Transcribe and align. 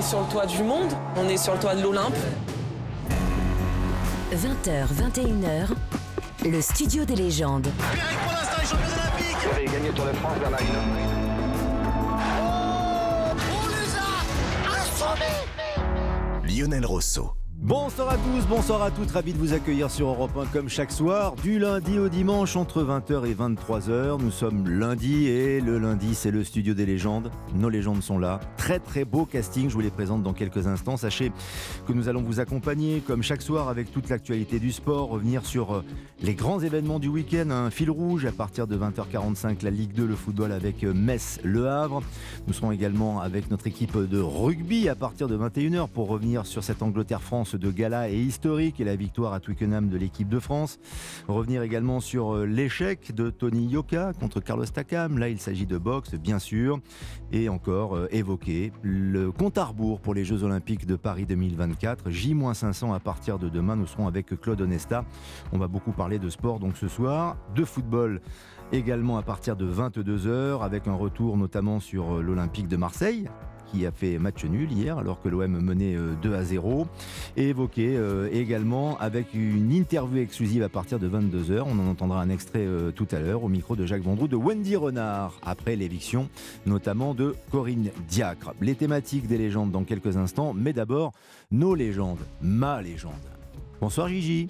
est 0.00 0.02
sur 0.02 0.20
le 0.20 0.26
toit 0.28 0.46
du 0.46 0.62
monde, 0.62 0.92
on 1.16 1.28
est 1.28 1.36
sur 1.36 1.52
le 1.52 1.58
toit 1.58 1.74
de 1.74 1.82
l'Olympe. 1.82 2.16
20h, 4.32 4.86
21h, 4.94 5.68
le 6.48 6.60
studio 6.62 7.04
des 7.04 7.16
légendes. 7.16 7.68
Pérec 7.92 8.16
pour 8.24 8.32
l'instant 8.32 8.62
est 8.62 8.66
champion 8.66 8.94
olympique 8.94 9.36
Vous 9.42 9.56
avez 9.56 9.66
gagné 9.66 9.90
Tour 9.90 10.06
de 10.06 10.12
France, 10.12 10.38
Bernard 10.38 10.60
On 13.52 13.68
les 13.68 13.96
a 13.98 14.80
assommés 14.80 15.44
Lionel 16.48 16.86
Rosso. 16.86 17.39
Bonsoir 17.70 18.08
à 18.08 18.16
tous, 18.16 18.48
bonsoir 18.48 18.82
à 18.82 18.90
toutes, 18.90 19.12
ravi 19.12 19.32
de 19.32 19.38
vous 19.38 19.52
accueillir 19.52 19.92
sur 19.92 20.08
Europe 20.08 20.36
1 20.36 20.46
comme 20.46 20.68
chaque 20.68 20.90
soir, 20.90 21.36
du 21.36 21.60
lundi 21.60 22.00
au 22.00 22.08
dimanche 22.08 22.56
entre 22.56 22.82
20h 22.82 23.24
et 23.26 23.34
23h. 23.34 24.20
Nous 24.20 24.32
sommes 24.32 24.68
lundi 24.68 25.28
et 25.28 25.60
le 25.60 25.78
lundi 25.78 26.16
c'est 26.16 26.32
le 26.32 26.42
studio 26.42 26.74
des 26.74 26.84
légendes. 26.84 27.30
Nos 27.54 27.68
légendes 27.68 28.02
sont 28.02 28.18
là. 28.18 28.40
Très 28.56 28.80
très 28.80 29.04
beau 29.04 29.24
casting, 29.24 29.68
je 29.68 29.74
vous 29.74 29.82
les 29.82 29.92
présente 29.92 30.24
dans 30.24 30.32
quelques 30.32 30.66
instants. 30.66 30.96
Sachez 30.96 31.30
que 31.86 31.92
nous 31.92 32.08
allons 32.08 32.22
vous 32.22 32.40
accompagner 32.40 33.04
comme 33.06 33.22
chaque 33.22 33.40
soir 33.40 33.68
avec 33.68 33.92
toute 33.92 34.08
l'actualité 34.08 34.58
du 34.58 34.72
sport, 34.72 35.08
revenir 35.08 35.46
sur 35.46 35.72
euh, 35.72 35.84
les 36.22 36.34
grands 36.34 36.58
événements 36.58 36.98
du 36.98 37.06
week-end, 37.06 37.50
un 37.50 37.70
fil 37.70 37.92
rouge 37.92 38.26
à 38.26 38.32
partir 38.32 38.66
de 38.66 38.76
20h45, 38.76 39.62
la 39.62 39.70
Ligue 39.70 39.92
2, 39.92 40.06
le 40.06 40.16
football 40.16 40.50
avec 40.50 40.82
euh, 40.82 40.92
Metz, 40.92 41.38
Le 41.44 41.68
Havre. 41.68 42.02
Nous 42.48 42.52
serons 42.52 42.72
également 42.72 43.20
avec 43.20 43.48
notre 43.48 43.68
équipe 43.68 43.96
de 43.96 44.18
rugby 44.18 44.88
à 44.88 44.96
partir 44.96 45.28
de 45.28 45.38
21h 45.38 45.86
pour 45.86 46.08
revenir 46.08 46.46
sur 46.46 46.64
cette 46.64 46.82
Angleterre-France 46.82 47.54
de 47.60 47.70
gala 47.70 48.10
et 48.10 48.16
historique 48.16 48.80
et 48.80 48.84
la 48.84 48.96
victoire 48.96 49.32
à 49.32 49.38
Twickenham 49.38 49.88
de 49.88 49.96
l'équipe 49.96 50.28
de 50.28 50.40
France. 50.40 50.80
Revenir 51.28 51.62
également 51.62 52.00
sur 52.00 52.34
euh, 52.34 52.46
l'échec 52.46 53.14
de 53.14 53.30
Tony 53.30 53.66
Yoka 53.66 54.12
contre 54.18 54.40
Carlos 54.40 54.64
Takam. 54.64 55.18
Là, 55.18 55.28
il 55.28 55.38
s'agit 55.38 55.66
de 55.66 55.78
boxe, 55.78 56.14
bien 56.14 56.38
sûr. 56.38 56.80
Et 57.32 57.48
encore 57.48 57.94
euh, 57.94 58.08
évoquer 58.10 58.72
le 58.82 59.30
compte 59.30 59.58
à 59.58 59.64
rebours 59.64 60.00
pour 60.00 60.14
les 60.14 60.24
Jeux 60.24 60.42
Olympiques 60.42 60.86
de 60.86 60.96
Paris 60.96 61.26
2024. 61.26 62.10
J-500 62.10 62.94
à 62.94 62.98
partir 62.98 63.38
de 63.38 63.48
demain. 63.48 63.76
Nous 63.76 63.86
serons 63.86 64.08
avec 64.08 64.40
Claude 64.40 64.60
Onesta. 64.60 65.04
On 65.52 65.58
va 65.58 65.68
beaucoup 65.68 65.92
parler 65.92 66.18
de 66.18 66.30
sport 66.30 66.58
donc 66.58 66.76
ce 66.76 66.88
soir, 66.88 67.36
de 67.54 67.64
football 67.64 68.20
également 68.72 69.18
à 69.18 69.22
partir 69.22 69.56
de 69.56 69.70
22h 69.70 70.62
avec 70.62 70.86
un 70.86 70.94
retour 70.94 71.36
notamment 71.36 71.80
sur 71.80 72.16
euh, 72.16 72.22
l'Olympique 72.22 72.68
de 72.68 72.76
Marseille 72.76 73.28
qui 73.70 73.86
a 73.86 73.90
fait 73.90 74.18
match 74.18 74.44
nul 74.44 74.70
hier 74.72 74.98
alors 74.98 75.20
que 75.20 75.28
l'OM 75.28 75.60
menait 75.60 75.94
euh, 75.94 76.14
2 76.22 76.34
à 76.34 76.44
0 76.44 76.86
et 77.36 77.48
évoqué 77.48 77.96
euh, 77.96 78.28
également 78.32 78.98
avec 78.98 79.34
une 79.34 79.72
interview 79.72 80.20
exclusive 80.22 80.62
à 80.62 80.68
partir 80.68 80.98
de 80.98 81.08
22h. 81.08 81.62
On 81.66 81.78
en 81.78 81.88
entendra 81.88 82.20
un 82.20 82.30
extrait 82.30 82.64
euh, 82.66 82.90
tout 82.90 83.08
à 83.12 83.18
l'heure 83.18 83.44
au 83.44 83.48
micro 83.48 83.76
de 83.76 83.86
Jacques 83.86 84.02
Vendroux 84.02 84.28
de 84.28 84.36
Wendy 84.36 84.76
Renard 84.76 85.38
après 85.42 85.76
l'éviction 85.76 86.28
notamment 86.66 87.14
de 87.14 87.34
Corinne 87.50 87.90
Diacre. 88.08 88.54
Les 88.60 88.74
thématiques 88.74 89.26
des 89.26 89.38
légendes 89.38 89.70
dans 89.70 89.84
quelques 89.84 90.16
instants 90.16 90.52
mais 90.54 90.72
d'abord 90.72 91.12
nos 91.50 91.74
légendes, 91.74 92.20
ma 92.42 92.82
légende. 92.82 93.12
Bonsoir 93.80 94.08
Gigi. 94.08 94.48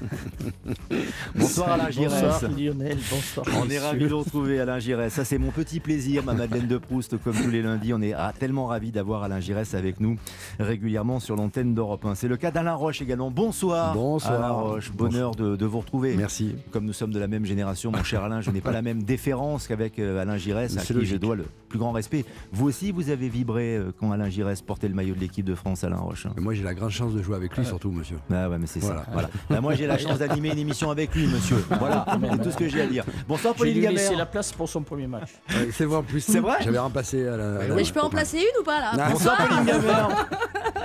bonsoir 1.34 1.72
Alain 1.72 1.90
Giresse. 1.90 2.22
Bonsoir 2.22 2.50
Lionel, 2.52 2.98
bonsoir. 3.10 3.46
On 3.60 3.68
est 3.68 3.78
ravis 3.78 4.04
de 4.04 4.08
vous 4.08 4.18
retrouver 4.20 4.60
Alain 4.60 4.78
Giresse. 4.78 5.14
Ça 5.14 5.24
c'est 5.24 5.38
mon 5.38 5.50
petit 5.50 5.80
plaisir, 5.80 6.24
ma 6.24 6.34
Madeleine 6.34 6.66
de 6.66 6.78
Proust, 6.78 7.16
comme 7.22 7.34
tous 7.34 7.50
les 7.50 7.62
lundis. 7.62 7.92
On 7.92 8.00
est 8.02 8.12
ah, 8.12 8.32
tellement 8.38 8.66
ravis 8.66 8.90
d'avoir 8.90 9.22
Alain 9.22 9.40
Giresse 9.40 9.74
avec 9.74 10.00
nous 10.00 10.16
régulièrement 10.58 11.20
sur 11.20 11.36
l'antenne 11.36 11.74
d'Europe 11.74 12.04
1. 12.04 12.14
C'est 12.14 12.28
le 12.28 12.36
cas 12.36 12.50
d'Alain 12.50 12.74
Roche 12.74 13.02
également. 13.02 13.30
Bonsoir. 13.30 13.94
Bonsoir. 13.94 14.34
Alain 14.34 14.50
Roche, 14.52 14.92
bonheur 14.92 15.34
de, 15.34 15.56
de 15.56 15.66
vous 15.66 15.80
retrouver. 15.80 16.16
Merci. 16.16 16.54
Comme 16.70 16.84
nous 16.84 16.92
sommes 16.92 17.12
de 17.12 17.18
la 17.18 17.28
même 17.28 17.44
génération, 17.44 17.90
mon 17.92 18.04
cher 18.04 18.22
Alain, 18.22 18.40
je 18.40 18.50
n'ai 18.50 18.60
pas 18.60 18.72
la 18.72 18.82
même 18.82 19.02
déférence 19.02 19.66
qu'avec 19.66 19.98
euh, 19.98 20.20
Alain 20.20 20.36
Giresse, 20.36 20.76
à 20.76 20.80
qui 20.82 21.06
je 21.06 21.16
dois 21.16 21.36
le 21.36 21.44
plus 21.68 21.78
grand 21.78 21.92
respect. 21.92 22.24
Vous 22.52 22.66
aussi, 22.66 22.92
vous 22.92 23.10
avez 23.10 23.28
vibré 23.28 23.76
euh, 23.76 23.92
quand 23.98 24.12
Alain 24.12 24.28
Giresse 24.28 24.62
portait 24.62 24.88
le 24.88 24.94
maillot 24.94 25.14
de 25.14 25.20
l'équipe 25.20 25.44
de 25.44 25.54
France, 25.54 25.84
Alain 25.84 25.96
Roche. 25.98 26.26
Mais 26.36 26.42
moi, 26.42 26.54
j'ai 26.54 26.62
la 26.62 26.74
grande 26.74 26.90
chance 26.90 27.12
de 27.14 27.22
jouer 27.22 27.36
avec 27.36 27.56
lui, 27.56 27.64
surtout, 27.64 27.90
monsieur. 27.90 28.18
Ah 28.32 28.48
ouais, 28.48 28.58
mais 28.58 28.66
c'est 28.66 28.80
Voilà. 28.80 29.04
ça. 29.04 29.10
Voilà. 29.12 29.28
Bah, 29.50 29.60
moi, 29.60 29.74
j'ai 29.78 29.86
la 29.86 29.96
chance 29.98 30.18
d'animer 30.18 30.50
une 30.50 30.58
émission 30.58 30.90
avec 30.90 31.14
lui, 31.14 31.26
monsieur. 31.26 31.64
Voilà, 31.78 32.04
c'est 32.32 32.42
tout 32.42 32.50
ce 32.50 32.56
que 32.56 32.68
j'ai 32.68 32.82
à 32.82 32.86
dire. 32.86 33.04
Bonsoir, 33.28 33.54
Pauline 33.54 33.80
laisser 33.80 34.04
Gabert. 34.04 34.18
la 34.18 34.26
place 34.26 34.52
pour 34.52 34.68
son 34.68 34.82
premier 34.82 35.06
match. 35.06 35.30
Ouais, 35.50 35.68
c'est 35.72 35.84
vrai 35.84 35.98
en 35.98 36.02
plus. 36.02 36.20
C'est 36.20 36.40
vrai 36.40 36.56
J'avais 36.62 36.78
remplacé 36.78 37.26
à 37.26 37.36
la. 37.36 37.56
à 37.60 37.68
la- 37.68 37.74
Mais 37.74 37.84
je 37.84 37.92
peux 37.92 38.00
en 38.00 38.10
placer 38.10 38.38
une 38.38 38.60
ou 38.60 38.64
pas 38.64 38.80
là 38.80 38.90
Ah, 38.98 39.08
Bonsoir, 39.12 39.36
Pauline 39.36 39.64
Gabert. 39.64 40.26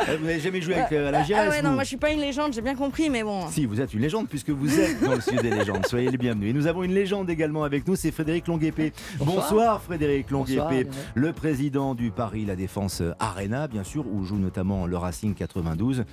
Euh, 0.09 0.17
Vous 0.19 0.25
n'avez 0.25 0.39
jamais 0.39 0.61
joué 0.61 0.75
avec 0.75 0.91
euh, 0.91 1.07
Alain 1.09 1.19
Ah 1.21 1.23
Giresse 1.23 1.49
ouais, 1.49 1.61
non, 1.61 1.69
vous 1.69 1.75
moi 1.75 1.83
je 1.83 1.87
suis 1.89 1.97
pas 1.97 2.11
une 2.11 2.19
légende, 2.19 2.53
j'ai 2.53 2.61
bien 2.61 2.75
compris, 2.75 3.09
mais 3.09 3.23
bon. 3.23 3.47
Si, 3.49 3.65
vous 3.65 3.79
êtes 3.79 3.93
une 3.93 4.01
légende 4.01 4.27
puisque 4.27 4.49
vous 4.49 4.79
êtes 4.79 5.01
dans 5.01 5.13
le 5.15 5.21
sud 5.21 5.41
des 5.41 5.49
légendes. 5.49 5.85
Soyez 5.87 6.09
les 6.09 6.17
bienvenus. 6.17 6.49
Et 6.49 6.53
nous 6.53 6.67
avons 6.67 6.83
une 6.83 6.93
légende 6.93 7.29
également 7.29 7.63
avec 7.63 7.87
nous, 7.87 7.95
c'est 7.95 8.11
Frédéric 8.11 8.47
Longuepé. 8.47 8.91
Bonsoir, 9.19 9.81
Frédéric 9.81 10.27
Bonsoir, 10.29 10.69
Lionel. 10.69 10.87
le 11.15 11.31
président 11.33 11.95
du 11.95 12.11
Paris 12.11 12.45
La 12.45 12.55
Défense 12.55 13.01
Arena, 13.19 13.67
bien 13.67 13.83
sûr, 13.83 14.05
où 14.11 14.23
joue 14.25 14.37
notamment 14.37 14.85
le 14.87 14.97
Racing 14.97 15.33
92. 15.35 16.03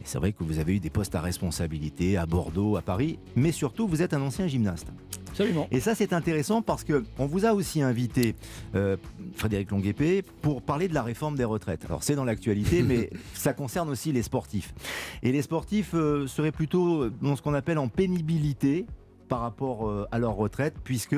Et 0.00 0.04
c'est 0.04 0.18
vrai 0.18 0.32
que 0.32 0.44
vous 0.44 0.58
avez 0.58 0.76
eu 0.76 0.80
des 0.80 0.90
postes 0.90 1.14
à 1.14 1.20
responsabilité 1.20 2.16
à 2.16 2.26
Bordeaux, 2.26 2.76
à 2.76 2.82
Paris, 2.82 3.18
mais 3.36 3.52
surtout 3.52 3.86
vous 3.88 4.02
êtes 4.02 4.14
un 4.14 4.22
ancien 4.22 4.46
gymnaste. 4.46 4.88
Absolument. 5.30 5.68
Et 5.70 5.80
ça, 5.80 5.94
c'est 5.94 6.12
intéressant 6.12 6.62
parce 6.62 6.84
que 6.84 7.04
on 7.18 7.26
vous 7.26 7.44
a 7.44 7.52
aussi 7.52 7.82
invité, 7.82 8.34
euh, 8.74 8.96
Frédéric 9.34 9.70
Longuepé, 9.70 10.22
pour 10.22 10.62
parler 10.62 10.88
de 10.88 10.94
la 10.94 11.02
réforme 11.02 11.36
des 11.36 11.44
retraites. 11.44 11.84
Alors, 11.84 12.02
c'est 12.02 12.14
dans 12.14 12.24
l'actualité, 12.24 12.82
mais 12.86 13.10
ça 13.34 13.52
concerne 13.52 13.88
aussi 13.88 14.10
les 14.10 14.22
sportifs. 14.22 14.74
Et 15.22 15.30
les 15.30 15.42
sportifs 15.42 15.92
euh, 15.94 16.26
seraient 16.26 16.52
plutôt 16.52 17.08
dans 17.10 17.36
ce 17.36 17.42
qu'on 17.42 17.54
appelle 17.54 17.78
en 17.78 17.88
pénibilité 17.88 18.86
par 19.28 19.40
rapport 19.40 19.88
euh, 19.88 20.08
à 20.10 20.18
leur 20.18 20.34
retraite, 20.34 20.74
puisque 20.82 21.16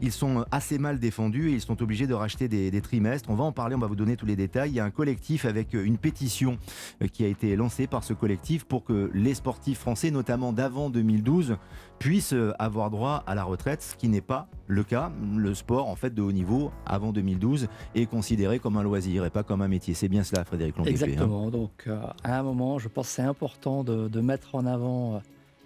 ils 0.00 0.12
sont 0.12 0.44
assez 0.50 0.78
mal 0.78 0.98
défendus 0.98 1.50
et 1.50 1.52
ils 1.54 1.60
sont 1.60 1.82
obligés 1.82 2.06
de 2.06 2.14
racheter 2.14 2.48
des, 2.48 2.78
trimestres. 2.80 3.28
On 3.28 3.34
va 3.34 3.44
en 3.44 3.52
parler, 3.52 3.74
on 3.74 3.80
va 3.80 3.88
vous 3.88 3.96
donner 3.96 4.16
tous 4.16 4.26
les 4.26 4.36
détails. 4.36 4.70
Il 4.70 4.76
y 4.76 4.80
a 4.80 4.84
un 4.84 4.90
collectif 4.90 5.44
avec 5.44 5.74
euh, 5.74 5.84
une 5.84 5.98
pétition 5.98 6.58
euh, 7.02 7.08
qui 7.08 7.24
a 7.24 7.26
été 7.26 7.56
lancée 7.56 7.86
par 7.86 8.04
ce 8.04 8.12
collectif 8.12 8.64
pour 8.64 8.84
que 8.84 9.10
les 9.12 9.34
sportifs 9.34 9.78
français, 9.78 10.10
notamment 10.10 10.52
d'avant 10.52 10.90
2012, 10.90 11.56
puissent 11.98 12.34
avoir 12.60 12.90
droit 12.90 13.24
à 13.26 13.34
la 13.34 13.42
retraite, 13.42 13.82
ce 13.82 13.96
qui 13.96 14.08
n'est 14.08 14.20
pas 14.20 14.46
le 14.68 14.84
cas. 14.84 15.10
Le 15.36 15.52
sport, 15.54 15.88
en 15.88 15.96
fait, 15.96 16.14
de 16.14 16.22
haut 16.22 16.30
niveau, 16.30 16.70
avant 16.86 17.12
2012, 17.12 17.66
est 17.96 18.06
considéré 18.06 18.60
comme 18.60 18.76
un 18.76 18.84
loisir 18.84 19.24
et 19.24 19.30
pas 19.30 19.42
comme 19.42 19.62
un 19.62 19.68
métier. 19.68 19.94
C'est 19.94 20.08
bien 20.08 20.22
cela, 20.22 20.44
Frédéric 20.44 20.76
Longuepé. 20.76 20.90
hein. 20.90 21.06
Exactement. 21.06 21.50
Donc, 21.50 21.88
à 22.22 22.38
un 22.38 22.42
moment, 22.44 22.78
je 22.78 22.86
pense 22.86 23.08
que 23.08 23.14
c'est 23.14 23.22
important 23.22 23.82
de, 23.82 24.20
mettre 24.20 24.54
en 24.54 24.64
avant 24.64 25.20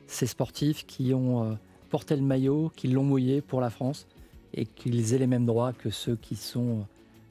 ces 0.06 0.26
sportifs 0.26 0.86
qui 0.86 1.12
ont 1.12 1.58
porté 1.92 2.16
le 2.16 2.22
maillot, 2.22 2.72
qui 2.74 2.88
l'ont 2.88 3.04
mouillé 3.04 3.42
pour 3.42 3.60
la 3.60 3.68
France 3.68 4.06
et 4.54 4.64
qu'ils 4.64 5.12
aient 5.12 5.18
les 5.18 5.26
mêmes 5.26 5.44
droits 5.44 5.74
que 5.74 5.90
ceux 5.90 6.16
qui 6.16 6.36
sont 6.36 6.86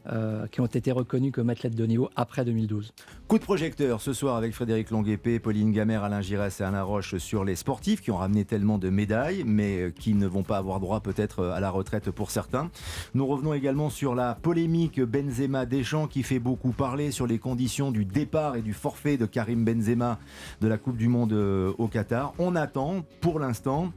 euh, 0.07 0.47
qui 0.47 0.61
ont 0.61 0.67
été 0.67 0.91
reconnus 0.91 1.31
comme 1.31 1.49
athlètes 1.51 1.75
de 1.75 1.85
niveau 1.85 2.09
après 2.15 2.45
2012. 2.45 2.91
Coup 3.27 3.39
de 3.39 3.43
projecteur 3.43 4.01
ce 4.01 4.13
soir 4.13 4.35
avec 4.35 4.53
Frédéric 4.53 4.89
Longuepé, 4.89 5.39
Pauline 5.39 5.71
Gamère, 5.71 6.03
Alain 6.03 6.21
Giresse 6.21 6.59
et 6.59 6.63
Alain 6.63 6.81
Roche 6.81 7.17
sur 7.17 7.43
les 7.43 7.55
sportifs 7.55 8.01
qui 8.01 8.09
ont 8.11 8.17
ramené 8.17 8.45
tellement 8.45 8.77
de 8.77 8.89
médailles, 8.89 9.43
mais 9.45 9.79
euh, 9.79 9.89
qui 9.91 10.13
ne 10.13 10.27
vont 10.27 10.43
pas 10.43 10.57
avoir 10.57 10.79
droit 10.79 11.01
peut-être 11.01 11.39
euh, 11.39 11.53
à 11.53 11.59
la 11.59 11.71
retraite 11.71 12.11
pour 12.11 12.29
certains. 12.29 12.69
Nous 13.15 13.25
revenons 13.25 13.53
également 13.55 13.89
sur 13.89 14.13
la 14.13 14.35
polémique 14.35 14.99
Benzema-Deschamps 15.01 16.07
qui 16.07 16.21
fait 16.21 16.39
beaucoup 16.39 16.71
parler 16.71 17.09
sur 17.09 17.25
les 17.25 17.39
conditions 17.39 17.91
du 17.91 18.05
départ 18.05 18.55
et 18.55 18.61
du 18.61 18.73
forfait 18.73 19.17
de 19.17 19.25
Karim 19.25 19.65
Benzema 19.65 20.19
de 20.61 20.67
la 20.67 20.77
Coupe 20.77 20.97
du 20.97 21.07
Monde 21.07 21.33
au 21.33 21.87
Qatar. 21.87 22.33
On 22.37 22.55
attend 22.55 23.03
pour 23.21 23.39
l'instant 23.39 23.91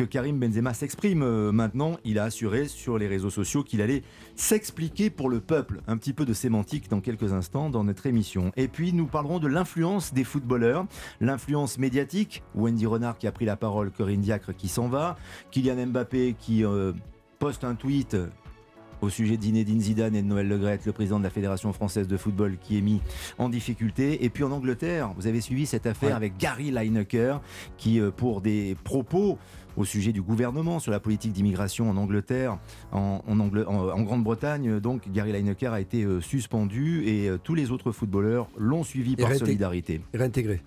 que 0.00 0.04
Karim 0.06 0.38
Benzema 0.38 0.72
s'exprime 0.72 1.22
euh, 1.22 1.52
maintenant. 1.52 1.98
Il 2.04 2.18
a 2.18 2.24
assuré 2.24 2.68
sur 2.68 2.96
les 2.96 3.06
réseaux 3.06 3.28
sociaux 3.28 3.62
qu'il 3.62 3.82
allait 3.82 4.02
s'expliquer 4.34 5.10
pour 5.10 5.28
le 5.28 5.40
peuple. 5.40 5.82
Un 5.86 5.98
petit 5.98 6.14
peu 6.14 6.24
de 6.24 6.32
sémantique 6.32 6.88
dans 6.88 7.02
quelques 7.02 7.34
instants 7.34 7.68
dans 7.68 7.84
notre 7.84 8.06
émission. 8.06 8.50
Et 8.56 8.66
puis 8.66 8.94
nous 8.94 9.04
parlerons 9.06 9.40
de 9.40 9.46
l'influence 9.46 10.14
des 10.14 10.24
footballeurs, 10.24 10.86
l'influence 11.20 11.76
médiatique. 11.76 12.42
Wendy 12.54 12.86
Renard 12.86 13.18
qui 13.18 13.26
a 13.26 13.32
pris 13.32 13.44
la 13.44 13.56
parole, 13.56 13.90
Corinne 13.90 14.22
Diacre 14.22 14.56
qui 14.56 14.68
s'en 14.68 14.88
va, 14.88 15.16
Kylian 15.50 15.88
Mbappé 15.88 16.34
qui 16.38 16.64
euh, 16.64 16.92
poste 17.38 17.64
un 17.64 17.74
tweet 17.74 18.16
au 19.02 19.08
sujet 19.08 19.38
de 19.38 19.42
Zinedine 19.42 19.80
Zidane 19.80 20.14
et 20.14 20.20
de 20.22 20.26
Noël 20.26 20.46
Legrette, 20.46 20.84
le 20.84 20.92
président 20.92 21.18
de 21.18 21.24
la 21.24 21.30
Fédération 21.30 21.72
française 21.72 22.06
de 22.06 22.16
football, 22.18 22.58
qui 22.60 22.76
est 22.76 22.82
mis 22.82 23.00
en 23.38 23.48
difficulté. 23.48 24.24
Et 24.24 24.28
puis 24.28 24.44
en 24.44 24.50
Angleterre, 24.52 25.12
vous 25.16 25.26
avez 25.26 25.40
suivi 25.40 25.64
cette 25.64 25.86
affaire 25.86 26.10
Ouais. 26.10 26.14
avec 26.14 26.36
Gary 26.36 26.70
Lineker, 26.70 27.40
qui, 27.78 27.98
euh, 27.98 28.10
pour 28.10 28.42
des 28.42 28.76
propos 28.84 29.38
au 29.76 29.84
sujet 29.84 30.12
du 30.12 30.22
gouvernement 30.22 30.78
sur 30.78 30.90
la 30.92 31.00
politique 31.00 31.32
d'immigration 31.32 31.88
en 31.90 31.96
Angleterre, 31.96 32.58
en, 32.92 33.22
en 33.26 33.40
Angle- 33.40 33.64
en- 33.66 33.88
en 33.90 34.02
Grande-Bretagne, 34.02 34.80
donc 34.80 35.10
Gary 35.12 35.32
Lineker 35.32 35.72
a 35.72 35.80
été 35.80 36.04
euh, 36.04 36.20
suspendu 36.20 37.04
et 37.06 37.28
euh, 37.28 37.38
tous 37.42 37.54
les 37.54 37.70
autres 37.70 37.92
footballeurs 37.92 38.48
l'ont 38.58 38.84
suivi 38.84 39.16
par 39.16 39.34
solidarité. 39.34 40.00
Réintégré. 40.14 40.62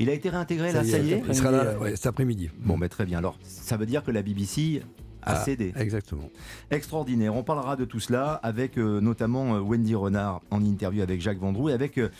Il 0.00 0.08
a 0.08 0.12
été 0.12 0.28
réintégré 0.30 0.72
là, 0.72 0.84
ça 0.84 0.98
y 0.98 1.12
est 1.12 1.22
Il 1.26 1.34
sera 1.34 1.50
là 1.50 1.76
ouais, 1.78 1.96
cet 1.96 2.06
après-midi. 2.06 2.50
Bon, 2.60 2.78
ben 2.78 2.88
très 2.88 3.04
bien. 3.04 3.18
Alors, 3.18 3.36
ça 3.42 3.76
veut 3.76 3.86
dire 3.86 4.04
que 4.04 4.12
la 4.12 4.22
BBC 4.22 4.80
a 5.22 5.32
Ah, 5.32 5.44
cédé. 5.44 5.72
Exactement. 5.76 6.30
Extraordinaire. 6.70 7.34
On 7.34 7.42
parlera 7.42 7.74
de 7.74 7.84
tout 7.84 7.98
cela 7.98 8.34
avec 8.44 8.78
euh, 8.78 9.00
notamment 9.00 9.56
euh, 9.56 9.60
Wendy 9.60 9.96
Renard 9.96 10.40
en 10.52 10.64
interview 10.64 11.02
avec 11.02 11.20
Jacques 11.20 11.40
Vendroux 11.40 11.68
et 11.70 11.72
avec 11.72 11.98
euh, 11.98 12.10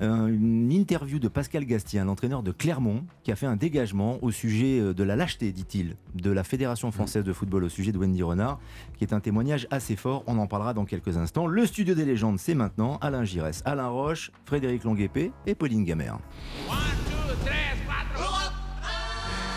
une 0.00 0.72
interview 0.72 1.18
de 1.18 1.28
Pascal 1.28 1.64
Gastien, 1.64 2.04
l'entraîneur 2.04 2.42
de 2.42 2.52
Clermont, 2.52 3.04
qui 3.22 3.32
a 3.32 3.36
fait 3.36 3.46
un 3.46 3.56
dégagement 3.56 4.18
au 4.22 4.30
sujet 4.30 4.80
euh, 4.80 4.94
de 4.94 5.04
la 5.04 5.16
lâcheté, 5.16 5.52
dit-il, 5.52 5.96
de 6.14 6.30
la 6.30 6.44
Fédération 6.44 6.90
française 6.90 7.24
de 7.24 7.32
football 7.32 7.64
au 7.64 7.68
sujet 7.68 7.92
de 7.92 7.98
Wendy 7.98 8.22
Renard, 8.22 8.58
qui 8.96 9.04
est 9.04 9.12
un 9.12 9.20
témoignage 9.20 9.66
assez 9.70 9.96
fort. 9.96 10.24
On 10.26 10.38
en 10.38 10.46
parlera 10.46 10.74
dans 10.74 10.84
quelques 10.84 11.16
instants. 11.16 11.46
Le 11.46 11.66
studio 11.66 11.94
des 11.94 12.04
légendes, 12.04 12.38
c'est 12.38 12.54
maintenant 12.54 12.98
Alain 13.02 13.24
Giresse, 13.24 13.62
Alain 13.64 13.88
Roche, 13.88 14.30
Frédéric 14.44 14.84
Longuepé 14.84 15.32
et 15.46 15.54
Pauline 15.54 15.84
Gamère. 15.84 16.18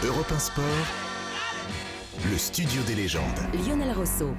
Europe 0.05 0.31
1 0.35 0.39
Sport, 0.39 0.63
le 2.29 2.37
studio 2.37 2.81
des 2.85 2.95
légendes. 2.95 3.23
Lionel 3.65 3.95
Rousseau. 3.95 4.33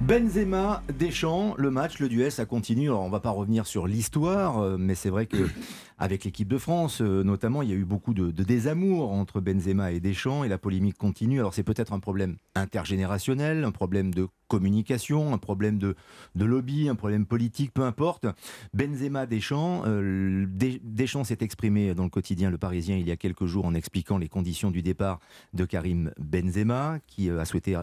Benzema, 0.00 0.82
Deschamps, 0.98 1.54
le 1.56 1.70
match, 1.70 1.98
le 1.98 2.08
duel, 2.08 2.30
ça 2.30 2.44
continue. 2.44 2.88
Alors, 2.88 3.02
on 3.02 3.10
va 3.10 3.20
pas 3.20 3.30
revenir 3.30 3.66
sur 3.66 3.86
l'histoire, 3.86 4.58
euh, 4.58 4.76
mais 4.78 4.94
c'est 4.94 5.08
vrai 5.08 5.26
que 5.26 5.48
avec 5.98 6.24
l'équipe 6.24 6.48
de 6.48 6.58
France, 6.58 7.00
euh, 7.00 7.22
notamment, 7.22 7.62
il 7.62 7.70
y 7.70 7.72
a 7.72 7.76
eu 7.76 7.84
beaucoup 7.86 8.12
de, 8.12 8.30
de 8.30 8.42
désamour 8.42 9.12
entre 9.12 9.40
Benzema 9.40 9.92
et 9.92 10.00
Deschamps, 10.00 10.44
et 10.44 10.48
la 10.48 10.58
polémique 10.58 10.98
continue. 10.98 11.38
Alors, 11.38 11.54
c'est 11.54 11.62
peut-être 11.62 11.92
un 11.94 12.00
problème 12.00 12.36
intergénérationnel, 12.54 13.64
un 13.64 13.70
problème 13.70 14.12
de 14.12 14.26
communication, 14.48 15.32
un 15.32 15.38
problème 15.38 15.78
de, 15.78 15.94
de 16.34 16.44
lobby, 16.44 16.88
un 16.88 16.96
problème 16.96 17.24
politique, 17.24 17.72
peu 17.72 17.82
importe. 17.84 18.26
Benzema, 18.74 19.24
Deschamps, 19.26 19.84
euh, 19.86 20.44
Des- 20.48 20.80
Deschamps 20.84 21.24
s'est 21.24 21.38
exprimé 21.40 21.94
dans 21.94 22.04
le 22.04 22.10
quotidien 22.10 22.50
Le 22.50 22.58
Parisien 22.58 22.96
il 22.96 23.06
y 23.08 23.10
a 23.10 23.16
quelques 23.16 23.46
jours 23.46 23.64
en 23.64 23.74
expliquant 23.74 24.18
les 24.18 24.28
conditions 24.28 24.70
du 24.70 24.82
départ 24.82 25.18
de 25.54 25.64
Karim 25.64 26.10
Benzema, 26.18 26.98
qui 27.06 27.30
a 27.30 27.44
souhaité 27.46 27.74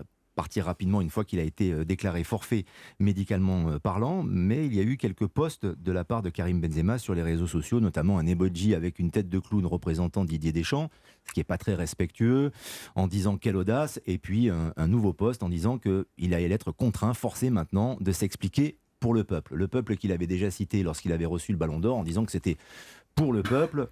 rapidement 0.61 1.01
une 1.01 1.09
fois 1.09 1.23
qu'il 1.23 1.39
a 1.39 1.43
été 1.43 1.71
euh, 1.71 1.85
déclaré 1.85 2.23
forfait 2.23 2.65
médicalement 2.99 3.69
euh, 3.69 3.79
parlant, 3.79 4.23
mais 4.23 4.65
il 4.65 4.75
y 4.75 4.79
a 4.79 4.83
eu 4.83 4.97
quelques 4.97 5.27
posts 5.27 5.65
de 5.65 5.91
la 5.91 6.03
part 6.03 6.21
de 6.21 6.29
Karim 6.29 6.59
Benzema 6.59 6.97
sur 6.97 7.15
les 7.15 7.21
réseaux 7.21 7.47
sociaux, 7.47 7.79
notamment 7.79 8.17
un 8.19 8.25
emoji 8.25 8.75
avec 8.75 8.99
une 8.99 9.11
tête 9.11 9.29
de 9.29 9.39
clown 9.39 9.65
représentant 9.65 10.25
Didier 10.25 10.51
Deschamps, 10.51 10.89
ce 11.25 11.33
qui 11.33 11.39
n'est 11.39 11.45
pas 11.45 11.57
très 11.57 11.75
respectueux, 11.75 12.51
en 12.95 13.07
disant 13.07 13.37
quelle 13.37 13.55
audace, 13.55 14.01
et 14.05 14.17
puis 14.17 14.49
un, 14.49 14.73
un 14.77 14.87
nouveau 14.87 15.13
post 15.13 15.43
en 15.43 15.49
disant 15.49 15.77
qu'il 15.77 16.33
allait 16.33 16.51
être 16.51 16.71
contraint, 16.71 17.13
forcé 17.13 17.49
maintenant 17.49 17.97
de 17.99 18.11
s'expliquer 18.11 18.77
pour 18.99 19.13
le 19.13 19.23
peuple. 19.23 19.55
Le 19.55 19.67
peuple 19.67 19.97
qu'il 19.97 20.11
avait 20.13 20.27
déjà 20.27 20.49
cité 20.51 20.83
lorsqu'il 20.83 21.11
avait 21.11 21.25
reçu 21.25 21.51
le 21.51 21.57
ballon 21.57 21.79
d'or 21.79 21.97
en 21.97 22.03
disant 22.03 22.23
que 22.23 22.31
c'était 22.31 22.57
pour 23.15 23.33
le 23.33 23.43
peuple. 23.43 23.89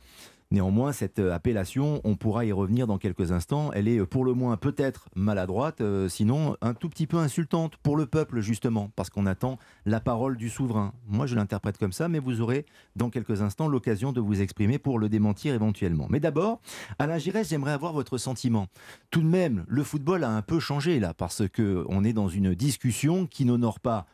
Néanmoins, 0.51 0.93
cette 0.93 1.19
euh, 1.19 1.31
appellation, 1.31 2.01
on 2.03 2.15
pourra 2.15 2.43
y 2.43 2.51
revenir 2.51 2.87
dans 2.87 2.97
quelques 2.97 3.31
instants, 3.31 3.69
elle 3.71 3.87
est 3.87 3.99
euh, 3.99 4.07
pour 4.07 4.25
le 4.25 4.33
moins 4.33 4.57
peut-être 4.57 5.07
maladroite, 5.15 5.81
euh, 5.81 6.09
sinon 6.09 6.57
un 6.61 6.73
tout 6.73 6.89
petit 6.89 7.05
peu 7.05 7.17
insultante 7.17 7.77
pour 7.83 7.95
le 7.95 8.07
peuple 8.07 8.39
justement, 8.39 8.89
parce 8.95 9.11
qu'on 9.11 9.27
attend 9.27 9.59
la 9.85 9.99
parole 9.99 10.37
du 10.37 10.49
souverain. 10.49 10.91
Moi, 11.07 11.27
je 11.27 11.35
l'interprète 11.35 11.77
comme 11.77 11.91
ça, 11.91 12.07
mais 12.07 12.17
vous 12.17 12.41
aurez 12.41 12.65
dans 12.95 13.11
quelques 13.11 13.43
instants 13.43 13.67
l'occasion 13.67 14.11
de 14.11 14.19
vous 14.19 14.41
exprimer 14.41 14.79
pour 14.79 14.97
le 14.97 15.07
démentir 15.07 15.53
éventuellement. 15.53 16.07
Mais 16.09 16.19
d'abord, 16.19 16.61
Alain 16.97 17.19
Giresse, 17.19 17.49
j'aimerais 17.49 17.73
avoir 17.73 17.93
votre 17.93 18.17
sentiment. 18.17 18.69
Tout 19.11 19.21
de 19.21 19.27
même, 19.27 19.65
le 19.67 19.83
football 19.83 20.23
a 20.23 20.31
un 20.31 20.41
peu 20.41 20.59
changé 20.59 20.99
là, 20.99 21.13
parce 21.13 21.47
que 21.47 21.85
on 21.89 22.03
est 22.03 22.13
dans 22.13 22.27
une 22.27 22.55
discussion 22.55 23.27
qui 23.27 23.45
n'honore 23.45 23.79
pas 23.79 24.07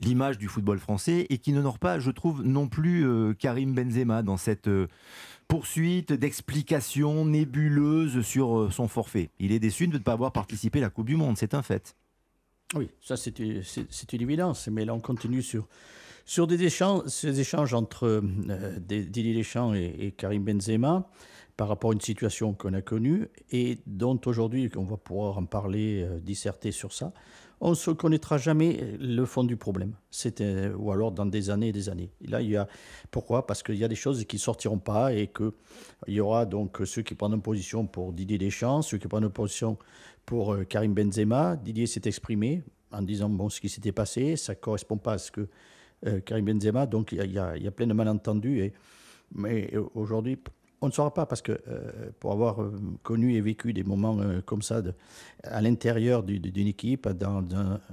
l'image 0.00 0.38
du 0.38 0.48
football 0.48 0.78
français 0.78 1.26
et 1.30 1.38
qui 1.38 1.52
n'honore 1.52 1.78
pas, 1.78 1.98
je 1.98 2.10
trouve, 2.10 2.42
non 2.42 2.68
plus 2.68 3.06
euh, 3.06 3.34
Karim 3.34 3.74
Benzema 3.74 4.22
dans 4.22 4.36
cette 4.36 4.68
euh, 4.68 4.88
poursuite 5.48 6.12
d'explications 6.12 7.24
nébuleuses 7.24 8.22
sur 8.22 8.58
euh, 8.58 8.70
son 8.70 8.88
forfait. 8.88 9.30
Il 9.38 9.52
est 9.52 9.58
déçu 9.58 9.88
de 9.88 9.98
ne 9.98 10.02
pas 10.02 10.12
avoir 10.12 10.32
participé 10.32 10.78
à 10.78 10.82
la 10.82 10.90
Coupe 10.90 11.06
du 11.06 11.16
Monde, 11.16 11.36
c'est 11.36 11.54
un 11.54 11.62
fait. 11.62 11.94
Oui, 12.74 12.88
ça 13.00 13.16
c'est 13.16 13.38
une, 13.40 13.62
une 14.12 14.22
évidence, 14.22 14.68
mais 14.68 14.84
là 14.84 14.94
on 14.94 15.00
continue 15.00 15.42
sur, 15.42 15.66
sur 16.24 16.46
des 16.46 16.62
échanges, 16.62 17.02
ces 17.08 17.40
échanges 17.40 17.74
entre 17.74 18.22
Didier 18.78 19.34
Deschamps 19.34 19.74
et, 19.74 19.94
et 19.98 20.12
Karim 20.12 20.44
Benzema 20.44 21.10
par 21.56 21.68
rapport 21.68 21.90
à 21.90 21.94
une 21.94 22.00
situation 22.00 22.54
qu'on 22.54 22.72
a 22.72 22.80
connue 22.80 23.26
et 23.50 23.78
dont 23.86 24.20
aujourd'hui 24.24 24.70
on 24.76 24.84
va 24.84 24.96
pouvoir 24.96 25.36
en 25.36 25.46
parler, 25.46 26.08
disserter 26.22 26.70
sur 26.70 26.92
ça. 26.92 27.12
On 27.62 27.70
ne 27.70 27.74
se 27.74 27.90
connaîtra 27.90 28.38
jamais 28.38 28.96
le 28.98 29.24
fond 29.26 29.44
du 29.44 29.56
problème, 29.56 29.92
C'était 30.10 30.70
ou 30.70 30.92
alors 30.92 31.12
dans 31.12 31.26
des 31.26 31.50
années 31.50 31.68
et 31.68 31.72
des 31.72 31.90
années. 31.90 32.10
Et 32.22 32.26
là, 32.26 32.40
il 32.40 32.48
y 32.50 32.56
a 32.56 32.66
pourquoi? 33.10 33.46
Parce 33.46 33.62
qu'il 33.62 33.76
y 33.76 33.84
a 33.84 33.88
des 33.88 33.96
choses 33.96 34.24
qui 34.24 34.38
sortiront 34.38 34.78
pas 34.78 35.12
et 35.12 35.26
que 35.26 35.52
il 36.06 36.14
y 36.14 36.20
aura 36.20 36.46
donc 36.46 36.80
ceux 36.86 37.02
qui 37.02 37.14
prennent 37.14 37.40
position 37.42 37.86
pour 37.86 38.14
Didier 38.14 38.38
Deschamps, 38.38 38.80
ceux 38.80 38.96
qui 38.96 39.08
prennent 39.08 39.28
position 39.28 39.76
pour 40.24 40.54
euh, 40.54 40.64
Karim 40.64 40.94
Benzema. 40.94 41.56
Didier 41.56 41.86
s'est 41.86 42.02
exprimé 42.06 42.62
en 42.92 43.02
disant 43.02 43.28
bon, 43.28 43.50
ce 43.50 43.60
qui 43.60 43.68
s'était 43.68 43.92
passé, 43.92 44.36
ça 44.36 44.54
ne 44.54 44.58
correspond 44.58 44.96
pas 44.96 45.14
à 45.14 45.18
ce 45.18 45.30
que 45.30 45.46
euh, 46.06 46.20
Karim 46.20 46.46
Benzema. 46.46 46.86
Donc 46.86 47.12
il 47.12 47.22
y 47.30 47.34
y 47.34 47.38
a 47.68 47.70
plein 47.70 47.86
de 47.86 47.92
malentendus. 47.92 48.60
Et, 48.60 48.72
mais 49.34 49.70
euh, 49.74 49.84
aujourd'hui, 49.94 50.38
on 50.82 50.86
ne 50.86 50.92
saura 50.92 51.12
pas 51.12 51.26
parce 51.26 51.42
que 51.42 51.52
euh, 51.68 52.10
pour 52.20 52.32
avoir 52.32 52.62
euh, 52.62 52.72
connu 53.02 53.34
et 53.34 53.40
vécu 53.40 53.72
des 53.72 53.84
moments 53.84 54.18
euh, 54.20 54.40
comme 54.40 54.62
ça 54.62 54.82
à 55.44 55.60
l'intérieur 55.60 56.22
du- 56.22 56.40
d'une 56.40 56.66
équipe, 56.66 57.08
dans, 57.08 57.44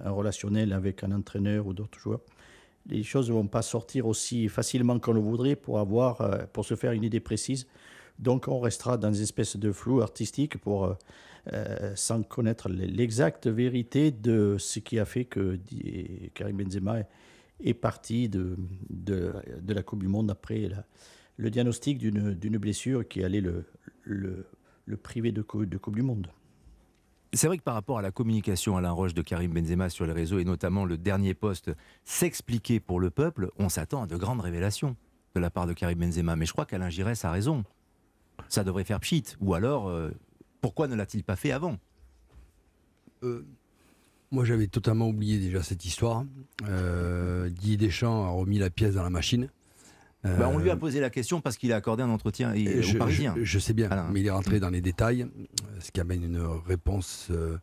un 0.04 0.10
relationnel 0.10 0.72
avec 0.74 1.04
un 1.04 1.12
entraîneur 1.12 1.68
ou 1.68 1.74
d'autres 1.74 2.00
joueurs, 2.00 2.22
les 2.90 3.04
choses 3.04 3.30
ne 3.30 3.34
vont 3.34 3.48
pas 3.48 3.62
sortir 3.62 4.08
aussi 4.08 4.48
facilement 4.48 5.00
qu'on 5.00 5.12
le 5.14 5.20
voudrait 5.20 5.58
pour, 5.58 5.80
avoir, 5.80 6.48
pour 6.54 6.64
se 6.66 6.76
faire 6.76 6.94
une 6.94 7.04
idée 7.04 7.20
précise. 7.20 7.68
Donc 8.20 8.48
on 8.48 8.60
restera 8.62 8.98
dans 8.98 9.12
une 9.12 9.24
espèce 9.24 9.58
de 9.58 9.72
flou 9.74 10.02
artistique 10.02 10.58
pour, 10.58 10.96
sans 11.96 12.24
connaître 12.24 12.70
l'exacte 12.70 13.48
vérité 13.48 14.12
de 14.12 14.56
ce 14.58 14.80
qui 14.80 15.00
a 15.00 15.06
fait 15.06 15.26
que 15.26 15.60
Karim 16.34 16.56
Benzema 16.64 17.00
est, 17.62 17.74
parti 17.74 18.30
de, 18.30 18.56
de 18.90 19.74
la 19.74 19.84
Coupe 19.84 20.00
du 20.00 20.08
Monde 20.08 20.32
après 20.32 20.70
la- 20.70 20.86
le 21.38 21.50
diagnostic 21.50 21.98
d'une 21.98 22.58
blessure 22.58 23.08
qui 23.08 23.24
allait 23.24 23.42
le, 23.42 23.66
le, 24.04 24.48
le 24.86 24.98
priver 24.98 25.32
de 25.32 25.42
Coupe 25.42 25.96
du 25.96 26.02
Monde. 26.02 26.28
C'est 27.34 27.48
vrai 27.48 27.58
que 27.58 27.64
par 27.64 27.74
rapport 27.74 28.00
à 28.00 28.02
la 28.02 28.12
communication 28.12 28.78
Alain 28.78 28.92
Roche 28.92 29.14
de 29.14 29.22
Karim 29.22 29.54
Benzema 29.54 29.90
sur 29.90 30.06
les 30.06 30.14
réseaux 30.14 30.40
et 30.40 30.46
notamment 30.46 30.86
le 30.86 30.98
dernier 30.98 31.34
poste 31.34 31.72
s'expliquer 32.06 32.80
pour 32.80 33.00
le 33.00 33.10
peuple, 33.10 33.52
on 33.60 33.70
s'attend 33.70 34.04
à 34.04 34.08
de 34.08 34.16
grandes 34.16 34.42
révélations 34.42 34.96
de 35.36 35.40
la 35.40 35.50
part 35.50 35.68
de 35.68 35.74
Karim 35.74 36.00
Benzema. 36.00 36.36
Mais 36.36 36.46
je 36.46 36.54
crois 36.54 36.66
qu'Alain 36.66 36.90
Giresse 36.90 37.26
a 37.26 37.32
raison. 37.32 37.64
Ça 38.50 38.64
devrait 38.64 38.86
faire 38.86 39.00
pchit. 39.00 39.24
Ou 39.42 39.54
alors, 39.54 39.90
euh, 39.90 40.10
pourquoi 40.62 40.88
ne 40.88 40.96
l'a-t-il 40.96 41.24
pas 41.24 41.36
fait 41.36 41.52
avant? 41.52 41.78
Euh, 43.24 43.46
moi, 44.32 44.46
j'avais 44.46 44.68
totalement 44.68 45.10
oublié 45.10 45.38
déjà 45.38 45.62
cette 45.62 45.86
histoire. 45.86 46.24
Euh, 46.64 47.50
Didier 47.50 47.78
Deschamps 47.78 48.26
a 48.26 48.30
remis 48.30 48.58
la 48.58 48.70
pièce 48.70 48.96
dans 48.96 49.04
la 49.04 49.10
machine. 49.10 49.50
Euh, 50.26 50.36
Bah, 50.38 50.50
On 50.52 50.58
lui 50.58 50.70
a 50.70 50.76
posé 50.76 51.00
la 51.00 51.10
question 51.10 51.42
parce 51.42 51.58
qu'il 51.58 51.72
a 51.72 51.76
accordé 51.76 52.04
un 52.04 52.10
entretien 52.10 52.54
et- 52.56 52.64
et 52.64 52.80
au 52.80 52.82
je, 52.82 52.98
Parisien. 52.98 53.34
je- 53.38 53.44
je 53.44 53.60
sais 53.60 53.74
bien, 53.74 53.90
Alain. 53.90 54.10
mais 54.12 54.20
il 54.22 54.26
est 54.28 54.32
rentré 54.32 54.60
dans 54.60 54.70
les 54.70 54.82
détails, 54.82 55.28
ce 55.80 55.92
qui 55.92 56.00
amène 56.00 56.24
une 56.24 56.42
réponse 56.66 57.28
euh, 57.32 57.58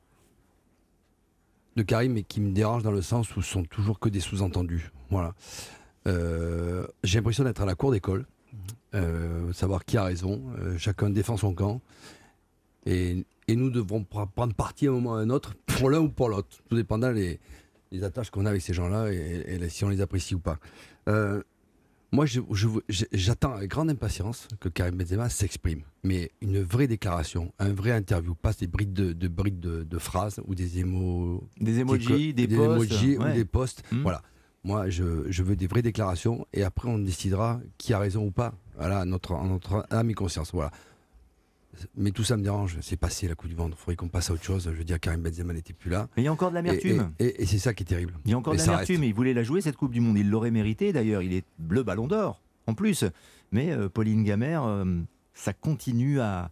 de 1.76 1.82
Karim, 1.82 2.12
mais 2.12 2.22
qui 2.22 2.40
me 2.40 2.52
dérange 2.52 2.82
dans 2.84 2.92
le 2.92 3.02
sens 3.02 3.34
où 3.36 3.42
ce 3.42 3.50
sont 3.50 3.64
toujours 3.64 3.98
que 3.98 4.08
des 4.08 4.20
sous-entendus. 4.20 4.92
Voilà. 5.10 5.34
Euh, 6.06 6.86
J'ai 7.02 7.18
l'impression 7.18 7.42
d'être 7.44 7.60
à 7.62 7.66
la 7.66 7.74
cour 7.74 7.90
d'école, 7.90 8.24
euh, 8.94 9.52
savoir 9.52 9.84
qui 9.84 9.96
a 9.96 10.05
raison. 10.05 10.40
chacun 10.79 11.10
défend 11.10 11.36
son 11.36 11.52
camp. 11.55 11.81
Et, 12.86 13.24
et 13.48 13.56
nous 13.56 13.70
devrons 13.70 14.00
pr- 14.02 14.29
prendre 14.31 14.55
parti 14.55 14.86
à 14.86 14.90
un 14.90 14.93
moment 14.93 15.12
ou 15.12 15.14
à 15.14 15.19
un 15.20 15.31
autre 15.31 15.55
pour 15.67 15.90
l'un 15.90 16.00
ou 16.00 16.08
pour 16.10 16.29
l'autre, 16.29 16.48
tout 16.69 16.76
dépendant 16.76 17.10
les, 17.10 17.40
les 17.90 18.05
attaches 18.05 18.31
qu'on 18.31 18.44
a 18.46 18.50
avec 18.50 18.60
ces 18.62 18.74
gens-là 18.74 19.10
et, 19.10 19.44
et 19.60 19.69
si 19.70 19.84
on 19.84 19.88
les 19.88 20.00
apprécie 20.02 20.34
ou 20.34 20.38
pas. 20.38 20.58
Moi, 22.14 22.26
je- 22.26 22.40
je- 22.52 22.68
je- 22.88 23.04
j'attends 23.12 23.52
avec 23.54 23.70
grande 23.70 23.90
impatience 23.90 24.46
que 24.60 24.68
Karim 24.68 24.96
Benzema 24.96 25.28
s'exprime. 25.28 25.82
Mais 26.04 26.30
une 26.40 26.62
vraie 26.62 26.86
déclaration, 26.86 27.52
un 27.58 27.72
vrai 27.72 27.90
interview, 27.90 28.34
pas 28.34 28.52
des 28.52 28.66
brides 28.66 28.92
de, 28.92 29.12
de, 29.12 29.28
brides 29.28 29.60
de, 29.60 29.82
de 29.82 29.98
phrases 29.98 30.40
ou 30.46 30.54
des 30.54 30.78
émos, 30.78 31.40
Des 31.60 31.80
emojis, 31.80 32.32
des, 32.34 32.46
posts. 32.46 32.92
emojis 32.92 33.18
ouais. 33.18 33.30
ou 33.30 33.34
des 33.34 33.44
posts. 33.44 33.82
Hmm. 33.90 34.02
Voilà. 34.02 34.22
Moi, 34.62 34.88
je, 34.88 35.02
veux 35.42 35.56
des 35.56 35.66
vraies 35.66 35.82
déclarations 35.82 36.46
et 36.54 36.62
après, 36.62 36.88
on 36.88 36.98
décidera 36.98 37.60
qui 37.76 37.92
a 37.92 37.98
raison 37.98 38.24
ou 38.26 38.30
pas. 38.30 38.54
Voilà, 38.78 39.04
notre, 39.04 39.34
notre 39.44 39.86
âme 39.90 40.08
et 40.10 40.14
conscience. 40.14 40.52
Voilà. 40.52 40.70
Mais 41.96 42.10
tout 42.10 42.24
ça 42.24 42.36
me 42.36 42.43
dérange. 42.43 42.76
C'est 42.81 42.96
passé 42.96 43.28
la 43.28 43.34
Coupe 43.34 43.48
du 43.50 43.56
Monde. 43.56 43.72
Il 43.74 43.78
faudrait 43.78 43.96
qu'on 43.96 44.08
passe 44.08 44.31
à 44.31 44.34
autre 44.34 44.43
chose. 44.44 44.64
Je 44.64 44.76
veux 44.76 44.84
dire, 44.84 44.98
Karim 45.00 45.22
Benzema 45.22 45.52
n'était 45.52 45.72
plus 45.72 45.90
là. 45.90 46.08
Mais 46.16 46.22
il 46.22 46.26
y 46.26 46.28
a 46.28 46.32
encore 46.32 46.50
de 46.50 46.54
l'amertume. 46.54 47.12
et- 47.19 47.24
et- 47.26 47.43
et 47.43 47.46
c'est 47.46 47.58
ça 47.58 47.74
qui 47.74 47.82
est 47.82 47.86
terrible. 47.86 48.14
Il 48.24 48.31
y 48.31 48.34
a 48.34 48.38
encore 48.38 48.54
Et 48.54 48.56
de 48.58 48.62
l'amertume. 48.62 49.04
Il 49.04 49.14
voulait 49.14 49.34
la 49.34 49.43
jouer 49.43 49.60
cette 49.60 49.76
Coupe 49.76 49.93
du 49.93 50.00
Monde. 50.00 50.19
Il 50.19 50.31
l'aurait 50.31 50.50
mérité 50.50 50.93
d'ailleurs. 50.93 51.22
Il 51.22 51.32
est 51.32 51.44
le 51.69 51.82
ballon 51.82 52.06
d'or 52.06 52.40
en 52.66 52.74
plus. 52.74 53.04
Mais 53.52 53.70
euh, 53.72 53.88
Pauline 53.88 54.24
Gamère, 54.24 54.64
euh, 54.64 54.84
ça 55.34 55.52
continue 55.52 56.20
à, 56.20 56.50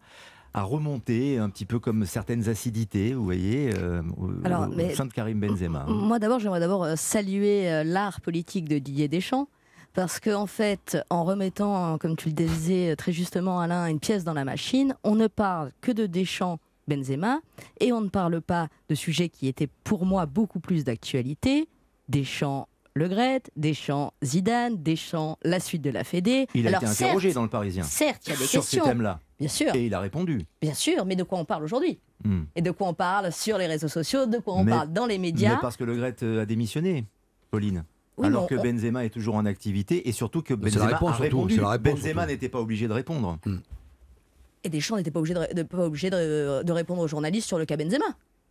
à 0.55 0.63
remonter 0.63 1.39
un 1.39 1.49
petit 1.51 1.65
peu 1.65 1.79
comme 1.79 2.05
certaines 2.05 2.49
acidités, 2.49 3.15
vous 3.15 3.25
voyez, 3.25 3.73
euh, 3.79 4.03
au, 4.19 4.31
Alors, 4.45 4.69
au 4.69 4.75
mais- 4.75 4.95
sein 4.95 5.07
de 5.07 5.13
Karim 5.13 5.41
Benzema. 5.41 5.87
Moi 5.89 6.19
d'abord, 6.19 6.39
j'aimerais 6.41 6.61
d'abord 6.61 6.85
euh, 6.85 6.95
saluer 6.97 7.83
l'art 7.85 8.21
politique 8.21 8.69
de 8.69 8.79
Didier 8.79 9.09
Deschamps. 9.09 9.49
Parce 9.95 10.21
qu'en 10.21 10.43
en 10.43 10.47
fait, 10.47 10.97
en 11.11 11.25
remettant, 11.25 11.99
comme 11.99 12.17
tu 12.17 12.29
le 12.29 12.35
disais 12.35 12.97
très 12.97 13.13
justement, 13.13 13.61
Alain, 13.61 13.87
une 13.87 14.01
pièce 14.01 14.25
dans 14.25 14.33
la 14.33 14.45
machine, 14.45 14.95
on 15.05 15.15
ne 15.15 15.27
parle 15.27 15.71
que 15.81 15.93
de 15.93 16.07
Deschamps 16.07 16.59
Benzema 16.89 17.41
et 17.81 17.93
on 17.93 18.01
ne 18.01 18.09
parle 18.09 18.41
pas 18.41 18.69
de 18.89 18.95
sujets 18.95 19.29
qui 19.29 19.49
étaient 19.49 19.69
pour 19.85 20.07
moi 20.07 20.27
beaucoup 20.27 20.61
plus 20.61 20.85
d'actualité. 20.85 21.69
Deschamps 22.09 22.69
Le 22.95 23.07
Gret, 23.09 23.43
Deschamps, 23.57 24.13
Zidane, 24.25 24.83
Deschamps, 24.83 25.39
la 25.43 25.61
suite 25.61 25.83
de 25.83 25.91
la 25.91 26.05
Fédé. 26.05 26.47
Il 26.55 26.67
a 26.67 26.71
Alors, 26.71 26.83
été 26.83 26.91
interrogé 26.91 27.29
certes, 27.29 27.35
dans 27.37 27.43
le 27.43 27.49
Parisien 27.49 27.83
Certes, 27.85 28.23
il 28.27 28.31
y 28.31 28.33
a 28.33 28.39
des 28.39 28.45
sur 28.47 28.63
ces 28.65 28.77
questions. 28.77 28.85
thèmes-là. 28.85 29.21
Bien 29.39 29.49
sûr, 29.49 29.75
Et 29.75 29.87
il 29.87 29.95
a 29.95 30.01
répondu. 30.01 30.41
bien 30.61 30.75
sûr, 30.75 31.05
mais 31.05 31.17
de 31.17 31.23
quoi 31.23 31.39
on 31.39 31.45
parle 31.45 31.65
aujourd'hui? 31.65 31.99
Hmm. 32.25 32.43
Et 32.57 32.63
de 32.63 32.71
quoi 32.71 32.89
on 32.89 32.95
parle 32.95 33.33
sur 33.33 33.59
les 33.59 33.67
réseaux 33.67 33.89
sociaux, 33.89 34.27
de 34.27 34.39
quoi 34.39 34.55
on 34.55 34.65
Mais- 34.65 34.73
parle 34.73 34.93
dans 34.93 35.07
les 35.07 35.19
médias? 35.19 35.55
Mais 35.55 35.61
parce 35.61 35.77
que 35.77 35.85
Le 35.85 35.97
Gret 35.97 36.17
euh, 36.23 36.43
a 36.43 36.47
démissionné, 36.47 37.05
Pauline. 37.51 37.85
Oui, 38.23 38.29
Alors 38.29 38.47
que 38.47 38.55
on- 38.55 38.63
Benzema 38.63 39.05
est 39.05 39.11
toujours 39.11 39.35
en 39.35 39.45
activité 39.47 40.09
et 40.09 40.13
surtout 40.13 40.43
que 40.43 40.55
la 40.55 40.61
Benzema 40.61 40.87
réponse 40.87 41.11
a 41.11 41.17
répondu. 41.17 41.55
c'est 41.57 41.61
la 41.61 41.69
réponse 41.71 42.01
Benzema 42.01 42.27
n'était 42.27 42.49
pas 42.49 42.61
obligé 42.61 42.89
de 42.89 42.93
répondre. 42.93 43.39
Et 44.65 44.69
Deschamps 44.69 44.97
n'était 44.97 45.11
pas 45.11 45.19
obligé, 45.21 45.35
de, 45.35 45.55
de- 45.55 45.63
pas 45.65 45.79
obligé 45.85 46.09
de, 46.11 46.63
de 46.63 46.73
répondre 46.73 47.03
aux 47.03 47.09
journalistes 47.09 47.49
sur 47.49 47.59
le 47.59 47.65
cas 47.65 47.77
Benzema. 47.77 48.05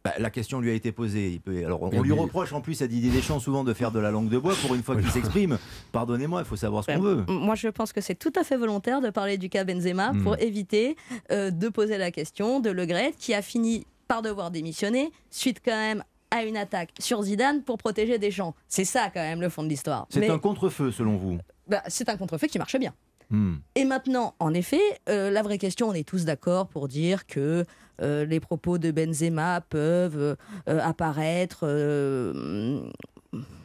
Bah, 0.03 0.13
la 0.17 0.31
question 0.31 0.59
lui 0.59 0.71
a 0.71 0.73
été 0.73 0.91
posée. 0.91 1.29
Il 1.29 1.41
peut- 1.41 1.63
Alors, 1.63 1.83
on 1.83 1.89
Mais 1.91 1.97
lui 1.99 2.09
lui- 2.09 2.11
reproche 2.19 2.51
en 2.53 2.59
plus 2.61 2.81
à 2.81 2.87
Didier 2.87 3.11
Deschamps 3.11 3.39
souvent 3.39 3.63
de 3.63 3.71
faire 3.73 3.91
de 3.91 3.99
la 3.99 4.09
langue 4.09 4.29
de 4.29 4.37
bois 4.39 4.55
pour 4.65 4.73
une 4.73 4.81
fois 4.81 4.95
qu'il 4.95 5.09
s'exprime. 5.11 5.59
Pardonnez-moi, 5.91 6.41
il 6.41 6.45
faut 6.45 6.55
savoir 6.55 6.83
ce 6.83 6.91
qu'on 6.91 6.99
veut. 7.01 7.23
Moi, 7.27 7.53
je 7.55 7.67
pense 7.67 7.93
que 7.93 8.01
c'est 8.01 8.15
tout 8.15 8.33
à 8.35 8.43
fait 8.43 8.57
volontaire 8.57 8.99
de 8.99 9.11
parler 9.11 9.37
du 9.37 9.47
cas 9.47 9.63
Benzema 9.63 10.11
Hmm. 10.11 10.23
pour 10.23 10.39
éviter 10.41 10.95
euh, 11.31 11.51
de 11.51 11.69
poser 11.69 11.97
la 11.99 12.09
question 12.11 12.59
de 12.59 12.71
Le 12.71 12.85
Gret 12.87 13.13
qui 13.17 13.33
a 13.35 13.43
fini 13.43 13.85
par 14.07 14.23
devoir 14.23 14.49
démissionner 14.51 15.11
suite 15.29 15.61
quand 15.63 15.71
même 15.77 16.03
à 16.31 16.43
une 16.43 16.57
attaque 16.57 16.91
sur 17.00 17.21
Zidane 17.21 17.61
pour 17.61 17.77
protéger 17.77 18.17
Deschamps. 18.17 18.55
C'est 18.67 18.85
ça 18.85 19.09
quand 19.13 19.21
même 19.21 19.41
le 19.41 19.50
fond 19.50 19.63
de 19.63 19.67
l'histoire. 19.67 20.07
C'est 20.09 20.21
Mais 20.21 20.29
un 20.29 20.39
contre-feu 20.39 20.91
selon 20.91 21.17
vous. 21.17 21.38
bah, 21.67 21.83
c'est 21.88 22.09
un 22.09 22.17
contre-feu 22.17 22.47
qui 22.47 22.57
marche 22.57 22.77
bien. 22.77 22.93
Hmm. 23.31 23.55
Et 23.75 23.85
maintenant, 23.85 24.35
en 24.39 24.53
effet, 24.53 24.81
euh, 25.07 25.31
la 25.31 25.41
vraie 25.41 25.57
question, 25.57 25.88
on 25.88 25.93
est 25.93 26.07
tous 26.07 26.25
d'accord 26.25 26.67
pour 26.67 26.89
dire 26.89 27.25
que 27.25 27.65
euh, 28.01 28.25
les 28.25 28.41
propos 28.41 28.77
de 28.77 28.91
Benzema 28.91 29.61
peuvent 29.61 30.35
euh, 30.67 30.79
apparaître 30.81 31.65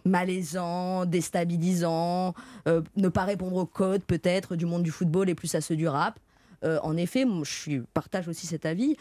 malaisants, 0.04 1.04
déstabilisants, 1.04 2.34
ne 2.66 3.08
pas 3.08 3.24
répondre 3.24 3.56
aux 3.56 3.66
codes 3.66 4.04
peut-être 4.04 4.54
du 4.54 4.66
monde 4.66 4.84
du 4.84 4.92
football 4.92 5.28
et 5.28 5.34
plus 5.34 5.54
à 5.56 5.60
ceux 5.60 5.74
du 5.74 5.88
rap. 5.88 6.20
En 6.62 6.96
effet, 6.96 7.24
moi, 7.24 7.42
je 7.44 7.80
partage 7.92 8.28
aussi 8.28 8.46
cet 8.46 8.66
avis. 8.66 8.96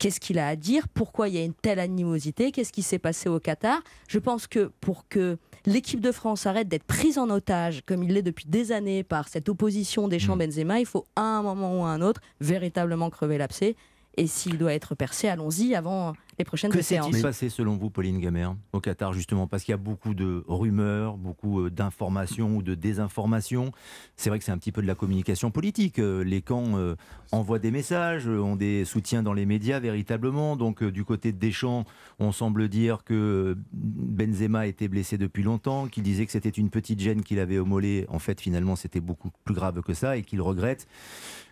Qu'est-ce 0.00 0.18
qu'il 0.18 0.38
a 0.38 0.48
à 0.48 0.56
dire 0.56 0.88
Pourquoi 0.88 1.28
il 1.28 1.34
y 1.34 1.38
a 1.38 1.44
une 1.44 1.52
telle 1.52 1.78
animosité 1.78 2.52
Qu'est-ce 2.52 2.72
qui 2.72 2.80
s'est 2.80 2.98
passé 2.98 3.28
au 3.28 3.38
Qatar 3.38 3.82
Je 4.08 4.18
pense 4.18 4.46
que 4.46 4.72
pour 4.80 5.06
que 5.08 5.36
l'équipe 5.66 6.00
de 6.00 6.10
France 6.10 6.46
arrête 6.46 6.68
d'être 6.68 6.84
prise 6.84 7.18
en 7.18 7.28
otage, 7.28 7.82
comme 7.84 8.02
il 8.02 8.14
l'est 8.14 8.22
depuis 8.22 8.46
des 8.46 8.72
années, 8.72 9.02
par 9.02 9.28
cette 9.28 9.50
opposition 9.50 10.08
Deschamps-Benzema, 10.08 10.80
il 10.80 10.86
faut 10.86 11.04
à 11.16 11.20
un 11.20 11.42
moment 11.42 11.78
ou 11.78 11.84
à 11.84 11.90
un 11.90 12.00
autre 12.00 12.22
véritablement 12.40 13.10
crever 13.10 13.36
l'abcès. 13.36 13.76
Et 14.16 14.26
s'il 14.26 14.58
doit 14.58 14.74
être 14.74 14.94
percé, 14.94 15.28
allons-y 15.28 15.74
avant 15.74 16.14
les 16.38 16.44
prochaines 16.44 16.70
Que 16.72 16.82
séances. 16.82 17.10
s'est-il 17.10 17.22
passé 17.22 17.48
selon 17.48 17.76
vous, 17.76 17.90
Pauline 17.90 18.18
Gamère, 18.18 18.56
au 18.72 18.80
Qatar 18.80 19.12
justement 19.12 19.46
Parce 19.46 19.62
qu'il 19.62 19.72
y 19.72 19.74
a 19.74 19.78
beaucoup 19.78 20.14
de 20.14 20.42
rumeurs, 20.48 21.16
beaucoup 21.16 21.60
euh, 21.60 21.70
d'informations 21.70 22.56
ou 22.56 22.62
de 22.62 22.74
désinformations. 22.74 23.72
C'est 24.16 24.30
vrai 24.30 24.38
que 24.38 24.44
c'est 24.44 24.50
un 24.52 24.58
petit 24.58 24.72
peu 24.72 24.82
de 24.82 24.86
la 24.86 24.94
communication 24.94 25.50
politique. 25.50 25.98
Euh, 25.98 26.24
Les 26.24 26.42
camps 26.42 26.76
euh, 26.76 26.96
envoient 27.30 27.58
des 27.60 27.70
messages, 27.70 28.26
ont 28.26 28.56
des 28.56 28.84
soutiens 28.84 29.22
dans 29.22 29.32
les 29.32 29.46
médias 29.46 29.78
véritablement. 29.78 30.56
Donc 30.56 30.82
euh, 30.82 30.90
du 30.90 31.04
côté 31.04 31.32
de 31.32 31.38
Deschamps, 31.38 31.84
on 32.18 32.32
semble 32.32 32.68
dire 32.68 33.04
que 33.04 33.56
Benzema 33.72 34.66
était 34.66 34.88
blessé 34.88 35.18
depuis 35.18 35.42
longtemps, 35.42 35.86
qu'il 35.86 36.02
disait 36.02 36.26
que 36.26 36.32
c'était 36.32 36.48
une 36.50 36.70
petite 36.70 37.00
gêne 37.00 37.22
qu'il 37.22 37.38
avait 37.38 37.58
au 37.58 37.64
mollet. 37.64 38.06
En 38.08 38.18
fait, 38.18 38.40
finalement, 38.40 38.76
c'était 38.76 39.00
beaucoup 39.00 39.30
plus 39.44 39.54
grave 39.54 39.82
que 39.82 39.94
ça 39.94 40.16
et 40.16 40.22
qu'il 40.22 40.40
regrette 40.42 40.88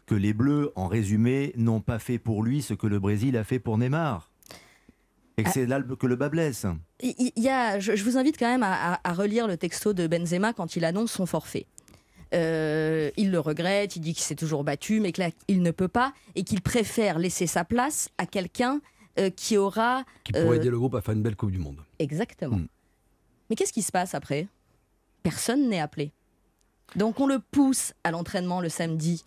que 0.08 0.14
les 0.14 0.32
Bleus, 0.32 0.72
en 0.74 0.88
résumé, 0.88 1.52
n'ont 1.56 1.80
pas 1.80 1.98
fait 1.98 2.18
pour 2.18 2.42
lui 2.42 2.62
ce 2.62 2.74
que 2.74 2.86
le 2.86 2.98
Brésil 2.98 3.36
a 3.36 3.44
fait 3.44 3.58
pour 3.58 3.76
Neymar. 3.78 4.30
Et 5.36 5.44
que 5.44 5.48
Ah. 5.50 5.52
c'est 5.52 5.66
là 5.66 5.80
que 5.82 6.06
le 6.06 6.16
bas 6.16 6.28
blesse. 6.30 6.66
Il 7.00 7.30
y 7.36 7.48
a, 7.48 7.78
je, 7.78 7.94
je 7.94 8.02
vous 8.04 8.16
invite 8.16 8.36
quand 8.38 8.48
même 8.48 8.62
à, 8.64 8.94
à- 8.94 9.00
à 9.08 9.12
relire 9.12 9.46
le 9.46 9.56
texto 9.56 9.92
de 9.92 10.06
Benzema 10.08 10.52
quand 10.52 10.74
il 10.76 10.84
annonce 10.84 11.12
son 11.12 11.26
forfait. 11.26 11.66
Euh, 12.34 13.10
il 13.16 13.30
le 13.30 13.38
regrette, 13.38 13.96
il 13.96 14.00
dit 14.00 14.14
qu'il 14.14 14.22
s'est 14.24 14.34
toujours 14.34 14.64
battu, 14.64 15.00
mais 15.00 15.12
qu'il 15.12 15.62
ne 15.62 15.70
peut 15.70 15.88
pas 15.88 16.12
et 16.34 16.42
qu'il 16.42 16.60
préfère 16.60 17.18
laisser 17.18 17.46
sa 17.46 17.64
place 17.64 18.08
à 18.18 18.26
quelqu'un 18.26 18.80
euh, 19.18 19.30
qui 19.30 19.56
aura 19.56 20.04
Qui 20.24 20.32
pourrait 20.32 20.44
Euh, 20.46 20.54
aider 20.54 20.70
le 20.70 20.78
groupe 20.78 20.94
à 20.94 21.00
faire 21.02 21.14
une 21.14 21.22
belle 21.22 21.36
Coupe 21.36 21.50
du 21.52 21.58
Monde. 21.58 21.78
Exactement. 21.98 22.56
Mm. 22.56 22.66
Mais 23.48 23.56
qu'est-ce 23.56 23.72
qui 23.72 23.82
se 23.82 23.92
passe 23.92 24.14
après? 24.14 24.46
Personne 25.22 25.68
n'est 25.68 25.80
appelé. 25.80 26.12
Donc 26.96 27.20
on 27.20 27.26
le 27.26 27.38
pousse 27.38 27.92
à 28.04 28.10
l'entraînement 28.10 28.60
le 28.60 28.68
samedi. 28.68 29.24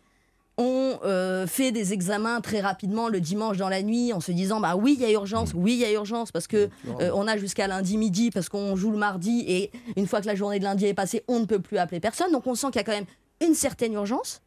On 0.63 0.99
euh, 1.03 1.47
fait 1.47 1.71
des 1.71 1.91
examens 1.91 2.39
très 2.39 2.61
rapidement 2.61 3.09
le 3.09 3.19
dimanche 3.19 3.57
dans 3.57 3.67
la 3.67 3.81
nuit 3.81 4.13
en 4.13 4.19
se 4.19 4.31
disant 4.31 4.59
bah 4.59 4.75
oui 4.75 4.95
il 4.95 5.01
y 5.01 5.05
a 5.05 5.11
urgence, 5.11 5.53
oui 5.55 5.73
il 5.73 5.79
y 5.79 5.85
a 5.85 5.91
urgence 5.91 6.31
parce 6.31 6.45
que 6.45 6.69
euh, 6.99 7.09
on 7.15 7.27
a 7.27 7.35
jusqu'à 7.35 7.65
lundi 7.65 7.97
midi 7.97 8.29
parce 8.29 8.47
qu'on 8.47 8.75
joue 8.75 8.91
le 8.91 8.99
mardi 8.99 9.43
et 9.47 9.71
une 9.97 10.05
fois 10.05 10.21
que 10.21 10.27
la 10.27 10.35
journée 10.35 10.59
de 10.59 10.63
lundi 10.63 10.85
est 10.85 10.93
passée 10.93 11.23
on 11.27 11.39
ne 11.39 11.45
peut 11.45 11.57
plus 11.57 11.79
appeler 11.79 11.99
personne. 11.99 12.31
Donc 12.31 12.45
on 12.45 12.53
sent 12.53 12.67
qu'il 12.67 12.75
y 12.75 12.79
a 12.79 12.83
quand 12.83 12.91
même 12.91 13.07
une 13.43 13.55
certaine 13.55 13.93
urgence 13.93 14.43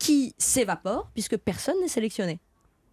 qui 0.00 0.34
s'évapore 0.36 1.10
puisque 1.14 1.36
personne 1.36 1.76
n'est 1.80 1.86
sélectionné. 1.86 2.40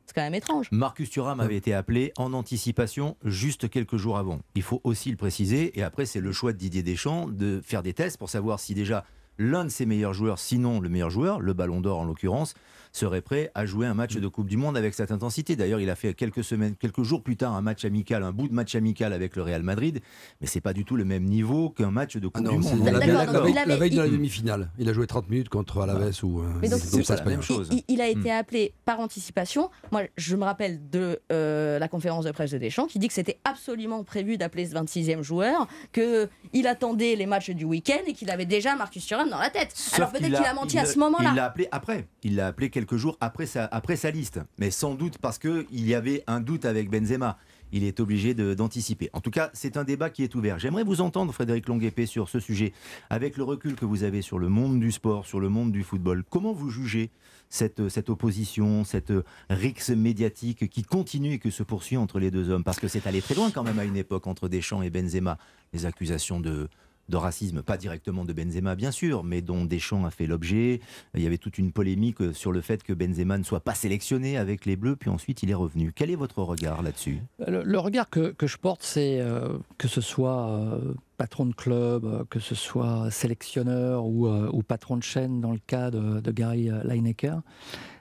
C'est 0.05 0.13
quand 0.13 0.21
même 0.21 0.35
étrange. 0.35 0.67
Marcus 0.71 1.09
Thuram 1.09 1.39
avait 1.39 1.55
été 1.55 1.73
appelé 1.73 2.13
en 2.17 2.33
anticipation 2.33 3.17
juste 3.23 3.67
quelques 3.67 3.97
jours 3.97 4.19
avant. 4.19 4.41
Il 4.53 4.61
faut 4.61 4.79
aussi 4.83 5.09
le 5.09 5.17
préciser. 5.17 5.79
Et 5.79 5.81
après, 5.81 6.05
c'est 6.05 6.19
le 6.19 6.31
choix 6.31 6.53
de 6.53 6.57
Didier 6.57 6.83
Deschamps 6.83 7.29
de 7.29 7.61
faire 7.63 7.81
des 7.81 7.93
tests 7.93 8.17
pour 8.17 8.29
savoir 8.29 8.59
si 8.59 8.75
déjà 8.75 9.05
l'un 9.37 9.65
de 9.65 9.69
ses 9.69 9.85
meilleurs 9.85 10.13
joueurs, 10.13 10.39
sinon 10.39 10.79
le 10.79 10.89
meilleur 10.89 11.09
joueur, 11.09 11.39
le 11.39 11.53
Ballon 11.53 11.81
d'Or 11.81 11.99
en 11.99 12.05
l'occurrence, 12.05 12.53
serait 12.93 13.21
prêt 13.21 13.51
à 13.55 13.65
jouer 13.65 13.87
un 13.87 13.95
match 13.95 14.15
de 14.15 14.27
Coupe 14.27 14.47
du 14.47 14.55
Monde 14.55 14.77
avec 14.77 14.93
cette 14.93 15.11
intensité. 15.11 15.55
D'ailleurs, 15.55 15.79
il 15.79 15.89
a 15.89 15.95
fait 15.95 16.13
quelques 16.13 16.43
semaines, 16.43 16.75
quelques 16.75 17.01
jours 17.03 17.23
plus 17.23 17.35
tard 17.35 17.53
un 17.55 17.61
match 17.61 17.83
amical, 17.85 18.23
un 18.23 18.31
bout 18.31 18.47
de 18.47 18.53
match 18.53 18.75
amical 18.75 19.13
avec 19.13 19.35
le 19.35 19.41
Real 19.41 19.63
Madrid, 19.63 19.99
mais 20.39 20.47
c'est 20.47 20.61
pas 20.61 20.73
du 20.73 20.85
tout 20.85 20.95
le 20.95 21.03
même 21.03 21.23
niveau 21.23 21.71
qu'un 21.71 21.89
match 21.91 22.17
de 22.17 22.27
Ah 22.33 22.37
Coupe 22.37 22.45
non, 22.45 22.59
du 22.59 22.67
Monde. 22.67 22.85
la, 22.85 22.91
la- 22.91 22.99
veille, 22.99 23.09
il 23.09 23.57
avait- 23.57 23.65
la 23.65 23.75
veille 23.77 23.89
de 23.89 23.97
la 23.97 24.05
il- 24.05 24.11
demi-finale. 24.11 24.69
Il 24.77 24.87
a 24.87 24.93
joué 24.93 25.07
30 25.07 25.27
minutes 25.29 25.49
contre 25.49 25.81
Alaves 25.81 26.13
ou. 26.23 26.39
euh, 26.41 26.43
Mais 26.61 26.69
donc, 26.69 26.79
c'est- 26.79 27.05
pas 27.07 27.15
la 27.15 27.25
même 27.25 27.41
chose. 27.41 27.69
Il, 27.71 27.83
il 27.87 27.99
a 28.01 28.07
été 28.07 28.29
Hmm. 28.31 28.37
appelé 28.39 28.73
par 28.85 28.99
anticipation. 28.99 29.71
Moi, 29.91 30.03
je 30.17 30.35
me 30.35 30.43
rappelle 30.43 30.87
de 30.91 31.19
euh, 31.31 31.79
la 31.79 31.87
conférence 31.87 32.25
de 32.25 32.31
presse 32.31 32.51
de 32.51 32.59
Deschamps 32.59 32.85
qui 32.85 32.99
dit 32.99 33.07
que 33.07 33.13
c'était 33.15 33.39
absolument 33.43 34.03
prévu 34.03 34.37
d'appeler 34.37 34.67
ce 34.67 34.73
26e 34.73 35.23
joueur, 35.23 35.67
qu'il 35.93 36.67
attendait 36.67 37.15
les 37.15 37.25
matchs 37.25 37.49
du 37.49 37.65
week-end 37.65 38.01
et 38.05 38.13
qu'il 38.13 38.29
avait 38.29 38.45
déjà 38.45 38.75
Marcus 38.75 39.03
Thuram 39.05 39.29
dans 39.29 39.39
la 39.39 39.49
tête. 39.49 39.71
Sauf 39.73 39.95
Alors 39.99 40.11
peut-être 40.11 40.25
qu'il 40.25 40.35
a 40.45 40.53
menti 40.53 40.77
à 40.77 40.83
il- 40.83 40.87
ce 40.87 40.99
moment-là. 40.99 41.29
Il 41.31 41.35
l'a 41.35 41.45
appelé 41.45 41.67
après. 41.71 42.07
Il 42.23 42.35
l'a 42.35 42.47
appelé 42.47 42.69
quelques 42.69 42.95
jours 42.95 43.17
après 43.19 43.45
sa, 43.45 43.69
liste. 44.11 44.39
Mais 44.57 44.71
sans 44.71 44.95
doute 44.95 45.17
parce 45.17 45.37
qu'il 45.37 45.65
y 45.71 45.93
avait 45.93 46.23
un 46.27 46.39
doute 46.39 46.65
avec 46.65 46.89
Benzema. 46.89 47.37
Il 47.73 47.83
est 47.83 47.99
obligé 47.99 48.33
d'anticiper. 48.33 49.09
En 49.13 49.19
tout 49.19 49.31
cas, 49.31 49.49
c'est 49.53 49.77
un 49.77 49.83
débat 49.83 50.09
qui 50.09 50.23
est 50.23 50.35
ouvert. 50.35 50.59
J'aimerais 50.59 50.83
vous 50.83 51.01
entendre, 51.01 51.33
Frédéric 51.33 51.67
Longuepé, 51.67 52.05
sur 52.05 52.29
ce 52.29 52.39
sujet. 52.39 52.71
Avec 53.09 53.35
le 53.35 53.43
recul 53.43 53.75
que 53.75 53.85
vous 53.85 54.03
avez 54.03 54.21
sur 54.21 54.37
le 54.37 54.47
monde 54.47 54.79
du 54.79 54.91
sport, 54.91 55.25
sur 55.25 55.39
le 55.39 55.49
monde 55.49 55.71
du 55.71 55.83
football, 55.83 56.23
comment 56.29 56.53
vous 56.53 56.69
jugez 56.69 57.09
cette, 57.49 57.89
cette 57.89 58.09
opposition, 58.09 58.83
cette 58.83 59.11
rixe 59.49 59.89
médiatique 59.89 60.69
qui 60.69 60.83
continue 60.83 61.33
et 61.33 61.39
qui 61.39 61.51
se 61.51 61.63
poursuit 61.63 61.97
entre 61.97 62.19
les 62.19 62.29
deux 62.29 62.49
hommes? 62.49 62.63
Parce 62.63 62.79
que 62.79 62.87
c'est 62.87 63.07
allé 63.07 63.21
très 63.21 63.35
loin 63.35 63.49
quand 63.49 63.63
même 63.63 63.79
à 63.79 63.85
une 63.85 63.97
époque 63.97 64.27
entre 64.27 64.47
Deschamps 64.47 64.83
et 64.83 64.91
Benzema. 64.91 65.39
Les 65.73 65.87
accusations 65.87 66.39
de, 66.39 66.69
de 67.09 67.17
racisme, 67.17 67.61
pas 67.61 67.77
directement 67.77 68.25
de 68.25 68.33
Benzema 68.33 68.75
bien 68.75 68.91
sûr, 68.91 69.23
mais 69.23 69.41
dont 69.41 69.65
Deschamps 69.65 70.05
a 70.05 70.11
fait 70.11 70.27
l'objet. 70.27 70.79
Il 71.15 71.21
y 71.21 71.27
avait 71.27 71.37
toute 71.37 71.57
une 71.57 71.71
polémique 71.71 72.21
euh, 72.21 72.33
sur 72.33 72.51
le 72.51 72.61
fait 72.61 72.83
que 72.83 72.93
Benzema 72.93 73.37
ne 73.37 73.43
soit 73.43 73.59
pas 73.59 73.73
sélectionné 73.73 74.37
avec 74.37 74.65
les 74.65 74.75
Bleus, 74.75 74.95
puis 74.95 75.09
ensuite 75.09 75.43
il 75.43 75.51
est 75.51 75.55
revenu. 75.55 75.91
Quel 75.93 76.09
est 76.09 76.15
votre 76.15 76.41
regard 76.41 76.81
là-dessus? 76.81 77.21
Le, 77.45 77.63
le 77.63 77.79
regard 77.79 78.09
que, 78.09 78.33
je 78.41 78.57
porte, 78.57 78.83
c'est 78.83 79.19
euh, 79.19 79.57
que 79.77 79.87
ce 79.87 80.01
soit 80.01 80.49
euh, 80.49 80.93
patron 81.17 81.45
de 81.45 81.53
club, 81.53 82.05
euh, 82.05 82.23
que 82.29 82.39
ce 82.39 82.55
soit 82.55 83.09
sélectionneur 83.11 84.05
ou, 84.05 84.27
euh, 84.27 84.61
patron 84.67 84.97
de 84.97 85.03
chaîne 85.03 85.41
dans 85.41 85.51
le 85.51 85.59
cas 85.59 85.91
de, 85.91 86.31
Gary 86.31 86.69
euh, 86.69 86.83
Lineker, 86.83 87.41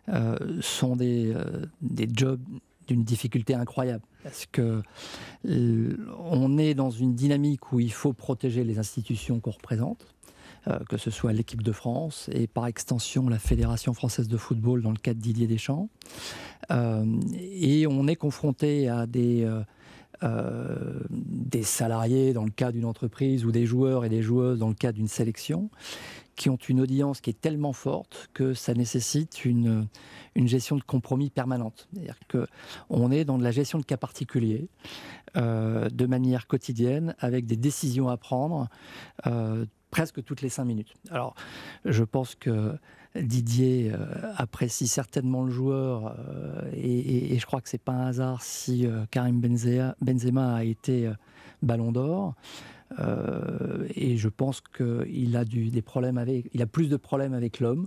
euh, 0.08 0.36
sont 0.60 0.96
euh, 1.00 1.66
des 1.80 2.08
jobs 2.12 2.40
d'une 2.88 3.04
difficulté 3.04 3.54
incroyable. 3.54 4.04
Parce 4.22 4.46
que 4.50 4.82
euh, 5.48 5.96
on 6.18 6.58
est 6.58 6.74
dans 6.74 6.90
une 6.90 7.14
dynamique 7.14 7.72
où 7.72 7.80
il 7.80 7.92
faut 7.92 8.12
protéger 8.12 8.64
les 8.64 8.78
institutions 8.78 9.40
qu'on 9.40 9.50
représente. 9.50 10.06
euh, 10.68 10.78
que 10.88 10.96
ce 10.96 11.10
soit 11.10 11.32
l'équipe 11.32 11.62
de 11.62 11.72
France 11.72 12.30
et 12.32 12.46
par 12.46 12.68
extension 12.68 13.28
la 13.28 13.40
Fédération 13.40 13.94
française 13.94 14.28
de 14.28 14.36
football 14.36 14.80
dans 14.82 14.92
le 14.92 14.96
cas 14.96 15.12
de 15.12 15.18
Didier 15.18 15.48
Deschamps. 15.48 15.88
Euh, 16.70 17.04
et 17.40 17.88
on 17.88 18.06
est 18.06 18.14
confronté 18.14 18.88
à 18.88 19.06
des, 19.06 19.44
des 20.22 21.64
salariés 21.64 22.32
dans 22.32 22.44
le 22.44 22.52
cas 22.52 22.70
d'une 22.70 22.84
entreprise 22.84 23.44
ou 23.44 23.50
des 23.50 23.66
joueurs 23.66 24.04
et 24.04 24.08
des 24.08 24.22
joueuses 24.22 24.60
dans 24.60 24.68
le 24.68 24.74
cas 24.74 24.92
d'une 24.92 25.08
sélection 25.08 25.68
qui 26.36 26.48
ont 26.50 26.56
une 26.56 26.80
audience 26.80 27.20
qui 27.20 27.30
est 27.30 27.40
tellement 27.40 27.72
forte 27.72 28.28
que 28.32 28.54
ça 28.54 28.74
nécessite 28.74 29.44
une, 29.44 29.86
une 30.34 30.48
gestion 30.48 30.76
de 30.76 30.82
compromis 30.82 31.30
permanente. 31.30 31.88
C'est-à-dire 31.92 32.18
qu'on 32.30 33.10
est 33.10 33.24
dans 33.24 33.38
de 33.38 33.42
la 33.42 33.50
gestion 33.50 33.78
de 33.78 33.84
cas 33.84 33.96
particuliers 33.96 34.68
euh, 35.36 35.88
de 35.88 36.06
manière 36.06 36.46
quotidienne 36.46 37.14
avec 37.18 37.46
des 37.46 37.56
décisions 37.56 38.08
à 38.08 38.16
prendre 38.16 38.68
euh, 39.26 39.66
presque 39.90 40.22
toutes 40.24 40.42
les 40.42 40.48
cinq 40.48 40.64
minutes. 40.64 40.94
Alors, 41.10 41.34
je 41.84 42.04
pense 42.04 42.34
que 42.34 42.76
Didier 43.14 43.92
euh, 43.92 44.32
apprécie 44.36 44.88
certainement 44.88 45.44
le 45.44 45.50
joueur 45.50 46.16
et, 46.72 47.38
je 47.38 47.46
crois 47.46 47.60
que 47.60 47.68
c'est 47.68 47.82
pas 47.82 47.92
un 47.92 48.06
hasard 48.06 48.42
si 48.42 48.86
Karim 49.10 49.40
Benzema, 49.40 50.54
a 50.54 50.64
été 50.64 51.10
Ballon 51.62 51.92
d'Or. 51.92 52.34
Euh, 52.98 53.86
et 53.94 54.16
je 54.16 54.28
pense 54.28 54.60
qu'il 54.60 55.36
a 55.36 55.44
des 55.44 55.82
problèmes 55.82 56.18
avec, 56.18 56.48
il 56.52 56.62
a 56.62 56.66
plus 56.66 56.88
de 56.88 56.96
problèmes 56.96 57.34
avec 57.34 57.60
l'homme, 57.60 57.86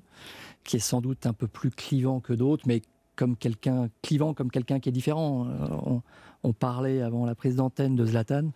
qui 0.64 0.78
est 0.78 0.80
sans 0.80 1.02
doute 1.02 1.26
un 1.26 1.34
peu 1.34 1.48
plus 1.48 1.72
clivant 1.72 2.20
que 2.20 2.34
d'autres, 2.34 2.64
mais 2.68 2.82
comme 3.16 3.36
quelqu'un 3.38 3.90
clivant, 4.02 4.34
comme 4.34 4.52
quelqu'un 4.52 4.80
qui 4.80 4.90
est 4.90 4.92
différent. 4.92 5.48
Euh, 5.48 5.68
on, 5.86 6.02
on 6.44 6.54
parlait 6.54 7.02
avant 7.02 7.26
la 7.26 7.34
prise 7.34 7.56
d'antenne 7.56 7.96
de 7.96 8.06
Zlatan. 8.06 8.52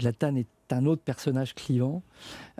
Zlatan 0.00 0.36
est 0.36 0.46
un 0.70 0.86
autre 0.86 1.02
personnage 1.02 1.54
clivant. 1.54 2.02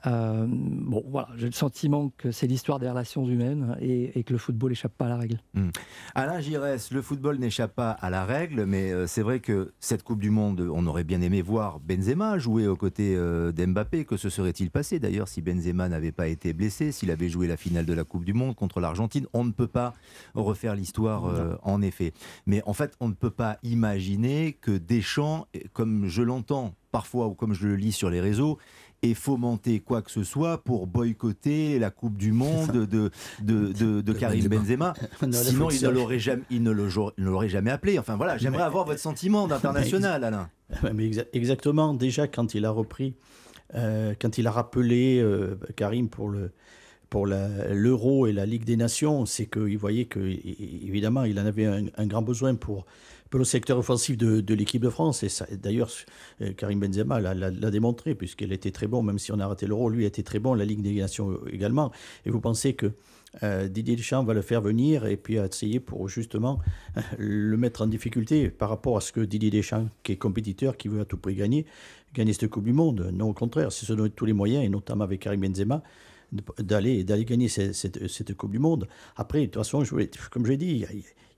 Euh, 0.07 0.47
bon, 0.49 1.05
voilà, 1.09 1.29
j'ai 1.37 1.47
le 1.47 1.53
sentiment 1.53 2.13
que 2.19 2.31
c'est 2.31 2.47
l'histoire 2.47 2.79
des 2.79 2.89
relations 2.89 3.27
humaines 3.27 3.77
et, 3.81 4.25
que 4.25 4.33
le 4.33 4.39
football 4.39 4.71
n'échappe 4.71 4.95
pas 4.97 5.07
à 5.07 5.09
la 5.09 5.17
règle. 5.17 5.39
Hmm. 5.55 5.71
Alain 6.15 6.41
Giresse, 6.41 6.91
le 6.91 7.03
football 7.03 7.39
n'échappe 7.39 7.75
pas 7.75 7.91
à 7.91 8.11
la 8.11 8.25
règle, 8.25 8.65
mais 8.65 8.93
euh, 8.93 9.07
c'est 9.07 9.23
vrai 9.23 9.41
que 9.41 9.73
cette 9.81 10.03
Coupe 10.03 10.21
du 10.21 10.31
Monde, 10.31 10.69
on 10.73 10.87
aurait 10.87 11.05
bien 11.05 11.21
aimé 11.21 11.43
voir 11.43 11.81
Benzema 11.81 12.39
jouer 12.39 12.67
aux 12.67 12.77
côtés 12.77 13.15
euh, 13.17 13.53
d'Mbappé. 13.53 14.05
Que 14.05 14.17
se 14.17 14.29
serait-il 14.29 14.71
passé 14.71 14.99
d'ailleurs 14.99 15.29
si 15.29 15.43
Benzema 15.43 15.89
n'avait 15.89 16.13
pas 16.13 16.29
été 16.29 16.53
blessé, 16.53 16.93
s'il 16.93 17.11
avait 17.11 17.29
joué 17.29 17.47
la 17.47 17.57
finale 17.57 17.87
de 17.87 17.95
la 17.95 18.05
Coupe 18.05 18.25
du 18.25 18.35
Monde 18.35 18.55
contre 18.55 18.81
l'Argentine? 18.81 19.27
On 19.33 19.45
ne 19.45 19.53
peut 19.53 19.69
pas 19.69 19.95
refaire 20.35 20.75
l'histoire, 20.75 21.59
en 21.63 21.83
effet. 21.83 22.13
Mais 22.47 22.63
en 22.67 22.73
fait, 22.73 22.95
on 23.01 23.09
ne 23.09 23.15
peut 23.15 23.31
pas 23.31 23.59
imaginer 23.63 24.53
que 24.61 24.77
Deschamps, 24.77 25.47
comme 25.73 26.07
je 26.07 26.23
l'entends 26.23 26.75
parfois, 26.95 27.27
ou 27.27 27.35
comme 27.35 27.55
je 27.55 27.67
le 27.67 27.75
lis 27.75 27.91
sur 27.91 28.09
les 28.09 28.21
réseaux, 28.21 28.57
et 29.05 29.15
fomenter 29.15 29.81
quoi 29.81 30.03
que 30.03 30.11
ce 30.11 30.25
soit 30.25 30.65
pour 30.65 30.87
boycotter 30.87 31.79
la 31.79 31.91
Coupe 31.91 32.17
du 32.17 32.33
Monde 32.33 32.87
de, 32.87 33.11
de, 33.43 34.01
de, 34.01 34.13
Karim 34.13 34.49
Benzema. 34.49 34.95
Sinon, 35.33 35.69
il 35.71 35.83
ne 35.83 35.89
l'aurait 35.91 36.19
jamais, 36.19 36.43
il 36.51 36.63
ne 36.63 36.71
l'aurait 36.71 37.49
jamais 37.49 37.71
appelé. 37.71 37.99
Enfin 37.99 38.17
voilà, 38.17 38.39
j'aimerais 38.39 38.63
avoir 38.63 38.87
votre 38.87 39.01
sentiment 39.01 39.47
d'international, 39.47 40.25
Alain. 40.25 40.49
Mais 40.95 41.11
exactement. 41.33 41.93
Déjà, 41.93 42.27
quand 42.27 42.55
il 42.55 42.65
a 42.65 42.71
repris, 42.71 43.15
euh, 43.75 44.15
quand 44.21 44.39
il 44.39 44.47
a 44.47 44.51
rappelé 44.51 45.21
euh, 45.21 45.57
Karim 45.77 46.09
pour 46.09 46.29
le 46.29 46.53
pour 47.15 47.29
l'Euro 47.29 48.27
et 48.27 48.33
la 48.33 48.45
Ligue 48.45 48.65
des 48.65 48.77
Nations, 48.77 49.25
c'est 49.25 49.47
qu'il 49.47 49.79
voyait 49.79 50.07
que, 50.07 50.19
évidemment, 50.19 51.23
il 51.23 51.39
en 51.39 51.47
avait 51.47 51.65
un, 51.65 52.07
grand 52.07 52.23
besoin 52.23 52.57
pour 52.57 52.87
le 53.33 53.45
secteur 53.45 53.79
offensif 53.79 54.17
de, 54.17 54.53
l'équipe 54.53 54.83
de 54.83 54.91
France. 54.91 55.23
Et 55.23 55.29
d'ailleurs, 55.57 55.93
euh, 56.41 56.53
Karim 56.55 56.81
Benzema 56.81 57.21
l'a 57.21 57.71
démontré, 57.71 58.17
puisqu'il 58.17 58.53
était 58.53 58.73
très 58.73 58.89
bon, 58.89 59.05
même 59.05 59.21
si 59.21 59.31
on 59.31 59.39
a 59.39 59.47
raté 59.47 59.69
l'Euro, 59.69 59.91
lui 59.91 60.05
était 60.07 60.25
très 60.25 60.41
bon, 60.41 60.55
la 60.55 60.65
Ligue 60.65 60.83
des 60.83 60.93
Nations 60.95 61.39
également. 61.53 61.93
Et 62.27 62.31
vous 62.31 62.41
pensez 62.41 62.75
que 62.75 62.91
euh, 63.45 63.69
Didier 63.69 63.95
Deschamps 63.95 64.25
va 64.25 64.35
le 64.35 64.43
faire 64.43 64.61
venir 64.61 65.07
et 65.07 65.17
puis 65.17 65.37
essayer 65.37 65.79
pour 65.79 66.09
justement 66.09 66.59
le 67.19 67.57
mettre 67.57 67.83
en 67.83 67.87
difficulté 67.87 68.51
par 68.51 68.71
rapport 68.71 68.97
à 68.97 69.01
ce 69.01 69.13
que 69.13 69.21
Didier 69.21 69.53
Deschamps, 69.53 69.89
qui 70.03 70.11
est 70.11 70.17
compétiteur, 70.17 70.77
qui 70.77 70.89
veut 70.89 71.03
à 71.03 71.05
tout 71.05 71.17
prix 71.17 71.37
gagner, 71.37 71.65
gagner 72.13 72.33
cette 72.33 72.51
Coupe 72.51 72.65
du 72.65 72.73
Monde? 72.73 73.09
Non, 73.13 73.29
au 73.29 73.35
contraire, 73.35 73.71
c'est 73.71 73.87
se 73.87 73.93
donner 73.93 74.11
tous 74.11 74.25
les 74.25 74.33
moyens, 74.33 74.65
et 74.65 74.69
notamment 74.69 75.05
avec 75.05 75.21
Karim 75.21 75.43
Benzema, 75.43 75.81
d'aller 76.59 77.05
d'aller 77.05 77.25
gagner 77.25 77.49
cette, 77.49 77.75
cette, 77.75 78.35
Coupe 78.37 78.53
du 78.53 78.59
Monde. 78.59 78.89
Après, 79.17 79.41
de 79.41 79.47
toute 79.47 79.57
façon, 79.57 79.85
je, 79.85 79.95
comme 80.31 80.45
je 80.45 80.51
l'ai 80.51 80.57
dit, 80.57 80.85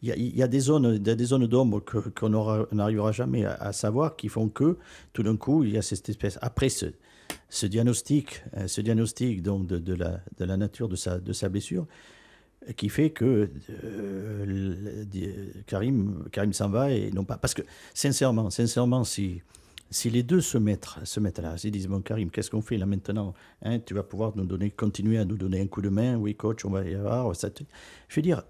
il 0.03 0.37
y, 0.37 0.43
a 0.43 0.49
des 0.49 0.61
zones, 0.61 0.99
des 0.99 1.25
zones 1.25 1.47
d'ombre 1.47 1.83
qu'on 2.15 2.29
n'arrivera 2.73 3.13
jamais 3.13 3.45
à, 3.45 3.73
savoir, 3.73 4.17
qui 4.17 4.29
font 4.29 4.49
que 4.49 4.79
tout 5.13 5.23
d'un 5.23 5.37
coup, 5.37 5.65
il 5.65 5.73
y 5.73 5.79
a 5.79 5.83
cette 5.83 6.09
espèce. 6.09 6.39
Après 6.43 6.69
ce, 6.69 6.87
ce 7.49 7.67
diagnostic, 7.67 8.43
euh, 8.57 8.67
ce 8.67 8.81
diagnostic 8.81 9.43
donc 9.43 9.67
de, 9.67 9.79
de, 9.79 9.95
la, 9.95 10.21
de 10.39 10.45
la 10.45 10.57
nature 10.57 10.89
de 10.89 10.97
sa, 10.97 11.19
de 11.19 11.33
sa 11.33 11.49
blessure, 11.49 11.87
qui 12.77 12.89
fait 12.89 13.11
que 13.11 13.51
euh, 13.85 15.05
Karim, 15.67 16.25
Karim 16.33 16.53
s'en 16.53 16.69
va 16.69 16.91
et 16.91 17.11
non 17.11 17.25
pas. 17.25 17.37
Parce 17.37 17.55
que 17.55 17.63
sincèrement, 17.95 18.51
sincèrement, 18.51 19.05
si 19.05 19.43
si 19.91 20.11
les 20.11 20.23
deux 20.23 20.41
se 20.41 20.59
mettent, 20.59 20.89
se 21.05 21.21
mettent 21.21 21.39
là, 21.39 21.55
ils 21.63 21.71
disent, 21.71 21.87
bon 21.87 22.01
Karim, 22.01 22.31
qu'est-ce 22.31 22.51
qu'on 22.51 22.63
fait 22.63 22.77
là 22.77 22.87
maintenant 22.87 23.35
hein, 23.63 23.79
Tu 23.79 23.95
vas 23.95 24.03
pouvoir 24.03 24.37
nous 24.37 24.45
donner, 24.45 24.71
continuer 24.71 25.19
à 25.19 25.25
nous 25.25 25.37
donner 25.37 25.61
un 25.61 25.67
coup 25.67 25.81
de 25.81 25.89
main, 25.89 26.17
oui 26.17 26.35
coach, 26.35 26.65
on 26.65 26.71
va 26.71 26.85
y 26.85 26.95
avoir. 26.95 27.33
Je 27.35 28.17
veux 28.17 28.23
dire, 28.23 28.43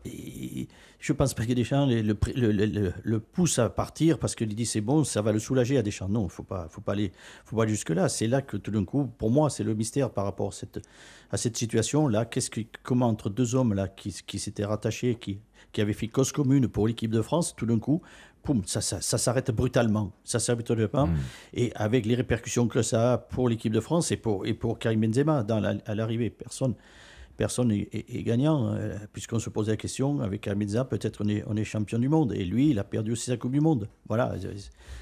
je 0.99 1.12
pense 1.12 1.35
pas 1.35 1.45
que 1.45 1.52
Deschamps 1.52 1.87
le, 1.87 2.00
le, 2.00 2.16
le, 2.52 2.93
le, 3.02 3.23
à 3.59 3.69
partir 3.69 4.19
parce 4.19 4.35
qu'il 4.35 4.55
dit 4.55 4.66
c'est 4.66 4.81
bon, 4.81 5.05
ça 5.05 5.23
va 5.23 5.33
le 5.33 5.38
soulager 5.38 5.76
à 5.76 5.83
Deschamps. 5.83 6.09
Non, 6.09 6.25
il 6.25 6.31
faut 6.31 6.43
pas, 6.43 6.69
faut 6.71 6.81
pas 6.81 6.93
aller, 6.93 7.12
faut 7.45 7.57
pas 7.57 7.64
aller 7.64 7.73
jusque-là. 7.73 8.09
C'est 8.09 8.28
là 8.28 8.40
que 8.40 8.57
tout 8.57 8.71
d'un 8.71 8.85
coup, 8.85 9.07
pour 9.19 9.31
moi, 9.31 9.50
c'est 9.50 9.64
le 9.64 9.75
mystère 9.75 10.11
par 10.11 10.25
rapport 10.25 10.49
à 10.49 10.52
cette, 10.52 10.81
à 11.31 11.37
cette 11.37 11.57
situation-là. 11.57 12.25
Qu'est-ce 12.25 12.50
que, 12.50 12.61
comment 12.83 13.09
entre 13.09 13.28
deux 13.31 13.55
hommes 13.55 13.75
là 13.75 13.88
qui, 13.88 14.16
qui 14.26 14.38
s'étaient 14.38 14.64
rattachés, 14.64 15.16
qui, 15.16 15.40
qui 15.73 15.81
avaient 15.81 15.93
fait 15.93 16.09
cause 16.09 16.32
commune 16.32 16.69
pour 16.69 16.89
l'équipe 16.89 17.10
de 17.10 17.23
France, 17.23 17.54
tout 17.56 17.67
d'un 17.67 17.78
coup, 17.78 18.00
ça, 18.67 18.80
s'arrête 19.00 19.50
brutalement. 19.50 20.13
Ça 20.25 20.39
s'arrête 20.39 20.67
brutalement. 20.67 21.06
Mm. 21.06 21.17
Et 21.54 21.73
avec 21.75 22.06
les 22.06 22.15
répercussions 22.15 22.69
que 22.69 22.82
ça 22.82 23.15
a 23.15 23.19
pour 23.19 23.49
l'équipe 23.49 23.73
de 23.73 23.80
France 23.80 24.13
et 24.13 24.17
pour, 24.17 24.47
et 24.47 24.54
pour 24.54 24.78
Karim 24.78 25.00
Benzema 25.00 25.43
dans 25.43 25.63
à 25.63 25.95
l'arrivée, 25.95 26.30
personne 26.30 26.75
personne 27.37 27.71
est, 27.71 28.23
gagnant, 28.23 28.75
euh, 28.75 28.97
puisqu'on 29.13 29.39
se 29.39 29.50
pose 29.50 29.69
la 29.69 29.76
question, 29.76 30.21
avec 30.21 30.41
Karim 30.41 30.61
Benzema, 30.61 30.85
peut-être 30.85 31.25
on 31.25 31.28
est, 31.28 31.45
on 31.47 31.56
est 31.56 31.65
champion 31.65 31.99
du 31.99 32.09
monde. 32.09 32.32
Et 32.32 32.45
lui, 32.45 32.71
il 32.71 32.78
a 32.78 32.85
perdu 32.85 33.13
aussi 33.13 33.26
sa 33.26 33.37
Coupe 33.37 33.52
du 33.52 33.61
Monde. 33.61 33.89
Voilà, 34.09 34.35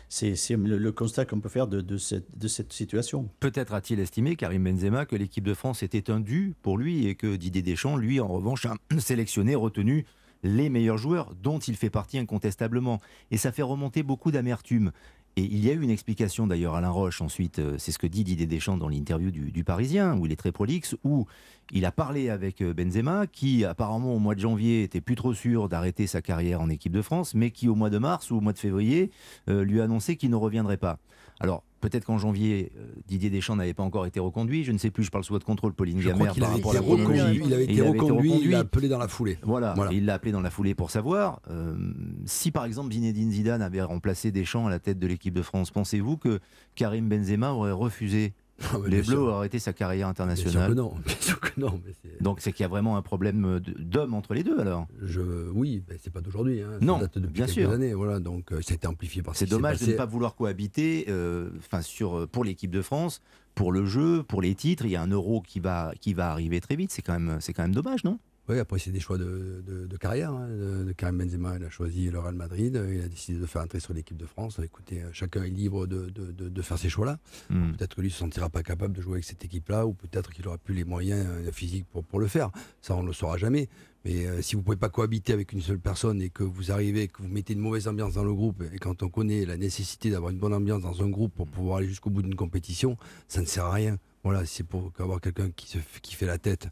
c'est 0.09 0.35
le, 0.57 0.93
constat 0.93 1.25
qu'on 1.25 1.41
peut 1.41 1.49
faire 1.49 1.67
de, 1.67 1.81
de, 1.81 1.97
cette, 1.97 2.37
de 2.37 2.49
cette 2.49 2.73
situation. 2.73 3.29
Peut-être 3.41 3.75
a-t-il 3.75 4.01
estimé, 4.01 4.37
Karim 4.37 4.65
Benzema, 4.65 5.07
que 5.07 5.17
l'équipe 5.17 5.45
de 5.45 5.55
France 5.55 5.83
était 5.83 6.11
un 6.11 6.21
dû 6.21 6.55
pour 6.63 6.77
lui 6.77 7.07
et 7.07 7.15
que 7.15 7.37
Didier 7.37 7.63
Deschamps, 7.63 7.97
lui, 7.97 8.21
en 8.21 8.29
revanche, 8.29 8.67
a 8.67 8.75
sélectionné, 8.99 9.55
retenu 9.55 10.05
les 10.45 10.69
meilleurs 10.69 10.99
joueurs, 10.99 11.35
dont 11.43 11.59
il 11.59 11.75
fait 11.75 11.91
partie 11.91 12.19
incontestablement. 12.19 13.01
Et 13.33 13.37
ça 13.37 13.51
fait 13.51 13.63
remonter 13.63 14.05
beaucoup 14.05 14.31
d'amertume. 14.31 14.93
Et 15.37 15.43
il 15.43 15.65
y 15.65 15.71
a 15.71 15.73
eu 15.73 15.83
une 15.83 15.91
explication 15.91 16.47
d'ailleurs, 16.47 16.77
Alain 16.77 16.91
Roche, 16.91 17.21
ensuite, 17.21 17.59
euh, 17.59 17.75
c'est 17.77 17.91
ce 17.91 17.99
que 17.99 18.07
dit 18.07 18.23
Didier 18.23 18.47
Deschamps 18.47 18.77
dans 18.77 18.89
l'interview 18.89 19.33
du, 19.33 19.65
Parisien, 19.65 20.17
où 20.17 20.27
il 20.27 20.33
est 20.33 20.37
très 20.37 20.53
prolixe, 20.53 20.95
où 21.03 21.27
il 21.73 21.85
a 21.85 21.91
parlé 21.91 22.31
avec 22.31 22.61
euh, 22.61 22.73
Benzema, 22.73 23.27
qui 23.27 23.65
apparemment 23.65 24.15
au 24.15 24.21
mois 24.21 24.37
de 24.37 24.41
janvier 24.41 24.85
était 24.85 25.01
plus 25.01 25.17
trop 25.17 25.35
sûr 25.35 25.69
d'arrêter 25.69 26.07
sa 26.07 26.23
carrière 26.23 26.61
en 26.61 26.71
équipe 26.71 26.93
de 26.93 27.03
France, 27.03 27.35
mais 27.35 27.51
qui 27.51 27.69
au 27.69 27.75
mois 27.75 27.91
de 27.91 27.99
mars 27.99 28.31
ou 28.31 28.37
au 28.37 28.41
mois 28.41 28.53
de 28.53 28.59
février 28.59 29.11
euh, 29.49 29.65
lui 29.65 29.81
a 29.81 29.85
annoncé 29.85 30.15
qu'il 30.15 30.31
ne 30.31 30.37
reviendrait 30.37 30.77
pas. 30.77 31.01
Alors, 31.41 31.65
Peut-être 31.85 32.07
qu'en 32.07 32.17
janvier, 32.17 32.73
euh, 32.79 32.87
Didier 33.09 33.29
Deschamps 33.29 33.57
n'avait 33.57 33.75
pas 33.75 33.83
encore 33.83 34.07
été 34.07 34.19
reconduit. 34.19 34.65
Je 34.65 34.73
ne 34.73 34.79
sais 34.79 34.91
plus, 34.91 35.05
je 35.05 35.11
parle 35.11 35.23
sous 35.23 35.35
votre 35.35 35.45
contrôle, 35.45 35.75
Pauline 35.75 36.01
Gamère, 36.01 36.35
par 36.35 36.51
rapport 36.51 36.71
à 36.71 36.75
la 36.75 36.81
chronologie. 36.81 37.43
Il 37.45 37.53
avait 37.53 37.65
été, 37.65 37.83
reconduit, 37.83 38.33
il 38.41 38.51
l'a 38.53 38.61
appelé 38.61 38.89
dans 38.89 38.97
la 38.97 39.07
foulée. 39.07 39.37
Voilà, 39.43 39.75
il 39.93 40.07
l'a 40.07 40.15
appelé 40.15 40.33
dans 40.33 40.41
la 40.41 40.49
foulée 40.49 40.75
pour 40.75 40.91
savoir. 40.91 41.43
Euh, 41.51 41.77
si 42.25 42.51
par 42.51 42.65
exemple 42.65 42.91
Zinedine 42.95 43.31
Zidane 43.31 43.61
avait 43.61 43.83
remplacé 43.83 44.33
Deschamps 44.33 44.67
à 44.67 44.71
la 44.71 44.79
tête 44.79 44.99
de 44.99 45.07
l'équipe 45.07 45.35
de 45.35 45.43
France, 45.43 45.71
pensez-vous 45.71 46.17
que 46.17 46.41
Karim 46.75 47.07
Benzema 47.07 47.53
aurait 47.53 47.73
refusé 47.73 48.33
ah 48.63 48.77
les 48.87 49.03
Bleus 49.03 49.21
ont 49.21 49.35
arrêté 49.35 49.59
sa 49.59 49.73
carrière 49.73 50.09
internationale. 50.09 50.75
non, 50.75 50.95
non. 51.57 51.81
Donc 52.21 52.41
c'est 52.41 52.53
qu'il 52.53 52.63
y 52.63 52.65
a 52.65 52.69
vraiment 52.69 52.97
un 52.97 53.03
problème 53.03 53.61
d'homme 53.79 54.15
entre 54.15 54.35
les 54.35 54.43
deux 54.43 54.59
alors. 54.59 54.87
Je, 55.03 55.23
oui, 55.53 55.83
mais 55.89 55.97
c'est 56.03 56.13
pas 56.13 56.21
d'aujourd'hui. 56.21 56.63
Hein. 56.63 56.79
Non, 56.81 56.99
date 56.99 57.19
depuis 57.19 57.33
bien 57.33 57.47
sûr. 57.47 57.71
Années, 57.71 57.95
voilà, 57.95 58.21
donc 58.21 58.53
euh, 58.53 58.61
ça 58.63 58.73
a 58.73 58.75
été 58.77 58.87
amplifié 58.87 59.23
par. 59.23 59.37
C'est 59.37 59.47
dommage 59.47 59.81
de 59.81 59.93
ne 59.93 59.97
pas 59.97 60.07
vouloir 60.07 60.35
cohabiter. 60.35 61.07
Euh, 61.09 61.51
enfin, 61.59 61.83
sur 61.83 62.19
euh, 62.19 62.27
pour 62.27 62.45
l'équipe 62.45 62.71
de 62.71 62.83
France, 62.83 63.21
pour 63.55 63.73
le 63.73 63.85
jeu, 63.85 64.23
pour 64.23 64.41
les 64.41 64.55
titres, 64.55 64.85
il 64.85 64.93
y 64.93 64.97
a 64.97 65.03
un 65.03 65.09
euro 65.09 65.41
qui 65.41 65.61
va 65.61 65.93
qui 66.01 66.15
va 66.15 66.31
arriver 66.31 66.61
très 66.61 66.77
vite. 66.77 66.93
C'est 66.93 67.03
quand 67.03 67.19
même 67.19 67.39
c'est 67.41 67.53
quand 67.53 67.63
même 67.63 67.75
dommage, 67.75 68.05
non? 68.05 68.19
Oui, 68.49 68.59
après, 68.59 68.79
c'est 68.79 68.91
des 68.91 69.01
choix 69.01 69.19
de, 69.19 69.97
carrière. 69.99 70.33
Hein, 70.33 70.49
de, 70.49 70.93
Karim 70.93 71.19
Benzema, 71.19 71.57
il 71.57 71.65
a 71.65 71.71
choisi 71.71 72.11
le 72.11 72.19
Real 72.19 72.35
Madrid. 72.35 72.81
Il 72.91 73.01
a 73.01 73.09
décidé 73.09 73.39
de 73.39 73.47
faire 73.47 73.63
entrer 73.63 73.81
sur 73.81 73.95
l'équipe 73.95 74.17
de 74.17 74.27
France. 74.27 74.61
Écoutez, 74.63 75.03
chacun 75.13 75.45
est 75.45 75.51
libre 75.51 75.87
de, 75.87 76.63
faire 76.63 76.79
ses 76.79 76.89
choix-là. 76.89 77.19
Hmm. 77.51 77.73
Peut-être 77.73 77.97
que 77.97 78.01
lui 78.01 78.09
ne 78.09 78.13
se 78.13 78.19
sentira 78.19 78.51
pas 78.51 78.63
capable 78.63 78.95
de 78.95 79.01
jouer 79.01 79.15
avec 79.15 79.25
cette 79.25 79.45
équipe-là, 79.45 79.87
ou 79.87 79.95
peut-être 79.95 80.31
qu'il 80.33 80.45
n'aura 80.45 80.59
plus 80.59 80.75
les 80.75 80.85
moyens 80.85 81.27
euh, 81.27 81.53
physiques 81.53 81.87
pour, 81.91 82.05
pour 82.05 82.21
le 82.21 82.27
faire. 82.27 82.51
Ça, 82.81 82.95
on 82.95 83.03
ne 83.03 83.09
le 83.09 83.13
saura 83.13 83.37
jamais. 83.37 83.69
Mais 84.05 84.27
euh, 84.27 84.43
si 84.43 84.55
vous 84.55 84.61
ne 84.61 84.65
pouvez 84.65 84.77
pas 84.77 84.91
cohabiter 84.91 85.33
avec 85.33 85.53
une 85.53 85.63
seule 85.63 85.79
personne 85.79 86.21
et 86.21 86.29
que 86.29 86.43
vous 86.43 86.71
arrivez, 86.71 87.09
que 87.09 87.23
vous 87.23 87.29
mettez 87.29 87.55
une 87.55 87.61
mauvaise 87.61 87.89
ambiance 87.89 88.15
dans 88.15 88.25
le 88.25 88.35
groupe, 88.35 88.63
et 88.73 88.79
quand 88.79 89.03
on 89.03 89.09
connaît 89.09 89.47
la 89.47 89.57
nécessité 89.57 90.11
d'avoir 90.11 90.31
une 90.31 90.39
bonne 90.39 90.53
ambiance 90.53 90.83
dans 90.83 91.03
un 91.03 91.09
groupe 91.09 91.35
pour 91.35 91.49
pouvoir 91.49 91.79
aller 91.79 91.89
jusqu'au 91.89 92.11
bout 92.11 92.23
d'une 92.23 92.35
compétition, 92.35 92.99
ça 93.29 93.41
ne 93.41 93.47
sert 93.47 93.65
à 93.65 93.73
rien. 93.73 93.99
Voilà, 94.25 94.47
c'est 94.47 94.65
pour 94.65 94.91
avoir 94.99 95.21
quelqu'un 95.21 95.51
qui, 95.51 95.79
qui 96.01 96.15
fait 96.15 96.27
la 96.27 96.39
tête 96.39 96.69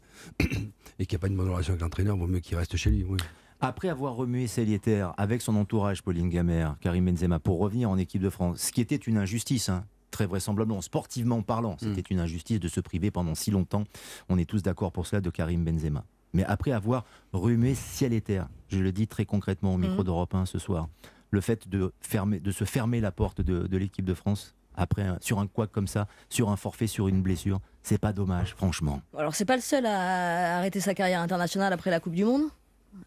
et 0.99 1.05
qui 1.05 1.13
n'a 1.13 1.19
pas 1.19 1.27
une 1.27 1.37
bonne 1.37 1.49
relation 1.49 1.73
avec 1.73 1.81
l'entraîneur, 1.83 2.17
vaut 2.17 2.25
mieux 2.25 2.39
qu'il 2.39 2.57
reste 2.57 2.75
chez 2.75 2.89
lui. 2.89 3.05
Après 3.61 3.89
avoir 3.89 4.15
remué 4.15 4.47
Célieterre 4.47 5.13
avec 5.17 5.41
son 5.41 5.55
entourage, 5.55 6.01
Pauline 6.01 6.29
Gamère, 6.29 6.75
Karim 6.81 7.05
Benzema, 7.05 7.39
pour 7.39 7.59
revenir 7.59 7.91
en 7.91 7.97
équipe 7.97 8.23
de 8.23 8.31
France, 8.31 8.57
ce 8.59 8.71
qui 8.71 8.81
était 8.81 8.95
une 8.95 9.17
injustice, 9.17 9.69
hein, 9.69 9.85
très 10.09 10.25
vraisemblablement, 10.25 10.81
sportivement 10.81 11.43
parlant, 11.43 11.77
c'était 11.79 12.01
mm. 12.01 12.13
une 12.13 12.19
injustice 12.19 12.59
de 12.59 12.67
se 12.67 12.79
priver 12.79 13.11
pendant 13.11 13.35
si 13.35 13.51
longtemps. 13.51 13.83
On 14.29 14.39
est 14.39 14.49
tous 14.49 14.63
d'accord 14.63 14.91
pour 14.91 15.05
cela 15.05 15.21
de 15.21 15.29
Karim 15.29 15.63
Benzema. 15.63 16.03
Mais 16.33 16.43
après 16.45 16.71
avoir 16.71 17.05
remué 17.33 17.75
ciel 17.75 18.13
et 18.13 18.21
terre, 18.21 18.49
je 18.69 18.79
le 18.79 18.91
dis 18.91 19.07
très 19.07 19.25
concrètement 19.25 19.75
au 19.75 19.77
micro 19.77 20.01
mm. 20.01 20.05
d'Europe 20.05 20.33
1 20.33 20.47
ce 20.47 20.57
soir, 20.57 20.89
le 21.29 21.39
fait 21.39 21.69
de, 21.69 21.93
fermer, 22.01 22.39
de 22.39 22.51
se 22.51 22.63
fermer 22.63 22.99
la 22.99 23.11
porte 23.11 23.41
de, 23.41 23.67
de 23.67 23.77
l'équipe 23.77 24.05
de 24.05 24.15
France 24.15 24.55
après 24.75 25.05
sur 25.21 25.39
un 25.39 25.47
quoi 25.47 25.67
comme 25.67 25.87
ça, 25.87 26.07
sur 26.29 26.49
un 26.49 26.55
forfait, 26.55 26.87
sur 26.87 27.07
une 27.07 27.21
blessure. 27.21 27.59
C'est 27.81 27.97
pas 27.97 28.13
dommage, 28.13 28.53
franchement. 28.55 29.01
Alors 29.17 29.35
c'est 29.35 29.45
pas 29.45 29.55
le 29.55 29.61
seul 29.61 29.85
à 29.85 30.57
arrêter 30.57 30.79
sa 30.79 30.93
carrière 30.93 31.21
internationale 31.21 31.73
après 31.73 31.91
la 31.91 31.99
Coupe 31.99 32.15
du 32.15 32.25
Monde. 32.25 32.43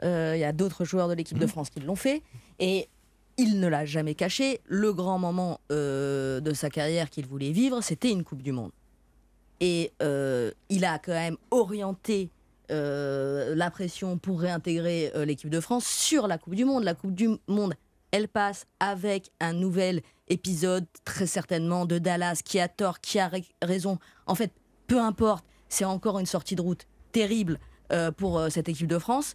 Euh, 0.02 0.32
il 0.36 0.40
y 0.40 0.44
a 0.44 0.52
d'autres 0.52 0.84
joueurs 0.84 1.08
de 1.08 1.14
l'équipe 1.14 1.38
de 1.38 1.44
mmh. 1.44 1.48
France 1.48 1.70
qui 1.70 1.80
l'ont 1.80 1.96
fait. 1.96 2.22
Et 2.58 2.88
il 3.36 3.60
ne 3.60 3.68
l'a 3.68 3.84
jamais 3.84 4.14
caché. 4.14 4.60
Le 4.66 4.92
grand 4.92 5.18
moment 5.18 5.60
euh, 5.70 6.40
de 6.40 6.52
sa 6.52 6.70
carrière 6.70 7.10
qu'il 7.10 7.26
voulait 7.26 7.52
vivre, 7.52 7.80
c'était 7.82 8.10
une 8.10 8.24
Coupe 8.24 8.42
du 8.42 8.52
Monde. 8.52 8.72
Et 9.60 9.92
euh, 10.02 10.50
il 10.68 10.84
a 10.84 10.98
quand 10.98 11.12
même 11.12 11.36
orienté 11.50 12.30
euh, 12.70 13.54
la 13.54 13.70
pression 13.70 14.18
pour 14.18 14.40
réintégrer 14.40 15.12
euh, 15.14 15.24
l'équipe 15.24 15.50
de 15.50 15.60
France 15.60 15.86
sur 15.86 16.26
la 16.26 16.36
Coupe 16.38 16.54
du 16.54 16.64
Monde. 16.64 16.84
La 16.84 16.94
Coupe 16.94 17.14
du 17.14 17.30
Monde, 17.46 17.74
elle 18.10 18.28
passe 18.28 18.66
avec 18.80 19.30
un 19.40 19.52
nouvel 19.52 20.02
épisode, 20.28 20.86
très 21.04 21.26
certainement, 21.26 21.86
de 21.86 21.98
Dallas, 21.98 22.40
qui 22.44 22.58
a 22.60 22.68
tort, 22.68 23.00
qui 23.00 23.18
a 23.18 23.28
ra- 23.28 23.38
raison. 23.62 23.98
En 24.26 24.34
fait, 24.34 24.52
peu 24.86 25.00
importe, 25.00 25.44
c'est 25.68 25.84
encore 25.84 26.18
une 26.18 26.26
sortie 26.26 26.56
de 26.56 26.62
route 26.62 26.86
terrible 27.12 27.58
euh, 27.92 28.10
pour 28.10 28.38
euh, 28.38 28.48
cette 28.50 28.68
équipe 28.68 28.86
de 28.88 28.98
France. 28.98 29.34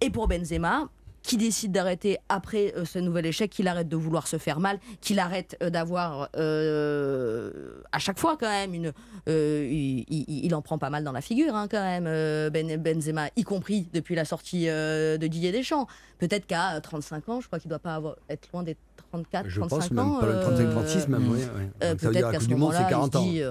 Et 0.00 0.10
pour 0.10 0.28
Benzema, 0.28 0.88
qui 1.22 1.36
décide 1.36 1.72
d'arrêter 1.72 2.18
après 2.28 2.72
euh, 2.76 2.84
ce 2.84 2.98
nouvel 2.98 3.26
échec, 3.26 3.50
qu'il 3.50 3.68
arrête 3.68 3.88
de 3.88 3.96
vouloir 3.96 4.26
se 4.26 4.38
faire 4.38 4.58
mal, 4.60 4.78
qu'il 5.00 5.18
arrête 5.18 5.56
euh, 5.62 5.68
d'avoir 5.70 6.28
euh, 6.36 7.50
à 7.92 7.98
chaque 7.98 8.18
fois 8.18 8.36
quand 8.38 8.48
même 8.48 8.74
une. 8.74 8.92
il, 9.26 10.04
il- 10.08 10.44
il 10.46 10.54
en 10.54 10.62
prend 10.62 10.78
pas 10.78 10.90
mal 10.90 11.04
dans 11.04 11.12
la 11.12 11.20
figure 11.20 11.54
hein, 11.54 11.68
quand 11.70 11.82
même, 11.82 12.04
Ben- 12.50 12.76
Benzema, 12.82 13.28
y 13.36 13.42
compris 13.44 13.86
depuis 13.92 14.14
la 14.14 14.24
sortie 14.24 14.66
de 14.66 15.26
Didier 15.26 15.52
Deschamps. 15.52 15.86
Peut-être 16.18 16.46
qu'à 16.46 16.76
euh, 16.76 16.80
35 16.80 17.28
ans, 17.28 17.40
je 17.40 17.46
crois 17.46 17.58
qu'il 17.58 17.68
doit 17.68 17.78
pas 17.78 17.94
avoir, 17.94 18.16
être 18.28 18.48
loin 18.52 18.62
des 18.62 18.76
34, 19.12 19.48
Je 19.48 19.60
35 19.60 19.76
pense 19.78 19.90
même 19.90 19.98
ans. 20.06 20.20
pas 20.20 20.26
le 20.26 20.40
35, 20.40 20.62
euh, 20.64 20.72
36 20.72 21.08
même. 21.08 21.96
Peut-être 21.98 22.30
qu'à 22.32 22.40
ce 22.40 22.48
moment-là, 22.48 22.80
il 22.82 22.88
40 22.90 23.12
se 23.12 23.18
ans. 23.18 23.22
dit 23.22 23.42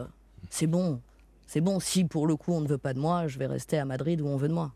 c'est 0.49 0.67
bon, 0.67 0.99
c'est 1.50 1.62
bon. 1.62 1.80
Si 1.80 2.06
pour 2.06 2.28
le 2.28 2.36
coup 2.36 2.54
on 2.54 2.62
ne 2.62 2.68
veut 2.68 2.78
pas 2.78 2.94
de 2.94 3.00
moi, 3.00 3.28
je 3.28 3.40
vais 3.40 3.48
rester 3.48 3.80
à 3.80 3.86
Madrid 3.86 4.22
où 4.22 4.28
on 4.28 4.38
veut 4.38 4.48
de 4.48 4.54
moi. 4.54 4.72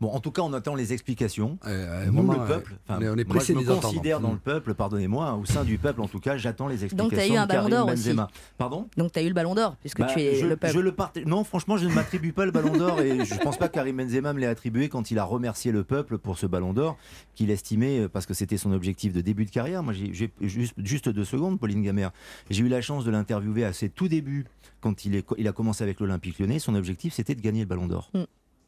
Bon, 0.00 0.10
en 0.10 0.20
tout 0.20 0.30
cas, 0.30 0.42
on 0.42 0.52
attend 0.52 0.74
les 0.74 0.92
explications. 0.92 1.58
Euh, 1.66 2.06
Nous, 2.06 2.12
vraiment, 2.14 2.32
le 2.32 2.40
euh, 2.40 2.46
peuple, 2.46 2.76
on 2.88 3.00
est- 3.00 3.04
est 3.04 3.14
moi, 3.14 3.24
pressé 3.26 3.52
je 3.52 3.58
me 3.58 3.62
les 3.64 3.68
entendre. 3.70 3.82
considère 3.88 4.20
dans 4.20 4.32
le 4.32 4.38
peuple, 4.38 4.72
pardonnez-moi, 4.74 5.34
au 5.34 5.44
sein 5.44 5.64
du 5.64 5.76
peuple, 5.76 6.00
en 6.00 6.08
tout 6.08 6.20
cas, 6.20 6.36
j'attends 6.36 6.66
les 6.68 6.84
explications. 6.84 7.08
Donc, 7.08 7.12
t'as 7.14 7.26
eu 7.26 7.36
un 7.36 7.46
ballon 7.46 7.68
d'or 7.68 7.88
aussi. 7.88 8.14
Pardon? 8.56 8.88
Donc 8.96 9.12
tu 9.12 9.18
as 9.18 9.22
eu 9.22 9.28
le 9.28 9.34
ballon 9.34 9.54
d'or 9.54 9.76
puisque 9.80 9.98
Bah, 10.00 10.06
tu 10.12 10.20
es 10.20 10.36
je, 10.36 10.46
le 10.46 10.56
peuple. 10.56 10.72
je 10.72 10.80
le 10.80 10.92
partage. 10.92 11.24
Non, 11.26 11.44
franchement, 11.44 11.76
je 11.76 11.86
ne 11.86 11.92
m'attribue 11.92 12.32
pas 12.32 12.44
le 12.46 12.52
ballon 12.52 12.76
d'or 12.76 13.00
et 13.00 13.24
je 13.24 13.34
ne 13.34 13.40
pense 13.40 13.58
pas 13.58 13.68
que 13.68 13.74
Karim 13.74 13.96
Benzema 13.98 14.32
me 14.32 14.40
l'ait 14.40 14.46
attribué 14.46 14.88
quand 14.88 15.10
il 15.10 15.18
a 15.18 15.24
remercié 15.24 15.72
le 15.72 15.84
peuple 15.84 16.18
pour 16.18 16.38
ce 16.38 16.46
ballon 16.46 16.72
d'or 16.72 16.96
qu'il 17.34 17.50
estimait 17.50 18.00
euh, 18.00 18.08
parce 18.08 18.26
que 18.26 18.34
c'était 18.34 18.56
son 18.56 18.72
objectif 18.72 19.12
de 19.12 19.20
début 19.20 19.44
de 19.44 19.50
carrière. 19.50 19.82
Moi, 19.82 19.92
j'ai 19.92 20.12
juste, 20.40 20.74
juste 20.78 21.08
deux 21.08 21.24
secondes, 21.24 21.58
Pauline 21.58 21.82
Gamère. 21.82 22.12
J'ai 22.50 22.62
eu 22.62 22.68
la 22.68 22.80
chance 22.80 23.04
de 23.04 23.10
l'interviewer 23.10 23.64
à 23.64 23.72
ses 23.72 23.88
tout 23.88 24.08
débuts 24.08 24.46
quand 24.80 25.04
il, 25.04 25.14
est, 25.14 25.26
il 25.38 25.48
a 25.48 25.52
commencé 25.52 25.82
avec 25.84 26.00
l'Olympique 26.00 26.38
lyonnais. 26.38 26.58
Son 26.58 26.74
objectif, 26.74 27.14
c'était 27.14 27.34
de 27.34 27.40
gagner 27.40 27.60
le 27.60 27.66
ballon 27.66 27.86
d'or. 27.86 28.10
Mm. 28.14 28.24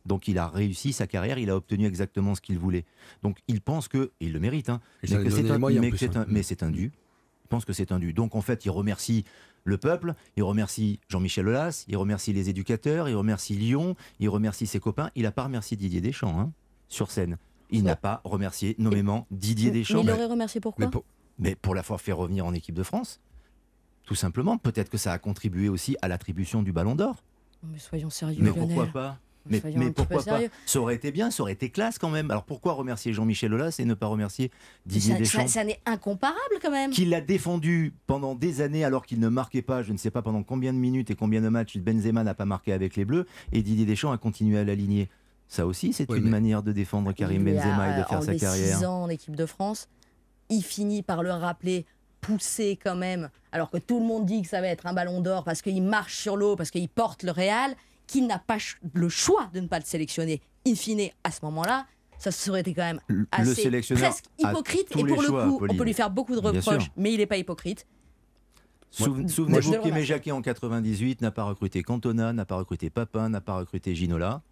Donc 0.07 0.29
il 0.29 0.39
a 0.39 0.49
réussi 0.49 0.93
sa 0.93 1.07
carrière, 1.07 1.39
il 1.39 1.51
a 1.51 1.57
obtenu 1.57 1.87
exactement 1.87 2.35
ce 2.35 2.41
qu'il 2.41 2.59
voulait. 2.59 2.85
Donc 3.23 3.39
il 3.49 3.61
pense 3.61 3.87
que, 3.87 4.13
et 4.21 4.27
il 4.27 4.33
le 4.33 4.41
mérite, 4.41 4.71
hein, 4.71 4.81
mais 5.03 5.09
c'est 5.09 6.17
un, 6.17 6.25
mais 6.29 6.43
c'est 6.43 6.63
un- 6.63 6.71
dû. 6.71 6.93
Il 7.45 7.49
pense 7.49 7.65
que 7.65 7.73
c'est 7.73 7.93
un 7.93 7.99
dû. 7.99 8.13
Donc 8.15 8.35
en 8.35 8.41
fait, 8.41 8.65
il 8.65 8.71
remercie 8.71 9.25
le 9.65 9.77
peuple, 9.77 10.15
il 10.37 10.43
remercie 10.43 11.01
Jean-Michel 11.09 11.49
Aulas, 11.49 11.85
il 11.87 11.97
remercie 11.99 12.33
les 12.33 12.49
éducateurs, 12.49 13.09
il 13.11 13.15
remercie 13.15 13.55
Lyon, 13.55 13.95
il 14.21 14.29
remercie 14.31 14.67
ses 14.67 14.81
copains. 14.81 15.11
Il 15.17 15.25
n'a 15.25 15.33
pas 15.33 15.45
remercié 15.45 15.77
Didier 15.77 16.01
Deschamps 16.01 16.41
hein, 16.41 16.53
sur 16.89 17.11
scène. 17.11 17.37
Il 17.71 17.85
n'a 17.85 17.95
pas 17.97 18.21
remercié 18.25 18.75
nommément 18.79 19.27
Didier 19.31 19.71
Mais 19.71 19.79
Deschamps, 19.81 20.01
il 20.01 20.07
mais, 20.07 20.13
l'aurait 20.13 20.27
remercié 20.27 20.61
pourquoi? 20.61 20.87
Mais 20.87 20.91
pour- 20.91 21.05
mais 21.39 21.55
pour 21.57 21.75
l'avoir 21.75 22.01
fait 22.01 22.13
revenir 22.13 22.47
en 22.47 22.55
équipe 22.55 22.75
de 22.75 22.83
France. 22.83 23.21
Tout 24.07 24.15
simplement, 24.15 24.59
peut-être 24.59 24.91
que 24.91 24.99
ça 24.99 25.13
a 25.13 25.19
contribué 25.19 25.69
aussi 25.69 25.97
à 26.03 26.09
l'attribution 26.09 26.63
du 26.63 26.73
Ballon 26.73 26.95
d'Or. 26.95 27.23
Mais 27.63 27.79
soyons 27.79 28.11
sérieux, 28.11 28.39
Mais 28.41 28.51
Lionel. 28.51 28.67
pourquoi 28.67 28.87
pas 28.87 29.19
mais, 29.49 29.61
pourquoi 29.97 30.23
pas. 30.23 30.39
Ça 30.67 30.81
aurait 30.83 30.95
été 30.95 31.11
bien, 31.11 31.31
ça 31.31 31.43
aurait 31.43 31.55
été 31.55 31.71
classe 31.71 31.99
quand 31.99 32.11
même. 32.11 32.31
Alors 32.31 32.45
pourquoi 32.45 32.75
remercier 32.75 33.15
Jean-Michel 33.15 33.53
Aulas 33.55 33.75
et 33.79 33.87
ne 33.87 33.95
pas 33.95 34.07
remercier 34.07 34.51
Didier 34.85 35.15
ça, 35.15 35.19
Deschamps 35.19 35.41
ça- 35.49 35.61
ça 35.61 35.65
n'est 35.65 35.81
incomparable 35.87 36.39
quand 36.61 36.71
même. 36.71 36.91
qui 36.91 37.07
l'a 37.07 37.23
défendu 37.23 37.95
pendant 38.07 38.35
des 38.35 38.61
années 38.61 38.85
alors 38.85 39.07
qu'il 39.07 39.19
ne 39.19 39.29
marquait 39.31 39.63
pas, 39.63 39.83
je 39.83 39.93
ne 39.93 39.97
sais 39.97 40.11
pas 40.11 40.21
pendant 40.21 40.43
combien 40.43 40.75
de 40.75 40.79
minutes 40.79 41.11
et 41.11 41.15
combien 41.15 41.41
de 41.41 41.49
matchs 41.49 41.79
Benzema 41.79 42.23
n'a 42.23 42.35
pas 42.35 42.45
marqué 42.45 42.73
avec 42.75 42.97
les 42.97 43.07
Bleus 43.07 43.27
et 43.53 43.63
Didier 43.63 43.87
Deschamps 43.87 44.13
a 44.13 44.19
continué 44.19 44.59
à 44.59 44.65
l'aligner. 44.65 45.09
Ça 45.49 45.67
aussi, 45.67 45.95
c'est 45.95 46.09
Oui, 46.11 46.19
une 46.19 46.25
mais- 46.25 46.31
manière 46.31 46.63
de 46.63 46.73
défendre 46.73 47.11
Karim 47.13 47.41
Il 47.49 47.53
lui 47.55 47.59
a 47.59 47.63
Benzema 47.65 47.97
et 47.97 48.01
de 48.03 48.07
faire 48.07 48.23
sa 48.23 48.35
carrière. 48.35 48.77
six 48.79 48.85
ans 48.85 49.05
en 49.05 49.09
équipe 49.09 49.37
de 49.37 49.47
France. 49.47 49.89
Il 50.51 50.63
finit 50.63 51.03
par 51.03 51.23
le 51.23 51.31
rappeler, 51.33 51.87
poussé 52.21 52.79
quand 52.83 52.97
même, 52.97 53.31
alors 53.53 53.71
que 53.71 53.79
tout 53.79 53.99
le 54.01 54.05
monde 54.07 54.27
dit 54.27 54.43
que 54.43 54.49
ça 54.49 54.61
va 54.61 54.69
être 54.69 54.87
un 54.87 54.93
ballon 54.93 55.21
d'or 55.21 55.45
parce 55.45 55.63
qu'il 55.63 55.83
marche 55.83 56.17
sur 56.17 56.37
l'eau, 56.37 56.57
parce 56.57 56.71
qu'il 56.71 56.89
porte 56.89 57.23
le 57.23 57.31
Real, 57.33 57.75
qu'il 58.07 58.27
n'a 58.27 58.39
pas 58.39 58.59
le 58.93 59.09
choix 59.09 59.49
de 59.55 59.61
ne 59.61 59.67
pas 59.67 59.79
le 59.79 59.85
sélectionner. 59.85 60.41
In 60.67 60.75
fine, 60.75 61.09
à 61.25 61.31
ce 61.31 61.45
moment-là, 61.45 61.87
ça 62.19 62.31
serait 62.31 62.61
été 62.61 62.75
quand 62.75 62.83
même 62.83 63.01
Le- 63.09 63.27
assez 63.33 63.71
le 63.71 63.81
presque 63.95 64.25
hypocrite. 64.39 64.89
Et 64.97 65.05
pour 65.05 65.23
le 65.23 65.27
choix, 65.29 65.45
coup, 65.45 65.67
on 65.71 65.75
peut 65.77 65.85
lui 65.85 65.95
faire 65.95 66.11
beaucoup 66.11 66.35
de 66.35 66.41
reproches, 66.41 66.91
mais 66.97 67.13
il 67.13 67.19
n'est 67.19 67.27
pas 67.27 67.39
hypocrite. 67.39 67.87
Souven- 68.91 69.29
Souvenez-vous 69.29 69.79
qu'Aimé. 69.81 70.05
Jacquet 70.05 70.33
en 70.33 70.43
98 70.43 71.21
n'a 71.23 71.31
pas 71.31 71.45
recruté 71.45 71.83
Cantona, 71.83 72.33
n'a 72.33 72.45
pas 72.45 72.57
recruté 72.57 72.91
Papin, 72.91 73.29
n'a 73.29 73.41
pas 73.41 73.55
recruté 73.55 73.95
Ginola. 73.95 74.43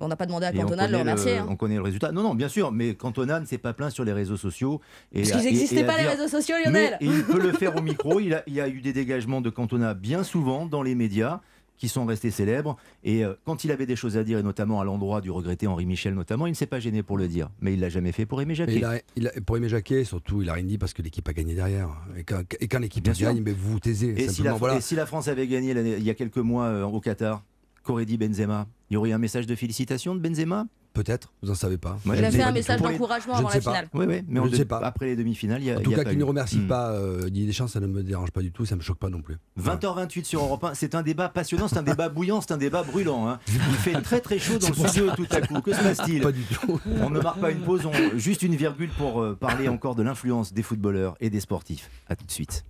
On 0.00 0.08
n'a 0.08 0.16
pas 0.16 0.26
demandé 0.26 0.46
à 0.46 0.52
Cantona 0.52 0.86
de 0.88 0.92
le 0.92 0.98
connaît 0.98 1.10
remercier. 1.12 1.36
hein. 1.38 1.46
On 1.48 1.56
connaît 1.56 1.76
le 1.76 1.82
résultat. 1.82 2.10
Non, 2.10 2.22
non, 2.22 2.34
bien 2.34 2.48
sûr, 2.48 2.72
mais 2.72 2.94
Cantona 2.94 3.38
ne 3.38 3.46
s'est 3.46 3.58
pas 3.58 3.72
plaint 3.72 3.90
sur 3.92 4.04
les 4.04 4.12
réseaux 4.12 4.36
sociaux. 4.36 4.80
Et 5.12 5.22
Parce 5.22 5.32
qu'ils 5.40 5.44
n'existaient 5.52 5.84
pas 5.84 5.96
les 5.96 6.08
réseaux 6.08 6.28
sociaux, 6.28 6.56
Mais 6.70 6.90
Lionel. 6.90 6.98
il 7.00 7.22
peut 7.24 7.40
le 7.40 7.52
faire 7.52 7.76
au 7.76 7.80
micro. 7.82 8.18
Il 8.18 8.34
a, 8.34 8.42
il 8.48 8.54
y 8.54 8.60
a 8.60 8.68
eu 8.68 8.80
des 8.80 8.92
dégagements 8.92 9.40
de 9.40 9.50
Cantona 9.50 9.94
bien 9.94 10.24
souvent 10.24 10.66
dans 10.66 10.82
les 10.82 10.94
médias 10.96 11.40
qui 11.76 11.88
sont 11.88 12.04
restés 12.06 12.30
célèbres. 12.30 12.76
Et 13.04 13.24
euh, 13.24 13.34
quand 13.44 13.64
il 13.64 13.70
avait 13.72 13.86
des 13.86 13.96
choses 13.96 14.16
à 14.16 14.24
dire, 14.24 14.38
et 14.38 14.42
notamment 14.42 14.80
à 14.80 14.84
l'endroit 14.84 15.20
du 15.20 15.30
regretté 15.30 15.66
Henri 15.68 15.86
Michel, 15.86 16.14
notamment, 16.14 16.46
il 16.46 16.50
ne 16.50 16.54
s'est 16.56 16.66
pas 16.66 16.80
gêné 16.80 17.02
pour 17.04 17.16
le 17.16 17.26
dire. 17.28 17.48
Mais 17.60 17.74
il 17.74 17.80
l'a 17.80 17.88
jamais 17.88 18.12
fait 18.12 18.26
pour 18.26 18.40
Aimé 18.42 18.54
Jacquet. 18.54 18.76
il 18.76 18.84
a, 18.84 18.98
il 19.16 19.28
a- 19.28 19.32
pour 19.46 19.56
Aimé 19.56 19.68
Jacquet, 19.68 20.04
surtout, 20.04 20.42
il 20.42 20.48
a 20.50 20.54
rien 20.54 20.64
dit 20.64 20.78
parce 20.78 20.92
que 20.92 21.02
l'équipe 21.02 21.28
a 21.28 21.32
gagné 21.32 21.54
derrière. 21.54 21.88
Et 22.16 22.22
quand, 22.24 22.42
et 22.60 22.66
quand 22.68 22.78
l'équipe 22.80 23.04
gagne, 23.04 23.42
mais 23.44 23.52
vous 23.52 23.72
vous 23.72 23.80
taisez. 23.80 24.08
Et 24.10 24.18
si, 24.22 24.26
la, 24.26 24.32
simplement, 24.32 24.56
voilà. 24.56 24.76
et 24.76 24.80
si 24.80 24.94
la 24.96 25.06
France 25.06 25.26
avait 25.28 25.46
gagné 25.46 25.72
l'année- 25.74 25.96
il 25.98 26.04
y 26.04 26.10
a 26.10 26.14
quelques 26.14 26.38
mois 26.38 26.66
euh, 26.66 26.84
au 26.84 27.00
Qatar, 27.00 27.42
qu'aurait 27.84 28.06
dit 28.06 28.16
Benzema 28.18 28.66
Il 28.90 28.94
y 28.94 28.96
aurait 28.96 29.10
eu 29.10 29.12
un 29.12 29.18
message 29.18 29.46
de 29.46 29.54
félicitations 29.54 30.14
de 30.14 30.20
Benzema? 30.20 30.66
Peut-être, 30.94 31.32
vous 31.42 31.48
n'en 31.48 31.56
savez 31.56 31.76
pas. 31.76 31.98
Moi, 32.04 32.16
Il 32.16 32.24
a 32.24 32.30
fait 32.30 32.40
un 32.44 32.52
message 32.52 32.80
d'encouragement 32.80 33.34
avant 33.34 33.48
la 33.48 33.60
finale. 33.60 33.88
Oui, 33.94 34.06
oui, 34.08 34.22
mais 34.28 34.36
Je 34.36 34.40
on 34.40 34.46
ne 34.46 34.54
sais 34.54 34.64
pas. 34.64 34.78
après 34.78 35.06
les 35.06 35.16
demi-finales, 35.16 35.60
il 35.60 35.66
y 35.66 35.70
a. 35.72 35.78
En 35.78 35.80
tout 35.80 35.90
y 35.90 35.94
a 35.94 36.04
cas, 36.04 36.10
qu'il 36.10 36.18
ne 36.20 36.22
remercie 36.22 36.58
Hmm. 36.60 36.68
pas 36.68 36.90
euh, 36.92 37.22
Didier 37.24 37.46
Deschamps, 37.46 37.66
ça 37.66 37.80
ne 37.80 37.88
me 37.88 38.04
dérange 38.04 38.30
pas 38.30 38.42
du 38.42 38.52
tout, 38.52 38.64
ça 38.64 38.76
ne 38.76 38.78
me 38.78 38.84
choque 38.84 38.98
pas 39.00 39.08
non 39.08 39.20
plus. 39.20 39.36
20h28 39.60 40.22
sur 40.24 40.40
Europe 40.44 40.62
1, 40.62 40.74
c'est 40.74 40.94
un 40.94 41.02
débat 41.02 41.28
passionnant, 41.28 41.66
c'est 41.66 41.78
un 41.78 41.82
débat 41.82 42.08
bouillant, 42.10 42.40
c'est 42.40 42.52
un 42.52 42.58
débat 42.58 42.84
brûlant. 42.84 43.28
hein. 43.28 43.40
Il 43.48 43.54
fait 43.74 44.00
très 44.02 44.20
très 44.20 44.38
chaud 44.38 44.58
dans 44.58 44.68
le 44.82 44.88
studio 44.88 45.10
tout 45.16 45.26
à 45.32 45.40
coup. 45.40 45.60
Que 45.62 45.72
se 45.72 45.82
passe-t-il? 45.82 46.22
Pas 46.22 46.30
du 46.30 46.42
tout. 46.44 46.80
On 47.02 47.10
ne 47.10 47.18
marque 47.18 47.40
pas 47.40 47.50
une 47.50 47.62
pause, 47.62 47.80
on- 47.86 48.16
juste 48.16 48.42
une 48.42 48.54
virgule 48.54 48.90
pour 48.90 49.20
euh, 49.20 49.34
parler 49.34 49.68
encore 49.68 49.96
de 49.96 50.04
l'influence 50.04 50.52
des 50.52 50.62
footballeurs 50.62 51.16
et 51.18 51.28
des 51.28 51.40
sportifs. 51.40 51.90
A 52.08 52.14
tout 52.14 52.24
de 52.24 52.30
suite. 52.30 52.64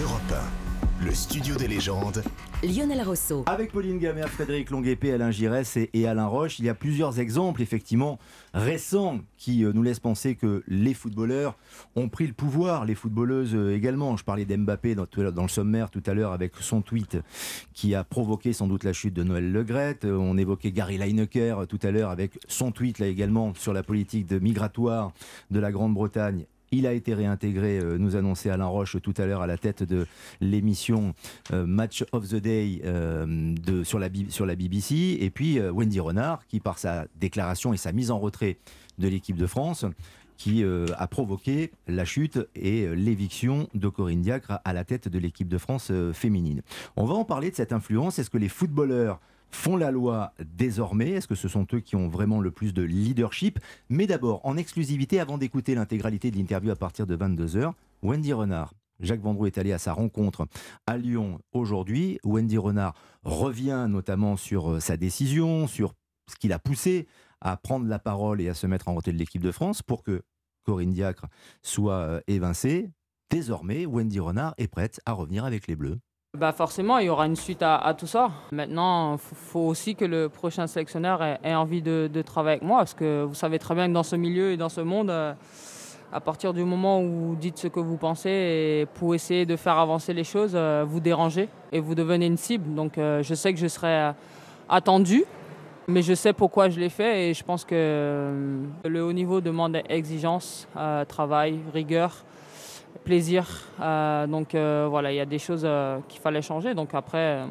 Europe 0.00 0.20
1, 0.30 0.65
le 1.06 1.14
studio 1.14 1.54
des 1.54 1.68
légendes, 1.68 2.20
Lionel 2.64 3.00
Rousseau. 3.02 3.44
Avec 3.46 3.70
Pauline 3.70 4.00
Gamère, 4.00 4.28
Frédéric 4.28 4.70
Longuepé, 4.70 5.12
Alain 5.12 5.30
Giresse 5.30 5.76
et, 5.76 5.88
et 5.92 6.08
Alain 6.08 6.26
Roche, 6.26 6.58
il 6.58 6.64
y 6.64 6.68
a 6.68 6.74
plusieurs 6.74 7.20
exemples 7.20 7.62
effectivement 7.62 8.18
récents 8.54 9.20
qui 9.36 9.64
euh, 9.64 9.72
nous 9.72 9.84
laissent 9.84 10.00
penser 10.00 10.34
que 10.34 10.64
les 10.66 10.94
footballeurs 10.94 11.56
ont 11.94 12.08
pris 12.08 12.26
le 12.26 12.32
pouvoir, 12.32 12.84
les 12.84 12.96
footballeuses 12.96 13.54
euh, 13.54 13.76
également. 13.76 14.16
Je 14.16 14.24
parlais 14.24 14.44
d'Mbappé 14.44 14.96
dans, 14.96 15.06
dans 15.30 15.42
le 15.42 15.48
sommaire 15.48 15.90
tout 15.90 16.02
à 16.06 16.14
l'heure 16.14 16.32
avec 16.32 16.54
son 16.58 16.82
tweet 16.82 17.18
qui 17.72 17.94
a 17.94 18.02
provoqué 18.02 18.52
sans 18.52 18.66
doute 18.66 18.82
la 18.82 18.92
chute 18.92 19.14
de 19.14 19.22
Noël 19.22 19.52
Legrette. 19.52 20.06
Euh, 20.06 20.16
On 20.16 20.36
évoquait 20.36 20.72
Gary 20.72 20.98
Lineker 20.98 21.68
tout 21.68 21.80
à 21.84 21.92
l'heure 21.92 22.10
avec 22.10 22.32
son 22.48 22.72
tweet 22.72 22.98
là 22.98 23.06
également 23.06 23.54
sur 23.54 23.72
la 23.72 23.84
politique 23.84 24.26
de 24.26 24.40
migratoire 24.40 25.12
de 25.52 25.60
la 25.60 25.70
Grande-Bretagne. 25.70 26.46
Il 26.76 26.86
a 26.86 26.92
été 26.92 27.14
réintégré, 27.14 27.78
euh, 27.78 27.96
nous 27.96 28.16
annonçait 28.16 28.50
Alain 28.50 28.66
Roche 28.66 28.98
tout 29.02 29.14
à 29.16 29.24
l'heure 29.24 29.40
à 29.40 29.46
la 29.46 29.56
tête 29.56 29.82
de 29.82 30.06
l'émission 30.42 31.14
euh, 31.52 31.64
Match 31.64 32.04
of 32.12 32.28
the 32.28 32.34
Day 32.34 32.82
euh, 32.84 33.54
sur, 33.82 33.98
la, 33.98 34.56
BBC. 34.56 35.16
Et 35.18 35.30
puis 35.30 35.58
Wendy 35.58 36.00
Renard, 36.00 36.46
qui 36.48 36.60
par 36.60 36.78
sa 36.78 37.06
déclaration 37.18 37.72
et 37.72 37.78
sa 37.78 37.92
mise 37.92 38.10
en 38.10 38.18
retrait 38.18 38.58
de 38.98 39.08
l'équipe 39.08 39.36
de 39.36 39.46
France, 39.46 39.86
qui 40.36 40.62
a 40.64 41.06
provoqué 41.06 41.72
la 41.88 42.04
chute 42.04 42.38
et 42.54 42.94
l'éviction 42.94 43.68
de 43.72 43.88
Corinne 43.88 44.20
Diacre 44.20 44.60
à, 44.62 44.72
la 44.74 44.84
tête 44.84 45.08
de 45.08 45.18
l'équipe 45.18 45.48
de 45.48 45.56
France 45.56 45.90
féminine. 46.12 46.60
On 46.96 47.06
va 47.06 47.14
en 47.14 47.24
parler 47.24 47.50
de 47.50 47.56
cette 47.56 47.72
influence. 47.72 48.18
Est-ce 48.18 48.28
que 48.28 48.38
les 48.38 48.50
footballeurs 48.50 49.18
font 49.50 49.76
la 49.76 49.90
loi 49.90 50.32
désormais 50.44 51.10
Est-ce 51.10 51.28
que 51.28 51.34
ce 51.34 51.48
sont 51.48 51.66
eux 51.72 51.80
qui 51.80 51.96
ont 51.96 52.08
vraiment 52.08 52.40
le 52.40 52.50
plus 52.50 52.74
de 52.74 52.82
leadership? 52.82 53.58
Mais 53.88 54.06
d'abord, 54.06 54.44
en 54.44 54.56
exclusivité, 54.56 55.20
avant 55.20 55.38
d'écouter 55.38 55.74
l'intégralité 55.74 56.30
de 56.30 56.36
l'interview 56.36 56.70
à 56.70 56.76
partir 56.76 57.06
de 57.06 57.16
22h, 57.16 57.72
Wendy 58.02 58.32
Renard. 58.32 58.72
Jacques 59.00 59.20
Vendroux 59.20 59.46
est 59.46 59.58
allé 59.58 59.72
à 59.72 59.78
sa 59.78 59.92
rencontre 59.92 60.46
à 60.86 60.96
Lyon 60.96 61.40
aujourd'hui. 61.52 62.18
Wendy 62.24 62.56
Renard 62.56 62.94
revient 63.24 63.86
notamment 63.88 64.36
sur 64.36 64.72
euh, 64.72 64.80
sa 64.80 64.96
décision, 64.96 65.66
sur 65.66 65.92
ce 66.30 66.36
qui 66.36 66.48
l'a 66.48 66.58
poussé 66.58 67.06
à 67.40 67.56
prendre 67.56 67.86
la 67.86 67.98
parole 67.98 68.40
et 68.40 68.48
à 68.48 68.54
se 68.54 68.66
mettre 68.66 68.88
en 68.88 68.94
retrait 68.94 69.12
de 69.12 69.18
l'équipe 69.18 69.42
de 69.42 69.52
France 69.52 69.82
pour 69.82 70.02
que 70.02 70.22
Corinne 70.64 70.92
Diacre 70.92 71.26
soit 71.62 71.94
euh, 71.94 72.20
évincée. 72.26 72.90
Désormais, 73.30 73.86
Wendy 73.86 74.20
Renard 74.20 74.54
est 74.56 74.68
prête 74.68 75.00
à 75.04 75.12
revenir 75.12 75.44
avec 75.44 75.66
les 75.66 75.76
Bleus. 75.76 75.98
Bah 76.36 76.52
forcément, 76.52 76.98
il 76.98 77.06
y 77.06 77.08
aura 77.08 77.26
une 77.26 77.36
suite 77.36 77.62
à, 77.62 77.94
tout 77.98 78.06
ça. 78.06 78.30
Maintenant, 78.52 79.14
il 79.14 79.18
faut, 79.18 79.60
aussi 79.60 79.94
que 79.94 80.04
le 80.04 80.28
prochain 80.28 80.66
sélectionneur 80.66 81.22
ait, 81.22 81.54
envie 81.54 81.80
de, 81.80 82.22
travailler 82.22 82.56
avec 82.56 82.62
moi, 82.62 82.78
parce 82.78 82.94
que 82.94 83.24
vous 83.24 83.34
savez 83.34 83.58
très 83.58 83.74
bien 83.74 83.88
que 83.88 83.92
dans 83.92 84.02
ce 84.02 84.16
milieu 84.16 84.52
et 84.52 84.56
dans 84.56 84.68
ce 84.68 84.82
monde, 84.82 85.08
euh, 85.10 85.32
à 86.12 86.20
partir 86.20 86.52
du 86.52 86.62
moment 86.62 87.00
où 87.00 87.28
vous 87.28 87.36
dites 87.36 87.58
ce 87.58 87.68
que 87.68 87.80
vous 87.80 87.96
pensez 87.96 88.30
et 88.30 88.86
pour 88.94 89.14
essayer 89.14 89.46
de 89.46 89.56
faire 89.56 89.78
avancer 89.78 90.12
les 90.12 90.24
choses, 90.24 90.52
euh, 90.54 90.84
vous 90.86 91.00
dérangez 91.00 91.48
et 91.72 91.80
vous 91.80 91.94
devenez 91.94 92.26
une 92.26 92.36
cible. 92.36 92.74
Donc 92.74 92.98
euh, 92.98 93.22
je 93.22 93.34
sais 93.34 93.54
que 93.54 93.58
je 93.58 93.66
serai 93.66 94.12
attendu, 94.68 95.24
mais 95.88 96.02
je 96.02 96.12
sais 96.12 96.34
pourquoi 96.34 96.68
je 96.68 96.78
l'ai 96.78 96.90
fait 96.90 97.30
et 97.30 97.34
je 97.34 97.42
pense 97.44 97.64
que 97.64 98.60
le 98.84 99.04
haut 99.04 99.12
niveau 99.12 99.40
demande 99.40 99.78
exigence, 99.88 100.68
travail, 101.08 101.60
rigueur 101.72 102.24
plaisir. 102.96 103.46
Euh, 103.80 104.26
donc 104.26 104.54
euh, 104.54 104.86
voilà, 104.88 105.12
il 105.12 105.16
y 105.16 105.20
a 105.20 105.26
des 105.26 105.38
choses 105.38 105.62
euh, 105.64 105.98
qu'il 106.08 106.20
fallait 106.20 106.42
changer. 106.42 106.74
Donc 106.74 106.94
après, 106.94 107.44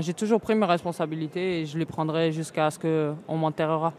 j'ai 0.00 0.14
toujours 0.14 0.40
pris 0.40 0.54
mes 0.54 0.66
responsabilités 0.66 1.60
et 1.60 1.66
je 1.66 1.78
les 1.78 1.86
prendrai 1.86 2.32
jusqu'à 2.32 2.70
ce 2.70 2.78
qu'on 2.78 3.36
m'enterrera. 3.36 3.92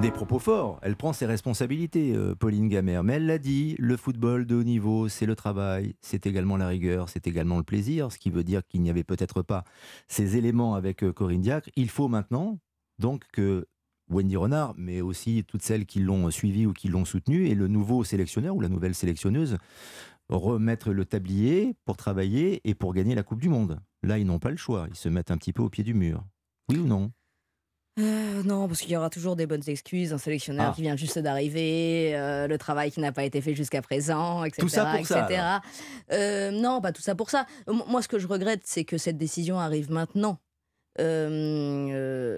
Des 0.00 0.10
propos 0.10 0.38
forts. 0.38 0.78
Elle 0.80 0.96
prend 0.96 1.12
ses 1.12 1.26
responsabilités, 1.26 2.16
Pauline 2.38 2.68
Gamère. 2.68 3.04
Mais 3.04 3.14
elle 3.14 3.26
l'a 3.26 3.36
dit, 3.36 3.76
le 3.78 3.98
football 3.98 4.46
de 4.46 4.56
haut 4.56 4.62
niveau, 4.62 5.08
c'est 5.08 5.26
le 5.26 5.36
travail, 5.36 5.94
c'est 6.00 6.26
également 6.26 6.56
la 6.56 6.68
rigueur, 6.68 7.10
c'est 7.10 7.26
également 7.26 7.58
le 7.58 7.64
plaisir, 7.64 8.10
ce 8.10 8.18
qui 8.18 8.30
veut 8.30 8.42
dire 8.42 8.66
qu'il 8.66 8.80
n'y 8.80 8.88
avait 8.88 9.04
peut-être 9.04 9.42
pas 9.42 9.62
ces 10.08 10.38
éléments 10.38 10.74
avec 10.74 11.04
Corinne 11.12 11.42
Diacre. 11.42 11.68
Il 11.76 11.90
faut 11.90 12.08
maintenant 12.08 12.58
donc 12.98 13.24
que 13.32 13.66
Wendy 14.10 14.36
Renard, 14.36 14.74
mais 14.76 15.00
aussi 15.00 15.44
toutes 15.46 15.62
celles 15.62 15.86
qui 15.86 16.00
l'ont 16.00 16.30
suivi 16.30 16.66
ou 16.66 16.72
qui 16.72 16.88
l'ont 16.88 17.04
soutenu, 17.04 17.46
et 17.46 17.54
le 17.54 17.68
nouveau 17.68 18.04
sélectionneur 18.04 18.54
ou 18.54 18.60
la 18.60 18.68
nouvelle 18.68 18.94
sélectionneuse 18.94 19.56
remettre 20.28 20.92
le 20.92 21.04
tablier 21.04 21.74
pour 21.84 21.96
travailler 21.96 22.60
et 22.64 22.74
pour 22.74 22.94
gagner 22.94 23.14
la 23.14 23.22
Coupe 23.22 23.40
du 23.40 23.48
Monde. 23.48 23.80
Là, 24.02 24.18
ils 24.18 24.26
n'ont 24.26 24.38
pas 24.38 24.50
le 24.50 24.56
choix, 24.56 24.86
ils 24.88 24.96
se 24.96 25.08
mettent 25.08 25.30
un 25.30 25.36
petit 25.36 25.52
peu 25.52 25.62
au 25.62 25.68
pied 25.68 25.84
du 25.84 25.94
mur. 25.94 26.24
Oui 26.68 26.78
ou 26.78 26.86
non? 26.86 27.10
Euh, 27.98 28.42
non, 28.44 28.68
parce 28.68 28.80
qu'il 28.80 28.92
y 28.92 28.96
aura 28.96 29.10
toujours 29.10 29.36
des 29.36 29.46
bonnes 29.46 29.68
excuses, 29.68 30.12
un 30.12 30.18
sélectionneur 30.18 30.68
ah. 30.70 30.72
qui 30.74 30.82
vient 30.82 30.96
juste 30.96 31.18
d'arriver, 31.18 32.12
euh, 32.14 32.46
le 32.46 32.56
travail 32.56 32.90
qui 32.90 33.00
n'a 33.00 33.12
pas 33.12 33.24
été 33.24 33.40
fait 33.40 33.54
jusqu'à 33.54 33.82
présent, 33.82 34.44
etc. 34.44 34.62
Tout 34.62 34.68
ça 34.68 34.86
pour 34.86 35.00
etc. 35.00 35.16
Ça, 35.28 35.60
euh, 36.12 36.50
non, 36.50 36.80
pas 36.80 36.92
tout 36.92 37.02
ça 37.02 37.14
pour 37.14 37.28
ça. 37.30 37.46
Moi, 37.66 38.00
ce 38.00 38.08
que 38.08 38.18
je 38.18 38.26
regrette, 38.26 38.62
c'est 38.64 38.84
que 38.84 38.96
cette 38.96 39.18
décision 39.18 39.58
arrive 39.58 39.90
maintenant. 39.90 40.38
Euh, 40.98 42.32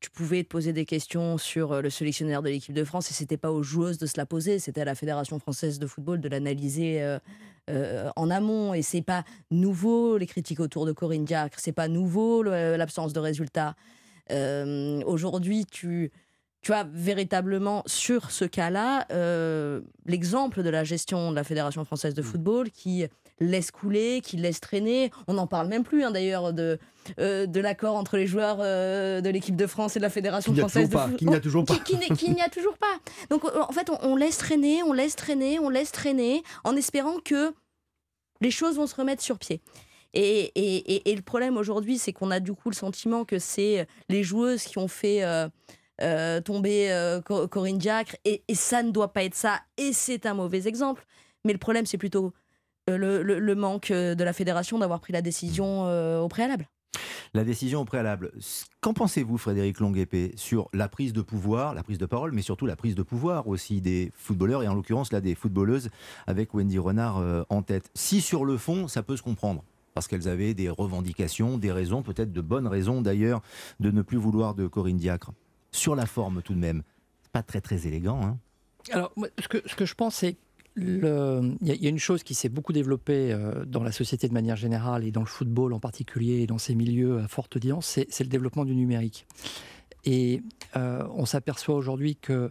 tu 0.00 0.10
pouvais 0.10 0.44
te 0.44 0.48
poser 0.48 0.72
des 0.72 0.84
questions 0.84 1.38
sur 1.38 1.72
euh, 1.72 1.80
le 1.80 1.90
sélectionneur 1.90 2.42
de 2.42 2.48
l'équipe 2.48 2.74
de 2.74 2.84
France 2.84 3.10
et 3.10 3.14
c'était 3.14 3.36
pas 3.36 3.50
aux 3.50 3.62
joueuses 3.62 3.98
de 3.98 4.06
se 4.06 4.14
la 4.16 4.26
poser, 4.26 4.58
c'était 4.58 4.82
à 4.82 4.84
la 4.84 4.94
Fédération 4.94 5.38
française 5.38 5.78
de 5.78 5.86
football 5.86 6.20
de 6.20 6.28
l'analyser 6.28 7.02
euh, 7.02 7.18
euh, 7.68 8.08
en 8.14 8.30
amont. 8.30 8.74
Et 8.74 8.82
c'est 8.82 9.02
pas 9.02 9.24
nouveau 9.50 10.16
les 10.16 10.26
critiques 10.26 10.60
autour 10.60 10.86
de 10.86 10.92
Corinne 10.92 11.24
Diacre, 11.24 11.58
c'est 11.58 11.72
pas 11.72 11.88
nouveau 11.88 12.42
l'absence 12.42 13.12
de 13.12 13.20
résultats. 13.20 13.74
Aujourd'hui, 14.30 15.64
tu 15.66 16.10
tu 16.60 16.72
as 16.72 16.84
véritablement 16.92 17.84
sur 17.86 18.30
ce 18.32 18.44
cas-là 18.44 19.06
l'exemple 20.06 20.62
de 20.62 20.70
la 20.70 20.84
gestion 20.84 21.30
de 21.30 21.36
la 21.36 21.44
Fédération 21.44 21.84
française 21.84 22.14
de 22.14 22.20
mmh. 22.20 22.24
football 22.24 22.70
qui 22.70 23.06
laisse 23.40 23.70
couler, 23.70 24.20
qui 24.22 24.36
laisse 24.36 24.60
traîner. 24.60 25.10
On 25.26 25.34
n'en 25.34 25.46
parle 25.46 25.68
même 25.68 25.84
plus 25.84 26.04
hein, 26.04 26.10
d'ailleurs 26.10 26.52
de, 26.52 26.78
euh, 27.18 27.46
de 27.46 27.60
l'accord 27.60 27.96
entre 27.96 28.16
les 28.16 28.26
joueurs 28.26 28.58
euh, 28.60 29.20
de 29.20 29.30
l'équipe 29.30 29.56
de 29.56 29.66
France 29.66 29.96
et 29.96 29.98
de 29.98 30.04
la 30.04 30.10
Fédération 30.10 30.54
française 30.54 30.88
de. 30.88 31.16
Qui 31.16 31.26
n'y 31.26 31.34
a 31.34 31.40
toujours 31.40 31.64
pas. 31.66 31.76
Qui, 31.78 31.96
n'y 32.30 32.42
a 32.42 32.48
toujours 32.48 32.76
pas. 32.78 32.98
Donc 33.30 33.44
euh, 33.44 33.60
en 33.60 33.72
fait, 33.72 33.90
on, 34.02 34.16
laisse 34.16 34.38
traîner, 34.38 34.82
on 34.82 34.92
laisse 34.92 35.16
traîner, 35.16 35.58
on 35.58 35.68
laisse 35.68 35.92
traîner, 35.92 36.42
en 36.64 36.76
espérant 36.76 37.18
que 37.24 37.52
les 38.40 38.50
choses 38.50 38.76
vont 38.76 38.86
se 38.86 38.94
remettre 38.94 39.22
sur 39.22 39.38
pied. 39.38 39.60
Et, 40.14 40.52
et, 40.54 41.10
et, 41.10 41.14
le 41.14 41.20
problème 41.22 41.58
aujourd'hui, 41.58 41.98
c'est 41.98 42.14
qu'on 42.14 42.30
a 42.30 42.40
du 42.40 42.54
coup 42.54 42.70
le 42.70 42.74
sentiment 42.74 43.26
que 43.26 43.38
c'est 43.38 43.86
les 44.08 44.22
joueuses 44.22 44.62
qui 44.62 44.78
ont 44.78 44.88
fait 44.88 45.22
tomber 46.44 47.20
Corinne 47.50 47.76
Diacre, 47.76 48.16
et, 48.24 48.42
ça 48.54 48.82
ne 48.82 48.90
doit 48.90 49.12
pas 49.12 49.24
être 49.24 49.34
ça, 49.34 49.60
et 49.76 49.92
c'est 49.92 50.24
un 50.24 50.32
mauvais 50.32 50.66
exemple. 50.66 51.04
Mais 51.44 51.52
le 51.52 51.58
problème, 51.58 51.84
c'est 51.84 51.98
plutôt 51.98 52.32
euh, 52.88 53.22
le, 53.22 53.54
manque 53.54 53.90
euh, 53.90 54.14
de 54.14 54.24
la 54.24 54.32
fédération 54.32 54.78
d'avoir 54.78 55.00
pris 55.00 55.12
la 55.12 55.22
décision 55.22 55.86
euh, 55.86 56.20
au 56.20 56.28
préalable. 56.28 56.68
La 57.34 57.44
décision 57.44 57.82
au 57.82 57.84
préalable. 57.84 58.32
Qu'en 58.80 58.94
pensez-vous, 58.94 59.36
Frédéric 59.36 59.80
Longuepé, 59.80 60.32
sur 60.36 60.68
la 60.72 60.88
prise 60.88 61.12
de 61.12 61.20
pouvoir, 61.20 61.74
la 61.74 61.82
prise 61.82 61.98
de 61.98 62.06
parole, 62.06 62.32
mais 62.32 62.42
surtout 62.42 62.66
la 62.66 62.76
prise 62.76 62.94
de 62.94 63.02
pouvoir 63.02 63.46
aussi 63.46 63.80
des 63.80 64.10
footballeurs, 64.14 64.62
et 64.62 64.68
en 64.68 64.74
l'occurrence 64.74 65.12
là 65.12 65.20
des 65.20 65.34
footballeuses 65.34 65.90
avec 66.26 66.54
Wendy 66.54 66.78
Renard 66.78 67.22
en 67.50 67.62
tête? 67.62 67.90
Si 67.94 68.22
sur 68.22 68.46
le 68.46 68.56
fond, 68.56 68.88
ça 68.88 69.02
peut 69.02 69.16
se 69.16 69.22
comprendre, 69.22 69.62
parce 69.92 70.08
qu'elles 70.08 70.26
avaient 70.26 70.54
des 70.54 70.70
revendications, 70.70 71.58
des 71.58 71.70
raisons, 71.70 72.02
peut-être 72.02 72.32
de 72.32 72.40
bonnes 72.40 72.66
raisons 72.66 73.02
d'ailleurs, 73.02 73.42
de 73.78 73.90
ne 73.90 74.00
plus 74.00 74.16
vouloir 74.16 74.54
de 74.54 74.66
Corinne 74.66 74.96
Diacre. 74.96 75.32
Sur 75.70 75.94
la 75.94 76.06
forme 76.06 76.40
tout 76.40 76.54
de 76.54 76.60
même, 76.60 76.82
pas 77.32 77.42
très 77.42 77.60
très 77.60 77.86
élégant. 77.86 78.22
Hein 78.22 78.38
Alors, 78.90 79.12
ce 79.38 79.48
que, 79.48 79.58
ce 79.66 79.74
que 79.74 79.84
je 79.84 79.94
pense, 79.94 80.14
c'est 80.14 80.38
il 80.80 81.58
y, 81.62 81.86
a 81.86 81.90
une 81.90 81.98
chose 81.98 82.22
qui 82.22 82.34
s'est 82.34 82.48
beaucoup 82.48 82.72
développée 82.72 83.32
euh, 83.32 83.64
dans 83.64 83.82
la 83.82 83.92
société 83.92 84.28
de 84.28 84.34
manière 84.34 84.56
générale 84.56 85.04
et 85.04 85.10
dans 85.10 85.20
le 85.20 85.26
football 85.26 85.72
en 85.72 85.80
particulier 85.80 86.42
et 86.42 86.46
dans 86.46 86.58
ces 86.58 86.74
milieux 86.74 87.18
à 87.18 87.28
forte 87.28 87.56
audience, 87.56 87.86
c'est 87.86 88.20
le 88.20 88.28
développement 88.28 88.64
du 88.64 88.74
numérique. 88.74 89.26
Et 90.04 90.42
euh, 90.76 91.06
on 91.14 91.26
s'aperçoit 91.26 91.74
aujourd'hui 91.74 92.16
que, 92.16 92.50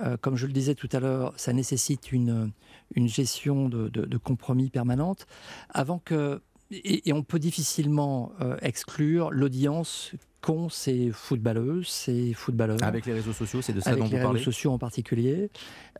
euh, 0.00 0.16
comme 0.20 0.36
je 0.36 0.46
le 0.46 0.52
disais 0.52 0.74
tout 0.74 0.88
à 0.92 1.00
l'heure, 1.00 1.32
ça 1.36 1.52
nécessite 1.52 2.12
une, 2.12 2.52
une 2.94 3.08
gestion 3.08 3.68
de, 3.68 3.88
de, 3.88 4.16
compromis 4.18 4.70
permanente 4.70 5.26
avant 5.70 5.98
que 5.98 6.40
et, 6.72 7.12
on 7.12 7.22
peut 7.22 7.38
difficilement 7.38 8.32
exclure 8.62 9.30
l'audience 9.30 10.12
qu'ont 10.42 10.68
ces 10.68 11.10
footballeuses, 11.12 11.86
ces 11.86 12.34
footballeurs. 12.34 12.82
Avec 12.82 13.06
les 13.06 13.14
réseaux 13.14 13.32
sociaux, 13.32 13.62
c'est 13.62 13.72
de 13.72 13.80
ça 13.80 13.90
dont 13.90 13.96
vous 13.96 14.02
parlez 14.02 14.16
Avec 14.16 14.26
les 14.26 14.38
réseaux 14.38 14.50
sociaux 14.50 14.72
en 14.72 14.78
particulier. 14.78 15.50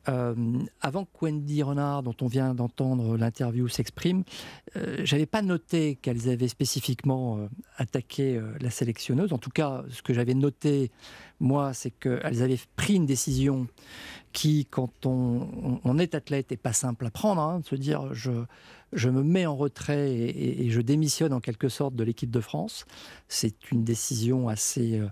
Euh, 0.09 0.35
avant 0.81 1.05
que 1.05 1.11
Wendy 1.23 1.63
Renard, 1.63 2.03
dont 2.03 2.17
on 2.21 2.27
vient 2.27 2.53
d'entendre 2.53 3.17
l'interview, 3.17 3.69
s'exprime, 3.69 4.25
euh, 4.77 5.01
j'avais 5.05 5.27
pas 5.27 5.43
noté 5.43 5.95
qu'elles 5.95 6.29
avaient 6.29 6.49
spécifiquement 6.49 7.39
euh, 7.39 7.47
attaqué 7.77 8.37
euh, 8.37 8.53
la 8.61 8.71
sélectionneuse. 8.71 9.33
En 9.33 9.39
tout 9.39 9.51
cas, 9.51 9.85
ce 9.91 10.03
que 10.03 10.13
j'avais 10.13 10.35
noté, 10.35 10.91
moi, 11.39 11.73
c'est 11.73 11.93
qu'elles 11.93 12.43
avaient 12.43 12.59
pris 12.75 12.95
une 12.95 13.07
décision 13.07 13.69
qui, 14.33 14.67
quand 14.67 15.07
on, 15.07 15.99
est 15.99 16.17
athlète, 16.17 16.51
n'est 16.51 16.57
pas 16.57 16.73
simple 16.73 17.07
à 17.07 17.11
prendre, 17.11 17.41
hein, 17.41 17.61
de 17.61 17.67
se 17.67 17.77
dire 17.77 18.13
je, 18.13 18.33
je 18.93 19.09
me 19.09 19.23
mets 19.23 19.47
en 19.47 19.57
retrait 19.57 20.11
et, 20.13 20.71
je 20.71 20.81
démissionne 20.81 21.33
en 21.33 21.41
quelque 21.41 21.69
sorte 21.69 21.95
de 21.95 22.05
l'équipe 22.05 22.31
de 22.31 22.41
France. 22.41 22.87
C'est 23.29 23.71
une 23.71 23.85
décision 23.85 24.49
assez 24.49 24.99
euh, 24.99 25.09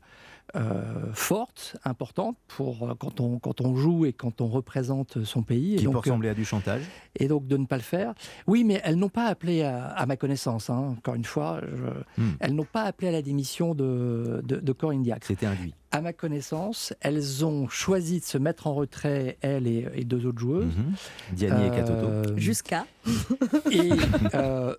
forte, 1.15 1.77
importante 1.85 2.37
pour 2.49 2.89
euh, 2.89 2.95
quand 2.99 3.21
on, 3.21 3.39
quand 3.39 3.61
on 3.61 3.75
joue 3.77 4.07
et 4.07 4.13
quand 4.13 4.41
on 4.41 4.49
représente 4.49 5.25
son 5.25 5.43
pays. 5.43 5.77
Qui 5.77 5.83
et 5.83 5.85
donc, 5.85 5.95
peut 5.95 5.99
ressembler 5.99 6.29
à 6.29 6.35
du 6.35 6.45
chantage. 6.45 6.83
Et 7.17 7.29
donc 7.29 7.47
de 7.47 7.57
ne 7.57 7.67
pas 7.67 7.77
le 7.77 7.83
faire. 7.83 8.15
Oui, 8.47 8.65
mais 8.65 8.81
elles 8.85 8.97
n'ont 8.97 9.09
pas 9.09 9.27
appelé 9.27 9.63
à, 9.63 10.05
ma 10.07 10.17
connaissance, 10.17 10.71
hein, 10.71 10.95
encore 10.99 11.15
une 11.15 11.25
fois, 11.25 11.61
hmm. 12.17 12.31
elles 12.41 12.55
n'ont 12.55 12.65
pas 12.65 12.83
appelé 12.83 13.09
à 13.09 13.13
la 13.13 13.23
démission 13.23 13.75
de, 13.75 14.41
de, 14.45 14.73
Corinne 14.73 15.03
Diacre. 15.03 15.27
C'était 15.27 15.47
induit. 15.47 15.75
À 15.93 16.01
ma 16.01 16.13
connaissance, 16.13 16.95
elles 17.01 17.45
ont 17.45 17.69
choisi 17.69 18.21
de 18.21 18.25
se 18.25 18.39
mettre 18.39 18.67
en 18.67 18.75
retrait, 18.75 19.39
elles 19.41 19.67
et, 19.67 20.05
deux 20.05 20.27
autres 20.27 20.39
joueuses. 20.39 20.77
Mm 20.77 21.35
Diani 21.35 21.67
et 21.67 21.71
Katoto. 21.71 22.07
Euh, 22.07 22.37
Jusqu'à. 22.37 22.87
Et 23.71 23.91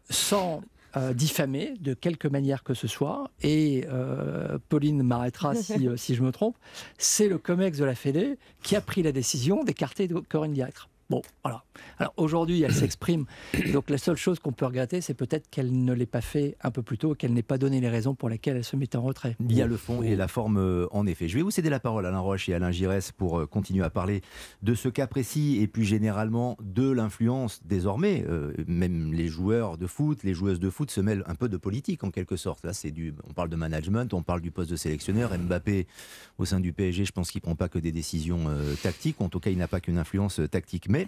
sans 0.09 0.61
euh, 0.97 1.13
diffamé 1.13 1.73
de 1.79 1.93
quelque 1.93 2.27
manière 2.27 2.63
que 2.63 2.73
ce 2.73 2.87
soit, 2.87 3.31
et 3.41 3.85
euh, 3.89 4.57
Pauline 4.69 5.03
m'arrêtera 5.03 5.55
si, 5.55 5.87
euh, 5.87 5.95
si, 5.95 6.15
je 6.15 6.21
me 6.21 6.31
trompe, 6.31 6.57
c'est 6.97 7.29
le 7.29 7.37
COMEX 7.37 7.77
de 7.77 7.85
la 7.85 7.95
Fédé 7.95 8.37
qui 8.61 8.75
a 8.75 8.81
pris 8.81 9.01
la 9.01 9.11
décision 9.11 9.63
d'écarter 9.63 10.09
Corinne 10.29 10.53
Diacre. 10.53 10.89
Bon, 11.11 11.21
voilà. 11.43 11.65
Alors 11.99 12.13
aujourd'hui, 12.15 12.61
elle 12.61 12.73
s'exprime. 12.73 13.25
Donc 13.73 13.89
la 13.89 13.97
seule 13.97 14.15
chose 14.15 14.39
qu'on 14.39 14.53
peut 14.53 14.65
regretter, 14.65 15.01
c'est 15.01 15.13
peut-être 15.13 15.49
qu'elle 15.49 15.83
ne 15.83 15.91
l'ait 15.91 16.05
pas 16.05 16.21
fait 16.21 16.55
un 16.63 16.71
peu 16.71 16.83
plus 16.83 16.97
tôt, 16.97 17.15
qu'elle 17.15 17.33
n'ait 17.33 17.43
pas 17.43 17.57
donné 17.57 17.81
les 17.81 17.89
raisons 17.89 18.15
pour 18.15 18.29
lesquelles 18.29 18.55
elle 18.55 18.63
se 18.63 18.77
mettait 18.77 18.95
en 18.95 19.01
retrait. 19.01 19.35
Il 19.41 19.53
y 19.53 19.61
a 19.61 19.67
le 19.67 19.75
fond 19.75 20.03
et 20.03 20.15
la 20.15 20.29
forme, 20.29 20.57
euh, 20.57 20.87
en 20.91 21.05
effet. 21.05 21.27
Je 21.27 21.35
vais 21.35 21.41
vous 21.43 21.51
céder 21.51 21.69
la 21.69 21.81
parole, 21.81 22.05
Alain 22.05 22.19
Roche 22.19 22.47
et 22.47 22.53
Alain 22.53 22.71
Giresse, 22.71 23.11
pour 23.11 23.39
euh, 23.39 23.45
continuer 23.45 23.83
à 23.83 23.89
parler 23.89 24.21
de 24.61 24.73
ce 24.73 24.87
cas 24.87 25.05
précis 25.05 25.57
et 25.61 25.67
puis 25.67 25.83
généralement 25.83 26.55
de 26.63 26.89
l'influence 26.89 27.59
désormais. 27.65 28.23
Euh, 28.29 28.53
même 28.67 29.11
les 29.11 29.27
joueurs 29.27 29.77
de 29.77 29.87
foot, 29.87 30.23
les 30.23 30.33
joueuses 30.33 30.61
de 30.61 30.69
foot 30.69 30.91
se 30.91 31.01
mêlent 31.01 31.23
un 31.27 31.35
peu 31.35 31.49
de 31.49 31.57
politique 31.57 32.05
en 32.05 32.11
quelque 32.11 32.37
sorte. 32.37 32.63
Là, 32.63 32.71
c'est 32.71 32.91
du, 32.91 33.13
on 33.29 33.33
parle 33.33 33.49
de 33.49 33.57
management, 33.57 34.13
on 34.13 34.23
parle 34.23 34.39
du 34.39 34.51
poste 34.51 34.71
de 34.71 34.77
sélectionneur. 34.77 35.37
Mbappé, 35.37 35.87
au 36.37 36.45
sein 36.45 36.61
du 36.61 36.71
PSG, 36.71 37.03
je 37.03 37.11
pense 37.11 37.31
qu'il 37.31 37.41
prend 37.41 37.55
pas 37.55 37.67
que 37.67 37.79
des 37.79 37.91
décisions 37.91 38.45
tactiques. 38.81 39.19
En 39.19 39.27
tout 39.27 39.41
cas, 39.41 39.49
il 39.49 39.57
n'a 39.57 39.67
pas 39.67 39.81
qu'une 39.81 39.97
influence 39.97 40.39
tactique. 40.49 40.87
Mais 40.87 41.00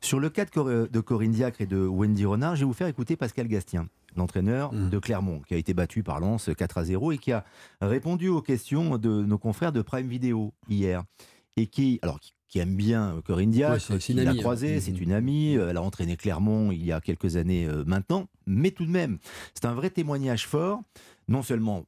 sur 0.00 0.20
le 0.20 0.30
cas 0.30 0.44
de, 0.44 1.00
Corinne 1.00 1.32
Diacre 1.32 1.60
et 1.60 1.66
de 1.66 1.78
Wendy 1.86 2.24
Renard, 2.24 2.56
je 2.56 2.60
vais 2.60 2.66
vous 2.66 2.72
faire 2.72 2.86
écouter 2.88 3.16
Pascal 3.16 3.48
Gastien, 3.48 3.88
l'entraîneur 4.16 4.72
mmh. 4.72 4.90
de 4.90 4.98
Clermont, 4.98 5.40
qui 5.46 5.54
a 5.54 5.56
été 5.56 5.74
battu 5.74 6.02
par 6.02 6.20
Lens 6.20 6.50
4 6.56 6.78
à 6.78 6.84
0 6.84 7.12
et 7.12 7.18
qui 7.18 7.32
a 7.32 7.44
répondu 7.80 8.28
aux 8.28 8.42
questions 8.42 8.98
de 8.98 9.22
nos 9.24 9.38
confrères 9.38 9.72
de 9.72 9.82
Prime 9.82 10.08
Video 10.08 10.52
hier. 10.68 11.02
et 11.56 11.66
qui, 11.66 11.98
alors, 12.02 12.20
qui, 12.20 12.32
qui 12.48 12.58
aime 12.58 12.74
bien 12.76 13.20
Corinne 13.26 13.50
Diacre, 13.50 13.90
Ouais, 13.90 13.98
qui 13.98 14.14
l'a 14.14 14.30
hein. 14.30 14.36
croisée, 14.36 14.76
Mhm. 14.76 14.80
c'est 14.80 14.98
une 15.00 15.12
amie, 15.12 15.56
euh, 15.56 15.68
elle 15.70 15.76
a 15.76 15.82
entraîné 15.82 16.16
Clermont 16.16 16.72
il 16.72 16.82
y 16.84 16.90
a 16.92 17.00
quelques 17.00 17.36
années 17.36 17.66
euh, 17.66 17.84
maintenant, 17.86 18.28
mais 18.46 18.70
tout 18.70 18.86
de 18.86 18.90
même, 18.90 19.18
c'est 19.54 19.66
un 19.66 19.74
vrai 19.74 19.90
témoignage 19.90 20.46
fort, 20.46 20.80
non 21.28 21.42
seulement 21.42 21.84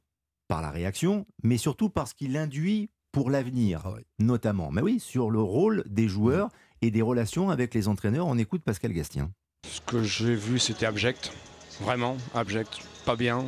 par 0.47 0.61
la 0.61 0.69
réaction, 0.69 1.25
mais 1.43 1.57
surtout 1.57 1.89
parce 1.89 2.13
qu'il 2.13 2.37
induit 2.37 2.89
pour 3.11 3.29
l'avenir, 3.29 3.81
Ah 3.85 3.91
ouais. 3.93 4.05
notamment. 4.19 4.69
Mais 4.71 4.81
oui, 4.81 4.99
sur 4.99 5.31
le 5.31 5.41
rôle 5.41 5.83
des 5.87 6.07
joueurs 6.07 6.49
et 6.83 6.91
des 6.91 7.01
relations 7.01 7.49
avec 7.49 7.73
les 7.73 7.87
entraîneurs. 7.87 8.27
On 8.27 8.37
écoute 8.37 8.61
Pascal 8.63 8.91
Gastien. 8.91 9.31
Ce 9.65 9.79
que 9.79 10.03
j'ai 10.03 10.35
vu, 10.35 10.59
c'était 10.59 10.85
abject. 10.85 11.31
Vraiment, 11.79 12.17
abject. 12.35 12.79
Pas 13.05 13.15
bien. 13.15 13.45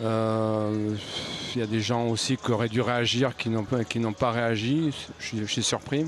Euh, 0.00 0.94
Il 1.54 1.60
y 1.60 1.64
a 1.64 1.66
des 1.66 1.80
gens 1.80 2.06
aussi 2.08 2.36
qui 2.36 2.52
auraient 2.52 2.68
dû 2.68 2.82
réagir, 2.82 3.36
qui 3.36 3.48
n'ont 3.48 3.64
pas, 4.12 4.30
réagi. 4.30 4.90
Je 5.18 5.44
suis, 5.46 5.62
surpris. 5.62 6.06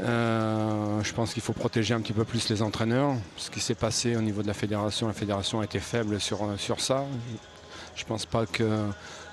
Euh, 0.00 1.02
je 1.02 1.12
pense 1.14 1.32
qu'il 1.32 1.42
faut 1.42 1.54
protéger 1.54 1.94
un 1.94 2.00
petit 2.00 2.12
peu 2.12 2.24
plus 2.24 2.50
les 2.50 2.60
entraîneurs. 2.60 3.14
Ce 3.36 3.50
qui 3.50 3.60
s'est 3.60 3.74
passé 3.74 4.16
au 4.16 4.20
niveau 4.20 4.42
de 4.42 4.46
la 4.46 4.54
fédération, 4.54 5.06
la 5.06 5.14
fédération 5.14 5.60
a 5.60 5.64
été 5.64 5.80
faible 5.80 6.20
sur, 6.20 6.40
sur 6.58 6.80
ça. 6.80 7.06
Je 7.96 8.04
ne 8.04 8.08
pense 8.08 8.26
pas 8.26 8.44
que, 8.44 8.86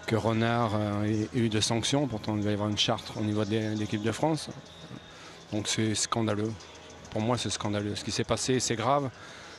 que 0.07 0.15
Renard 0.15 0.71
euh, 0.75 1.03
ait 1.03 1.37
eu 1.37 1.49
de 1.49 1.59
sanctions. 1.59 2.07
Pourtant, 2.07 2.37
il 2.37 2.43
va 2.43 2.51
y 2.51 2.53
avoir 2.53 2.69
une 2.69 2.77
charte 2.77 3.11
au 3.19 3.21
niveau 3.21 3.43
de 3.43 3.77
l'équipe 3.77 4.01
de 4.01 4.13
France. 4.13 4.49
Donc 5.51 5.67
c'est 5.67 5.95
scandaleux. 5.95 6.51
Pour 7.11 7.21
moi, 7.21 7.37
c'est 7.37 7.49
scandaleux. 7.49 7.95
Ce 7.95 8.03
qui 8.03 8.11
s'est 8.11 8.23
passé, 8.23 8.59
c'est 8.59 8.75
grave. 8.75 9.09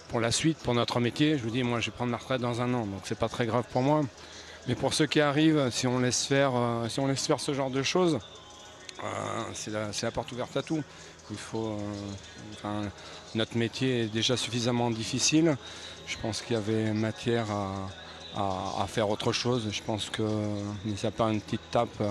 Pour 0.08 0.20
la 0.20 0.30
suite, 0.30 0.58
pour 0.58 0.74
notre 0.74 1.00
métier, 1.00 1.36
je 1.38 1.42
vous 1.42 1.50
dis, 1.50 1.62
moi, 1.62 1.80
je 1.80 1.86
vais 1.90 1.96
prendre 1.96 2.12
ma 2.12 2.18
retraite 2.18 2.40
dans 2.40 2.60
un 2.60 2.72
an, 2.74 2.86
donc 2.86 3.00
c'est 3.04 3.18
pas 3.18 3.28
très 3.28 3.46
grave 3.46 3.64
pour 3.72 3.82
moi. 3.82 4.02
Mais 4.68 4.74
pour 4.74 4.94
ceux 4.94 5.06
qui 5.06 5.20
arrivent, 5.20 5.68
si 5.70 5.86
on 5.86 5.98
laisse 5.98 6.26
faire, 6.26 6.52
euh, 6.54 6.88
ce 6.88 7.54
genre 7.54 7.70
de 7.70 7.82
choses, 7.82 8.18
euh, 9.02 9.42
c'est 9.54 10.02
la, 10.02 10.10
porte 10.10 10.30
ouverte 10.32 10.56
à 10.56 10.62
tout. 10.62 10.82
Euh, 11.54 12.88
notre 13.34 13.56
métier 13.56 14.02
est 14.02 14.06
déjà 14.06 14.36
suffisamment 14.36 14.90
difficile. 14.90 15.56
Je 16.06 16.16
pense 16.18 16.40
qu'il 16.42 16.54
y 16.54 16.56
avait 16.56 16.92
matière 16.92 17.50
à, 17.50 17.88
à- 18.36 18.82
à 18.82 18.86
faire 18.86 19.10
autre 19.10 19.32
chose. 19.32 19.68
Je 19.72 19.82
pense 19.82 20.08
que, 20.10 20.22
mais 20.84 20.96
ça 20.96 21.10
pas 21.10 21.30
une 21.32 21.40
petite 21.40 21.68
tape. 21.70 22.02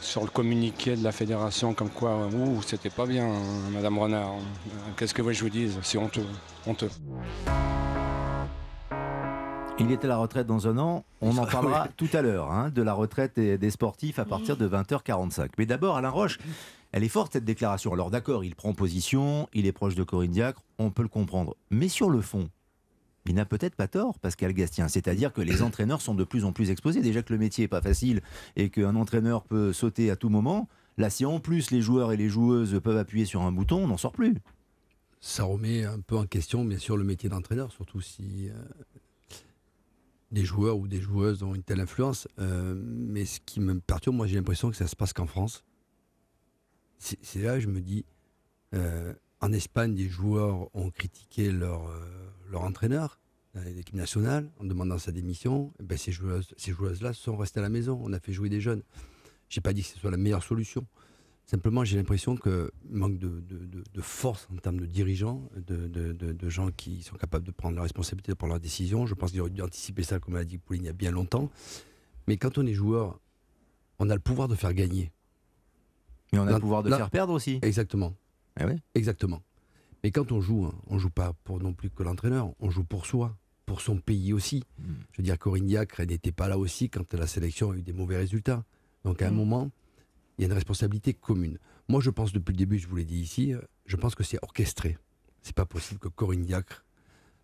Sur 0.00 0.22
le 0.22 0.28
communiqué 0.28 0.96
de 0.96 1.04
la 1.04 1.12
fédération 1.12 1.74
comme 1.74 1.90
quoi 1.90 2.26
ouh 2.26 2.62
c'était 2.62 2.90
pas 2.90 3.06
bien 3.06 3.26
hein, 3.26 3.70
Madame 3.72 3.98
Renard. 3.98 4.32
Euh, 4.32 4.90
Qu'est-ce 4.96 5.14
que 5.14 5.32
je 5.32 5.42
vous 5.42 5.50
dise? 5.50 5.78
C'est 5.82 5.98
honteux, 5.98 6.26
honteux. 6.66 6.90
Il 9.78 9.90
est 9.90 10.04
à 10.04 10.08
la 10.08 10.18
retraite 10.18 10.46
dans 10.46 10.68
un 10.68 10.76
an. 10.78 11.04
On 11.22 11.38
en 11.38 11.46
parlera 11.50 11.88
tout 11.96 12.08
à 12.12 12.20
l'heure 12.20 12.50
hein, 12.52 12.70
de 12.70 12.82
la 12.82 12.92
retraite 12.92 13.38
et 13.38 13.56
des 13.56 13.70
sportifs 13.70 14.18
à 14.18 14.24
partir 14.26 14.56
de 14.56 14.68
20h45. 14.68 15.48
Mais 15.56 15.64
d'abord, 15.64 15.96
Alain 15.96 16.10
Roche, 16.10 16.38
elle 16.92 17.02
est 17.02 17.08
forte 17.08 17.32
cette 17.32 17.44
déclaration. 17.46 17.92
Alors 17.92 18.10
d'accord, 18.10 18.44
il 18.44 18.54
prend 18.54 18.74
position, 18.74 19.48
il 19.54 19.66
est 19.66 19.72
proche 19.72 19.94
de 19.94 20.02
Corinne 20.02 20.32
Diacre, 20.32 20.62
on 20.78 20.90
peut 20.90 21.02
le 21.02 21.08
comprendre. 21.08 21.56
Mais 21.70 21.88
sur 21.88 22.10
le 22.10 22.20
fond, 22.20 22.50
il 23.26 23.34
n'a 23.34 23.44
peut-être 23.44 23.74
pas 23.74 23.88
tort, 23.88 24.18
Pascal 24.18 24.52
Gastien. 24.52 24.88
C'est-à-dire 24.88 25.32
que 25.32 25.40
les 25.40 25.62
entraîneurs 25.62 26.00
sont 26.00 26.14
de 26.14 26.24
plus 26.24 26.44
en 26.44 26.52
plus 26.52 26.70
exposés. 26.70 27.02
Déjà 27.02 27.22
que 27.22 27.32
le 27.32 27.38
métier 27.38 27.64
n'est 27.64 27.68
pas 27.68 27.82
facile 27.82 28.22
et 28.56 28.70
qu'un 28.70 28.96
entraîneur 28.96 29.44
peut 29.44 29.72
sauter 29.72 30.10
à 30.10 30.16
tout 30.16 30.28
moment. 30.28 30.68
Là, 30.96 31.10
si 31.10 31.24
en 31.24 31.40
plus 31.40 31.70
les 31.70 31.80
joueurs 31.80 32.12
et 32.12 32.16
les 32.16 32.28
joueuses 32.28 32.80
peuvent 32.82 32.96
appuyer 32.96 33.24
sur 33.24 33.42
un 33.42 33.52
bouton, 33.52 33.84
on 33.84 33.86
n'en 33.86 33.96
sort 33.96 34.12
plus. 34.12 34.36
ça 35.20 35.44
remet 35.44 35.84
un 35.84 36.00
peu 36.00 36.16
en 36.16 36.26
question, 36.26 36.64
bien 36.64 36.78
sûr, 36.78 36.96
le 36.96 37.04
métier 37.04 37.28
d'entraîneur, 37.28 37.72
surtout 37.72 38.00
si 38.00 38.48
euh, 38.48 38.54
des 40.30 40.44
joueurs 40.44 40.78
ou 40.78 40.88
des 40.88 41.00
joueuses 41.00 41.42
ont 41.42 41.54
une 41.54 41.62
telle 41.62 41.80
influence. 41.80 42.28
Euh, 42.38 42.74
mais 42.76 43.24
ce 43.24 43.40
qui 43.40 43.60
me 43.60 43.78
perturbe, 43.80 44.16
moi, 44.16 44.26
j'ai 44.26 44.36
l'impression 44.36 44.70
que 44.70 44.76
ça 44.76 44.86
se 44.86 44.96
passe 44.96 45.12
qu'en 45.12 45.26
France. 45.26 45.64
C'est 46.98 47.40
là 47.40 47.58
je 47.58 47.68
me 47.68 47.80
dis, 47.80 48.04
euh, 48.74 49.14
en 49.40 49.52
Espagne, 49.52 49.94
des 49.94 50.08
joueurs 50.08 50.68
ont 50.74 50.90
critiqué 50.90 51.50
leur, 51.50 51.90
leur 52.50 52.62
entraîneur 52.62 53.18
dans 53.54 53.62
l'équipe 53.62 53.94
nationale 53.94 54.50
en 54.60 54.64
demandant 54.64 54.98
sa 54.98 55.12
démission. 55.12 55.72
Eh 55.80 55.82
ben, 55.84 55.96
ces 55.98 56.12
joueuses, 56.12 56.52
ces 56.56 56.72
joueuses-là 56.72 57.12
sont 57.12 57.36
restées 57.36 57.60
à 57.60 57.62
la 57.62 57.68
maison. 57.68 57.98
On 58.02 58.12
a 58.12 58.20
fait 58.20 58.32
jouer 58.32 58.48
des 58.48 58.60
jeunes. 58.60 58.82
J'ai 59.48 59.60
pas 59.60 59.72
dit 59.72 59.82
que 59.82 59.88
ce 59.88 59.98
soit 59.98 60.10
la 60.10 60.16
meilleure 60.16 60.42
solution. 60.44 60.86
Simplement, 61.46 61.84
j'ai 61.84 61.96
l'impression 61.96 62.36
qu'il 62.36 62.70
manque 62.90 63.18
de, 63.18 63.28
de- 63.40 63.64
de- 63.66 63.82
de 63.92 64.00
force 64.00 64.46
en 64.52 64.56
termes 64.58 64.78
de 64.78 64.86
dirigeants, 64.86 65.48
de, 65.56 65.88
de- 65.88 66.12
de- 66.12 66.32
de 66.32 66.48
gens 66.48 66.70
qui 66.70 67.02
sont 67.02 67.16
capables 67.16 67.44
de 67.44 67.50
prendre 67.50 67.74
leurs 67.74 67.82
responsabilités, 67.82 68.30
de 68.30 68.36
prendre 68.36 68.52
leurs 68.52 68.60
décisions. 68.60 69.04
Je 69.06 69.14
pense 69.14 69.32
qu'ils 69.32 69.40
auraient 69.40 69.50
dû 69.50 69.60
anticiper 69.62 70.04
ça, 70.04 70.20
comme 70.20 70.34
l'a 70.34 70.44
dit 70.44 70.58
Pauline, 70.58 70.84
il 70.84 70.86
y 70.86 70.90
a 70.90 70.92
bien 70.92 71.10
longtemps. 71.10 71.50
Mais 72.28 72.36
quand 72.36 72.56
on 72.58 72.66
est 72.66 72.74
joueur, 72.74 73.18
on 73.98 74.08
a 74.10 74.14
le 74.14 74.20
pouvoir 74.20 74.46
de 74.46 74.54
faire 74.54 74.72
gagner. 74.74 75.10
Mais 76.32 76.38
on 76.38 76.42
a 76.42 76.46
Là- 76.46 76.52
le 76.54 76.60
pouvoir 76.60 76.84
de 76.84 76.90
là- 76.90 76.98
faire 76.98 77.10
perdre 77.10 77.32
aussi. 77.32 77.58
Exactement. 77.62 78.14
Ah 78.54 78.66
ouais? 78.66 78.76
Exactement. 78.94 79.42
Mais 80.02 80.10
quand 80.10 80.32
on 80.32 80.40
joue, 80.40 80.64
hein, 80.66 80.74
on 80.86 80.98
joue 80.98 81.10
pas 81.10 81.32
pour 81.44 81.60
non 81.60 81.72
plus 81.72 81.90
que 81.90 82.02
l'entraîneur, 82.02 82.50
on 82.60 82.70
joue 82.70 82.84
pour 82.84 83.06
soi, 83.06 83.36
pour 83.66 83.80
son 83.80 83.98
pays 83.98 84.32
aussi. 84.32 84.64
Hmm. 84.78 84.94
Je 85.12 85.18
veux 85.18 85.22
dire, 85.24 85.38
Corinne 85.38 85.66
Diacre, 85.66 86.00
elle 86.00 86.08
n'était 86.08 86.32
pas 86.32 86.48
là 86.48 86.58
aussi 86.58 86.88
quand 86.88 87.12
la 87.14 87.26
sélection 87.26 87.70
a 87.72 87.76
eu 87.76 87.82
des 87.82 87.92
mauvais 87.92 88.16
résultats. 88.16 88.64
Donc 89.04 89.22
à 89.22 89.28
un 89.28 89.30
Mm. 89.30 89.34
moment, 89.36 89.70
il 90.38 90.42
y 90.42 90.44
a 90.44 90.46
une 90.48 90.54
responsabilité 90.54 91.14
commune. 91.14 91.58
Moi, 91.88 92.00
je 92.00 92.10
pense 92.10 92.32
depuis 92.32 92.52
le 92.52 92.58
début, 92.58 92.78
je 92.78 92.86
vous 92.88 92.96
l'ai 92.96 93.04
dit 93.04 93.20
ici, 93.20 93.52
euh, 93.54 93.60
je 93.86 93.96
pense 93.96 94.14
que 94.14 94.22
c'est 94.24 94.38
orchestré. 94.42 94.96
C'est 95.42 95.54
pas 95.54 95.66
possible 95.66 96.00
que 96.00 96.08
Corinne 96.08 96.42
Diacre 96.42 96.84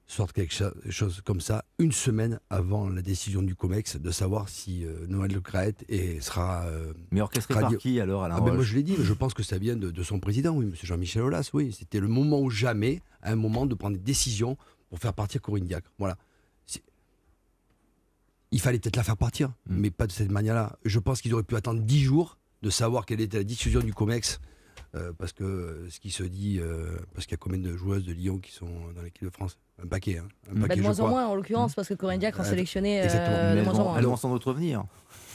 sorte 0.09 0.33
quelque 0.33 0.55
cho- 0.55 0.71
chose 0.91 1.21
comme 1.25 1.41
ça 1.41 1.65
une 1.79 1.91
semaine 1.93 2.39
avant 2.49 2.89
la 2.89 3.03
décision 3.03 3.43
du 3.43 3.55
COMEX 3.57 3.97
de 3.97 4.11
savoir 4.11 4.49
si 4.49 4.85
euh, 4.85 5.07
Noël 5.09 5.33
Le 5.33 5.41
Graët 5.41 5.85
et 5.89 6.21
sera. 6.21 6.65
euh, 6.67 6.93
Mais 7.11 7.21
orchestré 7.21 7.55
Radio- 7.55 7.71
par 7.71 7.79
qui 7.79 8.01
alors, 8.01 8.23
Alain 8.23 8.37
ah 8.39 8.41
ben 8.41 8.55
moi 8.55 8.63
je 8.63 8.75
l'ai 8.77 8.83
dit, 8.85 8.95
je 8.99 9.13
pense 9.13 9.35
que 9.35 9.43
ça 9.43 9.59
vient 9.59 9.75
de, 9.77 9.91
de 9.91 10.03
son 10.03 10.21
président, 10.21 10.55
oui, 10.55 10.65
M. 10.67 10.75
Jean-Michel 10.81 11.23
Aulas, 11.23 11.51
oui. 11.55 11.75
C'était 11.77 11.99
le 12.01 12.09
moment 12.09 12.41
ou 12.41 12.51
jamais, 12.51 13.03
à 13.23 13.33
un 13.33 13.37
moment, 13.37 13.67
de 13.67 13.75
prendre 13.75 13.97
des 13.97 14.03
décisions 14.03 14.57
pour 14.91 14.99
faire 15.01 15.13
partir 15.13 15.43
Corinne 15.43 15.67
Diacre. 15.67 15.91
Voilà. 15.99 16.17
Il 18.53 18.61
fallait 18.61 18.79
peut-être 18.79 18.97
la 18.97 19.03
faire 19.03 19.17
partir, 19.17 19.49
Mm. 19.69 19.77
mais 19.77 19.91
pas 19.91 20.07
de 20.07 20.13
cette 20.13 20.31
manière-là. 20.31 20.79
Je 20.85 20.99
pense 20.99 21.21
qu'ils 21.21 21.35
auraient 21.35 21.43
pu 21.43 21.57
attendre 21.57 21.81
10 21.81 22.01
jours 22.03 22.39
de 22.63 22.71
savoir 22.71 23.05
quelle 23.07 23.21
était 23.21 23.39
la 23.39 23.45
diffusion 23.45 23.81
du 23.81 23.93
COMEX. 23.93 24.41
Euh, 24.95 25.13
parce 25.17 25.33
que 25.33 25.45
euh, 25.45 25.91
ce 25.91 26.01
qui 26.01 26.11
se 26.11 26.23
dit, 26.23 26.59
euh, 26.61 26.97
parce 27.15 27.27
qu'il 27.27 27.33
y 27.33 27.35
a 27.35 27.39
combien 27.39 27.59
de 27.59 27.77
joueuses 27.77 28.05
de 28.05 28.13
Lyon 28.13 28.39
qui 28.39 28.53
sont 28.53 28.69
dans 28.95 29.03
l'équipe 29.03 29.25
de 29.25 29.31
France? 29.31 29.59
Un 29.83 29.87
paquet, 29.87 30.19
hein. 30.19 30.29
Un 30.51 30.55
Bah, 30.61 30.69
paquet, 30.69 30.77
de 30.81 30.83
moins 30.87 31.01
en 31.01 31.09
moins 31.09 31.27
en 31.27 31.35
l'occurrence 31.35 31.75
parce 31.75 31.89
que 31.89 31.95
Corinne 31.95 32.19
Diacre 32.21 32.41
en 32.41 32.45
sélectionnait 32.45 33.01
euh, 33.01 33.05
exactement. 33.05 33.55
de 33.55 33.61
moins 33.63 33.75
en 33.81 33.85
moins. 33.85 33.99
elles 33.99 34.05
vont 34.05 34.39
revenir. 34.39 34.85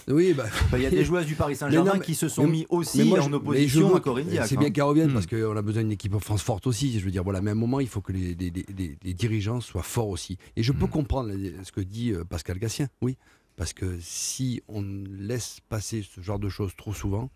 Oui, 0.08 0.34
bah, 0.34 0.46
Il 0.74 0.82
y 0.82 0.86
a 0.88 0.90
des 0.90 1.06
joueuses 1.06 1.28
du 1.28 1.36
Paris 1.36 1.56
Saint-Germain 1.56 1.86
Mais 1.86 1.92
non, 1.94 2.00
mais- 2.00 2.06
qui 2.06 2.16
se 2.16 2.28
sont 2.28 2.46
mais- 2.46 2.50
mis 2.52 2.66
aussi 2.70 3.04
moi, 3.04 3.22
en 3.22 3.32
opposition 3.34 3.96
à 3.96 4.00
Corinne 4.00 4.28
Diacre. 4.30 4.48
C'est 4.48 4.58
bien 4.58 4.70
hein. 4.70 4.72
qu'elle 4.72 4.84
revienne 4.86 5.12
Hmm. 5.12 5.14
parce 5.14 5.28
qu'on 5.28 5.56
a 5.56 5.62
besoin 5.62 5.84
d'une 5.84 5.92
équipe 5.92 6.16
en 6.16 6.20
France 6.20 6.42
forte 6.42 6.66
aussi. 6.66 7.00
Je 7.00 7.06
veux 7.06 7.12
dire, 7.12 7.24
voilà, 7.24 7.40
mais 7.42 7.52
à 7.52 7.54
un 7.54 7.56
moment, 7.56 7.80
il 7.80 7.88
faut 7.88 8.02
que 8.02 8.12
les, 8.12 8.34
les- 8.34 8.50
les- 8.50 8.66
les- 8.76 8.98
les 9.04 9.14
dirigeants 9.14 9.62
soient 9.62 9.84
forts 9.84 10.10
aussi. 10.10 10.38
Et 10.56 10.64
je 10.64 10.72
peux 10.72 10.86
Hmm. 10.88 10.90
comprendre 10.90 11.32
ce 11.64 11.72
que 11.72 11.82
dit 11.82 12.14
Pascal 12.30 12.58
Gassien, 12.58 12.88
oui. 13.02 13.16
Parce 13.58 13.74
que 13.74 13.98
si 14.02 14.64
on 14.68 14.82
laisse 15.08 15.60
passer 15.70 16.02
ce 16.04 16.20
genre 16.22 16.40
de 16.40 16.50
choses 16.50 16.76
trop 16.76 16.96
souvent, 16.96 17.30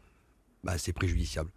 bah, 0.63 0.79
c'est 0.79 0.93
préjudiciable. 0.93 1.51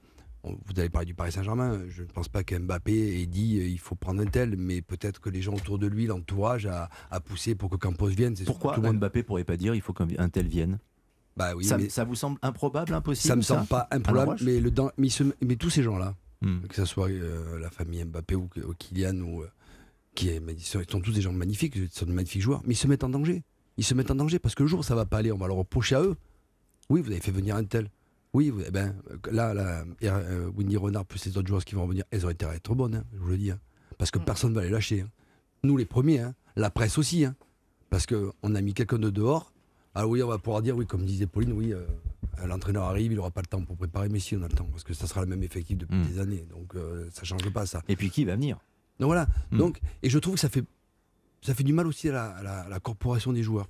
Vous 0.45 0.79
avez 0.79 0.89
parlé 0.89 1.07
du 1.07 1.15
Paris 1.15 1.33
Saint-Germain. 1.33 1.81
Je 1.89 2.03
ne 2.03 2.09
pense 2.09 2.29
pas 2.29 2.45
qu'Mbappé 2.45 3.21
ait 3.21 3.27
dit 3.27 3.59
euh, 3.59 3.67
il 3.69 3.79
faut 3.79 3.95
prendre 3.97 4.23
un 4.23 4.27
tel, 4.27 4.57
mais 4.57 4.81
peut-être 4.83 5.21
que 5.21 5.29
les 5.31 5.43
gens 5.43 5.53
autour 5.55 5.79
de 5.79 5.87
lui, 5.87 6.07
l'entourage, 6.07 6.67
a, 6.67 6.89
a 7.11 7.21
poussé 7.21 7.55
pour 7.55 7.71
que 7.71 7.77
Campos 7.77 8.07
vienne. 8.09 8.35
Pourquoi 8.47 8.75
tout 8.75 8.81
le 8.81 8.87
monde- 8.89 8.97
Mbappé 8.99 9.23
pourrait 9.25 9.45
pas 9.45 9.57
dire 9.57 9.75
il 9.75 9.81
faut 9.83 9.93
qu'un 9.93 10.29
tel 10.29 10.47
vienne? 10.47 10.79
Bah 11.37 11.55
oui, 11.57 11.65
ça, 11.65 11.77
mais 11.79 11.89
ça 11.89 12.05
vous 12.05 12.15
semble 12.15 12.39
improbable, 12.43 12.93
impossible 12.95 13.29
ça 13.29 13.37
me 13.37 13.43
semble 13.43 13.67
pas 13.67 13.87
improbable. 13.91 14.37
Mais, 14.43 14.59
le, 14.61 14.71
dans- 14.71 14.91
mais, 14.97 15.09
il 15.09 15.11
se- 15.11 15.25
mais 15.43 15.57
tous 15.57 15.71
ces 15.71 15.83
gens-là, 15.83 16.15
Hmm. 16.41 16.61
que 16.69 16.75
ce 16.77 16.85
soit 16.85 17.09
euh, 17.11 17.59
la 17.59 17.69
famille 17.69 18.05
Mbappé 18.05 18.37
ou, 18.37 18.49
ou 18.65 18.73
Kylian 18.79 19.17
ou 19.23 19.43
euh, 19.43 19.49
qui 20.15 20.29
est, 20.29 20.41
sont, 20.61 20.81
sont 20.89 21.01
tous 21.01 21.13
des 21.13 21.21
gens 21.21 21.33
magnifiques, 21.33 21.75
ils 21.75 21.89
sont 21.91 22.07
de 22.07 22.13
magnifiques 22.13 22.43
joueurs, 22.43 22.63
mais 22.65 22.75
ils 22.75 22.77
se 22.77 22.87
mettent 22.87 23.03
en 23.03 23.09
danger. 23.09 23.43
Ils 23.77 23.83
se 23.85 23.93
mettent 23.95 24.13
en 24.13 24.15
danger 24.15 24.39
parce 24.39 24.55
que 24.55 24.63
le 24.63 24.69
jour 24.69 24.81
où 24.81 24.83
ça 24.85 24.95
va 24.95 25.05
pas 25.05 25.19
aller, 25.19 25.33
on 25.33 25.37
va 25.39 25.49
leur 25.49 25.57
reprocher 25.57 25.97
à 25.97 26.03
eux. 26.03 26.17
Oui, 26.91 27.01
vous 27.03 27.11
avez 27.11 27.21
fait 27.21 27.33
venir 27.33 27.57
un 27.57 27.65
tel. 27.65 27.91
Oui, 28.35 28.51
vous- 28.51 28.63
eh 28.67 28.71
ben, 28.71 28.95
là, 29.31 29.55
là 29.55 29.85
euh, 30.05 30.51
Winnie 30.55 30.77
Renard 30.77 31.05
plus 31.07 31.25
les 31.27 31.37
autres 31.39 31.49
joueurs 31.49 31.65
qui 31.65 31.75
vont 31.75 31.83
revenir, 31.85 32.05
elles 32.11 32.27
ont 32.27 32.29
intérêt 32.29 32.53
à 32.53 32.57
être 32.57 32.75
bonnes, 32.75 32.95
hein, 32.97 33.05
je 33.15 33.19
vous 33.19 33.29
le 33.29 33.39
dis. 33.39 33.51
hein. 33.51 33.59
parce 33.97 34.11
que 34.13 34.19
Mm. 34.21 34.25
personne 34.25 34.51
ne 34.51 34.55
va 34.57 34.63
les 34.63 34.71
lâcher. 34.71 35.01
hein. 35.01 35.09
Nous, 35.65 35.77
les 35.77 35.85
premiers, 35.87 36.21
hein, 36.21 36.35
la 36.57 36.71
presse 36.71 36.99
aussi. 36.99 37.25
hein, 37.25 37.35
parce 37.91 38.07
qu'on 38.07 38.55
a 38.55 38.61
mis 38.61 38.75
quelqu'un 38.75 38.99
de 38.99 39.11
dehors. 39.11 39.53
Alors 39.95 40.11
oui, 40.11 40.23
on 40.23 40.29
va 40.29 40.39
pouvoir 40.39 40.63
dire, 40.63 40.77
oui, 40.77 40.87
comme 40.87 41.05
disait 41.05 41.27
Pauline, 41.27 41.53
oui, 41.53 41.73
euh, 41.73 41.85
l'entraîneur 42.47 42.85
arrive, 42.85 43.11
il 43.13 43.17
n'aura 43.17 43.31
pas 43.33 43.41
le 43.41 43.47
temps 43.49 43.63
pour 43.63 43.77
préparer, 43.77 44.09
mais 44.09 44.21
si, 44.21 44.37
on 44.37 44.43
a 44.43 44.49
le 44.49 44.55
temps, 44.55 44.69
parce 44.71 44.85
que 44.85 44.95
ça 44.95 45.07
sera 45.09 45.23
le 45.23 45.27
même 45.27 45.43
effectif 45.43 45.77
depuis 45.79 45.97
Mm. 45.97 46.07
des 46.07 46.19
années. 46.21 46.47
Donc 46.51 46.77
euh, 46.77 47.09
ça 47.13 47.23
ne 47.23 47.27
change 47.27 47.51
pas 47.51 47.67
ça. 47.67 47.83
Et 47.89 47.97
puis 47.97 48.11
qui 48.11 48.25
va 48.25 48.37
venir? 48.37 48.59
Donc 49.01 49.07
voilà. 49.09 49.27
Mm. 49.51 49.59
Donc, 49.59 49.81
et 50.03 50.11
je 50.11 50.19
trouve 50.19 50.35
que 50.35 50.41
ça 50.41 50.49
fait, 50.51 50.65
ça 51.43 51.55
fait 51.55 51.65
du 51.65 51.73
mal 51.73 51.87
aussi 51.89 52.09
à 52.11 52.13
la, 52.13 52.25
à 52.29 52.43
la- 52.43 52.61
à 52.61 52.69
la 52.69 52.79
corporation 52.79 53.33
des 53.33 53.43
joueurs. 53.43 53.69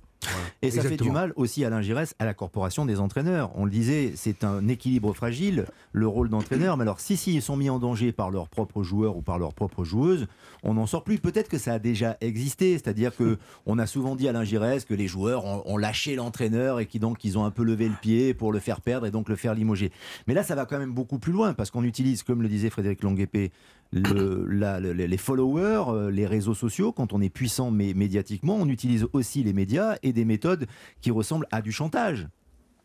Et 0.61 0.69
ça 0.71 0.81
fait 0.89 0.97
du 0.97 1.11
mal 1.13 1.33
aussi 1.37 1.63
à 1.63 1.69
l'ingéresse, 1.69 2.13
à 2.19 2.25
la 2.25 2.33
corporation 2.33 2.85
des 2.85 2.99
entraîneurs. 2.99 3.51
On 3.55 3.63
le 3.63 3.71
disait, 3.71 4.11
c'est 4.15 4.43
un 4.43 4.67
équilibre 4.67 5.13
fragile, 5.13 5.65
le 5.93 6.07
rôle 6.07 6.29
d'entraîneur. 6.29 6.75
Mais 6.75 6.81
alors, 6.81 6.99
si, 6.99 7.15
si 7.15 7.35
ils 7.35 7.41
sont 7.41 7.55
mis 7.55 7.69
en 7.69 7.79
danger 7.79 8.11
par 8.11 8.29
leurs 8.29 8.49
propres 8.49 8.83
joueurs 8.83 9.15
ou 9.15 9.21
par 9.21 9.39
leurs 9.39 9.53
propres 9.53 9.85
joueuses, 9.85 10.27
on 10.63 10.73
n'en 10.73 10.87
sort 10.87 11.03
plus. 11.05 11.19
Peut-être 11.19 11.47
que 11.47 11.57
ça 11.57 11.73
a 11.73 11.79
déjà 11.79 12.17
existé. 12.19 12.73
C'est-à-dire 12.73 13.15
que 13.15 13.37
on 13.65 13.79
a 13.79 13.85
souvent 13.87 14.15
dit 14.17 14.27
à 14.27 14.33
l'ingéresse 14.33 14.83
que 14.83 14.93
les 14.93 15.07
joueurs 15.07 15.45
ont, 15.45 15.61
ont 15.65 15.77
lâché 15.77 16.15
l'entraîneur 16.15 16.81
et 16.81 16.85
qui 16.85 16.99
donc 16.99 17.23
ils 17.23 17.37
ont 17.37 17.45
un 17.45 17.51
peu 17.51 17.63
levé 17.63 17.87
le 17.87 17.95
pied 18.01 18.33
pour 18.33 18.51
le 18.51 18.59
faire 18.59 18.81
perdre 18.81 19.05
et 19.05 19.11
donc 19.11 19.29
le 19.29 19.37
faire 19.37 19.53
limoger. 19.55 19.91
Mais 20.27 20.33
là, 20.33 20.43
ça 20.43 20.53
va 20.55 20.65
quand 20.65 20.79
même 20.79 20.93
beaucoup 20.93 21.19
plus 21.19 21.31
loin 21.31 21.53
parce 21.53 21.71
qu'on 21.71 21.83
utilise, 21.85 22.23
comme 22.23 22.41
le 22.41 22.49
disait 22.49 22.69
Frédéric 22.69 23.03
Longuepé, 23.03 23.51
le- 23.91 24.45
la- 24.47 24.79
le- 24.79 24.91
les 24.93 25.17
followers, 25.17 25.85
euh, 25.89 26.11
les 26.11 26.27
réseaux 26.27 26.53
sociaux, 26.53 26.91
quand 26.91 27.11
on 27.13 27.21
est 27.21 27.29
puissant 27.29 27.71
mé- 27.71 27.95
médiatiquement, 27.95 28.55
on 28.55 28.67
utilise 28.67 29.07
aussi 29.13 29.41
les 29.43 29.51
médias 29.53 29.95
et 30.03 30.08
des 30.13 30.25
méthodes 30.25 30.67
qui 31.01 31.11
ressemblent 31.11 31.47
à 31.51 31.61
du 31.61 31.71
chantage 31.71 32.27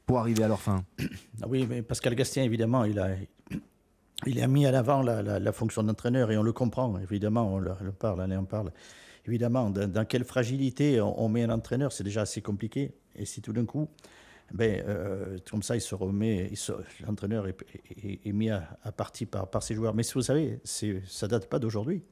pour 0.06 0.18
arriver 0.18 0.42
à 0.44 0.48
leur 0.48 0.60
fin. 0.60 0.84
Ah 1.42 1.46
oui, 1.48 1.66
mais 1.68 1.82
Pascal 1.82 2.14
Gastien, 2.14 2.42
évidemment, 2.44 2.84
il 2.84 2.98
a, 2.98 3.10
il 4.26 4.40
a 4.40 4.46
mis 4.46 4.66
à 4.66 4.70
l'avant 4.70 5.02
la, 5.02 5.22
la- 5.22 5.52
fonction 5.52 5.82
d'entraîneur 5.82 6.30
et 6.30 6.38
on 6.38 6.42
le 6.42 6.52
comprend, 6.52 6.98
évidemment, 6.98 7.52
on 7.54 7.58
le, 7.58 7.72
le 7.82 7.92
parle, 7.92 8.20
allez, 8.22 8.36
on 8.36 8.44
parle. 8.44 8.70
Évidemment, 9.26 9.70
dans, 9.70 10.04
quelle 10.04 10.24
fragilité 10.24 11.00
on, 11.00 11.22
on 11.22 11.28
met 11.28 11.42
un 11.44 11.50
entraîneur, 11.50 11.92
c'est 11.92 12.04
déjà 12.04 12.22
assez 12.22 12.42
compliqué. 12.42 12.92
Et 13.16 13.24
si 13.24 13.40
tout 13.40 13.52
d'un 13.54 13.64
coup, 13.64 13.88
ben, 14.52 14.82
euh, 14.86 15.38
comme 15.50 15.62
ça, 15.62 15.76
il 15.76 15.80
se 15.80 15.94
remet, 15.94 16.52
l'entraîneur 17.06 17.46
est, 17.46 18.32
mis 18.32 18.50
à, 18.50 18.76
à 18.82 18.92
partie 18.92 19.24
par, 19.24 19.48
par 19.48 19.62
ses 19.62 19.74
joueurs. 19.74 19.94
Mais 19.94 20.02
si 20.02 20.12
vous 20.14 20.22
savez, 20.22 20.60
ça 21.06 21.26
date 21.28 21.48
pas 21.48 21.58
d'aujourd'hui. 21.58 22.02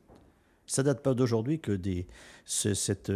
Ça 0.67 0.83
date 0.83 1.03
pas 1.03 1.13
d'aujourd'hui 1.13 1.61
que, 1.61 1.73
des, 1.73 2.07
ce- 2.47 2.73
cette, 2.73 3.13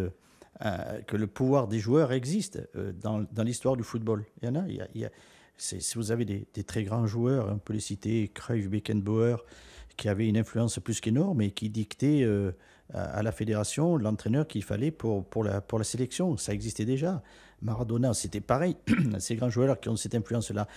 euh, 0.65 1.03
que 1.03 1.17
le 1.17 1.27
pouvoir 1.27 1.69
des 1.69 1.79
joueurs 1.79 2.13
existe 2.13 2.67
euh, 2.77 2.93
dans, 2.93 3.27
l'histoire 3.45 3.77
du 3.77 3.83
football. 3.83 4.25
Il 4.41 4.49
y 4.49 4.51
en 4.51 4.55
a. 4.55 4.65
si 5.59 5.95
vous 5.97 6.13
avez 6.13 6.25
des, 6.25 6.65
très 6.65 6.83
grands 6.83 7.07
joueurs, 7.07 7.49
on 7.53 7.59
peut 7.59 7.75
les 7.75 7.81
citer, 7.81 8.31
Cruyff, 8.33 8.71
Beckenbauer, 8.71 9.45
qui 9.99 10.09
avaient 10.09 10.29
une 10.29 10.39
influence 10.39 10.79
plus 10.79 11.01
qu'énorme 11.01 11.43
et 11.43 11.51
qui 11.51 11.69
dictaient 11.69 12.23
euh, 12.23 12.53
à, 12.95 13.23
la 13.23 13.33
fédération 13.33 13.99
l'entraîneur 13.99 14.47
qu'il 14.47 14.63
fallait 14.63 14.91
pour, 14.91 15.27
la, 15.45 15.85
sélection. 15.85 16.39
Ça 16.39 16.55
existait 16.55 16.87
déjà. 16.87 17.23
Maradona, 17.61 18.15
c'était 18.15 18.41
pareil. 18.41 18.77
Ces 19.19 19.37
grands 19.37 19.51
joueurs 19.51 19.79
qui 19.79 19.91
ont 19.91 19.97
cette 19.97 20.15
influence-là. 20.15 20.69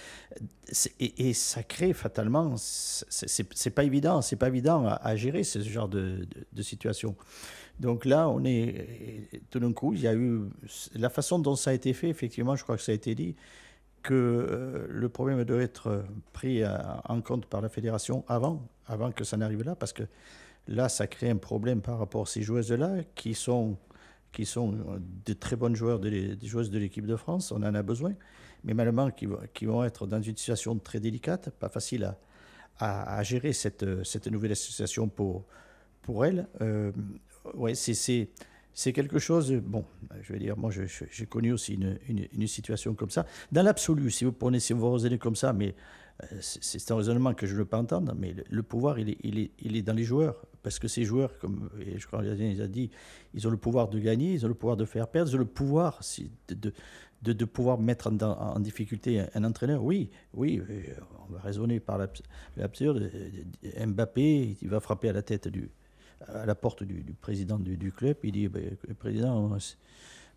Et, 1.00 1.34
ça 1.34 1.64
crée 1.64 1.94
fatalement. 1.94 2.56
C'est 2.58 3.70
pas 3.70 3.86
évident. 3.86 4.22
C'est 4.22 4.36
pas 4.36 4.50
évident 4.50 4.88
à, 4.88 5.16
gérer 5.16 5.44
ce 5.44 5.60
genre 5.62 5.88
de 5.88 6.28
situation. 6.62 7.16
Donc 7.80 8.06
là, 8.06 8.28
on 8.30 8.44
est 8.44 9.30
tout 9.50 9.60
d'un 9.60 9.72
coup, 9.74 9.94
il 9.94 10.02
y 10.02 10.08
a 10.08 10.14
eu 10.14 10.42
la 10.96 11.10
façon 11.10 11.40
dont 11.40 11.56
ça 11.56 11.72
a 11.72 11.74
été 11.74 11.94
fait. 11.94 12.10
Effectivement, 12.10 12.56
je 12.56 12.64
crois 12.64 12.76
que 12.76 12.82
ça 12.84 12.92
a 12.92 12.96
été 12.96 13.16
dit 13.16 13.36
que 14.04 14.14
euh, 14.14 14.86
le 14.90 15.10
problème 15.10 15.44
doit 15.46 15.62
être 15.62 16.04
pris 16.34 16.64
en 16.66 17.22
compte 17.22 17.46
par 17.46 17.62
la 17.62 17.70
fédération 17.70 18.24
avant, 18.28 18.68
avant 18.88 19.12
que 19.12 19.24
ça 19.24 19.38
n'arrive 19.38 19.64
là, 19.64 19.76
parce 19.76 19.94
que 19.94 20.04
là, 20.68 20.90
ça 20.90 21.08
crée 21.08 21.30
un 21.30 21.38
problème 21.38 21.82
par 21.82 22.00
rapport 22.00 22.24
à 22.24 22.26
ces 22.26 22.42
joueuses-là 22.42 23.04
qui 23.16 23.34
sont, 23.34 23.78
qui 24.32 24.46
sont 24.46 24.74
de 25.26 25.34
très 25.34 25.56
bonnes 25.56 25.76
joueurs, 25.76 26.00
de 26.00 26.38
joueuses 26.44 26.70
de 26.72 26.80
l'équipe 26.80 27.06
de 27.06 27.16
France, 27.16 27.52
on 27.52 27.64
en 27.64 27.76
a 27.76 27.84
besoin, 27.84 28.14
mais 28.64 28.74
malheureusement 28.74 29.12
qui, 29.12 29.66
vont- 29.66 29.84
être 29.84 30.08
dans 30.08 30.22
une 30.22 30.36
situation 30.38 30.78
très 30.80 31.00
délicate, 31.00 31.50
pas 31.52 31.70
facile 31.70 32.14
à 32.80 33.22
gérer 33.24 33.52
cette, 33.52 34.04
cette 34.06 34.28
nouvelle 34.28 34.54
association 34.54 35.10
pour, 35.10 35.44
pour 36.02 36.26
elles. 36.26 36.48
Euh, 36.62 36.92
ouais, 37.56 37.76
c'est- 37.76 38.30
c'est 38.74 38.94
quelque 38.94 39.20
chose, 39.20 39.52
bon, 39.54 39.84
je 40.22 40.32
vais 40.34 40.40
dire, 40.40 40.58
moi 40.58 40.72
j'ai 40.72 41.26
connu 41.26 41.52
aussi 41.52 41.74
une, 41.74 41.98
une- 42.08 42.28
situation 42.48 42.94
comme 42.94 43.10
ça. 43.10 43.26
Dans 43.52 43.64
l'absolu, 43.64 44.10
si 44.12 44.24
vous 44.26 44.32
prenez, 44.32 44.60
si 44.60 44.74
vous 44.74 44.90
raisonnez 44.92 45.18
comme 45.18 45.36
ça, 45.36 45.52
mais 45.54 45.76
euh, 46.24 46.38
c'est 46.42 46.92
un 46.92 46.96
raisonnement 46.96 47.34
que 47.34 47.46
je 47.48 47.54
ne 47.54 47.60
veux 47.60 47.66
pas 47.66 47.78
entendre, 47.78 48.14
mais 48.18 48.34
le, 48.50 48.64
pouvoir, 48.64 49.00
il 49.00 49.10
est, 49.10 49.18
il, 49.24 49.40
est, 49.40 49.52
il 49.60 49.76
est 49.76 49.82
dans 49.82 49.94
les 49.94 50.04
joueurs. 50.04 50.46
Parce 50.62 50.78
que 50.78 50.90
ces 50.90 51.06
joueurs, 51.06 51.38
comme 51.40 51.70
et 51.80 51.98
je 52.00 52.06
crois 52.08 52.22
qu'il 52.22 52.62
a 52.62 52.68
dit, 52.68 52.90
ils 53.34 53.48
ont 53.48 53.52
le 53.52 53.58
pouvoir 53.58 53.88
de 53.88 53.98
gagner, 53.98 54.34
ils 54.34 54.46
ont 54.46 54.50
le 54.50 54.54
pouvoir 54.54 54.76
de 54.76 54.84
faire 54.86 55.08
perdre, 55.08 55.32
ils 55.32 55.36
ont 55.36 55.40
le 55.40 55.46
pouvoir 55.46 56.02
de, 56.50 56.74
de, 57.22 57.34
de, 57.34 57.46
pouvoir 57.46 57.80
mettre 57.80 58.08
en, 58.12 58.18
en- 58.22 58.60
difficulté 58.60 59.22
un, 59.34 59.44
entraîneur. 59.46 59.82
Oui, 59.84 60.10
oui, 60.34 60.62
euh, 60.70 60.82
on 61.30 61.34
va 61.34 61.40
raisonner 61.40 61.80
par 61.80 61.98
l'abs- 61.98 62.22
l'absurde. 62.58 63.10
Euh, 63.66 63.86
Mbappé, 63.86 64.58
il 64.62 64.68
va 64.70 64.82
frapper 64.82 65.10
à 65.10 65.14
la 65.14 65.22
tête 65.22 65.48
du, 65.48 65.70
à 66.28 66.46
la 66.46 66.56
porte 66.56 66.84
du, 66.84 67.02
du 67.04 67.14
président 67.14 67.58
du, 67.60 67.78
du 67.78 67.92
club. 67.92 68.18
Il 68.24 68.32
dit 68.34 68.48
ben, 68.48 68.76
Président, 68.98 69.48
moi, 69.48 69.60
c'est- 69.60 69.78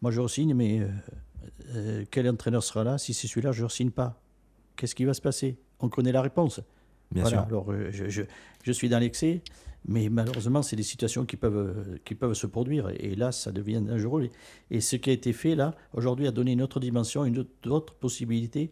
moi 0.01 0.11
je 0.11 0.20
re-signe, 0.20 0.55
mais 0.55 0.80
euh, 0.80 0.89
euh, 1.74 2.05
quel 2.11 2.28
entraîneur 2.28 2.62
sera 2.62 2.85
là 2.85 2.99
Si 2.99 3.14
c'est 3.14 3.26
celui-là, 3.26 3.53
je 3.53 3.62
ne 3.62 3.66
re-signe 3.68 3.91
pas. 3.91 4.20
Qu'est-ce 4.76 4.95
qui 4.95 5.05
va 5.05 5.14
se 5.14 5.20
passer? 5.20 5.57
On 5.80 5.89
connaît 5.89 6.12
la 6.12 6.22
réponse. 6.22 6.61
Bien 7.11 7.22
voilà, 7.22 7.39
sûr. 7.39 7.47
alors 7.47 7.70
euh, 7.72 7.89
je, 7.91 8.09
je- 8.09 8.22
je 8.62 8.72
suis 8.72 8.89
dans 8.89 8.99
l'excès, 8.99 9.43
mais 9.87 10.09
malheureusement, 10.09 10.62
c'est 10.62 10.76
des 10.76 10.83
situations 10.85 11.26
qui 11.26 11.37
peuvent, 11.37 11.57
euh, 11.57 11.99
qui 12.05 12.14
peuvent 12.14 12.35
se 12.35 12.47
produire. 12.47 12.89
Et 12.99 13.14
là, 13.16 13.33
ça 13.33 13.53
devient 13.53 13.83
dangereux. 13.85 14.28
Et 14.70 14.80
ce 14.80 14.97
qui 14.97 15.11
a 15.11 15.12
été 15.12 15.33
fait 15.33 15.55
là, 15.55 15.74
aujourd'hui, 15.93 16.26
a 16.26 16.30
donné 16.33 16.53
une 16.53 16.62
autre 16.62 16.80
dimension, 16.80 17.24
une 17.24 17.39
autre, 17.41 17.70
autre 17.70 17.95
possibilité 17.95 18.70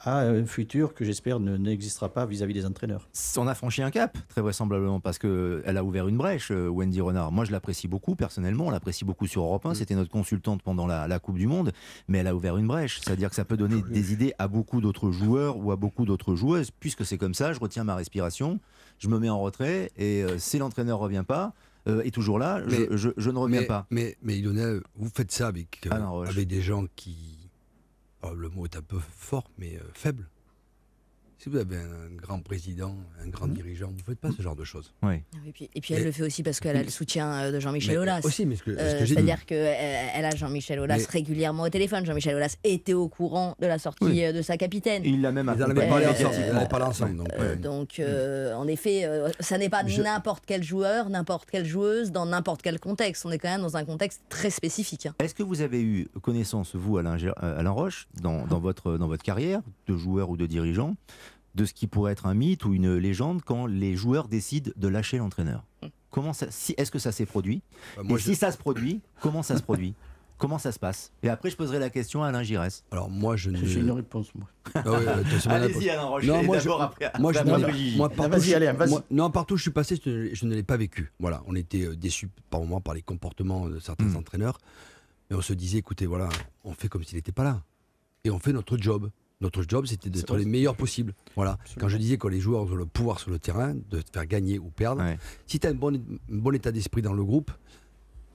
à 0.00 0.20
un 0.20 0.44
futur 0.46 0.94
que 0.94 1.04
j'espère 1.04 1.40
ne- 1.40 1.56
n'existera 1.56 2.08
pas 2.12 2.26
vis-à-vis 2.26 2.54
des 2.54 2.66
entraîneurs. 2.66 3.08
On 3.36 3.46
a 3.46 3.54
franchi 3.54 3.82
un 3.82 3.90
cap, 3.90 4.16
très 4.28 4.40
vraisemblablement, 4.40 5.00
parce 5.00 5.18
qu'elle 5.18 5.76
a 5.76 5.82
ouvert 5.84 6.06
une 6.08 6.16
brèche, 6.16 6.50
euh, 6.50 6.68
Wendy 6.68 7.00
Renard. 7.00 7.32
Moi, 7.32 7.44
je 7.44 7.52
l'apprécie 7.52 7.88
beaucoup, 7.88 8.14
personnellement. 8.14 8.66
On 8.66 8.70
l'apprécie 8.70 9.04
beaucoup 9.04 9.26
sur 9.26 9.42
Europe 9.42 9.66
1. 9.66 9.74
C'était 9.74 9.94
notre 9.94 10.10
consultante 10.10 10.62
pendant 10.62 10.86
la, 10.86 11.08
la 11.08 11.18
Coupe 11.18 11.38
du 11.38 11.46
Monde. 11.46 11.72
Mais 12.08 12.18
elle 12.18 12.26
a 12.26 12.34
ouvert 12.34 12.56
une 12.56 12.66
brèche. 12.66 13.00
C'est-à-dire 13.02 13.30
que 13.30 13.36
ça 13.36 13.44
peut 13.44 13.56
donner 13.56 13.82
des 13.90 14.12
idées 14.12 14.32
à 14.38 14.48
beaucoup 14.48 14.80
d'autres 14.80 15.10
joueurs 15.10 15.56
ou 15.56 15.72
à 15.72 15.76
beaucoup 15.76 16.04
d'autres 16.04 16.34
joueuses. 16.36 16.70
Puisque 16.70 17.04
c'est 17.04 17.18
comme 17.18 17.34
ça, 17.34 17.52
je 17.52 17.60
retiens 17.60 17.84
ma 17.84 17.94
respiration, 17.96 18.60
je 18.98 19.08
me 19.08 19.18
mets 19.18 19.28
en 19.30 19.40
retrait, 19.40 19.90
et 19.96 20.22
euh, 20.22 20.38
si 20.38 20.58
l'entraîneur 20.58 20.98
ne 20.98 21.02
revient 21.04 21.24
pas, 21.26 21.52
euh, 21.88 22.02
est 22.02 22.10
toujours 22.10 22.38
là, 22.38 22.62
je, 22.66 22.76
Mais- 22.76 22.88
je- 22.96 23.10
je 23.16 23.30
ne 23.30 23.38
reviens 23.38 23.60
mais, 23.60 23.66
pas. 23.66 23.86
Mais, 23.90 24.16
mais 24.22 24.36
Lionel, 24.40 24.80
vous 24.96 25.08
faites 25.14 25.30
ça 25.32 25.46
avec, 25.48 25.86
euh, 25.86 26.22
avec 26.24 26.48
des 26.48 26.60
gens 26.60 26.84
qui. 26.96 27.35
Oh, 28.30 28.34
le 28.34 28.48
mot 28.48 28.64
est 28.64 28.76
un 28.76 28.82
peu 28.82 28.98
fort, 28.98 29.50
mais 29.58 29.76
euh, 29.76 29.90
faible. 29.94 30.28
Si 31.38 31.50
vous 31.50 31.58
avez 31.58 31.76
un 31.76 32.16
grand 32.16 32.40
président, 32.40 32.96
un 33.22 33.28
grand 33.28 33.46
dirigeant, 33.46 33.88
vous 33.88 33.98
ne 33.98 34.02
faites 34.02 34.18
pas 34.18 34.30
ce 34.34 34.40
genre 34.40 34.56
de 34.56 34.64
choses. 34.64 34.92
Oui. 35.02 35.16
Et 35.46 35.52
puis, 35.52 35.70
et 35.74 35.80
puis 35.82 35.92
elle 35.94 36.04
le 36.04 36.10
fait 36.10 36.22
aussi 36.22 36.42
parce 36.42 36.60
qu'elle 36.60 36.76
a 36.78 36.82
le 36.82 36.88
soutien 36.88 37.30
euh, 37.30 37.52
de 37.52 37.60
Jean-Michel 37.60 37.98
Aulas. 37.98 38.20
aussi, 38.24 38.46
mais 38.46 38.56
ce 38.56 38.62
que- 38.62 38.74
ce 38.74 38.80
Euh, 38.80 38.92
que 39.00 39.04
j'ai 39.04 39.14
dit. 39.16 39.22
C'est-à-dire 39.22 39.44
qu'elle 39.44 39.76
elle 40.14 40.24
a 40.24 40.34
Jean-Michel 40.34 40.80
Aulas 40.80 40.96
Mais- 40.96 41.04
régulièrement 41.10 41.64
au 41.64 41.68
téléphone. 41.68 42.06
Jean-Michel 42.06 42.36
Aulas 42.36 42.56
était 42.64 42.94
au 42.94 43.08
courant 43.08 43.54
de 43.60 43.66
la 43.66 43.78
sortie 43.78 44.04
Oui. 44.04 44.24
euh, 44.24 44.32
de 44.32 44.40
sa 44.40 44.56
capitaine. 44.56 45.02
Il 45.04 45.20
l'a 45.20 45.30
même 45.30 45.52
Ils 45.54 45.62
en 45.62 45.68
avaient 45.70 45.86
parlé 45.88 46.06
ensemble. 46.06 46.68
Parlé. 46.70 47.14
Donc, 47.14 47.28
Euh, 47.38 47.50
ouais. 47.50 47.56
donc, 47.56 47.98
euh, 48.00 48.54
en 48.54 48.66
effet, 48.66 49.04
euh, 49.04 49.28
ça 49.38 49.58
n'est 49.58 49.68
pas 49.68 49.86
Je- 49.86 50.00
n'importe 50.00 50.44
quel 50.46 50.62
joueur, 50.62 51.10
n'importe 51.10 51.50
quelle 51.50 51.66
joueuse, 51.66 52.12
dans 52.12 52.24
n'importe 52.24 52.62
quel 52.62 52.80
contexte. 52.80 53.26
On 53.26 53.30
est 53.30 53.38
quand 53.38 53.50
même 53.50 53.60
dans 53.60 53.76
un 53.76 53.84
contexte 53.84 54.22
très 54.30 54.48
spécifique. 54.50 55.04
hein. 55.06 55.14
Est-ce 55.22 55.34
que 55.34 55.42
vous 55.42 55.60
avez 55.60 55.82
eu 55.82 56.08
connaissance, 56.22 56.74
vous, 56.74 56.96
Alain, 56.96 57.18
euh, 57.42 57.70
Roche, 57.70 58.08
dans, 58.22 58.46
dans 58.46 58.58
votre, 58.58 58.96
dans 58.96 59.06
votre 59.06 59.22
carrière 59.22 59.60
de 59.86 59.96
joueur 59.98 60.30
ou 60.30 60.36
de 60.38 60.46
dirigeant, 60.46 60.96
de 61.56 61.64
ce 61.64 61.72
qui 61.74 61.86
pourrait 61.86 62.12
être 62.12 62.26
un 62.26 62.34
mythe 62.34 62.64
ou 62.64 62.74
une 62.74 62.94
légende 62.96 63.42
quand 63.44 63.66
les 63.66 63.96
joueurs 63.96 64.28
décident 64.28 64.70
de 64.76 64.88
lâcher 64.88 65.18
l'entraîneur 65.18 65.64
Comment 66.10 66.32
ça, 66.32 66.46
si, 66.50 66.74
Est-ce 66.78 66.90
que 66.90 66.98
ça 66.98 67.12
s'est 67.12 67.26
produit 67.26 67.62
Bah, 67.96 68.02
moi, 68.04 68.16
Et 68.18 68.20
je- 68.20 68.26
si 68.26 68.34
ça 68.36 68.52
se 68.52 68.56
produit, 68.58 69.00
comment 69.20 69.42
ça 69.42 69.56
se 69.56 69.62
produit? 69.62 69.94
Comment 70.38 70.58
ça 70.58 70.70
se 70.70 70.78
passe? 70.78 71.12
Et 71.22 71.30
après, 71.30 71.48
je 71.48 71.56
poserai 71.56 71.78
la 71.78 71.88
question 71.88 72.22
à 72.22 72.28
Alain 72.28 72.42
Giresse. 72.42 72.84
Alors, 72.90 73.08
moi, 73.08 73.36
je 73.36 73.48
ne. 73.50 73.56
J'ai 73.64 73.80
une 73.80 73.90
réponse, 73.90 74.34
moi. 74.34 74.46
Ah. 74.74 74.82
Allez-y, 75.48 75.88
Alain 75.88 76.04
Roche. 76.04 76.24
Non, 76.26 76.40
et 76.40 76.44
moi, 76.44 76.58
je, 76.58 76.64
d'abord, 76.64 76.82
après- 76.82 77.10
moi, 77.18 77.32
je 77.32 77.38
partout, 77.38 77.50
vas-y, 78.30 78.42
je- 78.50 78.54
allez, 78.54 78.70
vas-y. 78.72 78.90
moi- 78.90 79.02
non, 79.10 79.30
partout 79.30 79.54
où 79.54 79.56
je 79.56 79.62
suis 79.62 79.70
passé, 79.70 79.98
je, 80.04 80.10
ne- 80.10 80.34
je 80.34 80.44
ne 80.44 80.54
l'ai 80.54 80.62
pas 80.62 80.76
vécu. 80.76 81.10
Voilà, 81.20 81.42
on 81.46 81.54
était 81.54 81.86
euh, 81.86 81.96
déçus 81.96 82.28
par 82.50 82.60
moments 82.60 82.82
par 82.82 82.92
les 82.92 83.00
comportements 83.00 83.66
de 83.68 83.78
certains 83.78 84.04
Mm. 84.04 84.16
entraîneurs, 84.16 84.58
mais 85.30 85.36
on 85.36 85.40
se 85.40 85.54
disait, 85.54 85.78
écoutez, 85.78 86.04
voilà, 86.04 86.28
on 86.64 86.72
fait 86.74 86.88
comme 86.88 87.02
s'il 87.02 87.16
n'était 87.16 87.32
pas 87.32 87.44
là, 87.44 87.62
et 88.24 88.30
on 88.30 88.38
fait 88.38 88.52
notre 88.52 88.76
job. 88.76 89.08
Notre 89.42 89.62
job, 89.68 89.84
c'était 89.86 90.08
d'être 90.08 90.34
les 90.36 90.46
meilleurs 90.46 90.76
possibles. 90.76 91.12
Voilà. 91.34 91.58
Quand 91.78 91.88
je 91.88 91.98
disais 91.98 92.16
que 92.16 92.26
les 92.26 92.40
joueurs 92.40 92.62
ont 92.62 92.74
le 92.74 92.86
pouvoir 92.86 93.20
sur 93.20 93.30
le 93.30 93.38
terrain 93.38 93.74
de 93.74 94.00
te 94.00 94.10
faire 94.10 94.26
gagner 94.26 94.58
ou 94.58 94.70
perdre, 94.70 95.02
Ouais. 95.02 95.18
si 95.46 95.60
tu 95.60 95.66
as 95.66 95.70
un 95.70 95.74
bon, 95.74 95.94
un 95.94 96.00
bon 96.28 96.54
état 96.54 96.72
d'esprit 96.72 97.02
dans 97.02 97.12
le 97.12 97.22
groupe, 97.22 97.50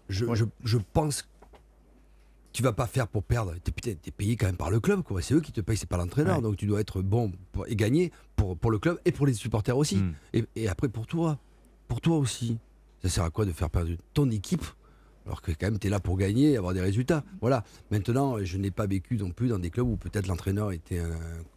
je, 0.10 0.26
Ouais. 0.26 0.36
je, 0.36 0.46
je 0.64 0.78
pense 0.94 1.24
que 1.24 1.28
tu 2.54 2.62
vas 2.62 2.74
pas 2.74 2.86
faire 2.86 3.08
pour 3.08 3.24
perdre. 3.24 3.56
Tu 3.64 3.90
es, 3.90 3.96
payé 4.12 4.36
quand 4.36 4.46
même 4.46 4.58
par 4.58 4.70
le 4.70 4.80
club. 4.80 5.02
quoi. 5.02 5.22
C'est 5.24 5.34
eux 5.34 5.42
qui 5.42 5.52
te 5.52 5.62
payent, 5.62 5.78
c'est 5.78 5.90
pas 5.90 5.98
l'entraîneur. 5.98 6.36
Ouais. 6.36 6.42
Donc 6.44 6.58
tu 6.58 6.68
dois 6.68 6.82
être 6.82 7.02
bon 7.02 7.32
pour- 7.52 7.66
et 7.68 7.76
gagner 7.76 8.12
pour, 8.36 8.56
pour 8.58 8.70
le 8.70 8.78
club 8.78 9.00
et 9.06 9.12
pour 9.12 9.26
les 9.26 9.34
supporters 9.34 9.76
aussi. 9.78 9.98
Mm. 9.98 10.14
Et, 10.34 10.46
et 10.56 10.68
après 10.68 10.88
pour 10.90 11.08
toi, 11.08 11.40
pour 11.88 12.00
toi 12.02 12.18
aussi. 12.18 12.60
Ça 13.02 13.10
sert 13.10 13.24
à 13.24 13.32
quoi 13.32 13.46
de 13.46 13.52
faire 13.52 13.72
perdre 13.72 13.90
ton 14.14 14.30
équipe 14.30 14.64
Alors 15.26 15.42
que 15.42 15.52
quand 15.52 15.68
même, 15.68 15.78
tu 15.80 15.88
es 15.88 15.90
là 15.90 16.00
pour 16.00 16.18
gagner 16.18 16.52
et 16.54 16.58
avoir 16.58 16.74
des 16.74 16.82
résultats. 16.82 17.24
Voilà. 17.42 17.64
Maintenant, 17.92 18.44
je 18.44 18.58
n'ai 18.58 18.72
pas 18.72 18.88
vécu 18.88 19.18
non 19.18 19.30
plus 19.30 19.48
dans 19.50 19.60
des 19.60 19.70
clubs 19.70 19.88
où 19.88 19.96
peut-être 19.96 20.26
l'entraîneur 20.28 20.72
était 20.72 20.98
un, 21.00 21.10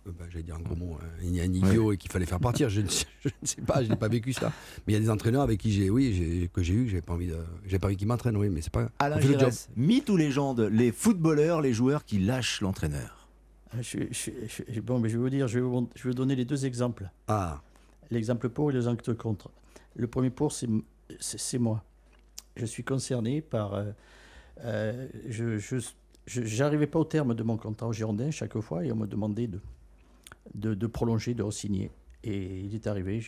bah, 0.06 0.26
j'allais 0.30 0.42
dire 0.44 0.56
un 0.56 0.60
gros 0.60 0.76
mot, 0.76 0.98
un, 1.22 1.26
un 1.26 1.52
idiot 1.52 1.92
et 1.92 1.96
qu'il 1.96 2.10
fallait 2.12 2.26
faire 2.26 2.40
partir. 2.40 2.68
Je 2.68 2.82
ne, 2.82 2.88
sais, 2.88 3.06
je 3.24 3.30
ne 3.40 3.46
sais 3.46 3.62
pas, 3.62 3.82
je 3.82 3.88
n'ai 3.88 3.96
pas 3.96 4.08
vécu 4.08 4.32
ça. 4.34 4.52
Mais 4.86 4.92
il 4.92 4.94
y 4.94 4.96
a 4.98 5.00
des 5.00 5.08
entraîneurs 5.10 5.42
avec 5.42 5.60
qui 5.60 5.72
j'ai, 5.72 5.88
oui, 5.88 6.12
j'ai- 6.12 6.48
que 6.52 6.62
j'ai 6.62 6.74
eu, 6.74 6.88
j'avais 6.88 7.00
pas 7.02 7.14
envie, 7.14 7.28
de, 7.28 7.38
j'ai 7.66 7.78
pas 7.78 7.86
envie 7.86 7.96
qu'ils 7.96 8.06
m'entraînent, 8.08 8.36
oui, 8.36 8.50
mais 8.50 8.60
c'est 8.60 8.72
pas. 8.72 8.90
Alain. 8.98 9.18
Giresse, 9.20 9.68
mythe 9.76 10.10
ou 10.10 10.16
légende 10.18 10.60
Les 10.60 10.92
footballeurs, 10.92 11.62
les 11.62 11.72
joueurs 11.72 12.04
qui 12.04 12.18
lâchent 12.18 12.60
l'entraîneur. 12.60 13.28
Ah, 13.72 13.80
Je, 13.80 13.98
je- 14.10 14.30
je- 14.68 14.80
bon, 14.80 14.98
mais 15.00 15.08
je 15.08 15.16
vais 15.16 15.22
vous 15.22 15.30
dire, 15.30 15.48
je 15.48 15.58
vais 15.58 15.64
vous, 15.64 15.88
je 15.96 16.02
vais 16.04 16.10
vous 16.10 16.14
donner 16.14 16.36
les 16.36 16.44
deux 16.44 16.66
exemples. 16.66 17.10
Ah, 17.28 17.62
L'exemple 18.10 18.50
pour 18.50 18.70
et 18.70 18.74
l'exemple 18.74 19.14
contre. 19.14 19.50
Le 19.96 20.06
premier 20.06 20.28
pour, 20.30 20.52
c'est 20.52 20.68
c'est- 21.18 21.38
c'est 21.38 21.58
moi. 21.58 21.82
Je 22.56 22.66
suis 22.66 22.84
concerné 22.84 23.40
par. 23.42 23.74
euh, 23.74 23.92
euh, 24.64 25.08
je 26.26 26.58
n'arrivais 26.58 26.86
pas 26.86 26.98
au 26.98 27.04
terme 27.04 27.34
de 27.34 27.42
mon 27.42 27.56
contrat 27.56 27.88
au 27.88 27.92
Girondin 27.92 28.30
chaque 28.30 28.58
fois 28.60 28.84
et 28.84 28.92
on 28.92 28.96
me 28.96 29.06
demandait 29.06 29.48
de, 30.54 30.74
de, 30.74 30.86
prolonger, 30.86 31.34
de 31.34 31.42
re-signer. 31.42 31.90
Et 32.22 32.60
il 32.60 32.74
est 32.74 32.86
arrivé, 32.86 33.20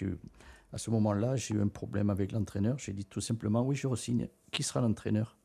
à 0.73 0.79
ce 0.79 0.91
moment-là, 0.91 1.37
j'ai 1.37 1.55
eu 1.55 1.61
un 1.61 1.69
problème 1.69 2.09
avec 2.11 2.33
l'entraîneur. 2.33 2.79
J'ai 2.79 2.93
dit 2.93 3.05
tout 3.05 3.21
simplement 3.21 3.63
oui, 3.63 3.77
je 3.77 3.87
re-signe. 3.87 4.29
Qui 4.51 4.63
sera 4.63 4.81
l'entraîneur? 4.81 5.37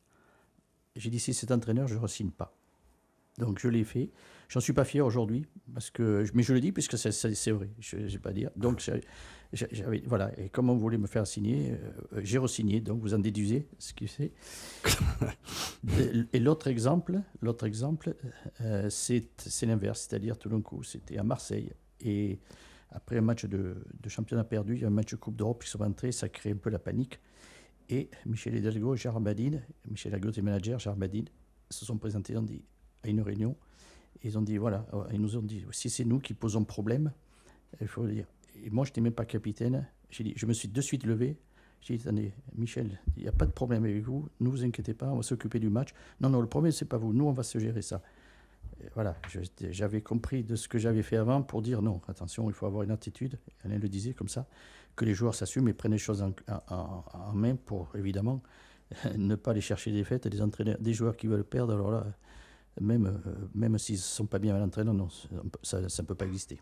J'ai 0.96 1.10
dit 1.10 1.20
si 1.20 1.34
c'est 1.34 1.52
entraîneur, 1.52 1.88
je 1.88 1.96
ne 1.96 2.00
re-signe 2.00 2.32
pas. 2.32 2.56
Donc 3.38 3.60
je 3.60 3.68
l'ai 3.68 3.84
fait. 3.84 4.12
J'en 4.50 4.60
suis 4.60 4.74
pas 4.74 4.84
fier 4.84 5.06
aujourd'hui, 5.06 5.46
mais 5.68 6.44
je 6.44 6.54
le 6.54 6.60
dis 6.60 6.72
puisque 6.72 6.98
c'est- 6.98 7.52
vrai, 7.52 7.70
je 7.80 7.98
ne 7.98 8.08
vais 8.08 8.18
pas 8.20 8.34
dire. 8.34 8.52
Donc 8.56 8.82
voilà, 10.08 10.32
et 10.40 10.50
comme 10.50 10.70
on 10.70 10.78
voulait 10.78 10.98
me 10.98 11.08
faire 11.08 11.28
signer, 11.28 11.72
euh, 11.72 12.22
j'ai 12.24 12.38
re-signé, 12.38 12.80
donc 12.80 13.02
vous 13.02 13.14
en 13.14 13.20
déduisez 13.20 13.68
ce 13.80 13.94
qui 13.94 14.08
c'est. 14.08 14.32
Et- 16.34 16.40
l'autre 16.40 16.68
exemple, 16.68 17.20
l'autre 17.42 17.66
exemple, 17.66 18.16
euh, 18.62 18.90
c'est 18.90 19.28
c'est 19.38 19.66
l'inverse, 19.66 20.08
c'est-à-dire 20.08 20.38
tout 20.38 20.50
d'un 20.50 20.62
coup, 20.62 20.84
c'était 20.84 21.18
à 21.18 21.24
Marseille, 21.24 21.72
et 22.00 22.40
après 22.92 23.18
un 23.18 23.22
match 23.22 23.46
de, 23.46 23.76
de 24.02 24.10
championnat 24.10 24.44
perdu, 24.44 24.76
il 24.76 24.82
y 24.82 24.86
a 24.86 24.88
un 24.88 24.92
match 24.92 25.12
de 25.12 25.18
Coupe 25.18 25.36
d'Europe 25.36 25.64
qui 25.64 25.70
sont 25.70 25.80
rentrés, 25.80 26.12
ça 26.12 26.30
crée 26.30 26.52
un 26.52 26.58
peu 26.58 26.70
la 26.70 26.80
panique. 26.80 27.20
Et 27.90 28.10
Michel 28.26 28.56
Hidalgo 28.56 28.96
et 28.96 28.98
Gérard 28.98 29.20
Badine, 29.22 29.62
Michel 29.90 30.12
Hidalgo 30.12 30.30
était 30.30 30.42
manager, 30.42 30.80
Gérard 30.80 30.98
Badine, 30.98 31.26
se 31.70 31.86
sont 31.86 31.98
présentés 31.98 32.38
on 32.38 32.42
dit, 32.42 32.64
à 33.04 33.10
une 33.10 33.22
réunion. 33.22 33.56
Et 34.24 34.28
ils 34.28 34.38
ont 34.38 34.42
dit, 34.42 34.58
voilà, 34.58 34.86
euh, 34.94 35.04
ils 35.12 35.20
nous 35.22 35.36
ont 35.36 35.42
dit, 35.42 35.66
si 35.72 35.90
c'est 35.90 36.06
nous 36.06 36.20
qui 36.20 36.34
posons 36.34 36.64
problème, 36.64 37.12
il 37.82 37.88
faut 37.88 38.04
le 38.04 38.14
dire. 38.14 38.28
Et 38.64 38.70
moi, 38.70 38.86
je 38.86 38.90
n'étais 38.92 39.02
même 39.02 39.14
pas 39.14 39.26
capitaine. 39.26 39.88
Dit, 40.12 40.34
je 40.36 40.46
me 40.46 40.54
suis 40.54 40.68
de 40.68 40.82
suite 40.82 41.06
levé. 41.06 41.38
J'ai 41.82 41.96
dit, 41.98 42.04
attendez, 42.04 42.34
Michel, 42.56 43.00
il 43.18 43.24
n'y 43.24 43.30
a 43.30 43.32
pas 43.32 43.46
de 43.46 43.52
problème 43.52 43.84
avec 43.86 44.04
vous. 44.04 44.30
Ne 44.40 44.50
vous 44.50 44.64
inquiétez 44.64 44.94
pas, 44.94 45.08
on 45.08 45.18
va 45.18 45.24
s'occuper 45.24 45.60
du 45.60 45.70
match. 45.70 45.90
Non, 46.20 46.30
non, 46.30 46.42
le 46.42 46.48
problème, 46.48 46.72
c'est 46.72 46.86
pas 46.86 46.98
vous. 46.98 47.14
Nous, 47.14 47.26
on 47.26 47.32
va 47.32 47.44
se 47.44 47.58
gérer 47.60 47.82
ça. 47.82 48.02
Voilà, 48.96 49.16
j'avais 49.70 50.02
compris 50.02 50.44
de 50.44 50.56
ce 50.56 50.68
que 50.68 50.80
j'avais 50.80 51.04
fait 51.04 51.16
avant 51.18 51.44
pour 51.44 51.62
dire 51.62 51.82
non, 51.84 52.02
attention, 52.08 52.50
il 52.50 52.54
faut 52.54 52.66
avoir 52.66 52.82
une 52.84 52.90
attitude. 52.92 53.38
Alain 53.64 53.78
le 53.78 53.88
disait 53.88 54.14
comme 54.14 54.28
ça, 54.28 54.48
que 54.96 55.06
les 55.06 55.14
joueurs 55.14 55.36
s'assument 55.36 55.68
et 55.70 55.74
prennent 55.74 55.92
les 55.92 55.98
choses 56.00 56.22
en, 56.24 56.34
en- 56.70 57.04
en 57.14 57.34
main 57.34 57.56
pour, 57.56 57.92
évidemment, 57.96 58.42
ne 59.18 59.36
pas 59.36 59.52
aller 59.52 59.62
chercher 59.62 59.92
des 59.92 60.04
fêtes. 60.04 60.28
Des, 60.28 60.42
entraîneurs, 60.42 60.78
des 60.80 60.94
joueurs 60.94 61.16
qui 61.16 61.28
veulent 61.28 61.44
perdre, 61.44 61.74
alors 61.74 61.92
là, 61.92 62.08
même, 62.80 63.06
euh, 63.08 63.32
même 63.54 63.78
s'ils 63.78 63.96
ne 63.96 64.00
sont 64.00 64.26
pas 64.26 64.40
bien 64.40 64.56
à 64.56 64.60
l'entraîneur, 64.60 64.94
non, 64.94 65.10
ça 65.62 65.82
ne 65.82 66.08
peut 66.08 66.16
pas 66.16 66.26
exister. 66.26 66.60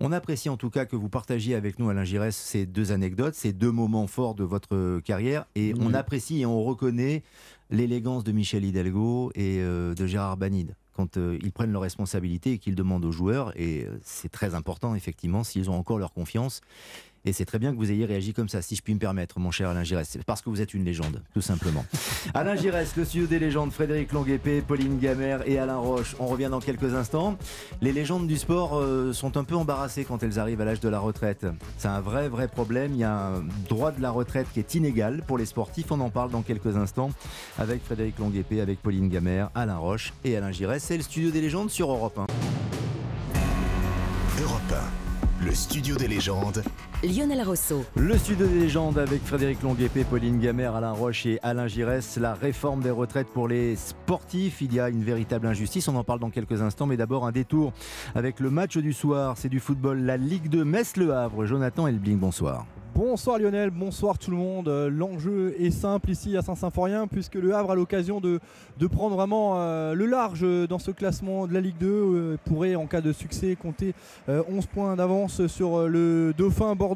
On 0.00 0.12
apprécie 0.12 0.48
en 0.48 0.56
tout 0.56 0.70
cas 0.70 0.84
que 0.84 0.96
vous 0.96 1.08
partagiez 1.08 1.54
avec 1.54 1.78
nous, 1.78 1.88
Alain 1.88 2.04
Giresse, 2.04 2.36
ces 2.36 2.66
deux 2.66 2.92
anecdotes, 2.92 3.34
ces 3.34 3.52
deux 3.52 3.72
moments 3.72 4.06
forts 4.06 4.34
de 4.34 4.44
votre 4.44 5.00
carrière. 5.00 5.46
Et 5.54 5.74
on 5.80 5.94
apprécie 5.94 6.40
et 6.40 6.46
on 6.46 6.62
reconnaît 6.62 7.22
l'élégance 7.70 8.24
de 8.24 8.32
Michel 8.32 8.64
Hidalgo 8.64 9.30
et 9.34 9.58
euh, 9.60 9.94
de 9.94 10.06
Gérard 10.06 10.36
Banide 10.36 10.74
quand 10.98 11.16
euh, 11.16 11.38
ils 11.42 11.52
prennent 11.52 11.70
leurs 11.70 11.82
responsabilités 11.82 12.54
et 12.54 12.58
qu'ils 12.58 12.74
demandent 12.74 13.04
aux 13.04 13.12
joueurs. 13.12 13.52
Et 13.54 13.84
euh, 13.84 14.00
c'est 14.02 14.30
très 14.32 14.56
important, 14.56 14.96
effectivement, 14.96 15.44
s'ils 15.44 15.70
ont 15.70 15.78
encore 15.78 15.98
leur 16.00 16.12
confiance. 16.12 16.60
Et 17.24 17.32
c'est 17.32 17.44
très 17.44 17.58
bien 17.58 17.72
que 17.72 17.76
vous 17.76 17.90
ayez 17.90 18.04
réagi 18.04 18.32
comme 18.32 18.48
ça, 18.48 18.62
si 18.62 18.76
je 18.76 18.82
puis 18.82 18.94
me 18.94 18.98
permettre, 18.98 19.38
mon 19.38 19.50
cher 19.50 19.68
Alain 19.68 19.84
Giresse. 19.84 20.08
C'est 20.12 20.24
parce 20.24 20.42
que 20.42 20.50
vous 20.50 20.60
êtes 20.60 20.74
une 20.74 20.84
légende, 20.84 21.22
tout 21.34 21.40
simplement. 21.40 21.84
Alain 22.34 22.56
Giresse, 22.56 22.96
le 22.96 23.04
studio 23.04 23.26
des 23.26 23.38
légendes, 23.38 23.72
Frédéric 23.72 24.12
Longuepé, 24.12 24.62
Pauline 24.62 24.98
Gamère 24.98 25.46
et 25.46 25.58
Alain 25.58 25.76
Roche. 25.76 26.16
On 26.18 26.26
revient 26.26 26.48
dans 26.50 26.60
quelques 26.60 26.94
instants. 26.94 27.36
Les 27.80 27.92
légendes 27.92 28.26
du 28.26 28.36
sport 28.36 28.78
euh, 28.78 29.12
sont 29.12 29.36
un 29.36 29.44
peu 29.44 29.56
embarrassées 29.56 30.04
quand 30.04 30.22
elles 30.22 30.38
arrivent 30.38 30.60
à 30.60 30.64
l'âge 30.64 30.80
de 30.80 30.88
la 30.88 30.98
retraite. 30.98 31.46
C'est 31.76 31.88
un 31.88 32.00
vrai, 32.00 32.28
vrai 32.28 32.48
problème. 32.48 32.92
Il 32.94 33.00
y 33.00 33.04
a 33.04 33.28
un 33.28 33.44
droit 33.68 33.92
de 33.92 34.00
la 34.00 34.10
retraite 34.10 34.46
qui 34.52 34.60
est 34.60 34.74
inégal 34.74 35.22
pour 35.26 35.38
les 35.38 35.46
sportifs. 35.46 35.90
On 35.90 36.00
en 36.00 36.10
parle 36.10 36.30
dans 36.30 36.42
quelques 36.42 36.76
instants 36.76 37.10
avec 37.58 37.82
Frédéric 37.82 38.18
Longuepé, 38.18 38.60
avec 38.60 38.80
Pauline 38.80 39.08
Gamère, 39.08 39.50
Alain 39.54 39.78
Roche 39.78 40.12
et 40.24 40.36
Alain 40.36 40.52
Giresse. 40.52 40.84
C'est 40.84 40.96
le 40.96 41.02
studio 41.02 41.30
des 41.30 41.40
légendes 41.40 41.70
sur 41.70 41.90
Europe 41.90 42.18
1. 42.18 42.26
Europe 44.42 44.60
1, 45.40 45.44
le 45.44 45.54
studio 45.54 45.96
des 45.96 46.08
légendes, 46.08 46.62
Lionel 47.04 47.42
Rousseau. 47.42 47.84
Le 47.94 48.18
studio 48.18 48.46
des 48.48 48.58
légendes 48.58 48.98
avec 48.98 49.22
Frédéric 49.22 49.62
Longuepé, 49.62 50.02
Pauline 50.02 50.40
Gamère, 50.40 50.74
Alain 50.74 50.90
Roche 50.90 51.26
et 51.26 51.38
Alain 51.44 51.68
Giresse. 51.68 52.16
La 52.20 52.34
réforme 52.34 52.82
des 52.82 52.90
retraites 52.90 53.28
pour 53.28 53.46
les 53.46 53.76
sportifs, 53.76 54.60
il 54.62 54.74
y 54.74 54.80
a 54.80 54.88
une 54.88 55.04
véritable 55.04 55.46
injustice. 55.46 55.86
On 55.86 55.94
en 55.94 56.02
parle 56.02 56.18
dans 56.18 56.30
quelques 56.30 56.60
instants, 56.60 56.86
mais 56.86 56.96
d'abord 56.96 57.24
un 57.24 57.30
détour 57.32 57.72
avec 58.16 58.40
le 58.40 58.50
match 58.50 58.76
du 58.78 58.92
soir. 58.92 59.36
C'est 59.38 59.48
du 59.48 59.60
football, 59.60 60.00
la 60.00 60.16
Ligue 60.16 60.48
de 60.48 60.64
Metz-Le 60.64 61.14
Havre. 61.14 61.46
Jonathan 61.46 61.86
Elbling, 61.86 62.18
bonsoir. 62.18 62.66
Bonsoir 62.94 63.38
Lionel, 63.38 63.70
bonsoir 63.70 64.18
tout 64.18 64.32
le 64.32 64.36
monde. 64.36 64.66
Euh, 64.66 64.90
L'enjeu 64.90 65.54
est 65.60 65.70
simple 65.70 66.10
ici 66.10 66.36
à 66.36 66.42
Saint-Symphorien 66.42 67.06
puisque 67.06 67.36
le 67.36 67.54
Havre 67.54 67.70
a 67.70 67.74
l'occasion 67.76 68.20
de, 68.20 68.40
de 68.76 68.86
prendre 68.88 69.14
vraiment 69.14 69.52
euh, 69.54 69.94
le 69.94 70.04
large 70.06 70.44
dans 70.68 70.80
ce 70.80 70.90
classement 70.90 71.46
de 71.46 71.54
la 71.54 71.60
Ligue 71.60 71.76
2. 71.78 71.86
euh, 71.86 72.36
pourrait 72.44 72.74
en 72.74 72.86
cas 72.86 73.00
de 73.00 73.12
succès 73.12 73.54
compter 73.54 73.94
euh, 74.28 74.42
11 74.50 74.66
points 74.66 74.96
d'avance 74.96 75.46
sur 75.46 75.76
euh, 75.78 75.86
le 75.86 76.34
Dauphin 76.36 76.74
Bordeaux. 76.74 76.87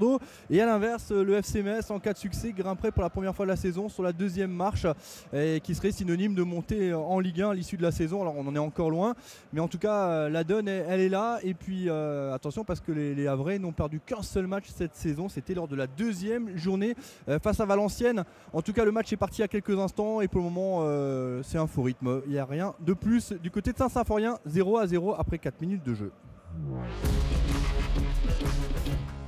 Et 0.51 0.61
à 0.61 0.67
l'inverse, 0.67 1.11
le 1.11 1.35
FC 1.35 1.63
Metz 1.63 1.91
en 1.91 1.99
cas 1.99 2.13
de 2.13 2.19
succès 2.19 2.53
grimperait 2.53 2.91
pour 2.91 3.03
la 3.03 3.11
première 3.11 3.35
fois 3.35 3.45
de 3.45 3.51
la 3.51 3.57
saison 3.57 3.89
sur 3.89 4.03
la 4.03 4.13
deuxième 4.13 4.51
marche 4.51 4.87
et 5.33 5.61
qui 5.61 5.75
serait 5.75 5.93
synonyme 5.93 6.35
de 6.35 6.43
monter 6.43 6.95
en 6.95 7.19
Ligue 7.19 7.43
1 7.43 7.51
à 7.51 7.55
l'issue 7.55 7.77
de 7.77 7.83
la 7.83 7.93
saison. 7.93 8.23
Alors 8.23 8.35
on 8.37 8.47
en 8.47 8.55
est 8.55 8.59
encore 8.59 8.91
loin, 8.91 9.15
mais 9.53 9.61
en 9.61 9.69
tout 9.69 9.79
cas 9.79 10.07
euh, 10.07 10.29
la 10.29 10.45
donne 10.45 10.69
elle, 10.69 11.01
est 11.01 11.09
là. 11.09 11.39
Et 11.43 11.55
puis 11.55 11.89
euh, 11.89 12.33
attention 12.35 12.65
parce 12.65 12.81
que 12.81 12.93
les, 12.93 13.15
les 13.15 13.27
Havrais 13.27 13.59
n'ont 13.59 13.73
perdu 13.73 14.01
qu'un 14.01 14.23
seul 14.23 14.47
match 14.47 14.67
cette 14.75 14.95
saison. 14.95 15.29
C'était 15.29 15.55
lors 15.55 15.69
de 15.69 15.77
la 15.77 15.87
deuxième 15.87 16.57
journée 16.57 16.95
euh, 17.29 17.39
face 17.39 17.61
à 17.61 17.67
Valenciennes. 17.67 18.25
En 18.53 18.63
tout 18.63 18.73
cas, 18.73 18.85
le 18.85 18.93
match 18.93 19.13
est 19.13 19.17
parti 19.17 19.43
à 19.43 19.49
quelques 19.49 19.79
instants 19.79 20.21
et 20.21 20.29
pour 20.29 20.39
le 20.39 20.45
moment, 20.45 20.83
c'est 21.43 21.59
un 21.59 21.67
faux 21.67 21.83
rythme. 21.83 22.23
Il 22.27 22.33
n'y 22.33 22.39
a 22.39 22.45
rien 22.45 22.75
de 22.81 22.93
plus 22.93 23.33
du 23.33 23.51
côté 23.51 23.73
de 23.73 23.79
Saint-Symphorien, 23.79 24.39
0 24.47 24.79
à 24.79 24.87
0 24.87 25.15
après 25.15 25.39
4 25.39 25.61
minutes 25.61 25.85
de 25.85 25.95
jeu. 25.95 26.13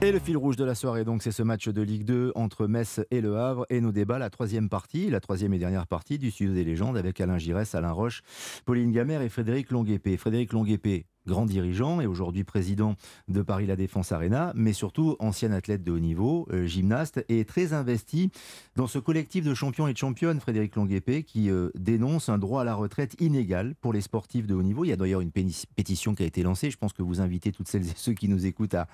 Et 0.04 0.12
le 0.12 0.18
fil 0.18 0.36
rouge 0.36 0.56
de 0.56 0.64
la 0.64 0.74
soirée, 0.74 1.02
donc, 1.02 1.22
c'est 1.22 1.32
ce 1.32 1.42
match 1.42 1.66
de 1.66 1.80
Ligue 1.80 2.04
2 2.04 2.32
entre 2.34 2.66
Metz 2.66 3.00
et 3.10 3.22
Le 3.22 3.38
Havre. 3.38 3.64
Et 3.70 3.80
nos 3.80 3.90
débats, 3.90 4.18
la 4.18 4.28
troisième 4.28 4.68
partie, 4.68 5.08
la 5.08 5.18
troisième 5.18 5.54
et 5.54 5.58
dernière 5.58 5.86
partie 5.86 6.18
du 6.18 6.30
studio 6.30 6.52
des 6.52 6.62
légendes 6.62 6.98
avec 6.98 7.22
Alain 7.22 7.38
Giresse, 7.38 7.74
Alain 7.74 7.90
Roche, 7.90 8.20
Pauline 8.66 8.92
Gamère 8.92 9.22
et 9.22 9.30
Frédéric 9.30 9.70
Longuepé. 9.70 10.18
Frédéric 10.18 10.52
Longuepé, 10.52 11.06
grand 11.26 11.46
dirigeant 11.46 12.00
et 12.00 12.06
aujourd'hui 12.06 12.44
président 12.44 12.96
de 13.28 13.42
Paris 13.42 13.66
La 13.66 13.76
Défense 13.76 14.12
Arena, 14.12 14.52
mais 14.54 14.72
surtout 14.72 15.16
ancien 15.18 15.52
athlète 15.52 15.82
de 15.82 15.92
haut 15.92 15.98
niveau, 15.98 16.46
euh, 16.52 16.66
gymnaste 16.66 17.24
et 17.28 17.44
très 17.44 17.72
investi 17.72 18.30
dans 18.76 18.86
ce 18.86 18.98
collectif 18.98 19.44
de 19.44 19.54
champions 19.54 19.88
et 19.88 19.92
de 19.92 19.98
championnes, 19.98 20.40
Frédéric 20.40 20.76
Longuepé, 20.76 21.22
qui 21.22 21.50
euh, 21.50 21.70
dénonce 21.74 22.28
un 22.28 22.38
droit 22.38 22.62
à 22.62 22.64
la 22.64 22.74
retraite 22.74 23.16
inégal 23.20 23.74
pour 23.80 23.92
les 23.92 24.00
sportifs 24.00 24.46
de 24.46 24.54
haut 24.54 24.62
niveau. 24.62 24.84
Il 24.84 24.88
y 24.88 24.92
a 24.92 24.96
d'ailleurs 24.96 25.20
une 25.20 25.30
pétition 25.30 26.14
qui 26.14 26.22
a 26.22 26.26
été 26.26 26.42
lancée. 26.42 26.70
Je 26.70 26.76
pense 26.76 26.92
que 26.92 27.02
vous 27.02 27.20
invitez 27.20 27.52
toutes 27.52 27.68
celles 27.68 27.86
et 27.88 27.92
ceux 27.96 28.12
qui 28.12 28.28
nous 28.28 28.46
écoutent 28.46 28.74
à, 28.74 28.86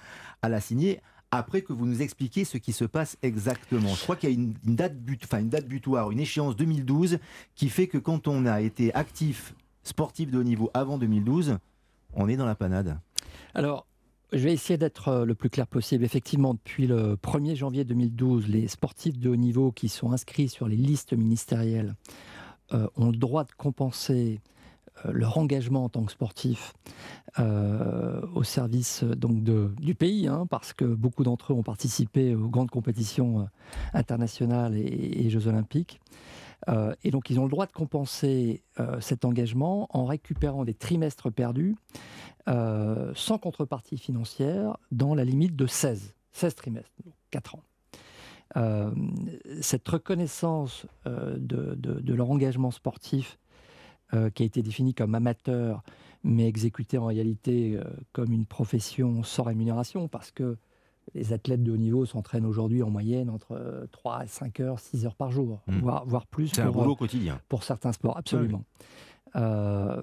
la 0.49 0.61
signer. 0.61 1.01
Après 1.33 1.63
que 1.63 1.73
vous 1.73 1.87
nous 1.87 2.03
expliquiez 2.03 2.45
ce 2.45 2.59
qui 2.59 2.73
se 2.73 2.85
passe 2.85 3.17
exactement, 3.23 3.95
je 3.95 4.03
crois 4.03 4.17
qu'il 4.17 4.31
y 4.31 4.33
a 4.33 4.35
une, 4.35 4.55
date 4.65 4.95
une 5.39 5.49
date 5.49 5.69
butoir, 5.69 6.11
une 6.11 6.19
échéance 6.19 6.57
2012 6.57 7.19
qui 7.55 7.69
fait 7.69 7.87
que 7.87 7.99
quand 7.99 8.27
on 8.27 8.47
a 8.47 8.61
été 8.61 8.93
actif 8.95 9.55
sportif 9.85 10.31
de 10.31 10.39
haut 10.39 10.45
niveau 10.45 10.71
avant 10.75 10.99
2012, 10.99 11.59
on 12.15 12.29
est 12.29 12.37
dans 12.37 12.47
la 12.47 12.55
panade. 12.55 12.99
Alors, 13.55 13.87
je 14.33 14.39
vais 14.39 14.53
essayer 14.53 14.77
d'être 14.77 15.09
euh, 15.09 15.25
le 15.25 15.35
plus 15.35 15.51
clair 15.51 15.67
possible. 15.67 16.05
Effectivement, 16.05 16.55
depuis 16.55 16.87
le 16.87 17.17
1er 17.17 17.57
janvier 17.57 17.85
2012, 17.85 18.49
les 18.49 18.69
sportifs 18.69 19.19
de 19.19 19.29
haut 19.29 19.37
niveau 19.37 19.73
qui 19.73 19.89
sont 19.89 20.13
inscrits 20.13 20.49
sur 20.49 20.69
les 20.69 20.77
listes 20.77 21.13
ministérielles 21.13 21.95
euh, 22.73 22.87
ont 22.97 23.11
le 23.11 23.17
droit 23.17 23.45
de 23.45 23.51
compenser 23.57 24.41
euh, 25.05 25.11
leur 25.13 25.37
engagement 25.39 25.85
en 25.85 25.89
tant 25.89 26.05
que 26.05 26.13
sportif 26.13 26.75
au 28.35 28.43
service 28.43 29.05
donc 29.05 29.45
du 29.45 29.95
pays, 29.95 30.27
hein, 30.27 30.47
parce 30.51 30.73
que 30.73 30.85
beaucoup 30.85 31.23
d'entre 31.23 31.53
eux 31.53 31.57
ont 31.57 31.63
participé 31.63 32.35
aux 32.35 32.49
grandes 32.49 32.71
compétitions 32.71 33.49
internationales 33.95 34.77
et, 34.77 35.25
et 35.25 35.31
Jeux 35.31 35.47
olympiques. 35.47 36.01
Euh, 36.69 36.95
et 37.03 37.11
donc, 37.11 37.31
ils 37.31 37.39
ont 37.39 37.45
le 37.45 37.51
droit 37.51 37.67
de 37.67 37.73
compenser 37.73 38.63
euh, 38.79 39.01
cet 39.01 39.25
engagement 39.25 39.89
en 39.91 40.05
récupérant 40.05 40.65
des 40.65 40.75
trimestres 40.75 41.33
perdus 41.33 41.77
euh, 42.49 43.13
sans 43.15 43.39
contrepartie 43.39 43.99
financière 43.99 44.77
dans 44.91 45.15
la 45.15 45.25
limite 45.25 45.57
de 45.57 45.67
16, 45.67 46.15
16 46.33 46.55
trimestres, 46.55 46.93
donc 47.05 47.15
4 47.31 47.57
ans. 47.57 47.63
Cette 49.61 49.87
reconnaissance 49.87 50.85
de, 51.07 52.13
leur 52.13 52.33
engagement 52.33 52.73
sportif, 52.73 53.39
qui 54.11 54.43
a 54.43 54.47
été 54.47 54.61
défini 54.61 54.93
comme 54.93 55.15
amateur, 55.15 55.85
mais 56.25 56.49
exécuté 56.49 56.99
en 56.99 57.07
réalité 57.07 57.79
comme 58.11 58.33
une 58.33 58.47
profession 58.47 59.23
sans 59.23 59.45
rémunération, 59.45 60.09
parce 60.09 60.33
que 60.33 60.59
les 61.15 61.33
athlètes 61.33 61.63
de 61.63 61.73
haut 61.73 61.77
niveau 61.77 62.07
s'entraînent 62.07 62.47
aujourd'hui 62.47 62.83
en 62.83 62.91
moyenne 62.91 63.31
entre 63.31 63.53
euh, 63.53 63.87
3 63.91 64.17
à 64.19 64.27
5 64.27 64.61
heures, 64.61 64.79
6 64.79 65.07
heures 65.07 65.17
par 65.17 65.31
jour, 65.31 65.61
Mm. 65.67 65.79
voire, 65.81 66.05
voire 66.07 66.27
plus. 66.27 66.49
C'est 66.49 66.61
un 66.63 66.71
boulot 66.71 66.93
euh, 66.93 66.97
quotidien. 66.97 67.41
pour 67.49 67.65
certains 67.65 67.93
sports, 67.93 68.17
absolument. 68.17 68.65
Euh, 69.37 70.03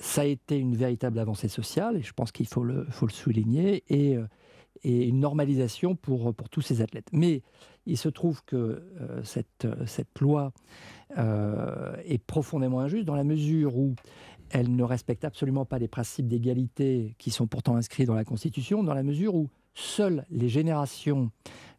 ça 0.00 0.22
a 0.22 0.24
été 0.24 0.56
une 0.58 0.76
véritable 0.76 1.18
avancée 1.18 1.48
sociale, 1.48 1.96
et 1.96 2.02
je 2.02 2.12
pense 2.12 2.32
qu'il 2.32 2.46
faut 2.46 2.62
le, 2.64 2.84
faut 2.90 3.06
le 3.06 3.12
souligner, 3.12 3.82
et, 3.88 4.16
euh, 4.16 4.26
et 4.84 5.08
une 5.08 5.20
normalisation 5.20 5.96
pour, 5.96 6.34
pour 6.34 6.48
tous 6.48 6.60
ces 6.62 6.80
athlètes. 6.80 7.08
Mais 7.12 7.42
il 7.86 7.96
se 7.96 8.08
trouve 8.08 8.44
que 8.44 8.56
euh, 9.00 9.22
cette, 9.24 9.64
euh, 9.64 9.84
cette 9.86 10.20
loi 10.20 10.52
euh, 11.18 11.96
est 12.04 12.18
profondément 12.24 12.80
injuste 12.80 13.04
dans 13.04 13.16
la 13.16 13.24
mesure 13.24 13.76
où 13.76 13.94
elle 14.50 14.74
ne 14.74 14.82
respecte 14.82 15.24
absolument 15.24 15.64
pas 15.64 15.78
les 15.78 15.88
principes 15.88 16.26
d'égalité 16.28 17.14
qui 17.18 17.30
sont 17.30 17.46
pourtant 17.46 17.76
inscrits 17.76 18.04
dans 18.06 18.14
la 18.14 18.24
Constitution, 18.24 18.82
dans 18.82 18.94
la 18.94 19.02
mesure 19.02 19.34
où 19.34 19.48
seules 19.74 20.26
les 20.30 20.48
générations 20.48 21.30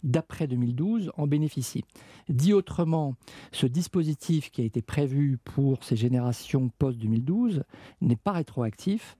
d'après 0.03 0.47
2012 0.47 1.11
en 1.17 1.27
bénéficient. 1.27 1.85
Dit 2.29 2.53
autrement, 2.53 3.15
ce 3.51 3.65
dispositif 3.65 4.51
qui 4.51 4.61
a 4.61 4.65
été 4.65 4.81
prévu 4.81 5.37
pour 5.43 5.83
ces 5.83 5.95
générations 5.95 6.69
post-2012 6.79 7.63
n'est 8.01 8.15
pas 8.15 8.31
rétroactif 8.31 9.17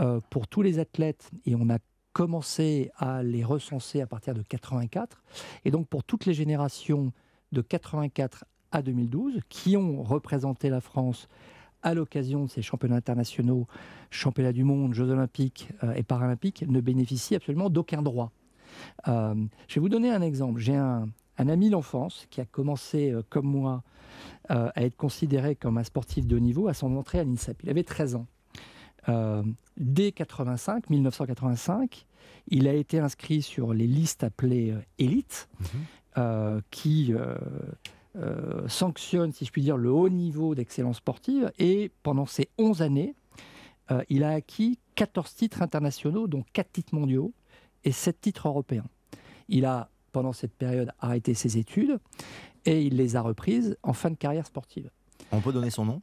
euh, 0.00 0.20
pour 0.30 0.48
tous 0.48 0.62
les 0.62 0.78
athlètes 0.78 1.30
et 1.44 1.54
on 1.54 1.70
a 1.70 1.78
commencé 2.12 2.90
à 2.96 3.22
les 3.22 3.44
recenser 3.44 4.00
à 4.00 4.06
partir 4.06 4.34
de 4.34 4.42
84 4.42 5.22
et 5.64 5.70
donc 5.70 5.86
pour 5.86 6.02
toutes 6.02 6.24
les 6.24 6.34
générations 6.34 7.12
de 7.52 7.60
84 7.60 8.44
à 8.72 8.82
2012 8.82 9.40
qui 9.48 9.76
ont 9.76 10.02
représenté 10.02 10.70
la 10.70 10.80
France 10.80 11.28
à 11.86 11.94
l'occasion 11.94 12.46
de 12.46 12.50
ces 12.50 12.62
championnats 12.62 12.96
internationaux, 12.96 13.68
championnats 14.10 14.52
du 14.52 14.64
monde, 14.64 14.92
Jeux 14.92 15.08
olympiques 15.08 15.68
euh, 15.84 15.94
et 15.94 16.02
paralympiques, 16.02 16.64
ne 16.66 16.80
bénéficient 16.80 17.36
absolument 17.36 17.70
d'aucun 17.70 18.02
droit. 18.02 18.32
Euh, 19.06 19.36
je 19.68 19.76
vais 19.76 19.80
vous 19.80 19.88
donner 19.88 20.10
un 20.10 20.20
exemple. 20.20 20.58
J'ai 20.58 20.74
un, 20.74 21.08
un 21.38 21.48
ami 21.48 21.70
d'enfance 21.70 22.26
qui 22.28 22.40
a 22.40 22.44
commencé, 22.44 23.12
euh, 23.12 23.22
comme 23.30 23.46
moi, 23.46 23.84
euh, 24.50 24.68
à 24.74 24.82
être 24.82 24.96
considéré 24.96 25.54
comme 25.54 25.78
un 25.78 25.84
sportif 25.84 26.26
de 26.26 26.34
haut 26.34 26.40
niveau 26.40 26.66
à 26.66 26.74
son 26.74 26.96
entrée 26.96 27.20
à 27.20 27.24
l'INSEP. 27.24 27.62
Il 27.62 27.70
avait 27.70 27.84
13 27.84 28.16
ans. 28.16 28.26
Dès 29.76 30.10
85, 30.10 30.90
1985, 30.90 32.06
il 32.48 32.66
a 32.66 32.72
été 32.72 32.98
inscrit 32.98 33.40
sur 33.40 33.72
les 33.72 33.86
listes 33.86 34.24
appelées 34.24 34.74
élites, 34.98 35.48
euh, 36.18 36.60
qui 36.72 37.14
euh, 38.16 38.66
sanctionnent, 38.68 39.32
si 39.32 39.44
je 39.44 39.50
puis 39.50 39.62
dire, 39.62 39.76
le 39.76 39.90
haut 39.90 40.08
niveau 40.08 40.54
d'excellence 40.54 40.96
sportive. 40.96 41.52
Et 41.58 41.90
pendant 42.02 42.26
ces 42.26 42.48
11 42.58 42.82
années, 42.82 43.14
euh, 43.90 44.02
il 44.08 44.24
a 44.24 44.30
acquis 44.30 44.78
14 44.94 45.34
titres 45.34 45.62
internationaux, 45.62 46.26
dont 46.26 46.44
4 46.52 46.72
titres 46.72 46.94
mondiaux 46.94 47.32
et 47.84 47.92
7 47.92 48.20
titres 48.20 48.48
européens. 48.48 48.86
Il 49.48 49.64
a, 49.64 49.90
pendant 50.12 50.32
cette 50.32 50.54
période, 50.54 50.90
arrêté 50.98 51.34
ses 51.34 51.58
études 51.58 51.98
et 52.64 52.82
il 52.82 52.96
les 52.96 53.16
a 53.16 53.20
reprises 53.20 53.76
en 53.82 53.92
fin 53.92 54.10
de 54.10 54.16
carrière 54.16 54.46
sportive. 54.46 54.90
On 55.32 55.40
peut 55.40 55.52
donner 55.52 55.70
son 55.70 55.84
nom? 55.84 56.02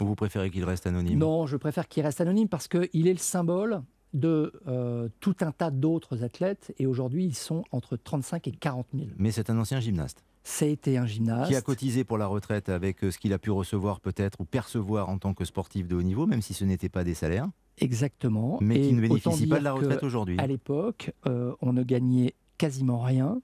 Ou 0.00 0.06
vous 0.06 0.14
préférez 0.14 0.50
qu'il 0.50 0.64
reste 0.64 0.86
anonyme? 0.86 1.18
Non, 1.18 1.46
je 1.46 1.56
préfère 1.56 1.88
qu'il 1.88 2.02
reste 2.02 2.20
anonyme 2.20 2.48
parce 2.48 2.68
qu'il 2.68 3.08
est 3.08 3.12
le 3.12 3.18
symbole 3.18 3.82
de 4.12 4.52
euh, 4.66 5.08
tout 5.20 5.36
un 5.40 5.52
tas 5.52 5.70
d'autres 5.70 6.22
athlètes 6.22 6.74
et 6.78 6.86
aujourd'hui 6.86 7.24
ils 7.24 7.34
sont 7.34 7.64
entre 7.72 7.96
35 7.96 8.48
et 8.48 8.52
40 8.52 8.86
000. 8.94 9.06
Mais 9.16 9.32
c'est 9.32 9.50
un 9.50 9.58
ancien 9.58 9.80
gymnaste. 9.80 10.22
Ça 10.44 10.64
a 10.64 10.68
été 10.68 10.98
un 10.98 11.06
gymnaste. 11.06 11.50
Qui 11.50 11.56
a 11.56 11.60
cotisé 11.60 12.04
pour 12.04 12.18
la 12.18 12.26
retraite 12.26 12.68
avec 12.68 13.04
euh, 13.04 13.10
ce 13.10 13.18
qu'il 13.18 13.32
a 13.32 13.38
pu 13.38 13.50
recevoir 13.50 14.00
peut-être 14.00 14.40
ou 14.40 14.44
percevoir 14.44 15.08
en 15.08 15.18
tant 15.18 15.34
que 15.34 15.44
sportif 15.44 15.86
de 15.86 15.96
haut 15.96 16.02
niveau, 16.02 16.26
même 16.26 16.42
si 16.42 16.54
ce 16.54 16.64
n'était 16.64 16.88
pas 16.88 17.04
des 17.04 17.14
salaires. 17.14 17.48
Exactement. 17.78 18.58
Mais 18.60 18.80
qui 18.80 18.88
Et 18.88 18.92
ne 18.92 19.00
bénéficie 19.00 19.46
pas 19.46 19.58
de 19.58 19.64
la 19.64 19.72
retraite 19.72 20.02
aujourd'hui. 20.02 20.38
À 20.38 20.46
l'époque, 20.46 21.12
euh, 21.26 21.54
on 21.60 21.72
ne 21.72 21.82
gagnait 21.82 22.34
quasiment 22.62 23.00
rien. 23.00 23.40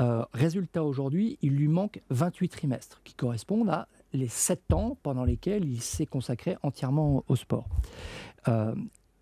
Euh, 0.00 0.24
résultat, 0.32 0.84
aujourd'hui, 0.84 1.38
il 1.42 1.52
lui 1.52 1.68
manque 1.68 2.00
28 2.08 2.48
trimestres, 2.48 3.02
qui 3.04 3.12
correspondent 3.12 3.68
à 3.68 3.88
les 4.14 4.28
7 4.28 4.72
ans 4.72 4.96
pendant 5.02 5.24
lesquels 5.24 5.66
il 5.66 5.82
s'est 5.82 6.06
consacré 6.06 6.56
entièrement 6.62 7.24
au 7.28 7.36
sport. 7.36 7.68
Euh, 8.48 8.74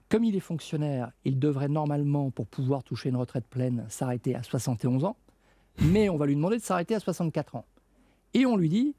comme 0.09 0.23
il 0.23 0.37
est 0.37 0.41
fonctionnaire, 0.41 1.11
il 1.25 1.41
devrait 1.41 1.69
normalement, 1.69 2.31
pour 2.31 2.47
pouvoir 2.47 2.85
toucher 2.85 3.09
une 3.09 3.17
retraite 3.17 3.47
pleine, 3.49 3.85
s'arrêter 3.89 4.37
à 4.37 4.45
71 4.45 5.05
ans, 5.05 5.17
mais 5.81 6.09
on 6.09 6.17
va 6.17 6.27
lui 6.27 6.35
demander 6.35 6.59
de 6.59 6.63
s'arrêter 6.63 6.95
à 6.95 7.01
64 7.01 7.57
ans. 7.57 7.65
Et 8.35 8.47
on 8.47 8.57
lui 8.57 8.69
dit, 8.69 8.95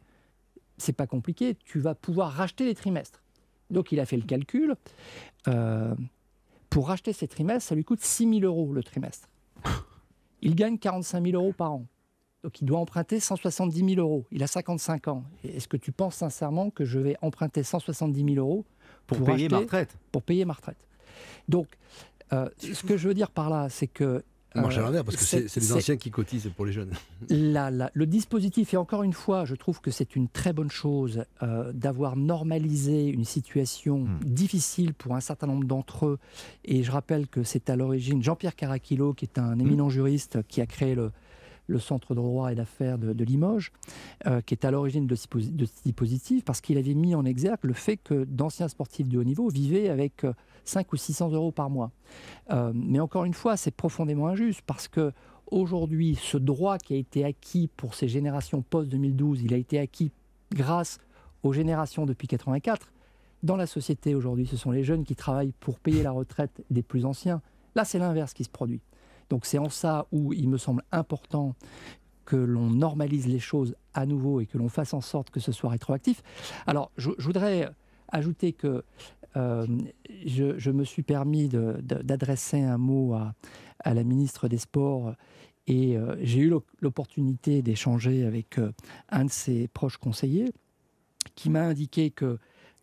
c'est 0.77 0.93
pas 0.93 1.07
compliqué, 1.07 1.55
tu 1.65 1.79
vas 1.79 1.95
pouvoir 1.95 2.31
racheter 2.31 2.65
les 2.65 2.75
trimestres. 2.75 3.21
Donc 3.69 3.91
il 3.91 3.99
a 3.99 4.05
fait 4.05 4.17
le 4.17 4.23
calcul. 4.23 4.75
Euh, 5.47 5.95
pour 6.69 6.87
racheter 6.87 7.13
ces 7.13 7.27
trimestres, 7.27 7.69
ça 7.69 7.75
lui 7.75 7.83
coûte 7.83 8.01
6 8.01 8.39
000 8.39 8.41
euros 8.41 8.71
le 8.73 8.83
trimestre. 8.83 9.27
Il 10.41 10.55
gagne 10.55 10.77
45 10.77 11.25
000 11.25 11.41
euros 11.41 11.53
par 11.53 11.71
an. 11.71 11.85
Donc 12.43 12.59
il 12.59 12.65
doit 12.65 12.79
emprunter 12.79 13.21
170 13.21 13.95
000 13.95 14.01
euros. 14.05 14.25
Il 14.31 14.43
a 14.43 14.47
55 14.47 15.07
ans. 15.07 15.23
Est-ce 15.45 15.69
que 15.69 15.77
tu 15.77 15.93
penses 15.93 16.15
sincèrement 16.15 16.69
que 16.71 16.83
je 16.83 16.99
vais 16.99 17.15
emprunter 17.21 17.63
170 17.63 18.33
000 18.33 18.45
euros 18.45 18.65
Pour 19.07 19.23
payer 19.23 19.45
acheter- 19.45 19.49
ma 19.49 19.59
retraite. 19.59 19.95
Pour 20.11 20.21
payer 20.23 20.43
ma 20.43 20.51
retraite? 20.53 20.77
Donc, 21.47 21.67
euh, 22.33 22.49
ce 22.57 22.83
que 22.83 22.97
je 22.97 23.07
veux 23.07 23.13
dire 23.13 23.31
par 23.31 23.49
là, 23.49 23.69
c'est 23.69 23.87
que... 23.87 24.23
On 24.55 24.61
marche 24.61 24.77
à 24.77 24.81
euh, 24.81 24.83
l'envers 24.83 25.03
parce 25.03 25.17
que 25.17 25.23
c'est 25.23 25.59
les 25.59 25.73
anciens 25.73 25.97
qui 25.97 26.11
cotisent 26.11 26.49
pour 26.55 26.65
les 26.65 26.71
jeunes. 26.71 26.91
la- 27.29 27.71
la- 27.71 27.91
le 27.93 28.05
dispositif, 28.05 28.73
et 28.73 28.77
encore 28.77 29.03
une 29.03 29.13
fois, 29.13 29.45
je 29.45 29.55
trouve 29.55 29.81
que 29.81 29.91
c'est 29.91 30.15
une 30.15 30.27
très 30.27 30.53
bonne 30.53 30.69
chose 30.71 31.23
euh, 31.41 31.71
d'avoir 31.73 32.15
normalisé 32.15 33.07
une 33.07 33.25
situation 33.25 34.05
difficile 34.25 34.93
pour 34.93 35.15
un 35.15 35.19
certain 35.21 35.47
nombre 35.47 35.65
d'entre 35.65 36.05
eux. 36.05 36.19
Et 36.65 36.83
je 36.83 36.91
rappelle 36.91 37.27
que 37.27 37.43
c'est 37.43 37.69
à 37.69 37.75
l'origine 37.75 38.21
Jean-Pierre 38.21 38.55
Caraquillo, 38.55 39.13
qui 39.13 39.25
est 39.25 39.39
un 39.39 39.57
éminent 39.59 39.89
juriste, 39.89 40.39
qui 40.47 40.61
a 40.61 40.65
créé 40.65 40.93
le, 40.95 41.11
le 41.67 41.79
Centre 41.79 42.09
de 42.13 42.19
droit 42.19 42.51
et 42.51 42.55
d'affaires 42.55 42.97
de, 42.97 43.13
de 43.13 43.23
Limoges, 43.23 43.71
euh, 44.27 44.41
qui 44.41 44.53
est 44.53 44.65
à 44.65 44.71
l'origine 44.71 45.07
de, 45.07 45.15
ce 45.15 45.25
disposi- 45.27 45.55
de 45.55 45.65
ce 45.65 45.71
dispositif, 45.85 46.43
parce 46.43 46.61
qu'il 46.61 46.77
avait 46.77 46.93
mis 46.93 47.15
en 47.15 47.25
exergue 47.25 47.59
le 47.63 47.73
fait 47.73 47.97
que 47.97 48.25
d'anciens 48.25 48.67
sportifs 48.67 49.07
de 49.07 49.17
haut 49.17 49.23
niveau 49.23 49.47
vivaient 49.49 49.89
avec 49.89 50.25
euh, 50.25 50.33
5 50.65 50.91
ou 50.93 50.97
600 50.97 51.31
euros 51.31 51.51
par 51.51 51.69
mois. 51.69 51.91
Euh, 52.51 52.71
mais 52.73 52.99
encore 52.99 53.25
une 53.25 53.33
fois, 53.33 53.57
c'est 53.57 53.71
profondément 53.71 54.27
injuste, 54.27 54.61
parce 54.65 54.87
que 54.87 55.11
aujourd'hui, 55.51 56.17
ce 56.21 56.37
droit 56.37 56.77
qui 56.77 56.93
a 56.93 56.97
été 56.97 57.25
acquis 57.25 57.69
pour 57.75 57.93
ces 57.95 58.07
générations 58.07 58.61
post-2012, 58.61 59.41
il 59.43 59.53
a 59.53 59.57
été 59.57 59.79
acquis 59.79 60.11
grâce 60.51 60.99
aux 61.43 61.53
générations 61.53 62.05
depuis 62.05 62.27
84. 62.27 62.91
Dans 63.43 63.57
la 63.57 63.67
société 63.67 64.15
aujourd'hui, 64.15 64.47
ce 64.47 64.55
sont 64.55 64.71
les 64.71 64.83
jeunes 64.83 65.03
qui 65.03 65.15
travaillent 65.15 65.53
pour 65.59 65.79
payer 65.79 66.01
la 66.01 66.11
retraite 66.11 66.63
des 66.69 66.81
plus 66.81 67.05
anciens. 67.05 67.41
Là, 67.75 67.83
c'est 67.83 67.99
l'inverse 67.99 68.33
qui 68.33 68.43
se 68.43 68.49
produit. 68.49 68.81
Donc 69.29 69.45
c'est 69.45 69.57
en 69.57 69.69
ça 69.69 70.07
où 70.11 70.31
il 70.33 70.49
me 70.49 70.57
semble 70.57 70.83
important 70.91 71.55
que 72.25 72.35
l'on 72.35 72.69
normalise 72.69 73.27
les 73.27 73.39
choses 73.39 73.75
à 73.93 74.05
nouveau 74.05 74.39
et 74.39 74.45
que 74.45 74.57
l'on 74.57 74.69
fasse 74.69 74.93
en 74.93 75.01
sorte 75.01 75.29
que 75.29 75.39
ce 75.39 75.51
soit 75.51 75.71
rétroactif. 75.71 76.23
Alors, 76.67 76.91
je, 76.97 77.11
je 77.17 77.25
voudrais 77.25 77.69
ajouter 78.09 78.53
que 78.53 78.83
euh, 79.35 79.65
je, 80.25 80.71
me 80.71 80.83
suis 80.83 81.03
permis 81.03 81.49
d'adresser 81.49 82.61
un 82.61 82.77
mot 82.77 83.13
à, 83.13 83.33
la 83.93 84.03
ministre 84.03 84.47
des 84.47 84.57
Sports 84.57 85.15
et 85.67 85.97
euh, 85.97 86.15
j'ai 86.21 86.41
eu 86.41 86.49
l'op- 86.49 86.69
l'opportunité 86.81 87.61
d'échanger 87.61 88.25
avec 88.25 88.59
euh, 88.59 88.71
un 89.09 89.25
de 89.25 89.31
ses 89.31 89.67
proches 89.67 89.97
conseillers 89.97 90.51
qui 91.35 91.49
m'a 91.49 91.63
indiqué 91.63 92.11
que 92.11 92.37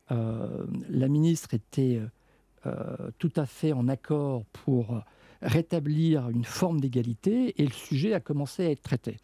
la 0.09 1.07
ministre 1.07 1.55
était 1.55 2.01
tout 3.19 3.33
à 3.37 3.47
fait 3.47 3.73
en 3.73 3.87
accord 3.87 4.45
pour 4.47 5.01
rétablir 5.43 6.29
une 6.31 6.45
forme 6.45 6.81
d'égalité 6.81 7.55
et 7.61 7.65
le 7.67 7.73
sujet 7.73 8.15
a 8.15 8.21
commencé 8.21 8.65
à 8.67 8.71
être 8.71 8.83
traité. 8.83 9.17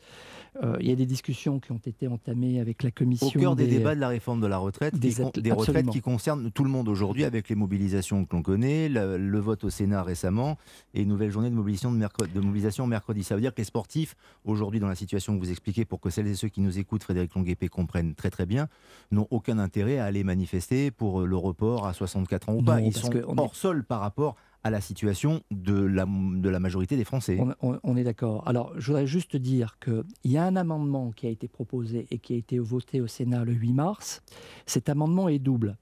Euh, 0.62 0.76
il 0.80 0.88
y 0.88 0.92
a 0.92 0.94
des 0.96 1.04
discussions 1.04 1.60
qui 1.60 1.72
ont 1.72 1.80
été 1.84 2.08
entamées 2.08 2.60
avec 2.60 2.82
la 2.82 2.90
commission. 2.90 3.26
Au 3.26 3.30
cœur 3.30 3.56
des, 3.56 3.66
des- 3.66 3.76
débats 3.78 3.94
de 3.94 4.00
la 4.00 4.08
réforme 4.08 4.40
de 4.40 4.46
la 4.46 4.56
retraite, 4.56 4.94
des 4.98 5.10
qui 5.10 5.16
con- 5.16 5.28
athlètes- 5.28 5.44
des 5.44 5.52
retraites 5.52 5.90
qui 5.90 6.00
concernent 6.00 6.50
tout 6.50 6.64
le 6.64 6.70
monde 6.70 6.88
aujourd'hui, 6.88 7.24
avec 7.24 7.50
les 7.50 7.54
mobilisations 7.54 8.24
que 8.24 8.34
l'on 8.34 8.42
connaît, 8.42 8.88
le, 8.88 9.18
le 9.18 9.38
vote 9.38 9.64
au 9.64 9.70
Sénat 9.70 10.02
récemment 10.02 10.56
et 10.94 11.02
une 11.02 11.08
nouvelle 11.08 11.30
journée 11.30 11.50
de 11.50 11.54
mobilisation, 11.54 11.92
de, 11.92 11.98
mercredi, 11.98 12.32
de 12.32 12.40
mobilisation 12.40 12.86
mercredi. 12.86 13.22
Ça 13.22 13.34
veut 13.34 13.42
dire 13.42 13.52
que 13.52 13.58
les 13.60 13.64
sportifs, 13.64 14.16
aujourd'hui, 14.46 14.80
dans 14.80 14.88
la 14.88 14.94
situation 14.94 15.34
que 15.34 15.40
vous 15.44 15.50
expliquez, 15.50 15.84
pour 15.84 16.00
que 16.00 16.08
celles 16.08 16.26
et 16.26 16.34
ceux 16.34 16.48
qui 16.48 16.62
nous 16.62 16.78
écoutent, 16.78 17.02
Frédéric 17.02 17.34
Longuepé, 17.34 17.68
comprennent 17.68 18.14
très 18.14 18.30
très 18.30 18.46
bien, 18.46 18.68
n'ont 19.10 19.26
aucun 19.30 19.58
intérêt 19.58 19.98
à 19.98 20.06
aller 20.06 20.24
manifester 20.24 20.90
pour 20.90 21.20
euh, 21.20 21.26
le 21.26 21.36
report 21.36 21.86
à 21.86 21.92
64 21.92 22.48
ans 22.48 22.54
ou 22.54 22.62
pas. 22.62 22.80
Ils 22.80 22.96
sont 22.96 23.12
est- 23.12 23.22
hors 23.26 23.54
sol 23.54 23.84
par 23.84 24.00
rapport 24.00 24.36
à 24.64 24.70
la 24.70 24.80
situation 24.80 25.42
de 25.50 25.74
la, 25.74 26.06
de 26.06 26.48
la 26.48 26.58
majorité 26.60 26.96
des 26.96 27.04
Français. 27.04 27.38
On, 27.40 27.54
on- 27.74 27.78
on 27.82 27.96
est 27.96 28.04
d'accord. 28.04 28.46
Alors, 28.48 28.72
je 28.76 28.86
voudrais 28.88 29.06
juste 29.06 29.36
dire 29.36 29.78
qu'il 29.78 30.04
y 30.24 30.36
a 30.36 30.44
un 30.44 30.56
amendement 30.56 31.12
qui 31.12 31.26
a 31.26 31.30
été 31.30 31.46
proposé 31.48 32.06
et 32.10 32.18
qui 32.18 32.34
a 32.34 32.36
été 32.36 32.58
voté 32.58 33.00
au 33.00 33.06
Sénat 33.06 33.44
le 33.44 33.52
8 33.52 33.72
mars. 33.72 34.22
Cet 34.66 34.88
amendement 34.88 35.28
est 35.28 35.38
double. 35.38 35.76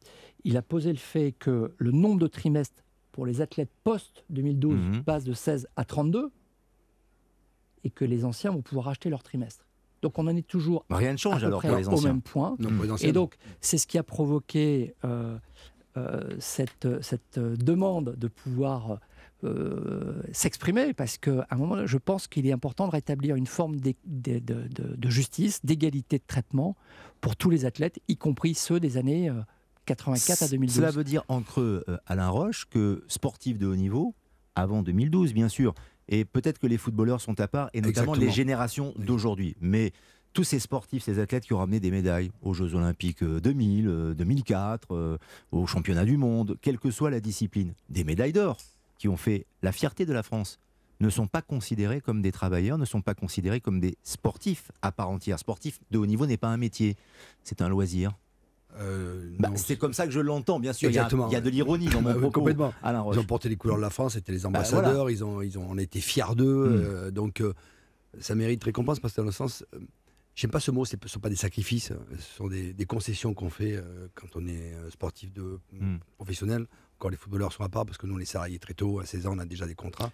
Il 0.45 0.57
a 0.59 0.63
posé 0.63 0.91
le 0.93 0.99
fait 0.99 1.33
que 1.33 1.73
le 1.79 1.91
nombre 1.93 2.21
de 2.21 2.27
trimestres 2.27 2.83
pour 3.13 3.25
les 3.25 3.41
athlètes 3.41 3.71
post-2012 3.85 4.75
Mhm. 4.75 5.03
passe 5.05 5.25
de 5.25 5.33
16 5.33 5.67
à 5.77 5.85
32. 5.85 6.31
et 7.87 7.91
que 7.91 8.05
les 8.07 8.25
anciens 8.25 8.51
vont 8.51 8.63
pouvoir 8.63 8.89
acheter 8.89 9.11
leur 9.11 9.23
trimestre. 9.23 9.67
Donc 10.01 10.19
on 10.19 10.27
en 10.27 10.35
est 10.37 10.47
toujours 10.47 10.87
Rien 10.89 11.13
ne 11.13 11.17
change 11.19 11.37
à 11.37 11.41
peu 11.41 11.47
alors 11.49 11.61
près 11.61 11.69
pour 11.69 11.77
les 11.79 11.89
au 11.89 11.93
anciens. 11.93 12.13
même 12.13 12.23
point. 12.23 12.57
Non, 12.59 12.71
pour 12.75 12.85
les 12.85 12.91
anciens, 12.91 13.09
Et 13.09 13.13
donc, 13.13 13.37
c'est 13.61 13.77
ce 13.79 13.87
qui 13.87 13.99
a 13.99 14.03
provoqué 14.03 14.95
euh, 15.05 15.37
cette, 16.39 16.89
cette 17.03 17.39
demande 17.39 18.15
de 18.17 18.29
pouvoir 18.29 18.99
euh, 19.45 20.23
s'exprimer, 20.33 20.95
parce 20.95 21.19
qu'à 21.19 21.47
un 21.51 21.57
moment, 21.57 21.87
je 21.87 21.99
pense 21.99 22.27
qu'il 22.29 22.47
est 22.47 22.53
important 22.53 22.87
de 22.87 22.93
rétablir 22.93 23.37
une 23.37 23.47
forme 23.47 23.79
de, 23.79 23.95
de- 24.07 24.39
de- 24.39 24.97
de 24.97 25.11
justice, 25.11 25.61
d'égalité 25.65 26.19
de 26.19 26.25
traitement 26.27 26.77
pour 27.21 27.37
tous 27.37 27.51
les 27.51 27.65
athlètes, 27.67 27.99
y 28.09 28.17
compris 28.17 28.55
ceux 28.55 28.81
des 28.81 28.97
années 28.97 29.29
euh, 29.29 29.35
84 29.87 30.43
à 30.45 30.49
2012. 30.49 30.77
Cela 30.77 30.91
veut 30.91 31.05
dire 31.05 31.25
entre 31.29 31.61
euh, 31.61 31.85
Alain 32.07 32.29
Roche 32.29 32.67
que 32.71 33.05
sportif 33.09 33.59
de 33.59 33.67
haut 33.67 33.77
niveau, 33.77 34.15
avant 34.55 34.83
2012 34.83 35.35
bien 35.35 35.49
sûr, 35.49 35.75
et 36.09 36.25
peut-être 36.25 36.59
que 36.59 36.67
les 36.67 36.79
footballeurs 36.79 37.21
sont 37.21 37.39
à 37.41 37.49
part, 37.49 37.69
et 37.75 37.81
notamment 37.81 38.13
Exactement. 38.15 38.27
les 38.27 38.31
générations 38.31 38.95
d'aujourd'hui. 38.99 39.57
Mais 39.61 39.93
tous 40.35 40.45
ces 40.45 40.59
sportifs, 40.59 41.05
ces 41.05 41.19
athlètes 41.21 41.45
qui 41.45 41.53
ont 41.55 41.59
ramené 41.59 41.81
des 41.81 41.91
médailles 41.93 42.31
aux 42.43 42.53
Jeux 42.55 42.75
Olympiques 42.75 43.23
euh, 43.23 43.41
2000, 43.41 43.89
euh, 43.89 44.15
2004, 44.15 44.93
euh, 44.95 45.17
aux 45.53 45.67
Championnats 45.67 46.05
du 46.05 46.17
Monde, 46.17 46.57
quelle 46.61 46.79
que 46.79 46.91
soit 46.91 47.09
la 47.11 47.21
discipline, 47.21 47.73
des 47.89 48.05
médailles 48.05 48.33
d'or 48.33 48.59
qui 48.99 49.09
ont 49.09 49.17
fait 49.17 49.47
la 49.63 49.71
fierté 49.73 50.05
de 50.07 50.13
la 50.13 50.23
France, 50.25 50.59
ne 51.01 51.09
sont 51.09 51.27
pas 51.29 51.41
considérés 51.43 52.01
comme 52.01 52.21
des 52.21 52.33
travailleurs, 52.33 52.79
ne 52.79 52.85
sont 52.85 53.01
pas 53.01 53.15
considérés 53.15 53.61
comme 53.61 53.79
des 53.81 53.97
sportifs 54.03 54.71
à 54.83 54.91
part 54.93 55.09
entière. 55.09 55.39
Sportif 55.39 55.79
de 55.91 55.99
haut 55.99 56.07
niveau 56.07 56.27
n'est 56.27 56.37
pas 56.37 56.49
un 56.49 56.57
métier, 56.57 56.97
c'est 57.45 57.63
un 57.63 57.69
loisir. 57.69 58.13
Euh, 58.79 59.31
Bah, 59.39 59.51
c'est 59.55 59.77
comme 59.77 59.93
ça 59.93 60.05
que 60.07 60.13
je 60.13 60.19
l'entends, 60.21 60.59
bien 60.59 60.73
sûr. 60.73 60.91
Il 60.91 60.95
y 60.95 60.99
a- 60.99 61.03
Exactement. 61.03 61.29
Il 61.29 61.33
y 61.33 61.37
a, 61.37 61.41
de 61.41 61.51
l'ironie 61.51 61.87
dans 61.87 62.01
mon 62.03 62.09
Bah 62.11 62.15
oui, 62.15 62.21
propos. 62.23 62.41
complètement. 62.41 62.73
Ils 62.85 63.19
ont 63.21 63.25
porté 63.25 63.49
les 63.49 63.57
couleurs 63.57 63.77
de 63.77 63.83
la 63.83 63.91
France, 63.91 64.15
c'était 64.15 64.33
les 64.33 64.41
Bah, 64.41 64.49
ambassadeurs, 64.49 64.95
voilà. 64.95 65.11
ils, 65.13 65.23
ont, 65.25 65.43
ils 65.43 65.59
ont, 65.59 65.67
on 65.71 65.79
été 65.79 66.01
fiers 66.01 66.35
d'eux. 66.37 66.69
Mm. 66.71 66.83
euh, 66.85 67.11
donc, 67.13 67.41
euh, 67.41 67.53
ça 68.21 68.35
mérite 68.35 68.63
récompense 68.65 68.99
parce 69.01 69.15
que 69.15 69.21
dans 69.21 69.27
le 69.27 69.33
sens, 69.33 69.65
euh, 69.75 69.79
j'aime 70.35 70.51
pas 70.51 70.61
ce 70.61 70.71
mot, 70.71 70.85
ce 70.85 70.97
ne 71.01 71.09
sont 71.09 71.21
pas 71.21 71.29
des 71.31 71.37
sacrifices, 71.37 71.91
euh, 71.91 71.97
ce 72.19 72.37
sont 72.37 72.49
des, 72.49 72.73
des 72.73 72.85
concessions 72.87 73.35
qu'on 73.35 73.51
fait 73.51 73.75
euh, 73.77 74.09
quand 74.15 74.27
on 74.37 74.47
est 74.47 74.73
euh, 74.75 74.91
sportif 74.91 75.33
de, 75.33 75.59
Mm. 75.73 75.97
professionnel. 76.17 76.67
Encore 76.99 77.11
les 77.11 77.17
footballeurs 77.17 77.53
sont 77.53 77.65
à 77.65 77.69
part 77.69 77.85
parce 77.87 77.99
que 77.99 78.07
nous, 78.07 78.17
les 78.19 78.25
salariés, 78.25 78.59
très 78.59 78.75
tôt, 78.75 79.01
à 79.01 79.07
16 79.07 79.27
ans, 79.27 79.35
on 79.35 79.39
a 79.39 79.45
déjà 79.45 79.67
des 79.67 79.75
contrats. 79.75 80.11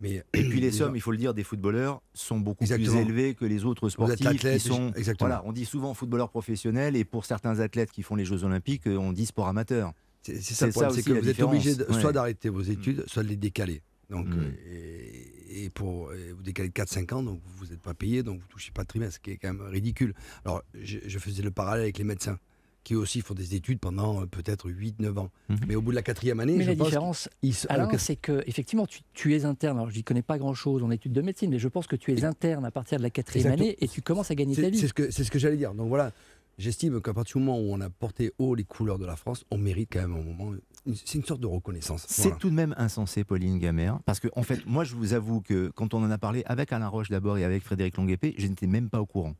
Mais, 0.00 0.24
Et 0.34 0.42
puis 0.48 0.60
les 0.60 0.72
sommes, 0.78 0.96
il 0.96 1.00
faut 1.00 1.12
le 1.12 1.16
dire, 1.18 1.32
des 1.34 1.44
footballeurs 1.44 2.02
sont 2.12 2.38
beaucoup 2.40 2.64
Exactement. 2.64 2.90
plus 2.92 3.00
élevés 3.00 3.34
que 3.34 3.44
les 3.44 3.64
autres 3.64 3.88
sportifs 3.88 4.26
athlète, 4.26 4.60
qui 4.60 4.68
sont. 4.68 4.92
exactement. 4.94 5.28
Voilà, 5.28 5.42
on 5.46 5.52
dit 5.52 5.64
souvent 5.64 5.94
footballeur 5.94 6.28
professionnel 6.30 6.96
et 6.96 7.04
pour 7.04 7.24
certains 7.24 7.60
athlètes 7.60 7.92
qui 7.92 8.02
font 8.02 8.16
les 8.16 8.24
Jeux 8.24 8.42
Olympiques, 8.44 8.86
euh, 8.88 8.96
on 8.96 9.12
dit 9.12 9.26
sport 9.26 9.46
amateur. 9.48 9.92
C'est 10.22 10.40
ça 10.42 10.66
le 10.66 10.72
problème, 10.72 10.92
c'est 10.94 11.02
que 11.02 11.12
vous 11.12 11.28
êtes 11.28 11.40
obligé 11.42 11.74
Ouais. 11.74 12.00
soit 12.00 12.12
d'arrêter 12.12 12.48
vos 12.48 12.62
études, 12.62 13.04
soit 13.06 13.22
de 13.22 13.28
les 13.28 13.36
décaler. 13.36 13.82
Donc, 14.10 14.26
Mm. 14.26 14.38
euh, 14.40 14.50
et, 14.72 15.33
et 15.50 15.70
pour 15.70 16.12
et 16.12 16.32
vous 16.32 16.42
décalez 16.42 16.68
de 16.68 16.74
4-5 16.74 17.14
ans, 17.14 17.22
donc 17.22 17.40
vous 17.56 17.66
n'êtes 17.66 17.80
pas 17.80 17.94
payé, 17.94 18.22
donc 18.22 18.38
vous 18.40 18.46
ne 18.46 18.50
touchez 18.52 18.70
pas 18.72 18.82
de 18.82 18.88
trimestre, 18.88 19.14
ce 19.16 19.20
qui 19.20 19.30
est 19.32 19.36
quand 19.36 19.52
même 19.52 19.62
ridicule. 19.66 20.14
Alors, 20.44 20.62
je, 20.74 20.98
je 21.06 21.18
faisais 21.18 21.42
le 21.42 21.50
parallèle 21.50 21.82
avec 21.84 21.98
les 21.98 22.04
médecins, 22.04 22.38
qui 22.82 22.94
aussi 22.94 23.20
font 23.22 23.32
des 23.34 23.54
études 23.54 23.78
pendant 23.80 24.20
euh, 24.22 24.26
peut-être 24.26 24.70
8-9 24.70 25.18
ans. 25.18 25.30
Mhm. 25.48 25.58
Mais 25.68 25.74
au 25.74 25.80
bout 25.82 25.90
de 25.90 25.96
la 25.96 26.02
quatrième 26.02 26.40
année, 26.40 26.56
Mais 26.56 26.64
je 26.64 26.70
la 26.70 26.76
pense 26.76 26.86
différence, 26.88 27.28
se- 27.42 27.98
c'est 27.98 28.16
que 28.16 28.42
effectivement, 28.46 28.86
tu, 28.86 29.00
tu 29.14 29.34
es 29.34 29.44
interne. 29.46 29.78
Alors, 29.78 29.90
je 29.90 29.96
n'y 29.96 30.04
connais 30.04 30.20
pas 30.22 30.36
grand-chose 30.38 30.82
en 30.82 30.90
études 30.90 31.12
de 31.12 31.22
médecine, 31.22 31.50
mais 31.50 31.58
je 31.58 31.68
pense 31.68 31.86
que 31.86 31.96
tu 31.96 32.12
es 32.12 32.24
interne 32.24 32.64
à 32.64 32.70
partir 32.70 32.98
de 32.98 33.02
la 33.02 33.10
quatrième 33.10 33.46
Exactement. 33.52 33.68
année 33.70 33.78
et 33.80 33.88
tu 33.88 34.02
commences 34.02 34.30
à 34.30 34.34
gagner 34.34 34.54
ta 34.54 34.68
vie. 34.68 34.78
c'est 34.78 34.88
ce 34.88 34.92
que, 34.94 35.10
c'est 35.10 35.24
ce 35.24 35.30
que 35.30 35.38
j'allais 35.38 35.56
dire. 35.56 35.72
Donc 35.74 35.88
voilà, 35.88 36.12
j'estime 36.58 37.00
qu'à 37.00 37.14
partir 37.14 37.38
du 37.38 37.44
moment 37.44 37.58
où 37.58 37.72
on 37.72 37.80
a 37.80 37.88
porté 37.88 38.32
haut 38.38 38.54
les 38.54 38.64
couleurs 38.64 38.98
de 38.98 39.06
la 39.06 39.16
France, 39.16 39.44
on 39.50 39.56
mérite 39.58 39.88
quand 39.92 40.00
même 40.02 40.12
un 40.14 40.22
moment. 40.22 40.52
C'est 40.92 41.14
une 41.14 41.24
sorte 41.24 41.40
de 41.40 41.46
reconnaissance. 41.46 42.04
C'est 42.08 42.22
Voilà. 42.22 42.36
tout 42.36 42.50
de 42.50 42.54
même 42.54 42.74
insensé, 42.76 43.24
Pauline 43.24 43.58
Gamère, 43.58 44.00
parce 44.04 44.20
que 44.20 44.28
en 44.36 44.42
fait, 44.42 44.66
moi, 44.66 44.84
je 44.84 44.94
vous 44.94 45.14
avoue 45.14 45.40
que 45.40 45.70
quand 45.74 45.94
on 45.94 46.02
en 46.02 46.10
a 46.10 46.18
parlé 46.18 46.42
avec 46.46 46.72
Alain 46.72 46.88
Roche 46.88 47.08
d'abord 47.10 47.38
et 47.38 47.44
avec 47.44 47.62
Frédéric 47.62 47.96
Longuepé, 47.96 48.34
je 48.36 48.46
n'étais 48.46 48.66
même 48.66 48.90
pas 48.90 49.00
au 49.00 49.06
courant 49.06 49.34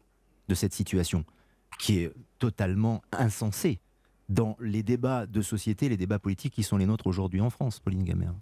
de 0.48 0.54
cette 0.54 0.72
situation 0.72 1.24
qui 1.78 1.98
est 1.98 2.12
totalement 2.38 3.02
insensée 3.12 3.80
dans 4.30 4.56
les 4.60 4.82
débats 4.82 5.26
de 5.26 5.42
société, 5.42 5.88
les 5.88 5.96
débats 5.98 6.18
politiques 6.18 6.54
qui 6.54 6.62
sont 6.62 6.78
les 6.78 6.86
nôtres 6.86 7.06
aujourd'hui 7.06 7.40
en 7.42 7.50
France, 7.50 7.78
Pauline 7.78 8.04
Gamère. 8.04 8.32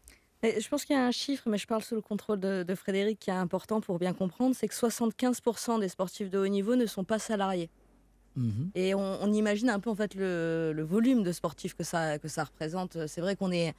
Et 0.44 0.60
je 0.60 0.68
pense 0.68 0.84
qu'il 0.84 0.94
y 0.96 0.98
a 0.98 1.04
un 1.06 1.10
chiffre, 1.12 1.48
mais 1.48 1.58
je 1.58 1.66
parle 1.66 1.82
sous 1.82 1.94
le 1.94 2.00
contrôle 2.00 2.38
de, 2.40 2.62
de 2.62 2.74
Frédéric, 2.74 3.18
qui 3.20 3.30
est 3.30 3.34
important 3.34 3.80
pour 3.80 3.98
bien 3.98 4.12
comprendre, 4.12 4.54
c'est 4.56 4.66
que 4.68 4.74
75% 4.74 5.80
des 5.80 5.88
sportifs 5.88 6.30
de 6.30 6.38
haut 6.38 6.48
niveau 6.48 6.74
ne 6.76 6.86
sont 6.86 7.04
pas 7.04 7.18
salariés. 7.20 7.70
Mhm. 8.36 8.70
Et 8.74 8.94
on, 8.94 9.32
imagine 9.32 9.68
un 9.70 9.80
peu 9.80 9.90
en 9.90 9.94
fait 9.94 10.14
le, 10.14 10.82
volume 10.82 11.22
de 11.22 11.32
sportifs 11.32 11.74
que 11.74 11.84
ça, 11.84 12.18
que 12.18 12.28
ça 12.28 12.44
représente. 12.44 13.06
C'est 13.06 13.20
vrai 13.20 13.36
qu'on 13.36 13.52
est, 13.52 13.74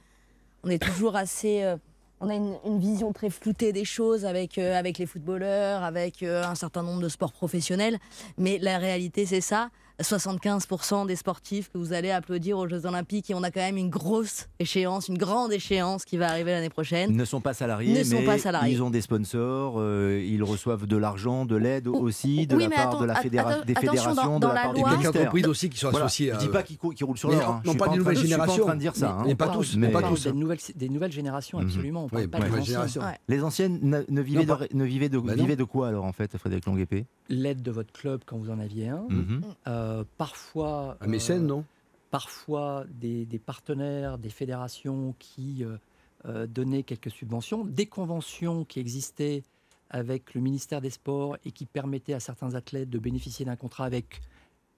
on 0.62 0.70
est 0.70 0.82
toujours 0.82 1.16
assez. 1.16 1.62
euh, 1.62 1.76
on 2.20 2.28
a 2.28 2.34
une, 2.34 2.56
une 2.64 2.78
vision 2.78 3.12
très 3.12 3.28
floutée 3.28 3.72
des 3.72 3.84
choses 3.84 4.24
avec, 4.24 4.56
euh, 4.58 4.78
avec 4.78 4.98
les 4.98 5.06
footballeurs, 5.06 5.82
avec 5.82 6.22
euh, 6.22 6.44
un 6.44 6.54
certain 6.54 6.82
nombre 6.82 7.02
de 7.02 7.08
sports 7.08 7.32
professionnels. 7.32 7.98
Mais 8.38 8.58
la 8.58 8.78
réalité, 8.78 9.26
c'est 9.26 9.40
ça. 9.40 9.70
75% 10.02 11.06
des 11.06 11.16
sportifs 11.16 11.70
que 11.72 11.78
vous 11.78 11.92
allez 11.92 12.10
applaudir 12.10 12.58
aux 12.58 12.68
Jeux 12.68 12.84
Olympiques 12.86 13.30
et 13.30 13.34
on 13.34 13.42
a 13.42 13.50
quand 13.50 13.60
même 13.60 13.76
une 13.76 13.90
grosse 13.90 14.48
échéance, 14.58 15.08
une 15.08 15.18
grande 15.18 15.52
échéance 15.52 16.04
qui 16.04 16.16
va 16.16 16.28
arriver 16.30 16.50
l'année 16.50 16.68
prochaine. 16.70 17.10
Ils 17.10 17.16
ne 17.16 17.24
sont 17.24 17.40
pas 17.40 17.54
salariés, 17.54 17.98
Ne 17.98 18.04
sont 18.04 18.16
mais 18.20 18.24
pas 18.24 18.38
salariés. 18.38 18.72
ils 18.74 18.82
ont 18.82 18.90
des 18.90 19.00
sponsors, 19.00 19.74
euh, 19.78 20.20
ils 20.26 20.42
reçoivent 20.42 20.86
de 20.86 20.96
l'argent, 20.96 21.44
de 21.46 21.56
l'aide 21.56 21.86
aussi, 21.88 22.46
de 22.46 22.56
oui, 22.56 22.64
la 22.64 22.70
part 22.70 22.88
attends, 22.88 23.00
de 23.00 23.06
la 23.06 23.14
fédéra- 23.14 23.50
attends, 23.50 23.64
des 23.64 23.74
fédérations, 23.74 24.14
dans- 24.14 24.34
de 24.36 24.40
dans 24.40 24.48
la 24.48 24.54
la 24.54 24.60
part 24.62 24.72
des 24.74 24.80
loi- 24.80 24.88
Et 24.88 24.92
quelques 24.92 24.98
ministères. 25.04 25.20
entreprises 25.22 25.46
aussi 25.46 25.70
qui 25.70 25.78
sont 25.78 25.90
Voilà, 25.90 26.06
associées. 26.06 26.32
Je 26.34 26.38
dis 26.38 26.46
à- 26.46 26.48
pas 26.48 26.62
qu'ils 26.64 26.76
qu'ils 26.78 27.04
roulent 27.06 27.18
sur 27.18 27.30
l'or. 27.30 27.40
non, 27.40 27.46
hein. 27.54 27.62
non, 27.64 27.74
pas 27.74 27.88
des 27.88 27.96
nouvelles 27.98 28.14
de- 28.16 28.20
Je 28.20 28.26
suis 28.26 28.34
pas 28.36 28.42
en 28.42 28.44
générations. 28.46 28.64
train 28.66 28.74
de 28.74 28.80
dire 28.80 28.96
ça. 28.96 29.10
hein. 29.12 29.22
Mais 29.26 29.34
pas 29.34 29.48
tous, 29.48 29.76
mais 29.76 29.88
pas 29.88 30.02
tous. 30.02 30.24
Des 30.24 30.32
nouvelles, 30.32 30.58
des 30.74 30.88
nouvelles 30.88 31.12
générations, 31.12 31.58
Mhm. 31.60 31.66
absolument. 31.66 32.04
On 32.04 32.08
parle 32.08 32.22
Oui, 32.22 32.28
pas 32.28 32.38
pas 32.38 32.44
des 32.44 32.50
nouvelles 32.50 32.62
anciens. 32.62 32.72
générations. 32.72 33.00
Ouais. 33.02 33.18
Les 33.28 33.42
anciennes 33.44 33.78
ne, 33.82 34.02
ne 34.08 34.20
vivaient, 34.22 34.44
Non, 34.44 34.56
de, 34.56 34.68
ne 34.76 34.84
vivaient, 34.84 35.08
de, 35.08 35.18
Bah 35.18 35.36
non. 35.36 35.42
vivaient 35.44 35.56
de 35.56 35.64
quoi 35.64 35.88
alors 35.88 36.04
en 36.04 36.12
fait, 36.12 36.36
Frédéric 36.36 36.66
Longuepé 36.66 37.06
L'aide 37.28 37.62
de 37.62 37.70
votre 37.70 37.92
club 37.92 38.20
quand 38.26 38.36
vous 38.36 38.50
en 38.50 38.58
aviez 38.58 38.88
un. 38.88 39.06
Euh, 39.84 40.04
parfois. 40.16 40.96
Un 41.00 41.06
mécène, 41.06 41.44
euh, 41.44 41.48
non? 41.48 41.64
parfois 42.10 42.84
des, 42.88 43.26
des 43.26 43.40
partenaires, 43.40 44.18
des 44.18 44.30
fédérations 44.30 45.16
qui 45.18 45.64
euh, 45.64 46.46
donnaient 46.46 46.84
quelques 46.84 47.10
subventions, 47.10 47.64
des 47.64 47.86
conventions 47.86 48.64
qui 48.64 48.78
existaient 48.78 49.42
avec 49.90 50.34
le 50.34 50.40
ministère 50.40 50.80
des 50.80 50.90
Sports 50.90 51.36
et 51.44 51.50
qui 51.50 51.66
permettaient 51.66 52.14
à 52.14 52.20
certains 52.20 52.54
athlètes 52.54 52.88
de 52.88 52.98
bénéficier 52.98 53.44
d'un 53.44 53.56
contrat 53.56 53.84
avec 53.84 54.20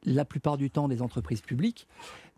la 0.04 0.24
plupart 0.24 0.56
du 0.56 0.70
temps 0.70 0.88
des 0.88 1.02
entreprises 1.02 1.42
publiques, 1.42 1.86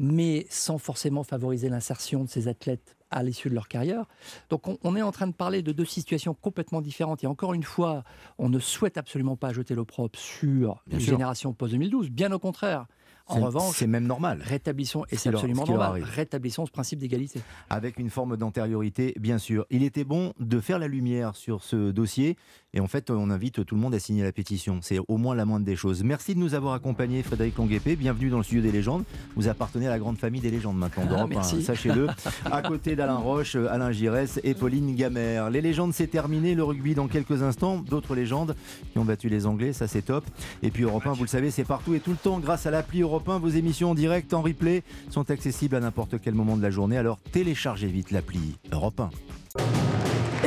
mais 0.01 0.47
sans 0.51 0.79
forcément 0.79 1.23
favoriser 1.23 1.69
l'insertion 1.69 2.25
de 2.25 2.29
ces 2.29 2.49
athlètes 2.49 2.97
à 3.11 3.23
l'issue 3.23 3.49
de 3.49 3.55
leur 3.55 3.69
carrière. 3.69 4.05
Donc 4.51 4.69
on, 4.69 4.79
on 4.83 4.97
est 4.97 5.03
en 5.03 5.13
train 5.13 5.27
de 5.27 5.33
parler 5.33 5.63
de 5.63 5.73
deux 5.73 5.85
situations 5.85 6.35
complètement 6.35 6.81
différentes. 6.81 7.25
Et 7.25 7.27
encore 7.27 7.55
une 7.55 7.63
fois, 7.63 8.05
on 8.39 8.49
ne 8.49 8.59
souhaite 8.59 8.99
absolument 8.99 9.37
pas 9.37 9.53
jeter 9.53 9.75
l'opprobre 9.75 10.19
sur 10.19 10.83
les 10.89 11.01
générations 11.01 11.53
post-2012. 11.53 12.11
Bien 12.11 12.33
au 12.33 12.39
contraire. 12.39 12.87
En 13.31 13.41
revanche, 13.41 13.77
c'est 13.77 13.87
même 13.87 14.07
normal. 14.07 14.41
rétablissons, 14.43 15.05
et 15.11 15.17
Ce 15.17 15.25
c'est 15.25 15.29
absolument 15.29 15.67
ce 15.67 15.73
normal, 15.73 16.03
rétablissons 16.03 16.65
ce 16.65 16.71
principe 16.71 16.99
d'égalité. 16.99 17.43
avec 17.69 17.99
une 17.99 18.09
forme 18.09 18.39
d'antériorité, 18.39 19.15
bien 19.21 19.37
sûr. 19.37 19.67
Il 19.69 19.83
était 19.83 20.05
bon 20.05 20.33
de 20.41 20.61
faire 20.61 20.79
la 20.79 20.89
lumière 20.89 21.37
sur 21.37 21.63
ce 21.63 21.91
dossier 21.91 22.39
et 22.75 22.81
en 22.81 22.87
fait, 22.87 23.11
on 23.11 23.31
invite 23.31 23.64
tout 23.64 23.75
le 23.75 23.81
monde 23.81 23.95
à 23.95 23.99
signer 23.99 24.23
la 24.23 24.31
pétition. 24.33 24.81
C'est 24.83 24.99
au 25.09 25.16
moins 25.16 25.35
la 25.35 25.47
moindre 25.47 25.64
des 25.64 25.75
choses. 25.75 26.05
Merci 26.05 26.35
de 26.35 26.39
nous 26.39 26.53
avoir 26.55 26.75
accompagnés, 26.75 27.23
Frédéric 27.23 27.57
Longuepé. 27.57 27.97
Bienvenue 27.97 28.29
dans 28.29 28.37
le 28.37 28.43
studio 28.43 28.62
des 28.62 28.71
légendes. 28.73 29.05
Vous 29.37 29.49
appartenez 29.49 29.87
à 29.87 29.91
la 29.91 29.99
grande 29.99 30.19
famille 30.19 30.43
des 30.43 30.51
légendes 30.51 30.77
maintenant 30.77 31.05
Ah, 31.07 31.11
d'Europe, 31.11 31.31
merci. 31.31 31.57
hein, 31.57 31.62
sachez-le. 31.64 32.09
À 32.51 32.61
côté 32.61 32.95
d'Alain 32.95 33.16
Roche, 33.16 33.57
Alain 33.57 33.91
Giresse 33.91 34.39
et 34.45 34.53
Pauline 34.55 34.95
Gamère. 34.95 35.49
Les 35.49 35.62
légendes, 35.62 35.95
c'est 35.95 36.09
terminé. 36.09 36.55
Le 36.55 36.62
rugby 36.62 36.95
dans 36.95 37.09
quelques 37.09 37.43
instants. 37.43 37.79
D'autres 37.79 38.14
légendes 38.14 38.55
qui 38.93 38.99
ont 38.99 39.05
battu 39.05 39.29
les 39.31 39.47
Anglais, 39.47 39.73
ça 39.73 39.89
c'est 39.89 40.03
top. 40.03 40.25
Et 40.62 40.71
puis 40.71 40.83
Europe 40.83 41.07
1, 41.07 41.12
vous 41.12 41.23
le 41.25 41.29
savez, 41.29 41.51
c'est 41.51 41.64
partout 41.64 41.95
et 41.95 42.01
tout 42.01 42.11
le 42.11 42.16
temps. 42.16 42.39
Grâce 42.39 42.66
à 42.66 42.71
l'appli 42.71 43.01
Europe 43.01 43.29
1, 43.29 43.39
vos 43.39 43.49
émissions 43.49 43.93
en 43.93 43.95
direct, 43.95 44.35
en 44.35 44.43
replay, 44.43 44.83
sont 45.11 45.31
accessibles 45.31 45.75
à 45.77 45.81
n'importe 45.81 46.21
quel 46.21 46.35
moment 46.35 46.57
de 46.57 46.62
la 46.62 46.71
journée. 46.71 46.99
Alors 46.99 47.19
téléchargez 47.33 47.89
vite 47.89 48.11
l'appli 48.11 48.57
Europe 48.73 49.01
1. 49.01 49.11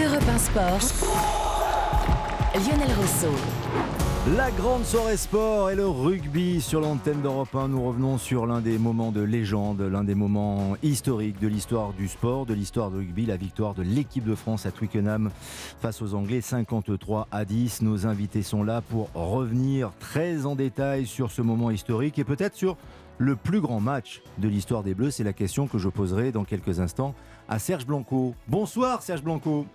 Europe 0.04 0.24
1 0.30 0.38
Sport. 0.38 1.41
Lionel 2.54 2.90
Rousseau. 3.00 3.34
La 4.36 4.52
grande 4.52 4.84
soirée 4.84 5.16
sport 5.16 5.70
et 5.70 5.76
le 5.76 5.88
rugby 5.88 6.60
sur 6.60 6.82
l'antenne 6.82 7.22
d'Europe 7.22 7.56
1. 7.56 7.70
Nous 7.70 7.82
revenons 7.82 8.18
sur 8.18 8.46
l'un 8.46 8.60
des 8.60 8.78
moments 8.78 9.14
de 9.14 9.22
légende, 9.22 9.80
l'un 9.80 10.04
des 10.04 10.16
moments 10.16 10.76
historiques 10.84 11.40
de 11.40 11.48
l'histoire 11.48 11.94
du 11.94 12.10
sport, 12.10 12.46
de 12.46 12.54
l'histoire 12.54 12.92
du 12.92 12.98
rugby, 12.98 13.26
la 13.26 13.38
victoire 13.38 13.74
de 13.74 13.84
l'équipe 13.84 14.26
de 14.26 14.36
France 14.36 14.66
à 14.66 14.72
Twickenham 14.72 15.32
face 15.80 16.02
aux 16.02 16.14
Anglais 16.14 16.42
53 16.42 17.30
à 17.32 17.46
10. 17.46 17.84
Nos 17.84 18.06
invités 18.06 18.44
sont 18.44 18.64
là 18.64 18.82
pour 18.82 19.10
revenir 19.14 19.94
très 20.02 20.46
en 20.46 20.56
détail 20.56 21.06
sur 21.06 21.32
ce 21.32 21.42
moment 21.42 21.72
historique 21.72 22.20
et 22.20 22.26
peut-être 22.26 22.56
sur 22.56 22.76
le 23.18 23.38
plus 23.38 23.62
grand 23.62 23.80
match 23.80 24.22
de 24.40 24.50
l'histoire 24.50 24.84
des 24.84 24.94
Bleus. 24.94 25.12
C'est 25.12 25.24
la 25.24 25.34
question 25.34 25.68
que 25.68 25.78
je 25.78 25.88
poserai 25.88 26.34
dans 26.34 26.44
quelques 26.44 26.82
instants 26.82 27.16
à 27.48 27.60
Serge 27.60 27.86
Blanco. 27.86 28.36
Bonsoir 28.50 29.04
Serge 29.04 29.24
Blanco. 29.24 29.66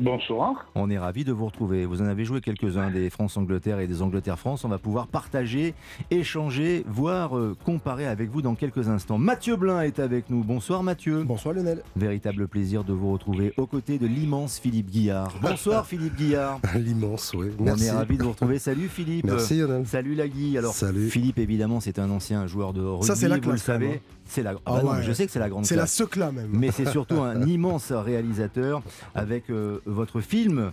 Bonsoir. 0.00 0.66
On 0.74 0.88
est 0.88 0.98
ravis 0.98 1.24
de 1.24 1.32
vous 1.32 1.44
retrouver. 1.44 1.84
Vous 1.84 2.00
en 2.00 2.06
avez 2.06 2.24
joué 2.24 2.40
quelques-uns 2.40 2.90
des 2.90 3.10
France-Angleterre 3.10 3.80
et 3.80 3.86
des 3.86 4.00
Angleterre-France. 4.00 4.64
On 4.64 4.68
va 4.68 4.78
pouvoir 4.78 5.06
partager, 5.08 5.74
échanger, 6.10 6.84
voire 6.88 7.36
euh, 7.36 7.54
comparer 7.66 8.06
avec 8.06 8.30
vous 8.30 8.40
dans 8.40 8.54
quelques 8.54 8.88
instants. 8.88 9.18
Mathieu 9.18 9.56
Blin 9.56 9.82
est 9.82 9.98
avec 9.98 10.30
nous. 10.30 10.42
Bonsoir 10.42 10.82
Mathieu. 10.82 11.22
Bonsoir 11.24 11.54
Lionel. 11.54 11.82
Véritable 11.96 12.48
plaisir 12.48 12.82
de 12.82 12.94
vous 12.94 13.12
retrouver 13.12 13.52
aux 13.58 13.66
côtés 13.66 13.98
de 13.98 14.06
l'immense 14.06 14.58
Philippe 14.58 14.90
Guillard. 14.90 15.34
Bonsoir 15.42 15.86
Philippe 15.90 16.16
Guillard. 16.16 16.60
L'immense, 16.76 17.34
oui. 17.36 17.48
On 17.58 17.64
Merci. 17.64 17.84
est 17.84 17.90
ravis 17.90 18.16
de 18.16 18.22
vous 18.22 18.30
retrouver. 18.30 18.58
Salut 18.58 18.88
Philippe. 18.88 19.26
Merci 19.26 19.58
Lionel. 19.58 19.86
Salut 19.86 20.14
Lagui. 20.14 20.56
Alors 20.56 20.72
Salut. 20.72 21.10
Philippe 21.10 21.38
évidemment 21.38 21.78
c'est 21.80 21.98
un 21.98 22.08
ancien 22.10 22.46
joueur 22.46 22.72
de 22.72 22.80
rugby. 22.80 23.06
Ça, 23.06 23.16
c'est 23.16 23.28
la 23.28 23.34
vous 23.36 23.42
le 23.42 23.46
classe, 23.48 23.62
savez. 23.64 23.94
hein. 23.96 24.14
C'est 24.30 24.42
la. 24.44 24.52
Ah 24.64 24.74
bah 24.74 24.82
non, 24.82 24.90
ouais. 24.92 24.96
mais 24.98 25.02
je 25.02 25.12
sais 25.12 25.26
que 25.26 25.32
c'est 25.32 25.38
la 25.40 25.48
grande. 25.48 25.66
C'est 25.66 25.74
la 25.76 25.86
secla 25.86 26.30
même. 26.30 26.50
Mais 26.52 26.70
c'est 26.70 26.86
surtout 26.88 27.20
un 27.20 27.42
immense 27.46 27.90
réalisateur 27.92 28.80
avec 29.14 29.50
euh, 29.50 29.80
votre 29.86 30.20
film 30.20 30.70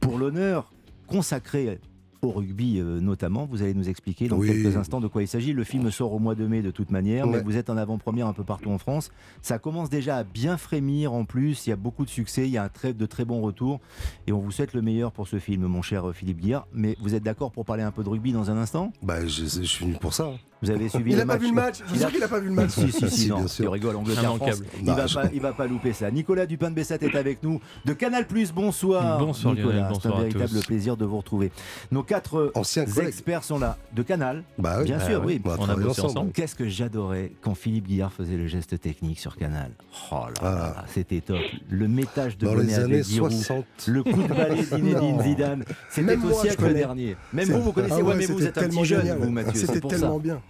pour 0.00 0.18
l'honneur 0.18 0.70
consacré 1.06 1.80
au 2.20 2.30
rugby 2.32 2.80
euh, 2.80 3.00
notamment. 3.00 3.46
Vous 3.46 3.62
allez 3.62 3.74
nous 3.74 3.88
expliquer 3.88 4.26
dans 4.28 4.36
Oui. 4.38 4.48
quelques 4.48 4.76
instants 4.76 5.00
de 5.00 5.06
quoi 5.06 5.22
il 5.22 5.28
s'agit. 5.28 5.52
Le 5.52 5.62
film 5.64 5.88
sort 5.92 6.12
au 6.12 6.18
mois 6.18 6.34
de 6.34 6.46
mai 6.46 6.62
de 6.62 6.70
toute 6.72 6.90
manière, 6.90 7.26
mais 7.28 7.40
vous 7.42 7.56
êtes 7.56 7.70
en 7.70 7.76
avant-première 7.76 8.26
un 8.26 8.32
peu 8.32 8.42
partout 8.44 8.70
en 8.70 8.78
France. 8.78 9.10
Ça 9.40 9.58
commence 9.60 9.88
déjà 9.88 10.16
à 10.16 10.24
bien 10.24 10.56
frémir 10.56 11.12
en 11.12 11.24
plus. 11.24 11.66
Il 11.66 11.70
y 11.70 11.72
a 11.72 11.76
beaucoup 11.76 12.04
de 12.04 12.10
succès, 12.10 12.42
il 12.46 12.50
y 12.50 12.58
a 12.58 12.64
un 12.64 12.68
très, 12.68 12.92
de 12.92 13.06
très 13.06 13.24
bons 13.24 13.40
retours. 13.40 13.80
Et 14.26 14.32
on 14.32 14.40
vous 14.40 14.50
souhaite 14.50 14.74
le 14.74 14.82
meilleur 14.82 15.12
pour 15.12 15.28
ce 15.28 15.38
film, 15.38 15.64
mon 15.66 15.80
cher 15.80 16.08
euh, 16.08 16.12
Philippe 16.12 16.40
Guillard. 16.40 16.66
Mais 16.74 16.96
vous 17.00 17.14
êtes 17.14 17.22
d'accord 17.22 17.52
pour 17.52 17.64
parler 17.64 17.84
un 17.84 17.92
peu 17.92 18.02
de 18.02 18.08
rugby 18.08 18.32
dans 18.32 18.50
un 18.50 18.56
instant? 18.56 18.92
Bah, 19.02 19.24
je, 19.24 19.44
je 19.44 19.62
suis 19.62 19.84
venu 19.86 19.96
pour 20.00 20.12
ça. 20.12 20.30
Vous 20.62 20.70
avez 20.70 20.88
suivi 20.88 21.10
Il 21.12 21.16
le 21.16 21.22
a 21.22 21.26
pas 21.26 21.32
match 21.34 21.40
vu 21.42 21.48
le 21.48 21.54
match. 21.54 21.74
Je 21.78 21.84
suis 21.84 21.94
Il 21.94 21.98
sûr 21.98 22.08
a- 22.08 22.10
qu'il 22.10 22.22
a 22.24 22.28
pas 22.28 22.40
vu 22.40 22.48
le 22.48 22.54
match. 22.54 22.70
Si, 22.70 22.90
si, 22.92 23.08
si, 23.08 23.10
Si, 23.10 23.28
non. 23.28 23.36
bien 23.38 23.46
sûr. 23.46 23.64
Il 23.64 23.68
rigole, 23.68 23.96
Angleterre-France. 23.96 24.36
Immanquable. 24.38 24.66
Il 24.80 24.84
Non, 24.86 24.94
va 24.94 25.06
je- 25.06 25.14
pas, 25.14 25.24
il 25.32 25.40
va 25.40 25.52
pas 25.52 25.66
louper 25.66 25.92
ça. 25.92 26.10
Nicolas 26.10 26.46
Dupin 26.46 26.70
de 26.70 26.74
Bessat 26.74 26.96
est 27.00 27.14
avec 27.14 27.42
nous 27.42 27.60
de 27.84 27.92
Canal 27.92 28.26
Plus. 28.26 28.52
Bonsoir. 28.52 29.18
Bonsoir, 29.18 29.54
Nicolas. 29.54 29.74
Lionel, 29.88 29.98
C'est 30.02 30.08
un 30.08 30.16
véritable 30.18 30.60
plaisir 30.66 30.96
de 30.96 31.04
vous 31.04 31.18
retrouver. 31.18 31.52
Nos 31.92 32.02
quatre 32.02 32.50
Anciens 32.54 32.84
collègues. 32.86 33.08
experts 33.08 33.44
sont 33.44 33.58
là 33.58 33.76
de 33.94 34.02
Canal. 34.02 34.42
Bah 34.58 34.76
oui. 34.78 34.84
Bien 34.86 34.98
Bah 34.98 35.06
sûr, 35.06 35.22
oui, 35.24 35.34
oui. 35.34 35.40
on 35.44 35.48
a 35.48 35.50
On 35.50 35.54
a 35.54 35.64
travaillé 35.66 35.86
bossé 35.86 36.00
ensemble. 36.00 36.18
ensemble. 36.18 36.32
Qu'est-ce 36.32 36.54
que 36.54 36.68
j'adorais 36.68 37.32
quand 37.40 37.54
Philippe 37.54 37.86
Guillard 37.86 38.12
faisait 38.12 38.36
le 38.36 38.46
geste 38.48 38.80
technique 38.80 39.20
sur 39.20 39.36
Canal. 39.36 39.70
Oh 40.10 40.24
là 40.42 40.50
là, 40.50 40.54
là, 40.76 40.84
c'était 40.88 41.20
top. 41.20 41.38
Le 41.68 41.86
métage 41.88 42.36
de 42.36 42.46
Dans 42.46 42.54
bonnet 42.54 42.64
les 42.66 42.78
années 42.78 43.02
Giroud, 43.04 43.30
60. 43.30 43.64
le 43.86 44.02
coup 44.02 44.22
de 44.22 44.28
balai 44.28 44.56
d'Zinedine 44.62 45.16
Non. 45.16 45.22
Zidane. 45.22 45.64
C'était 45.88 46.16
Même 46.16 46.24
au 46.24 46.32
siècle 46.32 46.74
dernier. 46.74 47.16
Même 47.32 47.48
vous, 47.50 47.62
vous 47.62 47.72
connaissez. 47.72 47.94
Ah 47.94 47.98
ouais, 47.98 48.02
ouais, 48.02 48.16
mais 48.16 48.26
vous 48.26 48.42
êtes 48.44 48.58
un 48.58 48.62
petit 48.62 48.68
tellement 48.70 48.84
jeune, 48.84 49.00
génial. 49.02 49.18
vous, 49.18 49.30
Mathieu. 49.30 49.60
C'était 49.66 49.80
tellement 49.86 50.18
bien. 50.18 50.40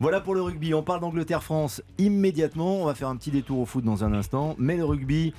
Voilà 0.00 0.20
pour 0.20 0.34
le 0.34 0.42
rugby. 0.42 0.74
On 0.74 0.82
parle 0.82 1.00
d'Angleterre-France 1.00 1.82
immédiatement. 1.98 2.82
On 2.82 2.86
va 2.86 2.94
faire 2.94 3.08
un 3.08 3.16
petit 3.16 3.30
détour 3.30 3.60
au 3.60 3.66
foot 3.66 3.84
dans 3.84 4.04
un 4.04 4.12
instant. 4.12 4.54
Mais 4.58 4.76
le 4.76 4.84
rugby, 4.84 5.34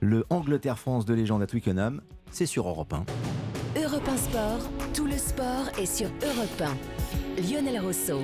le 0.00 0.24
Angleterre-France 0.30 1.04
de 1.04 1.14
légende 1.14 1.42
à 1.42 1.46
Twickenham, 1.46 2.00
c'est 2.30 2.46
sur 2.46 2.68
Europe 2.68 2.92
1. 2.92 3.04
Europe 3.82 4.08
1 4.08 4.16
Sport, 4.16 4.70
tout 4.94 5.06
le 5.06 5.18
sport 5.18 5.68
est 5.78 5.86
sur 5.86 6.08
Europe 6.22 6.62
1. 7.38 7.42
Lionel 7.42 7.80
Rousseau. 7.80 8.22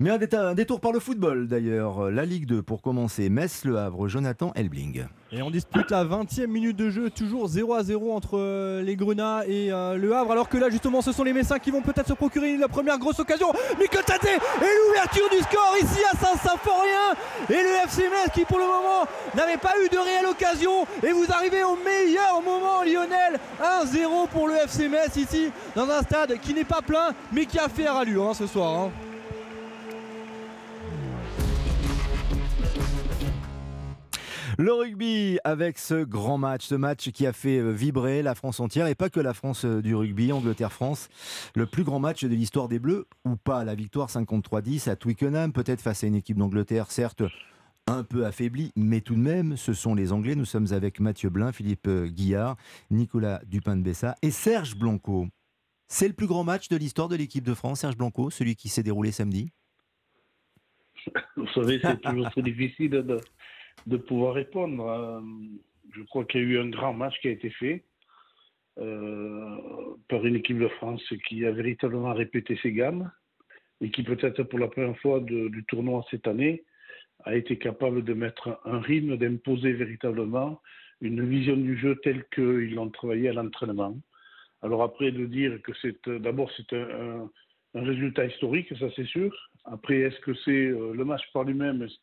Mais 0.00 0.10
un, 0.10 0.54
détour 0.54 0.80
par 0.80 0.92
le 0.92 0.98
football 0.98 1.46
d'ailleurs. 1.46 2.10
La 2.10 2.24
Ligue 2.24 2.46
2 2.46 2.62
pour 2.62 2.82
commencer. 2.82 3.28
Metz, 3.28 3.64
Le 3.64 3.78
Havre, 3.78 4.08
Jonathan 4.08 4.52
Elbling. 4.54 5.06
Et 5.32 5.42
on 5.42 5.50
dispute 5.50 5.90
la 5.90 6.04
20e 6.04 6.46
minute 6.46 6.76
de 6.76 6.90
jeu, 6.90 7.10
toujours 7.10 7.48
0 7.48 7.74
à 7.74 7.82
0 7.82 8.12
entre 8.12 8.38
euh, 8.38 8.82
les 8.82 8.96
Grenats 8.96 9.42
et 9.46 9.72
euh, 9.72 9.96
le 9.96 10.14
Havre. 10.14 10.32
Alors 10.32 10.48
que 10.48 10.56
là, 10.58 10.70
justement, 10.70 11.00
ce 11.02 11.12
sont 11.12 11.24
les 11.24 11.32
Messins 11.32 11.58
qui 11.58 11.70
vont 11.70 11.82
peut-être 11.82 12.08
se 12.08 12.12
procurer 12.12 12.56
la 12.56 12.68
première 12.68 12.98
grosse 12.98 13.18
occasion. 13.20 13.52
Mikel 13.78 14.02
Tate 14.04 14.24
et 14.24 14.38
l'ouverture 14.88 15.28
du 15.30 15.38
score 15.38 15.74
ici 15.80 16.00
à 16.12 16.16
Saint-Symphorien. 16.16 17.14
Et 17.50 17.52
le 17.62 17.84
FC 17.86 18.02
Metz 18.02 18.30
qui, 18.34 18.44
pour 18.44 18.58
le 18.58 18.66
moment, 18.66 19.06
n'avait 19.36 19.58
pas 19.58 19.72
eu 19.84 19.88
de 19.88 19.98
réelle 19.98 20.26
occasion. 20.26 20.86
Et 21.02 21.12
vous 21.12 21.26
arrivez 21.30 21.62
au 21.62 21.76
meilleur 21.84 22.42
moment, 22.44 22.82
Lionel. 22.82 23.38
1-0 23.62 24.28
pour 24.28 24.48
le 24.48 24.54
FC 24.54 24.88
Metz 24.88 25.16
ici, 25.16 25.50
dans 25.76 25.88
un 25.88 26.02
stade 26.02 26.38
qui 26.40 26.52
n'est 26.54 26.64
pas 26.64 26.82
plein, 26.82 27.10
mais 27.32 27.46
qui 27.46 27.58
a 27.58 27.68
fait 27.68 27.88
rallure 27.88 28.28
hein, 28.30 28.34
ce 28.34 28.46
soir. 28.46 28.72
hein. 28.84 28.90
Le 34.58 34.72
rugby 34.72 35.38
avec 35.42 35.78
ce 35.78 36.04
grand 36.04 36.38
match, 36.38 36.66
ce 36.66 36.74
match 36.76 37.10
qui 37.10 37.26
a 37.26 37.32
fait 37.32 37.58
euh, 37.58 37.70
vibrer 37.70 38.22
la 38.22 38.36
France 38.36 38.60
entière 38.60 38.86
et 38.86 38.94
pas 38.94 39.10
que 39.10 39.18
la 39.18 39.34
France 39.34 39.64
euh, 39.64 39.82
du 39.82 39.96
rugby, 39.96 40.32
Angleterre-France. 40.32 41.08
Le 41.56 41.66
plus 41.66 41.82
grand 41.82 41.98
match 41.98 42.22
de 42.22 42.28
l'histoire 42.28 42.68
des 42.68 42.78
Bleus 42.78 43.06
ou 43.24 43.36
pas 43.36 43.64
La 43.64 43.74
victoire 43.74 44.08
53-10 44.08 44.88
à 44.88 44.96
Twickenham, 44.96 45.52
peut-être 45.52 45.80
face 45.80 46.04
à 46.04 46.06
une 46.06 46.14
équipe 46.14 46.36
d'Angleterre, 46.36 46.90
certes 46.90 47.22
un 47.86 48.02
peu 48.02 48.24
affaiblie, 48.24 48.72
mais 48.76 49.00
tout 49.00 49.14
de 49.14 49.20
même, 49.20 49.56
ce 49.56 49.74
sont 49.74 49.94
les 49.94 50.12
Anglais. 50.12 50.34
Nous 50.36 50.46
sommes 50.46 50.68
avec 50.72 51.00
Mathieu 51.00 51.30
Blin, 51.30 51.52
Philippe 51.52 51.88
euh, 51.88 52.06
Guillard, 52.06 52.56
Nicolas 52.90 53.40
Dupin 53.46 53.76
de 53.76 53.82
Bessa 53.82 54.14
et 54.22 54.30
Serge 54.30 54.76
Blanco. 54.76 55.26
C'est 55.88 56.08
le 56.08 56.14
plus 56.14 56.26
grand 56.26 56.44
match 56.44 56.68
de 56.68 56.76
l'histoire 56.76 57.08
de 57.08 57.16
l'équipe 57.16 57.44
de 57.44 57.54
France, 57.54 57.80
Serge 57.80 57.96
Blanco, 57.96 58.30
celui 58.30 58.56
qui 58.56 58.68
s'est 58.68 58.82
déroulé 58.82 59.12
samedi? 59.12 59.50
Vous 61.36 61.48
savez, 61.48 61.80
c'est 61.82 62.00
toujours 62.00 62.30
très 62.30 62.42
difficile 62.42 62.90
de, 62.90 63.20
de 63.86 63.96
pouvoir 63.96 64.34
répondre. 64.34 64.86
Euh, 64.86 65.20
Je 65.96 66.02
crois 66.02 66.24
qu'il 66.24 66.40
y 66.40 66.44
a 66.44 66.46
eu 66.46 66.58
un 66.58 66.70
grand 66.70 66.92
match 66.92 67.14
qui 67.20 67.28
a 67.28 67.30
été 67.30 67.50
fait 67.50 67.84
euh, 68.78 69.56
par 70.08 70.24
une 70.26 70.36
équipe 70.36 70.58
de 70.58 70.68
France 70.68 71.02
qui 71.28 71.44
a 71.46 71.52
véritablement 71.52 72.12
répété 72.12 72.58
ses 72.62 72.72
gammes 72.72 73.10
et 73.80 73.90
qui 73.90 74.02
peut-être 74.02 74.42
pour 74.42 74.58
la 74.58 74.68
première 74.68 74.98
fois 74.98 75.20
de- 75.20 75.48
du 75.48 75.62
tournoi 75.64 76.04
cette 76.10 76.26
année 76.26 76.64
a 77.24 77.36
été 77.36 77.56
capable 77.58 78.02
de 78.02 78.12
mettre 78.14 78.60
un 78.64 78.80
rythme, 78.80 79.16
d'imposer 79.16 79.72
véritablement 79.72 80.60
une 81.00 81.24
vision 81.28 81.56
du 81.56 81.76
jeu 81.76 81.94
telle 82.02 82.24
qu'ils 82.34 82.74
l'ont 82.74 82.90
travaillé 82.90 83.28
à 83.28 83.32
l'entraînement. 83.32 83.96
Alors 84.62 84.82
après, 84.82 85.12
de 85.12 85.26
dire 85.26 85.60
que 85.62 85.72
c'est 85.80 86.08
euh, 86.08 86.18
d'abord 86.18 86.50
c'est 86.56 86.72
un, 86.72 87.30
un- 87.76 87.84
résultat 87.92 88.24
historique, 88.26 88.72
ça 88.78 88.88
c'est 88.96 89.06
sûr. 89.06 89.30
Après, 89.64 89.98
est-ce 90.00 90.18
que 90.20 90.34
c'est 90.44 90.66
le 91.00 91.04
match 91.04 91.22
par 91.32 91.44
lui-même, 91.44 91.82
est-ce 91.82 92.00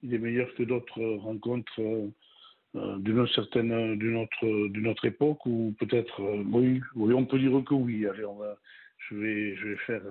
qu'il 0.00 0.14
est 0.14 0.18
meilleur 0.18 0.48
que 0.54 0.62
d'autres 0.62 1.02
rencontres 1.16 1.80
euh, 1.80 2.08
euh, 2.76 2.98
d'une 2.98 3.26
certaine, 3.28 3.96
d'une 3.98 4.16
autre, 4.16 4.68
d'une 4.68 4.88
autre 4.88 5.04
époque 5.06 5.44
ou 5.46 5.74
peut-être 5.78 6.20
euh, 6.22 6.42
oui, 6.52 6.80
oui, 6.94 7.14
on 7.14 7.24
peut 7.24 7.38
dire 7.38 7.50
que 7.66 7.74
oui. 7.74 8.06
Allez, 8.06 8.24
je 9.08 9.16
vais, 9.16 9.56
je 9.56 9.68
vais 9.68 9.76
faire, 9.86 10.02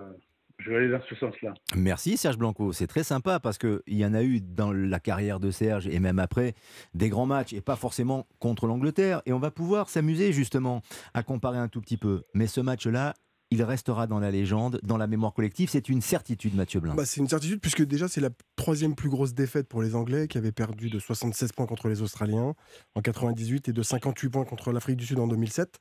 je 0.59 0.71
vais 0.71 0.77
aller 0.77 0.89
dans 0.89 1.01
ce 1.07 1.15
sens-là. 1.15 1.53
Merci 1.75 2.17
Serge 2.17 2.37
Blanco, 2.37 2.71
c'est 2.73 2.87
très 2.87 3.03
sympa 3.03 3.39
parce 3.39 3.57
qu'il 3.57 3.81
y 3.87 4.05
en 4.05 4.13
a 4.13 4.23
eu 4.23 4.41
dans 4.41 4.71
la 4.71 4.99
carrière 4.99 5.39
de 5.39 5.51
Serge 5.51 5.87
et 5.87 5.99
même 5.99 6.19
après 6.19 6.55
des 6.95 7.09
grands 7.09 7.27
matchs 7.27 7.53
et 7.53 7.61
pas 7.61 7.75
forcément 7.75 8.27
contre 8.39 8.65
l'Angleterre. 8.65 9.21
Et 9.25 9.33
on 9.33 9.39
va 9.39 9.51
pouvoir 9.51 9.89
s'amuser 9.89 10.33
justement 10.33 10.81
à 11.13 11.23
comparer 11.23 11.59
un 11.59 11.67
tout 11.67 11.81
petit 11.81 11.97
peu. 11.97 12.23
Mais 12.33 12.47
ce 12.47 12.59
match-là, 12.59 13.13
il 13.49 13.63
restera 13.63 14.07
dans 14.07 14.19
la 14.19 14.31
légende, 14.31 14.79
dans 14.83 14.97
la 14.97 15.07
mémoire 15.07 15.33
collective. 15.33 15.69
C'est 15.69 15.89
une 15.89 16.01
certitude, 16.01 16.55
Mathieu 16.55 16.79
Blin. 16.79 16.95
Bah, 16.95 17.05
c'est 17.05 17.21
une 17.21 17.29
certitude 17.29 17.61
puisque 17.61 17.83
déjà 17.83 18.07
c'est 18.07 18.21
la 18.21 18.29
troisième 18.55 18.95
plus 18.95 19.09
grosse 19.09 19.33
défaite 19.33 19.67
pour 19.67 19.81
les 19.81 19.95
Anglais 19.95 20.27
qui 20.27 20.37
avaient 20.37 20.51
perdu 20.51 20.89
de 20.89 20.99
76 20.99 21.53
points 21.53 21.65
contre 21.65 21.87
les 21.87 22.01
Australiens 22.01 22.55
en 22.95 23.01
98 23.01 23.69
et 23.69 23.73
de 23.73 23.83
58 23.83 24.29
points 24.29 24.45
contre 24.45 24.71
l'Afrique 24.71 24.97
du 24.97 25.05
Sud 25.05 25.19
en 25.19 25.27
2007. 25.27 25.79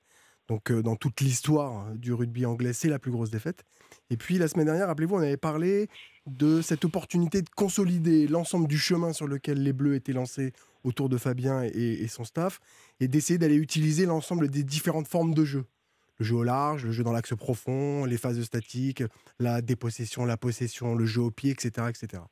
Donc 0.49 0.71
euh, 0.71 0.81
dans 0.81 0.95
toute 0.95 1.21
l'histoire 1.21 1.93
du 1.97 2.13
rugby 2.13 2.47
anglais, 2.47 2.73
c'est 2.73 2.89
la 2.89 3.01
plus 3.01 3.11
grosse 3.11 3.31
défaite. 3.31 3.65
Et 4.11 4.17
puis 4.17 4.39
la 4.39 4.47
semaine 4.47 4.67
dernière, 4.67 4.87
rappelez-vous, 4.87 5.17
on 5.17 5.21
avait 5.21 5.37
parlé 5.37 5.89
de 6.27 6.63
cette 6.63 6.85
opportunité 6.85 7.43
de 7.43 7.51
consolider 7.57 8.29
l'ensemble 8.29 8.69
du 8.69 8.79
chemin 8.79 9.13
sur 9.13 9.27
lequel 9.27 9.61
les 9.63 9.73
Bleus 9.73 9.97
étaient 9.97 10.13
lancés 10.13 10.53
autour 10.85 11.09
de 11.09 11.19
Fabien 11.19 11.65
et 11.65 12.07
son 12.07 12.23
staff 12.23 12.61
et 13.01 13.09
d'essayer 13.09 13.39
d'aller 13.39 13.57
utiliser 13.57 14.07
l'ensemble 14.07 14.49
des 14.49 14.63
différentes 14.63 15.09
formes 15.09 15.35
de 15.35 15.45
jeu 15.45 15.65
le 16.19 16.25
jeu 16.25 16.37
au 16.37 16.43
large, 16.43 16.85
le 16.85 16.93
jeu 16.93 17.03
dans 17.03 17.13
l'axe 17.13 17.35
profond, 17.37 18.05
les 18.05 18.17
phases 18.17 18.43
statiques, 18.43 19.03
la 19.39 19.63
dépossession, 19.63 20.25
la 20.25 20.37
possession, 20.37 20.95
le 20.95 21.07
jeu 21.07 21.23
au 21.23 21.31
pied, 21.31 21.51
etc. 21.51 21.89
etc. 21.89 22.23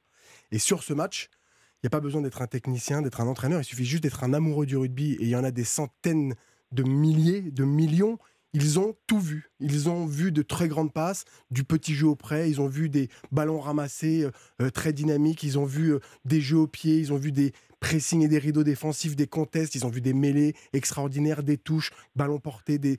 Et 0.51 0.59
sur 0.59 0.82
ce 0.82 0.93
match, 0.93 1.28
il 1.76 1.87
n'y 1.87 1.89
a 1.89 1.91
pas 1.91 2.01
besoin 2.01 2.22
d'être 2.22 2.41
un 2.41 2.47
technicien, 2.47 3.03
d'être 3.03 3.20
un 3.20 3.26
entraîneur, 3.26 3.61
il 3.61 3.64
suffit 3.64 3.85
juste 3.85 4.03
d'être 4.03 4.24
un 4.24 4.32
amoureux 4.32 4.66
du 4.66 4.76
rugby. 4.76 5.12
Et 5.12 5.24
il 5.24 5.28
y 5.28 5.37
en 5.37 5.45
a 5.45 5.51
des 5.51 5.64
centaines 5.64 6.35
de 6.72 6.82
milliers, 6.82 7.43
de 7.43 7.64
millions. 7.64 8.18
Ils 8.55 8.78
ont 8.78 8.97
tout 9.07 9.20
vu. 9.20 9.51
Ils 9.61 9.89
ont 9.89 10.07
vu 10.07 10.32
de 10.32 10.41
très 10.41 10.68
grandes 10.68 10.93
passes, 10.93 11.24
du 11.51 11.64
petit 11.64 11.95
jeu 11.95 12.07
au 12.07 12.14
près, 12.14 12.49
ils 12.49 12.61
ont 12.61 12.68
vu 12.68 12.89
des 12.89 13.09
ballons 13.32 13.61
ramassés 13.61 14.28
euh, 14.62 14.70
très 14.70 14.93
dynamiques, 14.93 15.43
ils 15.43 15.59
ont 15.59 15.64
vu 15.64 15.95
euh, 15.95 15.99
des 16.24 16.41
jeux 16.41 16.59
au 16.59 16.68
pied, 16.68 16.99
ils 16.99 17.12
ont 17.12 17.16
vu 17.16 17.32
des 17.32 17.53
pressings 17.80 18.22
et 18.22 18.28
des 18.28 18.39
rideaux 18.39 18.62
défensifs, 18.62 19.16
des 19.16 19.26
contests, 19.26 19.74
ils 19.74 19.85
ont 19.85 19.91
vu 19.91 20.01
des 20.01 20.14
mêlées 20.14 20.55
extraordinaires, 20.72 21.43
des 21.43 21.59
touches, 21.59 21.91
ballons 22.14 22.39
portés, 22.39 22.78
des, 22.78 22.97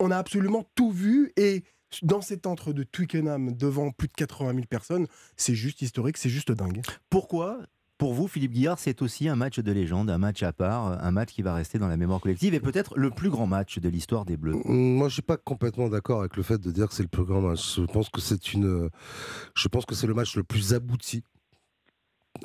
on 0.00 0.10
a 0.10 0.16
absolument 0.16 0.64
tout 0.74 0.90
vu 0.90 1.32
et 1.36 1.64
dans 2.02 2.20
cet 2.20 2.46
entre 2.46 2.72
de 2.72 2.82
Twickenham 2.82 3.52
devant 3.52 3.90
plus 3.90 4.08
de 4.08 4.12
80 4.12 4.54
000 4.54 4.66
personnes, 4.66 5.06
c'est 5.36 5.54
juste 5.54 5.82
historique, 5.82 6.18
c'est 6.18 6.28
juste 6.28 6.52
dingue. 6.52 6.82
Pourquoi 7.10 7.60
pour 7.98 8.14
vous, 8.14 8.28
Philippe 8.28 8.52
Guillard, 8.52 8.78
c'est 8.78 9.02
aussi 9.02 9.28
un 9.28 9.34
match 9.34 9.58
de 9.58 9.72
légende, 9.72 10.08
un 10.08 10.18
match 10.18 10.44
à 10.44 10.52
part, 10.52 11.04
un 11.04 11.10
match 11.10 11.30
qui 11.30 11.42
va 11.42 11.52
rester 11.52 11.80
dans 11.80 11.88
la 11.88 11.96
mémoire 11.96 12.20
collective 12.20 12.54
et 12.54 12.60
peut-être 12.60 12.96
le 12.96 13.10
plus 13.10 13.28
grand 13.28 13.48
match 13.48 13.80
de 13.80 13.88
l'histoire 13.88 14.24
des 14.24 14.36
Bleus? 14.36 14.54
Moi, 14.66 15.08
je 15.08 15.14
suis 15.14 15.22
pas 15.22 15.36
complètement 15.36 15.88
d'accord 15.88 16.20
avec 16.20 16.36
le 16.36 16.44
fait 16.44 16.58
de 16.58 16.70
dire 16.70 16.86
que 16.86 16.94
c'est 16.94 17.02
le 17.02 17.08
plus 17.08 17.24
grand 17.24 17.40
match. 17.40 17.74
Je 17.74 17.86
pense 17.86 18.08
que 18.08 18.20
c'est 18.20 18.52
une, 18.52 18.88
je 19.56 19.66
pense 19.66 19.84
que 19.84 19.96
c'est 19.96 20.06
le 20.06 20.14
match 20.14 20.36
le 20.36 20.44
plus 20.44 20.74
abouti. 20.74 21.24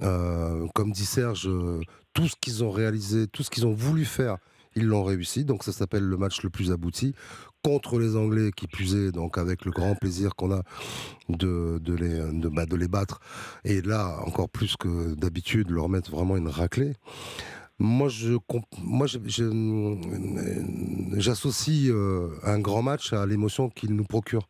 Euh, 0.01 0.67
comme 0.73 0.91
dit 0.91 1.05
Serge, 1.05 1.47
euh, 1.47 1.81
tout 2.13 2.27
ce 2.27 2.35
qu'ils 2.41 2.63
ont 2.63 2.71
réalisé, 2.71 3.27
tout 3.27 3.43
ce 3.43 3.51
qu'ils 3.51 3.67
ont 3.67 3.73
voulu 3.73 4.05
faire, 4.05 4.37
Ils 4.75 4.85
l'ont 4.85 5.03
réussi, 5.03 5.45
donc 5.45 5.63
ça 5.63 5.71
s'appelle 5.71 6.03
le 6.03 6.17
match 6.17 6.43
le 6.43 6.49
plus 6.49 6.71
abouti 6.71 7.13
contre 7.63 7.97
les 7.97 8.15
Anglais 8.15 8.51
qui 8.55 8.67
puisaient, 8.67 9.11
donc 9.11 9.37
avec 9.37 9.63
le 9.65 9.71
grand 9.71 9.95
plaisir 9.95 10.35
qu'on 10.35 10.51
a 10.51 10.63
de, 11.29 11.79
de, 11.79 11.93
les, 11.93 12.49
bah, 12.49 12.65
de 12.65 12.75
les 12.75 12.87
battre. 12.87 13.19
Et 13.63 13.81
là, 13.81 14.19
encore 14.25 14.49
plus 14.49 14.75
que 14.75 15.13
d'habitude, 15.15 15.69
leur 15.69 15.87
mettre 15.87 16.11
vraiment 16.11 16.35
une 16.35 16.49
raclée. 16.49 16.93
Moi, 17.79 18.07
je, 18.07 18.37
moi, 18.83 19.07
j'associe 21.17 21.89
euh, 21.89 22.29
un 22.43 22.59
grand 22.59 22.81
match 22.81 23.13
à 23.13 23.25
l'émotion 23.25 23.69
qu'il 23.69 23.95
nous 23.95 24.03
procure 24.03 24.47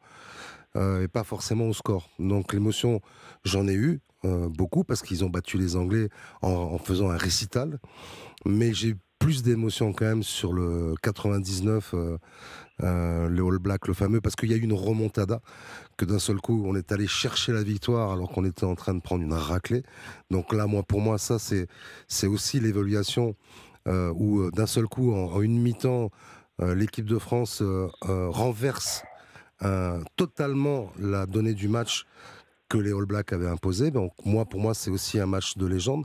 euh, 0.76 1.04
et 1.04 1.08
pas 1.08 1.24
forcément 1.24 1.68
au 1.68 1.74
score. 1.74 2.10
Donc 2.20 2.54
l'émotion, 2.54 3.00
j'en 3.46 3.68
ai 3.68 3.74
eu 3.74 4.02
euh, 4.26 4.50
beaucoup 4.50 4.84
parce 4.84 5.02
qu'ils 5.02 5.24
ont 5.24 5.30
battu 5.30 5.58
les 5.58 5.76
Anglais 5.76 6.10
en, 6.42 6.50
en 6.50 6.78
faisant 6.78 7.10
un 7.10 7.18
récital, 7.18 7.80
mais 8.46 8.74
j'ai 8.74 8.96
plus 9.24 9.42
d'émotion 9.42 9.94
quand 9.94 10.04
même 10.04 10.22
sur 10.22 10.52
le 10.52 10.96
99, 11.02 11.94
euh, 11.94 12.18
euh, 12.84 13.30
le 13.30 13.46
All 13.46 13.58
Black, 13.58 13.88
le 13.88 13.94
fameux, 13.94 14.20
parce 14.20 14.36
qu'il 14.36 14.52
y 14.52 14.54
a 14.54 14.58
eu 14.58 14.62
une 14.62 14.74
remontada, 14.74 15.40
que 15.96 16.04
d'un 16.04 16.20
seul 16.20 16.42
coup, 16.42 16.62
on 16.66 16.76
est 16.76 16.92
allé 16.92 17.08
chercher 17.08 17.54
la 17.54 17.64
victoire 17.64 18.12
alors 18.12 18.30
qu'on 18.30 18.44
était 18.44 18.66
en 18.66 18.76
train 18.76 18.94
de 18.94 19.00
prendre 19.00 19.24
une 19.24 19.32
raclée. 19.32 19.84
Donc 20.30 20.52
là, 20.52 20.68
moi, 20.68 20.84
pour 20.84 21.00
moi, 21.00 21.18
ça, 21.18 21.40
c'est, 21.40 21.68
c'est 22.10 22.28
aussi 22.28 22.60
l'évaluation 22.60 23.38
euh, 23.88 24.12
où 24.14 24.52
d'un 24.52 24.66
seul 24.66 24.88
coup, 24.88 25.14
en, 25.14 25.32
en 25.32 25.42
une 25.42 25.58
mi-temps, 25.58 26.12
l'équipe 26.60 27.06
de 27.06 27.18
France 27.18 27.64
renverse 28.02 29.04
totalement 30.18 30.92
la 31.00 31.26
donnée 31.26 31.54
du 31.54 31.70
match 31.70 32.06
que 32.74 32.80
les 32.80 32.92
All 32.92 33.06
Blacks 33.06 33.32
avaient 33.34 33.48
imposé. 33.48 33.92
Donc 33.92 34.14
moi, 34.26 34.46
pour 34.46 34.60
moi, 34.60 34.74
c'est 34.74 34.90
aussi 34.90 35.20
un 35.20 35.28
match 35.28 35.58
de 35.58 35.68
légende. 35.68 36.04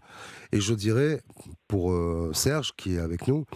Et 0.52 0.60
je 0.60 0.74
dirais, 0.74 1.22
pour 1.66 1.92
euh, 1.92 2.30
Serge, 2.34 2.72
qui 2.76 2.96
est 2.96 2.98
avec 2.98 3.26
nous, 3.26 3.46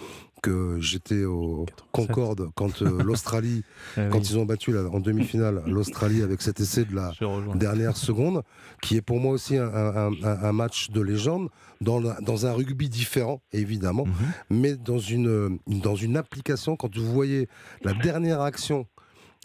que 0.43 0.79
j'étais 0.81 1.25
au 1.25 1.67
Concorde 1.93 2.49
quand 2.55 2.81
euh, 2.81 3.03
l'Australie, 3.05 3.65
Ah 3.99 4.07
quand 4.11 4.19
ils 4.31 4.39
ont 4.39 4.47
battu 4.47 4.73
la- 4.73 4.85
en 4.89 4.99
demi-finale 4.99 5.63
l'Australie 5.67 6.23
avec 6.23 6.41
cet 6.41 6.59
essai 6.59 6.85
de 6.87 6.95
la 6.97 7.13
dernière 7.59 7.99
seconde, 7.99 8.43
qui 8.81 8.97
est 8.97 9.03
pour 9.03 9.21
moi 9.21 9.33
aussi 9.35 9.59
un, 9.59 9.69
un- 9.69 10.13
un- 10.13 10.43
un 10.49 10.53
match 10.53 10.91
de 10.91 11.01
légende 11.03 11.51
dans, 11.83 12.01
la- 12.01 12.19
dans 12.23 12.47
un 12.47 12.53
rugby 12.55 12.89
différent, 12.89 13.43
évidemment, 13.53 14.07
mais 14.49 14.75
dans 14.75 14.99
une, 14.99 15.59
dans 15.67 15.97
une 15.97 16.17
application, 16.17 16.77
quand 16.77 16.97
vous 16.97 17.13
voyez 17.13 17.47
la 17.85 17.93
dernière 17.93 18.41
action, 18.41 18.87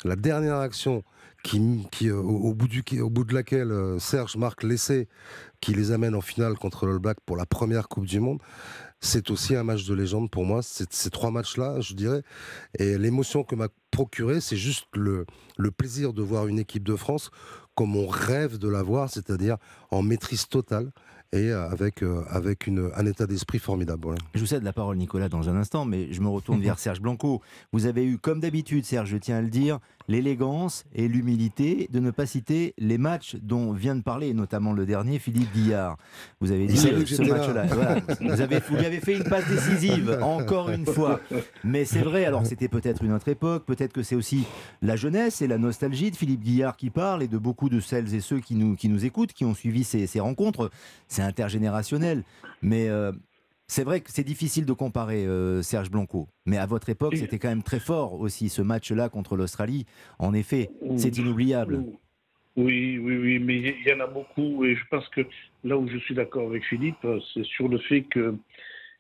la 0.06 0.16
dernière 0.16 0.58
action 0.58 1.04
qui, 1.48 1.88
qui, 1.92 2.10
euh, 2.10 2.18
au, 2.18 2.50
au 2.50 2.54
bout 2.54 2.68
du, 2.68 2.84
au 3.02 3.10
bout 3.10 3.24
de 3.24 3.34
laquelle 3.34 3.72
euh, 3.72 4.00
Serge 4.00 4.36
marque 4.36 4.64
l'essai 4.64 5.08
qui 5.62 5.74
les 5.74 5.92
amène 5.92 6.14
en 6.14 6.22
finale 6.22 6.56
contre 6.56 6.86
le 6.86 7.00
Black 7.00 7.18
pour 7.26 7.38
la 7.38 7.46
première 7.46 7.88
Coupe 7.88 8.06
du 8.06 8.20
Monde, 8.20 8.40
c'est 9.00 9.32
aussi 9.32 9.56
un 9.56 9.64
match 9.64 9.86
de 9.86 9.94
légende 9.94 10.30
pour 10.30 10.46
moi. 10.46 10.62
Ces 10.62 11.10
trois 11.10 11.32
matchs-là, 11.32 11.80
je 11.80 11.94
dirais. 11.94 12.22
Et 12.78 12.98
l'émotion 12.98 13.44
que 13.44 13.56
m'a 13.56 13.70
procuré, 13.92 14.42
c'est 14.42 14.58
juste 14.58 14.88
le, 14.94 15.26
le 15.58 15.72
plaisir 15.72 16.14
de 16.14 16.22
voir 16.22 16.48
une 16.48 16.60
équipe 16.60 16.84
de 16.84 16.96
France 16.96 17.32
comme 17.76 17.96
on 17.96 18.08
rêve 18.08 18.58
de 18.58 18.68
la 18.68 18.82
voir, 18.82 19.10
c'est-à-dire 19.10 19.58
en 19.92 20.02
maîtrise 20.02 20.48
totale 20.48 20.92
et 21.32 21.52
euh, 21.52 21.70
avec, 21.70 22.04
euh, 22.04 22.24
avec 22.30 22.68
une, 22.68 22.90
un 22.96 23.06
état 23.06 23.28
d'esprit 23.28 23.60
formidable. 23.60 24.02
voilà. 24.04 24.20
Je 24.34 24.40
vous 24.40 24.46
cède 24.46 24.64
la 24.64 24.74
parole, 24.74 24.98
Nicolas, 24.98 25.30
dans 25.30 25.50
un 25.50 25.56
instant, 25.56 25.86
mais 25.86 26.12
je 26.12 26.22
me 26.22 26.28
retourne 26.28 26.62
vers 26.64 26.80
Serge 26.80 27.02
Blanco. 27.02 27.42
Vous 27.72 27.86
avez 27.86 28.06
eu, 28.06 28.18
comme 28.18 28.40
d'habitude, 28.40 28.86
Serge, 28.86 29.10
je 29.10 29.18
tiens 29.18 29.38
à 29.38 29.42
le 29.42 29.50
dire, 29.50 29.80
l'élégance 30.08 30.86
et 30.94 31.08
l'humilité 31.08 31.90
de 31.92 32.00
ne 32.00 32.12
pas 32.12 32.26
citer 32.26 32.74
les 32.78 32.98
matchs 32.98 33.36
dont 33.42 33.74
vient 33.74 33.96
de 33.96 34.02
parler, 34.02 34.34
notamment 34.34 34.74
le 34.74 34.86
dernier, 34.86 35.20
Philippe 35.20 35.52
Guillard. 35.54 35.98
Vous 36.40 36.52
avez 36.52 36.66
dit 36.66 36.88
euh, 36.88 37.06
ce 37.06 37.22
match-là. 37.22 37.66
voilà. 37.66 38.02
vous, 38.22 38.42
avez, 38.42 38.60
vous 38.60 38.76
lui 38.76 38.86
avez 38.86 39.00
fait 39.00 39.18
une 39.18 39.24
passe 39.24 39.48
décisive, 39.48 40.20
encore 40.22 40.70
une 40.70 40.86
fois. 40.86 41.20
Mais 41.64 41.86
c'est 41.86 42.02
vrai, 42.02 42.26
alors 42.26 42.46
c'était 42.46 42.68
peut-être 42.68 43.04
une 43.04 43.14
autre 43.14 43.28
époque, 43.28 43.66
peut-être 43.66 43.94
que 43.94 44.04
c'est 44.04 44.16
aussi 44.16 44.46
la 44.82 44.96
jeunesse 44.96 45.42
et 45.42 45.48
la 45.48 45.58
nostalgie 45.58 46.12
de 46.12 46.16
Philippe 46.16 46.42
Guillard 46.42 46.78
qui 46.78 46.90
parle 46.90 47.24
et 47.24 47.28
de 47.28 47.38
beaucoup 47.38 47.70
de 47.70 47.80
celles 47.80 48.14
et 48.16 48.22
ceux 48.22 48.40
qui 48.40 48.56
nous, 48.56 48.76
qui 48.76 48.90
nous 48.90 49.06
écoutent, 49.06 49.34
qui 49.34 49.46
ont 49.46 49.54
suivi 49.54 49.84
ces, 49.84 50.08
ces 50.08 50.20
rencontres. 50.20 50.72
C'est 51.08 51.22
intergénérationnel. 51.22 52.24
Mais 52.62 52.90
euh, 52.90 53.12
c'est 53.68 53.84
vrai 53.84 54.02
que 54.02 54.12
c'est 54.12 54.24
difficile 54.24 54.66
de 54.66 54.74
comparer 54.74 55.26
euh, 55.26 55.62
Serge 55.62 55.92
Blanco. 55.92 56.30
Mais 56.46 56.58
à 56.58 56.66
votre 56.66 56.90
époque, 56.90 57.18
c'était 57.18 57.38
quand 57.38 57.50
même 57.50 57.64
très 57.64 57.80
fort 57.80 58.14
aussi 58.20 58.50
ce 58.50 58.62
match-là 58.62 59.10
contre 59.10 59.36
l'Australie. 59.36 59.86
En 60.20 60.34
effet, 60.34 60.70
c'est 60.96 61.18
inoubliable. 61.18 61.84
Oui, 62.56 62.98
oui, 62.98 63.18
oui, 63.18 63.40
mais 63.40 63.58
il 63.58 63.88
y 63.88 63.94
en 63.94 64.00
a 64.00 64.08
beaucoup 64.08 64.66
et 64.66 64.76
je 64.76 64.84
pense 64.90 65.08
que 65.10 65.22
là 65.64 65.78
où 65.78 65.88
je 65.88 65.98
suis 65.98 66.16
d'accord 66.16 66.50
avec 66.50 66.64
Philippe, 66.66 66.98
euh, 67.06 67.20
c'est 67.34 67.46
sur 67.46 67.68
le 67.68 67.78
fait 67.78 68.02
que 68.02 68.36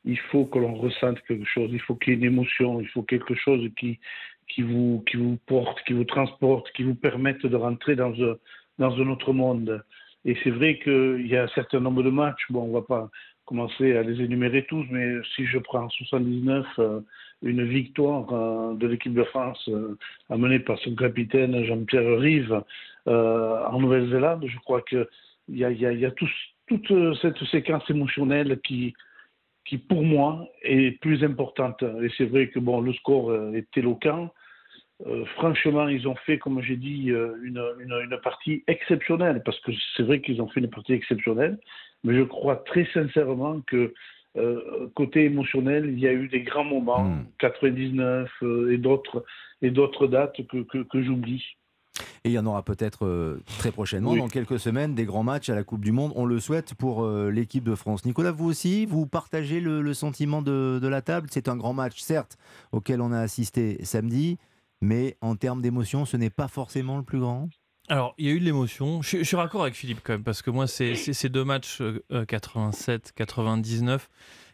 il 0.06 0.20
faut 0.32 0.46
que 0.46 0.60
l'on 0.60 0.76
ressente 0.76 1.20
quelque 1.28 1.46
chose, 1.46 1.70
il 1.74 1.82
faut 1.82 1.96
qu'il 1.96 2.14
y 2.14 2.16
ait 2.16 2.20
une 2.20 2.26
émotion, 2.26 2.80
il 2.80 2.88
faut 2.88 3.02
quelque 3.02 3.34
chose 3.36 3.68
qui, 3.78 4.00
qui, 4.48 4.62
vous, 4.62 5.04
qui 5.10 5.18
vous 5.18 5.38
porte, 5.48 5.82
qui 5.86 5.94
vous 5.94 6.06
transporte, 6.06 6.72
qui 6.74 6.84
vous 6.84 6.96
permette 6.96 7.46
de 7.46 7.56
rentrer 7.56 7.96
dans 7.96 8.14
un, 8.14 8.36
dans 8.78 8.96
un 8.96 9.10
autre 9.10 9.34
monde. 9.34 9.84
Et 10.24 10.38
c'est 10.44 10.52
vrai 10.52 10.80
qu'il 10.80 11.28
y 11.28 11.36
a 11.36 11.44
un 11.44 11.48
certain 11.50 11.80
nombre 11.80 12.04
de 12.04 12.10
matchs, 12.10 12.46
bon, 12.50 12.64
on 12.64 12.72
va 12.72 12.84
pas 12.84 13.10
commencer 13.48 13.96
à 13.96 14.04
les 14.04 14.22
énumérer 14.22 14.66
tous, 14.66 14.86
mais 14.92 15.08
si 15.36 15.46
je 15.48 15.58
prends 15.58 15.86
en 15.86 15.90
79 15.90 16.68
euh, 16.78 17.00
une 17.42 17.64
victoire 17.64 18.32
euh, 18.32 18.76
de 18.76 18.88
l'équipe 18.88 19.14
de 19.14 19.24
France 19.24 19.68
euh, 19.70 19.98
amenée 20.30 20.60
par 20.60 20.78
son 20.80 20.94
capitaine 20.96 21.64
Jean-Pierre 21.64 22.20
Rive 22.20 22.62
en 23.08 23.80
Nouvelle-Zélande, 23.80 24.46
je 24.48 24.58
crois 24.60 24.82
qu'il 24.82 25.08
y 25.48 25.64
a, 25.64 25.72
y 25.72 25.80
y 25.80 26.06
a 26.06 26.12
toute 26.12 27.18
cette 27.22 27.42
séquence 27.46 27.90
émotionnelle 27.90 28.60
qui, 28.66 28.94
qui, 29.64 29.78
pour 29.78 30.04
moi, 30.04 30.46
est 30.62 31.00
plus 31.00 31.24
importante. 31.24 31.82
Et 32.02 32.10
c'est 32.18 32.26
vrai 32.26 32.50
que 32.50 32.60
bon, 32.60 32.82
le 32.82 32.92
score 32.92 33.34
est 33.56 33.78
éloquent. 33.78 34.30
Franchement, 35.38 35.88
ils 35.88 36.06
ont 36.06 36.18
fait, 36.26 36.38
comme 36.38 36.62
j'ai 36.62 36.76
dit, 36.76 37.14
une, 37.44 37.64
une 37.80 38.20
partie 38.22 38.66
exceptionnelle, 38.68 39.42
parce 39.46 39.60
que 39.62 39.72
c'est 39.96 40.04
vrai 40.04 40.20
qu'ils 40.20 40.42
ont 40.42 40.50
fait 40.50 40.60
une 40.60 40.70
partie 40.70 40.92
exceptionnelle, 40.92 41.58
mais 42.04 42.16
je 42.16 42.24
crois 42.24 42.58
très 42.58 42.86
sincèrement 42.94 43.62
que 43.68 43.94
euh, 44.38 44.88
côté 44.96 45.26
émotionnel, 45.26 45.90
il 45.90 46.00
y 46.00 46.08
a 46.08 46.14
eu 46.14 46.28
des 46.28 46.42
grands 46.42 46.64
moments, 46.64 47.18
99 47.40 48.30
euh, 48.44 48.72
et 48.72 48.78
d'autres 48.78 49.26
et 49.62 49.72
d'autres 49.72 50.06
dates 50.08 50.46
que, 50.48 50.62
que, 50.64 50.84
que 50.84 51.02
j'oublie. 51.04 51.44
Et 52.24 52.30
il 52.30 52.32
y 52.34 52.38
en 52.38 52.46
aura 52.46 52.62
peut-être 52.64 53.06
euh, 53.08 53.42
très 53.58 53.72
prochainement, 53.72 54.12
Oui. 54.12 54.20
dans 54.20 54.28
quelques 54.28 54.60
semaines, 54.60 54.94
des 54.94 55.06
grands 55.06 55.24
matchs 55.24 55.50
à 55.50 55.56
la 55.56 55.64
Coupe 55.64 55.84
du 55.84 55.92
Monde. 55.92 56.12
On 56.16 56.26
le 56.26 56.40
souhaite 56.40 56.76
pour 56.76 57.04
euh, 57.04 57.32
l'équipe 57.32 57.64
de 57.64 57.74
France. 57.74 58.06
Nicolas, 58.06 58.32
vous 58.32 58.46
aussi, 58.48 58.86
vous 58.86 59.08
partagez 59.08 59.60
le, 59.60 59.82
le 59.82 59.94
sentiment 59.96 60.44
de, 60.44 60.78
de 60.80 60.88
la 60.88 61.02
table? 61.02 61.28
C'est 61.32 61.48
un 61.48 61.58
grand 61.58 61.74
match, 61.74 62.00
certes, 62.00 62.38
auquel 62.72 63.02
on 63.02 63.12
a 63.12 63.20
assisté 63.20 63.84
samedi, 63.84 64.38
mais 64.82 65.18
en 65.22 65.36
termes 65.36 65.64
d'émotion, 65.64 66.06
ce 66.06 66.18
n'est 66.18 66.30
pas 66.30 66.48
forcément 66.48 66.98
le 66.98 67.04
plus 67.04 67.20
grand? 67.20 67.50
Alors, 67.90 68.14
il 68.18 68.26
y 68.26 68.30
a 68.30 68.34
eu 68.34 68.40
de 68.40 68.46
l'émotion. 68.46 69.02
Je, 69.02 69.18
je 69.20 69.24
suis 69.24 69.38
raccord 69.38 69.62
avec 69.62 69.74
Philippe 69.76 70.00
quand 70.04 70.14
même, 70.14 70.24
parce 70.24 70.42
que 70.42 70.50
moi, 70.52 70.68
ces 70.68 71.30
deux 71.30 71.44
matchs, 71.46 71.80
euh, 71.82 72.04
euh, 72.12 72.26
87-99, 72.26 74.00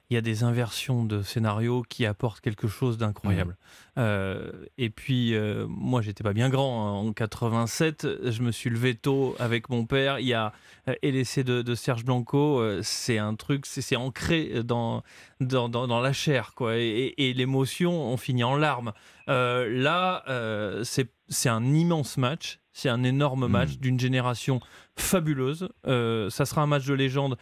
il 0.09 0.13
y 0.15 0.17
a 0.17 0.21
des 0.21 0.43
inversions 0.43 1.03
de 1.05 1.23
scénario 1.23 1.83
qui 1.89 2.05
apportent 2.05 2.41
quelque 2.41 2.67
chose 2.67 2.97
d'incroyable. 2.99 3.57
Euh, 3.97 4.51
et 4.77 4.91
puis, 4.91 5.33
euh, 5.33 5.65
moi, 5.67 6.01
j'étais 6.01 6.23
pas 6.23 6.33
bien 6.33 6.49
grand. 6.49 6.87
hein. 6.87 6.91
En 7.07 7.13
87, 7.13 8.07
je 8.29 8.41
me 8.43 8.51
suis 8.51 8.69
levé 8.69 8.93
tôt 8.93 9.35
avec 9.39 9.69
mon 9.69 9.85
père. 9.85 10.19
Il 10.19 10.27
y 10.27 10.33
a 10.33 10.53
euh, 10.87 10.93
et 11.01 11.11
l'essai 11.11 11.43
de, 11.43 11.63
de 11.63 11.73
Serge 11.73 12.03
Blanco, 12.05 12.59
euh, 12.59 12.81
c'est 12.83 13.17
un 13.17 13.33
truc, 13.33 13.65
c'est 13.65 13.95
ancré 13.95 14.61
dans, 14.63 15.01
dans, 15.39 15.69
dans, 15.69 15.87
dans 15.87 16.01
la 16.01 16.13
chair, 16.13 16.51
quoi. 16.53 16.77
Et, 16.77 16.81
et- 17.17 17.29
et 17.29 17.33
l'émotion, 17.33 17.93
on 17.93 18.17
finit 18.17 18.43
en 18.43 18.55
larmes. 18.57 18.93
Euh, 19.29 19.67
là, 19.81 20.23
euh, 20.27 20.83
c'est 20.83 21.09
c'est 21.33 21.49
un 21.49 21.65
immense 21.73 22.17
match. 22.17 22.59
C'est 22.75 22.89
un 22.89 23.03
énorme 23.03 23.47
match 23.47 23.77
d'une 23.77 23.99
génération 23.99 24.59
fabuleuse. 24.95 25.69
Euh, 25.85 26.31
ça 26.31 26.45
sera 26.45 26.63
un 26.63 26.65
match 26.65 26.85
de 26.87 26.95
légende, 26.95 27.37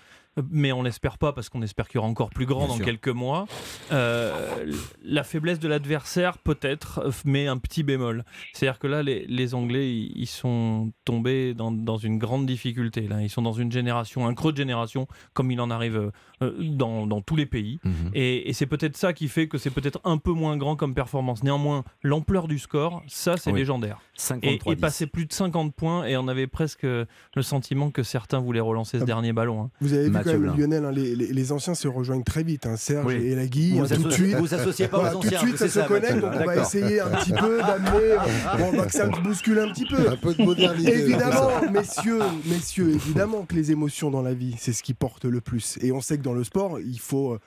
mais 0.49 0.73
on 0.73 0.83
l'espère 0.83 1.17
pas 1.17 1.31
parce 1.31 1.47
qu'on 1.47 1.61
espère 1.61 1.87
qu'il 1.87 1.95
y 1.95 1.99
aura 1.99 2.09
encore 2.09 2.31
plus 2.31 2.45
grand 2.45 2.65
Bien 2.65 2.67
dans 2.67 2.75
sûr. 2.75 2.83
quelques 2.85 3.07
mois. 3.07 3.45
Euh, 3.93 4.73
la 5.05 5.23
faiblesse 5.23 5.59
de 5.59 5.69
l'adversaire, 5.69 6.37
peut-être, 6.37 7.09
mais 7.23 7.47
un 7.47 7.57
petit 7.59 7.83
bémol. 7.83 8.25
C'est-à-dire 8.51 8.77
que 8.77 8.87
là, 8.87 9.03
les, 9.03 9.25
les 9.27 9.53
Anglais, 9.53 9.89
ils 9.89 10.11
ils 10.17 10.27
sont 10.27 10.91
tombés 11.05 11.53
dans, 11.53 11.71
dans 11.71 11.97
une 11.97 12.17
grande 12.17 12.45
difficulté. 12.45 13.07
Là. 13.07 13.21
Ils 13.21 13.29
sont 13.29 13.41
dans 13.41 13.53
une 13.53 13.71
génération, 13.71 14.27
un 14.27 14.33
creux 14.33 14.51
de 14.51 14.57
génération, 14.57 15.07
comme 15.33 15.49
il 15.51 15.61
en 15.61 15.71
arrive 15.71 16.11
euh, 16.41 16.51
dans, 16.59 17.07
dans 17.07 17.21
tous 17.21 17.35
les 17.35 17.45
pays. 17.45 17.79
Et, 18.13 18.49
et 18.49 18.53
c'est 18.53 18.65
peut-être 18.65 18.97
ça 18.97 19.13
qui 19.13 19.27
fait 19.27 19.47
que 19.47 19.57
c'est 19.57 19.69
peut-être 19.69 19.99
un 20.03 20.17
peu 20.17 20.31
moins 20.31 20.57
grand 20.57 20.75
comme 20.75 20.93
performance. 20.93 21.43
Néanmoins, 21.43 21.83
l'ampleur 22.03 22.47
du 22.47 22.59
score, 22.59 23.03
ça, 23.07 23.37
c'est 23.37 23.51
Oui. 23.51 23.59
légendaire. 23.59 23.99
53 24.15 24.73
Et, 24.73 24.75
et 24.77 24.79
passer 24.79 25.07
plus 25.07 25.25
de 25.25 25.33
50 25.33 25.73
points, 25.73 26.05
et 26.05 26.15
on 26.17 26.27
avait 26.27 26.47
presque 26.47 26.83
le 26.83 27.05
sentiment 27.41 27.89
que 27.91 28.03
certains 28.03 28.39
voulaient 28.39 28.59
relancer 28.59 28.99
ce 28.99 29.03
dernier 29.03 29.33
ballon. 29.33 29.63
hein. 29.63 29.69
Vous 29.81 29.93
avez 29.93 30.05
vu 30.05 30.09
Mathieu 30.11 30.31
quand 30.33 30.39
même, 30.39 30.51
Blin. 30.53 30.57
Lionel, 30.67 30.85
hein, 30.85 30.91
les, 30.91 31.15
les- 31.15 31.33
les 31.33 31.51
anciens 31.51 31.73
se 31.75 31.87
rejoignent 31.87 32.23
très 32.23 32.43
vite. 32.43 32.65
hein, 32.65 32.75
Serge 32.75 33.05
Oui. 33.07 33.15
et 33.15 33.35
Lagui, 33.35 33.71
Vous 33.79 33.91
hein, 33.91 33.95
tout 33.95 34.03
de 34.03 34.09
suite. 34.11 34.35
vous 34.35 34.53
associez 34.53 34.87
pas 34.87 34.97
aux 34.97 35.01
Voilà, 35.01 35.15
Tout 35.15 35.21
de 35.21 35.27
anciens, 35.27 35.39
suite, 35.39 35.57
ça 35.57 35.67
se 35.67 35.79
ça, 35.79 35.85
connecte, 35.87 36.19
donc 36.19 36.31
on 36.39 36.45
va 36.45 36.55
essayer 36.57 36.99
un 37.01 37.09
petit 37.11 37.31
peu 37.33 37.57
d'amener. 37.59 38.15
Bon, 38.57 38.73
donc 38.77 38.91
ça 38.91 39.11
se 39.13 39.19
bouscule 39.21 39.59
un 39.59 39.69
petit 39.71 39.85
peu. 39.85 40.09
Un 40.09 40.15
peu 40.15 40.33
de 40.35 40.43
modernité, 40.43 40.99
Évidemment, 40.99 41.49
ça. 41.61 41.71
messieurs, 41.71 42.19
messieurs, 42.45 42.91
évidemment 42.91 43.43
que 43.45 43.55
les 43.55 43.71
émotions 43.71 44.11
dans 44.11 44.21
la 44.21 44.33
vie, 44.33 44.55
c'est 44.57 44.73
ce 44.73 44.83
qui 44.83 44.93
porte 44.93 45.25
le 45.25 45.41
plus. 45.41 45.77
Et 45.81 45.91
on 45.91 46.01
sait 46.01 46.17
que 46.17 46.23
dans 46.23 46.30
le 46.33 46.43
sport, 46.43 46.79
il 46.79 46.99
faut 46.99 47.37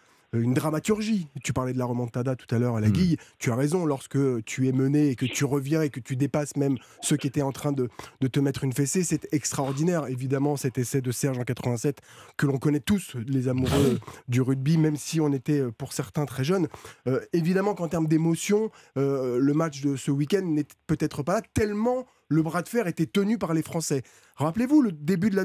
une 0.40 0.54
dramaturgie. 0.54 1.28
Tu 1.42 1.52
parlais 1.52 1.72
de 1.72 1.78
la 1.78 1.84
remontada 1.84 2.36
tout 2.36 2.52
à 2.54 2.58
l'heure 2.58 2.76
à 2.76 2.80
la 2.80 2.88
Mm. 2.88 2.92
Guille. 2.92 3.16
Tu 3.38 3.50
as 3.50 3.54
raison, 3.54 3.86
lorsque 3.86 4.18
tu 4.44 4.68
es 4.68 4.72
mené 4.72 5.08
et 5.10 5.16
que 5.16 5.26
tu 5.26 5.44
reviens 5.44 5.82
et 5.82 5.90
que 5.90 6.00
tu 6.00 6.16
dépasses 6.16 6.56
même 6.56 6.76
ceux 7.00 7.16
qui 7.16 7.26
étaient 7.26 7.42
en 7.42 7.52
train 7.52 7.72
de, 7.72 7.88
de 8.20 8.28
te 8.28 8.40
mettre 8.40 8.64
une 8.64 8.72
fessée, 8.72 9.04
c'est 9.04 9.32
extraordinaire. 9.32 10.06
Évidemment, 10.06 10.56
cet 10.56 10.78
essai 10.78 11.00
de 11.00 11.10
Serge 11.10 11.38
en 11.38 11.44
87 11.44 12.00
que 12.36 12.46
l'on 12.46 12.58
connaît 12.58 12.80
tous, 12.80 13.16
les 13.26 13.48
amoureux 13.48 13.98
du 14.28 14.40
rugby, 14.40 14.78
même 14.78 14.96
si 14.96 15.20
on 15.20 15.32
était 15.32 15.60
euh, 15.60 15.70
pour 15.70 15.92
certains 15.92 16.26
très 16.26 16.44
jeunes. 16.44 16.68
Euh, 17.06 17.20
évidemment 17.32 17.74
qu'en 17.74 17.88
termes 17.88 18.08
d'émotion, 18.08 18.70
euh, 18.96 19.38
le 19.38 19.54
match 19.54 19.82
de 19.82 19.96
ce 19.96 20.10
week-end 20.10 20.42
n'est 20.42 20.66
peut-être 20.86 21.22
pas 21.22 21.34
là, 21.34 21.42
tellement 21.54 22.06
le 22.28 22.42
bras 22.42 22.62
de 22.62 22.68
fer 22.68 22.86
était 22.86 23.06
tenu 23.06 23.38
par 23.38 23.54
les 23.54 23.62
Français. 23.62 24.02
Rappelez-vous 24.36 24.82
le 24.82 24.90
début 24.92 25.30
de 25.30 25.36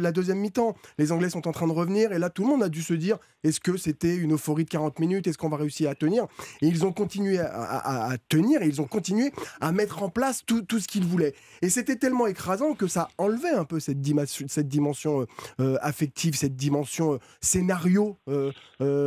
la, 0.00 0.12
deuxième 0.12 0.38
mi-temps. 0.38 0.74
Les 0.98 1.12
Anglais 1.12 1.28
sont 1.30 1.46
en 1.48 1.52
train 1.52 1.66
de 1.66 1.72
revenir 1.72 2.12
et 2.12 2.18
là 2.18 2.30
tout 2.30 2.42
le 2.42 2.48
monde 2.48 2.62
a 2.62 2.68
dû 2.68 2.80
se 2.82 2.94
dire 2.94 3.18
est-ce 3.44 3.60
que 3.60 3.76
c'était 3.76 4.16
une 4.16 4.32
euphorie 4.34 4.64
de 4.64 4.70
40 4.70 4.98
minutes? 5.00 5.26
Est-ce 5.26 5.36
qu'on 5.36 5.48
va 5.50 5.56
réussir 5.58 5.90
à 5.90 5.94
tenir? 5.94 6.26
Et 6.62 6.66
ils 6.68 6.86
ont 6.86 6.92
continué 6.92 7.38
à, 7.40 7.48
à- 7.52 8.12
à 8.12 8.18
tenir 8.18 8.62
et 8.62 8.66
ils 8.66 8.80
ont 8.80 8.86
continué 8.86 9.32
à 9.60 9.72
mettre 9.72 10.02
en 10.02 10.08
place 10.10 10.42
tout, 10.46 10.62
tout 10.62 10.78
ce 10.80 10.88
qu'ils 10.88 11.04
voulaient. 11.04 11.34
Et 11.60 11.68
c'était 11.68 11.96
tellement 11.96 12.26
écrasant 12.26 12.74
que 12.74 12.86
ça 12.86 13.08
enlevait 13.18 13.50
un 13.50 13.64
peu 13.64 13.80
cette 13.80 14.00
dimension, 14.00 14.46
cette 14.48 14.68
dimension 14.68 15.20
euh, 15.22 15.26
euh, 15.60 15.76
affective, 15.82 16.34
cette 16.36 16.56
dimension 16.56 17.14
euh, 17.14 17.18
scénario 17.40 18.16
euh, 18.28 18.52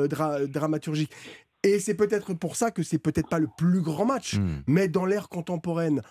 dra- 0.07 0.45
dramaturgique. 0.45 1.11
Et 1.63 1.79
c'est 1.79 1.93
peut-être 1.93 2.33
pour 2.33 2.55
ça 2.55 2.71
que 2.71 2.81
c'est 2.83 2.97
peut-être 2.97 3.29
pas 3.29 3.37
le 3.39 3.47
plus 3.57 3.81
grand 3.81 4.05
match, 4.05 4.35
Hmm. 4.37 4.61
mais 4.67 4.87
dans 4.87 5.05
l'ère 5.05 5.29
contemporaine, 5.29 6.01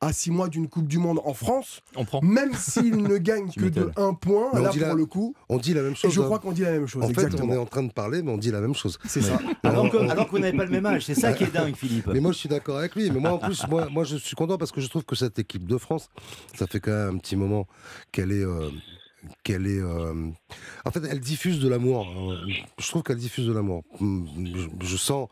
à 0.00 0.12
six 0.12 0.30
mois 0.30 0.48
d'une 0.48 0.68
Coupe 0.68 0.86
du 0.86 0.98
Monde 0.98 1.20
en 1.24 1.34
France, 1.34 1.80
On 1.96 2.04
prend. 2.04 2.20
même 2.22 2.54
s'il 2.54 2.96
ne 3.02 3.18
gagne 3.18 3.50
que 3.52 3.60
de 3.60 3.64
m'étonnes. 3.64 3.92
un 3.96 4.14
point, 4.14 4.48
Mais 4.52 4.60
on 4.60 4.62
là 4.62 4.70
dit 4.70 4.78
pour 4.78 4.88
la- 4.88 4.94
le 4.94 5.06
coup, 5.06 5.34
On 5.48 5.56
dit 5.58 5.74
la 5.74 5.82
même 5.82 5.96
chose. 5.96 6.10
et 6.10 6.14
je 6.14 6.20
hein. 6.20 6.24
crois 6.24 6.38
qu'on 6.38 6.52
dit 6.52 6.62
la 6.62 6.70
même 6.70 6.86
chose. 6.86 7.02
En 7.02 7.06
fait, 7.08 7.12
exactement. 7.14 7.52
on 7.52 7.56
est 7.56 7.58
en 7.58 7.66
train 7.66 7.82
de 7.82 7.90
parler, 7.92 8.22
mais 8.22 8.30
on 8.30 8.38
dit 8.38 8.50
la 8.52 8.60
même 8.60 8.74
chose. 8.74 8.98
C'est 9.06 9.22
ça. 9.22 9.38
Alors 9.64 9.90
que, 9.90 9.96
alors 9.96 10.26
que 10.26 10.30
vous 10.30 10.38
n'avez 10.38 10.56
pas 10.56 10.64
le 10.64 10.70
même 10.70 10.86
âge, 10.86 11.04
c'est 11.04 11.14
ça 11.16 11.32
qui 11.32 11.44
est 11.44 11.52
dingue, 11.52 11.74
Philippe. 11.74 12.06
Mais 12.12 12.20
moi, 12.20 12.30
je 12.32 12.38
suis 12.38 12.48
d'accord 12.48 12.78
avec 12.78 12.94
lui. 12.94 13.10
Mais 13.10 13.18
moi, 13.18 13.32
en 13.32 13.38
plus, 13.38 13.66
moi, 13.68 13.88
moi, 13.90 14.04
je 14.04 14.16
suis 14.16 14.36
content 14.36 14.56
parce 14.56 14.70
que 14.72 14.80
je 14.80 14.88
trouve 14.88 15.04
que 15.04 15.16
cette 15.16 15.38
équipe 15.40 15.66
de 15.66 15.78
France, 15.78 16.08
ça 16.54 16.66
fait 16.68 16.78
quand 16.80 16.92
même 16.92 17.16
un 17.16 17.18
petit 17.18 17.34
moment 17.36 17.66
qu'elle 18.12 18.30
est. 18.32 18.44
euh, 18.44 18.70
qu'elle 19.42 19.66
est. 19.66 19.80
euh, 19.80 20.28
En 20.84 20.90
fait, 20.92 21.00
elle 21.10 21.18
diffuse 21.18 21.58
de 21.58 21.68
l'amour. 21.68 22.06
hein. 22.06 22.36
Je 22.78 22.88
trouve 22.88 23.02
qu'elle 23.02 23.16
diffuse 23.16 23.46
de 23.48 23.52
l'amour. 23.52 23.82
Je, 24.00 24.68
je 24.80 24.96
sens 24.96 25.28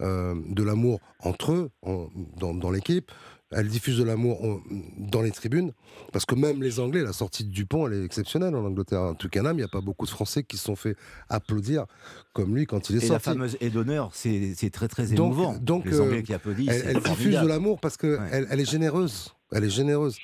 euh, 0.00 0.34
de 0.48 0.62
l'amour 0.62 1.00
entre 1.20 1.52
eux, 1.52 1.70
en- 1.82 2.08
dans, 2.38 2.54
dans 2.54 2.70
l'équipe. 2.70 3.12
Elle 3.52 3.68
diffuse 3.68 3.98
de 3.98 4.02
l'amour 4.04 4.60
dans 4.98 5.22
les 5.22 5.30
tribunes. 5.30 5.72
Parce 6.12 6.24
que 6.24 6.34
même 6.34 6.62
les 6.62 6.80
Anglais, 6.80 7.02
la 7.02 7.12
sortie 7.12 7.44
de 7.44 7.50
Dupont, 7.50 7.86
elle 7.86 7.94
est 7.94 8.04
exceptionnelle 8.04 8.54
en 8.56 8.64
Angleterre. 8.64 9.02
En 9.02 9.14
tout 9.14 9.28
cas, 9.28 9.40
il 9.42 9.56
n'y 9.56 9.62
a 9.62 9.68
pas 9.68 9.80
beaucoup 9.80 10.04
de 10.04 10.10
Français 10.10 10.42
qui 10.42 10.56
se 10.56 10.64
sont 10.64 10.74
fait 10.74 10.96
applaudir 11.28 11.86
comme 12.32 12.56
lui 12.56 12.66
quand 12.66 12.90
il 12.90 12.96
est 12.96 12.98
Et 12.98 13.02
la 13.02 13.14
sorti. 13.14 13.30
fameuse 13.30 13.56
aide 13.60 13.72
d'honneur, 13.72 14.10
c'est 14.12 14.70
très 14.72 14.88
très 14.88 15.12
émouvant. 15.12 15.56
donc, 15.60 15.84
les 15.84 16.00
Anglais 16.00 16.18
euh, 16.18 16.22
qui 16.22 16.34
applaudissent. 16.34 16.68
Elle, 16.70 17.00
diffuse 17.00 17.40
de 17.40 17.46
l'amour 17.46 17.78
parce 17.80 17.96
que 17.96 18.18
elle, 18.32 18.48
elle 18.50 18.60
est 18.60 18.70
généreuse. 18.70 19.35
Elle 19.52 19.64
est 19.64 19.70
généreuse. 19.70 20.16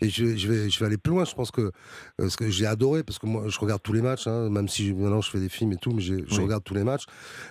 Et 0.00 0.08
je, 0.08 0.36
je 0.36 0.48
vais, 0.48 0.70
je 0.70 0.78
vais 0.80 0.86
aller 0.86 0.96
plus 0.96 1.12
loin. 1.12 1.24
Je 1.24 1.34
pense 1.34 1.50
que 1.50 1.70
euh, 2.20 2.28
ce 2.30 2.36
que 2.36 2.48
j'ai 2.48 2.64
adoré, 2.66 3.02
parce 3.02 3.18
que 3.18 3.26
moi, 3.26 3.44
je 3.48 3.58
regarde 3.58 3.82
tous 3.82 3.92
les 3.92 4.00
matchs, 4.00 4.26
hein, 4.26 4.48
même 4.48 4.68
si 4.68 4.92
maintenant 4.94 5.20
je 5.20 5.30
fais 5.30 5.38
des 5.40 5.50
films 5.50 5.72
et 5.72 5.76
tout, 5.76 5.92
mais 5.92 6.00
je 6.00 6.14
Oui. 6.14 6.24
regarde 6.44 6.64
tous 6.64 6.74
les 6.74 6.84
matchs. 6.84 7.04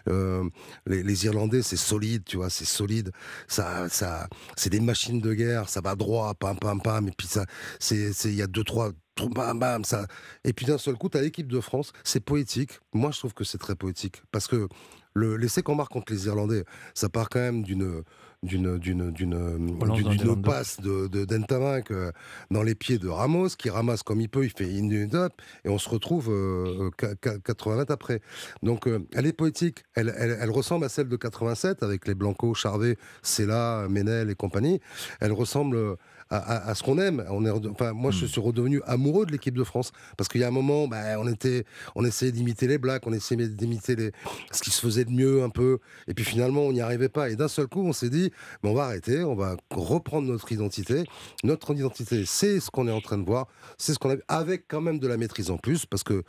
Euh, 0.07 0.43
les, 0.87 1.03
les 1.03 1.25
Irlandais, 1.25 1.61
c'est 1.61 1.75
solide, 1.77 2.23
tu 2.25 2.37
vois, 2.37 2.49
c'est 2.49 2.65
solide. 2.65 3.11
Ça, 3.47 3.87
ça, 3.89 4.27
c'est 4.57 4.71
des 4.71 4.79
machines 4.79 5.21
de 5.21 5.33
guerre. 5.35 5.69
Ça 5.69 5.81
va 5.81 5.95
droit, 5.95 6.33
pam, 6.33 6.57
pam, 6.57 6.81
pam. 6.81 7.07
Et 7.07 7.13
puis 7.15 7.27
ça, 7.27 7.45
c'est, 7.79 8.11
il 8.25 8.35
y 8.35 8.41
a 8.41 8.47
deux, 8.47 8.63
trois. 8.63 8.91
Bam, 9.35 9.59
bam, 9.59 9.83
ça. 9.83 10.07
Et 10.45 10.53
puis 10.53 10.65
d'un 10.65 10.77
seul 10.77 10.95
coup, 10.95 11.09
tu 11.09 11.17
as 11.17 11.21
l'équipe 11.21 11.47
de 11.47 11.59
France. 11.59 11.91
C'est 12.05 12.21
poétique. 12.21 12.79
Moi, 12.93 13.11
je 13.11 13.19
trouve 13.19 13.33
que 13.33 13.43
c'est 13.43 13.57
très 13.57 13.75
poétique. 13.75 14.23
Parce 14.31 14.47
que 14.47 14.67
le, 15.13 15.35
l'essai 15.35 15.61
qu'on 15.61 15.75
marque 15.75 15.91
contre 15.91 16.13
les 16.13 16.25
Irlandais, 16.27 16.63
ça 16.95 17.09
part 17.09 17.27
quand 17.29 17.39
même 17.39 17.61
d'une 17.63 18.01
d'une 18.43 18.77
d'une 18.77 19.11
d'une 19.11 20.41
passe 20.41 20.79
de 20.79 21.07
de 21.07 21.25
d'Entamac, 21.25 21.91
euh, 21.91 22.11
dans 22.51 22.63
les 22.63 22.73
pieds 22.73 22.97
de 22.97 23.09
Ramos 23.09 23.49
qui 23.57 23.69
ramasse 23.69 24.01
comme 24.01 24.21
il 24.21 24.29
peut 24.29 24.45
il 24.45 24.49
fait 24.51 24.69
une 24.77 24.91
une 24.91 25.13
up 25.15 25.33
et 25.65 25.69
on 25.69 25.77
se 25.77 25.89
retrouve 25.89 26.29
euh, 26.31 26.89
qu- 26.97 27.15
qu- 27.21 27.41
80 27.43 27.75
mètres 27.77 27.91
après. 27.91 28.21
Donc 28.63 28.87
euh, 28.87 28.99
elle 29.13 29.25
est 29.25 29.33
poétique. 29.33 29.83
Elle, 29.93 30.13
elle, 30.17 30.37
elle 30.39 30.51
ressemble 30.51 30.85
à 30.85 30.89
celle 30.89 31.09
de 31.09 31.15
87 31.17 31.83
avec 31.83 32.07
les 32.07 32.15
Blanco 32.15 32.53
Charvet 32.53 32.97
Sella 33.23 33.87
Ménel 33.89 34.29
et 34.29 34.35
compagnie. 34.35 34.79
Elle 35.19 35.33
ressemble 35.33 35.75
euh, 35.75 35.95
à, 36.29 36.37
à- 36.37 36.69
à 36.69 36.75
ce 36.75 36.83
qu'on 36.83 36.97
aime. 36.99 37.25
On 37.29 37.45
est, 37.45 37.49
rede- 37.49 37.67
enfin, 37.67 37.93
moi, 37.93 38.11
je 38.11 38.25
suis 38.25 38.39
redevenu 38.41 38.81
amoureux 38.85 39.25
de 39.25 39.31
l'équipe 39.31 39.57
de 39.57 39.63
France 39.63 39.91
parce 40.17 40.27
qu'il 40.27 40.41
y 40.41 40.43
a 40.43 40.47
un 40.47 40.51
moment, 40.51 40.87
bah, 40.87 41.19
on 41.19 41.27
était, 41.27 41.65
on 41.95 42.05
essayait 42.05 42.31
d'imiter 42.31 42.67
les 42.67 42.77
Blacks, 42.77 43.05
on 43.07 43.13
essayait 43.13 43.47
d'imiter 43.47 43.95
les, 43.95 44.11
ce 44.51 44.61
qui 44.61 44.69
se 44.69 44.81
faisait 44.81 45.05
de 45.05 45.11
mieux 45.11 45.43
un 45.43 45.49
peu, 45.49 45.79
et 46.07 46.13
puis 46.13 46.23
finalement, 46.25 46.61
on 46.61 46.71
n'y 46.73 46.81
arrivait 46.81 47.09
pas. 47.09 47.29
Et 47.29 47.35
d'un 47.35 47.47
seul 47.47 47.67
coup, 47.67 47.81
on 47.81 47.93
s'est 47.93 48.09
dit, 48.09 48.31
mais 48.63 48.69
on 48.69 48.73
va 48.73 48.83
arrêter, 48.85 49.23
on 49.23 49.35
va 49.35 49.55
reprendre 49.71 50.27
notre 50.27 50.51
identité. 50.51 51.03
Notre 51.43 51.73
identité, 51.73 52.23
c'est 52.25 52.59
ce 52.59 52.69
qu'on 52.69 52.87
est 52.87 52.91
en 52.91 53.01
train 53.01 53.17
de 53.17 53.25
voir, 53.25 53.47
c'est 53.77 53.93
ce 53.93 53.99
qu'on 53.99 54.09
a 54.11 54.15
vu, 54.15 54.21
avec 54.27 54.65
quand 54.67 54.81
même 54.81 54.99
de 54.99 55.07
la 55.07 55.17
maîtrise 55.17 55.49
en 55.51 55.57
plus, 55.57 55.85
parce 55.85 56.03
que 56.03 56.23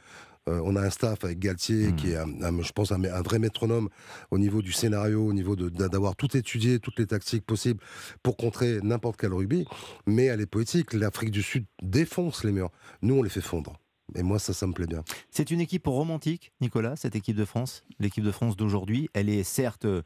euh, 0.49 0.61
on 0.65 0.75
a 0.77 0.81
un 0.83 0.91
staff 0.91 1.23
avec 1.25 1.39
Galtier 1.39 1.95
qui 1.97 2.13
est, 2.13 2.17
un- 2.17 2.43
un- 2.43 2.63
je 2.63 2.73
pense, 2.73 2.93
un, 2.93 3.05
un 3.05 3.23
vrai 3.23 3.39
métronome 3.39 3.89
au 4.31 4.39
niveau 4.39 4.63
du 4.63 4.73
scénario, 4.73 5.25
au 5.27 5.33
niveau 5.33 5.55
de- 5.57 5.69
d'avoir 5.69 6.17
tout 6.17 6.37
étudié, 6.37 6.79
toutes 6.81 6.99
les 6.99 7.07
tactiques 7.07 7.45
possibles 7.45 7.81
pour 8.23 8.37
contrer 8.37 8.81
n'importe 8.83 9.19
quel 9.21 9.33
rugby. 9.33 9.67
Mais 10.07 10.25
elle 10.25 10.41
est 10.41 10.47
poétique. 10.47 10.93
L'Afrique 10.95 11.31
du 11.31 11.43
Sud 11.43 11.67
défonce 11.83 12.43
les 12.45 12.53
murs. 12.53 12.71
Nous, 13.03 13.15
on 13.15 13.23
les 13.23 13.31
fait 13.31 13.41
fondre. 13.41 13.77
Et 14.17 14.23
moi, 14.25 14.39
ça, 14.41 14.53
ça 14.53 14.67
me 14.67 14.73
plaît 14.73 14.87
bien. 14.89 15.05
C'est 15.31 15.51
une 15.53 15.61
équipe 15.61 15.87
romantique, 15.87 16.53
Nicolas, 16.61 16.97
cette 16.97 17.15
équipe 17.15 17.37
de 17.37 17.45
France. 17.45 17.85
L'équipe 18.01 18.25
de 18.25 18.33
France 18.33 18.57
d'aujourd'hui, 18.57 19.09
elle 19.13 19.29
est 19.29 19.45
certes 19.45 19.85
euh, 19.85 20.03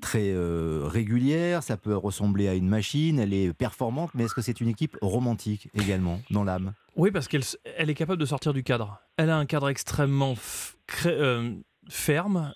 très 0.00 0.30
euh, 0.30 0.82
régulière, 0.84 1.62
ça 1.62 1.76
peut 1.76 1.96
ressembler 1.96 2.48
à 2.48 2.54
une 2.54 2.68
machine, 2.68 3.18
elle 3.18 3.32
est 3.32 3.52
performante, 3.52 4.10
mais 4.14 4.24
est-ce 4.24 4.34
que 4.34 4.42
c'est 4.42 4.60
une 4.60 4.68
équipe 4.68 4.96
romantique 5.00 5.68
également, 5.74 6.20
dans 6.30 6.44
l'âme? 6.44 6.72
Oui, 6.96 7.10
parce 7.10 7.28
qu'elle 7.28 7.42
elle 7.76 7.90
est 7.90 7.94
capable 7.94 8.20
de 8.20 8.26
sortir 8.26 8.52
du 8.52 8.62
cadre. 8.62 9.00
Elle 9.16 9.30
a 9.30 9.36
un 9.36 9.46
cadre 9.46 9.68
extrêmement 9.68 10.34
euh, 11.06 11.54
ferme, 11.88 12.54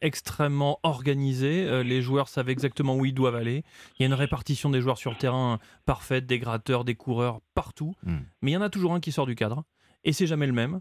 extrêmement 0.00 0.80
organisé. 0.82 1.64
Euh, 1.64 1.82
les 1.82 2.02
joueurs 2.02 2.28
savent 2.28 2.48
exactement 2.48 2.96
où 2.96 3.04
ils 3.04 3.14
doivent 3.14 3.36
aller. 3.36 3.64
Il 3.98 4.02
y 4.02 4.04
a 4.04 4.06
une 4.06 4.14
répartition 4.14 4.70
des 4.70 4.80
joueurs 4.80 4.98
sur 4.98 5.10
le 5.10 5.16
terrain 5.16 5.58
parfaite, 5.84 6.26
des 6.26 6.38
gratteurs, 6.38 6.84
des 6.84 6.94
coureurs, 6.94 7.40
partout. 7.54 7.94
Hmm. 8.04 8.18
Mais 8.42 8.52
il 8.52 8.54
y 8.54 8.56
en 8.56 8.62
a 8.62 8.70
toujours 8.70 8.94
un 8.94 9.00
qui 9.00 9.12
sort 9.12 9.26
du 9.26 9.34
cadre. 9.34 9.64
Et 10.04 10.12
c'est 10.12 10.26
jamais 10.26 10.46
le 10.46 10.52
même. 10.52 10.80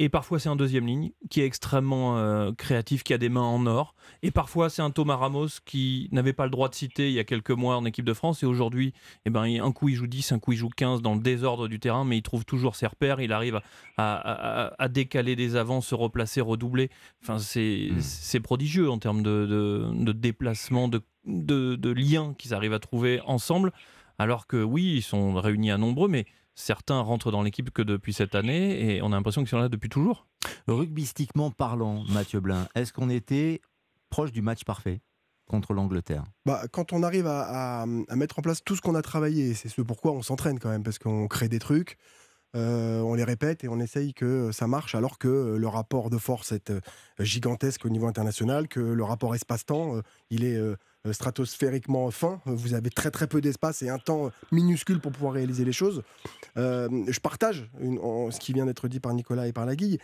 Et 0.00 0.08
parfois, 0.08 0.38
c'est 0.38 0.48
un 0.48 0.54
deuxième 0.54 0.86
ligne 0.86 1.10
qui 1.28 1.40
est 1.40 1.44
extrêmement 1.44 2.18
euh, 2.18 2.52
créatif, 2.52 3.02
qui 3.02 3.12
a 3.12 3.18
des 3.18 3.28
mains 3.28 3.42
en 3.42 3.66
or. 3.66 3.96
Et 4.22 4.30
parfois, 4.30 4.70
c'est 4.70 4.80
un 4.80 4.92
Thomas 4.92 5.16
Ramos 5.16 5.48
qui 5.66 6.08
n'avait 6.12 6.32
pas 6.32 6.44
le 6.44 6.50
droit 6.50 6.68
de 6.68 6.74
citer 6.76 7.08
il 7.08 7.14
y 7.14 7.18
a 7.18 7.24
quelques 7.24 7.50
mois 7.50 7.76
en 7.76 7.84
équipe 7.84 8.04
de 8.04 8.14
France. 8.14 8.44
Et 8.44 8.46
aujourd'hui, 8.46 8.94
eh 9.26 9.30
ben, 9.30 9.42
un 9.42 9.72
coup, 9.72 9.88
il 9.88 9.96
joue 9.96 10.06
10, 10.06 10.30
un 10.30 10.38
coup, 10.38 10.52
il 10.52 10.56
joue 10.56 10.68
15 10.68 11.02
dans 11.02 11.14
le 11.16 11.20
désordre 11.20 11.66
du 11.66 11.80
terrain, 11.80 12.04
mais 12.04 12.16
il 12.16 12.22
trouve 12.22 12.44
toujours 12.44 12.76
ses 12.76 12.86
repères. 12.86 13.20
Il 13.20 13.32
arrive 13.32 13.56
à, 13.56 14.14
à- 14.14 14.66
à- 14.68 14.74
à 14.78 14.88
décaler 14.88 15.34
des 15.34 15.56
avants, 15.56 15.80
se 15.80 15.96
replacer, 15.96 16.40
redoubler. 16.40 16.90
Enfin, 17.22 17.38
c'est 17.40 17.88
c'est 17.98 18.38
prodigieux 18.40 18.88
en 18.88 18.98
termes 18.98 19.24
de, 19.24 19.46
de, 19.46 20.04
de 20.04 20.12
déplacement, 20.12 20.86
de, 20.86 21.02
de, 21.26 21.74
de 21.74 21.90
liens 21.90 22.34
qu'ils 22.38 22.54
arrivent 22.54 22.72
à 22.72 22.78
trouver 22.78 23.20
ensemble. 23.26 23.72
Alors 24.20 24.46
que 24.46 24.62
oui, 24.62 24.94
ils 24.98 25.02
sont 25.02 25.34
réunis 25.34 25.72
à 25.72 25.76
nombreux, 25.78 26.08
mais 26.08 26.24
certains 26.58 27.00
rentrent 27.00 27.30
dans 27.30 27.42
l'équipe 27.42 27.70
que 27.70 27.82
depuis 27.82 28.12
cette 28.12 28.34
année 28.34 28.96
et 28.96 29.02
on 29.02 29.06
a 29.06 29.16
l'impression 29.16 29.42
qu'ils 29.42 29.48
sont 29.50 29.58
là 29.58 29.68
depuis 29.68 29.88
toujours. 29.88 30.26
Rugbystiquement 30.66 31.50
parlant, 31.50 32.04
Mathieu 32.10 32.40
Blin, 32.40 32.66
est-ce 32.74 32.92
qu'on 32.92 33.10
était 33.10 33.60
proche 34.10 34.32
du 34.32 34.42
match 34.42 34.64
parfait 34.64 35.00
contre 35.46 35.72
l'Angleterre? 35.72 36.24
Bah, 36.44 36.64
quand 36.70 36.92
on 36.92 37.02
arrive 37.02 37.26
à, 37.26 37.82
à- 37.82 37.86
à 38.08 38.16
mettre 38.16 38.38
en 38.38 38.42
place 38.42 38.62
tout 38.64 38.76
ce 38.76 38.80
qu'on 38.80 38.94
a 38.96 39.02
travaillé, 39.02 39.54
c'est 39.54 39.68
ce 39.68 39.80
pourquoi 39.82 40.12
on 40.12 40.22
s'entraîne 40.22 40.58
quand 40.58 40.68
même, 40.68 40.82
parce 40.82 40.98
qu'on 40.98 41.28
crée 41.28 41.48
des 41.48 41.58
trucs, 41.60 41.96
euh, 42.56 43.00
on 43.00 43.14
les 43.14 43.24
répète 43.24 43.62
et 43.64 43.68
on 43.68 43.78
essaye 43.78 44.12
que 44.12 44.50
ça 44.52 44.66
marche, 44.66 44.94
alors 44.94 45.18
que 45.18 45.28
euh, 45.28 45.58
le 45.58 45.68
rapport 45.68 46.10
de 46.10 46.18
force 46.18 46.52
est 46.52 46.70
euh, 46.70 46.80
gigantesque 47.20 47.84
au 47.84 47.88
niveau 47.88 48.06
international, 48.08 48.68
que 48.68 48.80
le 48.80 49.04
rapport 49.04 49.34
espace-temps, 49.34 50.00
il 50.30 50.44
est 50.44 50.56
euh, 50.56 50.76
stratosphériquement 51.12 52.10
fin. 52.10 52.40
Vous 52.44 52.74
avez 52.74 52.90
très 52.90 53.10
très 53.10 53.26
peu 53.26 53.40
d'espace 53.40 53.82
et 53.82 53.88
un 53.88 53.98
temps 53.98 54.30
minuscule 54.52 55.00
pour 55.00 55.12
pouvoir 55.12 55.34
réaliser 55.34 55.64
les 55.64 55.72
choses. 55.72 56.02
Euh, 56.56 56.88
je 57.08 57.20
partage 57.20 57.68
ce 57.80 58.38
qui 58.38 58.52
vient 58.52 58.66
d'être 58.66 58.88
dit 58.88 59.00
par 59.00 59.14
Nicolas 59.14 59.46
et 59.46 59.52
par 59.52 59.66
Laguille. 59.66 59.98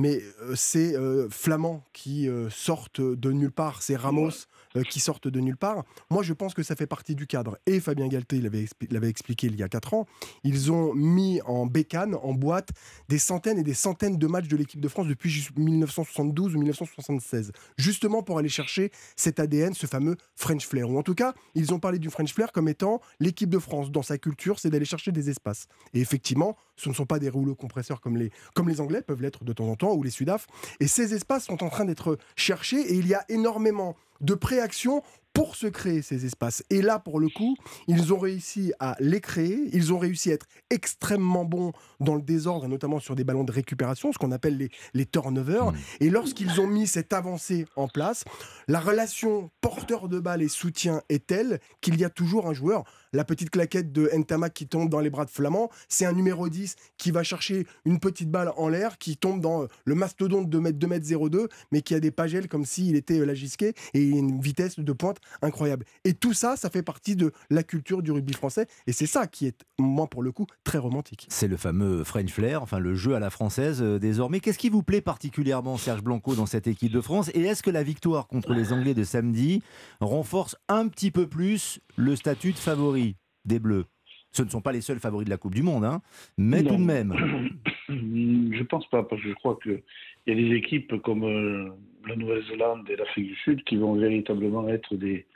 Mais 0.00 0.22
euh, 0.40 0.54
c'est 0.54 0.96
euh, 0.96 1.28
Flamand 1.28 1.84
qui 1.92 2.28
euh, 2.28 2.48
sortent 2.48 3.02
de 3.02 3.32
nulle 3.32 3.52
part, 3.52 3.82
c'est 3.82 3.96
Ramos 3.96 4.46
euh, 4.76 4.82
qui 4.82 5.00
sortent 5.00 5.28
de 5.28 5.40
nulle 5.40 5.56
part. 5.56 5.84
Moi, 6.10 6.22
je 6.22 6.32
pense 6.32 6.54
que 6.54 6.62
ça 6.62 6.76
fait 6.76 6.86
partie 6.86 7.14
du 7.14 7.26
cadre. 7.26 7.58
Et 7.66 7.80
Fabien 7.80 8.08
Galté 8.08 8.40
l'avait 8.40 8.62
expli- 8.64 8.92
l'avait 8.92 9.08
expliqué 9.08 9.46
il 9.48 9.56
y 9.56 9.62
a 9.62 9.68
4 9.68 9.94
ans. 9.94 10.06
Ils 10.44 10.70
ont 10.72 10.94
mis 10.94 11.40
en 11.42 11.66
bécane, 11.66 12.14
en 12.14 12.32
boîte, 12.34 12.70
des 13.08 13.18
centaines 13.18 13.58
et 13.58 13.62
des 13.62 13.74
centaines 13.74 14.16
de 14.18 14.26
matchs 14.26 14.48
de 14.48 14.56
l'équipe 14.56 14.80
de 14.80 14.88
France 14.88 15.06
depuis 15.06 15.30
ju- 15.30 15.50
1972 15.56 16.54
ou 16.54 16.58
1976. 16.58 17.52
Justement 17.76 18.22
pour 18.22 18.38
aller 18.38 18.48
chercher 18.48 18.90
cet 19.16 19.40
ADN, 19.40 19.74
ce 19.74 19.86
fameux 19.86 20.16
French 20.36 20.66
Flair. 20.66 20.88
Ou 20.90 20.98
en 20.98 21.02
tout 21.02 21.14
cas, 21.14 21.34
ils 21.54 21.72
ont 21.74 21.78
parlé 21.78 21.98
du 21.98 22.10
French 22.10 22.32
Flair 22.34 22.52
comme 22.52 22.68
étant 22.68 23.00
l'équipe 23.18 23.50
de 23.50 23.58
France 23.58 23.90
dans 23.90 24.02
sa 24.02 24.18
culture, 24.18 24.58
c'est 24.58 24.70
d'aller 24.70 24.84
chercher 24.84 25.12
des 25.12 25.30
espaces. 25.30 25.66
Et 25.94 26.00
effectivement, 26.00 26.56
Ce 26.76 26.88
ne 26.88 26.94
sont 26.94 27.04
pas 27.04 27.18
des 27.18 27.28
rouleaux 27.28 27.54
compresseurs 27.54 28.00
comme 28.00 28.16
les, 28.16 28.30
comme 28.54 28.66
les 28.66 28.80
Anglais 28.80 29.02
peuvent 29.02 29.20
l'être 29.20 29.44
de 29.44 29.52
temps 29.52 29.68
en 29.68 29.76
temps, 29.76 29.92
ou 29.92 30.02
les 30.02 30.08
Sudaf. 30.08 30.46
Et 30.80 30.86
ces 30.86 31.12
espaces 31.12 31.44
sont 31.44 31.62
en 31.62 31.68
train 31.68 31.84
d'être 31.84 32.16
cherchés 32.36 32.80
et 32.80 32.94
il 32.94 33.06
y 33.06 33.12
a 33.12 33.22
énormément 33.28 33.96
de 34.20 34.34
préactions 34.34 35.02
pour 35.32 35.56
se 35.56 35.66
créer 35.66 36.02
ces 36.02 36.26
espaces. 36.26 36.64
Et 36.70 36.82
là, 36.82 36.98
pour 36.98 37.20
le 37.20 37.28
coup, 37.28 37.56
ils 37.86 38.12
ont 38.12 38.18
réussi 38.18 38.72
à 38.80 38.96
les 38.98 39.20
créer, 39.20 39.58
ils 39.72 39.92
ont 39.92 39.98
réussi 39.98 40.30
à 40.30 40.34
être 40.34 40.46
extrêmement 40.70 41.44
bons 41.44 41.72
dans 42.00 42.16
le 42.16 42.22
désordre, 42.22 42.66
notamment 42.66 42.98
sur 42.98 43.14
des 43.14 43.24
ballons 43.24 43.44
de 43.44 43.52
récupération, 43.52 44.12
ce 44.12 44.18
qu'on 44.18 44.32
appelle 44.32 44.56
les, 44.56 44.70
les 44.92 45.06
turnovers. 45.06 45.72
Et 46.00 46.10
lorsqu'ils 46.10 46.60
ont 46.60 46.66
mis 46.66 46.86
cette 46.86 47.12
avancée 47.12 47.66
en 47.76 47.88
place, 47.88 48.24
la 48.66 48.80
relation 48.80 49.50
porteur 49.60 50.08
de 50.08 50.18
balle 50.18 50.42
et 50.42 50.48
soutien 50.48 51.02
est 51.08 51.26
telle 51.26 51.60
qu'il 51.80 51.98
y 51.98 52.04
a 52.04 52.10
toujours 52.10 52.48
un 52.48 52.54
joueur 52.54 52.84
la 53.12 53.24
petite 53.24 53.50
claquette 53.50 53.92
de 53.92 54.10
Ntamak 54.14 54.52
qui 54.54 54.66
tombe 54.66 54.88
dans 54.88 55.00
les 55.00 55.10
bras 55.10 55.24
de 55.24 55.30
Flamand, 55.30 55.70
c'est 55.88 56.06
un 56.06 56.12
numéro 56.12 56.48
10 56.48 56.76
qui 56.98 57.10
va 57.10 57.22
chercher 57.22 57.66
une 57.84 57.98
petite 57.98 58.30
balle 58.30 58.52
en 58.56 58.68
l'air, 58.68 58.98
qui 58.98 59.16
tombe 59.16 59.40
dans 59.40 59.62
euh, 59.62 59.66
le 59.84 59.94
mastodonte 59.94 60.48
de 60.48 60.70
2 60.70 60.86
m 60.92 61.00
02, 61.00 61.48
mais 61.72 61.82
qui 61.82 61.94
a 61.94 62.00
des 62.00 62.10
pagelles 62.10 62.48
comme 62.48 62.64
s'il 62.64 62.96
était 62.96 63.20
euh, 63.20 63.26
la 63.26 63.34
gisquée 63.34 63.74
et 63.94 64.02
une 64.02 64.40
vitesse 64.40 64.78
de 64.78 64.92
pointe 64.92 65.18
incroyable. 65.42 65.84
Et 66.04 66.14
tout 66.14 66.34
ça, 66.34 66.56
ça 66.56 66.70
fait 66.70 66.82
partie 66.82 67.16
de 67.16 67.32
la 67.50 67.62
culture 67.62 68.02
du 68.02 68.12
rugby 68.12 68.32
français, 68.32 68.66
et 68.86 68.92
c'est 68.92 69.06
ça 69.06 69.26
qui 69.26 69.46
est, 69.46 69.64
moi 69.78 70.06
pour 70.06 70.22
le 70.22 70.32
coup, 70.32 70.46
très 70.64 70.78
romantique. 70.78 71.26
C'est 71.30 71.48
le 71.48 71.56
fameux 71.56 72.04
French 72.04 72.30
Flair, 72.30 72.62
enfin 72.62 72.78
le 72.78 72.94
jeu 72.94 73.14
à 73.14 73.20
la 73.20 73.30
française 73.30 73.82
euh, 73.82 73.98
désormais. 73.98 74.40
Qu'est-ce 74.40 74.58
qui 74.58 74.70
vous 74.70 74.82
plaît 74.82 75.00
particulièrement, 75.00 75.76
Serge 75.76 76.02
Blanco, 76.02 76.34
dans 76.34 76.46
cette 76.46 76.66
équipe 76.66 76.92
de 76.92 77.00
France? 77.00 77.30
Et 77.34 77.42
est-ce 77.42 77.62
que 77.62 77.70
la 77.70 77.82
victoire 77.82 78.26
contre 78.26 78.52
les 78.52 78.72
Anglais 78.72 78.94
de 78.94 79.04
samedi 79.04 79.62
renforce 80.00 80.56
un 80.68 80.88
petit 80.88 81.10
peu 81.10 81.26
plus 81.26 81.80
le 81.96 82.16
statut 82.16 82.52
de 82.52 82.58
favori? 82.58 82.99
Des 83.44 83.58
Bleus. 83.58 83.84
Ce 84.32 84.42
ne 84.42 84.48
sont 84.48 84.60
pas 84.60 84.72
les 84.72 84.80
seuls 84.80 85.00
favoris 85.00 85.24
de 85.24 85.30
la 85.30 85.36
Coupe 85.36 85.54
du 85.54 85.62
Monde, 85.62 85.84
hein, 85.84 86.02
mais 86.38 86.62
tout 86.62 86.76
de 86.76 86.82
même. 86.82 87.12
Je 87.88 88.62
pense 88.62 88.88
pas, 88.88 89.02
parce 89.02 89.20
que 89.20 89.28
je 89.28 89.34
crois 89.34 89.58
qu'il 89.60 89.82
y 90.28 90.30
a 90.30 90.34
des 90.34 90.54
équipes 90.54 91.02
comme 91.02 91.24
euh, 91.24 91.70
la 92.06 92.14
Nouvelle-Zélande 92.14 92.88
et 92.88 92.94
l'Afrique 92.94 93.26
du 93.26 93.36
Sud 93.36 93.64
qui 93.64 93.76
vont 93.76 93.94
véritablement 93.94 94.68
être 94.68 94.94
des, 94.94 95.26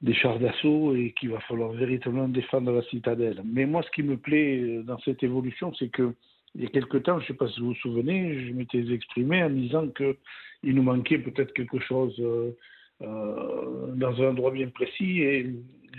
des 0.00 0.14
chars 0.14 0.38
d'assaut 0.38 0.94
et 0.94 1.12
qu'il 1.18 1.30
va 1.30 1.40
falloir 1.40 1.72
véritablement 1.72 2.28
défendre 2.28 2.70
la 2.70 2.82
citadelle. 2.82 3.42
Mais 3.44 3.66
moi, 3.66 3.82
ce 3.82 3.90
qui 3.90 4.04
me 4.04 4.16
plaît 4.16 4.60
euh, 4.60 4.82
dans 4.84 4.98
cette 5.00 5.22
évolution, 5.24 5.72
c'est 5.74 5.88
que 5.88 6.14
il 6.54 6.62
y 6.62 6.66
a 6.66 6.70
quelque 6.70 6.98
temps, 6.98 7.18
je 7.18 7.24
ne 7.24 7.28
sais 7.28 7.34
pas 7.34 7.48
si 7.48 7.60
vous 7.60 7.68
vous 7.68 7.74
souvenez, 7.74 8.46
je 8.46 8.52
m'étais 8.52 8.92
exprimé 8.92 9.42
en 9.42 9.50
disant 9.50 9.88
qu'il 9.88 10.74
nous 10.74 10.82
manquait 10.82 11.18
peut-être 11.18 11.52
quelque 11.52 11.80
chose 11.80 12.14
euh, 12.20 12.52
dans 13.00 14.22
un 14.22 14.28
endroit 14.28 14.50
bien 14.50 14.68
précis 14.68 15.20
et 15.22 15.54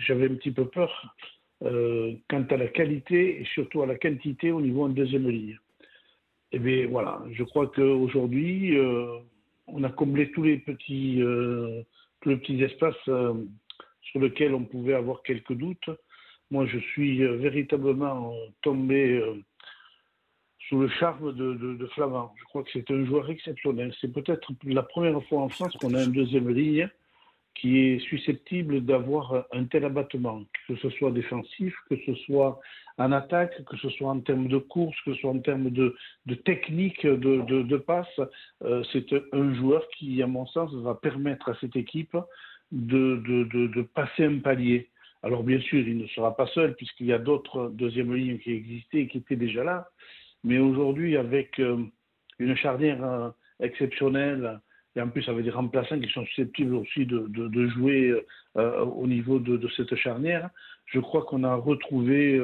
j'avais 0.05 0.26
un 0.26 0.35
petit 0.35 0.51
peu 0.51 0.65
peur 0.65 1.15
euh, 1.63 2.13
quant 2.30 2.45
à 2.49 2.57
la 2.57 2.67
qualité 2.67 3.41
et 3.41 3.45
surtout 3.45 3.81
à 3.81 3.85
la 3.85 3.95
quantité 3.95 4.51
au 4.51 4.59
niveau 4.59 4.89
de 4.89 4.93
deuxième 4.93 5.30
ligne. 5.30 5.57
Et 6.51 6.57
eh 6.57 6.59
bien 6.59 6.88
voilà, 6.88 7.23
je 7.31 7.43
crois 7.43 7.67
qu'aujourd'hui, 7.67 8.77
euh, 8.77 9.19
on 9.67 9.84
a 9.84 9.89
comblé 9.89 10.31
tous 10.31 10.43
les 10.43 10.57
petits, 10.57 11.22
euh, 11.22 11.81
tous 12.22 12.30
les 12.30 12.38
petits 12.38 12.61
espaces 12.61 13.03
sur 13.05 14.19
lesquels 14.19 14.53
on 14.53 14.65
pouvait 14.65 14.93
avoir 14.93 15.23
quelques 15.23 15.53
doutes. 15.53 15.89
Moi, 16.51 16.65
je 16.65 16.77
suis 16.77 17.19
véritablement 17.19 18.35
tombé 18.61 19.22
sous 20.68 20.80
le 20.80 20.88
charme 20.88 21.34
de, 21.34 21.88
Flamand. 21.94 22.34
Je 22.38 22.44
crois 22.46 22.64
que 22.64 22.70
c'est 22.74 22.90
un 22.92 23.06
joueur 23.06 23.30
exceptionnel. 23.30 23.94
C'est 24.02 24.12
peut-être 24.12 24.52
la 24.64 24.84
première 24.84 25.24
fois 25.26 25.42
en 25.42 25.50
France 25.50 25.76
qu'on 25.78 25.94
a 25.94 26.02
un 26.02 26.08
deuxième 26.08 26.50
ligne 26.50 26.90
qui 27.54 27.80
est 27.80 28.00
susceptible 28.00 28.82
d'avoir 28.82 29.46
un 29.54 29.64
tel 29.66 29.86
abattement, 29.86 30.44
que 30.68 30.76
ce 30.76 30.90
soit 30.90 31.12
défensif, 31.12 31.74
que 31.90 31.96
ce 32.06 32.14
soit 32.26 32.60
en 32.98 33.12
attaque, 33.12 33.64
que 33.66 33.78
ce 33.78 33.90
soit 33.90 34.10
en 34.10 34.20
termes 34.20 34.48
de 34.48 34.58
course, 34.58 34.96
que 35.06 35.14
ce 35.14 35.22
soit 35.22 35.32
en 35.32 35.40
termes 35.40 35.70
de, 35.70 35.96
technique 36.46 37.06
de, 37.06 37.42
de, 37.42 37.78
passe. 37.78 38.20
Euh, 38.64 38.84
c'est 38.92 39.08
un 39.34 39.54
joueur 39.56 39.88
qui, 39.98 40.22
à 40.22 40.28
mon 40.28 40.46
sens, 40.48 40.74
va 40.74 40.96
permettre 40.96 41.50
à 41.50 41.56
cette 41.62 41.76
équipe 41.76 42.18
de, 42.72 43.22
de, 43.26 43.82
passer 43.82 44.26
un 44.26 44.40
palier. 44.40 44.90
Alors 45.24 45.44
bien 45.44 45.60
sûr, 45.60 45.80
il 45.80 45.98
ne 45.98 46.08
sera 46.08 46.36
pas 46.36 46.48
seul, 46.48 46.76
puisqu'il 46.76 47.08
y 47.08 47.14
a 47.14 47.20
d'autres 47.20 47.70
deuxièmes 47.70 48.14
lignes 48.14 48.38
qui 48.40 48.52
existaient 48.52 49.02
et 49.02 49.08
qui 49.08 49.20
étaient 49.20 49.36
déjà 49.36 49.64
là. 49.64 49.90
Mais 50.45 50.59
aujourd'hui, 50.59 51.17
avec 51.17 51.59
euh, 51.59 51.84
une 52.38 52.55
charnière 52.55 53.03
euh, 53.03 53.30
exceptionnelle, 53.59 54.61
et 54.95 55.01
en 55.01 55.09
plus, 55.09 55.23
ça 55.23 55.34
veut 55.34 55.41
des 55.41 55.49
remplaçants 55.49 55.99
qui 55.99 56.07
sont 56.09 56.23
susceptibles 56.26 56.76
aussi 56.76 57.05
de, 57.05 57.67
jouer 57.69 58.13
euh, 58.55 58.85
au 58.85 59.07
niveau 59.07 59.39
de, 59.39 59.67
cette 59.76 59.95
charnière. 59.95 60.51
Je 60.85 60.99
crois 60.99 61.23
qu'on 61.23 61.43
a 61.43 61.55
retrouvé 61.55 62.39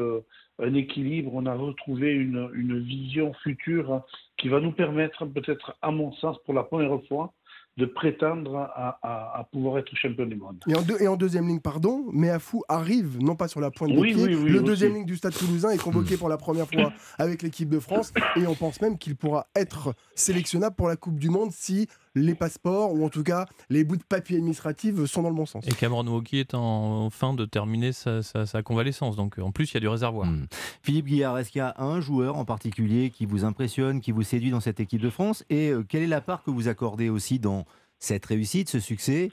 un 0.59 0.73
équilibre, 0.73 1.31
on 1.33 1.45
a 1.45 1.53
retrouvé 1.53 2.11
une, 2.11 2.79
vision 2.79 3.33
future 3.35 4.01
qui 4.35 4.49
va 4.49 4.59
nous 4.59 4.73
permettre, 4.73 5.25
peut-être 5.25 5.77
à 5.81 5.91
mon 5.91 6.11
sens, 6.13 6.37
pour 6.43 6.53
la 6.53 6.63
première 6.63 7.01
fois, 7.07 7.31
de 7.77 7.85
prétendre 7.85 8.69
à, 8.73 9.48
pouvoir 9.52 9.80
être 9.80 9.95
champion 9.95 10.26
du 10.26 10.35
monde. 10.35 10.64
Et 10.68 10.76
en, 10.76 10.85
et 10.99 11.07
en 11.07 11.15
deuxième 11.15 11.48
ligne, 11.48 11.61
pardon, 11.61 12.06
Meafou 12.11 12.64
arrive, 12.68 13.18
non 13.22 13.35
pas 13.35 13.48
sur 13.48 13.61
la 13.61 13.72
pointe 13.72 13.91
de 13.91 14.02
pied, 14.02 14.27
le 14.27 14.60
deuxième 14.61 14.93
ligne 14.93 15.06
du 15.06 15.15
Stade 15.15 15.34
toulousain 15.34 15.72
est 15.72 15.81
convoqué 15.81 16.18
pour 16.18 16.30
la 16.30 16.38
première 16.38 16.68
fois 16.68 16.91
avec 17.18 17.41
l'équipe 17.41 17.69
de 17.69 17.80
France 17.80 18.14
et 18.35 18.45
on 18.45 18.56
pense 18.56 18.81
même 18.81 18.98
qu'il 18.98 19.15
pourra 19.15 19.48
être 19.56 19.93
sélectionnable 20.15 20.76
pour 20.76 20.88
la 20.88 20.95
Coupe 20.95 21.18
du 21.18 21.30
Monde 21.30 21.52
si 21.52 21.88
les 22.15 22.35
passeports 22.35 22.93
ou 22.93 23.05
en 23.05 23.09
tout 23.09 23.23
cas 23.23 23.47
les 23.69 23.83
bouts 23.83 23.97
de 23.97 24.03
papier 24.03 24.38
administratifs 24.38 25.05
sont 25.05 25.21
dans 25.21 25.29
le 25.29 25.35
bon 25.35 25.45
sens. 25.45 25.65
Et 25.67 25.71
Cameron 25.71 26.05
Wauquiez 26.07 26.41
est 26.41 26.53
en 26.53 27.09
fin 27.09 27.33
de 27.33 27.45
terminer 27.45 27.91
sa, 27.91 28.21
convalescence, 28.63 29.15
donc 29.15 29.38
en 29.39 29.51
plus 29.51 29.71
il 29.71 29.75
y 29.75 29.77
a 29.77 29.79
du 29.79 29.88
réservoir. 29.88 30.27
Hmm. 30.27 30.45
Philippe 30.81 31.05
Guillard, 31.05 31.38
est-ce 31.38 31.51
qu'il 31.51 31.59
y 31.59 31.61
a 31.61 31.75
un 31.77 32.01
joueur 32.01 32.38
en 32.38 32.45
particulier 32.45 33.09
qui 33.09 33.25
vous 33.25 33.45
impressionne, 33.45 34.01
qui 34.01 34.11
vous 34.11 34.23
séduit 34.23 34.51
dans 34.51 34.59
cette 34.59 34.79
équipe 34.79 35.01
de 35.01 35.09
France? 35.09 35.43
Et 35.49 35.69
euh, 35.69 35.83
quelle 35.83 36.03
est 36.03 36.07
la 36.07 36.21
part 36.21 36.43
que 36.43 36.51
vous 36.51 36.67
accordez 36.67 37.09
aussi 37.09 37.39
dans 37.39 37.65
cette 37.99 38.25
réussite, 38.25 38.69
ce 38.69 38.79
succès 38.79 39.31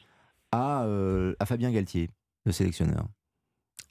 à, 0.53 0.85
euh, 0.85 1.35
à 1.41 1.47
Fabien 1.47 1.71
Galtier, 1.71 2.11
le 2.45 2.53
sélectionneur? 2.53 3.07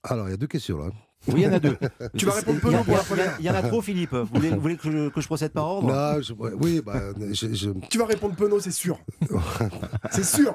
Alors 0.04 0.28
il 0.28 0.32
y 0.32 0.34
a 0.34 0.38
deux 0.38 0.48
questions 0.48 0.78
là. 0.78 0.92
Oui, 1.28 1.42
il 1.42 1.44
y 1.44 1.48
en 1.48 1.54
a 1.54 1.60
deux. 1.60 1.78
tu 2.18 2.26
vas 2.26 2.34
répondre 2.34 2.60
peu 2.60 2.72
pour 2.72 2.96
la 2.96 3.04
première. 3.04 3.36
Il 3.40 3.46
y 3.46 3.50
en 3.50 3.56
a 3.56 3.62
trop, 3.62 3.82
Philippe. 3.82 4.14
Vous 4.14 4.60
voulez, 4.60 4.78
que, 4.78 4.90
je, 4.90 5.26
procède 5.28 5.52
par 5.52 5.66
ordre? 5.66 5.88
Non, 5.88 6.22
oui, 6.62 6.82
bah, 6.82 7.02
je, 7.32 7.72
Tu 7.90 7.98
vas 7.98 8.06
répondre 8.06 8.36
Penaud, 8.36 8.60
c'est 8.60 8.72
sûr. 8.72 9.00
c'est 10.12 10.26
sûr. 10.26 10.54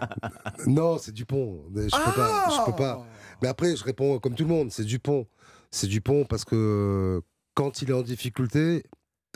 Non, 0.66 0.98
c'est 0.98 1.12
Dupont. 1.12 1.64
Je 1.74 1.82
peux 1.82 2.12
pas. 2.12 2.48
Je 2.48 2.70
peux 2.70 2.76
pas. 2.76 3.04
Mais 3.42 3.48
après, 3.48 3.76
je 3.76 3.84
réponds 3.84 4.18
comme 4.18 4.34
tout 4.34 4.44
le 4.44 4.50
monde. 4.50 4.70
C'est 4.70 4.84
Dupont. 4.84 5.26
C'est 5.70 5.86
Dupont 5.86 6.24
parce 6.24 6.44
que 6.44 7.20
quand 7.54 7.82
il 7.82 7.90
est 7.90 7.94
en 7.94 8.02
difficulté, 8.02 8.84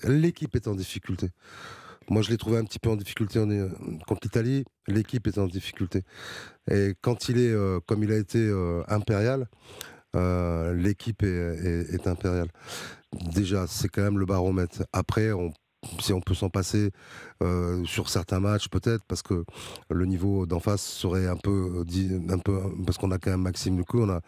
l'équipe 0.05 0.55
est 0.57 0.69
en 0.69 0.75
difficulté. 0.75 1.31
Moi, 2.09 2.23
je 2.23 2.31
l'ai 2.31 2.37
trouvé 2.37 2.59
un 2.59 2.65
petit 2.65 2.79
peu 2.79 2.91
en 2.91 2.97
difficulté 2.97 3.41
contre 4.07 4.21
l'Italie. 4.23 4.65
L'équipe 4.87 5.27
est 5.27 5.39
en 5.39 5.47
difficulté. 5.47 6.03
Et 6.71 6.95
quand 7.01 7.29
il 7.29 7.39
est, 7.39 7.51
euh, 7.51 7.81
comme 7.85 8.05
il 8.05 8.13
a 8.13 8.17
été 8.17 8.39
euh, 8.39 8.83
impérial, 8.89 9.49
euh, 10.17 10.75
l'équipe 10.75 11.23
est, 11.23 12.07
impériale. 12.07 12.49
Déjà, 13.35 13.67
c'est 13.67 13.89
quand 13.89 14.03
même 14.03 14.19
le 14.19 14.27
baromètre. 14.27 14.85
Après, 14.93 15.31
si 16.01 16.13
on 16.13 16.21
peut 16.21 16.35
s'en 16.35 16.49
passer 16.49 16.91
euh, 17.43 17.85
sur 17.85 18.09
certains 18.09 18.41
matchs, 18.41 18.69
peut-être, 18.69 19.05
parce 19.07 19.23
que 19.23 19.45
le 19.91 20.07
niveau 20.07 20.47
d'en 20.47 20.61
face 20.61 20.83
serait 20.83 21.27
un 21.27 21.37
peu, 21.37 21.85
peu 22.45 22.61
parce 22.85 22.99
qu'on 22.99 23.11
a 23.11 23.19
quand 23.19 23.31
même 23.31 23.43
Maxime 23.43 23.77
Lucou, 23.77 24.01
on 24.01 24.11
a, 24.11 24.21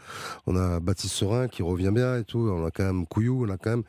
on 0.46 0.56
a 0.56 0.80
Baptiste 0.80 1.14
Serin 1.14 1.48
qui 1.48 1.62
revient 1.62 1.90
bien 1.92 2.18
et 2.18 2.24
tout, 2.24 2.50
on 2.50 2.64
a 2.64 2.70
quand 2.70 2.84
même 2.84 3.06
Couillou, 3.06 3.46
on 3.46 3.50
a 3.50 3.56
quand 3.56 3.70
même, 3.70 3.82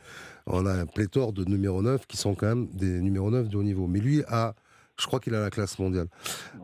on 0.48 0.66
a 0.66 0.74
un 0.74 0.86
pléthore 0.86 1.34
de 1.34 1.46
numéro 1.46 1.82
9 1.82 2.08
qui 2.08 2.18
sont 2.18 2.36
quand 2.36 2.48
même 2.48 2.68
des 2.74 3.00
numéros 3.02 3.32
9 3.32 3.50
de 3.50 3.58
haut 3.58 3.64
niveau. 3.64 3.88
Mais 3.88 4.00
lui 4.00 4.24
a, 4.28 4.56
je 5.00 5.06
crois 5.06 5.20
qu'il 5.20 5.36
a 5.36 5.42
la 5.42 5.50
classe 5.50 5.80
mondiale. 5.80 6.08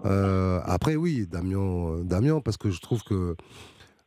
Euh, 0.05 0.59
après, 0.65 0.95
oui, 0.95 1.27
Damien, 1.29 1.99
Damien, 2.03 2.41
parce 2.41 2.57
que 2.57 2.71
je 2.71 2.81
trouve 2.81 3.03
que 3.03 3.35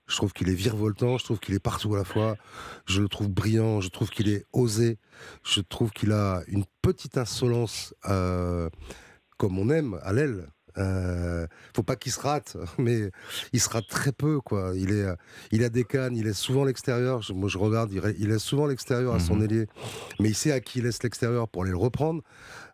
je 0.08 0.16
trouve 0.16 0.32
qu'il 0.32 0.48
est 0.48 0.54
virevoltant, 0.54 1.18
je 1.18 1.24
trouve 1.24 1.38
qu'il 1.38 1.54
est 1.54 1.60
partout 1.60 1.94
à 1.94 1.98
la 1.98 2.04
fois. 2.04 2.36
Je 2.86 3.00
le 3.00 3.08
trouve 3.08 3.28
brillant, 3.28 3.80
je 3.80 3.88
trouve 3.88 4.08
qu'il 4.08 4.28
est 4.28 4.44
osé. 4.52 4.98
Je 5.44 5.60
trouve 5.60 5.90
qu'il 5.90 6.12
a 6.12 6.42
une 6.48 6.64
petite 6.82 7.18
insolence, 7.18 7.94
euh, 8.08 8.70
comme 9.36 9.58
on 9.58 9.68
aime, 9.68 9.98
à 10.02 10.12
l'aile. 10.12 10.48
Euh, 10.78 11.46
faut 11.74 11.82
pas 11.82 11.96
qu'il 11.96 12.12
se 12.12 12.20
rate, 12.20 12.56
mais 12.78 13.10
il 13.52 13.60
se 13.60 13.68
rate 13.68 13.86
très 13.88 14.12
peu, 14.12 14.40
quoi. 14.40 14.72
Il 14.76 14.92
est, 14.92 15.06
il 15.50 15.62
a 15.64 15.68
des 15.68 15.84
cannes, 15.84 16.16
il 16.16 16.24
laisse 16.24 16.38
souvent 16.38 16.64
l'extérieur. 16.64 17.20
Moi, 17.34 17.48
je 17.48 17.58
regarde, 17.58 17.92
il, 17.92 18.28
laisse 18.28 18.42
souvent 18.42 18.66
l'extérieur 18.66 19.14
à 19.14 19.20
son 19.20 19.36
mhm. 19.36 19.44
ailier, 19.44 19.66
mais 20.20 20.30
il 20.30 20.34
sait 20.34 20.52
à 20.52 20.60
qui 20.60 20.78
il 20.78 20.84
laisse 20.84 21.02
l'extérieur 21.02 21.48
pour 21.48 21.62
aller 21.62 21.72
le 21.72 21.76
reprendre. 21.76 22.22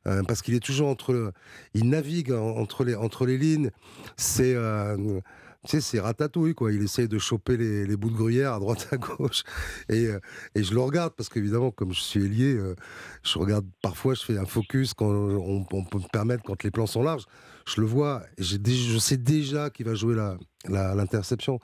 Euh, 0.07 0.23
parce 0.23 0.43
qu'il 0.43 0.55
est 0.55 0.61
toujours 0.61 0.89
entre, 0.89 1.33
il 1.73 1.89
navigue 1.89 2.31
entre 2.31 2.85
les 2.85 2.95
entre 2.95 3.25
les 3.25 3.39
lignes. 3.39 3.71
C'est 4.19 4.55
euh, 4.55 5.21
tu 5.65 5.71
sais, 5.71 5.81
c'est 5.81 6.01
ratatouille, 6.01 6.55
quoi. 6.55 6.73
Il 6.73 6.83
essaye 6.83 7.09
de 7.09 7.19
choper 7.19 7.57
les, 7.57 7.97
bouts 7.97 8.11
de 8.11 8.17
gruyère 8.17 8.53
à 8.53 8.59
droite, 8.59 8.89
à 8.93 8.97
gauche. 8.97 9.43
Et, 9.89 10.07
euh, 10.07 10.19
je 10.55 10.75
le 10.75 10.81
regarde, 10.81 11.15
parce 11.17 11.29
qu'évidemment, 11.29 11.71
comme 11.71 11.93
je 11.93 12.01
suis 12.01 12.25
ailier, 12.25 12.55
euh, 12.55 12.75
je 13.23 13.39
regarde 13.39 13.67
parfois, 13.83 14.15
je 14.15 14.23
fais 14.23 14.39
un 14.39 14.47
focus 14.47 14.95
quand 14.95 15.11
on, 15.11 15.65
peut 15.65 15.99
me 15.99 16.09
permettre, 16.13 16.43
quand 16.45 16.63
les 16.63 16.71
plans 16.71 16.87
sont 16.87 17.03
larges. 17.03 17.25
je 17.67 17.81
le 17.81 17.87
vois, 17.87 18.23
je 18.39 18.99
sais 18.99 19.17
déjà 19.17 19.71
qu'il 19.71 19.87
va 19.87 19.95
jouer 19.95 20.15
la- 20.15 20.37
l'interception. 20.69 21.61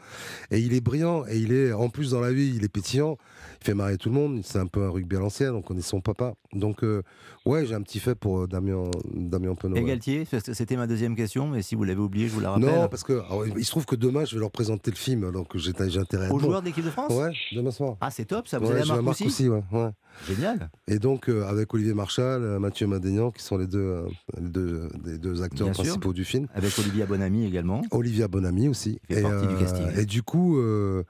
Et 0.50 0.58
il 0.58 0.74
est 0.74 0.80
brillant, 0.80 1.24
et 1.28 1.38
il 1.38 1.52
est, 1.52 1.72
en 1.72 1.88
plus 1.88 2.10
dans 2.10 2.20
la 2.20 2.32
vie, 2.32 2.52
il 2.56 2.64
est 2.64 2.68
pétillant, 2.68 3.16
il 3.60 3.64
fait 3.64 3.74
marrer 3.74 3.96
tout 3.96 4.08
le 4.08 4.14
monde, 4.14 4.40
c'est 4.44 4.58
un 4.58 4.66
peu 4.66 4.82
un 4.84 4.90
rugby 4.90 5.16
à 5.16 5.20
l'ancienne, 5.20 5.54
on 5.54 5.62
connaît 5.62 5.80
son 5.82 6.00
papa. 6.00 6.34
Donc, 6.52 6.82
euh, 6.82 7.02
ouais, 7.46 7.66
j'ai 7.66 7.74
un 7.74 7.82
petit 7.82 8.00
fait 8.00 8.14
pour 8.14 8.40
euh, 8.40 8.46
Damien, 8.46 8.90
Damien 9.14 9.54
Penaud. 9.54 9.76
Et. 9.76 9.84
Galtier, 9.84 10.24
c'était 10.24 10.76
ma 10.76 10.86
deuxième 10.86 11.16
question, 11.16 11.48
mais 11.48 11.62
si 11.62 11.74
vous 11.74 11.84
l'avez 11.84 12.00
oublié, 12.00 12.28
je 12.28 12.32
vous 12.34 12.40
la 12.40 12.50
rappelle. 12.52 12.66
Non, 12.66 12.88
parce 12.88 13.04
que 13.04 13.12
alors, 13.12 13.46
il 13.46 13.64
se 13.64 13.70
trouve 13.70 13.86
que 13.86 13.96
demain, 13.96 14.24
je 14.24 14.34
vais 14.34 14.40
leur 14.40 14.50
présenter 14.50 14.90
le 14.90 14.96
film, 14.96 15.30
donc 15.32 15.56
j'ai 15.56 15.70
intérêt 15.70 16.26
à 16.26 16.32
Aux 16.32 16.38
joueurs 16.38 16.60
de 16.60 16.66
l'équipe 16.66 16.84
de 16.84 16.90
France 16.90 17.12
Ouais, 17.12 17.32
demain 17.52 17.70
soir. 17.70 17.96
Ah, 18.00 18.10
c'est 18.10 18.24
top 18.24 18.46
ça, 18.48 18.58
vous 18.58 18.66
Ouais, 18.66 18.80
allez 18.80 18.90
à 18.90 18.94
à 18.94 19.02
Marcoussis 19.02 19.48
Marcoussis, 19.48 19.48
ouais, 19.48 19.62
ouais. 19.72 19.90
Génial. 20.28 20.70
Et 20.88 20.98
donc, 20.98 21.28
euh, 21.28 21.44
avec 21.46 21.72
Olivier 21.72 21.94
Marchal, 21.94 22.58
Mathieu 22.58 22.86
Madénian, 22.86 23.30
qui 23.30 23.42
sont 23.42 23.56
les 23.56 23.66
deux, 23.66 23.78
euh, 23.78 24.08
les 24.40 24.48
deux, 24.48 24.88
les 25.04 25.18
deux 25.18 25.42
acteurs 25.42 25.66
Bien 25.68 25.74
sûr. 25.74 25.84
principaux 25.84 26.12
du 26.12 26.24
film. 26.24 26.46
Avec 26.54 26.76
Olivia 26.78 27.06
Bonamy 27.06 27.46
également. 27.46 27.82
Olivia 27.90 28.28
Bonamy 28.28 28.68
aussi. 28.68 28.89
Fait 29.08 29.18
et, 29.20 29.22
partie 29.22 29.46
du 29.46 29.54
euh, 29.54 29.58
casting. 29.60 29.86
et 29.98 30.04
du 30.06 30.22
coup, 30.22 30.58
euh, 30.58 31.04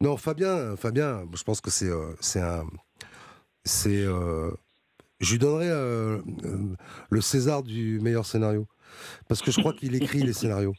non, 0.00 0.16
Fabien, 0.16 0.76
Fabien, 0.76 1.24
je 1.36 1.42
pense 1.44 1.60
que 1.60 1.70
c'est 1.70 1.88
euh, 1.88 2.12
c'est 2.20 2.40
un. 2.40 2.64
C'est. 3.64 4.04
euh, 4.04 4.50
je 5.20 5.32
lui 5.32 5.38
donnerais 5.38 5.70
le 7.10 7.20
César 7.20 7.62
du 7.62 8.00
meilleur 8.00 8.26
scénario. 8.26 8.66
Parce 9.28 9.40
que 9.40 9.50
je 9.52 9.60
crois 9.60 9.72
qu'il 9.72 9.94
écrit 9.94 10.22
les 10.22 10.32
scénarios. 10.32 10.74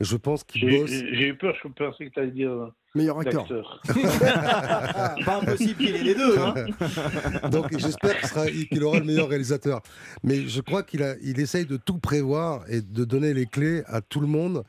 Je 0.00 0.16
pense 0.16 0.44
qu'il 0.44 0.62
J'ai 0.62 0.78
bosse. 0.80 0.90
j'ai 0.90 1.28
eu 1.28 1.36
peur, 1.36 1.54
je 1.62 1.68
pensais 1.68 2.06
que 2.06 2.10
tu 2.14 2.20
allais 2.20 2.30
dire. 2.30 2.70
Meilleur 2.94 3.18
acteur. 3.20 3.82
Pas 5.24 5.40
impossible 5.42 5.74
qu'il 5.76 5.94
ait 5.94 6.02
les 6.02 6.14
deux. 6.14 6.38
hein. 6.38 6.54
Donc 7.50 7.76
j'espère 7.76 8.16
qu'il 8.70 8.82
aura 8.82 8.98
le 9.00 9.04
meilleur 9.04 9.28
réalisateur. 9.28 9.82
Mais 10.22 10.46
je 10.48 10.60
crois 10.60 10.82
qu'il 10.82 11.02
a- 11.02 11.16
il 11.22 11.38
essaye 11.40 11.66
de 11.66 11.76
tout 11.76 11.98
prévoir 11.98 12.62
et 12.70 12.80
de 12.80 13.04
donner 13.04 13.34
les 13.34 13.46
clés 13.46 13.82
à 13.86 14.00
tout 14.00 14.20
le 14.20 14.26
monde 14.26 14.64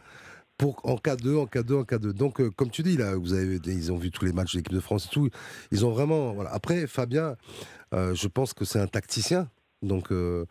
pour 0.59 0.79
en 0.83 0.97
cas 0.97 1.15
2, 1.15 1.35
en 1.37 1.47
cas 1.47 1.63
2, 1.63 1.75
en 1.77 1.83
cas 1.85 1.97
2. 1.97 2.13
Donc 2.13 2.39
euh, 2.41 2.51
comme 2.51 2.69
tu 2.69 2.83
dis, 2.83 2.97
là, 2.97 3.15
vous 3.15 3.33
avez, 3.33 3.59
ils 3.65 3.91
ont 3.91 3.97
vu 3.97 4.11
tous 4.11 4.25
les 4.25 4.33
matchs 4.33 4.51
de 4.53 4.57
l'équipe 4.59 4.73
de 4.73 4.79
France 4.79 5.05
et 5.07 5.09
tout. 5.09 5.29
Ils 5.71 5.85
ont 5.85 5.91
vraiment. 5.91 6.33
Voilà. 6.33 6.51
Après, 6.53 6.85
Fabien, 6.85 7.35
euh, 7.95 8.13
je 8.13 8.27
pense 8.27 8.53
que 8.53 8.65
c'est 8.65 8.79
un 8.79 8.87
tacticien. 8.87 9.49
Donc, 9.81 10.11
euh, 10.11 10.43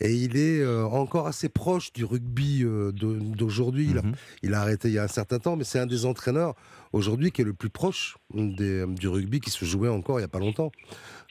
et 0.00 0.14
il 0.14 0.38
est 0.38 0.62
euh, 0.62 0.86
encore 0.86 1.26
assez 1.26 1.50
proche 1.50 1.92
du 1.92 2.06
rugby 2.06 2.62
euh, 2.64 2.90
d'aujourd'hui. 2.92 3.88
Il, 3.90 3.98
a- 3.98 4.02
il 4.42 4.54
a 4.54 4.62
arrêté 4.62 4.88
il 4.88 4.94
y 4.94 4.98
a 4.98 5.04
un 5.04 5.08
certain 5.08 5.38
temps, 5.38 5.54
mais 5.54 5.64
c'est 5.64 5.78
un 5.78 5.84
des 5.86 6.06
entraîneurs 6.06 6.54
aujourd'hui 6.94 7.30
qui 7.30 7.42
est 7.42 7.44
le 7.44 7.52
plus 7.52 7.68
proche 7.68 8.16
des- 8.32 8.86
du 8.86 9.06
rugby 9.08 9.40
qui 9.40 9.50
se 9.50 9.66
jouait 9.66 9.90
encore 9.90 10.18
il 10.18 10.22
n'y 10.22 10.24
a 10.24 10.28
pas 10.28 10.38
longtemps. 10.38 10.72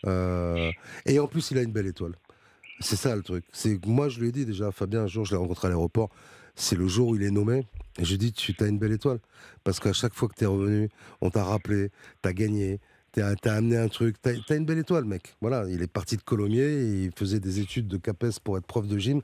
Et 0.05 1.19
en 1.19 1.25
plus, 1.27 1.49
il 1.49 1.57
a 1.57 1.63
une 1.63 1.71
belle 1.71 1.87
étoile. 1.87 2.13
C'est 2.81 2.95
ça 2.95 3.15
le 3.15 3.23
truc. 3.23 3.43
C'est 3.51 3.83
moi, 3.85 4.07
je 4.09 4.19
lui 4.19 4.29
ai 4.29 4.31
dit 4.31 4.45
déjà, 4.45 4.71
Fabien, 4.71 5.01
un 5.01 5.07
jour, 5.07 5.25
je 5.25 5.31
l'ai 5.31 5.37
rencontré 5.37 5.67
à 5.67 5.69
l'aéroport. 5.71 6.09
C'est 6.59 6.75
le 6.75 6.87
jour 6.87 7.09
où 7.09 7.15
il 7.15 7.23
est 7.23 7.31
nommé. 7.31 7.65
Et 7.97 8.05
je 8.05 8.15
dit, 8.17 8.33
tu 8.33 8.53
as 8.59 8.67
une 8.67 8.77
belle 8.77 8.91
étoile. 8.91 9.19
Parce 9.63 9.79
qu'à 9.79 9.93
chaque 9.93 10.13
fois 10.13 10.27
que 10.27 10.35
tu 10.35 10.43
es 10.43 10.47
revenu, 10.47 10.89
on 11.21 11.29
t'a 11.29 11.43
rappelé, 11.43 11.89
tu 12.21 12.29
as 12.29 12.33
gagné, 12.33 12.81
tu 13.13 13.21
as, 13.21 13.35
amené 13.45 13.77
un 13.77 13.87
truc. 13.87 14.17
Tu 14.21 14.29
as, 14.29 14.55
une 14.55 14.65
belle 14.65 14.77
étoile, 14.77 15.05
mec. 15.05 15.35
Voilà, 15.39 15.65
il 15.69 15.81
est 15.81 15.87
parti 15.87 16.17
de 16.17 16.21
Colomiers, 16.21 17.05
il 17.05 17.11
faisait 17.15 17.39
des 17.39 17.61
études 17.61 17.87
de 17.87 17.95
CAPES 17.95 18.39
pour 18.43 18.57
être 18.57 18.67
prof 18.67 18.85
de 18.85 18.97
gym. 18.97 19.21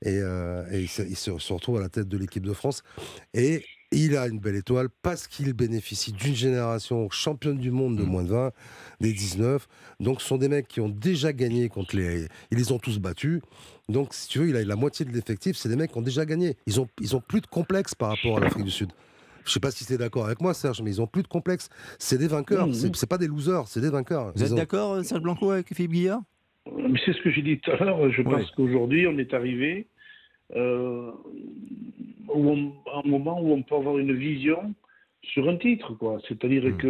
Et, 0.00 0.18
euh, 0.18 0.64
il, 0.72 0.88
se, 0.88 1.02
il 1.02 1.16
se 1.16 1.52
retrouve 1.52 1.76
à 1.76 1.80
la 1.80 1.90
tête 1.90 2.08
de 2.08 2.16
l'équipe 2.16 2.44
de 2.44 2.54
France. 2.54 2.82
Et 3.34 3.64
il 3.92 4.16
a 4.16 4.26
une 4.26 4.38
belle 4.38 4.56
étoile 4.56 4.88
parce 5.02 5.26
qu'il 5.26 5.52
bénéficie 5.52 6.12
d'une 6.12 6.34
génération 6.34 7.08
championne 7.10 7.58
du 7.58 7.70
monde 7.70 7.96
de 7.96 8.02
moins 8.02 8.22
de 8.24 8.28
20, 8.28 8.52
des 9.00 9.12
19. 9.12 9.66
Donc 10.00 10.20
ce 10.20 10.28
sont 10.28 10.38
des 10.38 10.48
mecs 10.48 10.66
qui 10.68 10.80
ont 10.80 10.88
déjà 10.88 11.32
gagné 11.32 11.68
contre 11.68 11.96
les... 11.96 12.26
Ils 12.50 12.58
les 12.58 12.72
ont 12.72 12.78
tous 12.78 12.98
battus. 12.98 13.40
Donc 13.88 14.14
si 14.14 14.28
tu 14.28 14.38
veux, 14.40 14.48
il 14.48 14.56
a 14.56 14.64
la 14.64 14.76
moitié 14.76 15.04
de 15.04 15.10
l'effectif, 15.12 15.56
c'est 15.56 15.68
des 15.68 15.76
mecs 15.76 15.92
qui 15.92 15.98
ont 15.98 16.02
déjà 16.02 16.24
gagné. 16.24 16.56
Ils 16.66 16.80
ont, 16.80 16.88
ils 17.00 17.14
ont 17.16 17.20
plus 17.20 17.40
de 17.40 17.46
complexe 17.46 17.94
par 17.94 18.10
rapport 18.10 18.38
à 18.38 18.40
l'Afrique 18.40 18.64
du 18.64 18.70
Sud. 18.70 18.90
Je 19.44 19.50
sais 19.50 19.60
pas 19.60 19.70
si 19.72 19.84
tu 19.84 19.92
es 19.92 19.98
d'accord 19.98 20.26
avec 20.26 20.40
moi, 20.40 20.54
Serge, 20.54 20.80
mais 20.82 20.90
ils 20.90 21.00
ont 21.02 21.06
plus 21.08 21.22
de 21.24 21.28
complexe. 21.28 21.68
C'est 21.98 22.16
des 22.18 22.28
vainqueurs. 22.28 22.68
Mhm. 22.68 22.74
C'est 22.74 22.94
c'est 22.96 23.08
pas 23.08 23.18
des 23.18 23.26
losers, 23.26 23.66
c'est 23.66 23.80
des 23.80 23.90
vainqueurs. 23.90 24.32
Vous 24.34 24.40
Ils 24.40 24.44
êtes 24.46 24.52
ont- 24.52 24.56
d'accord, 24.56 24.92
euh, 24.92 25.02
Serge 25.02 25.20
Blanco, 25.22 25.50
avec 25.50 25.74
Philippe 25.74 25.90
Guillard? 25.92 26.20
C'est 27.04 27.12
ce 27.12 27.20
que 27.22 27.30
j'ai 27.32 27.42
dit 27.42 27.58
tout 27.58 27.72
à 27.72 27.76
l'heure. 27.84 28.08
Je 28.12 28.22
pense 28.22 28.48
qu'aujourd'hui, 28.52 29.06
on 29.08 29.18
est 29.18 29.34
arrivé 29.34 29.88
euh, 30.54 31.10
où 32.28 32.50
on- 32.50 32.72
un 32.98 33.08
moment 33.08 33.40
où 33.40 33.52
on 33.52 33.62
peut 33.62 33.74
avoir 33.76 33.98
une 33.98 34.12
vision 34.14 34.74
sur 35.22 35.48
un 35.48 35.56
titre, 35.56 35.94
quoi. 35.94 36.18
C'est-à-dire 36.26 36.64
Hmm. 36.64 36.76
que 36.78 36.88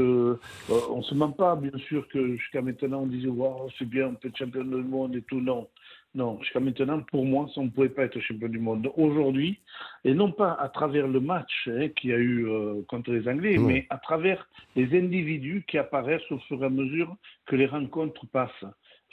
euh, 0.71 0.75
on 0.91 1.03
se 1.03 1.15
ment 1.15 1.33
pas, 1.33 1.55
bien 1.57 1.77
sûr, 1.89 2.09
que 2.09 2.37
jusqu'à 2.37 2.63
maintenant 2.63 3.03
on 3.03 3.07
disait 3.07 3.29
waouh 3.29 3.69
c'est 3.79 3.89
bien, 3.89 4.09
on 4.09 4.15
peut 4.15 4.29
être 4.29 4.37
champion 4.39 4.65
du 4.65 4.77
monde 4.77 5.15
et 5.17 5.23
tout. 5.23 5.41
Non, 5.41 5.69
non. 6.15 6.39
Jusqu'à 6.41 6.61
maintenant, 6.61 7.01
pour 7.01 7.25
moi, 7.27 7.47
ça, 7.55 7.61
on 7.61 7.65
ne 7.65 7.71
pouvait 7.71 7.91
pas 7.91 8.05
être 8.05 8.19
champion 8.21 8.49
du 8.49 8.59
monde. 8.59 8.91
Aujourd'hui, 8.97 9.59
et 10.05 10.15
non 10.15 10.31
pas 10.33 10.53
à 10.55 10.69
travers 10.71 11.07
le 11.09 11.21
match 11.21 11.69
hein, 11.69 11.89
qu'il 11.89 12.11
y 12.11 12.13
a 12.15 12.19
eu 12.19 12.47
euh, 12.49 12.81
contre 12.89 13.13
les 13.13 13.29
Anglais, 13.29 13.59
Ouais. 13.59 13.65
mais 13.67 13.87
à 13.91 13.99
travers 13.99 14.49
les 14.77 14.99
individus 14.99 15.65
qui 15.69 15.77
apparaissent 15.77 16.31
au 16.31 16.39
fur 16.39 16.63
et 16.63 16.67
à 16.67 16.71
mesure 16.71 17.15
que 17.47 17.57
les 17.57 17.67
rencontres 17.67 18.27
passent. 18.33 18.65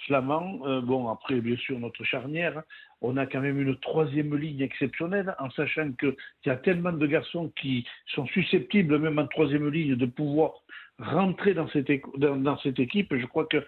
Flamand, 0.07 0.61
euh, 0.65 0.79
bon, 0.79 1.09
après, 1.09 1.41
bien 1.41 1.57
sûr, 1.57 1.77
notre 1.77 2.05
charnière, 2.05 2.63
on 3.01 3.17
a 3.17 3.25
quand 3.25 3.41
même 3.41 3.61
une 3.61 3.75
troisième 3.77 4.35
ligne 4.35 4.61
exceptionnelle, 4.61 5.35
en 5.39 5.49
sachant 5.51 5.91
qu'il 5.93 6.15
y 6.45 6.49
a 6.49 6.55
tellement 6.55 6.91
de 6.91 7.07
garçons 7.07 7.51
qui 7.59 7.85
sont 8.07 8.25
susceptibles, 8.27 8.99
même 8.99 9.19
en 9.19 9.27
troisième 9.27 9.69
ligne, 9.69 9.95
de 9.95 10.05
pouvoir 10.05 10.53
rentrer 10.99 11.53
dans 11.53 11.69
cette, 11.69 11.89
dans 12.17 12.57
cette 12.59 12.79
équipe. 12.79 13.15
Je 13.15 13.25
crois 13.25 13.45
que, 13.45 13.65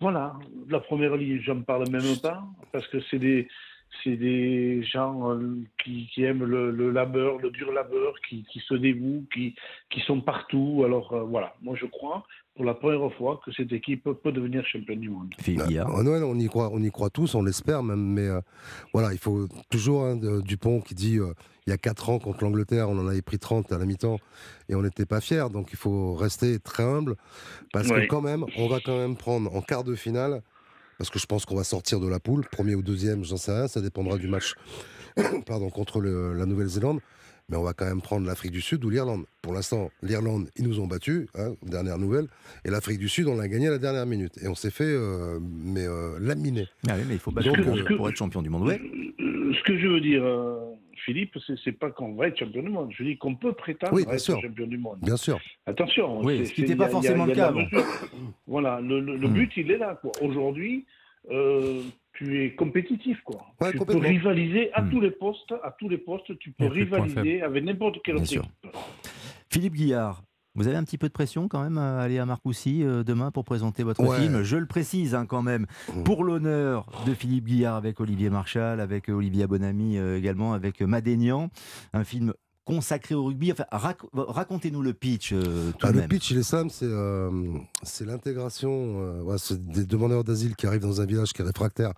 voilà, 0.00 0.34
la 0.68 0.80
première 0.80 1.16
ligne, 1.16 1.40
j'en 1.42 1.62
parle 1.62 1.88
même 1.90 2.18
pas, 2.20 2.42
parce 2.72 2.86
que 2.88 3.00
c'est 3.10 3.18
des, 3.18 3.48
c'est 4.02 4.16
des 4.16 4.82
gens 4.84 5.32
euh, 5.32 5.56
qui, 5.82 6.08
qui 6.12 6.24
aiment 6.24 6.44
le, 6.44 6.70
le 6.70 6.90
labeur, 6.90 7.38
le 7.38 7.50
dur 7.50 7.72
labeur, 7.72 8.14
qui, 8.28 8.44
qui 8.50 8.60
se 8.60 8.74
dévouent, 8.74 9.24
qui, 9.32 9.54
qui 9.90 10.00
sont 10.00 10.20
partout. 10.20 10.82
Alors 10.84 11.12
euh, 11.12 11.22
voilà, 11.22 11.54
moi 11.62 11.74
je 11.78 11.86
crois 11.86 12.24
pour 12.54 12.66
la 12.66 12.74
première 12.74 13.10
fois 13.14 13.40
que 13.44 13.50
cette 13.52 13.72
équipe 13.72 14.04
peut 14.04 14.30
devenir 14.32 14.62
championne 14.66 15.00
du 15.00 15.08
monde. 15.08 15.32
Ah, 15.58 16.02
Noël, 16.02 16.22
on 16.22 16.38
y 16.38 16.46
croit, 16.48 16.68
on 16.70 16.82
y 16.82 16.90
croit 16.90 17.08
tous, 17.08 17.34
on 17.34 17.42
l'espère 17.42 17.82
même, 17.82 18.02
mais 18.12 18.28
euh, 18.28 18.40
voilà, 18.92 19.12
il 19.14 19.18
faut 19.18 19.48
toujours 19.70 20.04
hein, 20.04 20.18
Dupont 20.44 20.82
qui 20.82 20.94
dit 20.94 21.18
euh, 21.18 21.32
il 21.66 21.70
y 21.70 21.72
a 21.72 21.78
4 21.78 22.10
ans 22.10 22.18
contre 22.18 22.44
l'Angleterre, 22.44 22.90
on 22.90 22.98
en 22.98 23.08
avait 23.08 23.22
pris 23.22 23.38
30 23.38 23.72
à 23.72 23.78
la 23.78 23.86
mi-temps 23.86 24.18
et 24.68 24.74
on 24.74 24.82
n'était 24.82 25.06
pas 25.06 25.22
fiers, 25.22 25.46
donc 25.50 25.68
il 25.72 25.78
faut 25.78 26.12
rester 26.14 26.58
très 26.58 26.82
humble 26.82 27.16
parce 27.72 27.88
Oui. 27.88 28.02
que 28.02 28.06
quand 28.06 28.20
même, 28.20 28.44
on 28.58 28.68
va 28.68 28.80
quand 28.80 28.98
même 28.98 29.16
prendre 29.16 29.54
en 29.56 29.62
quart 29.62 29.84
de 29.84 29.94
finale, 29.94 30.42
parce 31.02 31.10
que 31.10 31.18
je 31.18 31.26
pense 31.26 31.44
qu'on 31.44 31.56
va 31.56 31.64
sortir 31.64 31.98
de 31.98 32.06
la 32.06 32.20
poule, 32.20 32.44
premier 32.52 32.76
ou 32.76 32.82
deuxième, 32.82 33.24
j'en 33.24 33.36
sais 33.36 33.50
rien, 33.52 33.66
ça 33.66 33.80
dépendra 33.80 34.18
du 34.18 34.28
match 34.28 34.54
pardon, 35.46 35.68
contre 35.68 36.00
le- 36.00 36.32
la 36.32 36.46
Nouvelle-Zélande. 36.46 37.00
Mais 37.48 37.56
on 37.56 37.64
va 37.64 37.72
quand 37.72 37.86
même 37.86 38.00
prendre 38.00 38.24
l'Afrique 38.24 38.52
du 38.52 38.60
Sud 38.60 38.84
ou 38.84 38.88
l'Irlande. 38.88 39.24
Pour 39.42 39.52
l'instant, 39.52 39.90
l'Irlande, 40.00 40.48
ils 40.54 40.64
nous 40.68 40.78
ont 40.78 40.86
battus, 40.86 41.26
hein, 41.34 41.54
dernière 41.66 41.98
nouvelle. 41.98 42.28
Et 42.64 42.70
l'Afrique 42.70 42.98
du 43.00 43.08
Sud, 43.08 43.26
on 43.26 43.34
l'a 43.36 43.48
gagné 43.48 43.66
à 43.66 43.72
la 43.72 43.78
dernière 43.78 44.06
minute. 44.06 44.38
Et 44.40 44.46
on 44.46 44.54
s'est 44.54 44.70
fait 44.70 44.84
euh, 44.84 45.40
mais, 45.42 45.84
euh, 45.84 46.20
laminer. 46.20 46.68
Ah 46.88 46.92
oui, 46.96 47.02
mais 47.08 47.14
il 47.14 47.18
faut 47.18 47.32
battre 47.32 47.48
Donc, 47.48 47.60
pour, 47.64 47.76
euh, 47.76 47.96
pour 47.96 48.08
être 48.08 48.16
champion 48.16 48.42
du 48.42 48.48
monde. 48.48 48.68
Ouais. 48.68 48.80
Ce 49.18 49.62
que 49.64 49.76
je 49.76 49.88
veux 49.88 50.00
dire, 50.00 50.22
euh, 50.24 50.54
Philippe, 51.04 51.36
c'est, 51.64 51.72
pas 51.72 51.90
qu'on 51.90 52.14
va 52.14 52.28
être 52.28 52.38
champion 52.38 52.62
du 52.62 52.68
monde. 52.70 52.92
Je 52.96 53.02
dis 53.02 53.16
qu'on 53.18 53.34
peut 53.34 53.52
prétendre 53.52 53.94
Oui, 53.94 54.02
être 54.08 54.18
sûr. 54.20 54.40
champion 54.40 54.66
du 54.66 54.78
monde. 54.78 54.98
Bien 55.02 55.16
sûr. 55.16 55.38
Attention. 55.66 56.20
Oui, 56.20 56.46
ce 56.46 56.52
qui 56.52 56.62
n'était 56.62 56.76
pas 56.76 56.88
forcément 56.88 57.24
le 57.26 57.34
cas. 57.34 57.52
Voilà, 58.46 58.80
le, 58.80 59.00
le- 59.00 59.16
le 59.16 59.28
Hmm. 59.28 59.32
but, 59.34 59.52
il 59.56 59.70
est 59.70 59.78
là. 59.78 59.98
Quoi. 60.00 60.12
Aujourd'hui, 60.20 60.84
euh, 61.30 61.82
tu 62.12 62.44
es 62.44 62.54
compétitif. 62.54 63.20
Quoi. 63.24 63.40
Ouais, 63.60 63.72
tu 63.72 63.78
peux 63.78 63.96
rivaliser 63.98 64.72
à 64.74 64.82
Hmm. 64.82 64.90
tous 64.90 65.00
les 65.00 65.10
postes. 65.10 65.52
À 65.62 65.74
tous 65.78 65.88
les 65.88 65.98
postes, 65.98 66.38
tu 66.38 66.50
peux 66.52 66.66
rivaliser 66.66 67.42
avec 67.42 67.64
n'importe 67.64 68.00
quelle 68.04 68.16
autre 68.16 68.24
équipe. 68.24 68.42
Philippe 69.50 69.74
Guillard, 69.74 70.22
vous 70.54 70.66
avez 70.68 70.76
un 70.76 70.84
petit 70.84 70.98
peu 70.98 71.08
de 71.08 71.12
pression 71.12 71.48
quand 71.48 71.62
même 71.62 71.78
à 71.78 72.00
aller 72.00 72.18
à 72.18 72.26
Marcoussis 72.26 72.82
euh, 72.84 73.02
demain 73.02 73.30
pour 73.30 73.44
présenter 73.44 73.82
votre 73.82 74.02
Ouais. 74.02 74.20
film? 74.20 74.42
Je 74.42 74.56
le 74.56 74.66
précise 74.66 75.14
hein, 75.14 75.24
quand 75.26 75.42
même, 75.42 75.66
pour 76.04 76.24
l'honneur 76.24 76.86
de 77.06 77.14
Philippe 77.14 77.44
Guillard 77.46 77.76
avec 77.76 78.00
Olivier 78.00 78.28
Marchal, 78.30 78.80
avec 78.80 79.08
euh, 79.08 79.14
Olivia 79.14 79.46
Bonamy 79.46 79.96
euh, 79.98 80.18
également, 80.18 80.52
avec 80.52 80.80
Madénian. 80.82 81.50
Un 81.94 82.04
film 82.04 82.34
consacré 82.64 83.14
au 83.14 83.24
rugby. 83.24 83.50
Enfin, 83.50 83.64
rac- 83.72 84.06
racontez-nous 84.12 84.82
le 84.82 84.92
pitch 84.92 85.32
euh, 85.32 85.72
tout 85.72 85.86
Ah, 85.86 85.92
de 85.92 86.00
le 86.00 86.06
pitch, 86.06 86.30
il 86.30 86.38
est 86.38 86.42
simple, 86.44 86.70
c'est 86.70 86.84
euh, 86.86 87.30
l'intégration. 88.06 88.70
euh, 89.00 89.22
ouais, 89.22 89.36
des 89.58 89.84
demandeurs 89.84 90.22
d'asile 90.22 90.54
qui 90.54 90.66
arrivent 90.66 90.82
dans 90.82 91.00
un 91.00 91.06
village 91.06 91.32
qui 91.32 91.42
est 91.42 91.44
réfractaire 91.44 91.92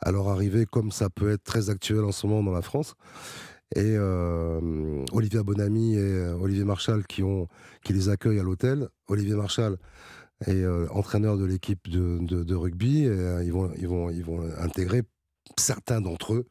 à 0.00 0.10
leur 0.10 0.28
arrivée, 0.28 0.66
comme 0.66 0.90
ça 0.90 1.08
peut 1.10 1.30
être 1.30 1.44
très 1.44 1.70
actuel 1.70 2.00
en 2.04 2.10
ce 2.12 2.26
moment 2.26 2.42
dans 2.42 2.52
la 2.56 2.62
France. 2.62 2.94
Et 3.74 3.96
euh, 3.96 5.04
Olivia 5.12 5.42
Bonamy 5.42 5.94
et 5.94 5.98
euh, 5.98 6.34
Olivier 6.34 6.64
Marchal 6.64 7.06
qui, 7.06 7.22
les 7.88 8.08
accueillent 8.10 8.40
à 8.40 8.42
l'hôtel. 8.42 8.88
Olivier 9.08 9.34
Marchal 9.34 9.78
est 10.46 10.62
euh, 10.62 10.86
entraîneur 10.90 11.38
de 11.38 11.44
l'équipe 11.46 11.88
de, 11.88 12.54
rugby. 12.54 13.04
Et, 13.04 13.08
euh, 13.08 13.42
ils, 13.42 13.52
vont, 13.52 14.40
intégrer 14.58 15.02
certains 15.58 16.00
d'entre 16.00 16.34
eux 16.34 16.46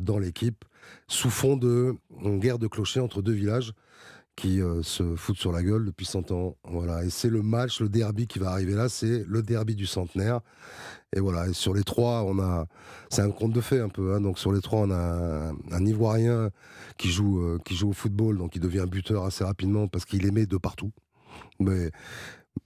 dans 0.00 0.18
l'équipe 0.18 0.64
sous 1.06 1.30
fond 1.30 1.56
de 1.56 1.94
guerre 2.10 2.58
de 2.58 2.66
clochers 2.66 2.98
entre 2.98 3.22
deux 3.22 3.32
villages 3.32 3.74
qui 4.38 4.62
euh, 4.62 4.84
se 4.84 5.16
foutent 5.16 5.38
sur 5.38 5.50
la 5.50 5.64
gueule 5.64 5.84
depuis 5.84 6.06
100 6.06 6.30
ans. 6.30 6.56
Voilà. 6.62 7.04
Et 7.04 7.10
c'est 7.10 7.28
le 7.28 7.42
match, 7.42 7.80
le 7.80 7.88
derby 7.88 8.28
qui 8.28 8.38
va 8.38 8.50
arriver 8.50 8.74
là, 8.74 8.88
c'est 8.88 9.24
le 9.26 9.42
derby 9.42 9.74
du 9.74 9.84
centenaire. 9.84 10.40
Et 11.16 11.18
voilà, 11.18 11.52
sur 11.52 11.74
les 11.74 11.82
trois, 11.82 12.22
on 12.22 12.38
a. 12.38 12.66
C'est 13.10 13.22
un 13.22 13.30
conte 13.32 13.52
de 13.52 13.60
fait 13.60 13.80
un 13.80 13.88
peu. 13.88 14.14
hein. 14.14 14.20
Donc 14.20 14.38
sur 14.38 14.52
les 14.52 14.60
trois, 14.60 14.80
on 14.80 14.90
a 14.92 14.96
un, 14.96 15.56
un 15.72 15.86
Ivoirien 15.86 16.50
qui 16.98 17.08
joue, 17.10 17.40
euh, 17.40 17.58
qui 17.64 17.74
joue 17.74 17.90
au 17.90 17.92
football, 17.92 18.38
donc 18.38 18.54
il 18.54 18.60
devient 18.60 18.84
buteur 18.88 19.24
assez 19.24 19.42
rapidement 19.42 19.88
parce 19.88 20.04
qu'il 20.04 20.24
aimait 20.24 20.46
de 20.46 20.56
partout. 20.56 20.92
Mais. 21.58 21.90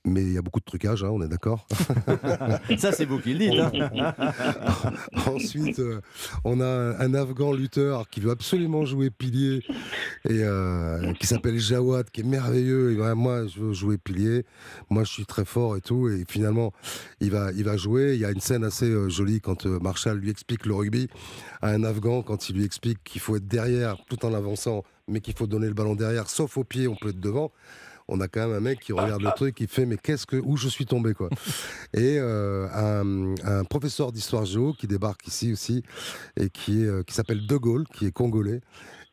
Mais 0.04 0.22
il 0.22 0.32
y 0.32 0.38
a 0.38 0.42
beaucoup 0.42 0.60
de 0.60 0.64
trucage, 0.64 1.04
hein, 1.04 1.10
on 1.10 1.22
est 1.22 1.28
d'accord. 1.28 1.66
Ça, 2.78 2.92
c'est 2.92 3.04
vous 3.04 3.18
qui 3.18 3.34
le 3.34 3.38
dites. 3.38 3.58
hein. 3.58 4.14
Ensuite, 5.26 5.78
euh, 5.78 6.00
on 6.44 6.60
a 6.60 6.96
un, 6.98 7.14
Afghan 7.14 7.52
lutteur 7.52 8.08
qui 8.08 8.20
veut 8.20 8.30
absolument 8.30 8.84
jouer 8.84 9.10
pilier 9.10 9.62
et 10.28 10.42
euh, 10.42 11.12
qui 11.14 11.26
s'appelle 11.26 11.58
Jawad, 11.58 12.10
qui 12.10 12.22
est 12.22 12.24
merveilleux. 12.24 12.92
Et 12.92 12.96
ouais, 12.96 13.14
moi, 13.14 13.46
je 13.46 13.60
veux 13.60 13.72
jouer 13.72 13.98
pilier. 13.98 14.44
Moi, 14.90 15.04
je 15.04 15.12
suis 15.12 15.26
très 15.26 15.44
fort 15.44 15.76
et 15.76 15.80
tout. 15.80 16.08
Et 16.08 16.24
finalement, 16.28 16.72
il 17.20 17.30
va, 17.30 17.52
il 17.52 17.64
va 17.64 17.76
jouer. 17.76 18.14
Il 18.14 18.20
y 18.20 18.24
a 18.24 18.30
une 18.30 18.40
scène 18.40 18.64
assez 18.64 18.90
euh, 18.90 19.08
jolie 19.08 19.40
quand 19.40 19.66
Marshall 19.66 20.18
lui 20.18 20.30
explique 20.30 20.66
le 20.66 20.74
rugby 20.74 21.08
à 21.60 21.68
un 21.68 21.84
Afghan, 21.84 22.22
quand 22.22 22.48
il 22.48 22.56
lui 22.56 22.64
explique 22.64 23.02
qu'il 23.04 23.20
faut 23.20 23.36
être 23.36 23.46
derrière 23.46 23.96
tout 24.08 24.24
en 24.24 24.34
avançant, 24.34 24.84
mais 25.08 25.20
qu'il 25.20 25.34
faut 25.34 25.46
donner 25.46 25.68
le 25.68 25.74
ballon 25.74 25.94
derrière, 25.94 26.28
sauf 26.28 26.56
au 26.56 26.64
pied, 26.64 26.88
on 26.88 26.96
peut 26.96 27.10
être 27.10 27.20
devant 27.20 27.52
on 28.12 28.20
a 28.20 28.28
quand 28.28 28.46
même 28.46 28.56
un 28.56 28.60
mec 28.60 28.80
qui 28.80 28.92
regarde 28.92 29.22
le 29.22 29.30
truc, 29.34 29.54
qui 29.54 29.66
fait 29.66 29.86
mais 29.86 29.96
qu'est-ce 29.96 30.26
que 30.26 30.36
où 30.36 30.56
je 30.56 30.68
suis 30.68 30.86
tombé 30.86 31.14
quoi. 31.14 31.28
Et 31.94 32.18
euh, 32.18 32.66
un, 32.74 33.34
un 33.44 33.64
professeur 33.64 34.12
d'histoire 34.12 34.44
géo 34.44 34.72
qui 34.74 34.86
débarque 34.86 35.26
ici 35.26 35.52
aussi 35.52 35.82
et 36.38 36.50
qui 36.50 36.82
est, 36.82 36.86
euh, 36.86 37.02
qui 37.02 37.14
s'appelle 37.14 37.46
De 37.46 37.56
Gaulle, 37.56 37.84
qui 37.94 38.06
est 38.06 38.12
congolais 38.12 38.60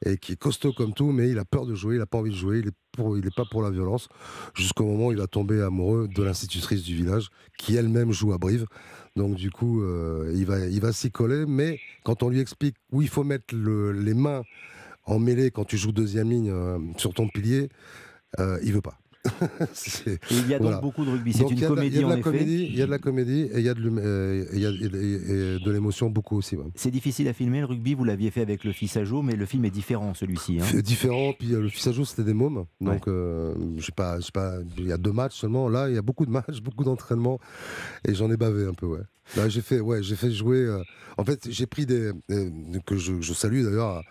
et 0.06 0.18
qui 0.18 0.32
est 0.32 0.38
costaud 0.38 0.72
comme 0.72 0.94
tout, 0.94 1.12
mais 1.12 1.30
il 1.30 1.38
a 1.40 1.44
peur 1.46 1.66
de 1.66 1.76
jouer, 1.76 1.96
il 1.96 2.02
a 2.02 2.06
pas 2.06 2.20
envie 2.20 2.32
de 2.32 2.36
jouer, 2.36 2.60
il 2.60 2.68
est 2.70 2.76
pour, 2.94 3.18
il 3.18 3.26
est 3.28 3.36
pas 3.36 3.44
pour 3.52 3.62
la 3.62 3.70
violence, 3.70 4.08
jusqu'au 4.56 4.86
moment 4.86 5.08
où 5.08 5.12
il 5.12 5.18
va 5.18 5.28
tomber 5.28 5.62
amoureux 5.62 6.08
de 6.08 6.24
l'institutrice 6.24 6.84
du 6.84 6.96
village, 6.96 7.28
qui 7.58 7.76
elle-même 7.76 8.14
joue 8.14 8.32
à 8.32 8.38
Brive. 8.38 8.66
Donc 9.18 9.36
du 9.36 9.52
coup, 9.52 9.84
euh, 9.84 10.32
il 10.36 10.46
va, 10.46 10.60
il 10.68 10.80
va 10.80 10.94
s'y 10.94 11.12
coller, 11.12 11.44
mais 11.46 11.82
quand 12.06 12.24
on 12.24 12.30
lui 12.30 12.40
explique 12.40 12.76
où 12.94 13.02
il 13.02 13.10
faut 13.10 13.26
mettre 13.26 13.54
le- 13.54 13.92
les 13.92 14.14
mains 14.14 14.44
en 15.06 15.20
mêlée 15.20 15.52
quand 15.52 15.66
tu 15.66 15.78
joues 15.78 15.92
deuxième 15.92 16.30
ligne 16.30 16.50
euh, 16.50 16.78
sur 16.96 17.14
ton 17.14 17.28
pilier, 17.28 17.68
euh, 18.40 18.60
il 18.64 18.74
veut 18.74 18.82
pas. 18.82 18.98
Il 20.32 20.48
y 20.48 20.54
a 20.54 20.60
donc 20.60 20.82
beaucoup 20.82 21.04
de 21.04 21.12
rugby. 21.12 21.34
C'est 21.34 21.44
une 21.52 21.60
comédie, 21.60 21.98
Il 21.98 22.00
y 22.00 22.00
a 22.00 22.02
de 22.02 22.06
en 22.06 22.10
la 22.10 22.14
effet. 22.20 22.24
comédie, 22.24 22.68
il 22.72 22.76
y 22.78 22.82
a 22.82 22.86
de 22.86 22.92
la 22.92 23.00
comédie 23.00 23.42
et 23.54 23.58
il 23.58 23.64
y 23.64 23.70
a 23.70 23.74
de, 23.74 23.82
euh, 23.90 25.60
l'émotion 25.74 26.10
beaucoup 26.10 26.38
aussi. 26.38 26.56
ouais. 26.56 26.64
C'est 26.76 26.90
difficile 26.90 27.28
à 27.28 27.34
filmer 27.34 27.60
le 27.60 27.66
rugby, 27.66 27.96
vous 27.96 28.06
l'aviez 28.06 28.32
fait 28.32 28.42
avec 28.42 28.64
le 28.64 28.72
fils 28.72 28.96
à 28.96 29.04
jour, 29.04 29.22
mais 29.22 29.36
le 29.36 29.46
film 29.46 29.66
est 29.66 29.70
différent 29.72 30.14
celui-ci. 30.14 30.60
hein. 30.62 30.66
C'est 30.72 30.82
différent. 30.82 31.34
Puis 31.38 31.54
euh, 31.54 31.62
le 31.62 31.68
fils 31.68 31.86
à 31.88 31.92
jour, 31.92 32.08
c'était 32.08 32.24
des 32.24 32.34
mômes. 32.34 32.66
Donc, 32.80 33.08
euh, 33.10 33.54
je 33.78 33.86
sais 33.86 33.92
pas, 33.92 34.18
il 34.78 34.88
y 34.88 34.92
a 34.94 34.98
deux 34.98 35.12
matchs 35.12 35.36
seulement. 35.36 35.68
Là, 35.68 35.90
il 35.90 35.96
y 35.96 35.98
a 35.98 36.02
beaucoup 36.02 36.26
de 36.26 36.32
matchs, 36.32 36.60
beaucoup 36.64 36.86
d'entraînements. 36.86 37.40
Et 38.08 38.14
j'en 38.16 38.32
ai 38.32 38.38
bavé 38.38 38.66
un 38.66 38.74
peu, 38.74 38.86
ouais. 38.86 39.02
Là, 39.38 39.48
j'ai 39.50 39.62
fait, 39.62 39.80
ouais, 39.80 40.02
j'ai 40.04 40.16
fait 40.16 40.32
jouer. 40.32 40.58
euh, 40.58 40.82
en 41.18 41.26
fait, 41.26 41.48
j'ai 41.50 41.66
pris 41.66 41.86
des. 41.86 42.12
euh, 42.32 42.50
que 42.86 42.96
je, 42.98 43.20
je 43.22 43.34
salue 43.34 43.64
d'ailleurs. 43.64 44.02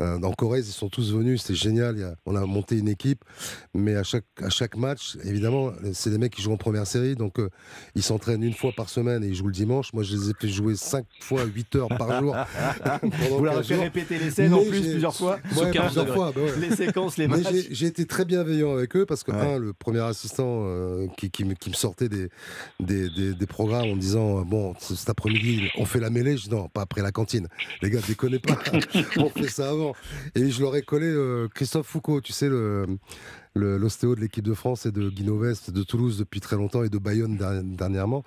euh, 0.00 0.20
en 0.22 0.32
Corrèze, 0.32 0.68
ils 0.68 0.72
sont 0.72 0.88
tous 0.88 1.12
venus. 1.12 1.42
C'était 1.42 1.54
génial. 1.54 1.96
il 1.96 2.00
y 2.00 2.04
a- 2.04 2.14
on 2.26 2.34
a 2.36 2.44
monté 2.46 2.76
une 2.76 2.88
équipe. 2.88 3.24
Mais 3.74 3.94
à 3.96 4.02
chaque, 4.02 4.24
à 4.42 4.50
chaque 4.50 4.76
match, 4.76 5.16
évidemment, 5.24 5.72
c'est 5.92 6.10
des 6.10 6.18
mecs 6.18 6.34
qui 6.34 6.42
jouent 6.42 6.52
en 6.52 6.56
première 6.56 6.86
série. 6.86 7.14
Donc, 7.14 7.38
euh, 7.38 7.48
ils 7.94 8.02
s'entraînent 8.02 8.42
une 8.42 8.54
fois 8.54 8.72
par 8.76 8.88
semaine 8.90 9.22
et 9.24 9.28
ils 9.28 9.34
jouent 9.34 9.46
le 9.46 9.52
dimanche. 9.52 9.92
Moi, 9.92 10.02
je 10.02 10.16
les 10.16 10.30
ai 10.30 10.32
fait 10.38 10.48
jouer 10.48 10.74
cinq 10.76 11.06
fois, 11.20 11.44
8 11.44 11.76
heures 11.76 11.88
par 11.88 12.20
jour. 12.20 12.34
Vous 13.30 13.44
leur 13.44 13.54
15 13.54 13.58
avez 13.58 13.64
fait 13.64 13.82
répéter 13.84 14.18
les 14.18 14.30
scènes 14.30 14.52
en 14.54 14.64
plus 14.64 14.80
plusieurs 14.80 15.14
fois 15.16 15.38
Ouais, 15.50 15.54
Sur 15.56 15.70
40 15.70 15.86
plusieurs 15.94 16.14
fois, 16.14 16.32
bah 16.34 16.40
ouais. 16.42 16.52
Les 16.68 16.74
séquences, 16.76 17.16
les 17.16 17.28
matchs. 17.28 17.46
j'ai- 17.70 17.86
été 17.88 18.04
très 18.04 18.24
bienveillant 18.26 18.74
avec 18.74 18.94
eux 18.96 19.06
parce 19.06 19.22
que, 19.24 19.30
Ouais. 19.32 19.38
un, 19.54 19.58
le 19.58 19.72
premier 19.72 20.00
assistant 20.00 20.64
euh, 20.66 21.06
qui, 21.16 21.30
qui 21.30 21.44
me, 21.44 21.54
qui 21.54 21.70
me 21.70 21.74
sortait 21.74 22.08
des, 22.08 22.28
des, 22.80 23.08
des- 23.10 23.34
des 23.34 23.46
programmes 23.46 23.88
en 23.90 23.94
me 23.94 24.00
disant 24.00 24.40
euh, 24.40 24.44
Bon, 24.58 24.74
cet 24.80 25.08
après-midi, 25.08 25.70
on 25.76 25.84
fait 25.84 26.00
la 26.00 26.10
mêlée. 26.10 26.36
Je 26.36 26.48
dis 26.48 26.50
Non, 26.50 26.68
pas 26.68 26.80
après 26.80 27.00
la 27.00 27.12
cantine. 27.12 27.46
Les 27.80 27.90
gars, 27.90 28.00
déconnez 28.04 28.40
pas. 28.40 28.58
on 29.16 29.28
fait 29.28 29.46
ça 29.46 29.70
avant. 29.70 29.94
Et 30.34 30.50
je 30.50 30.60
leur 30.60 30.74
ai 30.74 30.82
collé 30.82 31.06
euh, 31.06 31.46
Christophe 31.54 31.86
Foucault, 31.86 32.20
tu 32.20 32.32
sais, 32.32 32.48
le. 32.48 32.84
L'ostéo 33.58 34.14
de 34.14 34.20
l'équipe 34.20 34.44
de 34.44 34.54
France 34.54 34.86
et 34.86 34.92
de 34.92 35.08
Guinovest, 35.10 35.70
de 35.70 35.82
Toulouse 35.82 36.18
depuis 36.18 36.40
très 36.40 36.56
longtemps 36.56 36.82
et 36.84 36.88
de 36.88 36.98
Bayonne 36.98 37.36
der- 37.36 37.62
dernièrement. 37.64 38.22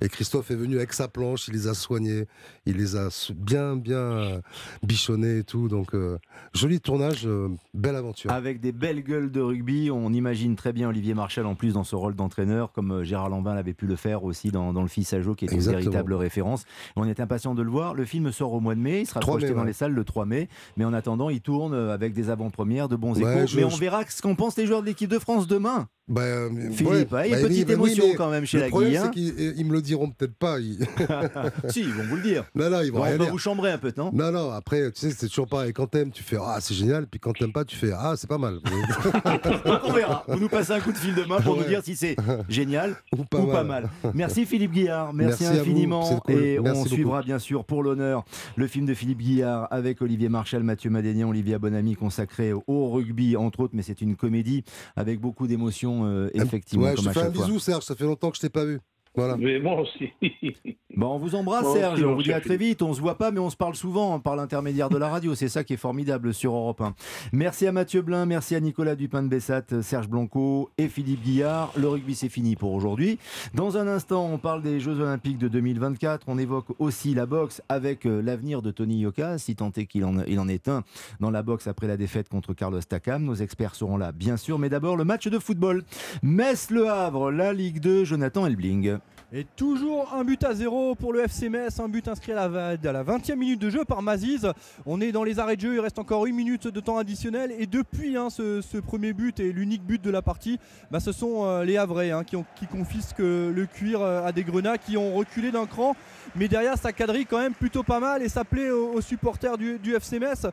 Et 0.00 0.08
Christophe 0.08 0.50
est 0.50 0.56
venu 0.56 0.76
avec 0.76 0.92
sa 0.92 1.08
planche, 1.08 1.48
il 1.48 1.54
les 1.54 1.66
a 1.68 1.74
soignés, 1.74 2.26
il 2.66 2.76
les 2.76 2.96
a 2.96 3.08
bien, 3.34 3.76
bien 3.76 4.40
bichonnés 4.82 5.38
et 5.38 5.44
tout. 5.44 5.68
Donc, 5.68 5.94
euh, 5.94 6.18
joli 6.54 6.80
tournage, 6.80 7.26
euh, 7.26 7.48
belle 7.74 7.96
aventure. 7.96 8.30
Avec 8.30 8.60
des 8.60 8.72
belles 8.72 9.02
gueules 9.02 9.30
de 9.30 9.40
rugby, 9.40 9.90
on 9.90 10.12
imagine 10.12 10.56
très 10.56 10.72
bien 10.72 10.88
Olivier 10.88 11.14
Marchal 11.14 11.46
en 11.46 11.54
plus 11.54 11.72
dans 11.74 11.84
ce 11.84 11.96
rôle 11.96 12.14
d'entraîneur, 12.14 12.72
comme 12.72 12.92
euh, 12.92 13.04
Gérard 13.04 13.28
Lanvin 13.28 13.54
l'avait 13.54 13.72
pu 13.74 13.86
le 13.86 13.96
faire 13.96 14.24
aussi 14.24 14.50
dans, 14.50 14.72
dans 14.72 14.82
Le 14.82 14.88
Fils 14.88 15.12
à 15.12 15.16
qui 15.20 15.44
est 15.44 15.48
une 15.48 15.54
Exactement. 15.56 15.80
véritable 15.80 16.14
référence. 16.14 16.64
On 16.94 17.04
est 17.08 17.20
impatient 17.20 17.54
de 17.54 17.62
le 17.62 17.70
voir. 17.70 17.94
Le 17.94 18.04
film 18.04 18.30
sort 18.32 18.52
au 18.52 18.60
mois 18.60 18.74
de 18.74 18.80
mai, 18.80 19.00
il 19.00 19.06
sera 19.06 19.20
3 19.20 19.32
projeté 19.34 19.48
mai, 19.50 19.54
dans 19.56 19.60
ouais. 19.62 19.66
les 19.68 19.72
salles 19.72 19.92
le 19.92 20.04
3 20.04 20.26
mai, 20.26 20.48
mais 20.76 20.84
en 20.84 20.92
attendant, 20.92 21.30
il 21.30 21.40
tourne 21.40 21.74
avec 21.74 22.12
des 22.12 22.30
avant-premières, 22.30 22.88
de 22.88 22.96
bons 22.96 23.18
Ouais, 23.20 23.36
échos. 23.38 23.46
je- 23.46 23.56
mais 23.56 23.64
on 23.64 23.70
je- 23.70 23.80
verra 23.80 24.04
ce 24.06 24.20
qu'en 24.22 24.34
pensent 24.34 24.56
les 24.56 24.66
joueurs 24.66 24.75
de 24.80 24.86
l'équipe 24.86 25.10
de 25.10 25.18
France 25.18 25.46
demain. 25.46 25.88
Bah, 26.08 26.22
Philippe, 26.70 27.12
hein, 27.14 27.22
il 27.24 27.30
y 27.32 27.34
a 27.34 27.40
bah 27.42 27.48
petite 27.48 27.68
oui, 27.68 27.74
bah 27.76 27.82
oui, 27.82 27.90
émotion 27.90 28.04
mais 28.10 28.14
quand 28.14 28.30
même 28.30 28.44
chez 28.46 28.58
le 28.58 28.62
la 28.62 28.68
problème, 28.68 28.90
Guy, 28.92 28.96
hein. 28.96 29.02
c'est 29.06 29.10
qu'ils 29.10 29.30
euh, 29.40 29.52
ils 29.56 29.66
me 29.66 29.72
le 29.72 29.82
diront 29.82 30.08
peut-être 30.10 30.36
pas. 30.36 30.60
ils- 30.60 30.78
si, 31.68 31.80
ils 31.80 31.92
vont 31.92 32.04
vous 32.04 32.14
le 32.16 32.22
dire. 32.22 32.44
Non, 32.54 32.70
non, 32.70 32.80
ils 32.82 32.92
vont 32.92 33.00
On 33.00 33.02
rien 33.02 33.16
va 33.16 33.24
vous 33.24 33.38
chambrer 33.38 33.72
un 33.72 33.78
peu, 33.78 33.92
non? 33.96 34.10
Non, 34.12 34.30
non, 34.30 34.52
après, 34.52 34.92
tu 34.92 35.00
sais, 35.00 35.10
c'est 35.10 35.26
toujours 35.28 35.48
pareil. 35.48 35.72
Quand 35.72 35.88
t'aimes, 35.88 36.12
tu 36.12 36.22
fais 36.22 36.36
Ah, 36.40 36.58
c'est 36.60 36.74
génial. 36.74 37.08
Puis 37.08 37.18
quand 37.18 37.32
t'aimes 37.32 37.52
pas, 37.52 37.64
tu 37.64 37.74
fais 37.74 37.90
Ah, 37.92 38.14
c'est 38.16 38.28
pas 38.28 38.38
mal. 38.38 38.60
Donc 39.64 39.80
on 39.84 39.92
verra. 39.92 40.24
Vous 40.28 40.38
nous 40.38 40.48
passez 40.48 40.72
un 40.72 40.80
coup 40.80 40.92
de 40.92 40.96
fil 40.98 41.14
demain 41.14 41.40
pour 41.40 41.56
nous 41.56 41.64
dire 41.64 41.82
si 41.82 41.96
c'est 41.96 42.16
génial 42.48 42.94
ou 43.18 43.24
pas 43.24 43.40
mal. 43.64 43.66
mal. 43.66 43.90
Merci 44.14 44.46
Philippe 44.46 44.72
Guillard, 44.72 45.12
merci, 45.12 45.44
infiniment. 45.44 46.20
cool. 46.20 46.34
Et 46.34 46.58
Merci 46.60 46.78
on 46.78 46.82
beaucoup. 46.84 46.94
suivra 46.94 47.22
bien 47.22 47.38
sûr 47.40 47.64
pour 47.64 47.82
l'honneur 47.82 48.24
le 48.56 48.66
film 48.68 48.86
de 48.86 48.94
Philippe 48.94 49.18
Guillard 49.18 49.66
avec 49.72 50.00
Olivier 50.02 50.28
Marchal, 50.28 50.62
Mathieu 50.62 50.88
Madénian, 50.90 51.28
Olivia 51.30 51.58
Bonamy 51.58 51.94
consacré 51.96 52.52
au 52.52 52.90
rugby 52.90 53.36
entre 53.36 53.60
autres, 53.60 53.74
mais 53.74 53.82
c'est 53.82 54.00
une 54.00 54.14
comédie 54.16 54.62
avec 54.94 55.20
beaucoup 55.20 55.46
d'émotions 55.48 55.95
euh, 56.04 56.30
effectivement. 56.34 56.84
Ouais, 56.84 56.96
je 56.96 57.02
te 57.02 57.10
fais 57.10 57.20
un 57.20 57.32
fois. 57.32 57.46
bisou, 57.46 57.58
Serge. 57.58 57.84
Ça 57.84 57.94
fait 57.94 58.04
longtemps 58.04 58.30
que 58.30 58.36
je 58.36 58.42
t'ai 58.42 58.50
pas 58.50 58.64
vu. 58.64 58.80
Voilà. 59.16 59.36
Mais 59.36 59.58
moi 59.58 59.80
aussi. 59.80 60.12
Bon, 60.96 61.08
on 61.08 61.18
vous 61.18 61.34
embrasse 61.34 61.64
Moi 61.64 61.74
Serge, 61.74 61.94
aussi, 61.98 62.04
on 62.06 62.14
vous 62.14 62.22
dit 62.22 62.32
à 62.32 62.40
très 62.40 62.56
vite, 62.56 62.80
on 62.80 62.94
se 62.94 63.02
voit 63.02 63.18
pas 63.18 63.30
mais 63.30 63.38
on 63.38 63.50
se 63.50 63.56
parle 63.56 63.74
souvent 63.74 64.18
par 64.18 64.34
l'intermédiaire 64.34 64.88
de 64.88 64.96
la 64.96 65.10
radio, 65.10 65.34
c'est 65.34 65.48
ça 65.48 65.62
qui 65.62 65.74
est 65.74 65.76
formidable 65.76 66.32
sur 66.32 66.54
Europe 66.54 66.80
1. 66.80 66.94
Merci 67.34 67.66
à 67.66 67.72
Mathieu 67.72 68.00
Blin, 68.00 68.24
merci 68.24 68.54
à 68.54 68.60
Nicolas 68.60 68.96
Dupin 68.96 69.22
de 69.22 69.28
Bessat, 69.28 69.82
Serge 69.82 70.08
Blanco 70.08 70.70
et 70.78 70.88
Philippe 70.88 71.20
Guillard. 71.22 71.70
Le 71.76 71.86
rugby 71.86 72.14
c'est 72.14 72.30
fini 72.30 72.56
pour 72.56 72.72
aujourd'hui. 72.72 73.18
Dans 73.52 73.76
un 73.76 73.86
instant, 73.88 74.26
on 74.32 74.38
parle 74.38 74.62
des 74.62 74.80
Jeux 74.80 74.98
Olympiques 74.98 75.36
de 75.36 75.48
2024, 75.48 76.24
on 76.28 76.38
évoque 76.38 76.68
aussi 76.78 77.12
la 77.12 77.26
boxe 77.26 77.60
avec 77.68 78.06
euh, 78.06 78.22
l'avenir 78.22 78.62
de 78.62 78.70
Tony 78.70 79.00
Yoka, 79.00 79.36
si 79.36 79.54
tant 79.54 79.72
est 79.76 79.84
qu'il 79.84 80.06
en, 80.06 80.20
il 80.26 80.40
en 80.40 80.48
est 80.48 80.66
un 80.66 80.82
dans 81.20 81.30
la 81.30 81.42
boxe 81.42 81.66
après 81.66 81.88
la 81.88 81.98
défaite 81.98 82.30
contre 82.30 82.54
Carlos 82.54 82.80
Takam. 82.80 83.22
Nos 83.22 83.34
experts 83.34 83.74
seront 83.74 83.98
là 83.98 84.12
bien 84.12 84.38
sûr, 84.38 84.58
mais 84.58 84.70
d'abord 84.70 84.96
le 84.96 85.04
match 85.04 85.28
de 85.28 85.38
football. 85.38 85.84
Metz-Le 86.22 86.88
Havre, 86.88 87.30
la 87.30 87.52
Ligue 87.52 87.80
2, 87.80 88.04
Jonathan 88.04 88.46
Elbling. 88.46 88.96
Et 89.32 89.44
toujours 89.56 90.14
un 90.14 90.22
but 90.22 90.44
à 90.44 90.54
zéro 90.54 90.94
pour 90.94 91.12
le 91.12 91.24
FC 91.24 91.48
Metz, 91.48 91.80
un 91.80 91.88
but 91.88 92.06
inscrit 92.06 92.30
à 92.30 92.48
la, 92.48 92.68
à 92.68 92.92
la 92.92 93.02
20e 93.02 93.34
minute 93.34 93.60
de 93.60 93.70
jeu 93.70 93.84
par 93.84 94.00
Maziz. 94.00 94.48
On 94.86 95.00
est 95.00 95.10
dans 95.10 95.24
les 95.24 95.40
arrêts 95.40 95.56
de 95.56 95.62
jeu, 95.62 95.74
il 95.74 95.80
reste 95.80 95.98
encore 95.98 96.26
une 96.26 96.36
minute 96.36 96.68
de 96.68 96.78
temps 96.78 96.96
additionnel. 96.96 97.52
Et 97.58 97.66
depuis 97.66 98.16
hein, 98.16 98.30
ce, 98.30 98.78
premier 98.78 99.12
but 99.12 99.40
et 99.40 99.52
l'unique 99.52 99.82
but 99.82 100.00
de 100.00 100.10
la 100.10 100.22
partie, 100.22 100.60
bah, 100.92 101.00
ce 101.00 101.10
sont 101.10 101.44
euh, 101.44 101.64
les 101.64 101.76
Havrais 101.76 102.12
hein, 102.12 102.22
qui, 102.22 102.66
confisquent 102.68 103.18
euh, 103.18 103.52
le 103.52 103.66
cuir 103.66 104.00
euh, 104.00 104.24
à 104.24 104.30
des 104.30 104.44
grenats 104.44 104.78
qui 104.78 104.96
ont 104.96 105.16
reculé 105.16 105.50
d'un 105.50 105.66
cran. 105.66 105.96
Mais 106.36 106.46
derrière, 106.46 106.78
ça 106.78 106.92
quadrille 106.92 107.26
quand 107.26 107.40
même 107.40 107.54
plutôt 107.54 107.82
pas 107.82 107.98
mal 107.98 108.22
et 108.22 108.28
ça 108.28 108.44
plaît 108.44 108.70
aux, 108.70 109.00
supporters 109.00 109.58
du, 109.58 109.78
du 109.80 109.96
FC 109.96 110.20
Metz 110.20 110.46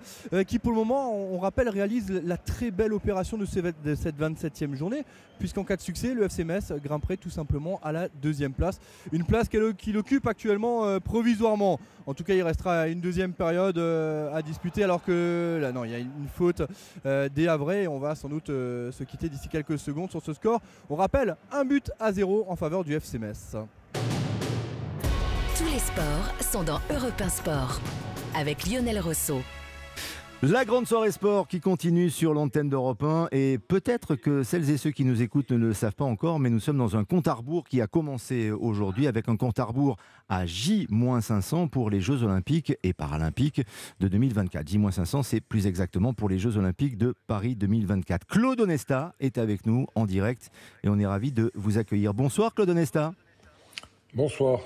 qui, 0.48 0.58
pour 0.58 0.72
le 0.72 0.78
moment, 0.78 1.14
on, 1.14 1.38
rappelle, 1.38 1.70
réalise 1.70 2.10
la 2.10 2.38
très 2.38 2.72
belle 2.72 2.94
opération 2.94 3.38
de 3.38 3.46
cette 3.46 3.76
27e 4.20 4.74
journée. 4.76 5.04
Puisqu'en 5.40 5.64
cas 5.64 5.76
de 5.76 5.82
succès, 5.82 6.14
le 6.14 6.24
FC 6.24 6.44
Metz 6.44 6.72
grimperait 6.84 7.18
tout 7.18 7.30
simplement 7.30 7.80
à 7.84 7.92
la 7.92 8.08
deuxième 8.08 8.54
place. 8.54 8.63
Une 9.12 9.26
place 9.26 9.48
qu'il 9.50 9.98
occupe 9.98 10.28
actuellement 10.28 10.86
euh, 10.86 11.00
provisoirement. 11.00 11.80
En 12.06 12.14
tout 12.14 12.24
cas, 12.24 12.34
il 12.34 12.44
restera 12.44 12.88
une 12.88 13.02
deuxième 13.02 13.34
période 13.34 13.78
euh, 13.78 14.34
à 14.34 14.42
disputer 14.42 14.84
alors 14.84 15.04
que 15.04 15.60
là, 15.62 15.72
non, 15.72 15.86
il 15.86 15.92
y 15.92 15.96
a 15.96 16.00
une 16.00 16.28
faute 16.34 16.62
euh, 17.06 17.30
des 17.30 17.48
Havrais 17.48 17.88
on 17.88 18.00
va 18.00 18.16
sans 18.16 18.30
doute 18.30 18.48
se 18.48 19.04
quitter 19.04 19.30
d'ici 19.30 19.48
quelques 19.48 19.80
secondes 19.80 20.12
sur 20.12 20.22
ce 20.22 20.34
score. 20.34 20.62
On 20.90 20.96
rappelle 20.96 21.36
un 21.52 21.66
but 21.66 21.92
à 22.00 22.12
zéro 22.12 22.46
en 22.48 22.56
faveur 22.56 22.84
du 22.84 22.94
FC 22.94 23.18
Metz. 23.20 23.56
Tous 25.58 25.66
les 25.66 25.80
sports 25.80 26.34
sont 26.42 26.64
dans 26.64 26.80
Europe 26.90 27.20
1 27.20 27.30
Sport 27.30 27.80
avec 28.36 28.66
Lionel 28.66 29.00
Rousseau. 29.00 29.42
La 30.46 30.66
grande 30.66 30.86
soirée 30.86 31.14
sport 31.14 31.48
qui 31.48 31.62
continue 31.62 32.10
sur 32.10 32.34
l'antenne 32.34 32.68
d'Europe 32.68 33.02
1 33.02 33.30
et 33.32 33.58
peut-être 33.58 34.16
que 34.16 34.44
celles 34.44 34.70
et 34.72 34.76
ceux 34.76 34.92
qui 34.92 35.06
nous 35.06 35.22
écoutent 35.22 35.52
ne 35.52 35.68
le 35.68 35.74
savent 35.74 35.96
pas 35.96 36.04
encore, 36.04 36.38
mais 36.38 36.50
nous 36.50 36.60
sommes 36.60 36.80
dans 36.80 36.98
un 36.98 37.06
compte 37.06 37.30
à 37.30 37.34
rebours 37.34 37.64
qui 37.64 37.80
a 37.80 37.88
commencé 37.88 38.52
aujourd'hui 38.52 39.08
avec 39.08 39.30
un 39.30 39.38
compte 39.38 39.58
à 39.60 39.64
rebours 39.64 39.96
à 40.28 40.46
J-500 40.46 41.70
pour 41.70 41.90
les 41.90 42.02
Jeux 42.02 42.24
Olympiques 42.24 42.74
et 42.84 42.92
Paralympiques 42.92 43.62
de 44.02 44.10
2024. 44.10 44.68
J-500, 44.68 45.24
c'est 45.24 45.40
plus 45.40 45.66
exactement 45.66 46.14
pour 46.14 46.28
les 46.28 46.40
Jeux 46.40 46.58
Olympiques 46.58 46.98
de 46.98 47.16
Paris 47.26 47.56
2024. 47.56 48.28
Claude 48.28 48.60
Onesta 48.60 49.16
est 49.22 49.38
avec 49.38 49.66
nous 49.66 49.88
en 49.96 50.06
direct 50.06 50.50
et 50.84 50.90
on 50.90 51.00
est 51.00 51.08
ravi 51.08 51.32
de 51.32 51.54
vous 51.56 51.78
accueillir. 51.78 52.14
Bonsoir 52.14 52.54
Claude 52.54 52.70
Onesta. 52.70 53.14
Bonsoir. 54.14 54.60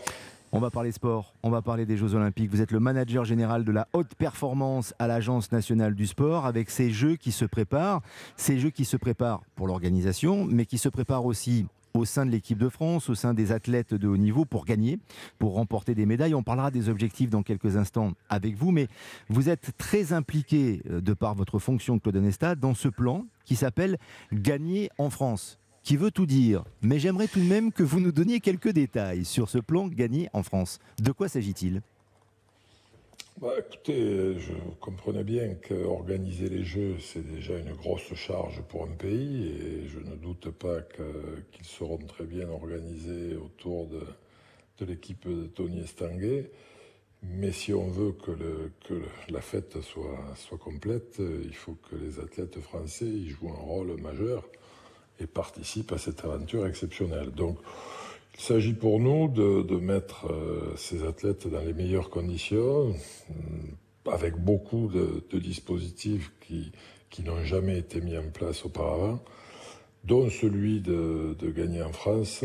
On 0.53 0.59
va 0.59 0.71
parler 0.71 0.93
sport, 0.93 1.33
on 1.43 1.49
va 1.49 1.61
parler 1.61 1.85
des 1.85 1.97
Jeux 1.97 2.15
Olympiques. 2.15 2.49
Vous 2.49 2.61
êtes 2.61 2.71
le 2.71 2.79
manager 2.79 3.25
général 3.25 3.65
de 3.65 3.71
la 3.73 3.89
haute 3.91 4.15
performance 4.15 4.93
à 4.97 5.05
l'Agence 5.05 5.51
nationale 5.51 5.93
du 5.93 6.07
sport 6.07 6.45
avec 6.45 6.69
ces 6.69 6.89
Jeux 6.89 7.17
qui 7.17 7.33
se 7.33 7.43
préparent. 7.43 8.01
Ces 8.37 8.57
Jeux 8.57 8.69
qui 8.69 8.85
se 8.85 8.95
préparent 8.95 9.41
pour 9.55 9.67
l'organisation, 9.67 10.45
mais 10.45 10.65
qui 10.65 10.77
se 10.77 10.87
préparent 10.87 11.25
aussi 11.25 11.65
au 11.93 12.05
sein 12.05 12.25
de 12.25 12.31
l'équipe 12.31 12.57
de 12.57 12.69
France, 12.69 13.09
au 13.09 13.15
sein 13.15 13.33
des 13.33 13.51
athlètes 13.51 13.93
de 13.93 14.07
haut 14.07 14.15
niveau 14.15 14.45
pour 14.45 14.63
gagner, 14.63 14.99
pour 15.37 15.55
remporter 15.55 15.95
des 15.95 16.05
médailles. 16.05 16.33
On 16.33 16.43
parlera 16.43 16.71
des 16.71 16.87
objectifs 16.87 17.29
dans 17.29 17.43
quelques 17.43 17.75
instants 17.75 18.13
avec 18.29 18.55
vous, 18.55 18.71
mais 18.71 18.87
vous 19.27 19.49
êtes 19.49 19.71
très 19.77 20.13
impliqué, 20.13 20.81
euh, 20.89 21.01
de 21.01 21.13
par 21.13 21.35
votre 21.35 21.59
fonction, 21.59 21.99
Claude 21.99 22.15
Onesta, 22.15 22.55
dans 22.55 22.73
ce 22.73 22.87
plan 22.87 23.25
qui 23.43 23.57
s'appelle 23.57 23.97
Gagner 24.31 24.89
en 24.97 25.09
France 25.09 25.59
qui 25.87 25.95
veut 25.95 26.11
tout 26.11 26.25
dire. 26.25 26.65
Mais 26.81 26.99
j'aimerais 26.99 27.29
tout 27.29 27.39
de 27.39 27.45
même 27.45 27.71
que 27.71 27.81
vous 27.81 28.01
nous 28.01 28.11
donniez 28.11 28.41
quelques 28.41 28.73
détails 28.73 29.23
sur 29.23 29.47
ce 29.49 29.57
plan 29.57 29.87
gagné 29.87 30.27
en 30.33 30.43
France. 30.43 30.79
De 31.01 31.13
quoi 31.13 31.29
s'agit-il? 31.29 31.81
Bah, 33.39 33.53
Écoutez, 33.57 34.37
je 34.37 34.51
comprenais 34.81 35.23
bien 35.23 35.55
qu'organiser 35.55 36.49
les 36.49 36.65
Jeux, 36.65 36.97
c'est 36.99 37.25
déjà 37.25 37.57
une 37.57 37.71
grosse 37.71 38.13
charge 38.15 38.61
pour 38.63 38.83
un 38.83 38.95
pays 38.97 39.47
et 39.47 39.87
je 39.87 39.99
ne 39.99 40.17
doute 40.17 40.49
pas 40.49 40.81
qu'ils 40.81 41.65
seront 41.65 41.99
très 41.99 42.25
bien 42.25 42.49
organisés 42.49 43.37
autour 43.37 43.87
de, 43.87 44.85
l'équipe 44.85 45.25
de 45.25 45.45
Tony 45.45 45.79
Estanguet. 45.79 46.51
Mais 47.23 47.53
si 47.53 47.73
on 47.73 47.87
veut 47.87 48.11
que, 48.11 49.03
la 49.29 49.39
fête 49.39 49.79
soit, 49.79 50.19
soit 50.35 50.57
complète, 50.57 51.19
il 51.19 51.55
faut 51.55 51.77
que 51.89 51.95
les 51.95 52.19
athlètes 52.19 52.59
français 52.59 53.05
y 53.05 53.29
jouent 53.29 53.51
un 53.51 53.63
rôle 53.63 53.95
majeur 54.01 54.49
et 55.19 55.27
participe 55.27 55.91
à 55.91 55.97
cette 55.97 56.23
aventure 56.23 56.65
exceptionnelle. 56.65 57.31
Donc, 57.31 57.57
il 58.35 58.41
s'agit 58.41 58.73
pour 58.73 58.99
nous 58.99 59.27
de, 59.27 59.75
mettre 59.77 60.27
euh, 60.27 60.73
ces 60.77 61.03
athlètes 61.03 61.47
dans 61.47 61.61
les 61.61 61.73
meilleures 61.73 62.09
conditions, 62.09 62.89
euh, 62.89 64.11
avec 64.11 64.35
beaucoup 64.35 64.87
de, 64.87 65.39
dispositifs 65.39 66.31
qui, 66.39 66.71
qui 67.09 67.23
n'ont 67.23 67.43
jamais 67.43 67.79
été 67.79 67.99
mis 67.99 68.17
en 68.17 68.29
place 68.31 68.63
auparavant, 68.63 69.19
dont 70.03 70.29
celui 70.29 70.81
de, 70.81 71.35
gagner 71.55 71.81
en 71.81 71.91
France, 71.91 72.43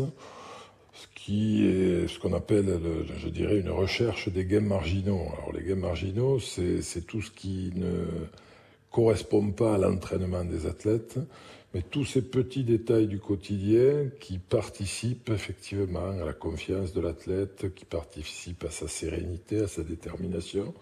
ce 0.93 1.07
qui 1.15 1.65
est 1.65 2.07
ce 2.07 2.19
qu'on 2.19 2.33
appelle, 2.33 2.79
je 3.17 3.29
dirais, 3.29 3.59
une 3.59 3.69
recherche 3.69 4.29
des 4.29 4.45
gains 4.45 4.61
marginaux. 4.61 5.21
Alors 5.37 5.53
les 5.53 5.63
gains 5.63 5.75
marginaux, 5.75 6.39
c'est 6.39 7.05
tout 7.07 7.21
ce 7.21 7.31
qui 7.31 7.71
ne 7.75 8.05
correspond 8.93 9.51
pas 9.51 9.73
à 9.73 9.77
l'entraînement 9.79 10.45
des 10.45 10.67
athlètes, 10.67 11.17
mais 11.73 11.81
tous 11.81 12.05
ces 12.05 12.21
petits 12.21 12.63
détails 12.63 13.07
du 13.07 13.19
quotidien 13.19 14.11
qui 14.19 14.37
participent 14.37 15.31
effectivement 15.31 16.11
à 16.21 16.23
la 16.23 16.33
confiance 16.33 16.93
de 16.93 17.01
l'athlète, 17.01 17.73
qui 17.73 17.85
participent 17.85 18.65
à 18.65 18.69
sa 18.69 18.87
sérénité, 18.87 19.61
à 19.61 19.67
sa 19.67 19.81
détermination. 19.81 20.75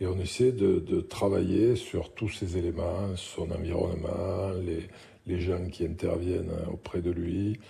Et 0.00 0.06
on 0.06 0.18
essaie 0.18 0.52
de, 0.52 1.00
travailler 1.02 1.76
sur 1.76 2.14
tous 2.14 2.30
ces 2.30 2.56
éléments, 2.56 3.14
son 3.16 3.50
environnement, 3.50 4.50
les, 4.64 4.88
les 5.26 5.40
gens 5.40 5.68
qui 5.70 5.84
interviennent 5.84 6.50
auprès 6.72 7.02
de 7.02 7.10
lui, 7.10 7.60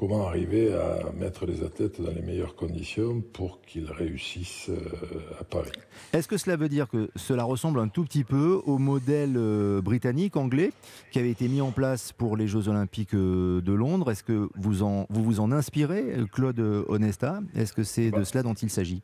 comment 0.00 0.26
arriver 0.26 0.72
à 0.72 1.12
mettre 1.12 1.44
les 1.44 1.62
athlètes 1.62 2.00
dans 2.00 2.10
les 2.10 2.22
meilleures 2.22 2.56
conditions 2.56 3.20
pour 3.20 3.60
qu'ils 3.60 3.92
réussissent 3.92 4.70
euh, 4.70 5.38
à 5.38 5.44
Paris. 5.44 5.72
Est-ce 6.14 6.26
que 6.26 6.38
cela 6.38 6.56
veut 6.56 6.70
dire 6.70 6.88
que 6.88 7.10
cela 7.16 7.44
ressemble 7.44 7.80
un 7.80 7.88
tout 7.88 8.04
petit 8.04 8.24
peu 8.24 8.62
au 8.64 8.78
modèle 8.78 9.34
euh, 9.36 9.82
britannique, 9.82 10.38
anglais, 10.38 10.72
qui 11.10 11.18
avait 11.18 11.30
été 11.30 11.48
mis 11.48 11.60
en 11.60 11.70
place 11.70 12.12
pour 12.12 12.38
les 12.38 12.48
Jeux 12.48 12.68
Olympiques 12.68 13.12
euh, 13.12 13.60
de 13.60 13.72
Londres? 13.74 14.10
Est-ce 14.10 14.24
que 14.24 14.48
vous, 14.54 14.82
en, 14.82 15.06
vous 15.10 15.22
vous 15.22 15.38
en 15.38 15.52
inspirez, 15.52 16.14
Claude 16.32 16.60
Onesta? 16.88 17.40
Est-ce 17.54 17.74
que 17.74 17.82
c'est 17.82 18.10
de 18.10 18.16
bah. 18.16 18.24
cela 18.24 18.42
dont 18.42 18.54
il 18.54 18.70
s'agit? 18.70 19.02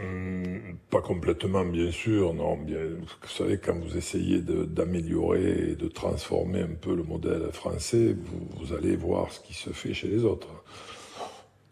Hum, 0.00 0.78
pas 0.90 1.02
complètement, 1.02 1.64
bien 1.64 1.90
sûr. 1.90 2.32
Non, 2.34 2.56
bien, 2.56 2.78
vous 2.98 3.28
savez, 3.28 3.58
quand 3.58 3.78
vous 3.78 3.96
essayez 3.96 4.40
d'améliorer 4.40 5.70
et 5.72 5.76
de 5.76 5.88
transformer 5.88 6.60
un 6.62 6.74
peu 6.80 6.94
le 6.94 7.02
modèle 7.02 7.50
français, 7.52 8.16
vous, 8.58 8.72
allez 8.72 8.96
voir 8.96 9.30
ce 9.32 9.40
qui 9.40 9.52
se 9.54 9.70
fait 9.70 9.92
chez 9.92 10.08
les 10.08 10.24
autres. 10.24 10.48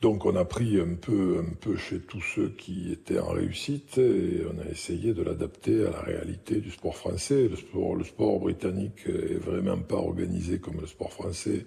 Donc, 0.02 0.24
on 0.26 0.34
a 0.36 0.44
pris 0.44 0.80
un 0.80 0.94
peu, 0.94 1.44
un 1.46 1.54
peu 1.54 1.76
chez 1.76 2.00
tous 2.00 2.22
ceux 2.22 2.50
qui 2.50 2.90
étaient 2.92 3.18
en 3.18 3.28
réussite 3.28 3.98
et 3.98 4.42
on 4.54 4.58
a 4.60 4.70
essayé 4.70 5.12
de 5.12 5.22
l'adapter 5.22 5.86
à 5.86 5.90
la 5.90 6.00
réalité 6.00 6.60
du 6.60 6.70
sport 6.70 6.96
français. 6.96 7.48
Le 7.48 7.56
sport, 7.56 7.96
le 7.96 8.04
sport 8.04 8.40
britannique 8.40 9.06
est 9.06 9.38
vraiment 9.38 9.78
pas 9.78 9.96
organisé 9.96 10.58
comme 10.58 10.80
le 10.80 10.86
sport 10.86 11.12
français. 11.12 11.66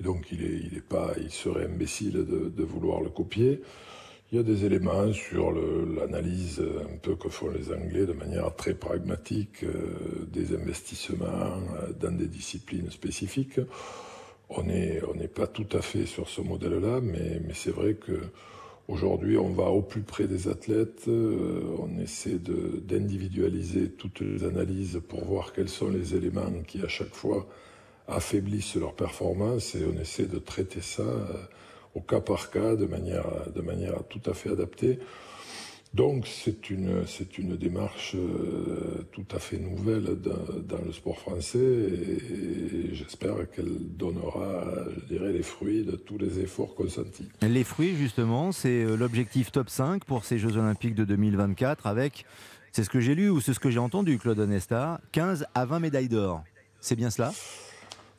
Et 0.00 0.02
donc, 0.04 0.26
il, 0.32 0.44
est, 0.44 0.60
il, 0.70 0.76
est 0.76 0.88
pas, 0.88 1.14
il 1.20 1.30
serait 1.30 1.64
imbécile 1.64 2.24
de, 2.24 2.48
de 2.48 2.62
vouloir 2.64 3.00
le 3.00 3.10
copier. 3.10 3.60
Il 4.30 4.36
y 4.36 4.40
a 4.40 4.42
des 4.42 4.66
éléments 4.66 5.10
sur 5.14 5.52
l'analyse 5.52 6.60
un 6.60 6.98
peu 6.98 7.16
que 7.16 7.30
font 7.30 7.48
les 7.48 7.72
Anglais 7.72 8.04
de 8.04 8.12
manière 8.12 8.54
très 8.54 8.74
pragmatique 8.74 9.64
euh, 9.64 10.26
des 10.30 10.54
investissements 10.54 11.24
euh, 11.24 11.94
dans 11.98 12.14
des 12.14 12.26
disciplines 12.26 12.90
spécifiques. 12.90 13.58
On 14.50 14.64
n'est 14.64 15.00
on 15.02 15.16
pas 15.28 15.46
tout 15.46 15.66
à 15.72 15.80
fait 15.80 16.04
sur 16.04 16.28
ce 16.28 16.42
modèle-là, 16.42 17.00
mais, 17.00 17.40
mais 17.42 17.54
c'est 17.54 17.70
vrai 17.70 17.94
que 17.94 18.20
aujourd'hui 18.86 19.38
on 19.38 19.48
va 19.48 19.70
au 19.70 19.80
plus 19.80 20.02
près 20.02 20.28
des 20.28 20.46
athlètes, 20.48 21.08
euh, 21.08 21.62
on 21.78 21.98
essaie 21.98 22.38
d'individualiser 22.38 23.92
toutes 23.92 24.20
les 24.20 24.44
analyses 24.44 25.00
pour 25.08 25.24
voir 25.24 25.54
quels 25.54 25.70
sont 25.70 25.88
les 25.88 26.14
éléments 26.14 26.52
qui 26.66 26.82
à 26.82 26.88
chaque 26.88 27.14
fois 27.14 27.46
affaiblissent 28.06 28.76
leur 28.76 28.92
performance 28.92 29.74
et 29.74 29.86
on 29.86 29.98
essaie 29.98 30.26
de 30.26 30.38
traiter 30.38 30.82
ça 30.82 31.04
au 31.98 32.00
cas 32.00 32.20
par 32.20 32.50
cas, 32.50 32.76
de 32.76 32.86
manière, 32.86 33.50
de 33.54 33.60
manière 33.60 34.04
tout 34.08 34.22
à 34.30 34.34
fait 34.34 34.50
adaptée. 34.50 34.98
Donc 35.94 36.26
c'est 36.26 36.68
une, 36.70 37.06
c'est 37.06 37.38
une 37.38 37.56
démarche 37.56 38.14
euh, 38.14 39.06
tout 39.10 39.24
à 39.34 39.38
fait 39.38 39.56
nouvelle 39.56 40.18
dans, 40.20 40.84
le 40.84 40.92
sport 40.92 41.18
français 41.18 41.58
et, 41.58 42.94
j'espère 42.94 43.50
qu'elle 43.50 43.96
donnera, 43.96 44.64
je 44.94 45.06
dirais, 45.06 45.32
les 45.32 45.42
fruits 45.42 45.84
de 45.84 45.96
tous 45.96 46.18
les 46.18 46.40
efforts 46.40 46.74
consentis. 46.74 47.28
Les 47.40 47.64
fruits, 47.64 47.96
justement, 47.96 48.52
c'est 48.52 48.84
euh, 48.84 48.96
l'objectif 48.96 49.50
top 49.50 49.70
5 49.70 50.04
pour 50.04 50.26
ces 50.26 50.38
Jeux 50.38 50.56
Olympiques 50.58 50.94
de 50.94 51.04
2024 51.04 51.86
avec, 51.86 52.26
c'est 52.72 52.84
ce 52.84 52.90
que 52.90 53.00
j'ai 53.00 53.14
lu 53.14 53.30
ou 53.30 53.40
c'est 53.40 53.54
ce 53.54 53.60
que 53.60 53.70
j'ai 53.70 53.80
entendu, 53.80 54.18
Claude 54.18 54.38
Onesta, 54.38 55.00
15 55.12 55.46
à 55.54 55.64
20 55.64 55.80
médailles 55.80 56.08
d'or. 56.08 56.44
C'est 56.80 56.96
bien 56.96 57.08
cela? 57.08 57.32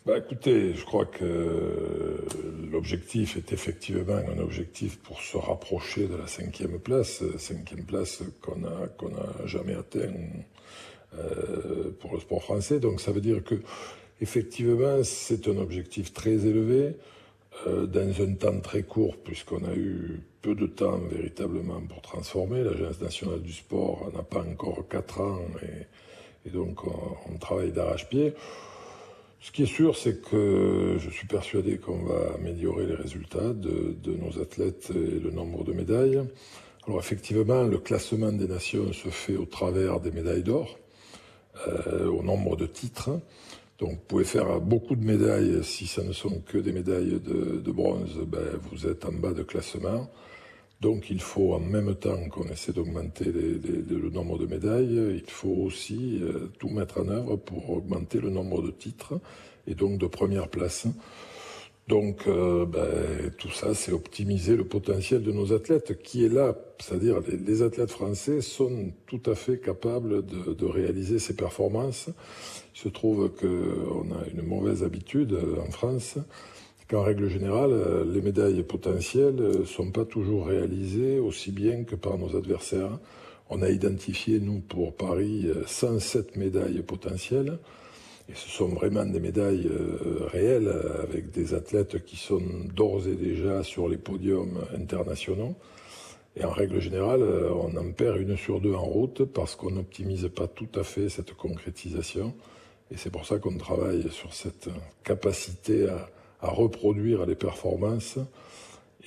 Bah, 0.10 0.18
écoutez, 0.18 0.74
je 0.74 0.84
crois 0.86 1.06
que 1.06 2.26
l'objectif 2.72 3.38
est 3.38 3.54
effectivement 3.54 4.16
un 4.16 4.40
objectif 4.40 4.98
pour 5.00 5.22
se 5.22 5.38
rapprocher 5.38 6.08
de 6.08 6.16
la 6.16 6.26
cinquième 6.26 6.80
place, 6.80 7.24
cinquième 7.38 7.84
place 7.84 8.24
qu'on 8.42 8.58
n'a 8.58 8.70
a 8.70 9.46
jamais 9.46 9.76
atteint 9.76 10.12
euh, 11.16 11.92
pour 12.00 12.14
le 12.14 12.20
sport 12.20 12.42
français. 12.42 12.80
Donc 12.80 13.02
ça 13.02 13.12
veut 13.12 13.22
dire 13.22 13.44
que 13.44 13.56
effectivement 14.20 15.04
c'est 15.04 15.48
un 15.48 15.58
objectif 15.58 16.12
très 16.12 16.48
élevé 16.48 16.96
euh, 17.68 17.86
dans 17.86 18.22
un 18.24 18.34
temps 18.34 18.60
très 18.62 18.84
court 18.84 19.16
puisqu'on 19.18 19.64
a 19.64 19.76
eu 19.76 20.22
peu 20.42 20.56
de 20.56 20.66
temps 20.66 20.98
véritablement 20.98 21.82
pour 21.82 22.02
transformer. 22.02 22.64
L'Agence 22.64 23.00
nationale 23.00 23.42
du 23.42 23.54
sport 23.54 24.10
n'a 24.16 24.24
pas 24.24 24.42
encore 24.42 24.88
quatre 24.90 25.22
ans 25.22 25.40
et, 25.62 26.50
donc 26.50 26.84
on, 26.88 27.34
on 27.34 27.38
travaille 27.38 27.72
d'arrache-pied. 27.72 28.34
Ce 29.42 29.52
qui 29.52 29.64
est 29.64 29.74
sûr, 29.74 29.96
c'est 29.96 30.22
que 30.22 30.98
je 31.00 31.10
suis 31.10 31.26
persuadé 31.26 31.78
qu'on 31.78 32.04
va 32.04 32.34
améliorer 32.36 32.86
les 32.86 32.96
résultats 32.96 33.54
de, 33.54 33.96
nos 34.06 34.42
athlètes 34.42 34.92
et 34.94 35.20
le 35.20 35.32
nombre 35.32 35.64
de 35.64 35.72
médailles. 35.72 36.22
Alors 36.86 37.00
effectivement, 37.00 37.64
le 37.64 37.78
classement 37.78 38.34
des 38.34 38.48
nations 38.48 38.92
se 38.92 39.08
fait 39.10 39.38
au 39.38 39.46
travers 39.46 40.02
des 40.02 40.12
médailles 40.12 40.44
d'or, 40.44 40.78
euh, 41.68 42.08
au 42.08 42.22
nombre 42.22 42.58
de 42.58 42.66
titres. 42.66 43.12
Donc 43.80 43.92
vous 43.92 44.06
pouvez 44.08 44.26
faire 44.26 44.60
beaucoup 44.60 44.96
de 44.98 45.06
médailles 45.06 45.64
si 45.64 45.88
ce 45.88 46.02
ne 46.02 46.12
sont 46.12 46.42
que 46.42 46.58
des 46.58 46.74
médailles 46.74 47.22
de, 47.22 47.72
bronze, 47.72 48.20
ben, 48.28 48.60
vous 48.72 48.88
êtes 48.88 49.06
en 49.06 49.14
bas 49.14 49.32
de 49.32 49.44
classement. 49.44 50.10
Donc 50.82 51.10
il 51.10 51.22
faut 51.22 51.54
en 51.54 51.60
même 51.60 51.94
temps 51.96 52.30
qu'on 52.30 52.46
essaie 52.46 52.72
d'augmenter 52.72 53.26
le 53.26 54.10
nombre 54.10 54.38
de 54.38 54.46
médailles, 54.46 55.22
il 55.24 55.30
faut 55.30 55.50
aussi 55.50 56.20
euh, 56.22 56.50
tout 56.58 56.70
mettre 56.70 57.02
en 57.02 57.10
œuvre 57.10 57.36
pour 57.36 57.70
augmenter 57.70 58.20
le 58.20 58.30
nombre 58.30 58.62
de 58.62 58.72
titres 58.72 59.20
et 59.68 59.76
donc 59.76 59.98
de 59.98 60.08
première 60.08 60.48
place. 60.48 60.88
Donc, 61.90 62.28
euh, 62.28 62.68
ben, 62.68 63.32
tout 63.40 63.50
ça, 63.50 63.74
c'est 63.74 63.92
optimiser 63.92 64.56
le 64.56 64.64
potentiel 64.64 65.24
de 65.24 65.32
nos 65.32 65.54
athlètes 65.54 66.04
qui 66.04 66.24
est 66.24 66.30
là. 66.30 66.56
C'est-à-dire, 66.78 67.20
les, 67.28 67.64
athlètes 67.64 67.90
français 67.90 68.42
sont 68.42 68.92
tout 69.08 69.22
à 69.26 69.34
fait 69.34 69.58
capables 69.58 70.24
de, 70.24 70.54
de 70.54 70.66
réaliser 70.68 71.18
ces 71.18 71.36
performances. 71.36 72.10
Il 72.76 72.80
se 72.80 72.90
trouve 72.90 73.32
qu'on 73.32 74.12
a 74.12 74.28
une 74.32 74.44
mauvaise 74.44 74.84
habitude 74.84 75.34
euh, 75.34 75.56
en 75.68 75.72
France, 75.72 76.20
qu'en 76.90 77.04
règle 77.04 77.30
générale, 77.30 77.72
euh, 77.72 78.04
les 78.06 78.22
médailles 78.22 78.64
potentielles 78.64 79.36
ne 79.36 79.64
sont 79.64 79.92
pas 79.92 80.06
toujours 80.06 80.48
réalisées 80.48 81.20
aussi 81.20 81.52
bien 81.52 81.84
que 81.84 81.96
par 81.96 82.18
nos 82.18 82.36
adversaires. 82.36 83.00
On 83.50 83.62
a 83.62 83.70
identifié, 83.70 84.40
nous, 84.40 84.60
pour 84.60 84.96
Paris, 84.96 85.48
107 85.66 86.36
médailles 86.36 86.82
potentielles. 86.82 87.60
Et 88.30 88.36
ce 88.36 88.48
sont 88.50 88.68
vraiment 88.68 89.06
des 89.06 89.20
médailles 89.20 89.68
euh, 89.68 90.26
réelles 90.28 90.72
avec 91.02 91.32
des 91.32 91.56
athlètes 91.56 92.04
qui 92.06 92.16
sont 92.16 92.42
d'ores 92.76 93.08
et 93.08 93.16
déjà 93.16 93.64
sur 93.64 93.88
les 93.88 93.98
podiums 93.98 94.60
internationaux. 94.76 95.56
Et 96.36 96.46
en 96.46 96.52
règle 96.52 96.80
générale, 96.80 97.22
euh, 97.24 97.52
on 97.52 97.76
en 97.76 97.92
perd 97.92 98.20
une 98.20 98.38
sur 98.38 98.62
deux 98.62 98.74
en 98.74 98.86
route 98.86 99.26
parce 99.26 99.56
qu'on 99.56 99.72
n'optimise 99.72 100.30
pas 100.36 100.48
tout 100.48 100.70
à 100.76 100.84
fait 100.84 101.10
cette 101.10 101.34
concrétisation. 101.34 102.36
Et 102.92 102.98
c'est 102.98 103.10
pour 103.10 103.26
ça 103.26 103.40
qu'on 103.40 103.58
travaille 103.58 104.10
sur 104.12 104.34
cette 104.34 104.70
capacité 105.04 105.90
à, 105.90 106.10
à 106.42 106.50
reproduire 106.50 107.26
les 107.26 107.36
performances 107.36 108.18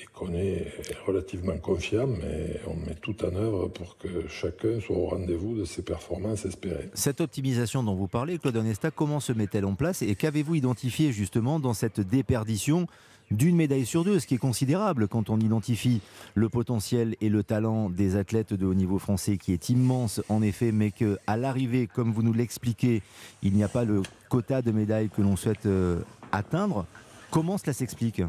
et 0.01 0.07
qu'on 0.15 0.33
est 0.33 0.67
relativement 1.07 1.57
confiant, 1.59 2.07
mais 2.07 2.61
on 2.67 2.75
met 2.75 2.95
tout 2.95 3.25
en 3.25 3.35
œuvre 3.35 3.69
pour 3.69 3.99
que 3.99 4.27
chacun 4.29 4.81
soit 4.81 4.97
au 4.97 5.07
rendez-vous 5.07 5.57
de 5.57 5.65
ses 5.65 5.83
performances 5.83 6.45
espérées. 6.45 6.91
Cette 6.95 7.21
optimisation 7.21 7.83
dont 7.83 7.95
vous 7.95 8.09
parlez, 8.09 8.39
Claude 8.39 8.57
Onesta, 8.57 8.91
comment 8.91 9.21
se 9.21 9.33
met-elle 9.33 9.65
en 9.67 9.75
place 9.75 10.03
et 10.03 10.15
qu'avez-vous 10.15 10.55
identifié 10.55 11.13
justement 11.13 11.61
dans 11.61 11.75
cette 11.75 12.01
déperdition 12.01 12.87
d'une 13.31 13.57
médaille 13.57 13.87
sur 13.87 14.05
deux, 14.05 14.19
ce 14.19 14.27
qui 14.27 14.35
est 14.35 14.39
considérable 14.39 15.09
quand 15.09 15.31
on 15.31 15.39
identifie 15.39 16.01
le 16.35 16.49
potentiel 16.49 17.17
et 17.21 17.29
le 17.29 17.43
talent 17.43 17.89
des 17.89 18.17
athlètes 18.17 18.53
de 18.53 18.67
haut 18.67 18.75
niveau 18.75 18.99
français 18.99 19.37
qui 19.39 19.53
est 19.53 19.69
immense 19.69 20.21
en 20.29 20.43
effet, 20.43 20.73
mais 20.73 20.91
qu'à 20.91 21.37
l'arrivée, 21.37 21.87
comme 21.87 22.13
vous 22.13 22.23
nous 22.23 22.33
l'expliquez, 22.33 23.03
il 23.43 23.55
n'y 23.55 23.65
a 23.65 23.69
pas 23.69 23.85
le 23.85 24.03
quota 24.29 24.63
de 24.63 24.71
médailles 24.71 25.09
que 25.09 25.23
l'on 25.23 25.37
souhaite 25.37 25.67
euh, 25.67 26.01
atteindre. 26.31 26.87
Comment 27.33 27.57
cela 27.57 27.73
s'explique? 27.73 28.21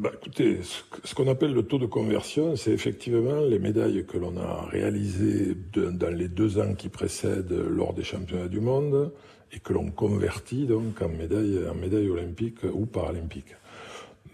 Bah, 0.00 0.10
écoutez, 0.14 0.60
ce 1.04 1.14
qu'on 1.14 1.28
appelle 1.28 1.52
le 1.52 1.62
taux 1.64 1.78
de 1.78 1.84
conversion, 1.84 2.56
c'est 2.56 2.72
effectivement 2.72 3.40
les 3.40 3.58
médailles 3.58 4.06
que 4.06 4.16
l'on 4.16 4.38
a 4.38 4.64
réalisées 4.70 5.54
dans 5.74 6.14
les 6.14 6.28
deux 6.28 6.58
ans 6.58 6.74
qui 6.74 6.88
précèdent 6.88 7.52
lors 7.52 7.92
des 7.92 8.04
championnats 8.04 8.48
du 8.48 8.60
monde 8.60 9.12
et 9.52 9.60
que 9.60 9.74
l'on 9.74 9.90
convertit 9.90 10.66
donc 10.66 11.02
en 11.02 11.10
médailles 11.10 11.68
en 11.70 11.74
médaille 11.74 12.08
olympiques 12.08 12.64
ou 12.64 12.86
paralympiques. 12.86 13.54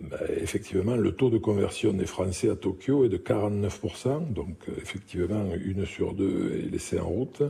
Bah, 0.00 0.18
effectivement, 0.40 0.94
le 0.94 1.12
taux 1.12 1.30
de 1.30 1.38
conversion 1.38 1.92
des 1.92 2.06
Français 2.06 2.50
à 2.50 2.56
Tokyo 2.56 3.04
est 3.04 3.08
de 3.08 3.18
49%, 3.18 4.32
donc 4.32 4.56
effectivement 4.80 5.44
une 5.54 5.86
sur 5.86 6.14
deux 6.14 6.62
est 6.64 6.70
laissée 6.70 7.00
en 7.00 7.08
route, 7.08 7.42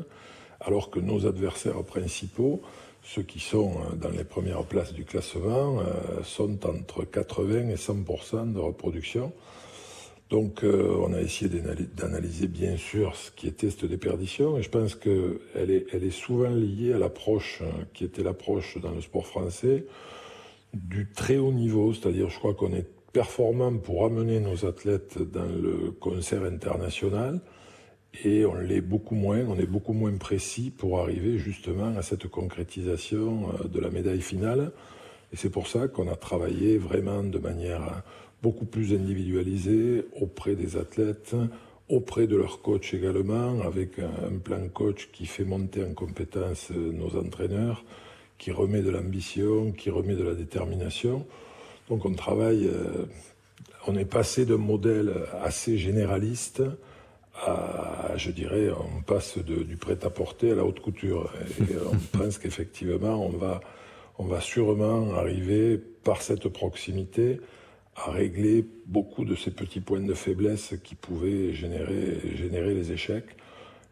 alors 0.60 0.90
que 0.90 0.98
nos 0.98 1.26
adversaires 1.26 1.82
principaux, 1.84 2.62
ceux 3.02 3.22
qui 3.22 3.40
sont 3.40 3.72
euh, 3.72 3.96
dans 3.96 4.10
les 4.10 4.24
premières 4.24 4.64
places 4.64 4.92
du 4.92 5.04
classement 5.04 5.80
euh, 5.80 6.22
sont 6.22 6.66
entre 6.66 7.04
80 7.04 7.68
et 7.68 7.74
100% 7.74 8.52
de 8.52 8.58
reproduction. 8.58 9.32
Donc 10.30 10.64
euh, 10.64 10.96
on 11.00 11.12
a 11.12 11.20
essayé 11.20 11.50
d'analyser 11.94 12.46
bien 12.46 12.76
sûr 12.76 13.14
ce 13.16 13.30
qui 13.30 13.48
était 13.48 13.68
cette 13.68 13.84
déperdition 13.84 14.56
et 14.56 14.62
je 14.62 14.70
pense 14.70 14.94
qu'elle 14.94 15.70
est, 15.70 15.86
elle 15.92 16.04
est 16.04 16.10
souvent 16.10 16.48
liée 16.48 16.94
à 16.94 16.98
l'approche 16.98 17.62
qui 17.92 18.04
était 18.04 18.22
l'approche 18.22 18.78
dans 18.78 18.92
le 18.92 19.02
sport 19.02 19.26
français 19.26 19.84
du 20.72 21.10
très 21.10 21.36
haut 21.36 21.52
niveau, 21.52 21.92
c'est-à-dire 21.92 22.30
je 22.30 22.38
crois 22.38 22.54
qu'on 22.54 22.72
est 22.72 22.88
performant 23.12 23.76
pour 23.76 24.06
amener 24.06 24.40
nos 24.40 24.64
athlètes 24.64 25.18
dans 25.18 25.44
le 25.44 25.90
concert 25.90 26.44
international, 26.44 27.42
et 28.24 28.44
on 28.44 28.54
l'est 28.54 28.80
beaucoup 28.80 29.14
moins, 29.14 29.40
on 29.48 29.58
est 29.58 29.66
beaucoup 29.66 29.94
moins 29.94 30.14
précis 30.16 30.70
pour 30.70 31.00
arriver 31.00 31.38
justement 31.38 31.96
à 31.96 32.02
cette 32.02 32.28
concrétisation 32.28 33.48
euh, 33.50 33.68
de 33.68 33.80
la 33.80 33.90
médaille 33.90 34.20
finale. 34.20 34.72
Et 35.32 35.36
c'est 35.36 35.50
pour 35.50 35.66
ça 35.66 35.88
qu'on 35.88 36.08
a 36.08 36.16
travaillé 36.16 36.76
vraiment 36.76 37.22
de 37.22 37.38
manière 37.38 38.02
beaucoup 38.42 38.66
plus 38.66 38.92
individualisée 38.92 40.04
auprès 40.20 40.56
des 40.56 40.76
athlètes, 40.76 41.34
auprès 41.88 42.26
de 42.26 42.36
leurs 42.36 42.60
coachs 42.60 42.92
également, 42.92 43.60
avec 43.62 43.98
un 43.98 44.38
plan 44.38 44.68
coach 44.68 45.08
qui 45.12 45.24
fait 45.24 45.44
monter 45.44 45.82
en 45.82 45.94
compétence 45.94 46.70
euh, 46.70 46.92
nos 46.92 47.18
entraîneurs, 47.18 47.84
qui 48.36 48.50
remet 48.50 48.82
de 48.82 48.90
l'ambition, 48.90 49.72
qui 49.72 49.88
remet 49.88 50.16
de 50.16 50.24
la 50.24 50.34
détermination. 50.34 51.24
Donc 51.88 52.04
on 52.04 52.12
travaille, 52.12 52.66
euh, 52.66 53.06
on 53.86 53.96
est 53.96 54.04
passé 54.04 54.44
d'un 54.44 54.58
modèle 54.58 55.14
assez 55.42 55.78
généraliste 55.78 56.62
je 58.16 58.30
dirais, 58.30 58.70
on 58.70 59.02
passe 59.02 59.38
du 59.38 59.76
prêt-à-porter 59.76 60.52
à 60.52 60.54
la 60.54 60.64
haute 60.64 60.80
couture. 60.80 61.32
Et 61.60 61.74
on 61.76 61.96
pense 62.18 62.38
qu'effectivement, 62.38 63.24
on 63.24 63.30
va, 63.30 63.60
on 64.18 64.24
va 64.24 64.40
sûrement 64.40 65.12
arriver, 65.14 65.80
par 66.04 66.22
cette 66.22 66.48
proximité, 66.48 67.40
à 67.94 68.10
régler 68.10 68.64
beaucoup 68.86 69.24
de 69.24 69.34
ces 69.34 69.50
petits 69.50 69.80
points 69.80 70.00
de 70.00 70.14
faiblesse 70.14 70.74
qui 70.82 70.94
pouvaient 70.94 71.52
générer, 71.52 72.20
générer 72.34 72.74
les 72.74 72.92
échecs. 72.92 73.36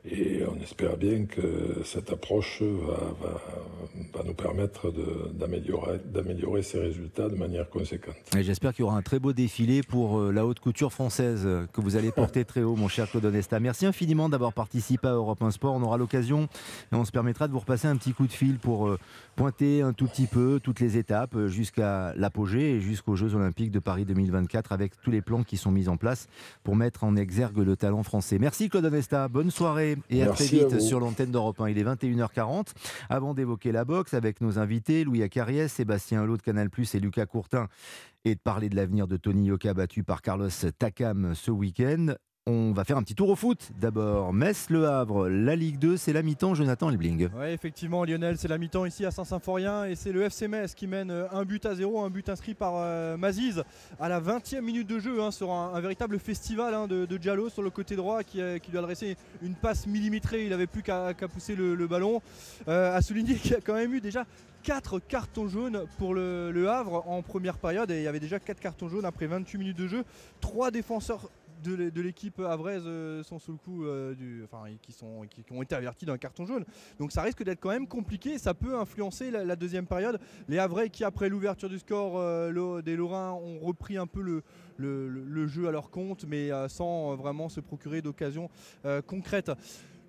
Et 0.05 0.43
on 0.51 0.59
espère 0.63 0.97
bien 0.97 1.27
que 1.27 1.83
cette 1.85 2.11
approche 2.11 2.63
va, 2.63 3.15
va, 3.21 4.23
nous 4.25 4.33
permettre 4.33 4.91
d'améliorer 5.35 6.63
ces 6.63 6.79
résultats 6.79 7.29
de 7.29 7.35
manière 7.35 7.69
conséquente. 7.69 8.15
J'espère 8.39 8.73
qu'il 8.73 8.85
y 8.85 8.89
aura 8.89 8.97
un 8.97 9.03
très 9.03 9.19
beau 9.19 9.35
défilé 9.35 9.83
pour 9.83 10.19
euh, 10.19 10.33
la 10.33 10.47
haute 10.47 10.61
couture 10.61 10.93
française 10.93 11.43
euh, 11.45 11.67
que 11.73 11.83
vous 11.83 11.97
allez 11.97 12.13
porter 12.13 12.45
très 12.45 12.63
haut, 12.63 12.77
mon 12.77 12.89
cher 12.89 13.11
Claude 13.11 13.25
Onesta. 13.27 13.61
Merci 13.61 13.85
infiniment 13.85 14.29
d'avoir 14.29 14.55
participé 14.55 15.09
à 15.09 15.13
Europe 15.13 15.43
1 15.43 15.51
Sport. 15.51 15.75
On 15.75 15.83
aura 15.83 15.99
l'occasion 15.99 16.49
et 16.93 16.97
on 16.97 17.05
se 17.05 17.13
permettra 17.13 17.47
de 17.47 17.53
vous 17.53 17.59
repasser 17.59 17.89
un 17.89 17.97
petit 17.97 18.13
coup 18.13 18.27
de 18.27 18.33
fil 18.33 18.59
pour 18.59 18.89
euh, 18.89 18.99
pointer 19.37 19.83
un 19.83 19.93
tout 19.93 20.07
petit 20.07 20.27
peu 20.27 20.61
toutes 20.63 20.81
les 20.81 20.97
étapes 20.97 21.37
jusqu'à 21.47 22.15
l'apogée 22.17 22.77
et 22.77 22.81
jusqu'aux 22.81 23.17
Jeux 23.17 23.35
Olympiques 23.35 23.71
de 23.71 23.81
Paris 23.81 24.07
2024 24.07 24.73
avec 24.73 24.93
tous 25.03 25.11
les 25.11 25.21
plans 25.21 25.43
qui 25.43 25.59
sont 25.59 25.71
mis 25.71 25.89
en 25.89 25.99
place 25.99 26.27
pour 26.65 26.75
mettre 26.75 27.05
en 27.05 27.17
exergue 27.17 27.59
le 27.59 27.77
talent 27.77 28.03
français. 28.03 28.39
Merci 28.39 28.71
Claude 28.71 28.87
Onesta. 28.87 29.29
Bonne 29.29 29.51
soirée 29.51 29.90
et 30.09 30.23
à 30.23 30.29
très 30.29 30.47
vite 30.47 30.81
sur 30.81 31.01
l'antenne 31.01 31.31
d'Europe 31.31 31.61
1. 31.61 31.69
Il 31.69 31.79
est 31.79 31.85
21h40. 31.85 32.69
Avant 33.09 33.35
d'évoquer 33.35 33.73
la 33.73 33.85
boxe 33.85 34.15
avec 34.15 34.41
nos 34.41 34.59
invités, 34.59 35.05
Louis 35.05 35.23
Acariès, 35.23 35.73
Sébastien 35.73 36.23
Hulot 36.23 36.37
de 36.37 36.43
Canal 36.43 36.69
et 36.95 37.01
Lucas 37.01 37.27
Courtin, 37.27 37.69
et 38.25 38.35
de 38.35 38.41
parler 38.41 38.69
de 38.69 38.77
l'avenir 38.77 39.07
de 39.07 39.17
Tony 39.17 39.47
Yoka 39.47 39.75
battu 39.75 40.03
par 40.03 40.23
Carlos 40.23 40.49
Takam 40.79 41.35
ce 41.35 41.51
week-end, 41.51 42.15
on 42.51 42.73
va 42.73 42.85
faire 42.85 42.97
un 42.97 43.03
petit 43.03 43.15
tour 43.15 43.29
au 43.29 43.37
foot. 43.37 43.71
D'abord, 43.79 44.33
Metz-Le 44.33 44.87
Havre, 44.87 45.29
la 45.29 45.57
Ligue 45.57 45.79
2, 45.79 45.97
c'est 45.97 46.13
la 46.13 46.23
mi-temps, 46.23 46.55
Jonathan 46.55 46.91
Elbling. 46.91 47.29
Oui, 47.37 47.47
effectivement, 47.49 48.05
Lionel, 48.05 48.39
c'est 48.39 48.49
la 48.49 48.59
mi-temps 48.59 48.85
ici 48.87 49.05
à 49.05 49.11
Saint-Symphorien 49.11 49.85
et 49.85 49.95
c'est 49.95 50.13
le 50.13 50.23
FC 50.23 50.49
Metz 50.49 50.75
qui 50.75 50.87
mène 50.87 51.11
euh, 51.11 51.27
un 51.33 51.45
but 51.45 51.65
à 51.67 51.75
zéro, 51.75 52.01
un 52.01 52.11
but 52.11 52.29
inscrit 52.29 52.55
par 52.55 52.75
euh, 52.77 53.17
Maziz 53.17 53.63
à 53.99 54.09
la 54.09 54.21
20e 54.21 54.61
minute 54.61 54.87
de 54.87 54.99
jeu 54.99 55.23
hein, 55.23 55.31
sur 55.31 55.53
un, 55.53 55.81
véritable 55.81 56.19
festival 56.19 56.75
hein, 56.75 56.87
de, 56.87 57.17
Diallo 57.17 57.49
sur 57.49 57.63
le 57.63 57.71
côté 57.71 57.97
droit 57.97 58.23
qui, 58.23 58.41
euh, 58.41 58.59
qui, 58.59 58.73
une 59.43 59.55
passe 59.55 59.87
millimétrée. 59.87 60.45
Il 60.45 60.51
n'avait 60.51 60.67
plus 60.67 60.83
qu'à 60.83 61.15
pousser 61.33 61.55
le, 61.55 61.87
ballon. 61.87 62.23
à 62.67 63.01
souligner 63.03 63.35
qu'il 63.37 63.53
y 63.53 63.55
a 63.55 63.61
quand 63.61 63.75
même 63.75 63.95
eu 63.95 64.01
déjà 64.01 64.25
4 64.63 64.99
cartons 65.01 65.49
jaunes 65.49 65.85
pour 65.99 66.15
le, 66.15 66.51
le, 66.53 66.69
Havre 66.69 67.05
en 67.09 67.23
première 67.23 67.59
période 67.59 67.91
et 67.91 67.99
il 67.99 68.03
y 68.03 68.09
avait 68.09 68.21
déjà 68.21 68.39
4 68.39 68.61
cartons 68.61 68.89
jaunes 68.89 69.05
après 69.05 69.27
28 69.27 69.59
minutes 69.59 69.79
de 69.79 69.89
jeu. 69.89 70.05
3 70.41 70.71
défenseurs 70.71 71.31
de 71.63 72.01
l'équipe 72.01 72.39
avraise 72.41 72.83
euh, 72.87 73.23
sont 73.23 73.39
sous 73.39 73.53
le 73.53 73.59
coup 73.59 73.85
euh, 73.85 74.15
du, 74.15 74.43
enfin, 74.45 74.65
qui, 74.83 74.95
ont 75.51 75.63
été 75.63 75.75
avertis 75.75 76.07
d'un 76.07 76.19
carton 76.19 76.47
jaune. 76.47 76.65
Donc 76.99 77.13
ça 77.13 77.23
risque 77.23 77.43
d'être 77.43 77.61
quand 77.61 77.71
même 77.71 77.87
compliqué. 77.87 78.39
Ça 78.39 78.55
peut 78.55 78.77
influencer 78.77 79.31
la, 79.31 79.57
deuxième 79.57 79.87
période. 79.87 80.19
Les 80.49 80.59
Havrais 80.59 80.91
qui 80.91 81.05
après 81.05 81.29
l'ouverture 81.29 81.69
du 81.69 81.79
score 81.79 82.19
euh, 82.19 82.83
des 82.83 82.97
Lorrains 82.97 83.33
ont 83.33 83.59
repris 83.61 83.97
un 83.97 84.07
peu 84.07 84.23
le, 84.23 84.43
le, 84.79 85.47
jeu 85.47 85.69
à 85.69 85.71
leur 85.71 85.91
compte, 85.91 86.25
mais 86.25 86.51
sans 86.69 87.17
vraiment 87.17 87.49
se 87.49 87.61
procurer 87.61 88.03
d'occasion 88.03 88.49
concrète. 89.07 89.51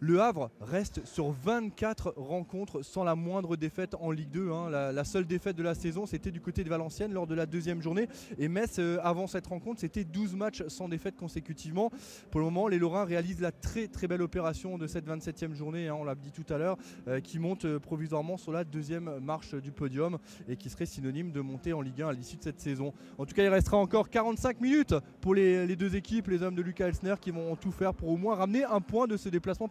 Le 0.03 0.19
Havre 0.19 0.49
reste 0.61 1.05
sur 1.05 1.29
24 1.29 2.15
rencontres 2.17 2.81
sans 2.81 3.03
la 3.03 3.13
moindre 3.13 3.55
défaite 3.55 3.93
en 3.99 4.09
Ligue 4.09 4.31
2. 4.31 4.49
Hein. 4.49 4.71
La, 4.71 5.03
seule 5.03 5.27
défaite 5.27 5.55
de 5.55 5.61
la 5.61 5.75
saison, 5.75 6.07
c'était 6.07 6.31
du 6.31 6.41
côté 6.41 6.63
de 6.63 6.69
Valenciennes 6.69 7.13
lors 7.13 7.27
de 7.27 7.35
la 7.35 7.45
deuxième 7.45 7.83
journée. 7.83 8.07
Et 8.39 8.47
Metz, 8.47 8.79
euh, 8.79 8.97
avant 9.03 9.27
cette 9.27 9.45
rencontre, 9.45 9.79
c'était 9.79 10.03
12 10.03 10.33
matchs 10.33 10.63
sans 10.69 10.89
défaite 10.89 11.17
consécutivement. 11.17 11.91
Pour 12.31 12.39
le 12.39 12.45
moment, 12.45 12.67
les 12.67 12.79
Lorrains 12.79 13.05
réalisent 13.05 13.41
la 13.41 13.51
très 13.51 13.87
très 13.87 14.07
belle 14.07 14.23
opération 14.23 14.79
de 14.79 14.87
cette 14.87 15.07
27e 15.07 15.53
journée, 15.53 15.87
hein, 15.87 15.95
on 15.99 16.03
l'a 16.03 16.15
dit 16.15 16.31
tout 16.31 16.51
à 16.51 16.57
l'heure, 16.57 16.77
euh, 17.07 17.19
qui 17.19 17.37
monte 17.37 17.65
euh, 17.65 17.77
provisoirement 17.77 18.37
sur 18.37 18.51
la 18.51 18.63
deuxième 18.63 19.19
marche 19.19 19.53
du 19.53 19.71
podium 19.71 20.17
et 20.49 20.55
qui 20.55 20.71
serait 20.71 20.87
synonyme 20.87 21.31
de 21.31 21.41
monter 21.41 21.73
en 21.73 21.81
Ligue 21.81 22.01
1 22.01 22.07
à 22.07 22.13
l'issue 22.13 22.37
de 22.37 22.43
cette 22.43 22.59
saison. 22.59 22.91
En 23.19 23.27
tout 23.27 23.35
cas, 23.35 23.43
il 23.43 23.49
restera 23.49 23.77
encore 23.77 24.09
45 24.09 24.61
minutes 24.61 24.95
pour 25.21 25.35
les, 25.35 25.75
deux 25.75 25.95
équipes, 25.95 26.29
les 26.29 26.41
hommes 26.41 26.55
de 26.55 26.63
Lucas 26.63 26.87
Elsner, 26.87 27.13
qui 27.21 27.29
vont 27.29 27.55
tout 27.55 27.71
faire 27.71 27.93
pour 27.93 28.09
au 28.09 28.17
moins 28.17 28.33
ramener 28.33 28.63
un 28.63 28.81
point 28.81 29.05
de 29.05 29.15
ce 29.15 29.29
déplacement 29.29 29.67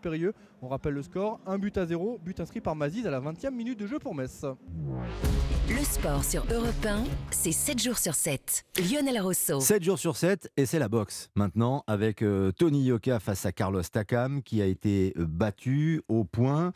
on 0.63 0.69
rappelle 0.69 0.95
le 0.95 1.03
score, 1.03 1.41
un 1.47 1.59
but 1.59 1.77
à 1.79 1.87
zéro, 1.87 2.19
but 2.23 2.39
inscrit 2.41 2.61
par 2.61 2.77
Maziz 2.77 3.07
à 3.07 3.11
la 3.11 3.21
20e 3.21 3.51
minute 3.51 3.79
de 3.79 3.87
jeu 3.87 3.99
pour 3.99 4.15
Metz. 4.15 4.45
Le 5.69 5.85
sport 5.85 6.25
sur 6.25 6.45
Europe 6.53 6.85
1, 6.85 7.05
c'est 7.31 7.53
7 7.53 7.81
jours 7.81 7.99
sur 7.99 8.15
7. 8.15 8.65
Lionel 8.79 9.21
Rosso. 9.21 9.61
7 9.61 9.83
jours 9.85 9.99
sur 9.99 10.17
7 10.17 10.51
et 10.57 10.67
c'est 10.67 10.79
la 10.79 10.89
boxe 10.89 11.31
maintenant 11.37 11.85
avec 11.87 12.23
euh, 12.23 12.51
Tony 12.53 12.85
Yoka 12.85 13.21
face 13.21 13.47
à 13.47 13.53
Carlos 13.53 13.83
Takam 13.83 14.43
qui 14.43 14.61
a 14.61 14.67
été 14.67 15.13
euh, 15.17 15.27
battu 15.27 16.03
au 16.09 16.25
point. 16.25 16.73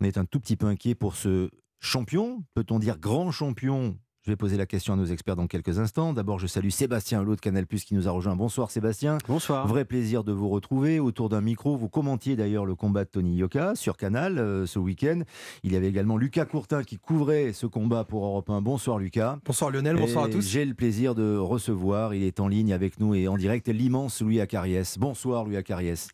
On 0.00 0.04
est 0.04 0.18
un 0.18 0.24
tout 0.24 0.40
petit 0.40 0.56
peu 0.56 0.66
inquiet 0.66 0.94
pour 0.94 1.14
ce 1.16 1.50
champion, 1.80 2.42
peut-on 2.54 2.78
dire 2.78 2.98
grand 2.98 3.30
champion 3.30 3.98
je 4.28 4.32
vais 4.34 4.36
poser 4.36 4.58
la 4.58 4.66
question 4.66 4.92
à 4.92 4.96
nos 4.96 5.06
experts 5.06 5.36
dans 5.36 5.46
quelques 5.46 5.78
instants. 5.78 6.12
D'abord, 6.12 6.38
je 6.38 6.46
salue 6.46 6.68
Sébastien 6.68 7.22
Hulot 7.22 7.36
de 7.36 7.40
Canal 7.40 7.66
Plus 7.66 7.84
qui 7.84 7.94
nous 7.94 8.08
a 8.08 8.10
rejoint. 8.10 8.36
Bonsoir 8.36 8.70
Sébastien. 8.70 9.16
Bonsoir. 9.26 9.66
Vrai 9.66 9.86
plaisir 9.86 10.22
de 10.22 10.32
vous 10.32 10.50
retrouver 10.50 11.00
autour 11.00 11.30
d'un 11.30 11.40
micro. 11.40 11.78
Vous 11.78 11.88
commentiez 11.88 12.36
d'ailleurs 12.36 12.66
le 12.66 12.74
combat 12.74 13.06
de 13.06 13.08
Tony 13.08 13.36
Yoka 13.36 13.74
sur 13.74 13.96
Canal 13.96 14.38
euh, 14.38 14.66
ce 14.66 14.78
week-end. 14.78 15.22
Il 15.62 15.72
y 15.72 15.76
avait 15.76 15.88
également 15.88 16.18
Lucas 16.18 16.44
Courtin 16.44 16.84
qui 16.84 16.98
couvrait 16.98 17.54
ce 17.54 17.64
combat 17.64 18.04
pour 18.04 18.22
Europe 18.22 18.50
1. 18.50 18.60
Bonsoir 18.60 18.98
Lucas. 18.98 19.38
Bonsoir 19.46 19.70
Lionel, 19.70 19.96
bonsoir 19.96 20.24
à 20.24 20.28
tous. 20.28 20.46
J'ai 20.46 20.66
le 20.66 20.74
plaisir 20.74 21.14
de 21.14 21.38
recevoir, 21.38 22.12
il 22.12 22.22
est 22.22 22.38
en 22.38 22.48
ligne 22.48 22.74
avec 22.74 23.00
nous 23.00 23.14
et 23.14 23.28
en 23.28 23.38
direct, 23.38 23.68
l'immense 23.68 24.20
Louis 24.20 24.42
Acariès. 24.42 24.98
Bonsoir 24.98 25.46
Louis 25.46 25.56
Acariès. 25.56 26.10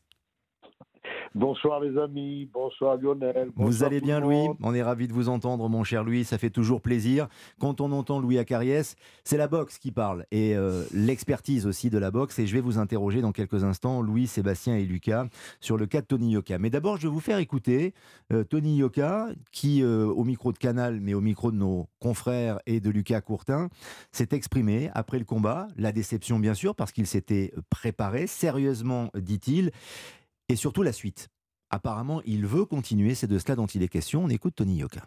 Bonsoir 1.34 1.80
les 1.80 1.98
amis, 1.98 2.48
bonsoir 2.54 2.96
Lionel. 2.96 3.50
vous 3.56 3.82
allez 3.82 4.00
bien 4.00 4.20
Louis. 4.20 4.46
On 4.62 4.72
est 4.72 4.84
ravi 4.84 5.08
de 5.08 5.12
vous 5.12 5.28
entendre 5.28 5.68
mon 5.68 5.82
cher 5.82 6.04
Louis, 6.04 6.22
ça 6.22 6.38
fait 6.38 6.48
toujours 6.48 6.80
plaisir. 6.80 7.26
Quand 7.58 7.80
on 7.80 7.90
entend 7.90 8.20
Louis 8.20 8.38
Acariès, 8.38 8.94
c'est 9.24 9.36
la 9.36 9.48
boxe 9.48 9.78
qui 9.78 9.90
parle 9.90 10.26
et 10.30 10.54
euh, 10.54 10.84
l'expertise 10.92 11.66
aussi 11.66 11.90
de 11.90 11.98
la 11.98 12.12
boxe 12.12 12.38
et 12.38 12.46
je 12.46 12.54
vais 12.54 12.60
vous 12.60 12.78
interroger 12.78 13.20
dans 13.20 13.32
quelques 13.32 13.64
instants 13.64 14.00
Louis, 14.00 14.28
Sébastien 14.28 14.76
et 14.76 14.84
Lucas 14.84 15.26
sur 15.58 15.76
le 15.76 15.86
cas 15.86 16.02
de 16.02 16.06
Tony 16.06 16.30
Yoka. 16.30 16.58
Mais 16.58 16.70
d'abord 16.70 16.98
je 16.98 17.08
vais 17.08 17.12
vous 17.12 17.18
faire 17.18 17.38
écouter 17.38 17.94
euh, 18.32 18.44
Tony 18.44 18.76
Yoka 18.76 19.26
qui 19.50 19.82
euh, 19.82 20.06
au 20.06 20.22
micro 20.22 20.52
de 20.52 20.58
Canal 20.58 21.00
mais 21.00 21.14
au 21.14 21.20
micro 21.20 21.50
de 21.50 21.56
nos 21.56 21.88
confrères 21.98 22.60
et 22.66 22.78
de 22.78 22.90
Lucas 22.90 23.22
Courtin 23.22 23.70
s'est 24.12 24.28
exprimé 24.30 24.88
après 24.94 25.18
le 25.18 25.24
combat, 25.24 25.66
la 25.76 25.90
déception 25.90 26.38
bien 26.38 26.54
sûr 26.54 26.76
parce 26.76 26.92
qu'il 26.92 27.08
s'était 27.08 27.52
préparé 27.70 28.28
sérieusement 28.28 29.10
dit-il 29.16 29.72
et 30.48 30.56
surtout 30.56 30.82
la 30.82 30.92
suite. 30.92 31.28
Apparemment, 31.70 32.20
il 32.24 32.46
veut 32.46 32.64
continuer, 32.64 33.14
c'est 33.14 33.26
de 33.26 33.38
cela 33.38 33.56
dont 33.56 33.66
il 33.66 33.82
est 33.82 33.88
question. 33.88 34.24
On 34.24 34.28
écoute 34.28 34.54
Tony 34.56 34.76
Yoka. 34.76 35.00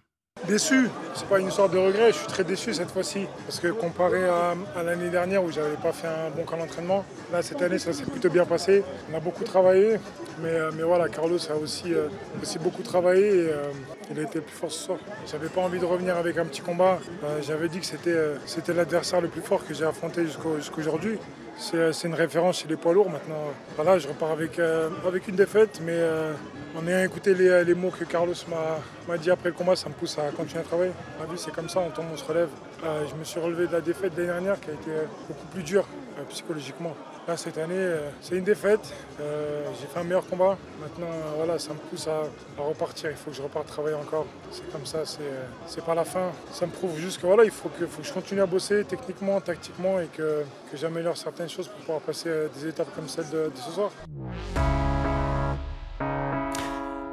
Déçu, 0.48 0.88
c'est 1.16 1.28
pas 1.28 1.40
une 1.40 1.48
histoire 1.48 1.68
de 1.68 1.80
regret, 1.80 2.12
je 2.12 2.18
suis 2.18 2.28
très 2.28 2.44
déçu 2.44 2.72
cette 2.72 2.92
fois-ci. 2.92 3.26
Parce 3.48 3.60
que 3.60 3.70
comparé 3.70 4.24
à, 4.26 4.54
l'année 4.84 5.10
dernière 5.10 5.44
où 5.44 5.52
j'avais 5.52 5.76
pas 5.78 5.92
fait 5.92 6.08
un 6.08 6.30
bon 6.30 6.44
camp 6.44 6.58
d'entraînement, 6.58 7.04
là 7.32 7.42
cette 7.42 7.62
année 7.62 7.80
ça 7.80 7.92
s'est 7.92 8.06
plutôt 8.06 8.30
bien 8.30 8.46
passé. 8.46 8.84
On 9.12 9.16
a 9.18 9.20
beaucoup 9.20 9.44
travaillé, 9.44 9.98
mais, 10.42 10.50
euh, 10.50 10.72
mais 10.76 10.84
voilà, 10.84 11.10
Carlos 11.10 11.40
a 11.50 11.56
aussi, 11.56 11.92
euh, 11.92 12.08
aussi 12.42 12.60
beaucoup 12.60 12.84
travaillé 12.84 13.26
et 13.26 13.50
euh, 13.50 13.72
il 14.12 14.20
a 14.20 14.24
été 14.24 14.40
plus 14.42 14.56
fort 14.56 14.72
ce 14.72 14.86
soir. 14.86 15.00
J'avais 15.30 15.50
pas 15.50 15.62
envie 15.62 15.80
de 15.80 15.86
revenir 15.86 16.16
avec 16.18 16.38
un 16.38 16.46
petit 16.46 16.62
combat. 16.62 17.00
J'avais 17.42 17.68
dit 17.68 17.80
que 17.80 17.86
c'était 17.88 18.74
l'adversaire 18.74 19.22
le 19.22 19.30
plus 19.30 19.42
fort 19.42 19.66
que 19.66 19.74
j'ai 19.74 19.86
affronté 19.86 20.24
jusqu'au- 20.26 20.58
jusqu'aujourd'hui. 20.58 21.14
Euh, 21.14 21.47
c'est 21.58 22.08
une 22.08 22.14
référence 22.14 22.60
chez 22.60 22.68
les 22.68 22.76
poids 22.76 22.94
lourds 22.94 23.10
maintenant. 23.10 23.42
Voilà, 23.76 23.98
je 23.98 24.08
repars 24.08 24.32
avec, 24.32 24.60
euh, 24.60 24.90
une 25.28 25.36
défaite, 25.36 25.82
mais 25.84 25.94
euh, 25.96 26.34
en 26.78 26.88
ayant 26.88 27.04
écouté 27.04 27.34
les, 27.34 27.74
mots 27.74 27.90
que 27.90 28.04
Carlos 28.04 28.34
m'a- 28.50 29.18
dit 29.18 29.32
après 29.32 29.50
le 29.50 29.56
combat, 29.56 29.76
ça 29.76 29.90
me 29.90 29.94
pousse 29.94 30.18
à 30.20 30.30
continuer 30.32 30.62
à 30.62 30.64
travailler. 30.64 30.92
La 31.20 31.26
vie, 31.26 31.38
c'est 31.38 31.52
comme 31.52 31.70
ça, 31.70 31.80
on 31.80 31.90
tombe, 31.90 32.06
on 32.14 32.18
se 32.18 32.26
relève. 32.26 32.50
Euh, 32.84 33.04
je 33.10 33.16
me 33.16 33.24
suis 33.24 33.40
relevé 33.40 33.68
de 33.68 33.74
la 33.74 33.82
défaite 33.82 34.14
de 34.16 34.22
l'année 34.22 34.34
dernière 34.34 34.60
qui 34.60 34.70
a 34.70 34.74
été 34.74 34.92
euh, 34.92 35.06
beaucoup 35.28 35.48
plus 35.48 35.64
dure 35.64 35.88
euh, 36.20 36.24
psychologiquement. 36.30 36.96
Là, 37.28 37.36
cette 37.36 37.58
année, 37.58 37.76
euh, 37.76 38.10
c'est 38.22 38.38
une 38.38 38.46
défaite. 38.46 38.94
Euh, 39.20 39.66
J'ai 39.82 39.88
fait 39.88 40.00
un 40.00 40.06
meilleur 40.06 40.26
combat. 40.26 40.58
Maintenant, 40.80 41.12
euh, 41.12 41.34
voilà, 41.36 41.60
ça 41.60 41.74
me 41.74 41.80
pousse 41.80 42.08
à, 42.08 42.24
repartir. 42.58 43.10
Il 43.12 43.18
faut 43.18 43.32
que 43.32 43.36
je 43.36 43.42
reparte 43.42 43.68
travailler 43.68 43.98
encore. 43.98 44.26
C'est 44.50 44.72
comme 44.72 44.86
ça, 44.86 45.00
c'est 45.06 45.86
pas 45.86 45.94
la 45.94 46.06
fin. 46.06 46.32
Ça 46.54 46.66
me 46.66 46.72
prouve 46.72 46.98
juste 46.98 47.20
que 47.20 47.28
voilà, 47.28 47.44
il 47.44 47.52
faut 47.52 47.68
que, 47.68 47.86
je 48.02 48.14
continue 48.14 48.40
à 48.40 48.46
bosser 48.46 48.86
techniquement, 48.86 49.42
tactiquement 49.42 50.00
et 50.00 50.08
que, 50.08 50.46
que 50.72 50.78
j'améliore 50.78 51.18
certaines 51.18 51.50
choses 51.50 51.68
pour 51.68 51.80
pouvoir 51.80 52.00
passer 52.00 52.30
des 52.56 52.70
étapes 52.70 52.96
comme 52.96 53.10
celle 53.10 53.30
de, 53.30 53.52
de 53.54 53.58
ce 53.58 53.72
soir. 53.72 53.92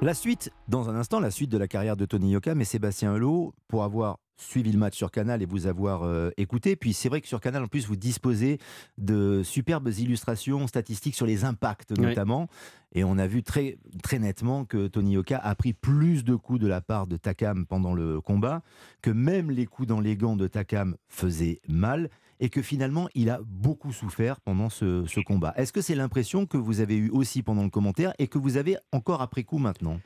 La 0.01 0.15
suite, 0.15 0.53
dans 0.69 0.89
un 0.89 0.95
instant, 0.95 1.19
la 1.19 1.33
suite 1.33 1.51
de 1.51 1.59
la 1.59 1.67
carrière 1.67 1.97
de 1.97 2.05
Tony 2.05 2.31
Yoka, 2.31 2.55
mais 2.55 2.65
Sébastien 2.65 3.17
Hulot, 3.17 3.53
pour 3.67 3.83
avoir 3.83 4.19
suivi 4.37 4.73
le 4.73 4.79
match 4.79 4.97
sur 4.97 5.11
Canal 5.11 5.43
et 5.43 5.47
vous 5.47 5.67
avoir 5.67 6.03
euh, 6.03 6.31
écouté, 6.37 6.77
puis 6.77 6.93
c'est 6.93 7.09
vrai 7.09 7.21
que 7.21 7.29
sur 7.29 7.41
Canal, 7.41 7.63
en 7.63 7.67
plus, 7.69 7.87
vous 7.87 7.97
disposez 7.97 8.59
de 8.99 9.43
superbes 9.43 9.89
illustrations 9.89 10.67
statistiques 10.67 11.15
sur 11.15 11.27
les 11.27 11.45
impacts 11.45 11.93
Oui. 11.97 12.05
notamment, 12.07 12.49
et 12.93 13.05
on 13.05 13.19
a 13.19 13.27
vu 13.27 13.43
très, 13.43 13.79
très 14.03 14.19
nettement 14.19 14.65
que 14.65 14.87
Tony 14.89 15.13
Yoka 15.13 15.39
a 15.39 15.55
pris 15.55 15.73
plus 15.73 16.25
de 16.25 16.35
coups 16.35 16.61
de 16.61 16.67
la 16.67 16.81
part 16.81 17.07
de 17.07 17.17
Takam 17.17 17.67
pendant 17.67 17.95
le 17.95 18.21
combat, 18.21 18.63
que 19.03 19.11
même 19.11 19.51
les 19.51 19.67
coups 19.67 19.89
dans 19.89 20.01
les 20.01 20.17
gants 20.17 20.37
de 20.37 20.47
Takam 20.47 20.97
faisaient 21.09 21.61
mal, 21.69 22.11
et 22.41 22.49
que 22.51 22.63
finalement, 22.63 23.09
il 23.15 23.31
a 23.31 23.41
beaucoup 23.47 23.93
souffert 23.93 24.41
pendant 24.41 24.69
ce, 24.69 25.05
ce 25.07 25.21
combat. 25.21 25.55
Est-ce 25.57 25.73
que 25.73 25.81
c'est 25.81 25.95
l'impression 25.95 26.47
que 26.47 26.57
vous 26.57 26.81
avez 26.81 26.97
eue 26.97 27.11
aussi 27.11 27.43
pendant 27.43 27.63
le 27.63 27.71
commentaire 27.71 28.13
et 28.19 28.27
que 28.27 28.39
vous 28.39 28.57
avez 28.57 28.77
encore 28.93 29.23
après 29.23 29.45
coup 29.45 29.59
maintenant? 29.59 30.01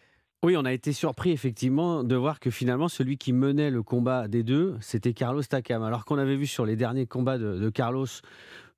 Oui, 0.45 0.57
on 0.57 0.65
a 0.65 0.73
été 0.73 0.93
surpris 0.93 1.33
effectivement 1.33 2.05
de 2.05 2.15
voir 2.15 2.39
que 2.39 2.51
finalement 2.53 2.87
celui 2.87 3.19
qui 3.19 3.33
menait 3.33 3.73
le 3.73 3.83
combat 3.83 4.29
des 4.29 4.45
deux, 4.45 4.77
c'était 4.81 5.13
Carlos 5.13 5.43
Takam. 5.43 5.83
Alors 5.83 6.05
qu'on 6.05 6.17
avait 6.17 6.37
vu 6.37 6.47
sur 6.47 6.65
les 6.65 6.77
derniers 6.77 7.07
combats 7.07 7.39
de, 7.39 7.69
Carlos, 7.71 8.07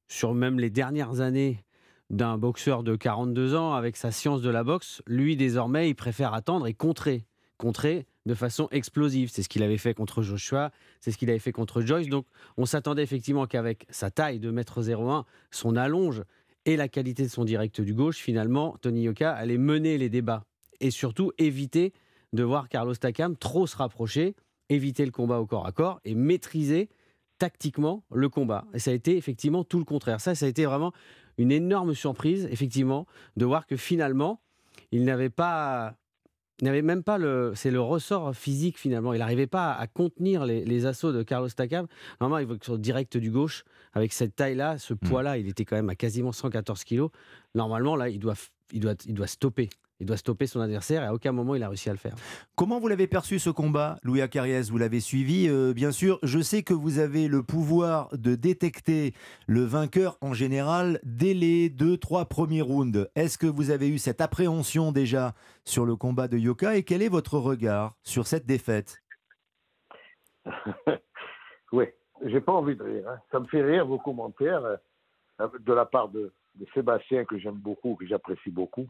sur 0.08 0.32
même 0.32 0.58
les 0.58 0.70
dernières 0.70 1.20
années 1.20 1.62
d'un 2.08 2.38
boxeur 2.38 2.82
de 2.82 2.96
42 2.96 3.54
ans 3.56 3.74
avec 3.74 3.98
sa 3.98 4.10
science 4.10 4.40
de 4.40 4.48
la 4.48 4.64
boxe, 4.64 5.02
lui 5.06 5.36
désormais 5.36 5.90
il 5.90 5.94
préfère 5.94 6.32
attendre 6.32 6.66
et 6.66 6.72
contrer. 6.72 7.26
Contrer 7.58 8.06
de 8.24 8.32
façon 8.32 8.68
explosive. 8.70 9.28
C'est 9.30 9.42
ce 9.42 9.50
qu'il 9.50 9.62
avait 9.62 9.76
fait 9.76 9.92
contre 9.92 10.22
Joshua, 10.22 10.70
c'est 11.02 11.12
ce 11.12 11.18
qu'il 11.18 11.28
avait 11.28 11.38
fait 11.38 11.52
contre 11.52 11.82
Joyce. 11.82 12.08
Donc 12.08 12.24
on 12.56 12.64
s'attendait 12.64 13.02
effectivement 13.02 13.46
qu'avec 13.46 13.86
sa 13.90 14.10
taille 14.10 14.40
de 14.40 14.50
mètre 14.50 14.80
01, 14.80 15.26
son 15.50 15.76
allonge 15.76 16.22
et 16.64 16.78
la 16.78 16.88
qualité 16.88 17.22
de 17.24 17.28
son 17.28 17.44
direct 17.44 17.82
du 17.82 17.92
gauche, 17.92 18.16
finalement, 18.16 18.78
Tony 18.80 19.02
Yoka 19.02 19.30
allait 19.30 19.58
mener 19.58 19.98
les 19.98 20.08
débats 20.08 20.46
et 20.80 20.90
surtout 20.90 21.32
éviter 21.38 21.92
de 22.32 22.42
voir 22.42 22.68
Carlos 22.68 22.94
Takam 22.94 23.36
trop 23.36 23.66
se 23.66 23.76
rapprocher, 23.76 24.34
éviter 24.68 25.04
le 25.04 25.10
combat 25.10 25.40
au 25.40 25.46
corps 25.46 25.66
à 25.66 25.72
corps 25.72 26.00
et 26.04 26.14
maîtriser 26.14 26.88
tactiquement 27.38 28.04
le 28.12 28.28
combat. 28.28 28.66
Et 28.74 28.78
ça 28.78 28.90
a 28.90 28.94
été 28.94 29.16
effectivement 29.16 29.64
tout 29.64 29.78
le 29.78 29.84
contraire. 29.84 30.20
Ça, 30.20 30.34
ça 30.34 30.46
a 30.46 30.48
été 30.48 30.64
vraiment 30.66 30.92
une 31.38 31.50
énorme 31.50 31.94
surprise, 31.94 32.46
effectivement, 32.50 33.06
de 33.36 33.44
voir 33.44 33.66
que 33.66 33.76
finalement, 33.76 34.40
il 34.92 35.04
n'avait 35.04 35.30
pas. 35.30 35.94
n'avait 36.60 36.82
même 36.82 37.02
pas 37.02 37.18
le. 37.18 37.52
C'est 37.56 37.70
le 37.70 37.80
ressort 37.80 38.36
physique 38.36 38.78
finalement. 38.78 39.14
Il 39.14 39.20
n'arrivait 39.20 39.46
pas 39.46 39.72
à 39.72 39.86
contenir 39.86 40.44
les, 40.44 40.64
les 40.64 40.86
assauts 40.86 41.12
de 41.12 41.22
Carlos 41.22 41.48
Takam. 41.48 41.86
Normalement, 42.20 42.46
il 42.46 42.54
va 42.54 42.62
sur 42.62 42.74
le 42.74 42.78
direct 42.78 43.16
du 43.16 43.30
gauche, 43.30 43.64
avec 43.94 44.12
cette 44.12 44.36
taille-là, 44.36 44.78
ce 44.78 44.94
poids-là, 44.94 45.38
il 45.38 45.48
était 45.48 45.64
quand 45.64 45.76
même 45.76 45.90
à 45.90 45.96
quasiment 45.96 46.32
114 46.32 46.84
kilos. 46.84 47.10
Normalement, 47.54 47.96
là, 47.96 48.08
il 48.08 48.18
doit, 48.18 48.34
il 48.72 48.80
doit, 48.80 48.94
il 49.06 49.14
doit 49.14 49.26
stopper. 49.26 49.70
Il 50.00 50.06
doit 50.06 50.16
stopper 50.16 50.46
son 50.46 50.60
adversaire 50.60 51.02
et 51.02 51.06
à 51.06 51.14
aucun 51.14 51.32
moment 51.32 51.54
il 51.54 51.62
a 51.62 51.68
réussi 51.68 51.88
à 51.90 51.92
le 51.92 51.98
faire. 51.98 52.14
Comment 52.56 52.80
vous 52.80 52.88
l'avez 52.88 53.06
perçu 53.06 53.38
ce 53.38 53.50
combat, 53.50 53.98
Louis 54.02 54.22
Acariès? 54.22 54.70
Vous 54.70 54.78
l'avez 54.78 55.00
suivi, 55.00 55.46
euh, 55.48 55.72
bien 55.74 55.92
sûr. 55.92 56.18
Je 56.22 56.40
sais 56.40 56.62
que 56.62 56.74
vous 56.74 56.98
avez 56.98 57.28
le 57.28 57.42
pouvoir 57.42 58.08
de 58.16 58.34
détecter 58.34 59.14
le 59.46 59.62
vainqueur 59.62 60.16
en 60.20 60.32
général 60.32 61.00
dès 61.02 61.34
les 61.34 61.68
deux, 61.68 61.96
trois 61.98 62.24
premiers 62.24 62.62
rounds. 62.62 63.08
Est-ce 63.14 63.38
que 63.38 63.46
vous 63.46 63.70
avez 63.70 63.88
eu 63.88 63.98
cette 63.98 64.20
appréhension 64.20 64.90
déjà 64.92 65.34
sur 65.64 65.84
le 65.84 65.96
combat 65.96 66.28
de 66.28 66.38
Yoka 66.38 66.76
et 66.76 66.82
quel 66.82 67.02
est 67.02 67.08
votre 67.08 67.38
regard 67.38 67.94
sur 68.02 68.26
cette 68.26 68.46
défaite? 68.46 69.02
Oui, 71.72 71.84
j'ai 72.24 72.40
pas 72.40 72.52
envie 72.52 72.74
de 72.74 72.82
rire. 72.82 73.04
hein. 73.08 73.18
Ça 73.30 73.38
me 73.38 73.46
fait 73.46 73.62
rire 73.62 73.86
vos 73.86 73.98
commentaires 73.98 74.64
euh, 74.64 75.46
de 75.60 75.72
la 75.72 75.86
part 75.86 76.08
de, 76.08 76.32
de 76.56 76.66
Sébastien 76.74 77.24
que 77.24 77.38
j'aime 77.38 77.54
beaucoup, 77.58 77.94
que 77.94 78.06
j'apprécie 78.06 78.50
beaucoup, 78.50 78.88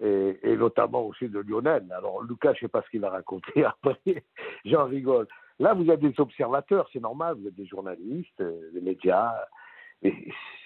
et, 0.00 0.56
notamment 0.56 1.06
aussi 1.06 1.28
de 1.28 1.38
Lionel. 1.40 1.90
Alors 1.92 2.22
Lucas, 2.22 2.54
je 2.54 2.60
sais 2.60 2.68
pas 2.68 2.82
ce 2.82 2.90
qu'il 2.90 3.04
a 3.04 3.10
raconté 3.10 3.64
après, 3.64 4.24
j'en 4.64 4.84
rigole. 4.86 5.26
Là, 5.58 5.72
vous 5.72 5.90
êtes 5.90 6.00
des 6.00 6.14
observateurs, 6.18 6.88
c'est 6.92 7.00
normal, 7.00 7.36
vous 7.40 7.48
êtes 7.48 7.54
des 7.54 7.66
journalistes, 7.66 8.40
euh, 8.40 8.70
des 8.72 8.80
médias. 8.82 9.32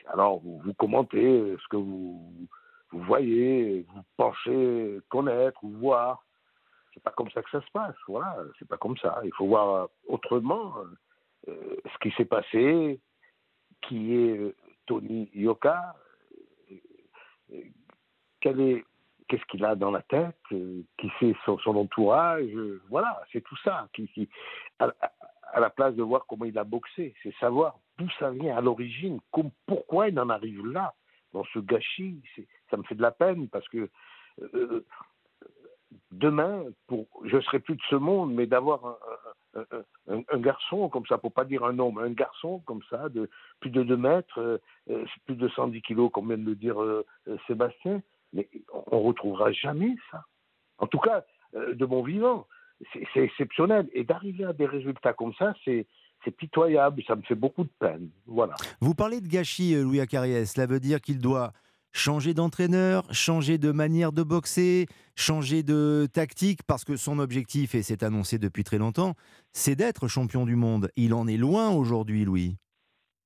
Alors 0.08 0.40
vous, 0.40 0.74
commentez 0.74 1.56
ce 1.62 1.68
que 1.68 1.76
vous, 1.76 2.48
voyez, 2.90 3.86
vous 3.94 4.02
pensez 4.16 5.00
connaître 5.08 5.62
ou 5.62 5.70
voir. 5.70 6.24
C'est 6.92 7.02
pas 7.02 7.12
comme 7.12 7.30
ça 7.30 7.42
que 7.42 7.50
ça 7.50 7.60
se 7.60 7.70
passe. 7.72 7.94
Voilà, 8.08 8.36
c'est 8.58 8.66
pas 8.66 8.76
comme 8.76 8.96
ça. 8.96 9.20
Il 9.22 9.32
faut 9.34 9.46
voir 9.46 9.74
euh, 9.74 9.86
autrement 10.08 10.74
euh, 11.48 11.76
ce 11.84 11.98
qui 12.02 12.14
s'est 12.16 12.26
passé, 12.26 13.00
qui 13.82 14.14
est 14.14 14.38
euh, 14.38 14.54
Tony 14.86 15.30
Yoka, 15.32 15.96
euh, 17.52 17.62
quel 18.40 18.60
est, 18.60 18.84
qu'est-ce 19.30 19.44
qu'il 19.44 19.64
a 19.64 19.76
dans 19.76 19.92
la 19.92 20.02
tête, 20.02 20.36
euh, 20.52 20.82
qui 20.98 21.08
c'est 21.20 21.34
son, 21.44 21.76
entourage, 21.76 22.50
euh, 22.52 22.82
voilà, 22.90 23.22
c'est 23.32 23.42
tout 23.42 23.56
ça. 23.62 23.88
Qui, 23.94 24.28
à, 24.80 24.90
la 25.58 25.70
place 25.70 25.94
de 25.94 26.02
voir 26.02 26.26
comment 26.26 26.44
il 26.44 26.58
a 26.58 26.64
boxé, 26.64 27.14
c'est 27.22 27.34
savoir 27.36 27.78
d'où 27.96 28.08
ça 28.18 28.30
vient 28.30 28.56
à 28.56 28.60
l'origine, 28.60 29.20
pourquoi 29.66 30.08
il 30.08 30.18
en 30.18 30.28
arrive 30.30 30.66
là, 30.66 30.94
dans 31.32 31.44
ce 31.52 31.60
gâchis. 31.60 32.20
Ça 32.70 32.76
me 32.76 32.82
fait 32.82 32.96
de 32.96 33.02
la 33.02 33.12
peine 33.12 33.48
parce 33.48 33.68
que 33.68 33.88
euh, 34.54 34.84
demain, 36.10 36.64
pour, 36.88 37.06
je 37.24 37.40
serai 37.40 37.60
plus 37.60 37.76
de 37.76 37.82
ce 37.88 37.96
monde, 37.96 38.34
mais 38.34 38.46
d'avoir 38.46 38.98
un, 40.08 40.38
garçon 40.38 40.88
comme 40.88 41.06
ça, 41.06 41.18
pour 41.18 41.32
pas 41.32 41.44
dire 41.44 41.64
un 41.64 41.78
homme, 41.78 41.98
un 41.98 42.10
garçon 42.10 42.60
comme 42.66 42.82
ça, 42.90 43.08
de 43.08 43.30
plus 43.60 43.70
de 43.70 43.84
2 43.84 43.96
mètres, 43.96 44.60
plus 45.26 45.36
de 45.36 45.48
110 45.48 45.82
kilos, 45.82 46.10
comme 46.12 46.28
vient 46.28 46.38
de 46.38 46.44
le 46.44 46.56
dire 46.56 46.76
Sébastien, 47.46 48.02
mais 48.32 48.48
on 48.90 49.00
retrouvera 49.00 49.52
jamais 49.52 49.94
ça. 50.10 50.24
En 50.78 50.86
tout 50.86 50.98
cas, 50.98 51.24
euh, 51.54 51.74
de 51.74 51.84
mon 51.84 52.02
vivant. 52.02 52.46
C'est 53.12 53.20
exceptionnel. 53.20 53.90
Et 53.92 54.04
d'arriver 54.04 54.44
à 54.44 54.54
des 54.54 54.64
résultats 54.64 55.12
comme 55.12 55.34
ça, 55.34 55.54
c'est 55.64 55.86
c'est 56.24 56.30
pitoyable. 56.30 57.02
Ça 57.06 57.16
me 57.16 57.22
fait 57.22 57.34
beaucoup 57.34 57.64
de 57.64 57.70
peine. 57.78 58.08
Voilà. 58.26 58.54
Vous 58.80 58.94
parlez 58.94 59.20
de 59.20 59.28
gâchis, 59.28 59.74
euh, 59.74 59.82
Louis 59.82 60.00
Acariès. 60.00 60.50
Cela 60.50 60.66
veut 60.66 60.80
dire 60.80 61.00
qu'il 61.00 61.18
doit 61.18 61.52
changer 61.92 62.34
d'entraîneur, 62.34 63.04
changer 63.12 63.58
de 63.58 63.72
manière 63.72 64.12
de 64.12 64.22
boxer, 64.22 64.86
changer 65.16 65.62
de 65.62 66.06
tactique, 66.12 66.62
parce 66.62 66.84
que 66.84 66.96
son 66.96 67.18
objectif, 67.18 67.74
et 67.74 67.82
c'est 67.82 68.02
annoncé 68.02 68.38
depuis 68.38 68.64
très 68.64 68.78
longtemps, 68.78 69.14
c'est 69.52 69.74
d'être 69.74 70.06
champion 70.06 70.46
du 70.46 70.56
monde. 70.56 70.90
Il 70.96 71.14
en 71.14 71.26
est 71.26 71.36
loin 71.36 71.70
aujourd'hui, 71.70 72.24
Louis. 72.24 72.56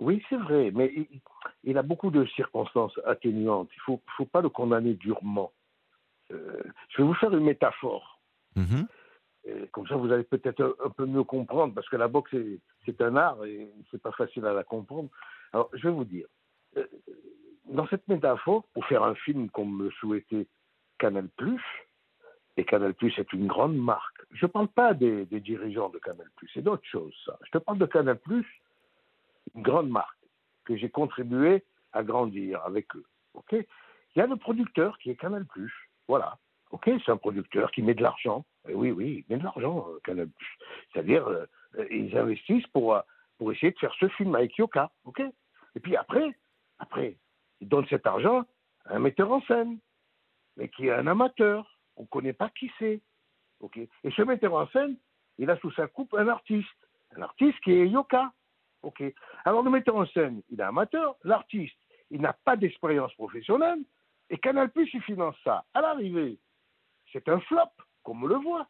Oui, 0.00 0.22
c'est 0.28 0.36
vrai, 0.36 0.70
mais 0.74 0.92
il, 0.94 1.20
il 1.62 1.78
a 1.78 1.82
beaucoup 1.82 2.10
de 2.10 2.24
circonstances 2.26 2.98
atténuantes. 3.06 3.70
Il 3.72 3.78
ne 3.78 3.82
faut, 3.84 4.02
faut 4.16 4.26
pas 4.26 4.40
le 4.42 4.48
condamner 4.48 4.94
durement. 4.94 5.52
Euh, 6.30 6.62
je 6.88 6.98
vais 6.98 7.04
vous 7.06 7.14
faire 7.14 7.32
une 7.34 7.44
métaphore. 7.44 8.20
Mhm. 8.56 8.86
Et 9.46 9.66
comme 9.68 9.86
ça, 9.86 9.96
vous 9.96 10.10
allez 10.10 10.24
peut-être 10.24 10.60
un, 10.62 10.72
un 10.86 10.90
peu 10.90 11.04
mieux 11.06 11.22
comprendre, 11.24 11.74
parce 11.74 11.88
que 11.88 11.96
la 11.96 12.08
boxe, 12.08 12.34
c'est- 12.84 13.00
un 13.02 13.16
art 13.16 13.44
et 13.44 13.68
c'est 13.90 14.00
pas 14.00 14.12
facile 14.12 14.46
à 14.46 14.52
la 14.52 14.64
comprendre. 14.64 15.08
Alors, 15.52 15.70
je 15.74 15.86
vais 15.88 15.94
vous 15.94 16.04
dire, 16.04 16.26
euh, 16.76 16.86
dans 17.66 17.86
cette 17.88 18.06
métaphore, 18.08 18.64
pour 18.72 18.84
faire 18.86 19.02
un 19.04 19.14
film 19.14 19.50
comme 19.50 19.82
le 19.82 19.90
souhaitait 19.92 20.46
Canal+, 20.98 21.28
et 22.56 22.64
Canal+, 22.64 22.94
est 23.02 23.32
une 23.32 23.46
grande 23.46 23.76
marque. 23.76 24.22
Je 24.30 24.46
ne 24.46 24.50
parle 24.50 24.68
pas 24.68 24.94
des, 24.94 25.26
des 25.26 25.40
dirigeants 25.40 25.88
de 25.90 25.98
Canal+, 25.98 26.26
c'est 26.52 26.62
d'autres 26.62 26.86
choses, 26.86 27.14
ça. 27.26 27.38
Je 27.44 27.50
te 27.50 27.58
parle 27.58 27.78
de 27.78 27.86
Canal+, 27.86 28.18
une 29.54 29.62
grande 29.62 29.88
marque, 29.88 30.18
que 30.64 30.76
j'ai 30.76 30.88
contribué 30.90 31.64
à 31.92 32.02
grandir 32.02 32.62
avec 32.64 32.94
eux. 32.96 33.04
ok? 33.34 33.52
Il 33.52 34.18
y 34.18 34.22
a 34.22 34.26
le 34.26 34.36
producteur 34.36 34.98
qui 34.98 35.10
est 35.10 35.16
Canal+, 35.16 35.44
voilà. 36.08 36.38
Ok, 36.70 36.90
c'est 37.04 37.12
un 37.12 37.16
producteur 37.16 37.70
qui 37.70 37.82
met 37.82 37.94
de 37.94 38.02
l'argent. 38.02 38.44
Eh 38.68 38.74
oui, 38.74 38.90
oui, 38.90 39.24
il 39.28 39.32
met 39.32 39.38
de 39.38 39.44
l'argent, 39.44 39.86
euh, 39.88 40.00
Canal+. 40.04 40.28
C'est-à-dire, 40.92 41.26
euh, 41.28 41.46
euh, 41.78 41.86
ils 41.90 42.16
investissent 42.16 42.66
pour, 42.68 43.00
pour 43.38 43.52
essayer 43.52 43.72
de 43.72 43.78
faire 43.78 43.94
ce 44.00 44.08
film 44.08 44.34
avec 44.34 44.56
Yoka, 44.56 44.90
ok? 45.04 45.22
Et 45.74 45.80
puis 45.80 45.96
après, 45.96 46.36
après, 46.78 47.16
ils 47.60 47.68
donnent 47.68 47.86
cet 47.88 48.06
argent 48.06 48.44
à 48.86 48.96
un 48.96 48.98
metteur 48.98 49.30
en 49.30 49.40
scène, 49.42 49.78
mais 50.56 50.68
qui 50.68 50.86
est 50.86 50.92
un 50.92 51.06
amateur. 51.06 51.78
On 51.96 52.02
ne 52.02 52.08
connaît 52.08 52.32
pas 52.32 52.50
qui 52.50 52.70
c'est. 52.78 53.00
ok? 53.60 53.76
Et 53.78 54.10
ce 54.10 54.22
metteur 54.22 54.54
en 54.54 54.66
scène, 54.68 54.96
il 55.38 55.50
a 55.50 55.56
sous 55.58 55.70
sa 55.72 55.86
coupe 55.86 56.14
un 56.14 56.28
artiste. 56.28 56.68
Un 57.16 57.22
artiste 57.22 57.58
qui 57.60 57.72
est 57.72 57.88
Yoka. 57.88 58.32
Alors 59.44 59.62
le 59.62 59.70
metteur 59.70 59.96
en 59.96 60.06
scène, 60.06 60.42
il 60.50 60.60
est 60.60 60.64
amateur. 60.64 61.16
L'artiste, 61.24 61.76
il 62.10 62.20
n'a 62.20 62.32
pas 62.32 62.56
d'expérience 62.56 63.14
professionnelle. 63.14 63.80
Et 64.30 64.38
Canal+, 64.38 64.70
il 64.76 65.02
finance 65.02 65.36
ça. 65.44 65.64
À 65.74 65.80
l'arrivée, 65.80 66.38
c'est 67.12 67.28
un 67.28 67.40
flop, 67.40 67.60
comme 68.02 68.24
on 68.24 68.26
le 68.26 68.36
voit. 68.36 68.68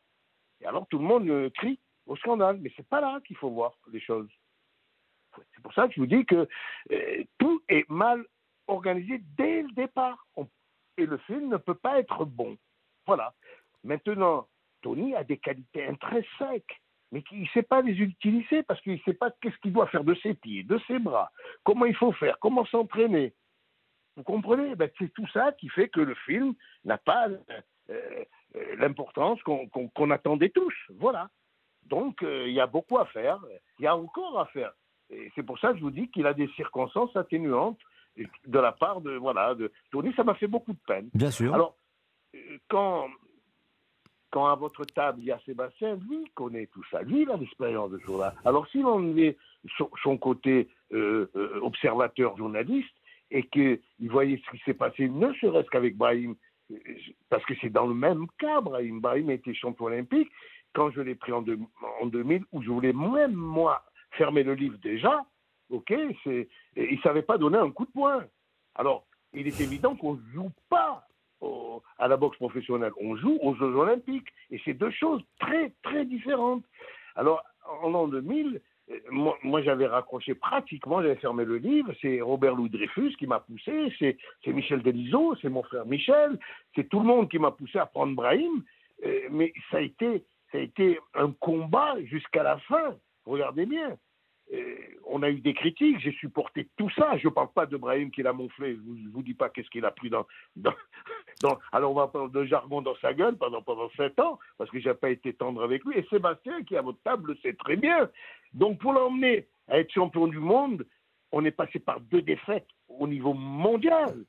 Et 0.60 0.66
alors 0.66 0.86
tout 0.88 0.98
le 0.98 1.04
monde 1.04 1.28
euh, 1.28 1.50
crie 1.50 1.78
au 2.06 2.16
scandale. 2.16 2.58
Mais 2.60 2.72
c'est 2.76 2.88
pas 2.88 3.00
là 3.00 3.20
qu'il 3.26 3.36
faut 3.36 3.50
voir 3.50 3.78
les 3.92 4.00
choses. 4.00 4.30
C'est 5.54 5.62
pour 5.62 5.72
ça 5.74 5.88
que 5.88 5.94
je 5.94 6.00
vous 6.00 6.06
dis 6.06 6.24
que 6.26 6.48
euh, 6.92 7.24
tout 7.38 7.62
est 7.68 7.88
mal 7.88 8.24
organisé 8.66 9.20
dès 9.36 9.62
le 9.62 9.72
départ. 9.72 10.26
Et 10.96 11.06
le 11.06 11.18
film 11.18 11.48
ne 11.48 11.56
peut 11.56 11.74
pas 11.74 11.98
être 11.98 12.24
bon. 12.24 12.56
Voilà. 13.06 13.34
Maintenant, 13.82 14.48
Tony 14.82 15.14
a 15.14 15.24
des 15.24 15.38
qualités 15.38 15.86
intrinsèques, 15.86 16.80
mais 17.14 17.22
qu'il 17.22 17.40
ne 17.42 17.46
sait 17.54 17.62
pas 17.62 17.80
les 17.80 17.92
utiliser 17.92 18.64
parce 18.64 18.80
qu'il 18.80 18.94
ne 18.94 18.98
sait 19.06 19.14
pas 19.14 19.30
qu'est-ce 19.40 19.56
qu'il 19.58 19.72
doit 19.72 19.86
faire 19.86 20.02
de 20.02 20.16
ses 20.16 20.34
pieds, 20.34 20.64
de 20.64 20.78
ses 20.88 20.98
bras, 20.98 21.30
comment 21.62 21.84
il 21.86 21.94
faut 21.94 22.10
faire, 22.10 22.36
comment 22.40 22.64
s'entraîner. 22.66 23.32
Vous 24.16 24.24
comprenez? 24.24 24.74
Ben, 24.74 24.90
C'est 24.98 25.12
tout 25.14 25.26
ça 25.28 25.52
qui 25.52 25.68
fait 25.68 25.88
que 25.88 26.00
le 26.00 26.14
film 26.26 26.54
n'a 26.84 26.98
pas 26.98 27.28
euh, 27.28 27.38
euh, 27.90 28.24
l'importance 28.78 29.40
qu'on 29.44 29.68
qu'on- 29.68 29.88
qu'on 29.88 30.10
attendait 30.10 30.50
tous. 30.50 30.74
Voilà. 30.98 31.28
Donc, 31.86 32.22
euh, 32.24 32.48
il 32.48 32.54
y 32.54 32.60
a 32.60 32.66
beaucoup 32.66 32.98
à 32.98 33.04
faire. 33.06 33.38
Il 33.78 33.84
y 33.84 33.86
a 33.86 33.96
encore 33.96 34.40
à 34.40 34.46
faire. 34.46 34.72
Et 35.10 35.30
c'est 35.36 35.42
pour 35.44 35.58
ça 35.60 35.70
que 35.72 35.78
je 35.78 35.82
vous 35.82 35.90
dis 35.90 36.10
qu'il 36.10 36.26
a 36.26 36.34
des 36.34 36.48
circonstances 36.56 37.14
atténuantes 37.16 37.78
de 38.16 38.58
la 38.58 38.72
part 38.72 39.00
de 39.00 39.12
voilà 39.16 39.54
de 39.54 39.70
Tony. 39.92 40.12
Ça 40.14 40.24
m'a 40.24 40.34
fait 40.34 40.46
beaucoup 40.48 40.72
de 40.72 40.82
peine. 40.86 41.10
Bien 41.14 41.30
sûr. 41.30 41.52
Alors, 41.54 41.76
quand 42.68 43.08
quand 44.34 44.46
à 44.46 44.56
votre 44.56 44.84
table 44.84 45.20
il 45.20 45.26
y 45.26 45.30
a 45.30 45.38
Sébastien, 45.46 45.94
lui 46.08 46.24
connaît 46.34 46.66
tout 46.66 46.82
ça. 46.90 47.02
Lui, 47.02 47.22
il 47.22 47.30
a 47.30 47.36
l'expérience 47.36 47.90
de 47.92 47.98
ce 47.98 48.04
jour-là. 48.04 48.34
Alors, 48.44 48.66
si 48.72 48.80
l'on 48.82 49.16
est 49.16 49.36
son, 49.78 49.88
son 50.02 50.18
côté 50.18 50.66
euh, 50.92 51.30
euh, 51.36 51.60
observateur 51.62 52.36
journaliste 52.36 52.90
et 53.30 53.44
qu'il 53.44 53.78
voyait 54.10 54.42
ce 54.44 54.50
qui 54.50 54.62
s'est 54.64 54.74
passé, 54.74 55.08
ne 55.08 55.32
serait-ce 55.34 55.70
qu'avec 55.70 55.96
Brahim, 55.96 56.34
euh, 56.72 56.76
parce 57.30 57.44
que 57.44 57.54
c'est 57.60 57.70
dans 57.70 57.86
le 57.86 57.94
même 57.94 58.26
cas, 58.38 58.60
Brahim. 58.60 58.98
Brahim 59.00 59.30
été 59.30 59.54
champion 59.54 59.84
olympique. 59.86 60.30
Quand 60.74 60.90
je 60.90 61.00
l'ai 61.00 61.14
pris 61.14 61.30
en, 61.30 61.42
deux- 61.42 61.60
en 62.02 62.06
2000, 62.06 62.42
où 62.50 62.60
je 62.60 62.70
voulais 62.70 62.92
même, 62.92 63.34
moi, 63.34 63.84
fermer 64.18 64.42
le 64.42 64.54
livre 64.54 64.78
déjà, 64.82 65.24
ok, 65.70 65.94
il 66.26 66.46
ne 66.76 67.00
savait 67.04 67.22
pas 67.22 67.38
donner 67.38 67.58
un 67.58 67.70
coup 67.70 67.86
de 67.86 67.92
poing. 67.92 68.24
Alors, 68.74 69.06
il 69.32 69.46
est 69.46 69.60
évident 69.60 69.94
qu'on 69.94 70.14
ne 70.14 70.22
joue 70.32 70.50
pas 70.68 70.83
à 71.98 72.08
la 72.08 72.16
boxe 72.16 72.36
professionnelle, 72.38 72.92
on 73.00 73.16
joue 73.16 73.38
aux 73.42 73.54
Jeux 73.54 73.74
Olympiques. 73.74 74.28
Et 74.50 74.60
c'est 74.64 74.74
deux 74.74 74.90
choses 74.90 75.22
très, 75.38 75.72
très 75.82 76.04
différentes. 76.04 76.64
Alors, 77.14 77.42
en 77.82 77.90
l'an 77.90 78.08
2000, 78.08 78.60
euh, 78.90 78.98
moi, 79.10 79.38
moi, 79.42 79.62
j'avais 79.62 79.86
raccroché 79.86 80.34
pratiquement, 80.34 81.02
j'avais 81.02 81.16
fermé 81.16 81.44
le 81.44 81.56
livre. 81.56 81.92
C'est 82.02 82.20
Robert 82.20 82.54
Louis 82.54 82.70
Dreyfus 82.70 83.14
qui 83.18 83.26
m'a 83.26 83.40
poussé, 83.40 83.92
c'est 83.98 84.16
Michel 84.52 84.82
Delisot, 84.82 85.36
c'est 85.40 85.48
mon 85.48 85.62
frère 85.62 85.86
Michel, 85.86 86.38
c'est 86.74 86.88
tout 86.88 87.00
le 87.00 87.06
monde 87.06 87.30
qui 87.30 87.38
m'a 87.38 87.50
poussé 87.50 87.78
à 87.78 87.86
prendre 87.86 88.14
Brahim. 88.14 88.62
Euh, 89.04 89.20
mais 89.30 89.52
ça 89.70 89.78
a 89.78 89.80
été, 89.80 90.24
ça 90.52 90.58
a 90.58 90.60
été 90.60 90.98
un 91.14 91.30
combat 91.32 91.94
jusqu'à 92.04 92.42
la 92.42 92.58
fin. 92.58 92.96
Regardez 93.24 93.66
bien. 93.66 93.96
On 95.06 95.22
a 95.22 95.30
eu 95.30 95.40
des 95.40 95.54
critiques, 95.54 95.98
j'ai 96.00 96.12
supporté 96.12 96.68
tout 96.76 96.90
ça. 96.90 97.16
Je 97.18 97.28
ne 97.28 97.32
parle 97.32 97.52
pas 97.52 97.66
de 97.66 97.76
Brahim 97.76 98.10
qui 98.10 98.22
l'a 98.22 98.32
monflé, 98.32 98.74
je 98.74 98.80
ne 98.80 99.08
vous, 99.10 99.22
dis 99.22 99.34
pas 99.34 99.48
qu'est-ce 99.48 99.70
qu'il 99.70 99.84
a 99.84 99.90
pris 99.90 100.10
dans, 100.10 100.26
dans, 100.56 100.74
dans- 101.42 101.58
Alors 101.72 101.92
on 101.92 101.94
va 101.94 102.08
parler 102.08 102.30
de 102.30 102.44
jargon 102.44 102.82
dans 102.82 102.96
sa 102.96 103.14
gueule 103.14 103.36
pendant, 103.36 103.62
pendant 103.62 103.88
sept 103.90 104.18
ans, 104.20 104.38
parce 104.58 104.70
que 104.70 104.80
je 104.80 104.88
n'ai 104.88 104.94
pas 104.94 105.10
été 105.10 105.32
tendre 105.34 105.62
avec 105.62 105.84
lui. 105.84 105.96
Et 105.98 106.04
Sébastien, 106.10 106.62
qui 106.64 106.74
est 106.74 106.78
à 106.78 106.82
votre 106.82 107.00
table, 107.02 107.30
le 107.32 107.36
sait 107.36 107.54
très 107.54 107.76
bien. 107.76 108.08
Donc 108.54 108.78
pour 108.78 108.92
l'emmener 108.92 109.46
à 109.68 109.78
être 109.78 109.92
champion 109.92 110.26
du 110.26 110.38
monde, 110.38 110.86
on 111.32 111.44
est 111.44 111.50
passé 111.50 111.78
par 111.78 112.00
deux 112.00 112.22
défaites 112.22 112.68
au 112.88 113.06
niveau 113.08 113.34
mondial, 113.34 114.24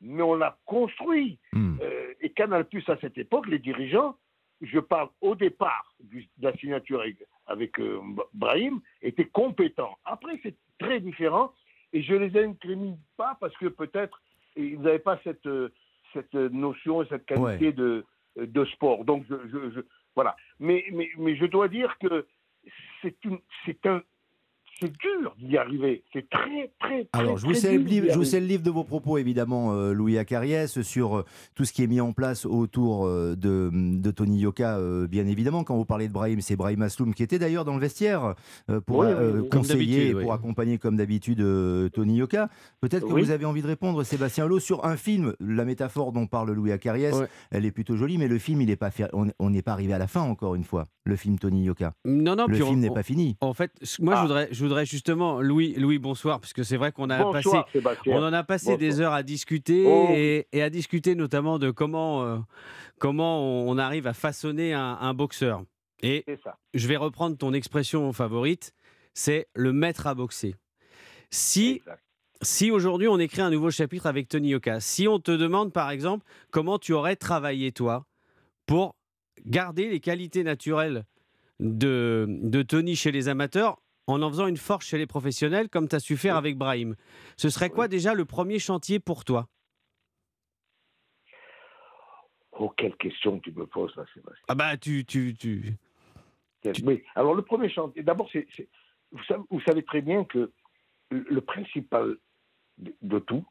mais 0.00 0.22
on 0.22 0.34
l'a 0.34 0.58
construit. 0.66 1.38
Euh, 1.82 2.14
et 2.20 2.30
Canal 2.30 2.64
Plus 2.66 2.86
à 2.88 2.96
cette 3.00 3.18
époque, 3.18 3.46
les 3.48 3.58
dirigeants, 3.58 4.16
je 4.60 4.78
parle 4.78 5.08
au 5.20 5.34
départ 5.34 5.92
du- 6.00 6.28
de 6.38 6.44
la 6.44 6.52
signature 6.56 7.02
avec, 7.52 7.78
euh, 7.78 8.00
Brahim, 8.32 8.80
étaient 9.02 9.26
compétents. 9.26 9.96
Après, 10.04 10.40
c'est 10.42 10.56
très 10.78 11.00
différent 11.00 11.52
et 11.92 12.02
je 12.02 12.14
les 12.14 12.42
incrimine 12.42 12.96
pas 13.16 13.36
parce 13.40 13.56
que 13.58 13.66
peut-être 13.66 14.20
ils 14.56 14.80
n'avaient 14.80 14.98
pas 14.98 15.20
cette, 15.22 15.46
euh, 15.46 15.68
cette 16.12 16.34
notion 16.34 17.02
et 17.02 17.06
cette 17.08 17.26
qualité 17.26 17.72
de, 17.72 18.04
de 18.36 18.64
sport. 18.66 19.04
Donc, 19.04 19.24
je, 19.28 19.34
je- 19.50 19.70
je- 19.70 19.80
voilà. 20.14 20.34
Mais, 20.58 20.84
mais, 20.92 21.08
mais 21.18 21.36
je 21.36 21.46
dois 21.46 21.68
dire 21.68 21.96
que 21.98 22.26
c'est 23.02 23.86
un. 23.86 24.02
C'est 24.80 24.90
dur 24.98 25.34
d'y 25.38 25.56
arriver. 25.56 26.02
C'est 26.12 26.28
très, 26.28 26.72
très, 26.80 27.04
très. 27.04 27.08
Alors, 27.12 27.38
je 27.38 27.46
vous, 27.46 27.54
sais 27.54 27.72
le 27.72 27.78
dur 27.78 27.88
livre, 27.88 28.06
d'y 28.06 28.12
je 28.12 28.14
vous 28.14 28.20
arriver. 28.22 28.30
sais 28.30 28.40
le 28.40 28.46
livre 28.46 28.62
de 28.64 28.70
vos 28.70 28.82
propos, 28.84 29.16
évidemment, 29.18 29.72
euh, 29.74 29.92
Louis 29.92 30.18
Acariès, 30.18 30.80
sur 30.82 31.18
euh, 31.18 31.24
tout 31.54 31.64
ce 31.64 31.72
qui 31.72 31.82
est 31.84 31.86
mis 31.86 32.00
en 32.00 32.12
place 32.12 32.46
autour 32.46 33.06
euh, 33.06 33.36
de, 33.36 33.70
de 33.72 34.10
Tony 34.10 34.40
Yoka, 34.40 34.78
euh, 34.78 35.06
bien 35.06 35.26
évidemment. 35.26 35.62
Quand 35.62 35.76
vous 35.76 35.84
parlez 35.84 36.08
de 36.08 36.12
Brahim, 36.12 36.40
c'est 36.40 36.56
Brahim 36.56 36.82
Asloum 36.82 37.14
qui 37.14 37.22
était 37.22 37.38
d'ailleurs 37.38 37.64
dans 37.64 37.74
le 37.74 37.80
vestiaire 37.80 38.34
euh, 38.70 38.80
pour 38.80 38.98
Oui, 39.00 39.06
oui, 39.08 39.14
oui. 39.42 39.48
Comme 39.50 39.60
conseiller, 39.60 40.08
et 40.08 40.14
oui. 40.14 40.22
pour 40.22 40.32
accompagner, 40.32 40.78
comme 40.78 40.96
d'habitude, 40.96 41.40
euh, 41.40 41.88
Tony 41.90 42.16
Yoka. 42.16 42.48
Peut-être 42.80 43.06
que 43.06 43.12
Oui. 43.12 43.22
vous 43.22 43.30
avez 43.30 43.44
envie 43.44 43.62
de 43.62 43.68
répondre, 43.68 44.02
Sébastien 44.02 44.46
Lowe, 44.48 44.58
sur 44.58 44.84
un 44.84 44.96
film. 44.96 45.34
La 45.38 45.64
métaphore 45.64 46.10
dont 46.12 46.26
parle 46.26 46.50
Louis 46.52 46.72
Acariès, 46.72 47.14
elle 47.52 47.64
est 47.66 47.70
plutôt 47.72 47.96
jolie, 47.96 48.18
mais 48.18 48.26
le 48.26 48.38
film, 48.38 48.60
il 48.60 48.70
est 48.70 48.76
pas 48.76 48.90
fait- 48.90 49.10
on 49.38 49.50
n'est 49.50 49.62
pas 49.62 49.72
arrivé 49.72 49.92
à 49.92 49.98
la 49.98 50.08
fin, 50.08 50.22
encore 50.22 50.54
une 50.56 50.64
fois, 50.64 50.88
le 51.04 51.14
film 51.14 51.38
Tony 51.38 51.62
Yoka. 51.64 51.94
Non, 52.04 52.34
non, 52.34 52.46
le 52.48 52.56
film 52.56 52.80
n'est 52.80 52.90
pas 52.90 53.02
fini. 53.04 53.36
En 53.40 53.54
fait, 53.54 53.70
moi, 54.00 54.16
je, 54.16 54.22
voudrais, 54.22 54.48
je 54.50 54.61
voudrais 54.62 54.86
justement, 54.86 55.40
Louis, 55.40 55.74
Louis, 55.74 55.98
bonsoir, 55.98 56.40
parce 56.40 56.52
que 56.52 56.62
c'est 56.62 56.76
vrai 56.76 56.92
qu'on 56.92 57.10
a 57.10 57.22
Bonsoir, 57.22 57.64
passé, 57.64 57.78
Sébastien. 57.78 58.16
on 58.16 58.22
en 58.22 58.32
a 58.32 58.42
passé 58.42 58.76
des 58.76 59.00
heures 59.00 59.12
à 59.12 59.22
discuter 59.22 59.84
Oh. 59.86 60.08
et, 60.10 60.46
et 60.52 60.62
à 60.62 60.70
discuter 60.70 61.14
notamment 61.14 61.58
de 61.58 61.70
comment, 61.70 62.22
euh, 62.24 62.38
comment 62.98 63.42
on 63.68 63.78
arrive 63.78 64.06
à 64.06 64.12
façonner 64.14 64.72
un, 64.74 64.98
un 65.00 65.14
boxeur. 65.14 65.62
Et 66.02 66.24
ça. 66.42 66.58
je 66.74 66.88
vais 66.88 66.96
reprendre 66.96 67.36
ton 67.36 67.52
expression 67.52 68.12
favorite, 68.12 68.72
c'est 69.14 69.46
le 69.54 69.72
maître 69.72 70.06
à 70.06 70.14
boxer. 70.14 70.56
Si, 71.30 71.80
si 72.42 72.70
aujourd'hui 72.70 73.06
on 73.08 73.18
écrit 73.20 73.40
un 73.42 73.50
nouveau 73.50 73.70
chapitre 73.70 74.06
avec 74.06 74.28
Tony 74.28 74.48
Yoka, 74.50 74.80
si 74.80 75.06
on 75.06 75.20
te 75.20 75.30
demande 75.30 75.72
par 75.72 75.90
exemple 75.90 76.26
comment 76.50 76.78
tu 76.78 76.92
aurais 76.92 77.16
travaillé 77.16 77.70
toi 77.72 78.04
pour 78.66 78.96
garder 79.46 79.88
les 79.88 80.00
qualités 80.00 80.42
naturelles 80.44 81.04
de, 81.60 82.26
de 82.28 82.62
Tony 82.62 82.96
chez 82.96 83.12
les 83.12 83.28
amateurs 83.28 83.78
en 84.06 84.22
en 84.22 84.28
faisant 84.30 84.46
une 84.46 84.56
force 84.56 84.86
chez 84.86 84.98
les 84.98 85.06
professionnels, 85.06 85.68
comme 85.68 85.88
tu 85.88 85.96
as 85.96 86.00
su 86.00 86.16
faire 86.16 86.36
avec 86.36 86.56
Brahim. 86.56 86.96
Ce 87.36 87.48
serait 87.48 87.70
quoi 87.70 87.88
déjà 87.88 88.14
le 88.14 88.24
premier 88.24 88.58
chantier 88.58 88.98
pour 89.00 89.24
toi? 89.24 89.48
Oh, 92.52 92.68
quelle 92.76 92.96
question 92.96 93.38
tu 93.40 93.52
me 93.52 93.66
poses 93.66 93.94
là, 93.96 94.04
Sébastien. 94.12 94.44
Ah 94.48 94.54
bah, 94.54 94.76
tu... 94.76 95.04
tu, 95.04 95.34
tu... 95.34 95.74
Oui, 96.84 97.02
alors 97.14 97.34
le 97.34 97.42
premier 97.42 97.68
chantier, 97.68 98.02
d'abord, 98.02 98.28
c'est, 98.32 98.46
c'est- 98.56 98.68
vous, 99.10 99.24
savez, 99.24 99.42
vous 99.50 99.60
savez 99.62 99.82
très 99.84 100.00
bien 100.00 100.24
que 100.24 100.52
le 101.10 101.40
principal 101.40 102.16
de, 102.78 102.94
de 103.02 103.18
tout, 103.18 103.44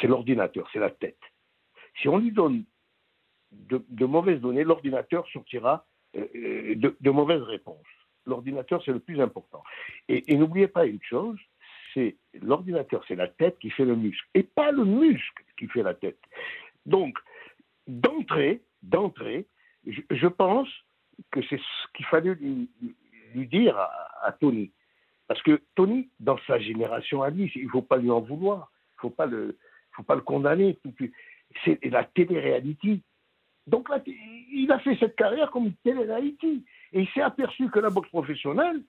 c'est 0.00 0.06
l'ordinateur, 0.06 0.68
c'est 0.72 0.78
la 0.78 0.90
tête. 0.90 1.18
Si 2.00 2.08
on 2.08 2.18
lui 2.18 2.32
donne 2.32 2.64
de, 3.50 3.84
de 3.88 4.06
mauvaises 4.06 4.40
données, 4.40 4.64
l'ordinateur 4.64 5.26
sortira 5.28 5.86
euh, 6.16 6.26
euh, 6.34 6.74
de, 6.76 6.96
de 7.00 7.10
mauvaises 7.10 7.42
réponses. 7.42 7.86
L'ordinateur, 8.30 8.82
c'est 8.84 8.92
le 8.92 9.00
plus 9.00 9.20
important. 9.20 9.62
Et, 10.08 10.36
n'oubliez 10.36 10.68
pas 10.68 10.86
une 10.86 11.02
chose, 11.02 11.38
c'est 11.92 12.16
l'ordinateur, 12.40 13.04
c'est 13.06 13.16
la 13.16 13.28
tête 13.28 13.58
qui 13.58 13.70
fait 13.70 13.84
le 13.84 13.96
muscle, 13.96 14.26
et 14.34 14.42
pas 14.42 14.70
le 14.72 14.84
muscle 14.84 15.44
qui 15.58 15.66
fait 15.66 15.82
la 15.82 15.94
tête. 15.94 16.20
Donc, 16.86 17.18
d'entrée, 17.86 18.62
d'entrée, 18.82 19.46
je, 19.86 20.26
pense 20.28 20.68
que 21.30 21.40
c'est 21.48 21.58
ce 21.58 21.92
qu'il 21.94 22.06
fallait 22.06 22.34
lui, 22.34 22.68
dire 23.48 23.76
à, 23.76 23.90
à 24.22 24.32
Tony. 24.32 24.70
Parce 25.30 25.42
que 25.42 25.62
Tony, 25.76 26.08
dans 26.18 26.38
sa 26.46 26.58
génération 26.58 27.22
à 27.22 27.30
lui, 27.30 27.52
il 27.54 27.66
ne 27.66 27.70
faut 27.70 27.82
pas 27.82 27.98
lui 27.98 28.10
en 28.10 28.20
vouloir, 28.20 28.72
il 28.72 28.96
ne 28.96 29.00
faut, 29.02 29.10
pas 29.10 29.26
le- 29.26 29.56
faut 29.92 30.02
pas 30.02 30.16
le 30.16 30.22
condamner. 30.22 30.76
C'est 31.64 31.84
la 31.84 32.04
télé-réalité. 32.04 33.00
Donc 33.70 33.88
là, 33.88 34.00
il 34.06 34.70
a 34.72 34.78
fait 34.80 34.96
cette 34.96 35.16
carrière 35.16 35.50
comme 35.50 35.72
télé-réalité. 35.84 36.62
Et 36.92 37.00
il 37.02 37.08
s'est 37.10 37.22
aperçu 37.22 37.70
que 37.70 37.78
la 37.78 37.90
boxe 37.90 38.08
professionnelle, 38.08 38.82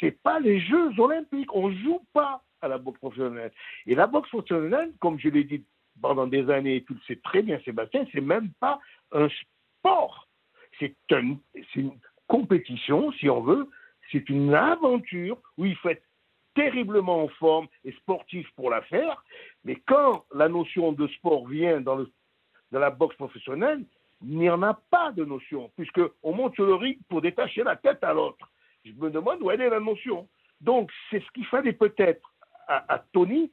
c'est 0.00 0.20
pas 0.22 0.40
les 0.40 0.60
Jeux 0.60 0.90
Olympiques. 0.98 1.54
On 1.54 1.70
joue 1.70 2.00
pas 2.12 2.42
à 2.60 2.68
la 2.68 2.78
boxe 2.78 2.98
professionnelle. 2.98 3.52
Et 3.86 3.94
la 3.94 4.06
boxe 4.06 4.28
professionnelle, 4.28 4.92
comme 5.00 5.18
je 5.18 5.28
l'ai 5.28 5.44
dit 5.44 5.64
pendant 6.00 6.26
des 6.26 6.50
années, 6.50 6.76
et 6.76 6.84
tu 6.84 6.94
le 6.94 7.00
sais 7.06 7.16
très 7.16 7.42
bien, 7.42 7.60
Sébastien, 7.64 8.04
c'est 8.12 8.20
même 8.20 8.50
pas 8.60 8.80
un 9.12 9.28
sport. 9.78 10.28
C'est 10.78 10.94
un- 11.12 11.36
c'est 11.54 11.80
une 11.80 11.98
compétition, 12.26 13.12
si 13.12 13.28
on 13.28 13.40
veut. 13.40 13.68
C'est 14.10 14.28
une 14.28 14.54
aventure 14.54 15.38
où 15.56 15.64
il 15.64 15.76
faut 15.76 15.90
être 15.90 16.02
terriblement 16.54 17.22
en 17.24 17.28
forme 17.28 17.68
et 17.84 17.92
sportif 17.92 18.48
pour 18.56 18.70
la 18.70 18.82
faire. 18.82 19.24
Mais 19.64 19.76
quand 19.86 20.24
la 20.34 20.48
notion 20.48 20.92
de 20.92 21.06
sport 21.08 21.46
vient 21.46 21.80
dans, 21.80 22.04
la 22.72 22.90
boxe 22.90 23.16
professionnelle, 23.16 23.84
n'y 24.22 24.50
en 24.50 24.62
a 24.62 24.74
pas 24.74 25.12
de 25.12 25.24
notion, 25.24 25.70
puisqu'on 25.76 26.34
monte 26.34 26.54
sur 26.54 26.66
le 26.66 26.74
ring 26.74 26.98
pour 27.08 27.22
détacher 27.22 27.62
la 27.62 27.76
tête 27.76 28.02
à 28.02 28.12
l'autre. 28.12 28.50
Je 28.84 28.92
me 28.92 29.10
demande 29.10 29.42
où 29.42 29.50
elle 29.50 29.60
est 29.60 29.70
la 29.70 29.80
notion. 29.80 30.28
Donc, 30.60 30.90
c'est 31.10 31.20
ce 31.20 31.30
qu'il 31.32 31.46
fallait 31.46 31.72
peut-être 31.72 32.32
à, 32.66 32.94
à 32.94 32.98
Tony, 33.12 33.50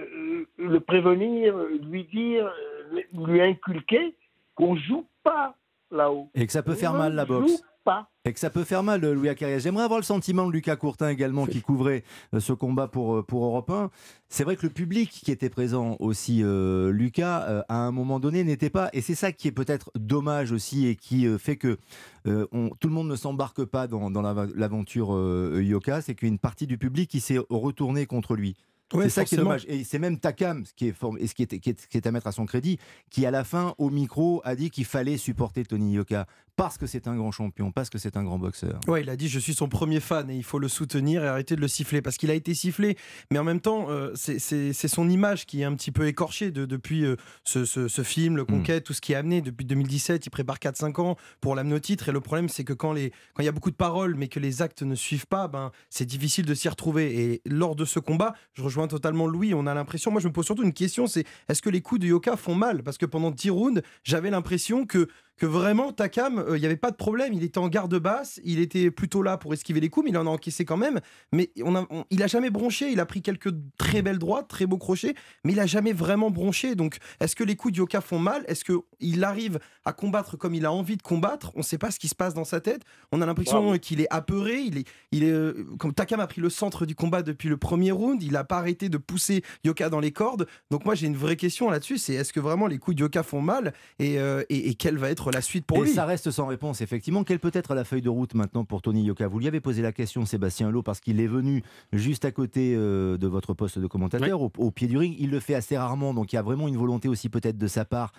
euh, 0.00 0.46
le 0.56 0.80
prévenir, 0.80 1.56
lui 1.82 2.04
dire, 2.04 2.46
euh, 2.46 3.02
lui 3.12 3.40
inculquer 3.40 4.16
qu'on 4.54 4.76
joue 4.76 5.06
pas 5.22 5.54
là-haut. 5.90 6.30
Et 6.34 6.46
que 6.46 6.52
ça 6.52 6.62
peut 6.62 6.74
faire 6.74 6.92
mal 6.92 7.14
la 7.14 7.24
boxe. 7.24 7.62
Pas. 7.84 8.08
Et 8.24 8.32
que 8.32 8.38
ça 8.38 8.50
peut 8.50 8.64
faire 8.64 8.82
mal, 8.82 9.04
euh, 9.04 9.14
Louis 9.14 9.28
Acarias. 9.28 9.58
J'aimerais 9.58 9.82
avoir 9.84 9.98
le 9.98 10.04
sentiment 10.04 10.46
de 10.46 10.52
Lucas 10.52 10.76
Courtin 10.76 11.08
également, 11.08 11.46
qui 11.46 11.60
couvrait 11.60 12.04
euh, 12.34 12.40
ce 12.40 12.52
combat 12.52 12.86
pour, 12.88 13.16
euh, 13.16 13.22
pour 13.22 13.44
Europe 13.44 13.70
1. 13.70 13.90
C'est 14.28 14.44
vrai 14.44 14.56
que 14.56 14.62
le 14.66 14.72
public 14.72 15.10
qui 15.10 15.30
était 15.32 15.50
présent 15.50 15.96
aussi, 15.98 16.42
euh, 16.42 16.92
Lucas, 16.92 17.42
euh, 17.48 17.62
à 17.68 17.76
un 17.78 17.90
moment 17.90 18.20
donné, 18.20 18.44
n'était 18.44 18.70
pas. 18.70 18.88
Et 18.92 19.00
c'est 19.00 19.14
ça 19.16 19.32
qui 19.32 19.48
est 19.48 19.52
peut-être 19.52 19.90
dommage 19.96 20.52
aussi 20.52 20.86
et 20.86 20.94
qui 20.96 21.26
euh, 21.26 21.38
fait 21.38 21.56
que 21.56 21.78
euh, 22.28 22.46
on- 22.52 22.70
tout 22.78 22.88
le 22.88 22.94
monde 22.94 23.08
ne 23.08 23.16
s'embarque 23.16 23.64
pas 23.64 23.86
dans, 23.88 24.10
dans 24.10 24.22
la- 24.22 24.46
l'aventure 24.54 25.14
euh, 25.14 25.60
Yoka. 25.64 26.00
C'est 26.02 26.14
qu'une 26.14 26.38
partie 26.38 26.66
du 26.68 26.78
public 26.78 27.10
qui 27.10 27.20
s'est 27.20 27.40
retournée 27.50 28.06
contre 28.06 28.36
lui. 28.36 28.54
Ouais, 28.94 29.04
c'est 29.04 29.08
ça 29.08 29.24
qui 29.24 29.36
est 29.36 29.38
dommage. 29.38 29.64
Et 29.68 29.84
c'est 29.84 29.98
même 29.98 30.18
Takam, 30.18 30.66
ce 30.66 30.74
qui 30.74 30.88
est, 30.88 30.92
form- 30.92 31.16
et 31.18 31.26
ce 31.26 31.34
qui 31.34 31.44
est, 31.44 31.58
qui, 31.60 31.70
est, 31.70 31.86
qui 31.88 31.96
est 31.96 32.06
à 32.06 32.12
mettre 32.12 32.26
à 32.26 32.32
son 32.32 32.44
crédit, 32.44 32.78
qui 33.08 33.24
à 33.24 33.30
la 33.30 33.42
fin, 33.42 33.74
au 33.78 33.88
micro, 33.88 34.42
a 34.44 34.54
dit 34.54 34.68
qu'il 34.68 34.84
fallait 34.84 35.16
supporter 35.16 35.64
Tony 35.64 35.94
Yoka 35.94 36.26
parce 36.56 36.76
que 36.78 36.86
c'est 36.86 37.08
un 37.08 37.16
grand 37.16 37.30
champion, 37.32 37.72
parce 37.72 37.88
que 37.90 37.98
c'est 37.98 38.16
un 38.16 38.22
grand 38.24 38.38
boxeur. 38.38 38.78
Ouais, 38.86 39.02
il 39.02 39.08
a 39.10 39.16
dit 39.16 39.28
je 39.28 39.38
suis 39.38 39.54
son 39.54 39.68
premier 39.68 40.00
fan 40.00 40.28
et 40.30 40.36
il 40.36 40.44
faut 40.44 40.58
le 40.58 40.68
soutenir 40.68 41.24
et 41.24 41.28
arrêter 41.28 41.56
de 41.56 41.60
le 41.60 41.68
siffler 41.68 42.02
parce 42.02 42.16
qu'il 42.18 42.30
a 42.30 42.34
été 42.34 42.52
sifflé, 42.54 42.96
mais 43.30 43.38
en 43.38 43.44
même 43.44 43.60
temps 43.60 43.86
euh, 43.90 44.12
c'est- 44.14 44.38
son 44.88 45.08
image 45.08 45.46
qui 45.46 45.62
est 45.62 45.64
un 45.64 45.74
petit 45.74 45.90
peu 45.92 46.06
écorchée 46.06 46.50
de- 46.50 46.66
depuis 46.66 47.04
euh, 47.04 47.16
ce, 47.44 47.64
ce- 47.64 47.88
ce 47.88 48.02
film, 48.02 48.36
le 48.36 48.44
Conquête, 48.44 48.84
tout 48.84 48.92
ce 48.92 49.00
qui 49.00 49.12
est 49.12 49.16
amené 49.16 49.40
depuis 49.40 49.64
2017. 49.64 50.26
Il 50.26 50.30
prépare 50.30 50.58
4-5 50.58 51.00
ans 51.00 51.16
pour 51.40 51.54
l'amener 51.54 51.74
au 51.74 51.78
titre 51.80 52.08
et 52.08 52.12
le 52.12 52.20
problème 52.20 52.48
c'est 52.48 52.64
que 52.64 52.72
quand 52.74 52.94
il 52.96 53.10
y 53.40 53.48
a 53.48 53.52
beaucoup 53.52 53.70
de 53.70 53.76
paroles 53.76 54.14
mais 54.16 54.28
que 54.28 54.38
les 54.40 54.60
actes 54.62 54.82
ne 54.82 54.94
suivent 54.94 55.26
pas, 55.26 55.48
ben 55.48 55.72
c'est 55.88 56.04
difficile 56.06 56.44
de 56.44 56.54
s'y 56.54 56.68
retrouver. 56.68 57.32
Et 57.32 57.42
lors 57.46 57.74
de 57.76 57.84
ce 57.84 57.98
combat, 57.98 58.34
je 58.52 58.62
rejoins 58.62 58.88
totalement 58.88 59.26
Louis. 59.26 59.54
On 59.54 59.66
a 59.66 59.74
l'impression, 59.74 60.10
moi 60.10 60.20
je 60.20 60.28
me 60.28 60.32
pose 60.32 60.44
surtout 60.46 60.62
une 60.64 60.72
question, 60.74 61.06
c'est 61.06 61.24
est-ce 61.48 61.62
que 61.62 61.70
les 61.70 61.80
coups 61.80 62.00
de 62.02 62.06
Yoka 62.08 62.36
font 62.36 62.54
mal? 62.54 62.82
Parce 62.82 62.98
que 62.98 63.06
pendant 63.06 63.30
10 63.30 63.50
rounds, 63.50 63.82
j'avais 64.04 64.30
l'impression 64.30 64.84
que 64.86 65.08
que 65.38 65.46
vraiment 65.46 65.92
Takam, 65.92 66.38
euh, 66.38 66.56
il 66.56 66.60
n'y 66.60 66.66
avait 66.66 66.76
pas 66.76 66.90
de 66.90 66.96
problème, 66.96 67.32
il 67.32 67.42
était 67.42 67.58
en 67.58 67.68
garde 67.68 67.98
basse, 67.98 68.40
il 68.44 68.60
était 68.60 68.90
plutôt 68.90 69.22
là 69.22 69.36
pour 69.38 69.52
esquiver 69.54 69.80
les 69.80 69.88
coups, 69.88 70.04
mais 70.04 70.10
il 70.10 70.18
en 70.18 70.26
a 70.26 70.30
encaissé 70.30 70.64
quand 70.64 70.76
même. 70.76 71.00
Mais 71.32 71.50
on 71.64 71.74
a, 71.74 71.84
on- 71.90 72.04
il 72.10 72.22
a 72.22 72.26
jamais 72.26 72.50
bronché, 72.50 72.90
il 72.92 73.00
a 73.00 73.06
pris 73.06 73.22
quelques 73.22 73.50
très 73.78 74.02
belles 74.02 74.18
droites, 74.18 74.46
très 74.48 74.66
beaux 74.66 74.78
crochets, 74.78 75.14
mais 75.44 75.52
il 75.52 75.60
a 75.60 75.66
jamais 75.66 75.92
vraiment 75.92 76.30
bronché. 76.30 76.74
Donc, 76.74 76.98
est-ce 77.20 77.34
que 77.34 77.44
les 77.44 77.56
coups 77.56 77.72
de 77.74 77.78
Yoka 77.78 78.00
font 78.00 78.18
mal? 78.18 78.44
Est-ce 78.46 78.64
que 78.64 78.74
il 79.00 79.24
arrive 79.24 79.58
à 79.84 79.92
combattre 79.92 80.36
comme 80.36 80.54
il 80.54 80.64
a 80.66 80.72
envie 80.72 80.96
de 80.96 81.02
combattre? 81.02 81.50
On 81.54 81.58
ne 81.60 81.64
sait 81.64 81.78
pas 81.78 81.90
ce 81.90 81.98
qui 81.98 82.08
se 82.08 82.14
passe 82.14 82.34
dans 82.34 82.44
sa 82.44 82.60
tête. 82.60 82.82
On 83.10 83.20
a 83.20 83.26
l'impression 83.26 83.78
qu'il 83.78 84.00
est 84.00 84.08
apeuré. 84.10 84.60
Il 84.60 84.78
est, 84.78 84.84
il 85.10 85.24
est, 85.24 85.30
euh, 85.32 85.64
comme 85.78 85.92
Takam 85.92 86.20
a 86.20 86.26
pris 86.26 86.40
le 86.40 86.50
centre 86.50 86.86
du 86.86 86.94
combat 86.94 87.22
depuis 87.22 87.48
le 87.48 87.56
premier 87.56 87.90
round, 87.90 88.22
il 88.22 88.32
n'a 88.32 88.44
pas 88.44 88.58
arrêté 88.58 88.88
de 88.88 88.98
pousser 88.98 89.42
Yoka 89.64 89.88
dans 89.88 90.00
les 90.00 90.12
cordes. 90.12 90.46
Donc 90.70 90.84
moi, 90.84 90.94
j'ai 90.94 91.06
une 91.06 91.16
vraie 91.16 91.36
question 91.36 91.68
là-dessus. 91.70 91.98
C'est 91.98 92.14
est-ce 92.14 92.32
que 92.32 92.40
vraiment 92.40 92.66
les 92.66 92.78
coups 92.78 92.96
de 92.96 93.00
Yoka 93.02 93.22
font 93.22 93.40
mal? 93.40 93.72
Et, 93.98 94.18
euh, 94.18 94.42
et- 94.50 94.68
et 94.68 94.74
quelle 94.74 94.98
va 94.98 95.10
être 95.10 95.21
la 95.30 95.40
suite 95.40 95.64
pour 95.64 95.78
et 95.78 95.82
lui 95.82 95.92
ça 95.92 96.04
reste 96.04 96.30
sans 96.30 96.46
réponse, 96.46 96.80
effectivement. 96.80 97.24
Quelle 97.24 97.38
peut 97.38 97.50
être 97.54 97.74
la 97.74 97.84
feuille 97.84 98.02
de 98.02 98.08
route 98.08 98.34
maintenant 98.34 98.64
pour 98.64 98.82
Tony 98.82 99.04
Yoka? 99.04 99.28
Vous 99.28 99.38
lui 99.38 99.48
avez 99.48 99.60
posé 99.60 99.82
la 99.82 99.92
question, 99.92 100.26
Sébastien 100.26 100.70
Lowe, 100.70 100.82
parce 100.82 101.00
qu'il 101.00 101.20
est 101.20 101.26
venu 101.26 101.62
juste 101.92 102.24
à 102.24 102.32
côté 102.32 102.74
euh, 102.74 103.16
de 103.16 103.26
votre 103.26 103.54
poste 103.54 103.78
de 103.78 103.86
commentateur, 103.86 104.42
au, 104.42 104.50
au 104.58 104.70
pied 104.70 104.88
du 104.88 104.98
ring. 104.98 105.14
Il 105.18 105.30
le 105.30 105.40
fait 105.40 105.54
assez 105.54 105.76
rarement, 105.76 106.14
donc 106.14 106.32
il 106.32 106.36
y 106.36 106.38
a 106.38 106.42
vraiment 106.42 106.68
une 106.68 106.76
volonté 106.76 107.08
aussi 107.08 107.28
peut-être 107.28 107.58
de 107.58 107.66
sa 107.66 107.84
part 107.84 108.12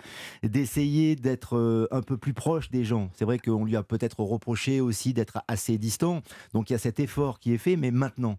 d'essayer 0.44 1.16
d'être 1.16 1.58
euh, 1.58 1.88
un 1.92 2.02
peu 2.02 2.18
plus 2.18 2.34
proche 2.34 2.70
des 2.70 2.84
gens. 2.84 3.10
C'est 3.14 3.26
vrai 3.26 3.40
qu'on 3.40 3.66
lui 3.66 3.76
a 3.76 3.84
peut-être 3.84 4.22
reproché 4.22 4.82
aussi 4.82 5.14
d'être 5.14 5.40
assez 5.48 5.78
distant, 5.78 6.22
donc 6.54 6.70
il 6.70 6.74
y 6.74 6.76
a 6.76 6.80
cet 6.80 7.00
effort 7.00 7.40
qui 7.40 7.54
est 7.54 7.58
fait, 7.58 7.76
mais 7.76 7.92
maintenant, 7.92 8.38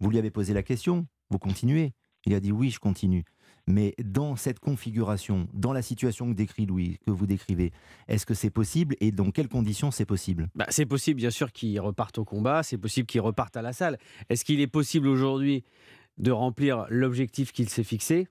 vous 0.00 0.10
lui 0.10 0.18
avez 0.18 0.30
posé 0.30 0.52
la 0.54 0.62
question, 0.62 1.06
vous 1.30 1.38
continuez. 1.38 1.92
Il 2.24 2.34
a 2.34 2.40
dit 2.40 2.52
oui, 2.52 2.70
je 2.70 2.78
continue. 2.78 3.24
Mais 3.68 3.94
dans 4.02 4.34
cette 4.34 4.58
configuration, 4.58 5.48
dans 5.52 5.72
la 5.72 5.82
situation 5.82 6.28
que 6.28 6.34
décrit 6.36 6.66
Louis, 6.66 6.98
que 7.06 7.12
vous 7.12 7.26
décrivez, 7.26 7.72
est-ce 8.08 8.26
que 8.26 8.34
c'est 8.34 8.50
possible 8.50 8.96
et 9.00 9.12
dans 9.12 9.30
quelles 9.30 9.48
conditions 9.48 9.90
c'est 9.90 10.04
possible? 10.04 10.48
Bah, 10.54 10.66
c'est 10.68 10.86
possible, 10.86 11.18
bien 11.18 11.30
sûr, 11.30 11.52
qu'il 11.52 11.78
reparte 11.80 12.18
au 12.18 12.24
combat, 12.24 12.62
c'est 12.62 12.78
possible 12.78 13.06
qu'il 13.06 13.20
reparte 13.20 13.56
à 13.56 13.62
la 13.62 13.72
salle. 13.72 13.98
Est-ce 14.28 14.44
qu'il 14.44 14.60
est 14.60 14.66
possible 14.66 15.06
aujourd'hui 15.06 15.64
de 16.18 16.32
remplir 16.32 16.86
l'objectif 16.88 17.52
qu'il 17.52 17.68
s'est 17.68 17.84
fixé? 17.84 18.26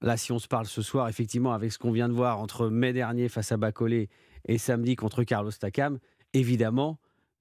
Là, 0.00 0.16
si 0.16 0.32
on 0.32 0.38
se 0.38 0.48
parle 0.48 0.66
ce 0.66 0.82
soir, 0.82 1.08
effectivement, 1.08 1.52
avec 1.52 1.72
ce 1.72 1.78
qu'on 1.78 1.92
vient 1.92 2.08
de 2.08 2.14
voir 2.14 2.40
entre 2.40 2.68
mai 2.68 2.92
dernier 2.92 3.28
face 3.28 3.52
à 3.52 3.56
Bacolé 3.56 4.10
et 4.46 4.58
samedi 4.58 4.96
contre 4.96 5.22
Carlos 5.22 5.52
Takam, 5.52 5.98
évidemment 6.34 6.98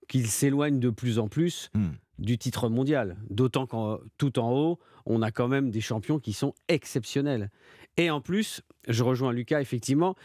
qu'il 0.07 0.27
s'éloigne 0.27 0.79
de 0.79 0.89
plus 0.89 1.17
en 1.17 1.27
plus 1.27 1.71
du 2.19 2.37
titre 2.37 2.69
mondial. 2.69 3.17
D'autant 3.29 3.65
qu'en 3.65 3.99
tout 4.17 4.39
en 4.39 4.51
haut, 4.51 4.79
on 5.05 5.21
a 5.21 5.31
quand 5.31 5.47
même 5.47 5.69
des 5.71 5.81
champions 5.81 6.19
qui 6.19 6.33
sont 6.33 6.53
exceptionnels. 6.67 7.49
Et 7.97 8.09
en 8.09 8.21
plus, 8.21 8.61
je 8.87 9.03
rejoins 9.03 9.33
Lucas, 9.33 9.61
effectivement, 9.61 10.15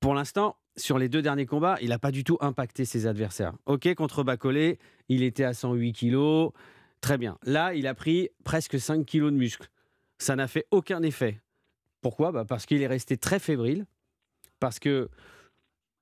pour 0.00 0.14
l'instant, 0.14 0.56
sur 0.76 0.98
les 0.98 1.08
deux 1.08 1.22
derniers 1.22 1.46
combats, 1.46 1.76
il 1.80 1.90
n'a 1.90 1.98
pas 1.98 2.10
du 2.10 2.24
tout 2.24 2.38
impacté 2.40 2.84
ses 2.84 3.06
adversaires. 3.06 3.54
Ok, 3.66 3.92
contre 3.94 4.24
Bacolé, 4.24 4.78
il 5.08 5.22
était 5.22 5.44
à 5.44 5.54
108 5.54 5.92
kilos. 5.92 6.52
Très 7.00 7.18
bien. 7.18 7.38
Là, 7.44 7.74
il 7.74 7.86
a 7.86 7.94
pris 7.94 8.30
presque 8.44 8.80
5 8.80 9.04
kilos 9.04 9.32
de 9.32 9.36
muscle. 9.36 9.68
Ça 10.18 10.36
n'a 10.36 10.48
fait 10.48 10.66
aucun 10.70 11.02
effet. 11.02 11.40
Pourquoi? 12.00 12.32
Bah, 12.32 12.44
Parce 12.44 12.66
qu'il 12.66 12.82
est 12.82 12.86
resté 12.86 13.16
très 13.16 13.38
fébrile. 13.38 13.86
Parce 14.60 14.78
que 14.78 15.10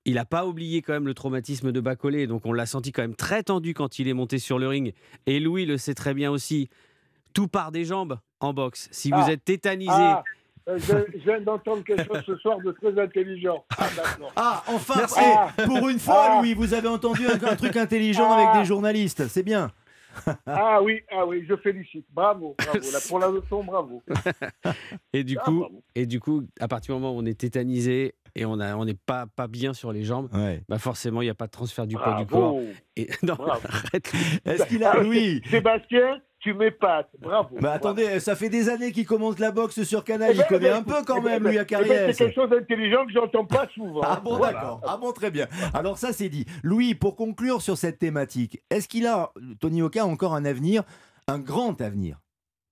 il 0.04 0.14
n'a 0.14 0.24
pas 0.24 0.46
oublié 0.46 0.82
quand 0.82 0.92
même 0.92 1.06
le 1.06 1.14
traumatisme 1.14 1.72
de 1.72 1.80
Bacolé. 1.80 2.26
Donc 2.26 2.46
on 2.46 2.52
l'a 2.52 2.66
senti 2.66 2.92
quand 2.92 3.02
même 3.02 3.14
très 3.16 3.42
tendu 3.42 3.74
quand 3.74 3.98
il 3.98 4.08
est 4.08 4.14
monté 4.14 4.38
sur 4.38 4.58
le 4.58 4.66
ring. 4.68 4.94
Et 5.26 5.40
Louis 5.40 5.66
le 5.66 5.76
sait 5.78 5.94
très 5.94 6.14
bien 6.14 6.30
aussi. 6.30 6.68
Tout 7.34 7.48
part 7.48 7.70
des 7.72 7.84
jambes 7.84 8.18
en 8.40 8.52
boxe. 8.52 8.88
Si 8.90 9.10
vous 9.10 9.16
Ah. 9.20 9.32
êtes 9.32 9.44
tétanisé. 9.44 9.90
Ah, 9.92 10.22
euh, 10.68 10.78
je, 10.78 11.18
je 11.18 11.24
viens 11.24 11.40
d'entendre 11.40 11.82
quelque 11.84 12.04
chose 12.04 12.22
ce 12.26 12.36
soir 12.36 12.58
de 12.64 12.72
très 12.72 12.98
intelligent. 13.00 13.64
Ah, 13.78 13.88
d'accord. 13.96 14.32
Ah, 14.36 14.62
enfin, 14.68 14.94
Merci. 14.96 15.20
pour 15.66 15.88
une 15.88 15.98
fois, 15.98 16.26
Ah. 16.30 16.38
Louis, 16.40 16.54
vous 16.54 16.74
avez 16.74 16.88
entendu 16.88 17.26
un, 17.26 17.34
un 17.48 17.56
truc 17.56 17.76
intelligent 17.76 18.30
avec 18.32 18.60
des 18.60 18.64
journalistes. 18.66 19.28
C'est 19.28 19.42
bien. 19.42 19.70
Ah 20.46 20.80
oui, 20.82 21.00
ah 21.10 21.24
oui, 21.26 21.44
je 21.48 21.56
félicite. 21.56 22.06
Bravo, 22.10 22.54
bravo. 22.58 22.78
Là, 22.92 22.98
pour 23.08 23.18
la 23.18 23.28
leçon, 23.28 23.64
bravo. 23.64 24.02
Et 25.12 25.24
du 25.24 25.36
Ah, 25.38 25.44
coup, 25.44 25.60
bravo. 25.60 25.82
et 25.94 26.06
du 26.06 26.20
coup, 26.20 26.42
à 26.60 26.68
partir 26.68 26.94
du 26.94 27.00
moment 27.00 27.14
où 27.16 27.20
on 27.22 27.26
est 27.26 27.38
tétanisé 27.38 28.14
et 28.34 28.44
on 28.44 28.60
a- 28.60 28.76
on 28.76 28.84
n'est 28.84 28.94
pas, 28.94 29.26
pas 29.26 29.48
bien 29.48 29.72
sur 29.74 29.92
les 29.92 30.04
jambes, 30.04 30.28
bah 30.68 30.78
forcément, 30.78 31.20
il 31.22 31.26
n'y 31.26 31.30
a 31.30 31.34
pas 31.34 31.46
de 31.46 31.50
transfert 31.52 31.86
du 31.86 31.96
poids 31.96 32.14
du 32.16 32.26
corps. 32.26 32.58
Et, 32.96 33.08
non, 33.22 33.34
arrête. 33.48 34.12
Est-ce 34.44 34.66
qu'il 34.66 34.84
a. 34.84 35.00
Oui 35.00 35.42
Sébastien, 35.50 36.20
tu 36.40 36.54
m'épates. 36.54 37.10
Bravo. 37.18 37.56
Bah 37.60 37.72
attendez, 37.72 38.18
ça 38.18 38.34
fait 38.34 38.48
des 38.48 38.68
années 38.68 38.92
qu'il 38.92 39.06
commente 39.06 39.38
la 39.38 39.52
boxe 39.52 39.82
sur 39.82 40.02
Canal, 40.04 40.30
Eh 40.32 40.36
ben, 40.38 40.42
il 40.44 40.48
connaît 40.48 40.66
eh 40.68 40.70
ben, 40.70 40.76
un 40.78 40.82
peu 40.82 41.04
quand 41.06 41.18
eh 41.18 41.22
ben, 41.22 41.30
même, 41.42 41.46
eh 41.46 41.50
lui, 41.50 41.58
à 41.58 41.64
ben, 41.64 41.66
ben, 41.78 41.86
Carrière. 41.86 42.14
C'est 42.14 42.24
quelque 42.24 42.34
chose 42.34 42.50
d'intelligent 42.50 43.06
que 43.06 43.12
j'entends 43.12 43.44
pas 43.44 43.68
souvent. 43.74 44.00
Ah 44.02 44.20
bon, 44.24 44.36
Voilà. 44.38 44.54
d'accord. 44.54 44.80
Ah 44.86 44.96
bon, 44.96 45.12
très 45.12 45.30
bien. 45.30 45.46
Alors 45.74 45.98
ça, 45.98 46.12
c'est 46.12 46.28
dit. 46.30 46.46
Louis, 46.62 46.94
pour 46.94 47.14
conclure 47.16 47.60
sur 47.62 47.76
cette 47.76 47.98
thématique, 47.98 48.62
est-ce 48.70 48.88
qu'il 48.88 49.06
a, 49.06 49.32
Tony 49.60 49.82
Oka, 49.82 50.04
encore 50.06 50.34
un 50.34 50.44
avenir, 50.46 50.82
un 51.28 51.38
grand 51.38 51.80
avenir 51.80 52.18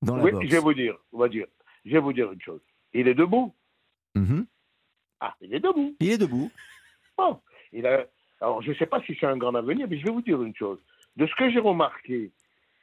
dans 0.02 0.16
la 0.16 0.24
Oui, 0.24 0.32
boxe? 0.32 0.46
je 0.46 0.50
vais 0.50 0.58
vous 0.60 0.74
dire, 0.74 0.96
on 1.12 1.18
va 1.18 1.28
dire, 1.28 1.46
je 1.84 1.92
vais 1.92 2.00
vous 2.00 2.12
dire 2.12 2.32
une 2.32 2.40
chose. 2.40 2.60
Il 2.94 3.06
est 3.06 3.14
debout. 3.14 3.54
Mhm. 4.14 4.46
Ah, 5.20 5.34
il 5.42 5.52
est 5.54 5.60
debout. 5.60 5.94
Il 6.00 6.10
est 6.10 6.18
debout. 6.18 6.50
Bon, 7.18 7.38
il 7.72 7.86
a, 7.86 8.04
alors 8.40 8.62
je 8.62 8.70
ne 8.70 8.74
sais 8.76 8.86
pas 8.86 9.02
si 9.02 9.16
c'est 9.20 9.26
un 9.26 9.36
grand 9.36 9.54
avenir, 9.54 9.86
mais 9.90 9.98
je 9.98 10.04
vais 10.04 10.12
vous 10.12 10.22
dire 10.22 10.42
une 10.42 10.54
chose. 10.56 10.78
De 11.16 11.26
ce 11.26 11.34
que 11.34 11.50
j'ai 11.50 11.58
remarqué 11.58 12.30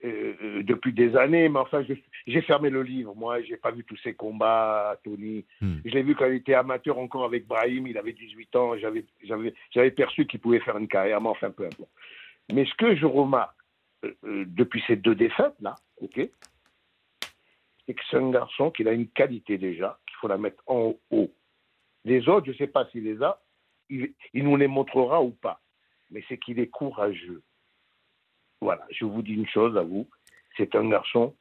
euh, 0.06 0.64
depuis 0.64 0.94
des 0.94 1.16
années, 1.16 1.50
mais 1.50 1.60
enfin, 1.60 1.84
j'ai 2.28 2.42
fermé 2.42 2.70
le 2.70 2.84
livre, 2.84 3.16
moi, 3.16 3.42
j'ai 3.42 3.58
pas 3.58 3.72
vu 3.72 3.84
tous 3.84 3.98
ces 4.04 4.14
combats, 4.14 5.00
Tony. 5.04 5.46
Hmm. 5.62 5.78
Je 5.84 5.92
l'ai 5.92 6.04
vu 6.04 6.16
quand 6.16 6.28
il 6.28 6.36
était 6.36 6.54
amateur 6.54 7.00
encore 7.00 7.26
avec 7.26 7.48
Brahim, 7.48 7.88
il 7.88 7.98
avait 7.98 8.14
18 8.14 8.56
ans, 8.56 8.74
j'avais 8.78 9.92
perçu 9.92 10.28
qu'il 10.28 10.40
pouvait 10.40 10.60
faire 10.60 10.78
une 10.78 10.88
carrière, 10.88 11.22
mais 11.22 11.30
enfin, 11.30 11.50
peu 11.50 11.66
importe. 11.66 11.90
Mais 12.52 12.66
ce 12.66 12.74
que 12.76 12.96
je 12.96 13.06
remarque 13.06 13.58
euh, 14.04 14.14
euh, 14.26 14.46
depuis 14.48 14.84
ces 14.86 14.96
deux 14.96 15.16
défaites-là, 15.16 15.76
ok, 16.02 16.30
c'est 17.86 17.94
que 17.94 18.02
c'est 18.10 18.18
un 18.18 18.30
garçon 18.30 18.72
qui 18.72 18.88
a 18.88 18.92
une 18.92 19.08
qualité 19.08 19.58
déjà, 19.58 20.00
qu'il 20.06 20.18
faut 20.18 20.28
la 20.28 20.38
mettre 20.38 20.62
en 20.68 20.94
haut. 21.10 21.34
Les 22.04 22.30
autres, 22.30 22.46
je 22.46 22.52
ne 22.52 22.58
sais 22.58 22.68
pas 22.68 22.86
s'il 22.92 23.04
les 23.04 23.24
a, 23.24 23.42
il, 23.90 24.14
il 24.34 24.44
nous 24.44 24.56
les 24.56 24.68
montrera 24.68 25.24
ou 25.24 25.32
pas. 25.32 25.62
Mais 26.12 26.24
c'est 26.30 26.38
qu'il 26.38 26.60
est 26.60 26.68
courageux. 26.68 27.42
Voilà, 28.62 28.86
je 28.92 29.06
vous 29.06 29.22
dis 29.22 29.34
une 29.34 29.48
chose 29.48 29.78
à 29.78 29.84
vous, 29.84 30.08
c'est 30.58 30.74
un 30.76 30.88
garçon 30.90 31.36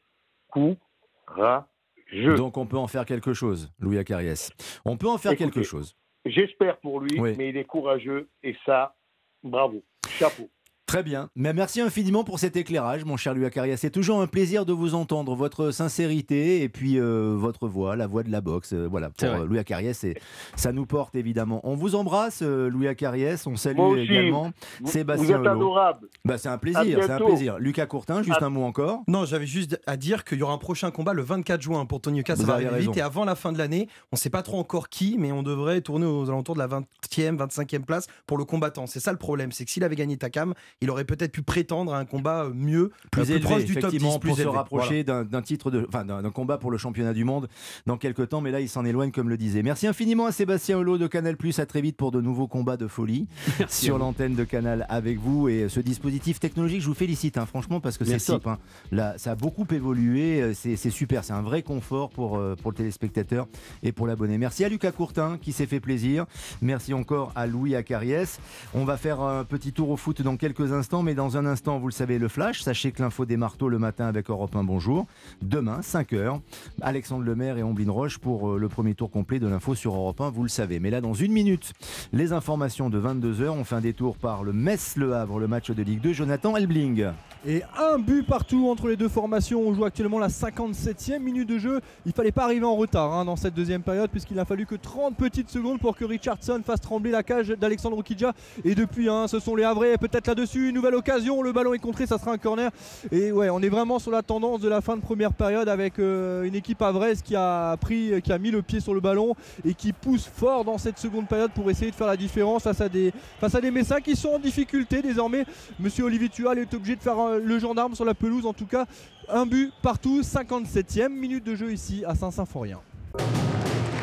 courageux. 0.48 2.34
Donc 2.36 2.56
on 2.56 2.66
peut 2.66 2.76
en 2.76 2.86
faire 2.88 3.04
quelque 3.04 3.32
chose, 3.34 3.72
Louis 3.78 3.98
Acariès. 3.98 4.50
On 4.84 4.96
peut 4.96 5.08
en 5.08 5.18
faire 5.18 5.32
Écoutez, 5.32 5.50
quelque 5.50 5.62
chose. 5.64 5.96
J'espère 6.24 6.78
pour 6.80 7.00
lui, 7.00 7.20
Oui. 7.20 7.34
mais 7.36 7.50
il 7.50 7.56
est 7.56 7.64
courageux 7.64 8.28
et 8.42 8.56
ça, 8.64 8.96
bravo, 9.42 9.82
chapeau. 10.08 10.48
Très 10.94 11.02
bien. 11.02 11.28
Mais 11.34 11.52
merci 11.52 11.80
infiniment 11.80 12.22
pour 12.22 12.38
cet 12.38 12.54
éclairage, 12.54 13.04
mon 13.04 13.16
cher 13.16 13.34
Louis 13.34 13.46
Acarias. 13.46 13.78
C'est 13.78 13.90
toujours 13.90 14.20
un 14.20 14.28
plaisir 14.28 14.64
de 14.64 14.72
vous 14.72 14.94
entendre, 14.94 15.34
votre 15.34 15.72
sincérité 15.72 16.62
et 16.62 16.68
puis 16.68 17.00
euh, 17.00 17.34
votre 17.36 17.66
voix, 17.66 17.96
la 17.96 18.06
voix 18.06 18.22
de 18.22 18.30
la 18.30 18.40
boxe. 18.40 18.72
Euh, 18.74 18.86
voilà, 18.88 19.10
pour 19.10 19.26
euh, 19.28 19.44
Louis 19.44 19.58
Acarias, 19.58 19.98
et 20.04 20.14
ça 20.54 20.70
nous 20.70 20.86
porte 20.86 21.16
évidemment. 21.16 21.60
On 21.64 21.74
vous 21.74 21.96
embrasse, 21.96 22.42
euh, 22.42 22.70
Louis 22.70 22.86
Acarias. 22.86 23.42
On 23.46 23.56
salue 23.56 23.98
également 23.98 24.52
Vous- 24.80 24.92
Sébastien 24.92 25.38
vous 25.38 25.44
êtes 25.44 25.50
adorable. 25.52 26.06
Bah, 26.24 26.38
c'est 26.38 26.48
un 26.48 26.58
plaisir, 26.58 26.84
c'est 27.02 27.10
un 27.10 27.18
plaisir. 27.18 27.58
Lucas 27.58 27.86
Courtin, 27.86 28.22
juste 28.22 28.40
À- 28.40 28.44
un 28.46 28.50
mot 28.50 28.62
encore. 28.62 29.02
Non, 29.08 29.24
j'avais 29.24 29.46
juste 29.46 29.80
à 29.88 29.96
dire 29.96 30.22
qu'il 30.22 30.38
y 30.38 30.42
aura 30.44 30.52
un 30.52 30.58
prochain 30.58 30.92
combat 30.92 31.12
le 31.12 31.22
24 31.22 31.60
juin 31.60 31.86
pour 31.86 32.02
Tony 32.02 32.20
Oka. 32.20 32.36
Ça 32.36 32.44
va 32.44 32.52
arriver 32.54 32.78
vite. 32.78 32.96
Et 32.96 33.00
avant 33.00 33.24
la 33.24 33.34
fin 33.34 33.50
de 33.50 33.58
l'année, 33.58 33.88
on 34.12 34.14
ne 34.14 34.18
sait 34.18 34.30
pas 34.30 34.42
trop 34.42 34.60
encore 34.60 34.88
qui, 34.88 35.16
mais 35.18 35.32
on 35.32 35.42
devrait 35.42 35.80
tourner 35.80 36.06
aux 36.06 36.28
alentours 36.30 36.54
de 36.54 36.60
la 36.60 36.68
20e, 36.68 37.36
25e 37.36 37.84
place 37.84 38.06
pour 38.28 38.38
le 38.38 38.44
combattant. 38.44 38.86
C'est 38.86 39.00
ça 39.00 39.10
le 39.10 39.18
problème. 39.18 39.50
C'est 39.50 39.64
que 39.64 39.72
s'il 39.72 39.82
avait 39.82 39.96
gagné 39.96 40.16
Takam, 40.16 40.54
il 40.84 40.90
aurait 40.90 41.04
peut-être 41.04 41.32
pu 41.32 41.42
prétendre 41.42 41.92
à 41.94 41.98
un 41.98 42.04
combat 42.04 42.44
euh, 42.44 42.52
mieux, 42.54 42.90
plus 43.10 43.22
euh, 43.22 43.24
élevé, 43.36 43.40
proche 43.40 43.64
du 43.64 43.74
top 43.74 43.90
10, 43.90 43.96
effectivement, 43.96 44.18
plus 44.18 44.28
pour 44.30 44.38
se 44.38 44.42
rapprocher 44.46 45.02
d'un- 45.04 45.24
d'un 45.24 45.42
titre 45.42 45.70
de, 45.70 45.84
enfin, 45.88 46.04
d'un 46.04 46.30
combat 46.30 46.58
pour 46.58 46.70
le 46.70 46.78
championnat 46.78 47.12
du 47.12 47.24
monde 47.24 47.48
dans 47.86 47.96
quelques 47.96 48.28
temps. 48.28 48.40
Mais 48.40 48.50
là, 48.50 48.60
il 48.60 48.68
s'en 48.68 48.84
éloigne, 48.84 49.10
comme 49.10 49.28
le 49.28 49.36
disait. 49.36 49.62
Merci 49.62 49.86
infiniment 49.86 50.26
à 50.26 50.32
Sébastien 50.32 50.78
Hulot 50.78 50.98
de 50.98 51.06
Canal+. 51.06 51.36
À 51.58 51.66
très 51.66 51.80
vite 51.80 51.96
pour 51.96 52.10
de 52.12 52.20
nouveaux 52.20 52.46
combats 52.48 52.76
de 52.76 52.86
folie 52.86 53.26
sur 53.68 53.98
l'antenne 53.98 54.34
de 54.34 54.44
Canal 54.44 54.86
avec 54.88 55.18
vous 55.18 55.48
et 55.48 55.68
ce 55.68 55.80
dispositif 55.80 56.38
technologique. 56.40 56.80
Je 56.82 56.86
vous 56.86 56.94
félicite, 56.94 57.38
hein, 57.38 57.46
franchement, 57.46 57.80
parce 57.80 57.96
que 57.98 58.04
c'est 58.04 58.12
Merci. 58.12 58.26
top. 58.26 58.46
hein. 58.46 58.58
Là, 58.92 59.14
ça 59.18 59.32
a 59.32 59.34
beaucoup 59.34 59.66
évolué. 59.70 60.42
euh, 60.42 60.52
C'est 60.54 60.76
c'est 60.76 60.90
super. 60.90 61.24
C'est 61.24 61.32
un 61.32 61.42
vrai 61.42 61.62
confort 61.62 62.10
pour 62.10 62.36
euh, 62.36 62.54
pour 62.60 62.70
le 62.70 62.76
téléspectateur 62.76 63.46
et 63.82 63.92
pour 63.92 64.06
l'abonné. 64.06 64.36
Merci 64.38 64.64
à 64.64 64.68
Lucas 64.68 64.92
Courtin 64.92 65.38
qui 65.40 65.52
s'est 65.52 65.66
fait 65.66 65.80
plaisir. 65.80 66.26
Merci 66.62 66.92
encore 66.94 67.32
à 67.36 67.46
Louis 67.46 67.74
Acariès. 67.74 68.38
On 68.74 68.84
va 68.84 68.96
faire 68.96 69.20
un 69.20 69.44
petit 69.44 69.72
tour 69.72 69.90
au 69.90 69.96
foot 69.96 70.20
dans 70.22 70.36
quelques 70.36 70.72
instants, 70.74 71.02
mais 71.02 71.14
dans 71.14 71.36
un 71.36 71.46
instant, 71.46 71.78
vous 71.78 71.88
le 71.88 71.92
savez, 71.92 72.18
le 72.18 72.28
flash. 72.28 72.62
Sachez 72.62 72.92
que 72.92 73.02
l'info 73.02 73.24
des 73.24 73.36
marteaux 73.36 73.68
le 73.68 73.78
matin 73.78 74.06
avec 74.06 74.28
Europe 74.28 74.54
1, 74.54 74.64
bonjour. 74.64 75.06
Demain, 75.40 75.80
5h, 75.80 76.40
Alexandre 76.82 77.24
Lemaire 77.24 77.56
et 77.56 77.62
Omblin 77.62 77.90
Roche 77.90 78.18
pour 78.18 78.50
euh, 78.50 78.58
le 78.58 78.68
premier 78.68 78.94
tour 78.94 79.10
complet 79.10 79.38
de 79.38 79.46
l'info 79.46 79.74
sur 79.74 79.94
Europe 79.94 80.20
1, 80.20 80.30
vous 80.30 80.42
le 80.42 80.48
savez. 80.48 80.80
Mais 80.80 80.90
là, 80.90 81.00
dans 81.00 81.14
une 81.14 81.32
minute, 81.32 81.72
les 82.12 82.32
informations 82.32 82.90
de 82.90 83.00
22h. 83.00 83.48
On 83.48 83.64
fait 83.64 83.76
un 83.76 83.80
détour 83.80 84.16
par 84.16 84.44
le 84.44 84.52
Metz-Le 84.52 85.14
Havre, 85.14 85.38
le 85.38 85.48
match 85.48 85.70
de 85.70 85.82
Ligue 85.82 86.00
2. 86.00 86.12
Jonathan 86.12 86.56
Elbling. 86.56 87.06
Et 87.46 87.62
un 87.78 87.98
but 87.98 88.26
partout 88.26 88.68
entre 88.70 88.88
les 88.88 88.96
deux 88.96 89.08
formations. 89.08 89.60
On 89.60 89.74
joue 89.74 89.84
actuellement 89.84 90.18
la 90.18 90.28
57e 90.28 91.18
minute 91.18 91.48
de 91.48 91.58
jeu. 91.58 91.80
Il 92.06 92.12
fallait 92.12 92.32
pas 92.32 92.44
arriver 92.44 92.64
en 92.64 92.74
retard 92.74 93.12
hein, 93.12 93.24
dans 93.24 93.36
cette 93.36 93.54
deuxième 93.54 93.82
période 93.82 94.10
puisqu'il 94.10 94.38
a 94.38 94.44
fallu 94.44 94.64
que 94.64 94.74
30 94.74 95.16
petites 95.16 95.50
secondes 95.50 95.78
pour 95.78 95.96
que 95.96 96.04
Richardson 96.04 96.62
fasse 96.64 96.80
trembler 96.80 97.10
la 97.10 97.22
cage 97.22 97.48
d'Alexandre 97.48 97.98
Okidja. 97.98 98.32
Et 98.64 98.74
depuis, 98.74 99.08
hein, 99.08 99.28
ce 99.28 99.38
sont 99.40 99.54
les 99.56 99.64
Havrais 99.64 99.98
peut-être 99.98 100.26
là-dessus. 100.26 100.53
Une 100.54 100.74
nouvelle 100.74 100.94
occasion. 100.94 101.42
Le 101.42 101.52
ballon 101.52 101.74
est 101.74 101.78
contré, 101.78 102.06
ça 102.06 102.18
sera 102.18 102.32
un 102.32 102.38
corner. 102.38 102.70
Et 103.10 103.32
ouais, 103.32 103.50
on 103.50 103.60
est 103.60 103.68
vraiment 103.68 103.98
sur 103.98 104.10
la 104.10 104.22
tendance 104.22 104.60
de 104.60 104.68
la 104.68 104.80
fin 104.80 104.96
de 104.96 105.00
première 105.00 105.32
période 105.32 105.68
avec 105.68 105.98
euh, 105.98 106.44
une 106.44 106.54
équipe 106.54 106.80
havraise 106.80 107.22
qui 107.22 107.34
a 107.34 107.76
pris, 107.76 108.22
qui 108.22 108.32
a 108.32 108.38
mis 108.38 108.50
le 108.50 108.62
pied 108.62 108.80
sur 108.80 108.94
le 108.94 109.00
ballon 109.00 109.34
et 109.64 109.74
qui 109.74 109.92
pousse 109.92 110.26
fort 110.26 110.64
dans 110.64 110.78
cette 110.78 110.98
seconde 110.98 111.26
période 111.26 111.50
pour 111.52 111.68
essayer 111.70 111.90
de 111.90 111.96
faire 111.96 112.06
la 112.06 112.16
différence 112.16 112.62
face 112.62 112.80
à 112.80 112.88
des, 112.88 113.12
face 113.40 113.54
à 113.54 113.60
des 113.60 113.70
Messins 113.70 114.00
qui 114.00 114.14
sont 114.14 114.30
en 114.30 114.38
difficulté 114.38 115.02
désormais. 115.02 115.44
Monsieur 115.80 116.04
Olivier 116.04 116.28
Tual 116.28 116.58
est 116.58 116.72
obligé 116.72 116.96
de 116.96 117.02
faire 117.02 117.18
euh, 117.18 117.40
le 117.42 117.58
gendarme 117.58 117.94
sur 117.94 118.04
la 118.04 118.14
pelouse. 118.14 118.46
En 118.46 118.52
tout 118.52 118.66
cas, 118.66 118.86
un 119.28 119.46
but 119.46 119.72
partout, 119.82 120.20
57e 120.20 121.08
minute 121.08 121.44
de 121.44 121.54
jeu 121.54 121.72
ici 121.72 122.04
à 122.06 122.14
Saint-Symphorien. 122.14 122.78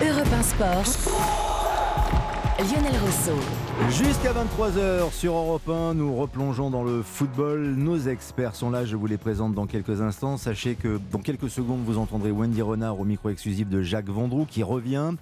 Europe 0.02 0.28
1 0.34 0.44
Sport. 0.44 1.61
Lionel 2.62 2.94
Rousseau. 3.04 3.40
Jusqu'à 3.90 4.34
23h 4.34 5.12
sur 5.12 5.34
Europe 5.34 5.68
1, 5.68 5.96
nous 5.96 6.16
replongeons 6.16 6.70
dans 6.70 6.84
le 6.84 7.02
football. 7.02 7.60
Nos 7.60 7.98
experts 7.98 8.56
sont 8.56 8.70
là, 8.70 8.86
je 8.86 8.96
vous 8.96 9.08
les 9.08 9.18
présente 9.18 9.56
dans 9.56 9.66
quelques 9.66 10.00
instants. 10.02 10.38
Sachez 10.38 10.76
que 10.76 11.00
dans 11.12 11.22
quelques 11.22 11.50
secondes, 11.50 11.82
vous 11.84 11.98
entendrez 11.98 12.30
Wendy 12.30 12.62
Renard 12.62 13.00
au 13.00 13.04
micro 13.04 13.30
exclusif 13.30 13.68
de 13.68 13.82
Jacques 13.82 14.10
Vendroux 14.10 14.46
qui 14.46 14.62
revient 14.62 15.14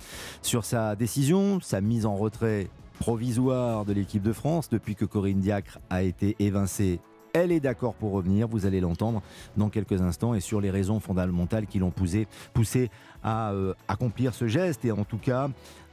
sur 0.41 0.65
sa 0.65 0.97
décision, 0.97 1.61
sa 1.61 1.79
mise 1.79 2.05
en 2.05 2.17
retrait 2.17 2.67
provisoire 2.99 3.85
de 3.85 3.93
l'équipe 3.93 4.21
de 4.21 4.33
France 4.33 4.69
depuis 4.69 4.95
que 4.95 5.05
Corinne 5.05 5.39
Diacre 5.39 5.79
a 5.89 6.03
été 6.03 6.35
évincée. 6.39 6.99
Elle 7.31 7.53
est 7.53 7.61
d'accord 7.61 7.93
pour 7.93 8.11
revenir, 8.11 8.49
vous 8.49 8.65
allez 8.65 8.81
l'entendre 8.81 9.21
dans 9.55 9.69
quelques 9.69 10.01
instants 10.01 10.33
et 10.33 10.41
sur 10.41 10.59
les 10.59 10.71
raisons 10.71 10.99
fondamentales 10.99 11.67
qui 11.67 11.79
l'ont 11.79 11.91
poussé, 11.91 12.27
poussé 12.53 12.89
à 13.23 13.51
euh, 13.51 13.73
accomplir 13.87 14.33
ce 14.33 14.47
geste 14.47 14.83
et 14.83 14.91
en 14.91 15.05
tout 15.05 15.19
cas 15.19 15.49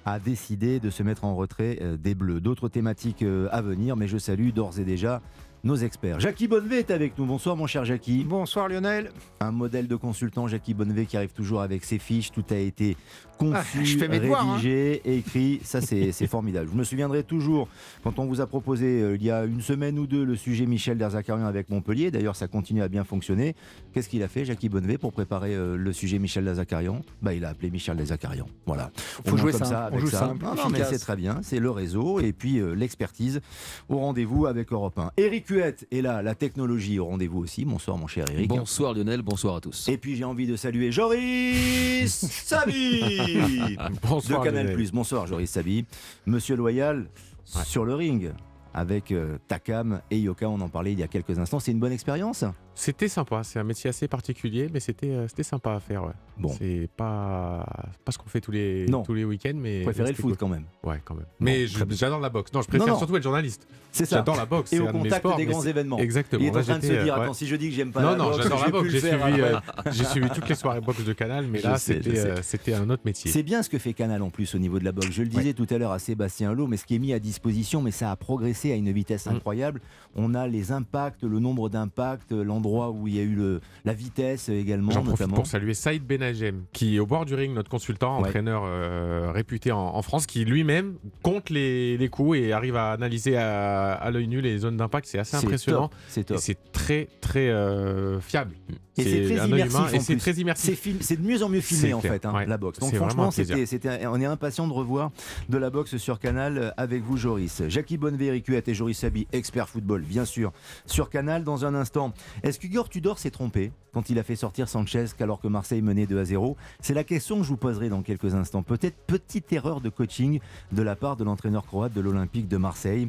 a 0.07 0.21
décidé 0.21 0.79
de 0.79 0.89
se 0.89 1.03
mettre 1.03 1.25
en 1.25 1.35
retrait 1.35 1.79
euh, 1.83 1.97
des 1.97 2.15
Bleus. 2.15 2.41
D'autres 2.41 2.69
thématiques 2.69 3.23
euh, 3.23 3.49
à 3.51 3.61
venir, 3.61 3.97
mais 3.97 4.07
je 4.07 4.19
salue 4.19 4.51
d'ores 4.51 4.79
et 4.79 4.85
déjà 4.85 5.21
nos 5.67 5.77
experts. 5.77 6.21
Jackie 6.21 6.47
Bonnevet 6.49 6.79
est 6.79 6.91
avec 6.91 7.19
nous. 7.19 7.27
Bonsoir 7.27 7.57
mon 7.57 7.67
cher 7.67 7.85
Jackie. 7.85 8.25
Bonsoir 8.25 8.69
Lionel. 8.69 9.11
Un 9.41 9.51
modèle 9.51 9.89
de 9.89 9.97
consultant, 9.97 10.47
Jackie 10.47 10.73
Bonnevet, 10.75 11.07
qui 11.07 11.17
arrive 11.17 11.33
toujours 11.33 11.61
avec 11.61 11.85
ses 11.85 11.99
fiches. 11.99 12.31
Tout 12.31 12.45
a 12.51 12.57
été 12.57 12.97
conçu, 13.37 13.59
Ah, 13.81 13.85
je 13.85 13.99
fais 13.99 14.09
mes 14.09 14.21
devoirs, 14.21 14.47
hein. 14.47 14.55
rédigé, 14.55 15.03
écrit. 15.05 15.61
Ça, 15.65 15.81
c'est 15.83 16.27
formidable. 16.27 16.71
Je 16.73 16.79
me 16.79 16.85
souviendrai 16.85 17.25
toujours 17.25 17.69
quand 18.05 18.19
on 18.19 18.27
vous 18.27 18.41
a 18.41 18.47
proposé 18.47 19.03
euh, 19.03 19.17
il 19.17 19.23
y 19.25 19.31
a 19.31 19.45
une 19.45 19.61
semaine 19.61 19.99
ou 19.99 20.07
deux 20.07 20.25
le 20.25 20.37
sujet 20.37 20.67
Michel 20.67 20.97
Derzakarian 20.99 21.45
avec 21.45 21.69
Montpellier. 21.69 22.11
D'ailleurs, 22.11 22.37
ça 22.37 22.47
continue 22.49 22.83
à 22.83 22.89
bien 22.89 23.05
fonctionner. 23.05 23.55
Qu'est-ce 23.93 24.09
qu'il 24.09 24.23
a 24.23 24.29
fait, 24.29 24.45
Jackie 24.45 24.69
Bonnevet, 24.69 24.99
pour 24.99 25.13
préparer 25.13 25.55
euh, 25.55 25.77
le 25.77 25.93
sujet 25.93 26.19
Michel 26.21 26.45
Derzakarian? 26.45 27.03
Bah, 27.21 27.35
Il 27.35 27.45
a 27.45 27.49
appelé 27.51 27.71
Michel 27.71 27.97
Derzakarian. 27.97 28.47
Voilà. 28.67 28.91
Faut 28.97 29.23
Au 29.27 29.31
moins 29.33 29.41
jouer 29.41 29.53
comme 29.53 29.65
ça, 29.65 29.89
On 29.91 29.95
avec 29.95 30.01
joue 30.01 30.07
ça. 30.11 30.19
simple, 30.21 30.45
Non, 30.45 30.55
non, 30.55 30.69
mais 30.71 30.85
c'est 30.85 30.99
très 30.99 31.17
bien. 31.17 31.41
C'est 31.43 31.59
le 31.59 31.71
réseau 31.71 32.21
et 32.21 32.33
puis 32.33 32.59
euh, 32.59 32.73
l'expertise 32.75 33.41
au 33.89 33.99
rendez-vous 33.99 34.47
avec 34.47 34.73
Europe 34.73 34.99
1. 34.99 35.11
Eric 35.17 35.51
Est 35.57 36.03
là, 36.03 36.23
la 36.23 36.35
technologie 36.35 36.99
au 36.99 37.07
rendez-vous 37.07 37.39
aussi. 37.39 37.65
Bonsoir, 37.65 37.97
mon 37.97 38.07
cher 38.07 38.27
Eric. 38.31 38.49
Bonsoir 38.49 38.93
Lionel, 38.95 39.23
bonsoir 39.23 39.57
à 39.57 39.61
tous. 39.61 39.89
Et 39.89 39.97
puis 39.97 40.17
j'ai 40.17 40.25
envie 40.25 40.47
de 40.47 40.57
saluer 40.57 40.93
Joris 40.93 42.09
Sabi 42.45 43.77
Bonsoir, 44.03 44.41
de 44.41 44.45
Canal+. 44.45 44.67
Lionel. 44.67 44.91
Bonsoir 44.93 45.27
Joris 45.27 45.51
Sabi. 45.51 45.85
Monsieur 46.27 46.57
Loyal 46.57 47.07
sur 47.45 47.85
le 47.85 47.95
ring 47.95 48.33
avec 48.75 49.13
euh, 49.13 49.39
Takam 49.49 50.01
et 50.11 50.19
Yoka. 50.19 50.49
On 50.49 50.61
en 50.61 50.69
parlait 50.69 50.93
il 50.93 50.99
y 50.99 51.03
a 51.03 51.09
quelques 51.09 51.39
instants. 51.39 51.61
C'est 51.61 51.73
une 51.73 51.81
bonne 51.81 51.93
expérience? 51.93 52.45
C'était 52.79 53.09
sympa. 53.09 53.43
C'est 53.43 53.59
un 53.59 53.65
métier 53.65 53.89
assez 53.89 54.07
particulier, 54.07 54.69
mais 54.73 54.81
c'était 54.81 55.11
euh, 55.11 55.27
c'était 55.29 55.43
sympa 55.43 55.73
à 55.73 55.81
faire. 55.81 56.05
Ouais. 56.05 56.13
Bon. 56.39 56.51
C'est 56.51 56.89
pas, 56.95 57.67
pas 58.05 58.13
ce 58.13 58.19
qu'on 58.19 58.29
fait 58.29 58.43
tous 58.43 58.51
les, 58.51 58.87
Non. 58.87 59.03
tous 59.03 59.15
les 59.15 59.25
week-ends, 59.25 59.55
mais. 59.57 59.79
Vous 59.79 59.85
préférez 59.87 60.11
le 60.11 60.15
foot 60.15 60.25
cool. 60.25 60.37
quand 60.37 60.49
même 60.49 60.65
Ouais, 60.85 61.01
quand 61.05 61.15
même. 61.15 61.25
Mais 61.41 61.67
j'adore 61.67 62.21
la 62.21 62.29
boxe. 62.29 62.53
Non, 62.53 62.61
je 62.61 62.69
préfère 62.69 62.87
Non, 62.87 62.93
non. 62.93 62.99
surtout 62.99 63.17
être 63.17 63.23
journaliste. 63.23 63.67
C'est 63.93 64.05
ça. 64.05 64.17
J'adore 64.17 64.37
la 64.37 64.45
boxe. 64.45 64.75
Et 64.75 64.79
au 64.79 64.87
de 64.89 64.93
contact 64.93 65.17
sports, 65.17 65.37
des 65.39 65.47
grands 65.47 65.63
événements. 65.63 65.99
Exactement. 65.99 66.43
Il 66.43 66.49
est 66.49 66.57
en 66.57 66.63
train 66.63 66.79
de 66.79 66.83
se 66.83 66.89
dire, 66.89 67.15
euh, 67.15 67.17
ouais. 67.17 67.25
attends, 67.25 67.33
si 67.33 67.47
je 67.47 67.57
dis 67.57 67.71
que 67.71 67.75
j'aime 67.75 67.93
pas 67.93 68.03
Non, 68.03 68.11
la 68.11 68.17
non, 68.17 68.25
boxe, 68.27 68.43
j'adore 68.43 68.63
la 68.63 68.71
boxe. 68.71 68.91
J'ai 68.91 69.01
suivi, 69.01 69.41
euh, 69.41 69.93
suivi 70.11 70.29
toutes 70.29 70.49
les 70.51 70.55
soirées 70.55 70.83
boxe 70.83 71.03
de 71.03 71.13
Canal, 71.15 71.47
mais 71.47 71.61
Je 71.61 71.65
là, 71.67 71.79
c'était 71.79 72.19
euh, 72.19 72.43
c'était 72.43 72.75
un 72.75 72.91
autre 72.91 73.03
métier. 73.07 73.31
C'est 73.31 73.43
bien 73.43 73.63
ce 73.63 73.71
que 73.71 73.79
fait 73.79 73.95
Canal 73.95 74.21
en 74.21 74.29
plus 74.29 74.55
au 74.55 74.59
niveau 74.59 74.79
de 74.79 74.85
la 74.85 74.93
boxe. 74.93 75.11
Je 75.13 75.23
le 75.23 75.29
disais 75.29 75.55
tout 75.55 75.67
à 75.71 75.79
l'heure 75.79 75.93
à 75.93 75.99
Sébastien 75.99 76.53
Lowe, 76.53 76.67
mais 76.67 76.77
ce 76.77 76.85
qui 76.85 76.95
est 76.97 76.99
mis 76.99 77.15
à 77.15 77.19
disposition, 77.19 77.81
mais 77.81 77.91
ça 77.91 78.11
a 78.11 78.17
progressé 78.17 78.71
à 78.71 78.75
une 78.75 78.93
vitesse 78.93 79.27
incroyable. 79.27 79.81
On 80.15 80.35
a 80.35 80.47
les 80.47 80.73
impacts, 80.73 81.23
le 81.23 81.39
nombre 81.39 81.71
d'impacts, 81.71 82.33
l'endroit 82.33 82.66
où 82.67 83.07
il 83.09 83.15
y 83.17 83.21
a 83.21 83.23
eu 83.23 83.35
le, 83.35 83.61
la 83.85 83.93
vitesse 83.93 84.49
également, 84.49 84.91
J'en 84.93 85.03
profite 85.03 85.29
pour 85.35 85.47
saluer 85.47 85.75
Saïd 85.75 86.03
Benagem, 86.05 86.65
qui 86.73 86.97
est 86.97 86.99
au 86.99 87.07
bord 87.07 87.25
du 87.25 87.35
ring, 87.35 87.55
notre 87.55 87.71
consultant, 87.71 88.21
Ouais. 88.21 88.29
entraîneur 88.29 88.63
euh, 88.65 89.31
réputé 89.33 89.73
en, 89.73 89.79
en 89.79 90.03
France, 90.03 90.27
qui 90.27 90.45
lui-même 90.45 90.95
compte 91.23 91.51
les, 91.51 91.97
les 91.97 92.09
coups 92.09 92.39
et 92.39 92.53
arrive 92.53 92.77
à 92.77 92.93
analyser 92.93 93.37
à, 93.37 93.93
à 93.93 94.11
l'œil 94.11 94.29
nu 94.29 94.41
les 94.41 94.59
zones 94.59 94.77
d'impact. 94.77 95.07
C'est 95.07 95.19
assez 95.19 95.37
impressionnant. 95.37 95.91
c'est 96.09 96.25
top. 96.25 96.39
C'est 96.39 96.59
très, 96.73 97.09
très 97.21 97.49
euh, 97.49 98.21
fiable. 98.21 98.53
Et 98.99 99.05
c'est 99.05 99.35
très 99.37 99.49
immersif. 99.49 99.95
et 99.95 100.01
c'est 100.01 100.17
très 100.17 100.33
immersif. 100.33 100.87
De 101.17 101.23
mieux 101.23 101.43
en 101.43 101.49
mieux 101.49 101.61
filmé 101.61 101.93
en 101.95 102.01
clair, 102.01 102.13
fait, 102.13 102.27
hein, 102.27 102.35
ouais. 102.35 102.47
la 102.47 102.57
boxe. 102.59 102.79
Donc 102.79 102.95
franchement, 102.95 103.31
c'était, 103.31 103.67
c'était- 103.67 104.07
on 104.07 104.21
est 104.21 104.25
impatient 104.27 104.67
de 104.67 104.73
revoir 104.73 105.11
de 105.49 105.59
la 105.59 105.71
boxe 105.71 105.97
sur 105.97 106.19
Canal 106.19 106.59
euh, 106.59 106.71
avec 106.77 107.03
vous, 107.03 107.17
Joris. 107.17 107.63
Jackie 107.69 107.97
Bonnevé, 107.99 108.27
Eric 108.27 108.47
Huet 108.49 108.63
et 108.67 108.75
Joris 108.75 108.99
Sabi, 108.99 109.27
expert 109.33 109.69
football, 109.69 110.03
bien 110.03 110.25
sûr, 110.25 110.53
sur 110.87 111.11
Canal 111.11 111.45
dans 111.45 111.65
un 111.65 111.75
instant. 111.75 112.13
Est-ce 112.43 112.59
qu'Igor 112.59 112.89
Tudor 112.89 113.19
s'est 113.19 113.31
trompé 113.31 113.73
quand 113.93 114.11
il 114.11 114.19
a 114.19 114.23
fait 114.23 114.37
sortir 114.37 114.69
Sanchez 114.69 115.07
alors 115.21 115.41
que 115.41 115.49
Marseille 115.49 115.81
menait 115.83 116.07
2 116.07 116.19
à 116.21 116.25
0 116.25 116.57
C'est 116.81 116.95
la 116.95 117.05
question 117.05 117.39
que 117.39 117.45
je 117.45 117.49
vous 117.49 117.57
poserai 117.57 117.89
dans 117.89 118.03
quelques 118.03 118.35
instants. 118.35 118.63
Peut-être 118.63 118.97
petite 119.07 119.53
erreur 119.53 119.81
de 119.81 119.89
coaching 119.89 120.41
de 120.73 120.83
la 120.83 120.97
part 120.97 121.17
de 121.17 121.25
l'entraîneur 121.25 121.65
croate 121.67 121.93
de 121.93 122.01
l'Olympique 122.01 122.49
de 122.49 122.57
Marseille 122.57 123.09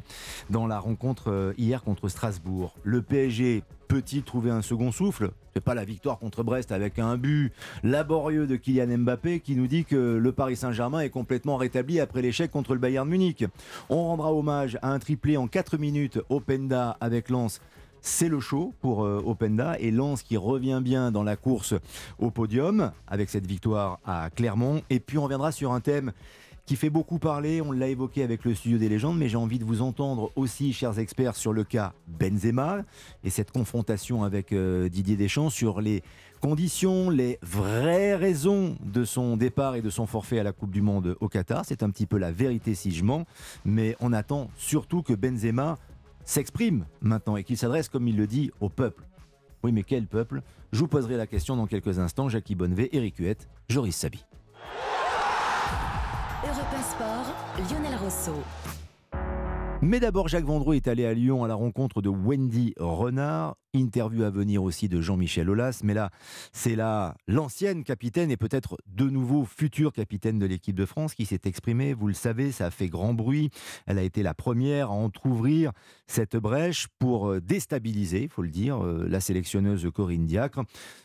dans 0.49 0.65
la 0.67 0.79
rencontre 0.79 1.29
euh, 1.31 1.53
hier 1.57 1.83
contre 1.83 2.07
Strasbourg. 2.09 2.73
Le 2.83 3.01
PSG 3.01 3.63
peut-il 3.87 4.23
trouver 4.23 4.51
un 4.51 4.61
second 4.61 4.91
souffle? 4.91 5.31
C'est 5.53 5.63
pas 5.63 5.73
la 5.73 5.85
victoire 5.85 6.19
contre 6.19 6.43
Brest 6.43 6.71
avec 6.71 6.99
un 6.99 7.17
but 7.17 7.51
laborieux 7.83 8.47
de 8.47 8.55
Kylian 8.55 8.97
Mbappé 8.99 9.39
qui 9.39 9.55
nous 9.55 9.67
dit 9.67 9.85
que 9.85 10.17
le 10.17 10.31
Paris 10.31 10.55
Saint-Germain 10.55 10.99
est 10.99 11.09
complètement 11.09 11.57
rétabli 11.57 11.99
après 11.99 12.21
l'échec 12.21 12.51
contre 12.51 12.73
le 12.73 12.79
Bayern 12.79 13.07
Munich. 13.07 13.45
On 13.89 14.03
rendra 14.03 14.33
hommage 14.33 14.77
à 14.81 14.91
un 14.91 14.99
triplé 14.99 15.37
en 15.37 15.47
4 15.47 15.77
minutes 15.77 16.19
Openda 16.29 16.97
avec 16.99 17.29
Lens. 17.29 17.59
C'est 18.01 18.29
le 18.29 18.39
show 18.39 18.73
pour 18.81 19.03
euh, 19.03 19.21
Openda 19.25 19.77
et 19.79 19.91
Lens 19.91 20.21
qui 20.21 20.37
revient 20.37 20.79
bien 20.83 21.11
dans 21.11 21.23
la 21.23 21.35
course 21.35 21.73
au 22.19 22.31
podium 22.31 22.91
avec 23.07 23.29
cette 23.29 23.47
victoire 23.47 23.99
à 24.05 24.29
Clermont. 24.29 24.81
Et 24.89 24.99
puis 24.99 25.17
on 25.17 25.23
reviendra 25.23 25.51
sur 25.51 25.73
un 25.73 25.79
thème 25.79 26.11
qui 26.67 26.75
fait 26.75 26.89
beaucoup 26.89 27.17
parler, 27.17 27.61
on 27.61 27.71
l'a 27.71 27.87
évoqué 27.87 28.23
avec 28.23 28.43
le 28.43 28.53
studio 28.53 28.77
des 28.77 28.89
légendes, 28.89 29.17
mais 29.17 29.29
j'ai 29.29 29.37
envie 29.37 29.57
de 29.57 29.63
vous 29.63 29.81
entendre 29.81 30.33
aussi, 30.35 30.73
chers 30.73 30.99
experts, 30.99 31.37
sur 31.37 31.53
le 31.53 31.63
cas 31.63 31.93
Benzema 32.07 32.83
et 33.23 33.29
cette 33.29 33.51
confrontation 33.51 34.25
avec 34.25 34.51
euh, 34.51 34.89
Didier 34.89 35.15
Deschamps 35.15 35.49
sur 35.49 35.79
les 35.79 36.03
conditions, 36.41 37.09
les 37.09 37.39
vraies 37.41 38.15
raisons 38.15 38.75
de 38.83 39.05
son 39.05 39.37
départ 39.37 39.75
et 39.75 39.81
de 39.81 39.89
son 39.89 40.05
forfait 40.07 40.39
à 40.39 40.43
la 40.43 40.51
Coupe 40.51 40.71
du 40.71 40.81
Monde 40.81 41.15
au 41.21 41.29
Qatar. 41.29 41.63
C'est 41.63 41.83
un 41.83 41.89
petit 41.89 42.05
peu 42.05 42.17
la 42.17 42.33
vérité 42.33 42.75
si 42.75 42.91
je 42.91 43.01
mens, 43.01 43.25
mais 43.63 43.95
on 44.01 44.11
attend 44.11 44.49
surtout 44.57 45.03
que 45.03 45.13
Benzema 45.13 45.77
s'exprime 46.25 46.85
maintenant 46.99 47.37
et 47.37 47.45
qu'il 47.45 47.57
s'adresse, 47.57 47.87
comme 47.87 48.09
il 48.09 48.17
le 48.17 48.27
dit, 48.27 48.51
au 48.59 48.67
peuple. 48.67 49.03
Oui, 49.63 49.71
mais 49.71 49.83
quel 49.83 50.05
peuple? 50.05 50.41
Je 50.73 50.79
vous 50.79 50.89
poserai 50.89 51.15
la 51.15 51.27
question 51.27 51.55
dans 51.55 51.65
quelques 51.65 51.97
instants. 51.97 52.27
Jackie 52.27 52.55
Bonnevé, 52.55 52.89
Eric 52.91 53.15
Huette, 53.19 53.47
Joris 53.69 53.95
Sabi. 53.95 54.25
Europe 56.77 56.83
1 56.83 56.83
Sport, 56.83 57.33
Lionel 57.69 57.97
Rosso. 57.97 58.33
Mais 59.81 59.99
d'abord, 59.99 60.27
Jacques 60.27 60.45
Vendroux 60.45 60.73
est 60.73 60.87
allé 60.87 61.05
à 61.05 61.13
Lyon 61.13 61.43
à 61.43 61.47
la 61.47 61.55
rencontre 61.55 62.01
de 62.01 62.09
Wendy 62.09 62.73
Renard. 62.77 63.55
Interview 63.73 64.23
à 64.23 64.29
venir 64.29 64.63
aussi 64.63 64.89
de 64.89 65.01
Jean-Michel 65.01 65.49
Aulas. 65.49 65.81
Mais 65.83 65.93
là, 65.93 66.09
c'est 66.51 66.75
là 66.75 67.15
l'ancienne 67.27 67.83
capitaine 67.83 68.31
et 68.31 68.37
peut-être 68.37 68.77
de 68.87 69.09
nouveau 69.09 69.45
future 69.45 69.93
capitaine 69.93 70.39
de 70.39 70.45
l'équipe 70.45 70.75
de 70.75 70.85
France 70.85 71.13
qui 71.13 71.25
s'est 71.25 71.41
exprimée. 71.45 71.93
Vous 71.93 72.07
le 72.07 72.13
savez, 72.13 72.51
ça 72.51 72.67
a 72.67 72.71
fait 72.71 72.87
grand 72.87 73.13
bruit. 73.13 73.49
Elle 73.85 73.97
a 73.97 74.03
été 74.03 74.23
la 74.23 74.33
première 74.33 74.87
à 74.87 74.93
entr'ouvrir 74.93 75.71
cette 76.07 76.37
brèche 76.37 76.87
pour 76.99 77.29
euh, 77.29 77.41
déstabiliser, 77.41 78.23
il 78.23 78.29
faut 78.29 78.41
le 78.41 78.49
dire, 78.49 78.83
euh, 78.83 79.05
la 79.09 79.19
sélectionneuse 79.19 79.89
Corinne 79.93 80.25
Diacre, 80.25 80.63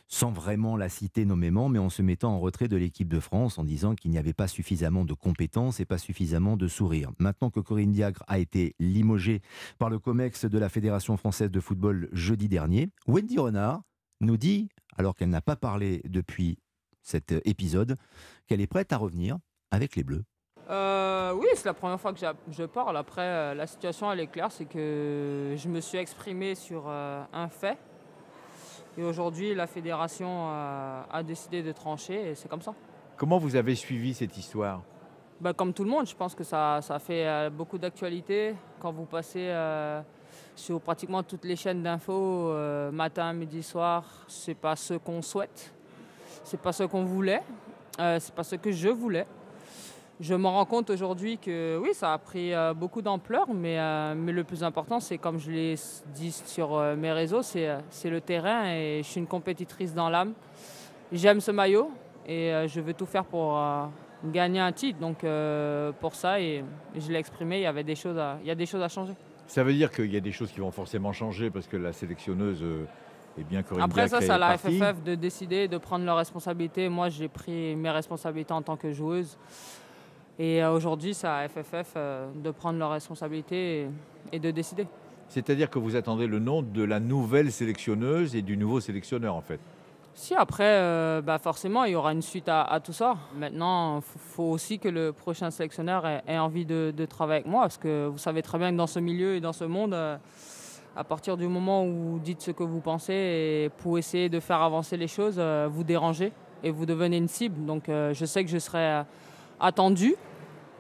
sans 0.09 0.31
vraiment 0.31 0.77
la 0.77 0.89
citer 0.89 1.25
nommément, 1.25 1.69
mais 1.69 1.79
en 1.79 1.89
se 1.89 2.03
mettant 2.03 2.35
en 2.35 2.41
retrait 2.41 2.69
de 2.69 2.77
l'équipe 2.77 3.09
de 3.09 3.19
France 3.19 3.59
en 3.59 3.65
disant 3.65 3.95
qu'il 3.95 4.11
n'y 4.11 4.19
avait 4.19 4.33
pas 4.35 4.47
suffisamment 4.47 5.05
de 5.05 5.15
compétences 5.15 5.81
et 5.81 5.85
pas 5.87 5.99
suffisamment 5.99 6.57
de 6.57 6.69
sourire. 6.69 7.11
Maintenant 7.19 7.51
que 7.51 7.61
Corinne 7.61 7.93
Diacre 7.93 8.23
a 8.29 8.39
été 8.39 8.75
limogée 8.79 9.41
par 9.79 9.89
le 9.89 9.99
COMEX 9.99 10.45
de 10.45 10.59
la 10.59 10.69
Fédération 10.69 11.17
française 11.17 11.51
de 11.51 11.61
football 11.61 12.09
jeudi 12.13 12.49
dernier, 12.53 12.91
Wendy 13.07 13.39
Renard 13.39 13.81
nous 14.21 14.37
dit, 14.37 14.69
alors 14.99 15.15
qu'elle 15.15 15.31
n'a 15.31 15.41
pas 15.41 15.57
parlé 15.57 16.03
depuis 16.05 16.59
cet 17.01 17.33
épisode, 17.47 17.97
qu'elle 18.47 18.61
est 18.61 18.67
prête 18.67 18.93
à 18.93 18.99
revenir 18.99 19.39
avec 19.71 19.97
les 19.97 20.05
Bleus. 20.05 20.23
Euh, 20.69 21.33
oui, 21.33 21.47
c'est 21.55 21.65
la 21.65 21.75
première 21.75 21.99
fois 21.99 22.13
que 22.13 22.21
je 22.21 22.65
parle. 22.65 22.97
Après, 22.97 23.23
euh, 23.23 23.55
la 23.55 23.67
situation, 23.67 24.13
elle 24.13 24.21
est 24.21 24.27
claire, 24.27 24.53
c'est 24.53 24.67
que 24.67 25.55
je 25.57 25.69
me 25.69 25.81
suis 25.81 25.99
exprimé 25.99 26.55
sur 26.55 26.85
euh, 26.87 27.25
un 27.33 27.49
fait. 27.49 27.79
Et 28.99 29.03
aujourd'hui, 29.03 29.55
la 29.55 29.67
fédération 29.67 30.29
euh, 30.51 31.03
a 31.11 31.23
décidé 31.23 31.63
de 31.63 31.73
trancher 31.73 32.31
et 32.31 32.35
c'est 32.35 32.49
comme 32.49 32.61
ça. 32.61 32.75
Comment 33.17 33.39
vous 33.39 33.57
avez 33.57 33.75
suivi 33.75 34.13
cette 34.13 34.37
histoire? 34.37 34.83
Bah, 35.41 35.55
comme 35.55 35.73
tout 35.73 35.85
le 35.85 35.91
monde, 35.91 36.07
je 36.07 36.15
pense 36.15 36.35
que 36.35 36.45
ça, 36.45 36.81
ça 36.83 36.99
fait 36.99 37.27
euh, 37.27 37.51
beaucoup 37.51 37.79
d'actualité. 37.79 38.55
Quand 38.79 38.93
vous 38.93 39.07
passez 39.07 39.49
euh, 39.49 40.03
sur 40.55 40.81
pratiquement 40.81 41.23
toutes 41.23 41.45
les 41.45 41.57
chaînes 41.57 41.83
d'infos, 41.83 42.49
euh, 42.51 42.91
matin, 42.91 43.33
midi, 43.33 43.63
soir, 43.63 44.05
c'est 44.29 44.55
pas 44.55 44.77
ce 44.77 44.95
qu'on 44.95 45.23
souhaite. 45.23 45.73
C'est 46.45 46.61
pas 46.61 46.73
ce 46.73 46.85
qu'on 46.85 47.05
voulait. 47.05 47.43
Euh, 48.01 48.19
c'est 48.21 48.35
pas 48.35 48.45
ce 48.45 48.57
que 48.57 48.71
je 48.71 48.89
voulais. 48.89 49.27
Je 50.21 50.35
me 50.35 50.47
rends 50.47 50.65
compte 50.65 50.91
aujourd'hui 50.91 51.39
que 51.39 51.79
oui, 51.83 51.95
ça 51.95 52.13
a 52.13 52.19
pris 52.19 52.53
euh, 52.53 52.75
beaucoup 52.75 53.03
d'ampleur, 53.03 53.47
mais, 53.53 53.79
mais 54.15 54.33
le 54.33 54.45
plus 54.45 54.63
important, 54.63 55.01
c'est 55.01 55.19
comme 55.19 55.39
je 55.39 55.51
l'ai 55.51 55.75
dit 56.15 56.31
sur 56.31 56.79
mes 56.97 57.13
réseaux, 57.13 57.43
c'est 57.43 57.81
le 58.05 58.21
terrain 58.21 58.67
et 58.67 59.01
je 59.03 59.09
suis 59.09 59.21
une 59.21 59.27
compétitrice 59.27 59.95
dans 59.95 60.09
l'âme. 60.09 60.35
J'aime 61.11 61.41
ce 61.41 61.51
maillot 61.51 61.91
et 62.27 62.53
je 62.69 62.81
veux 62.81 62.95
tout 62.95 63.07
faire 63.07 63.25
pour 63.25 63.61
gagner 64.27 64.61
un 64.61 64.71
titre. 64.71 65.01
Donc 65.01 65.25
pour 65.99 66.15
ça, 66.15 66.41
et 66.41 66.63
je 66.97 67.11
l'ai 67.11 67.19
exprimé, 67.19 67.59
il 67.59 67.63
y 67.63 67.67
avait 67.67 67.85
des 67.85 67.97
choses 67.97 68.19
à, 68.19 68.39
il 68.43 68.47
y 68.47 68.51
a 68.51 68.55
des 68.55 68.67
choses 68.67 68.83
à 68.83 68.89
changer. 68.89 69.15
Ça 69.53 69.63
veut 69.65 69.75
dire 69.75 69.91
qu'il 69.91 70.11
y 70.11 70.17
a 70.17 70.21
des 70.21 70.33
choses 70.33 70.51
qui 70.51 70.61
vont 70.61 70.71
forcément 70.71 71.13
changer 71.13 71.51
parce 71.51 71.67
que 71.67 71.77
la 71.77 71.93
sélectionneuse 71.93 72.63
euh, 72.63 72.87
est 73.39 73.45
bien 73.45 73.63
Corinne 73.63 73.85
Après 73.85 74.09
ça, 74.09 74.23
c'est 74.23 74.31
à 74.31 74.39
la. 74.39 74.57
FFF 74.57 75.03
de 75.05 75.15
décider, 75.15 75.69
de 75.69 75.77
prendre 75.77 76.07
leurs 76.07 76.17
responsabilités. 76.17 76.89
Moi, 76.89 77.11
j'ai 77.11 77.29
pris 77.29 77.77
mes 77.77 77.91
responsabilités 77.91 78.55
en 78.55 78.63
tant 78.63 78.79
que 78.79 78.93
joueuse. 78.93 79.37
Et 80.39 80.65
euh, 80.65 80.73
aujourd'hui, 80.73 81.13
c'est 81.13 81.27
à 81.27 81.43
la 81.43 81.49
FFF 81.51 81.93
euh, 81.97 82.31
de 82.35 82.51
prendre 82.51 82.79
leurs 82.79 82.93
responsabilités 82.93 83.89
et 84.33 84.39
de 84.39 84.51
décider. 84.51 84.87
C'est-à-dire 85.29 85.69
que 85.69 85.79
vous 85.79 85.97
attendez 85.97 86.27
le 86.27 86.39
nom 86.39 86.63
de 86.63 86.83
la 86.83 86.99
nouvelle 86.99 87.53
sélectionneuse 87.53 88.35
et 88.35 88.41
du 88.41 88.57
nouveau 88.57 88.81
sélectionneur 88.81 89.35
en 89.35 89.43
fait. 89.43 89.61
Si 90.15 90.35
après, 90.35 90.65
euh, 90.65 91.23
bah 91.23 91.39
forcément, 91.39 91.85
il 91.85 91.93
y 91.93 91.95
aura 91.95 92.13
une 92.13 92.21
suite 92.21 92.49
à, 92.49 92.79
tout 92.85 92.93
ça. 92.93 93.17
Maintenant, 93.35 93.99
il 93.99 94.03
faut 94.03 94.45
aussi 94.45 94.79
que 94.79 94.89
le 94.89 95.13
prochain 95.13 95.51
sélectionneur 95.51 96.07
ait, 96.07 96.39
envie 96.39 96.67
de, 96.67 96.93
travailler 97.09 97.41
avec 97.41 97.47
moi, 97.47 97.63
parce 97.63 97.79
que 97.79 98.07
vous 98.09 98.19
savez 98.19 98.43
très 98.43 98.59
bien 98.59 98.73
que 98.73 98.77
dans 98.77 98.87
ce 98.87 98.99
milieu 98.99 99.37
et 99.37 99.41
dans 99.41 99.55
ce 99.55 99.65
monde, 99.65 99.95
euh, 99.95 100.19
à 100.97 101.05
partir 101.05 101.39
du 101.39 101.49
moment 101.49 101.87
où 101.87 101.93
vous 101.93 102.19
dites 102.19 102.43
ce 102.43 102.51
que 102.51 102.63
vous 102.63 102.81
pensez 102.81 103.71
pour 103.79 103.97
essayer 103.97 104.29
de 104.29 104.39
faire 104.39 104.61
avancer 104.61 104.99
les 104.99 105.09
choses, 105.09 105.37
euh, 105.39 105.67
vous 105.71 105.83
dérangez 105.83 106.33
et 106.63 106.71
vous 106.71 106.85
devenez 106.85 107.17
une 107.17 107.29
cible. 107.29 107.65
Donc, 107.65 107.85
je 107.89 108.25
sais 108.25 108.45
que 108.45 108.51
je 108.51 108.59
serai 108.59 109.03
attendu, 109.59 110.15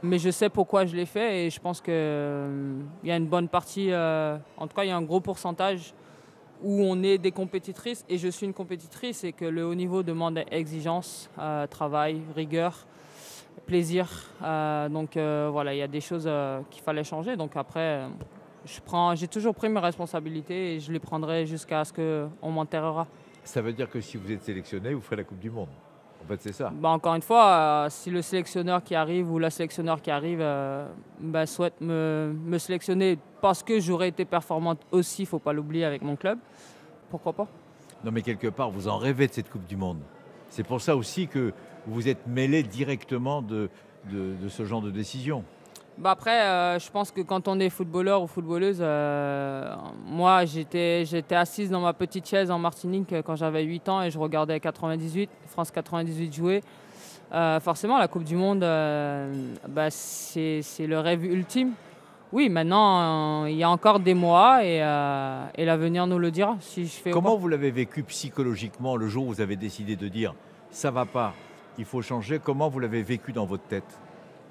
mais 0.03 0.19
je 0.19 0.31
sais 0.31 0.51
pourquoi 0.51 0.85
je 0.85 0.95
l'ai 0.95 1.07
fait 1.07 1.47
et 1.47 1.51
je 1.51 1.59
pense 1.59 1.81
qu'il 1.81 1.95
y 3.03 3.11
a 3.11 3.17
une 3.17 3.27
bonne 3.27 3.49
partie, 3.49 3.93
en 3.93 4.69
tout 4.69 4.77
cas, 4.77 4.85
il 4.85 4.89
y 4.89 4.93
a 4.93 4.97
un 4.97 5.03
gros 5.03 5.21
pourcentage 5.21 5.93
où 6.63 6.83
on 6.83 7.03
est 7.03 7.19
des 7.19 7.33
compétitrices 7.33 8.05
et 8.09 8.19
je 8.19 8.29
suis 8.29 8.47
une 8.47 8.55
compétitrice 8.55 9.25
et 9.25 9.33
que 9.33 9.45
le 9.45 9.65
haut 9.67 9.75
niveau 9.75 10.03
demande 10.03 10.43
exigence, 10.51 11.31
euh, 11.39 11.67
travail, 11.67 12.21
rigueur, 12.35 12.87
plaisir. 13.67 14.09
Euh, 14.43 14.89
donc 14.89 15.17
euh, 15.17 15.49
voilà, 15.53 15.75
il 15.75 15.79
y 15.79 15.83
a 15.83 15.89
des 15.89 16.01
choses 16.01 16.29
qu'il 16.71 16.83
fallait 16.83 17.05
changer. 17.05 17.37
Donc 17.37 17.57
après, 17.57 18.03
j'ai 19.15 19.29
toujours 19.29 19.55
pris 19.55 19.69
mes 19.69 19.81
responsabilités 19.81 20.75
et 20.75 20.81
je 20.81 20.93
les 20.93 21.01
prendrai 21.01 21.47
jusqu'à 21.47 21.85
ce 21.85 21.93
qu'on 21.93 22.51
m'enterrera. 22.51 23.07
Ça 23.45 23.61
veut 23.61 23.73
dire 23.73 23.91
que 23.91 24.01
si 24.01 24.17
vous 24.17 24.31
êtes 24.31 24.43
sélectionné, 24.43 24.95
vous 24.95 25.01
ferez 25.01 25.17
la 25.17 25.25
Coupe 25.25 25.41
du 25.41 25.51
Monde. 25.51 25.69
En 26.23 26.29
fait, 26.29 26.41
c'est 26.41 26.53
ça. 26.53 26.73
Bah, 26.75 26.91
encore 26.91 27.15
une 27.15 27.23
fois, 27.23 27.47
euh, 27.47 27.87
si 27.91 28.11
le 28.11 28.23
sélectionneur 28.23 28.83
qui 28.83 28.95
arrive 28.95 29.31
ou 29.31 29.39
la 29.39 29.51
sélectionneur 29.51 30.01
qui 30.01 30.11
arrive 30.11 30.39
euh, 30.41 30.87
bah, 31.21 31.47
souhaite 31.47 31.81
me, 31.81 32.33
me 32.45 32.59
sélectionner 32.59 33.19
parce 33.41 33.63
que 33.63 33.81
j'aurais 33.81 34.09
été 34.09 34.25
performante 34.25 34.81
aussi, 34.93 35.23
il 35.23 35.27
faut 35.27 35.41
pas 35.41 35.53
l'oublier, 35.53 35.85
avec 35.85 36.03
mon 36.03 36.17
club, 36.17 36.39
pourquoi 37.11 37.33
pas 37.33 37.49
Non, 38.05 38.13
mais 38.13 38.23
quelque 38.23 38.49
part, 38.49 38.71
vous 38.71 38.89
en 38.89 38.99
rêvez 38.99 39.27
de 39.27 39.33
cette 39.33 39.51
Coupe 39.51 39.67
du 39.67 39.77
Monde. 39.77 39.99
C'est 40.49 40.63
pour 40.67 40.81
ça 40.81 40.97
aussi 40.97 41.27
que 41.27 41.53
vous 41.87 41.95
vous 41.95 42.09
êtes 42.09 42.27
mêlé 42.27 42.63
directement 42.63 43.43
de, 43.43 43.69
de, 44.11 44.35
de 44.41 44.49
ce 44.49 44.65
genre 44.65 44.83
de 44.83 44.91
décision. 44.91 45.45
Bah 46.03 46.11
après, 46.11 46.43
euh, 46.43 46.81
je 46.81 46.91
pense 46.91 47.13
que 47.13 47.21
quand 47.21 47.47
on 47.47 47.61
est 47.61 47.71
footballeur 47.71 48.25
ou 48.25 48.27
footballeuse, 48.27 48.79
euh, 48.81 49.73
moi 50.05 50.45
j'étais, 50.45 51.05
j'étais 51.05 51.37
assise 51.37 51.71
dans 51.71 51.79
ma 51.79 51.93
petite 51.93 52.29
chaise 52.29 52.51
en 52.51 52.59
Martinique 52.59 53.15
quand 53.25 53.37
j'avais 53.37 53.63
8 53.63 53.89
ans 53.89 54.03
et 54.03 54.11
je 54.11 54.19
regardais 54.19 54.59
98, 54.59 55.31
France 55.47 55.71
98 55.71 56.35
jouer. 56.35 56.61
Euh, 57.33 57.61
forcément, 57.61 57.99
la 57.99 58.09
Coupe 58.09 58.25
du 58.25 58.35
Monde, 58.35 58.65
euh, 58.65 59.33
bah, 59.69 59.91
c'est, 59.91 60.61
c'est 60.63 60.89
le 60.89 60.99
rêve 60.99 61.25
ultime. 61.25 61.71
Oui, 62.33 62.49
maintenant, 62.49 63.45
euh, 63.45 63.51
il 63.51 63.57
y 63.57 63.63
a 63.63 63.71
encore 63.71 64.01
des 64.01 64.15
mois 64.15 64.65
et, 64.65 64.83
euh, 64.83 65.45
et 65.55 65.65
l'avenir 65.65 66.09
nous 66.09 66.19
le 66.19 66.33
dira. 66.33 66.57
Si 66.59 66.85
je 66.85 66.91
fais 66.91 67.11
Comment 67.13 67.37
vous 67.37 67.47
l'avez 67.47 67.71
vécu 67.71 68.03
psychologiquement 68.03 68.97
le 68.97 69.07
jour 69.07 69.27
où 69.29 69.29
vous 69.29 69.41
avez 69.41 69.55
décidé 69.55 69.95
de 69.95 70.09
dire 70.09 70.35
ça 70.69 70.91
va 70.91 71.05
pas, 71.05 71.33
il 71.79 71.85
faut 71.85 72.03
changer? 72.03 72.41
Comment 72.43 72.69
vous 72.69 72.81
l'avez 72.81 73.05
vécu 73.05 73.33
dans 73.33 73.47
votre 73.47 73.65
tête? 73.65 74.01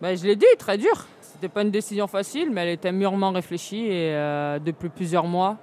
Bah, 0.01 0.15
je 0.15 0.23
l'ai 0.23 0.35
dit, 0.35 0.45
très 0.57 0.79
dur. 0.79 1.05
C'était 1.41 1.53
pas 1.53 1.63
une 1.63 1.71
décision 1.71 2.05
facile, 2.05 2.51
mais 2.51 2.61
elle 2.61 2.73
était 2.73 2.91
mûrement 2.91 3.31
réfléchie 3.31 3.87
et 3.87 4.13
euh, 4.13 4.59
depuis 4.59 4.89
plusieurs 4.89 5.25
mois. 5.25 5.57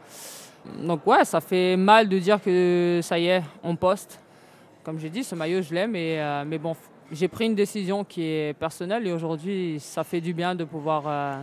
Donc 0.82 1.06
ouais, 1.06 1.24
ça 1.24 1.40
fait 1.40 1.76
mal 1.76 2.08
de 2.08 2.18
dire 2.18 2.42
que 2.42 2.98
ça 3.00 3.16
y 3.16 3.28
est, 3.28 3.44
on 3.62 3.76
poste. 3.76 4.18
Comme 4.82 4.98
j'ai 4.98 5.08
dit, 5.08 5.22
ce 5.22 5.36
maillot, 5.36 5.62
je 5.62 5.72
l'aime, 5.72 5.94
et, 5.94 6.20
euh, 6.20 6.42
mais 6.44 6.58
bon, 6.58 6.74
j'ai 7.12 7.28
pris 7.28 7.46
une 7.46 7.54
décision 7.54 8.02
qui 8.02 8.24
est 8.24 8.58
personnelle 8.58 9.06
et 9.06 9.12
aujourd'hui, 9.12 9.78
ça 9.78 10.02
fait 10.02 10.20
du 10.20 10.34
bien 10.34 10.56
de 10.56 10.64
pouvoir 10.64 11.04
euh, 11.06 11.40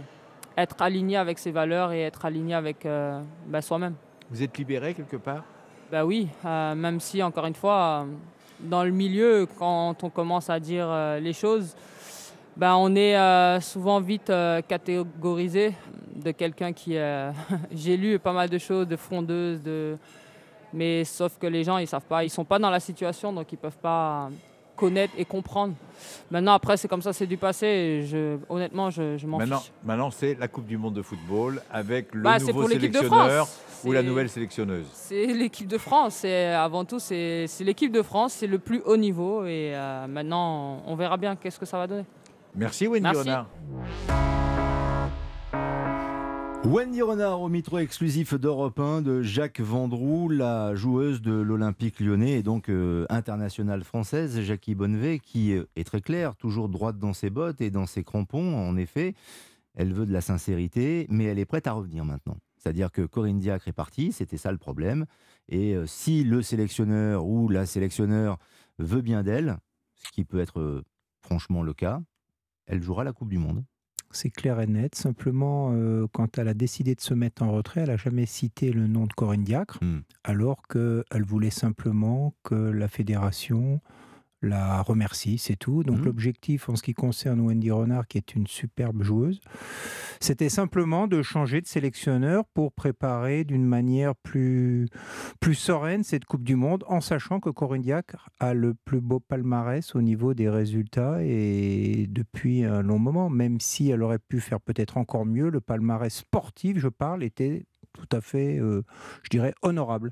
être 0.58 0.82
aligné 0.82 1.16
avec 1.16 1.40
ses 1.40 1.52
valeurs 1.52 1.94
et 1.94 2.02
être 2.02 2.26
aligné 2.26 2.56
avec 2.56 2.86
bah, 3.48 3.62
soi-même. 3.62 3.94
Vous 4.30 4.44
êtes 4.44 4.58
libéré 4.58 4.94
quelque 4.94 5.16
part? 5.16 5.46
Bah 5.90 6.04
oui, 6.04 6.28
même 6.44 7.00
si, 7.00 7.24
encore 7.24 7.46
une 7.46 7.56
fois, 7.56 8.06
dans 8.60 8.84
le 8.84 8.92
milieu, 8.92 9.48
quand 9.58 10.04
on 10.04 10.10
commence 10.10 10.50
à 10.50 10.60
dire 10.60 10.94
les 11.22 11.32
choses, 11.32 11.74
bah, 12.58 12.78
on 12.78 12.96
est 12.96 13.18
euh, 13.18 13.60
souvent 13.62 14.00
vite 14.00 14.30
euh, 14.30 14.62
catégorisé 14.62 15.74
de 16.16 16.32
quelqu'un 16.32 16.72
qui... 16.74 16.98
euh, 16.98 17.32
J'ai 17.72 17.98
lu 17.98 18.18
pas 18.20 18.34
mal 18.34 18.50
de 18.50 18.58
choses, 18.58 18.88
de 18.88 18.96
frondeuse, 18.96 19.62
de... 19.62 19.98
mais 20.74 21.04
sauf 21.04 21.38
que 21.38 21.48
les 21.48 21.64
gens, 21.64 21.78
ils 21.78 21.88
savent 21.88 22.06
pas, 22.08 22.24
ils 22.24 22.30
sont 22.30 22.46
pas 22.46 22.60
dans 22.60 22.70
la 22.70 22.80
situation, 22.80 23.34
donc 23.34 23.52
ils 23.52 23.58
peuvent 23.58 23.78
pas 23.78 24.30
connaître 24.76 25.14
et 25.18 25.24
comprendre. 25.26 25.74
Maintenant, 26.30 26.54
après, 26.54 26.76
c'est 26.78 26.88
comme 26.90 27.02
ça, 27.02 27.14
c'est 27.14 27.28
du 27.28 27.38
passé. 27.38 27.66
et 27.66 28.06
Je, 28.06 28.38
honnêtement, 28.50 28.90
je, 28.90 29.18
je 29.18 29.26
m'en 29.26 29.38
Maintenant, 29.38 29.60
fiche. 29.60 29.72
maintenant 29.84 30.12
c'est 30.12 30.36
la 30.38 30.50
Coupe 30.50 30.66
du 30.66 30.78
Monde 30.78 30.94
de 30.96 31.02
football 31.02 31.62
avec 31.72 32.14
le 32.14 32.22
Bah, 32.22 32.40
nouveau 32.40 32.62
pour 32.62 32.70
sélectionneur 32.70 33.48
ou 33.86 33.92
la 33.94 34.04
nouvelle 34.04 34.28
sélectionneuse. 34.30 34.86
C'est 34.92 35.28
l'équipe 35.28 35.68
de 35.68 35.78
France. 35.78 36.16
C'est 36.16 36.48
avant 36.48 36.84
tout, 36.84 37.00
c'est 37.00 37.46
c'est 37.48 37.64
l'équipe 37.64 37.92
de 37.92 38.02
France. 38.02 38.34
C'est 38.34 38.48
le 38.48 38.60
plus 38.60 38.82
haut 38.86 38.98
niveau. 38.98 39.46
Et 39.46 39.72
euh, 39.74 40.08
maintenant, 40.08 40.82
on 40.86 40.96
verra 40.96 41.16
bien 41.16 41.36
qu'est-ce 41.38 41.60
que 41.60 41.66
ça 41.66 41.78
va 41.78 41.88
donner. 41.88 42.04
Merci 42.56 42.88
Wendy 42.88 43.04
Merci. 43.04 43.20
Renard. 43.20 43.50
Wendy 46.64 47.02
Renard 47.02 47.42
au 47.42 47.50
micro 47.50 47.78
exclusif 47.78 48.34
d'Europe 48.34 48.80
1 48.80 49.02
de 49.02 49.22
Jacques 49.22 49.60
Vendroux, 49.60 50.30
la 50.30 50.74
joueuse 50.74 51.22
de 51.22 51.34
l'Olympique 51.34 52.00
lyonnais 52.00 52.40
et 52.40 52.44
donc 52.44 52.70
euh, 52.70 53.06
internationale 53.10 53.84
française, 53.84 54.42
Jackie 54.42 54.74
Bonnevet, 54.74 55.20
qui 55.20 55.54
euh, 55.54 55.66
est 55.76 55.84
très 55.84 56.02
claire, 56.02 56.36
toujours 56.36 56.70
droite 56.70 56.98
dans 56.98 57.14
ses 57.14 57.30
bottes 57.30 57.62
et 57.62 57.70
dans 57.70 57.86
ses 57.86 58.04
crampons, 58.04 58.56
en 58.58 58.78
effet. 58.78 59.14
Elle 59.76 59.94
veut 59.94 60.08
de 60.08 60.14
la 60.14 60.22
sincérité, 60.22 61.06
mais 61.10 61.26
elle 61.26 61.38
est 61.38 61.46
prête 61.46 61.68
à 61.68 61.74
revenir 61.74 62.04
maintenant. 62.04 62.38
C'est-à-dire 62.58 62.92
que 62.92 63.04
Corinne 63.04 63.38
Diacre 63.38 63.68
est 63.68 63.74
partie, 63.74 64.12
c'était 64.12 64.38
ça 64.38 64.52
le 64.52 64.58
problème. 64.58 65.06
Et 65.50 65.76
euh, 65.76 65.86
si 65.86 66.24
le 66.24 66.42
sélectionneur 66.42 67.26
ou 67.26 67.48
la 67.48 67.68
sélectionneur 67.68 68.40
veut 68.80 69.02
bien 69.02 69.22
d'elle, 69.22 69.58
ce 69.96 70.12
qui 70.12 70.24
peut 70.24 70.40
être 70.40 70.60
euh, 70.60 70.84
franchement 71.22 71.62
le 71.62 71.74
cas, 71.74 72.02
elle 72.68 72.82
jouera 72.82 73.04
la 73.04 73.14
Coupe 73.14 73.30
du 73.30 73.38
Monde. 73.38 73.64
C'est 74.12 74.30
clair 74.30 74.62
et 74.62 74.68
net. 74.68 74.96
Simplement, 74.96 75.72
euh, 75.74 76.08
quand 76.14 76.38
elle 76.38 76.48
a 76.48 76.54
décidé 76.54 76.96
de 76.96 77.02
se 77.02 77.14
mettre 77.14 77.44
en 77.44 77.52
retrait, 77.52 77.82
elle 77.82 77.90
n'a 77.90 77.98
jamais 77.98 78.26
cité 78.26 78.72
le 78.72 78.88
nom 78.88 79.08
de 79.08 79.14
Corinne 79.14 79.44
Diacre, 79.44 79.80
alors 80.24 80.62
qu'elle 80.68 81.24
voulait 81.26 81.50
simplement 81.50 82.34
que 82.44 82.56
la 82.56 82.88
fédération 82.88 83.82
la 84.46 84.82
remercie, 84.82 85.38
c'est 85.38 85.56
tout. 85.56 85.84
Donc 85.84 86.04
l'objectif 86.04 86.70
en 86.70 86.76
ce 86.76 86.84
qui 86.84 86.94
concerne 86.94 87.40
Wendy 87.42 87.72
Renard, 87.72 88.08
qui 88.08 88.18
est 88.18 88.36
une 88.36 88.48
superbe 88.48 89.04
joueuse, 89.04 89.42
c'était 90.20 90.50
simplement 90.50 91.08
de 91.08 91.22
changer 91.22 91.62
de 91.62 91.68
sélectionneur 91.68 92.46
pour 92.54 92.72
préparer 92.72 93.44
d'une 93.44 93.66
manière 93.66 94.16
plus, 94.16 94.88
plus 95.40 95.56
sereine 95.56 96.04
cette 96.04 96.26
Coupe 96.26 96.44
du 96.44 96.56
Monde, 96.56 96.84
en 96.88 97.02
sachant 97.02 97.40
que 97.40 97.50
Corinne 97.50 97.82
Diacre 97.82 98.30
a 98.40 98.54
le 98.54 98.74
plus 98.74 99.02
beau 99.02 99.20
palmarès 99.20 99.96
au 99.96 100.02
niveau 100.02 100.34
des 100.34 100.50
résultats 100.50 101.24
et 101.24 102.08
depuis 102.10 102.64
un 102.64 102.82
long 102.82 103.00
moment, 103.00 103.30
même 103.30 103.60
si 103.60 103.90
elle 103.90 104.04
aurait 104.04 104.20
pu 104.20 104.40
faire 104.40 104.62
peut-être 104.62 104.98
encore 104.98 105.26
mieux, 105.26 105.50
le 105.50 105.62
palmarès 105.62 106.14
sportif, 106.14 106.78
je 106.78 106.88
parle, 106.88 107.24
était 107.24 107.66
tout 107.94 108.08
à 108.12 108.22
fait, 108.22 108.60
euh, 108.60 108.84
je 109.24 109.30
dirais, 109.30 109.54
honorable. 109.62 110.12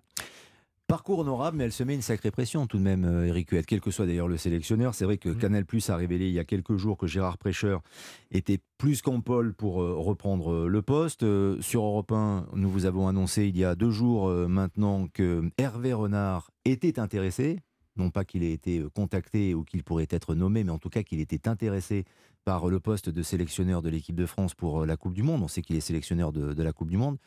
Parcours 0.87 1.19
honorable, 1.19 1.57
mais 1.57 1.63
elle 1.63 1.71
se 1.71 1.83
met 1.83 1.95
une 1.95 2.01
sacrée 2.01 2.29
pression 2.29 2.67
tout 2.67 2.77
de 2.77 2.83
même, 2.83 3.05
euh, 3.05 3.25
Eric 3.25 3.49
Huette, 3.51 3.65
quel 3.65 3.79
que 3.79 3.89
soit 3.89 4.05
d'ailleurs 4.05 4.27
le 4.27 4.35
sélectionneur. 4.35 4.93
C'est 4.93 5.05
vrai 5.05 5.17
que 5.17 5.29
Canal 5.29 5.65
Plus 5.65 5.89
a 5.89 5.95
révélé 5.95 6.27
il 6.27 6.33
y 6.33 6.39
a 6.39 6.43
quelques 6.43 6.75
jours 6.75 6.97
que 6.97 7.07
Gérard 7.07 7.37
Prêcheur 7.37 7.81
était 8.31 8.59
plus 8.77 9.01
qu'en 9.01 9.21
pôle 9.21 9.53
pour 9.53 9.81
euh, 9.81 9.95
reprendre 9.95 10.51
euh, 10.51 10.67
le 10.67 10.81
poste. 10.81 11.25
Sur 11.61 11.83
Europe 11.83 12.11
1, 12.11 12.47
nous 12.55 12.69
vous 12.69 12.85
avons 12.85 13.07
annoncé 13.07 13.47
il 13.47 13.57
y 13.57 13.63
a 13.63 13.75
deux 13.75 13.91
jours 13.91 14.27
maintenant 14.27 15.07
que 15.07 15.49
Hervé 15.57 15.93
Renard 15.93 16.51
était 16.65 16.99
intéressé. 16.99 17.59
Non 17.95 18.09
pas 18.09 18.25
qu'il 18.25 18.43
ait 18.43 18.51
été 18.51 18.83
contacté 18.93 19.53
ou 19.53 19.63
qu'il 19.63 19.83
pourrait 19.83 20.07
être 20.09 20.35
nommé, 20.35 20.65
mais 20.65 20.71
en 20.71 20.79
tout 20.79 20.89
cas 20.89 21.03
qu'il 21.03 21.21
était 21.21 21.47
intéressé 21.47 22.03
par 22.43 22.67
le 22.67 22.79
poste 22.81 23.09
de 23.09 23.23
sélectionneur 23.23 23.81
de 23.81 23.89
l'équipe 23.89 24.15
de 24.15 24.25
France 24.25 24.53
pour 24.53 24.85
la 24.85 24.97
Coupe 24.97 25.13
du 25.13 25.23
Monde. 25.23 25.43
On 25.43 25.47
sait 25.47 25.61
qu'il 25.61 25.77
est 25.77 25.81
sélectionneur 25.81 26.33
de, 26.33 26.53
de 26.53 26.63
la 26.63 26.73
Coupe 26.73 26.89
du 26.89 26.97
Monde 26.97 27.17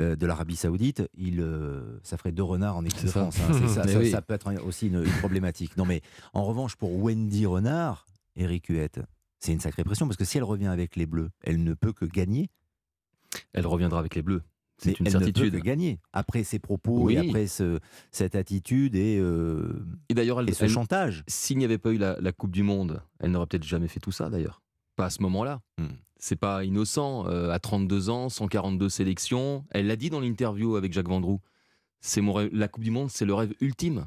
euh, 0.00 0.16
de 0.16 0.26
l'Arabie 0.26 0.56
Saoudite, 0.56 1.02
il, 1.14 1.40
euh, 1.40 1.98
ça 2.02 2.16
ferait 2.16 2.32
deux 2.32 2.42
renards 2.42 2.76
en 2.76 2.84
équipe 2.84 3.02
de 3.04 3.08
ça. 3.10 3.30
France. 3.30 3.38
hein. 3.40 3.52
Ça, 3.68 3.82
Mais 3.84 3.92
ça, 3.92 3.98
oui. 3.98 4.10
ça 4.10 4.22
peut 4.22 4.34
être 4.34 4.52
aussi 4.66 4.86
une, 4.88 5.02
une 5.04 5.18
problématique. 5.18 5.76
Non, 5.76 5.84
mais 5.84 6.00
en 6.32 6.44
revanche, 6.44 6.76
pour 6.76 6.94
Wendy 7.02 7.46
Renard, 7.46 8.06
Eric 8.36 8.66
Huette, 8.68 9.00
c'est 9.40 9.52
une 9.52 9.60
sacrée 9.60 9.84
pression 9.84 10.06
parce 10.06 10.16
que 10.16 10.24
si 10.24 10.36
elle 10.38 10.44
revient 10.44 10.66
avec 10.66 10.96
les 10.96 11.06
Bleus, 11.06 11.30
elle 11.42 11.62
ne 11.62 11.74
peut 11.74 11.92
que 11.92 12.04
gagner. 12.04 12.48
Elle 13.52 13.66
reviendra 13.66 13.98
avec 14.00 14.14
les 14.14 14.22
Bleus. 14.22 14.42
C'est 14.80 14.98
une 15.00 15.06
elle 15.06 15.12
certitude. 15.12 15.46
ne 15.46 15.50
peut 15.50 15.58
que 15.58 15.62
gagner 15.64 15.98
après 16.12 16.44
ses 16.44 16.60
propos 16.60 17.02
Oui. 17.02 17.14
et 17.14 17.18
après 17.18 17.48
ce- 17.48 17.80
cette 18.12 18.36
attitude 18.36 18.94
et, 18.94 19.18
euh, 19.18 19.84
Et 20.08 20.14
d'ailleurs, 20.14 20.40
ce 20.52 20.64
elle- 20.64 20.70
chantage. 20.70 21.24
S'il 21.26 21.58
n'y 21.58 21.64
avait 21.64 21.78
pas 21.78 21.90
eu 21.90 21.98
la, 21.98 22.16
la 22.20 22.30
Coupe 22.32 22.52
du 22.52 22.62
Monde, 22.62 23.02
elle 23.18 23.32
n'aurait 23.32 23.46
peut-être 23.46 23.64
jamais 23.64 23.88
fait 23.88 23.98
tout 24.00 24.12
ça 24.12 24.30
d'ailleurs. 24.30 24.62
Pas 24.94 25.06
à 25.06 25.10
ce 25.10 25.20
moment-là. 25.22 25.60
Hmm. 25.78 25.86
C'est 26.18 26.36
pas 26.36 26.64
innocent. 26.64 27.26
euh, 27.28 27.50
à 27.50 27.58
32 27.58 28.10
ans, 28.10 28.28
142 28.28 28.88
sélections. 28.88 29.64
Elle 29.70 29.86
l'a 29.86 29.96
dit 29.96 30.10
dans 30.10 30.20
l'interview 30.20 30.76
avec 30.76 30.92
Jacques 30.92 31.08
Vendroux. 31.08 31.40
C'est 32.00 32.20
mon 32.20 32.48
la 32.52 32.68
Coupe 32.68 32.84
du 32.84 32.90
Monde, 32.90 33.10
c'est 33.10 33.24
le 33.24 33.34
rêve 33.34 33.54
ultime. 33.60 34.06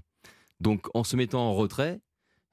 Donc 0.59 0.87
en 0.93 1.03
se 1.03 1.15
mettant 1.15 1.41
en 1.41 1.53
retrait, 1.53 1.99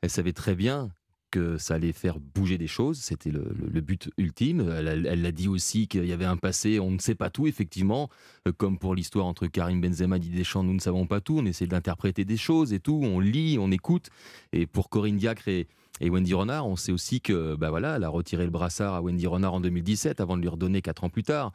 elle 0.01 0.11
savait 0.11 0.33
très 0.33 0.55
bien 0.55 0.91
que 1.31 1.59
ça 1.59 1.75
allait 1.75 1.93
faire 1.93 2.19
bouger 2.21 2.59
des 2.59 2.67
choses. 2.67 2.99
C'était 2.99 3.31
le, 3.31 3.81
but 3.81 4.11
ultime. 4.17 4.61
Elle 4.71 5.23
l'a 5.23 5.33
dit 5.33 5.49
aussi 5.49 5.87
qu'il 5.89 6.07
y 6.07 6.13
avait 6.13 6.25
un 6.25 6.37
passé, 6.37 6.81
on 6.81 6.91
ne 6.91 6.99
sait 6.99 7.15
pas 7.15 7.31
tout, 7.31 7.47
effectivement. 7.47 8.09
Euh, 8.47 8.53
Comme 8.53 8.79
pour 8.79 8.95
l'histoire 8.95 9.27
entre 9.27 9.47
Karim 9.47 9.81
Benzema 9.81 10.17
et 10.17 10.21
Didier 10.21 10.39
Deschamps, 10.39 10.63
nous 10.63 10.75
ne 10.75 10.81
savons 10.81 11.07
pas 11.07 11.21
tout. 11.21 11.39
On 11.39 11.45
essaie 11.45 11.67
d'interpréter 11.67 12.25
des 12.25 12.37
choses 12.37 12.73
et 12.73 12.81
tout. 12.81 13.01
On 13.03 13.21
lit, 13.21 13.59
on 13.61 13.71
écoute. 13.71 14.09
Et 14.53 14.67
pour 14.67 14.89
Corinne 14.89 15.17
Diacre 15.17 15.49
et, 15.49 15.69
et 16.01 16.11
Wendy 16.11 16.35
Renard, 16.35 16.67
on 16.67 16.77
sait 16.77 16.93
aussi 16.93 17.21
que, 17.21 17.57
bah 17.57 17.71
voilà, 17.71 17.97
elle 17.97 18.05
a 18.05 18.09
retiré 18.09 18.45
le 18.45 18.51
brassard 18.51 18.95
à 18.95 19.03
Wendy 19.03 19.27
Renard 19.27 19.55
en 19.55 19.61
2017 19.61 20.21
avant 20.21 20.37
de 20.37 20.43
lui 20.43 20.49
redonner 20.49 20.81
quatre 20.81 21.05
ans 21.05 21.09
plus 21.09 21.25
tard. 21.25 21.53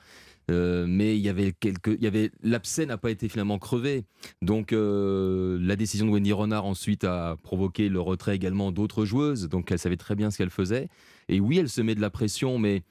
Euh, 0.52 0.86
mais 0.88 1.16
il 1.18 1.22
y 1.22 1.30
avait 1.30 1.54
quelques, 1.54 1.96
il 1.96 2.04
y 2.04 2.08
avait 2.08 2.30
l'abcès 2.42 2.86
n'a 2.86 2.98
pas 2.98 3.12
été 3.12 3.30
finalement 3.30 3.60
crevé. 3.60 4.04
Donc 4.42 4.74
euh, 4.74 5.58
la 5.62 5.78
décision 5.78 6.06
de 6.06 6.12
Wendy 6.12 6.34
Renard 6.34 6.66
ensuite 6.66 7.06
a 7.06 7.38
provoqué 7.44 7.88
le 7.88 8.02
retrait 8.02 8.36
également 8.36 8.72
d'autres 8.72 9.06
joueuses. 9.06 9.48
Donc 9.48 9.72
elle 9.72 9.80
savait 9.80 9.98
très 9.98 10.16
bien 10.16 10.32
ce 10.32 10.38
qu'elle 10.38 10.50
faisait. 10.50 10.90
Et 11.30 11.40
oui, 11.40 11.60
elle 11.60 11.70
se 11.70 11.82
met 11.82 11.96
de 11.96 12.02
la 12.02 12.10
pression, 12.10 12.60
mais 12.60 12.84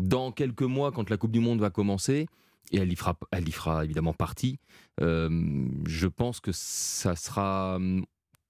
dans 0.00 0.32
quelques 0.32 0.62
mois, 0.62 0.90
quand 0.90 1.08
la 1.08 1.16
Coupe 1.16 1.30
du 1.30 1.40
Monde 1.40 1.60
va 1.60 1.70
commencer, 1.70 2.26
et 2.72 2.78
elle 2.78 2.92
y 2.92 2.96
fera, 2.96 3.16
elle 3.30 3.48
y 3.48 3.52
fera 3.52 3.84
évidemment 3.84 4.12
partie, 4.12 4.58
euh, 5.00 5.68
je 5.86 6.08
pense 6.08 6.40
que 6.40 6.50
ça 6.52 7.14
sera 7.14 7.78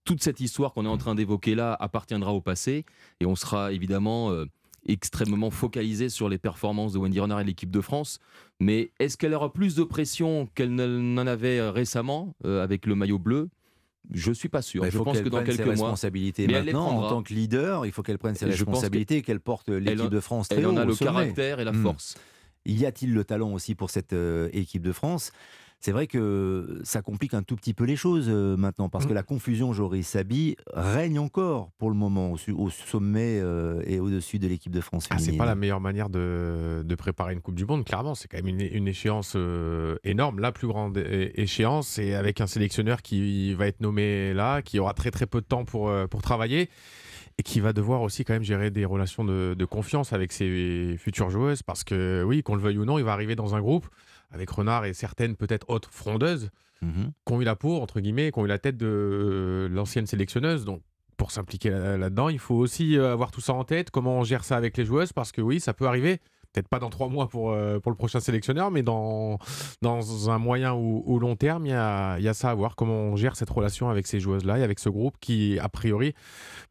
toute 0.06 0.22
cette 0.22 0.40
histoire 0.40 0.72
qu'on 0.72 0.86
est 0.86 0.88
en 0.88 0.96
train 0.96 1.14
d'évoquer 1.14 1.54
là 1.54 1.76
appartiendra 1.78 2.32
au 2.32 2.40
passé 2.40 2.86
et 3.20 3.26
on 3.26 3.36
sera 3.36 3.72
évidemment 3.72 4.30
euh, 4.30 4.46
extrêmement 4.86 5.50
focalisé 5.50 6.08
sur 6.08 6.28
les 6.28 6.38
performances 6.38 6.92
de 6.94 6.98
Wendy 6.98 7.20
Renard 7.20 7.40
et 7.40 7.44
l'équipe 7.44 7.70
de 7.70 7.80
France. 7.82 8.20
Mais 8.60 8.92
est-ce 9.00 9.16
qu'elle 9.18 9.34
aura 9.34 9.52
plus 9.52 9.74
de 9.74 9.82
pression 9.84 10.48
qu'elle 10.54 10.74
ne- 10.74 10.86
n'en 10.86 11.26
avait 11.26 11.58
euh, 11.58 11.70
récemment 11.70 12.34
euh, 12.46 12.62
avec 12.62 12.86
le 12.86 12.94
maillot 12.94 13.18
bleu? 13.18 13.48
Je 14.12 14.30
suis 14.32 14.48
pas 14.48 14.62
sûr. 14.62 14.82
Bah, 14.82 14.88
je 14.90 14.98
pense 14.98 15.20
que 15.20 15.28
dans 15.28 15.42
quelques 15.42 15.58
mois, 15.62 15.70
responsabilités 15.70 16.46
mais 16.46 16.52
elle 16.52 16.66
les 16.66 16.72
maintenant 16.72 16.96
en 17.04 17.08
tant 17.08 17.22
que 17.24 17.34
leader. 17.34 17.84
Il 17.86 17.90
faut 17.92 18.04
qu'elle 18.04 18.18
prenne 18.18 18.36
ses 18.36 18.44
responsabilités 18.46 19.16
et 19.16 19.22
qu'elle 19.22 19.40
porte 19.40 19.68
l'équipe 19.68 20.08
de 20.08 20.20
France 20.20 20.48
très 20.48 20.58
elle 20.60 20.66
en 20.68 20.76
a 20.76 20.84
le 20.84 20.92
sommet. 20.94 21.10
caractère 21.10 21.58
et 21.58 21.64
la 21.64 21.72
Hmm. 21.72 21.82
force. 21.82 22.14
Y 22.64 22.84
a-t-il 22.86 23.12
le 23.12 23.24
talent 23.24 23.52
aussi 23.52 23.74
pour 23.74 23.90
cette 23.90 24.12
euh, 24.12 24.48
équipe 24.52 24.82
de 24.82 24.92
France? 24.92 25.32
C'est 25.86 25.92
vrai 25.92 26.08
que 26.08 26.80
ça 26.82 27.00
complique 27.00 27.32
un 27.32 27.44
tout 27.44 27.54
petit 27.54 27.72
peu 27.72 27.84
les 27.84 27.94
choses 27.94 28.26
euh, 28.28 28.56
maintenant, 28.56 28.88
parce 28.88 29.06
que 29.06 29.12
la 29.12 29.22
confusion 29.22 29.72
Joris 29.72 30.08
Sabi 30.08 30.56
règne 30.74 31.20
encore 31.20 31.70
pour 31.78 31.90
le 31.90 31.94
moment 31.94 32.32
au, 32.32 32.70
sommet 32.70 33.38
euh, 33.40 33.80
et 33.86 34.00
au-dessus 34.00 34.40
de 34.40 34.48
l'équipe 34.48 34.72
de 34.72 34.80
France 34.80 35.06
Ah, 35.10 35.18
c'est 35.18 35.36
pas 35.36 35.46
la 35.46 35.54
meilleure 35.54 35.80
manière 35.80 36.10
de, 36.10 36.82
de 36.84 36.94
préparer 36.96 37.34
une 37.34 37.40
Coupe 37.40 37.54
du 37.54 37.64
Monde, 37.64 37.84
clairement. 37.84 38.16
C'est 38.16 38.26
quand 38.26 38.38
même 38.38 38.48
une, 38.48 38.62
une 38.62 38.88
échéance 38.88 39.34
euh, 39.36 39.94
énorme, 40.02 40.40
la 40.40 40.50
plus 40.50 40.66
grande 40.66 40.98
échéance, 40.98 42.00
et 42.00 42.14
avec 42.16 42.40
un 42.40 42.48
sélectionneur 42.48 43.00
qui 43.00 43.54
va 43.54 43.68
être 43.68 43.80
nommé 43.80 44.34
là, 44.34 44.62
qui 44.62 44.80
aura 44.80 44.92
très 44.92 45.12
très 45.12 45.26
peu 45.26 45.40
de 45.40 45.46
temps 45.46 45.64
pour, 45.64 45.92
pour 46.10 46.20
travailler, 46.20 46.68
et 47.38 47.44
qui 47.44 47.60
va 47.60 47.72
devoir 47.72 48.02
aussi 48.02 48.24
quand 48.24 48.32
même 48.32 48.42
gérer 48.42 48.72
des 48.72 48.86
relations 48.86 49.24
de, 49.24 49.54
de 49.56 49.64
confiance 49.64 50.12
avec 50.12 50.32
ses 50.32 50.96
futures 50.98 51.30
joueuses, 51.30 51.62
parce 51.62 51.84
que 51.84 52.24
oui, 52.26 52.42
qu'on 52.42 52.56
le 52.56 52.60
veuille 52.60 52.78
ou 52.78 52.84
non, 52.84 52.98
il 52.98 53.04
va 53.04 53.12
arriver 53.12 53.36
dans 53.36 53.54
un 53.54 53.60
groupe 53.60 53.86
avec 54.30 54.50
Renard 54.50 54.84
et 54.84 54.92
certaines 54.94 55.36
peut-être 55.36 55.68
autres 55.70 55.90
frondeuses 55.92 56.50
Mhm. 56.82 57.12
qui 57.26 57.32
ont 57.32 57.40
eu 57.40 57.44
la 57.44 57.56
peau, 57.56 57.80
entre 57.80 58.00
guillemets, 58.00 58.30
qui 58.30 58.38
ont 58.38 58.44
eu 58.44 58.48
la 58.48 58.58
tête 58.58 58.76
de 58.76 58.86
euh, 58.86 59.68
l'ancienne 59.68 60.06
sélectionneuse. 60.06 60.64
Donc, 60.66 60.82
pour 61.16 61.30
s'impliquer 61.30 61.70
là- 61.70 61.96
là-dedans, 61.96 62.28
il 62.28 62.38
faut 62.38 62.54
aussi 62.56 62.98
euh, 62.98 63.12
avoir 63.12 63.30
tout 63.30 63.40
ça 63.40 63.54
en 63.54 63.64
tête, 63.64 63.90
comment 63.90 64.18
on 64.18 64.24
gère 64.24 64.44
ça 64.44 64.56
avec 64.56 64.76
les 64.76 64.84
joueuses, 64.84 65.12
parce 65.14 65.32
que 65.32 65.40
oui, 65.40 65.58
ça 65.60 65.72
peut 65.72 65.86
arriver. 65.86 66.20
Peut-être 66.56 66.68
pas 66.68 66.78
dans 66.78 66.88
trois 66.88 67.10
mois 67.10 67.28
pour, 67.28 67.50
euh, 67.50 67.80
pour 67.80 67.92
le 67.92 67.98
prochain 67.98 68.18
sélectionneur, 68.18 68.70
mais 68.70 68.82
dans, 68.82 69.38
dans 69.82 70.30
un 70.30 70.38
moyen 70.38 70.72
ou, 70.72 71.18
long 71.18 71.36
terme, 71.36 71.66
il 71.66 71.68
y 71.68 71.74
a, 71.74 72.18
y 72.18 72.28
a 72.28 72.32
ça 72.32 72.48
à 72.48 72.54
voir, 72.54 72.76
comment 72.76 72.94
on 72.94 73.16
gère 73.16 73.36
cette 73.36 73.50
relation 73.50 73.90
avec 73.90 74.06
ces 74.06 74.20
joueuses-là 74.20 74.60
et 74.60 74.62
avec 74.62 74.78
ce 74.78 74.88
groupe 74.88 75.16
qui, 75.20 75.58
a 75.58 75.68
priori, 75.68 76.14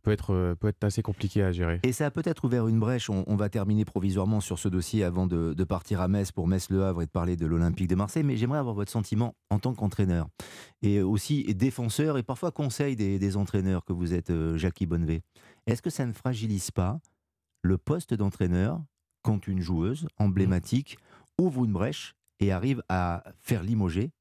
peut 0.02 0.10
être, 0.12 0.34
euh, 0.34 0.56
peut 0.56 0.70
être 0.70 0.84
assez 0.84 1.03
compliqué 1.03 1.44
à 1.44 1.52
gérer. 1.52 1.82
Et 1.84 1.91
ça 1.91 2.07
a 2.07 2.10
peut-être 2.10 2.45
ouvert 2.45 2.68
une 2.68 2.80
brèche. 2.80 3.12
On, 3.12 3.36
va 3.36 3.48
terminer 3.49 3.86
provisoirement 3.86 4.40
sur 4.40 4.57
ce 4.57 4.70
dossier 4.70 5.03
avant 5.03 5.28
de, 5.28 5.53
de 5.53 5.64
partir 5.64 6.02
à 6.02 6.07
Metz 6.07 6.32
pour 6.32 6.48
Metz-Le 6.48 6.84
Havre 6.84 7.03
et 7.03 7.06
de 7.06 7.12
parler 7.12 7.36
de 7.36 7.45
l'Olympique 7.45 7.88
de 7.88 7.95
Marseille. 7.95 8.24
Mais 8.24 8.38
j'aimerais 8.38 8.57
avoir 8.57 8.74
votre 8.74 8.91
sentiment 8.91 9.36
en 9.52 9.60
tant 9.60 9.76
qu'entraîneur 9.76 10.26
et 10.82 11.03
aussi 11.03 11.44
défenseur 11.53 12.18
et 12.18 12.24
parfois 12.24 12.49
conseil 12.49 12.95
des, 12.95 13.20
des 13.20 13.38
entraîneurs 13.38 13.86
que 13.86 13.94
vous 13.94 14.16
êtes, 14.16 14.32
euh, 14.32 14.57
Jackie 14.57 14.88
Bonnevet. 14.88 15.22
Est-ce 15.68 15.84
que 15.84 15.91
ça 15.91 16.07
ne 16.07 16.14
fragilise 16.14 16.72
pas 16.72 16.99
le 17.62 17.78
poste 17.78 18.16
d'entraîneur 18.16 18.82
quand 19.26 19.47
une 19.47 19.60
joueuse 19.60 20.07
emblématique 20.18 20.99
ouvre 21.39 21.65
une 21.65 21.73
brèche 21.73 22.15
et 22.39 22.52
arrive 22.52 22.84
à 22.89 23.23
faire 23.39 23.64
limoger 23.64 24.11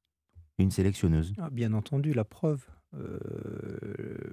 une 0.57 0.71
sélectionneuse 0.71 1.35
Ah, 1.37 1.51
bien 1.51 1.73
entendu, 1.73 2.11
la 2.11 2.23
preuve. 2.23 2.65
Euh, 2.95 4.31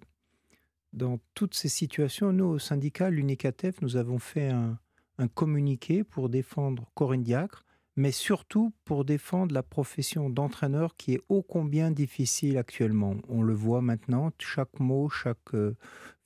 dans 0.95 1.21
toutes 1.35 1.53
ces 1.53 1.69
situations, 1.69 2.33
nous, 2.33 2.47
au 2.47 2.59
syndicat, 2.59 3.11
l'UNICATEF, 3.11 3.83
nous 3.83 3.97
avons 3.97 4.19
fait 4.19 4.49
un, 4.49 4.79
un 5.19 5.29
communiqué 5.29 6.05
pour 6.05 6.31
défendre 6.31 6.91
Corinne 6.95 7.23
Diacre, 7.23 7.67
mais 7.97 8.11
surtout 8.11 8.73
pour 8.85 9.05
défendre 9.05 9.55
la 9.55 9.63
profession 9.63 10.31
d'entraîneur 10.31 10.97
qui 10.97 11.15
est 11.15 11.21
ô 11.29 11.43
combien 11.43 11.91
difficile 11.91 12.57
actuellement. 12.57 13.17
On 13.29 13.43
le 13.43 13.55
voit 13.55 13.83
maintenant, 13.83 14.31
chaque 14.39 14.81
mot, 14.81 15.09
chaque 15.11 15.55
euh, 15.55 15.77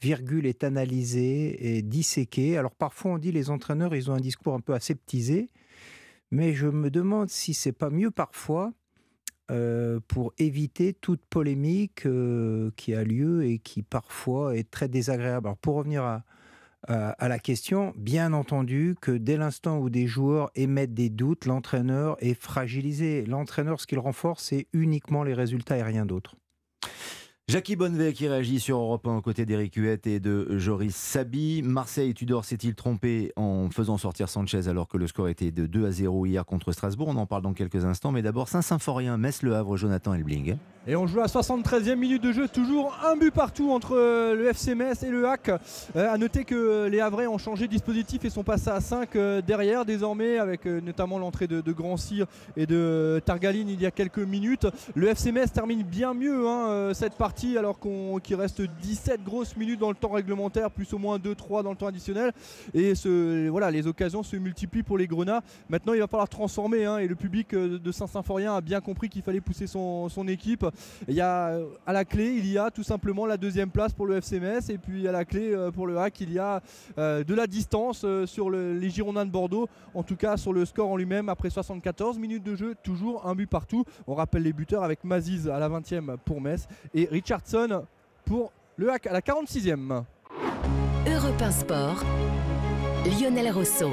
virgule 0.00 0.46
est 0.46 0.62
analysé 0.62 1.76
et 1.76 1.82
disséqué. 1.82 2.56
Alors 2.56 2.74
parfois 2.74 3.12
on 3.12 3.18
dit 3.18 3.32
les 3.32 3.50
entraîneurs, 3.50 3.94
ils 3.94 4.10
ont 4.10 4.14
un 4.14 4.20
discours 4.20 4.54
un 4.54 4.60
peu 4.60 4.74
aseptisé, 4.74 5.48
mais 6.30 6.54
je 6.54 6.68
me 6.68 6.90
demande 6.90 7.30
si 7.30 7.52
c'est 7.52 7.72
pas 7.72 7.90
mieux 7.90 8.12
parfois 8.12 8.72
euh, 9.50 9.98
pour 10.06 10.32
éviter 10.38 10.92
toute 10.92 11.24
polémique 11.26 12.06
euh, 12.06 12.70
qui 12.76 12.94
a 12.94 13.02
lieu 13.02 13.44
et 13.44 13.58
qui 13.58 13.82
parfois 13.82 14.56
est 14.56 14.70
très 14.70 14.88
désagréable. 14.88 15.48
Alors 15.48 15.58
pour 15.58 15.76
revenir 15.76 16.04
à, 16.04 16.24
à- 16.88 17.10
à 17.10 17.28
la 17.28 17.38
question, 17.38 17.92
bien 17.96 18.32
entendu 18.32 18.94
que 19.00 19.12
dès 19.12 19.36
l'instant 19.36 19.78
où 19.78 19.90
des 19.90 20.06
joueurs 20.06 20.50
émettent 20.54 20.94
des 20.94 21.10
doutes, 21.10 21.46
l'entraîneur 21.46 22.16
est 22.20 22.34
fragilisé. 22.40 23.24
L'entraîneur, 23.26 23.80
ce 23.80 23.86
qu'il 23.86 23.98
renforce, 23.98 24.44
c'est 24.44 24.66
uniquement 24.72 25.22
les 25.24 25.34
résultats 25.34 25.76
et 25.78 25.82
rien 25.82 26.06
d'autre. 26.06 26.36
Jackie 27.48 27.76
Bonnevet 27.76 28.12
qui 28.12 28.26
réagit 28.26 28.58
sur 28.58 28.76
Europe 28.78 29.06
1 29.06 29.18
aux 29.18 29.22
côtés 29.22 29.46
d'Éric 29.46 29.76
Huette 29.76 30.08
et 30.08 30.18
de 30.18 30.58
Joris 30.58 30.96
Sabi. 30.96 31.62
Marseille, 31.62 32.12
Tudor 32.12 32.44
s'est-il 32.44 32.74
trompé 32.74 33.32
en 33.36 33.70
faisant 33.70 33.98
sortir 33.98 34.28
Sanchez 34.28 34.66
alors 34.66 34.88
que 34.88 34.98
le 34.98 35.06
score 35.06 35.28
était 35.28 35.52
de 35.52 35.66
2 35.66 35.86
à 35.86 35.92
0 35.92 36.26
hier 36.26 36.44
contre 36.44 36.72
Strasbourg? 36.72 37.06
On 37.06 37.16
en 37.16 37.26
parle 37.26 37.42
dans 37.42 37.52
quelques 37.52 37.84
instants, 37.84 38.10
mais 38.10 38.22
d'abord 38.22 38.48
Saint-Symphorien, 38.48 39.16
Metz-Le 39.16 39.54
Havre, 39.54 39.76
Jonathan 39.76 40.14
Elbling. 40.14 40.56
Et 40.88 40.96
on 40.96 41.06
joue 41.06 41.20
à 41.20 41.26
73e 41.26 41.94
minute 41.94 42.22
de 42.22 42.32
jeu, 42.32 42.48
toujours 42.48 42.96
un 43.04 43.16
but 43.16 43.32
partout 43.32 43.70
entre 43.70 43.96
euh, 43.96 44.34
le 44.34 44.48
FC 44.48 44.74
Metz 44.74 45.02
et 45.04 45.10
le 45.10 45.26
HAC. 45.26 45.48
Euh, 45.48 46.12
à 46.12 46.16
noter 46.18 46.44
que 46.44 46.86
les 46.86 47.00
Havrais 47.00 47.26
ont 47.26 47.38
changé 47.38 47.66
de 47.66 47.72
dispositif 47.72 48.24
et 48.24 48.30
sont 48.30 48.44
passés 48.44 48.70
à 48.70 48.80
5 48.80 49.14
euh, 49.14 49.40
derrière 49.40 49.84
désormais, 49.84 50.38
avec 50.38 50.66
euh, 50.66 50.80
notamment 50.80 51.18
l'entrée 51.18 51.46
de, 51.46 51.60
de 51.60 51.72
Grand 51.72 51.96
Cyr 51.96 52.26
et 52.56 52.66
de 52.66 53.20
Targaline 53.24 53.68
il 53.68 53.80
y 53.80 53.86
a 53.86 53.90
quelques 53.92 54.18
minutes. 54.18 54.66
Le 54.94 55.08
FC 55.08 55.30
Metz 55.32 55.52
termine 55.52 55.82
bien 55.82 56.14
mieux 56.14 56.48
hein, 56.48 56.68
euh, 56.68 56.94
cette 56.94 57.14
partie 57.14 57.35
alors 57.58 57.78
qu'il 58.22 58.34
reste 58.36 58.62
17 58.82 59.22
grosses 59.22 59.56
minutes 59.56 59.78
dans 59.78 59.90
le 59.90 59.94
temps 59.94 60.10
réglementaire, 60.12 60.70
plus 60.70 60.92
au 60.94 60.98
moins 60.98 61.18
2-3 61.18 61.62
dans 61.62 61.70
le 61.70 61.76
temps 61.76 61.86
additionnel. 61.86 62.32
Et 62.72 62.94
ce, 62.94 63.48
voilà, 63.48 63.70
les 63.70 63.86
occasions 63.86 64.22
se 64.22 64.36
multiplient 64.36 64.82
pour 64.82 64.96
les 64.96 65.06
Grenats. 65.06 65.42
Maintenant, 65.68 65.92
il 65.92 66.00
va 66.00 66.06
falloir 66.06 66.28
transformer 66.28 66.86
hein, 66.86 66.98
et 66.98 67.06
le 67.06 67.14
public 67.14 67.52
euh, 67.54 67.78
de 67.78 67.92
Saint-Symphorien 67.92 68.54
a 68.56 68.60
bien 68.60 68.80
compris 68.80 69.08
qu'il 69.08 69.22
fallait 69.22 69.40
pousser 69.40 69.66
son, 69.66 70.08
équipe. 70.28 70.64
Il 71.08 71.14
y 71.14 71.20
a 71.20 71.48
euh, 71.48 71.66
à 71.86 71.92
la 71.92 72.04
clé, 72.04 72.34
il 72.36 72.50
y 72.50 72.58
a 72.58 72.70
tout 72.70 72.82
simplement 72.82 73.26
la 73.26 73.36
deuxième 73.36 73.70
place 73.70 73.92
pour 73.92 74.06
le 74.06 74.16
FC 74.16 74.40
Metz 74.40 74.70
et 74.70 74.78
puis 74.78 75.06
à 75.06 75.12
la 75.12 75.24
clé 75.24 75.52
euh, 75.52 75.70
pour 75.70 75.86
le 75.86 75.98
HAC, 75.98 76.20
il 76.22 76.32
y 76.32 76.38
a 76.38 76.62
de 76.96 77.34
la 77.34 77.46
distance 77.46 78.04
sur 78.24 78.48
le- 78.50 78.74
les 78.78 78.90
Girondins 78.90 79.26
de 79.26 79.30
Bordeaux. 79.30 79.68
En 79.94 80.02
tout 80.02 80.16
cas, 80.16 80.36
sur 80.36 80.52
le 80.52 80.64
score 80.64 80.88
en 80.88 80.96
lui-même, 80.96 81.28
après 81.28 81.50
74 81.50 82.18
minutes 82.18 82.42
de 82.42 82.54
jeu, 82.54 82.74
toujours 82.82 83.26
un 83.26 83.34
but 83.34 83.46
partout. 83.46 83.84
On 84.06 84.14
rappelle 84.14 84.42
les 84.42 84.52
buteurs 84.52 84.82
avec 84.82 85.04
Maziz 85.04 85.48
à 85.48 85.58
la 85.58 85.68
20e 85.68 86.16
pour 86.24 86.40
Metz 86.40 86.66
et 86.94 87.08
Richardson 87.26 87.84
pour 88.24 88.52
le 88.76 88.88
HAC 88.88 89.08
à 89.08 89.12
la 89.12 89.20
46e. 89.20 90.04
Europe 91.08 91.42
1 91.42 91.50
Sport, 91.50 92.04
Lionel 93.04 93.50
Rousseau. 93.50 93.90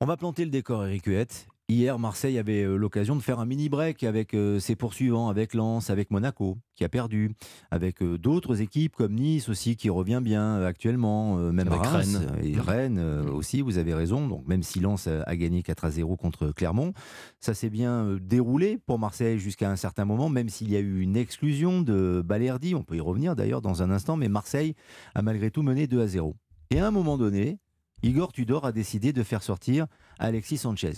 On 0.00 0.06
va 0.06 0.16
planter 0.16 0.46
le 0.46 0.50
décor, 0.50 0.86
Eric 0.86 1.04
Huette. 1.04 1.46
Hier, 1.68 1.98
Marseille 1.98 2.38
avait 2.38 2.62
euh, 2.62 2.76
l'occasion 2.76 3.16
de 3.16 3.20
faire 3.20 3.40
un 3.40 3.44
mini 3.44 3.68
break 3.68 4.04
avec 4.04 4.34
euh, 4.34 4.60
ses 4.60 4.76
poursuivants, 4.76 5.28
avec 5.28 5.52
Lens, 5.52 5.90
avec 5.90 6.12
Monaco, 6.12 6.58
qui 6.76 6.84
a 6.84 6.88
perdu, 6.88 7.34
avec 7.72 8.02
euh, 8.02 8.18
d'autres 8.18 8.62
équipes 8.62 8.94
comme 8.94 9.14
Nice 9.14 9.48
aussi, 9.48 9.74
qui 9.74 9.90
revient 9.90 10.20
bien 10.22 10.62
actuellement, 10.62 11.34
même 11.36 11.66
Avec 11.66 11.80
Reims 11.80 12.18
Rennes. 12.18 12.44
et 12.44 12.54
Mmh. 12.54 12.60
Rennes 12.60 12.98
euh, 13.00 13.32
aussi, 13.32 13.62
vous 13.62 13.78
avez 13.78 13.94
raison. 13.94 14.28
Donc 14.28 14.46
même 14.46 14.62
si 14.62 14.78
Lens 14.78 15.08
a, 15.08 15.36
gagné 15.36 15.64
4 15.64 15.86
à 15.86 15.90
0 15.90 16.16
contre 16.16 16.52
Clermont, 16.52 16.92
ça 17.40 17.52
s'est 17.52 17.68
bien 17.68 18.16
déroulé 18.22 18.78
pour 18.86 19.00
Marseille 19.00 19.40
jusqu'à 19.40 19.68
un 19.68 19.76
certain 19.76 20.04
moment, 20.04 20.28
même 20.28 20.48
s'il 20.48 20.70
y 20.70 20.76
a 20.76 20.80
eu 20.80 21.00
une 21.00 21.16
exclusion 21.16 21.82
de 21.82 22.22
Balerdi, 22.24 22.76
on 22.76 22.84
peut 22.84 22.94
y 22.94 23.00
revenir 23.00 23.34
d'ailleurs 23.34 23.60
dans 23.60 23.82
un 23.82 23.90
instant, 23.90 24.16
mais 24.16 24.28
Marseille 24.28 24.76
a 25.16 25.22
malgré 25.22 25.50
tout 25.50 25.62
mené 25.62 25.88
2 25.88 26.00
à 26.00 26.06
0. 26.06 26.36
Et 26.70 26.78
à 26.78 26.86
un 26.86 26.92
moment 26.92 27.18
donné, 27.18 27.58
Igor 28.04 28.32
Tudor 28.32 28.66
a 28.66 28.70
décidé 28.70 29.12
de 29.12 29.24
faire 29.24 29.42
sortir 29.42 29.88
Alexis 30.20 30.58
Sanchez 30.58 30.92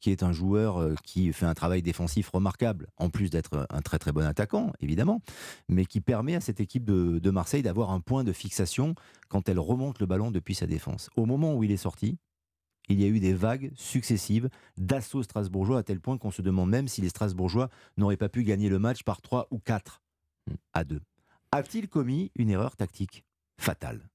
qui 0.00 0.10
est 0.10 0.22
un 0.22 0.32
joueur 0.32 0.78
euh, 0.78 0.94
qui 1.04 1.32
fait 1.32 1.46
un 1.46 1.54
travail 1.54 1.82
défensif 1.82 2.28
remarquable, 2.30 2.88
en 2.96 3.10
plus 3.10 3.30
d'être 3.30 3.66
un 3.70 3.80
très 3.80 3.98
très 3.98 4.12
bon 4.12 4.24
attaquant, 4.24 4.72
évidemment, 4.80 5.22
mais 5.68 5.84
qui 5.84 6.00
permet 6.00 6.34
à 6.34 6.40
cette 6.40 6.60
équipe 6.60 6.84
de, 6.84 7.30
Marseille 7.30 7.62
d'avoir 7.62 7.92
un 7.92 8.00
point 8.00 8.24
de 8.24 8.32
fixation 8.32 8.94
quand 9.28 9.48
elle 9.48 9.60
remonte 9.60 10.00
le 10.00 10.06
ballon 10.06 10.30
depuis 10.32 10.54
sa 10.54 10.66
défense. 10.66 11.08
Au 11.16 11.26
moment 11.26 11.54
où 11.54 11.62
il 11.62 11.70
est 11.70 11.76
sorti, 11.76 12.18
il 12.88 13.00
y 13.00 13.04
a 13.04 13.06
eu 13.06 13.20
des 13.20 13.34
vagues 13.34 13.70
successives 13.76 14.48
d'assaut 14.76 15.22
strasbourgeois 15.22 15.78
à 15.78 15.82
tel 15.84 16.00
point 16.00 16.18
qu'on 16.18 16.32
se 16.32 16.42
demande 16.42 16.70
même 16.70 16.88
si 16.88 17.00
les 17.00 17.08
Strasbourgeois 17.08 17.70
n'auraient 17.96 18.16
pas 18.16 18.28
pu 18.28 18.42
gagner 18.42 18.68
le 18.68 18.80
match 18.80 19.04
par 19.04 19.22
3 19.22 19.46
ou 19.52 19.60
4 19.60 20.02
à 20.72 20.82
2. 20.82 21.00
A-t-il 21.52 21.88
commis 21.88 22.32
une 22.34 22.50
erreur 22.50 22.76
tactique 22.76 23.24
fatale? 23.60 24.08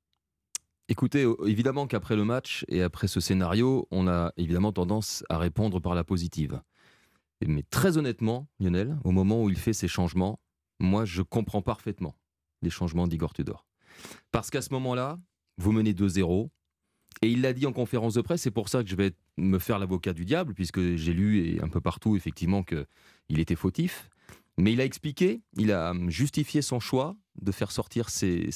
Écoutez, 0.87 1.25
évidemment 1.47 1.87
qu'après 1.87 2.15
le 2.15 2.25
match 2.25 2.63
et 2.67 2.83
après 2.83 3.07
ce 3.07 3.19
scénario, 3.19 3.87
on 3.89 4.07
a 4.07 4.31
évidemment 4.37 4.71
tendance 4.71 5.23
à 5.29 5.39
répondre 5.39 5.79
par 5.79 5.95
la 5.95 6.03
positive. 6.03 6.61
Mais 7.45 7.63
très 7.63 7.97
honnêtement, 7.97 8.47
Lionel, 8.59 8.97
au 9.03 9.11
moment 9.11 9.43
où 9.43 9.49
il 9.49 9.57
fait 9.57 9.73
ces 9.73 9.87
changements, 9.87 10.39
moi 10.79 11.03
je 11.03 11.23
comprends 11.23 11.63
parfaitement 11.63 12.15
les 12.61 12.69
changements 12.69 13.07
d'Igor 13.07 13.33
Tudor. 13.33 13.65
Parce 14.31 14.51
qu'à 14.51 14.61
ce 14.61 14.71
moment-là, 14.73 15.19
vous 15.57 15.71
menez 15.71 15.93
2-0, 15.93 16.49
et 17.21 17.31
il 17.31 17.41
l'a 17.41 17.53
dit 17.53 17.65
en 17.65 17.73
conférence 17.73 18.13
de 18.13 18.21
presse, 18.21 18.43
c'est 18.43 18.51
pour 18.51 18.69
ça 18.69 18.83
que 18.83 18.89
je 18.89 18.95
vais 18.95 19.13
me 19.37 19.57
faire 19.57 19.79
l'avocat 19.79 20.13
du 20.13 20.23
diable, 20.23 20.53
puisque 20.53 20.95
j'ai 20.95 21.13
lu 21.13 21.59
un 21.63 21.69
peu 21.69 21.81
partout 21.81 22.15
effectivement 22.15 22.61
qu'il 22.63 23.39
était 23.39 23.55
fautif. 23.55 24.09
Mais 24.57 24.73
il 24.73 24.81
a 24.81 24.85
expliqué, 24.85 25.41
il 25.57 25.71
a 25.71 25.93
justifié 26.07 26.61
son 26.61 26.79
choix 26.79 27.15
de 27.41 27.51
faire 27.51 27.71
sortir 27.71 28.09
ces, 28.09 28.49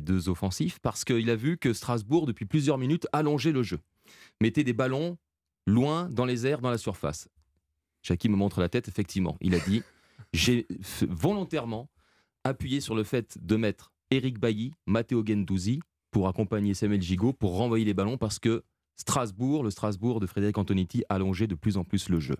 deux 0.00 0.28
offensifs 0.28 0.78
parce 0.80 1.04
qu'il 1.04 1.30
a 1.30 1.36
vu 1.36 1.56
que 1.56 1.72
Strasbourg, 1.72 2.26
depuis 2.26 2.44
plusieurs 2.44 2.76
minutes, 2.76 3.06
allongeait 3.12 3.52
le 3.52 3.62
jeu. 3.62 3.78
Mettait 4.42 4.64
des 4.64 4.74
ballons 4.74 5.16
loin 5.66 6.08
dans 6.10 6.26
les 6.26 6.46
airs, 6.46 6.60
dans 6.60 6.70
la 6.70 6.78
surface. 6.78 7.28
Jackie 8.02 8.28
me 8.28 8.36
montre 8.36 8.60
la 8.60 8.68
tête, 8.68 8.88
effectivement. 8.88 9.36
Il 9.40 9.54
a 9.54 9.58
dit 9.60 9.82
J'ai 10.32 10.66
volontairement 11.08 11.88
appuyé 12.44 12.80
sur 12.80 12.94
le 12.94 13.02
fait 13.02 13.38
de 13.40 13.56
mettre 13.56 13.92
Eric 14.10 14.38
Bailly, 14.38 14.74
Matteo 14.86 15.24
Gendouzi 15.26 15.80
pour 16.10 16.28
accompagner 16.28 16.74
Samuel 16.74 17.02
Gigot 17.02 17.32
pour 17.32 17.56
renvoyer 17.56 17.84
les 17.84 17.94
ballons 17.94 18.18
parce 18.18 18.38
que 18.38 18.62
Strasbourg, 18.96 19.62
le 19.62 19.70
Strasbourg 19.70 20.20
de 20.20 20.26
Frédéric 20.26 20.56
Antonetti, 20.58 21.04
allongeait 21.08 21.46
de 21.46 21.54
plus 21.54 21.76
en 21.76 21.84
plus 21.84 22.08
le 22.08 22.20
jeu. 22.20 22.36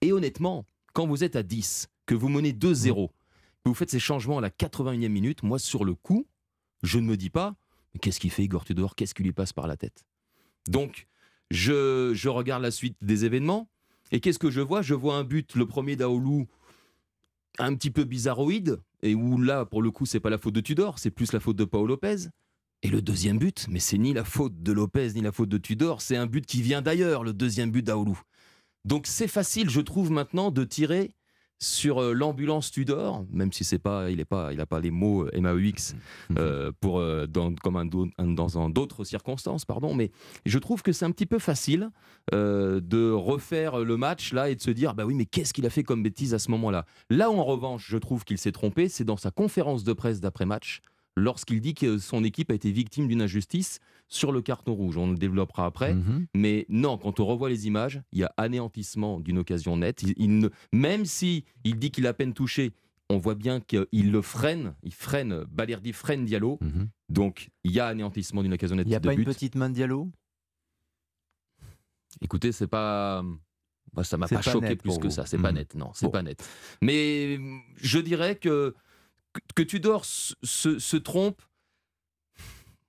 Et 0.00 0.12
honnêtement, 0.12 0.64
quand 0.92 1.06
vous 1.06 1.22
êtes 1.22 1.36
à 1.36 1.42
10, 1.42 1.88
que 2.06 2.14
vous 2.14 2.28
menez 2.28 2.52
2-0, 2.52 3.08
que 3.08 3.68
vous 3.68 3.74
faites 3.74 3.90
ces 3.90 3.98
changements 3.98 4.38
à 4.38 4.40
la 4.40 4.50
81e 4.50 5.08
minute, 5.08 5.42
moi 5.42 5.58
sur 5.58 5.84
le 5.84 5.94
coup, 5.94 6.26
je 6.82 6.98
ne 6.98 7.06
me 7.06 7.16
dis 7.16 7.30
pas, 7.30 7.56
qu'est-ce 8.00 8.20
qu'il 8.20 8.30
fait 8.30 8.44
Igor 8.44 8.64
Tudor 8.64 8.94
Qu'est-ce 8.94 9.14
qui 9.14 9.22
lui 9.22 9.32
passe 9.32 9.52
par 9.52 9.66
la 9.66 9.76
tête? 9.76 10.04
Donc, 10.68 11.06
je, 11.50 12.12
je 12.14 12.28
regarde 12.28 12.62
la 12.62 12.70
suite 12.70 12.96
des 13.02 13.24
événements, 13.24 13.68
et 14.12 14.20
qu'est-ce 14.20 14.38
que 14.38 14.50
je 14.50 14.60
vois? 14.60 14.82
Je 14.82 14.94
vois 14.94 15.16
un 15.16 15.24
but, 15.24 15.54
le 15.54 15.66
premier 15.66 15.96
d'Aoulou, 15.96 16.46
un 17.58 17.74
petit 17.74 17.90
peu 17.90 18.04
bizarroïde, 18.04 18.80
et 19.02 19.14
où 19.14 19.40
là, 19.40 19.64
pour 19.64 19.82
le 19.82 19.90
coup, 19.90 20.06
c'est 20.06 20.20
pas 20.20 20.30
la 20.30 20.38
faute 20.38 20.54
de 20.54 20.60
Tudor, 20.60 20.98
c'est 20.98 21.10
plus 21.10 21.32
la 21.32 21.40
faute 21.40 21.56
de 21.56 21.64
Paolo 21.64 21.88
Lopez. 21.88 22.28
Et 22.82 22.88
le 22.88 23.00
deuxième 23.00 23.38
but, 23.38 23.66
mais 23.70 23.80
c'est 23.80 23.98
ni 23.98 24.12
la 24.12 24.24
faute 24.24 24.62
de 24.62 24.72
Lopez 24.72 25.12
ni 25.14 25.22
la 25.22 25.32
faute 25.32 25.48
de 25.48 25.58
Tudor, 25.58 26.02
c'est 26.02 26.16
un 26.16 26.26
but 26.26 26.44
qui 26.44 26.62
vient 26.62 26.82
d'ailleurs, 26.82 27.24
le 27.24 27.32
deuxième 27.32 27.70
but 27.70 27.82
d'Aoulou. 27.82 28.20
Donc 28.84 29.06
c'est 29.06 29.28
facile, 29.28 29.70
je 29.70 29.80
trouve 29.80 30.10
maintenant, 30.10 30.50
de 30.50 30.62
tirer 30.62 31.15
sur 31.58 32.02
euh, 32.02 32.12
l'ambulance 32.12 32.70
Tudor, 32.70 33.24
même 33.30 33.52
si 33.52 33.64
c'est 33.64 33.78
pas, 33.78 34.10
il 34.10 34.18
n'a 34.18 34.24
pas, 34.24 34.52
il 34.52 34.60
a 34.60 34.66
pas 34.66 34.80
les 34.80 34.90
mots 34.90 35.24
euh, 35.26 35.40
MAEX 35.40 35.94
Mhm. 36.30 36.36
euh, 36.38 36.72
pour 36.80 37.02
dans, 37.28 37.54
comme 37.54 37.76
un, 37.76 37.86
dans 37.86 38.68
d'autres 38.70 39.04
circonstances, 39.04 39.64
pardon. 39.64 39.94
Mais 39.94 40.10
je 40.44 40.58
trouve 40.58 40.82
que 40.82 40.92
c'est 40.92 41.04
un 41.04 41.10
petit 41.10 41.26
peu 41.26 41.38
facile 41.38 41.90
euh, 42.34 42.80
de 42.80 43.10
refaire 43.10 43.78
le 43.78 43.96
match 43.96 44.32
là 44.32 44.50
et 44.50 44.54
de 44.54 44.60
se 44.60 44.70
dire 44.70 44.94
bah 44.94 45.04
oui, 45.06 45.14
mais 45.14 45.24
qu'est-ce 45.26 45.54
qu'il 45.54 45.64
a 45.66 45.70
fait 45.70 45.82
comme 45.84 46.02
bêtise 46.02 46.34
à 46.34 46.38
ce 46.38 46.50
moment-là? 46.50 46.84
Là, 47.10 47.30
en 47.30 47.44
revanche, 47.44 47.86
je 47.88 47.96
trouve 47.96 48.24
qu'il 48.24 48.38
s'est 48.38 48.52
trompé, 48.52 48.88
c'est 48.88 49.04
dans 49.04 49.16
sa 49.16 49.30
conférence 49.30 49.84
de 49.84 49.92
presse 49.92 50.20
d'après-match 50.20 50.80
lorsqu'il 51.16 51.62
dit 51.62 51.72
que 51.72 51.96
son 51.96 52.24
équipe 52.24 52.50
a 52.50 52.54
été 52.54 52.70
victime 52.70 53.08
d'une 53.08 53.22
injustice 53.22 53.80
sur 54.08 54.30
le 54.32 54.40
carton 54.42 54.74
rouge. 54.74 54.96
On 54.96 55.10
le 55.10 55.16
développera 55.16 55.66
après. 55.66 55.94
Mhm. 55.94 56.26
Mais 56.34 56.66
non, 56.68 56.96
quand 56.98 57.18
on 57.20 57.26
revoit 57.26 57.48
les 57.48 57.66
images, 57.66 58.00
il 58.12 58.20
y 58.20 58.24
a 58.24 58.32
anéantissement 58.36 59.20
d'une 59.20 59.38
occasion 59.38 59.76
nette. 59.76 60.02
Il, 60.02 60.14
il 60.16 60.38
ne- 60.38 60.48
même 60.72 61.04
si 61.04 61.44
il 61.64 61.78
dit 61.78 61.90
qu'il 61.90 62.06
a 62.06 62.10
à 62.10 62.14
peine 62.14 62.32
touché, 62.32 62.72
on 63.08 63.18
voit 63.18 63.34
bien 63.34 63.60
qu'il 63.60 64.10
le 64.12 64.22
freine. 64.22 64.74
Il 64.82 64.92
freine, 64.94 65.44
Balerdi 65.50 65.92
freine 65.92 66.24
Diallo. 66.24 66.58
Donc 67.08 67.50
il 67.64 67.72
y 67.72 67.80
a 67.80 67.86
anéantissement 67.86 68.42
d'une 68.42 68.54
occasion 68.54 68.76
nette. 68.76 68.86
Il 68.86 68.90
n'y 68.90 68.96
a 68.96 69.00
de 69.00 69.08
pas 69.08 69.14
une 69.14 69.24
petite 69.24 69.54
main 69.54 69.68
de 69.70 69.74
Diallo? 69.74 70.10
Écoutez, 72.20 72.52
c'est 72.52 72.66
pas. 72.66 73.22
Moi, 73.94 74.04
ça 74.04 74.16
m'a 74.16 74.26
pas, 74.28 74.36
pas 74.36 74.42
choqué 74.42 74.76
plus 74.76 74.98
que 74.98 75.04
vous. 75.04 75.10
ça. 75.10 75.26
C'est 75.26 75.38
pas 75.38 75.50
Mhm. 75.52 75.58
net. 75.58 75.74
Non, 75.74 75.90
c'est 75.94 76.06
Bon. 76.06 76.12
pas 76.12 76.22
net. 76.22 76.42
Mais 76.82 77.38
je 77.76 77.98
dirais 77.98 78.36
que 78.36 78.74
que, 79.32 79.40
que 79.56 79.62
Tudor 79.62 80.04
se, 80.06 80.34
se- 80.42 80.78
se 80.78 80.96
trompe. 80.96 81.42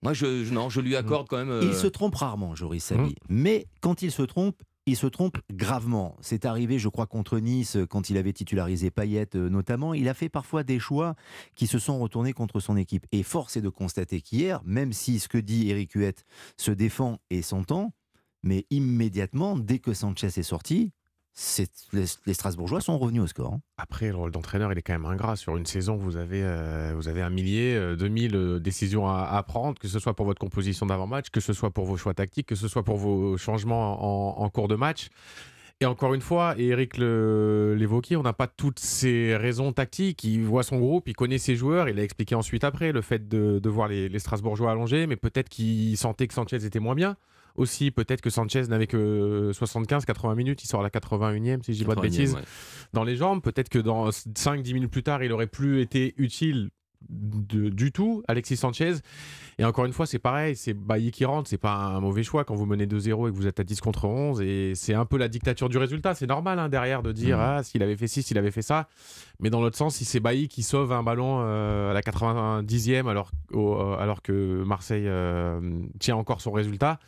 Moi, 0.03 0.13
je, 0.13 0.43
je- 0.43 0.53
non, 0.53 0.69
je 0.69 0.79
lui 0.81 0.95
accorde 0.95 1.27
quand 1.27 1.37
même. 1.37 1.59
Il 1.63 1.69
euh, 1.69 1.73
se 1.73 1.87
trompe 1.87 2.15
rarement, 2.15 2.55
Joris 2.55 2.83
Sabi. 2.83 3.15
Mais 3.29 3.67
quand 3.81 4.01
il 4.01 4.11
se 4.11 4.21
trompe, 4.21 4.61
il 4.85 4.95
se 4.95 5.07
trompe 5.07 5.37
gravement. 5.51 6.15
C'est 6.21 6.45
arrivé, 6.45 6.79
je 6.79 6.87
crois, 6.87 7.07
contre 7.07 7.39
Nice, 7.39 7.77
quand 7.89 8.09
il 8.09 8.15
avait 8.17 8.31
titularisé 8.31 8.89
Payet 8.89 9.27
euh, 9.35 9.49
notamment. 9.49 9.93
Il 9.93 10.07
a 10.07 10.13
fait 10.13 10.29
parfois 10.29 10.63
des 10.63 10.79
choix 10.79 11.15
qui 11.55 11.67
se 11.67 11.77
sont 11.79 11.99
retournés 11.99 12.31
contre 12.31 12.59
son 12.61 12.77
équipe. 12.77 13.05
Et 13.11 13.23
force 13.23 13.57
est 13.57 13.61
de 13.61 13.69
constater 13.69 14.21
qu'hier, 14.21 14.61
même 14.63 14.93
si 14.93 15.19
ce 15.19 15.27
que 15.27 15.37
dit 15.39 15.69
Eric 15.69 15.91
Huette 15.93 16.23
se 16.57 16.71
défend 16.71 17.19
et 17.29 17.41
s'entend, 17.41 17.91
mais 18.43 18.65
immédiatement, 18.69 19.57
dès 19.57 19.79
que 19.79 19.93
Sanchez 19.93 20.27
est 20.27 20.43
sorti, 20.43 20.91
les, 21.93 22.33
Strasbourgeois 22.33 22.81
sont 22.81 22.97
revenus 22.97 23.21
au 23.21 23.27
score. 23.27 23.53
hein. 23.53 23.61
Après, 23.77 24.07
le 24.07 24.15
rôle 24.15 24.31
d'entraîneur, 24.31 24.71
il 24.71 24.77
est 24.77 24.81
quand 24.81 24.93
même 24.93 25.05
ingrat. 25.05 25.35
Sur 25.35 25.55
une 25.55 25.65
saison, 25.65 25.95
vous 25.95 26.17
avez, 26.17 26.41
euh, 26.43 26.93
vous 26.95 27.07
avez 27.07 27.21
un 27.21 27.29
millier, 27.29 27.75
euh, 27.75 27.95
2000 27.95 28.35
euh, 28.35 28.59
décisions 28.59 29.07
à, 29.07 29.41
prendre, 29.43 29.77
que 29.79 29.87
ce 29.87 29.99
soit 29.99 30.15
pour 30.15 30.25
votre 30.25 30.39
composition 30.39 30.87
d'avant-match, 30.87 31.29
que 31.29 31.39
ce 31.39 31.53
soit 31.53 31.69
pour 31.69 31.85
vos 31.85 31.95
choix 31.95 32.13
tactiques, 32.13 32.47
que 32.47 32.55
ce 32.55 32.67
soit 32.67 32.83
pour 32.83 32.97
vos 32.97 33.37
changements 33.37 34.41
en, 34.41 34.49
cours 34.49 34.67
de 34.67 34.75
match. 34.75 35.09
Et 35.79 35.85
encore 35.85 36.15
une 36.15 36.21
fois, 36.21 36.55
et 36.57 36.69
Eric 36.69 36.97
l'évoquait, 36.97 38.15
on 38.15 38.23
n'a 38.23 38.33
pas 38.33 38.47
toutes 38.47 38.79
ces 38.79 39.37
raisons 39.37 39.73
tactiques. 39.73 40.23
Il 40.23 40.43
voit 40.43 40.63
son 40.63 40.79
groupe, 40.79 41.07
il 41.07 41.13
connaît 41.13 41.37
ses 41.37 41.55
joueurs. 41.55 41.87
Il 41.87 41.99
a 41.99 42.03
expliqué 42.03 42.33
ensuite 42.33 42.63
après 42.63 42.91
le 42.91 43.01
fait 43.01 43.27
de, 43.27 43.59
de 43.59 43.69
voir 43.69 43.87
les, 43.87 44.09
les 44.09 44.19
Strasbourgeois 44.19 44.71
allongés, 44.71 45.05
mais 45.05 45.17
peut-être 45.17 45.49
qu'il 45.49 45.95
sentait 45.97 46.27
que 46.27 46.33
Sanchez 46.33 46.65
était 46.65 46.79
moins 46.79 46.95
bien. 46.95 47.15
Aussi, 47.57 47.89
peut-être 47.89 48.21
que 48.21 48.29
Sanchez 48.29 48.67
n'avait 48.67 48.87
que 48.87 49.51
75-80 49.51 50.35
minutes, 50.35 50.63
il 50.63 50.67
sort 50.67 50.81
à 50.81 50.83
la 50.83 50.89
81e, 50.89 51.63
si 51.63 51.73
je 51.73 51.79
dis 51.79 51.85
pas 51.85 51.95
de 51.95 52.01
81e, 52.01 52.03
bêtises, 52.03 52.33
ouais. 52.35 52.41
dans 52.93 53.03
les 53.03 53.15
jambes. 53.15 53.41
Peut-être 53.41 53.69
que 53.69 53.79
dans 53.79 54.09
5-10 54.09 54.73
minutes 54.73 54.91
plus 54.91 55.03
tard, 55.03 55.23
il 55.23 55.31
aurait 55.31 55.47
plus 55.47 55.81
été 55.81 56.13
utile 56.17 56.69
de- 57.09 57.69
du 57.69 57.91
tout, 57.91 58.23
Alexis 58.27 58.57
Sanchez. 58.57 58.95
Et 59.59 59.65
encore 59.65 59.85
une 59.85 59.93
fois, 59.93 60.05
c'est 60.05 60.19
pareil, 60.19 60.55
c'est 60.55 60.73
Bailly 60.75 61.09
qui 61.11 61.25
rentre, 61.25 61.49
c'est 61.49 61.57
pas 61.57 61.73
un 61.73 61.99
mauvais 61.99 62.21
choix 62.23 62.43
quand 62.45 62.53
vous 62.55 62.65
menez 62.67 62.85
2-0 62.85 63.27
et 63.27 63.31
que 63.31 63.35
vous 63.35 63.47
êtes 63.47 63.59
à 63.59 63.63
10 63.63 63.81
contre 63.81 64.05
11. 64.05 64.39
Et 64.41 64.73
c'est 64.75 64.93
un 64.93 65.05
peu 65.05 65.17
la 65.17 65.27
dictature 65.29 65.67
du 65.69 65.77
résultat. 65.79 66.13
C'est 66.13 66.27
normal 66.27 66.59
hein, 66.59 66.69
derrière 66.69 67.01
de 67.01 67.11
dire 67.11 67.37
Mhm. 67.37 67.43
ah, 67.43 67.63
s'il 67.63 67.81
avait 67.81 67.95
fait 67.97 68.07
ci, 68.07 68.21
s'il 68.21 68.37
avait 68.37 68.51
fait 68.51 68.61
ça. 68.61 68.87
Mais 69.39 69.49
dans 69.49 69.59
l'autre 69.61 69.77
sens, 69.77 69.95
si 69.95 70.05
c'est 70.05 70.19
Bailly 70.19 70.47
qui 70.47 70.61
sauve 70.63 70.91
un 70.91 71.01
ballon 71.03 71.39
euh, 71.41 71.89
à 71.89 71.93
la 71.93 72.01
90e 72.01 73.07
alors, 73.07 73.31
au- 73.51 73.75
euh, 73.79 73.97
alors 73.97 74.21
que 74.21 74.63
Marseille 74.63 75.07
euh, 75.07 75.59
tient 75.99 76.15
encore 76.15 76.41
son 76.41 76.51
résultat, 76.51 76.99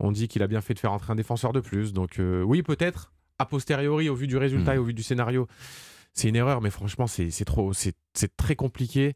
on 0.00 0.10
dit 0.12 0.28
qu'il 0.28 0.42
a 0.42 0.46
bien 0.46 0.60
fait 0.60 0.74
de 0.74 0.78
faire 0.78 0.92
entrer 0.92 1.12
un 1.12 1.16
défenseur 1.16 1.52
de 1.52 1.60
plus. 1.60 1.92
Donc 1.92 2.18
euh, 2.20 2.42
oui, 2.42 2.62
peut-être, 2.62 3.12
a 3.38 3.44
posteriori, 3.46 4.08
au 4.08 4.14
vu 4.14 4.26
du 4.26 4.36
résultat 4.36 4.74
et 4.74 4.78
au 4.78 4.84
vu 4.84 4.94
du 4.94 5.02
scénario, 5.02 5.46
c'est 6.14 6.28
une 6.28 6.36
erreur, 6.36 6.60
mais 6.60 6.70
franchement, 6.70 7.06
c'est 7.06 7.30
c'est 7.30 7.44
trop, 7.44 7.72
c'est 7.72 7.94
c'est 8.14 8.36
très 8.36 8.56
compliqué 8.56 9.14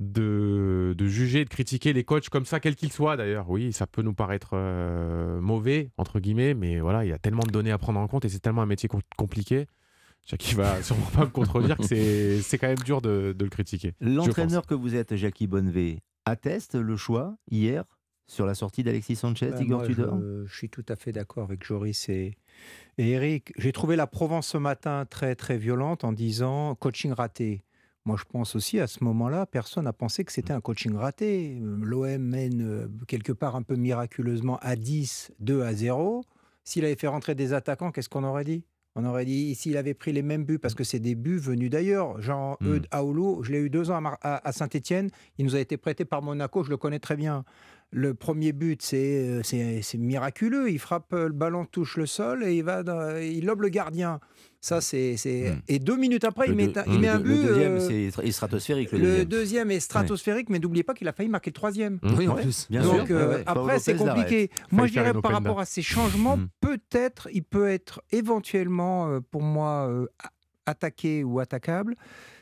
de, 0.00 0.94
de 0.96 1.06
juger, 1.06 1.44
de 1.44 1.50
critiquer 1.50 1.92
les 1.92 2.04
coachs 2.04 2.28
comme 2.30 2.46
ça, 2.46 2.58
quels 2.58 2.74
qu'ils 2.74 2.90
soient 2.92 3.16
d'ailleurs. 3.16 3.48
Oui, 3.50 3.72
ça 3.72 3.86
peut 3.86 4.02
nous 4.02 4.14
paraître 4.14 4.50
euh, 4.54 5.40
mauvais, 5.40 5.90
entre 5.98 6.18
guillemets, 6.20 6.54
mais 6.54 6.80
voilà, 6.80 7.04
il 7.04 7.08
y 7.08 7.12
a 7.12 7.18
tellement 7.18 7.42
de 7.44 7.50
données 7.52 7.70
à 7.70 7.78
prendre 7.78 8.00
en 8.00 8.08
compte 8.08 8.24
et 8.24 8.28
c'est 8.30 8.38
tellement 8.40 8.62
un 8.62 8.66
métier 8.66 8.88
com- 8.88 9.00
compliqué. 9.16 9.66
Jackie 10.26 10.54
va 10.54 10.82
sûrement 10.82 11.06
pas 11.14 11.20
me 11.26 11.30
contredire 11.30 11.76
que 11.76 11.84
c'est 11.84 12.40
c'est 12.42 12.56
quand 12.58 12.68
même 12.68 12.78
dur 12.78 13.00
de, 13.02 13.34
de 13.36 13.44
le 13.44 13.50
critiquer. 13.50 13.92
L'entraîneur 14.00 14.66
que 14.66 14.74
vous 14.74 14.94
êtes, 14.94 15.14
Jackie 15.16 15.46
Bonnevé, 15.46 16.00
atteste 16.24 16.74
le 16.76 16.96
choix 16.96 17.36
hier 17.50 17.84
sur 18.26 18.46
la 18.46 18.54
sortie 18.54 18.82
d'Alexis 18.84 19.16
Sanchez, 19.16 19.50
Ben, 19.50 19.66
moi, 19.68 19.84
Tudor? 19.86 20.18
je, 20.20 20.44
je 20.46 20.56
suis 20.56 20.70
tout 20.70 20.84
à 20.88 20.96
fait 20.96 21.10
d'accord 21.12 21.44
avec 21.44 21.64
Joris 21.64 22.08
et, 22.08 22.36
et 22.96 23.10
Eric. 23.10 23.52
J'ai 23.58 23.72
trouvé 23.72 23.96
la 23.96 24.06
Provence 24.06 24.46
ce 24.46 24.56
matin 24.58 25.04
très 25.04 25.34
très 25.34 25.58
violente 25.58 26.04
en 26.04 26.12
disant 26.12 26.74
coaching 26.76 27.12
raté. 27.12 27.64
Moi, 28.10 28.16
je 28.18 28.24
pense 28.28 28.56
aussi 28.56 28.80
à 28.80 28.88
ce 28.88 29.04
moment-là, 29.04 29.46
personne 29.46 29.84
n'a 29.84 29.92
pensé 29.92 30.24
que 30.24 30.32
c'était 30.32 30.52
un 30.52 30.60
coaching 30.60 30.96
raté. 30.96 31.56
L'OM 31.62 32.18
mène 32.20 32.60
euh, 32.60 32.88
quelque 33.06 33.30
part 33.30 33.54
un 33.54 33.62
peu 33.62 33.76
miraculeusement 33.76 34.58
à 34.62 34.74
10, 34.74 35.30
2 35.38 35.62
à 35.62 35.72
0. 35.72 36.24
S'il 36.64 36.84
avait 36.84 36.96
fait 36.96 37.06
rentrer 37.06 37.36
des 37.36 37.52
attaquants, 37.52 37.92
qu'est-ce 37.92 38.08
qu'on 38.08 38.24
aurait 38.24 38.42
dit? 38.42 38.64
On 38.96 39.04
aurait 39.04 39.24
dit 39.26 39.54
s'il 39.54 39.76
avait 39.76 39.94
pris 39.94 40.10
les 40.12 40.22
mêmes 40.22 40.42
buts, 40.44 40.58
parce 40.58 40.74
que 40.74 40.82
c'est 40.82 40.98
des 40.98 41.14
buts 41.14 41.38
venus 41.38 41.70
d'ailleurs. 41.70 42.20
Jean 42.20 42.56
Eudes 42.64 42.88
Aoulou, 42.90 43.44
je 43.44 43.52
l'ai 43.52 43.60
eu 43.60 43.70
deux 43.70 43.92
ans 43.92 44.02
à, 44.22 44.50
Saint-Etienne. 44.50 45.10
Il 45.38 45.44
nous 45.44 45.54
a 45.54 45.60
été 45.60 45.76
prêté 45.76 46.04
par 46.04 46.20
Monaco, 46.20 46.64
je 46.64 46.70
le 46.70 46.76
connais 46.76 46.98
très 46.98 47.14
bien. 47.14 47.44
Le 47.92 48.14
premier 48.14 48.52
but, 48.52 48.82
c'est 48.82 49.18
euh, 49.28 49.42
c'est 49.44 49.82
c'est 49.82 49.98
miraculeux. 49.98 50.68
Il 50.70 50.80
frappe 50.80 51.12
euh, 51.12 51.28
le 51.28 51.32
ballon, 51.32 51.64
touche 51.64 51.96
le 51.96 52.06
sol 52.06 52.42
et 52.42 52.56
il 52.56 52.64
va, 52.64 52.82
dans- 52.82 53.16
il 53.16 53.46
lobe 53.46 53.62
le 53.62 53.68
gardien. 53.68 54.18
Ça, 54.62 54.82
c'est 54.82 55.16
c'est- 55.16 55.54
et 55.68 55.78
deux 55.78 55.96
minutes 55.96 56.24
après, 56.24 56.46
il 56.46 56.50
Le 56.50 56.56
met, 56.56 56.66
deux- 56.68 56.82
il 56.86 56.98
met 57.00 57.06
le 57.06 57.12
un 57.14 57.18
but. 57.20 57.30
Le 57.30 57.42
deuxième, 57.48 57.72
euh, 57.76 57.80
c'est 58.12 58.26
est 58.26 58.30
stratosphérique. 58.32 58.92
Le, 58.92 58.98
le 58.98 59.04
deuxième. 59.04 59.24
deuxième 59.28 59.70
est 59.70 59.80
stratosphérique, 59.80 60.50
mais 60.50 60.58
n'oubliez 60.58 60.82
pas 60.82 60.92
qu'il 60.92 61.08
a 61.08 61.12
failli 61.14 61.30
marquer 61.30 61.48
le 61.48 61.54
troisième. 61.54 61.98
Oui, 62.02 62.28
en 62.28 62.34
plus, 62.34 62.66
bien 62.68 62.82
Donc, 62.82 63.06
sûr. 63.06 63.16
euh, 63.16 63.28
Ouais, 63.30 63.34
ouais. 63.36 63.44
Paolo 63.44 63.60
après, 63.62 63.78
c'est 63.78 63.96
compliqué. 63.96 64.50
Moi, 64.70 64.86
je 64.86 64.92
dirais 64.92 65.14
par 65.14 65.32
rapport 65.32 65.60
à 65.60 65.64
ces 65.64 65.80
changements, 65.82 66.36
Mm. 66.36 66.48
peut-être, 66.60 67.28
il 67.32 67.42
peut 67.42 67.68
être 67.68 68.02
éventuellement, 68.12 69.08
euh, 69.08 69.20
pour 69.20 69.40
moi, 69.42 69.90
attaqué 70.66 71.24
ou 71.24 71.40
attaquable. 71.40 71.96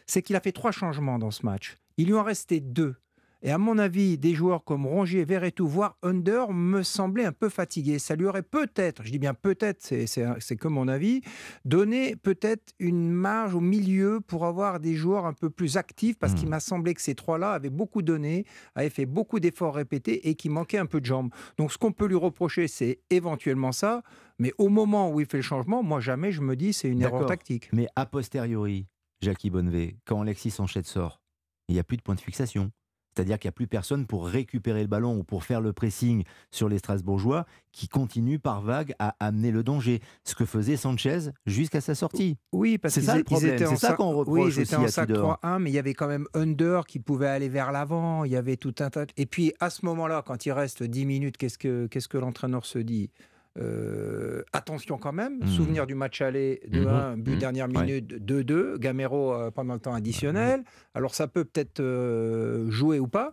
C'est 0.07 0.23
qu'il 0.23 0.35
a 0.36 0.40
fait 0.40 0.53
trois 0.53 0.73
changements 0.73 1.19
dans 1.19 1.31
ce 1.31 1.45
match. 1.47 1.77
Il 1.99 2.07
lui 2.09 2.15
en 2.15 2.23
restait 2.24 2.61
deux. 2.61 2.97
Et 3.43 3.52
à 3.52 3.59
mon 3.59 3.78
avis, 3.78 4.19
des 4.19 4.35
joueurs 4.35 4.65
comme 4.65 4.85
Rongier, 4.85 5.24
Verretou, 5.24 5.69
voire 5.69 5.97
Under, 6.02 6.51
me 6.52 6.82
semblaient 6.82 7.24
un 7.24 7.32
peu 7.32 7.48
fatigués. 7.48 8.01
Ça 8.01 8.16
lui 8.16 8.27
aurait 8.27 8.43
peut-être, 8.43 9.05
je 9.05 9.12
dis 9.12 9.19
bien 9.20 9.32
peut-être, 9.35 9.81
c'est- 9.81 10.56
que 10.56 10.66
mon 10.69 10.89
avis, 10.89 11.20
donné 11.65 12.16
peut-être 12.16 12.73
une 12.81 13.10
marge 13.12 13.55
au 13.55 13.60
milieu 13.60 14.20
pour 14.20 14.44
avoir 14.44 14.81
des 14.81 14.94
joueurs 14.94 15.24
un 15.24 15.32
peu 15.35 15.51
plus 15.51 15.77
actifs, 15.77 16.19
parce 16.19 16.35
qu'il 16.35 16.48
m'a 16.48 16.59
semblé 16.60 16.94
que 16.94 17.01
ces 17.01 17.15
trois-là 17.15 17.52
avaient 17.52 17.70
beaucoup 17.70 18.02
donné, 18.02 18.44
avaient 18.74 18.90
fait 18.90 19.06
beaucoup 19.06 19.39
d'efforts 19.39 19.74
répétés 19.77 20.28
et 20.28 20.35
qui 20.35 20.48
manquaient 20.48 20.78
un 20.78 20.86
peu 20.86 21.01
de 21.01 21.06
jambes. 21.06 21.31
Donc 21.59 21.70
ce 21.73 21.78
qu'on 21.78 21.93
peut 21.93 22.06
lui 22.06 22.16
reprocher, 22.16 22.66
c'est 22.66 22.98
éventuellement 23.10 23.70
ça, 23.73 24.02
mais 24.40 24.52
au 24.59 24.69
moment 24.69 25.12
où 25.12 25.20
il 25.20 25.27
fait 25.27 25.36
le 25.39 25.43
changement, 25.44 25.82
moi 25.85 26.01
jamais 26.01 26.32
je 26.32 26.40
me 26.40 26.56
dis 26.56 26.73
c'est 26.73 26.89
une 26.89 26.98
erreur 27.02 27.20
tactique. 27.28 27.69
Mais 27.73 27.86
a 27.94 28.05
posteriori, 28.05 28.86
Jackie 29.20 29.51
Bonnevé, 29.51 29.97
quand 30.06 30.20
Alexis 30.23 30.51
Sanchez 30.51 30.82
sort, 30.82 31.20
il 31.69 31.74
n'y 31.74 31.78
a 31.78 31.85
plus 31.85 31.97
de 31.98 32.02
point 32.02 32.15
de 32.16 32.20
fixation. 32.20 32.70
C'est-à-dire 33.19 33.40
qu'il 33.40 33.49
n'y 33.49 33.51
a 33.51 33.53
plus 33.53 33.66
personne 33.66 34.07
pour 34.07 34.28
récupérer 34.28 34.81
le 34.81 34.86
ballon 34.86 35.19
ou 35.19 35.24
pour 35.24 35.43
faire 35.43 35.61
le 35.61 35.73
pressing 35.73 36.23
sur 36.53 36.69
les 36.69 36.78
Strasbourgeois 36.78 37.47
qui 37.73 37.89
continuent 37.89 38.39
par 38.39 38.62
vague 38.62 38.95
à 39.01 39.16
amener 39.19 39.51
le 39.51 39.65
danger. 39.65 40.01
Ce 40.23 40.36
que 40.36 40.45
faisait 40.45 40.77
Sanchez 40.77 41.31
jusqu'à 41.45 41.81
sa 41.81 41.97
sortie. 41.97 42.36
Oui, 42.53 42.78
parce 42.78 42.95
c'est 42.95 43.01
qu'ils 43.01 43.11
ça 43.11 43.16
le 43.16 43.24
problème. 43.24 43.59
C'est 43.59 43.74
ça 43.74 43.95
qu'on 43.95 44.12
reproche 44.12 44.39
oui, 44.39 44.53
ils 44.55 44.61
étaient 44.61 44.77
aussi 44.77 44.77
en 44.77 44.85
à 44.85 44.89
5 44.89 45.07
Tudor. 45.07 45.39
3 45.39 45.40
1 45.43 45.59
mais 45.59 45.70
il 45.70 45.74
y 45.74 45.81
avait 45.81 45.95
quand 45.95 46.07
même 46.07 46.28
Under 46.32 46.86
qui 46.86 47.01
pouvait 47.01 47.27
aller 47.27 47.49
vers 47.49 47.73
l'avant. 47.73 48.23
Il 48.23 48.31
y 48.31 48.36
avait 48.36 48.57
tout 48.57 48.74
un 48.78 48.89
tas. 48.89 49.07
Et 49.16 49.27
puis 49.27 49.53
à 49.59 49.69
ce 49.69 49.85
moment-là, 49.86 50.23
quand 50.24 50.47
il 50.47 50.53
reste 50.53 50.85
10 50.85 51.05
minutes, 51.05 51.39
qu'est-ce 51.39 51.59
que, 51.59 51.89
qu'est-ce 51.89 52.07
que 52.07 52.19
l'entraîneur 52.19 52.65
se 52.66 52.78
dit? 52.78 53.11
Euh, 53.59 54.43
attention 54.52 54.98
quand 54.98 55.12
même, 55.12 55.40
Mhm. 55.40 55.47
souvenir 55.47 55.86
du 55.86 55.94
match 55.97 56.20
aller 56.20 56.60
2-1, 56.68 57.16
but 57.16 57.32
Mhm. 57.32 57.39
dernière 57.39 57.68
minute 57.68 58.06
2-2, 58.24 58.78
Gamero 58.78 59.32
euh, 59.35 59.51
pendant 59.51 59.74
le 59.74 59.80
temps 59.80 59.94
additionnel. 59.94 60.62
Alors 60.94 61.14
ça 61.14 61.26
peut 61.26 61.44
peut-être 61.44 61.80
euh, 61.80 62.70
jouer 62.70 63.01
ou 63.01 63.09
pas, 63.09 63.32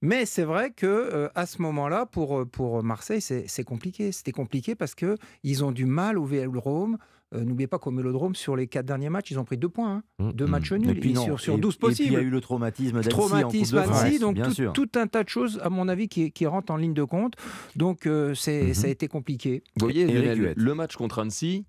mais 0.00 0.26
c'est 0.26 0.42
vrai 0.42 0.72
que 0.72 1.30
à 1.36 1.46
ce 1.46 1.62
moment-là, 1.62 2.06
pour, 2.06 2.44
pour 2.50 2.82
Marseille, 2.82 3.20
c'est 3.20 3.44
c'est 3.46 3.62
compliqué. 3.64 4.10
C'était 4.10 4.32
compliqué 4.32 4.74
parce 4.74 4.94
que 4.96 5.16
ils 5.44 5.64
ont 5.64 5.70
du 5.70 5.86
mal 5.86 6.18
au 6.18 6.24
Vélodrome. 6.24 6.98
Euh, 7.34 7.44
N'oubliez 7.44 7.66
pas 7.66 7.78
qu'au 7.78 7.90
Vélodrome, 7.90 8.34
sur 8.34 8.56
les 8.56 8.66
quatre 8.66 8.86
derniers 8.86 9.08
matchs, 9.08 9.30
ils 9.30 9.38
ont 9.38 9.44
pris 9.44 9.56
deux 9.56 9.68
points, 9.68 10.02
hein. 10.18 10.32
deux 10.34 10.46
matchs 10.46 10.72
nuls 10.72 10.90
Et 10.90 10.94
puis 11.00 11.10
et 11.10 11.14
non. 11.14 11.24
sur, 11.24 11.40
sur 11.40 11.54
Et- 11.54 11.58
12 11.58 11.74
Et 11.74 11.78
puis 11.78 11.86
possibles. 11.88 12.08
il 12.08 12.12
y 12.12 12.16
a 12.16 12.20
eu 12.20 12.30
le 12.30 12.40
traumatisme 12.40 12.92
d'Annecy 12.92 13.08
Traumatisme 13.08 13.78
en 13.78 13.82
Coupe 13.82 13.90
de 13.90 13.94
Annecy, 13.96 14.08
France, 14.10 14.20
donc 14.20 14.34
bien 14.34 14.44
tout, 14.48 14.54
sûr. 14.54 14.72
tout 14.72 14.88
un 14.96 15.06
tas 15.06 15.24
de 15.24 15.28
choses, 15.28 15.58
à 15.62 15.70
mon 15.70 15.88
avis, 15.88 16.08
qui, 16.08 16.30
qui 16.32 16.46
rentrent 16.46 16.72
en 16.72 16.76
ligne 16.76 16.94
de 16.94 17.04
compte. 17.04 17.34
Donc 17.76 18.06
euh, 18.06 18.34
c'est 18.34 18.74
ça 18.74 18.86
a 18.86 18.90
été 18.90 19.08
compliqué. 19.08 19.62
Vous 19.78 19.86
voyez, 19.86 20.06
Lionel, 20.06 20.52
le 20.56 20.74
match 20.74 20.96
contre 20.96 21.20
Annecy, 21.20 21.64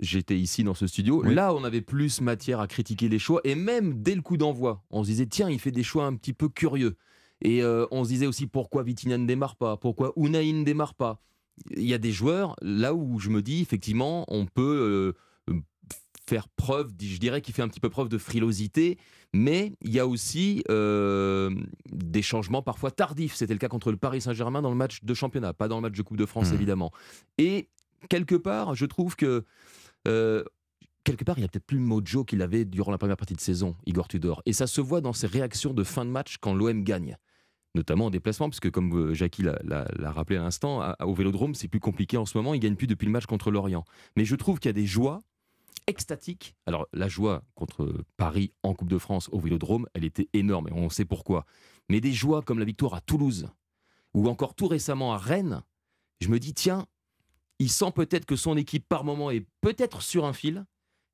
j'étais 0.00 0.36
ici 0.38 0.64
dans 0.64 0.74
ce 0.74 0.86
studio. 0.86 1.22
Oui. 1.24 1.34
Là, 1.34 1.54
on 1.54 1.62
avait 1.64 1.80
plus 1.82 2.20
matière 2.20 2.60
à 2.60 2.66
critiquer 2.66 3.08
les 3.08 3.18
choix. 3.18 3.40
Et 3.44 3.54
même 3.54 4.02
dès 4.02 4.14
le 4.14 4.22
coup 4.22 4.36
d'envoi, 4.36 4.82
on 4.90 5.02
se 5.04 5.08
disait, 5.10 5.26
tiens, 5.26 5.48
il 5.50 5.58
fait 5.60 5.70
des 5.72 5.82
choix 5.82 6.06
un 6.06 6.14
petit 6.14 6.32
peu 6.32 6.48
curieux. 6.48 6.96
Et 7.42 7.62
euh, 7.62 7.86
on 7.90 8.04
se 8.04 8.08
disait 8.10 8.26
aussi, 8.26 8.46
pourquoi 8.46 8.82
Vitinha 8.82 9.16
ne 9.18 9.26
démarre 9.26 9.56
pas? 9.56 9.76
Pourquoi 9.76 10.12
Unai 10.16 10.52
ne 10.52 10.64
démarre 10.64 10.94
pas? 10.94 11.22
Il 11.76 11.84
y 11.84 11.94
a 11.94 11.98
des 11.98 12.12
joueurs, 12.12 12.56
là 12.62 12.94
où 12.94 13.18
je 13.18 13.28
me 13.30 13.42
dis, 13.42 13.60
effectivement, 13.60 14.24
on 14.28 14.46
peut 14.46 15.14
euh, 15.48 15.54
faire 16.28 16.48
preuve, 16.48 16.90
je 17.00 17.18
dirais 17.18 17.40
qu'il 17.40 17.54
fait 17.54 17.62
un 17.62 17.68
petit 17.68 17.80
peu 17.80 17.90
preuve 17.90 18.08
de 18.08 18.18
frilosité, 18.18 18.98
mais 19.32 19.72
il 19.82 19.92
y 19.92 19.98
a 19.98 20.06
aussi 20.06 20.62
euh, 20.70 21.50
des 21.90 22.22
changements 22.22 22.62
parfois 22.62 22.90
tardifs. 22.90 23.34
C'était 23.34 23.52
le 23.54 23.58
cas 23.58 23.68
contre 23.68 23.90
le 23.90 23.96
Paris 23.96 24.20
Saint-Germain 24.20 24.62
dans 24.62 24.70
le 24.70 24.76
match 24.76 25.02
de 25.02 25.14
championnat, 25.14 25.52
pas 25.54 25.68
dans 25.68 25.76
le 25.76 25.82
match 25.82 25.96
de 25.96 26.02
Coupe 26.02 26.16
de 26.16 26.26
France, 26.26 26.48
évidemment. 26.54 26.92
Et 27.38 27.68
quelque 28.08 28.36
part, 28.36 28.74
je 28.74 28.86
trouve 28.86 29.16
que. 29.16 29.44
euh, 30.08 30.44
Quelque 31.02 31.24
part, 31.24 31.38
il 31.38 31.40
y 31.40 31.44
a 31.44 31.48
peut-être 31.48 31.64
plus 31.64 31.78
le 31.78 31.82
mojo 31.82 32.24
qu'il 32.24 32.42
avait 32.42 32.66
durant 32.66 32.92
la 32.92 32.98
première 32.98 33.16
partie 33.16 33.34
de 33.34 33.40
saison, 33.40 33.74
Igor 33.86 34.06
Tudor. 34.06 34.42
Et 34.44 34.52
ça 34.52 34.66
se 34.66 34.82
voit 34.82 35.00
dans 35.00 35.14
ses 35.14 35.26
réactions 35.26 35.72
de 35.72 35.82
fin 35.82 36.04
de 36.04 36.10
match 36.10 36.36
quand 36.38 36.52
l'OM 36.52 36.84
gagne. 36.84 37.16
Notamment 37.76 38.06
en 38.06 38.10
déplacement, 38.10 38.48
parce 38.48 38.58
que 38.60 38.68
comme 38.68 38.92
euh, 39.10 39.14
Jackie 39.14 39.42
l'a- 39.42 39.84
rappelé 40.10 40.38
à 40.38 40.42
l'instant, 40.42 40.94
au 41.00 41.14
Vélodrome, 41.14 41.54
c'est 41.54 41.68
plus 41.68 41.78
compliqué 41.80 42.16
en 42.16 42.26
ce 42.26 42.36
moment. 42.36 42.52
Il 42.54 42.60
gagne 42.60 42.74
plus 42.74 42.88
depuis 42.88 43.06
le 43.06 43.12
match 43.12 43.26
contre 43.26 43.50
l'Orient. 43.50 43.84
Mais 44.16 44.24
je 44.24 44.34
trouve 44.34 44.58
qu'il 44.58 44.68
y 44.68 44.70
a 44.70 44.72
des 44.74 44.86
joies 44.86 45.20
extatiques. 45.86 46.54
Alors, 46.66 46.86
la 46.92 47.08
joie 47.08 47.42
contre 47.54 48.04
Paris 48.16 48.52
en 48.62 48.74
Coupe 48.74 48.90
de 48.90 48.98
France 48.98 49.28
au 49.32 49.38
Vélodrome, 49.40 49.86
elle 49.94 50.04
était 50.04 50.28
énorme 50.32 50.68
et 50.68 50.72
on 50.72 50.88
sait 50.90 51.04
pourquoi. 51.04 51.46
Mais 51.88 52.00
des 52.00 52.12
joies 52.12 52.42
comme 52.42 52.58
la 52.58 52.64
victoire 52.64 52.94
à 52.94 53.00
Toulouse 53.00 53.48
ou 54.14 54.28
encore 54.28 54.54
tout 54.54 54.66
récemment 54.66 55.12
à 55.12 55.18
Rennes, 55.18 55.62
je 56.20 56.28
me 56.28 56.38
dis, 56.38 56.54
tiens, 56.54 56.86
il 57.60 57.70
sent 57.70 57.92
peut-être 57.94 58.26
que 58.26 58.36
son 58.36 58.56
équipe 58.56 58.88
par 58.88 59.04
moment 59.04 59.30
est 59.30 59.46
peut-être 59.60 60.02
sur 60.02 60.24
un 60.24 60.32
fil 60.32 60.64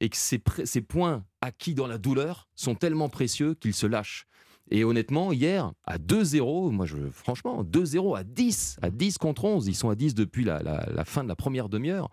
et 0.00 0.08
que 0.08 0.16
ses, 0.16 0.42
ses 0.64 0.80
points 0.82 1.24
acquis 1.40 1.74
dans 1.74 1.86
la 1.86 1.98
douleur 1.98 2.48
sont 2.54 2.74
tellement 2.74 3.08
précieux 3.08 3.54
qu'il 3.54 3.74
se 3.74 3.86
lâche. 3.86 4.26
Et 4.70 4.82
honnêtement, 4.84 5.32
hier, 5.32 5.72
à 5.84 5.98
2-0, 5.98 6.70
moi, 6.72 6.86
je, 6.86 6.96
franchement, 7.12 7.62
2-0 7.62 8.16
à 8.18 8.24
10, 8.24 8.78
à 8.82 8.90
10 8.90 9.18
contre 9.18 9.44
11, 9.44 9.68
ils 9.68 9.74
sont 9.74 9.90
à 9.90 9.94
10 9.94 10.14
depuis 10.14 10.44
la, 10.44 10.62
la- 10.62 10.86
la 10.92 11.04
fin 11.04 11.22
de 11.22 11.28
la 11.28 11.36
première 11.36 11.68
demi-heure. 11.68 12.10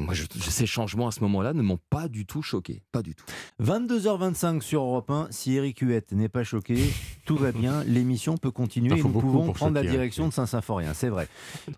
Moi, 0.00 0.14
je- 0.14 0.24
ces 0.38 0.64
changements 0.64 1.08
à 1.08 1.10
ce 1.10 1.18
moment-là 1.20 1.52
ne 1.52 1.60
m'ont 1.60 1.80
pas 1.90 2.06
du 2.06 2.24
tout 2.24 2.40
choqué. 2.40 2.82
Pas 2.92 3.02
du 3.02 3.16
tout. 3.16 3.24
22h25 3.60 4.60
sur 4.62 4.80
Europe 4.82 5.10
1. 5.10 5.26
Si 5.30 5.54
Eric 5.56 5.80
Huette 5.80 6.12
n'est 6.12 6.28
pas 6.28 6.44
choqué, 6.44 6.78
tout 7.26 7.36
va 7.36 7.50
bien. 7.50 7.82
L'émission 7.86 8.36
peut 8.36 8.52
continuer 8.52 8.98
et 8.98 9.02
nous 9.02 9.08
pouvons 9.10 9.52
prendre 9.52 9.74
la 9.74 9.80
choquer, 9.82 9.90
direction 9.90 10.28
de 10.28 10.32
Saint-Symphorien. 10.32 10.94
C'est 10.94 11.08
vrai. 11.08 11.26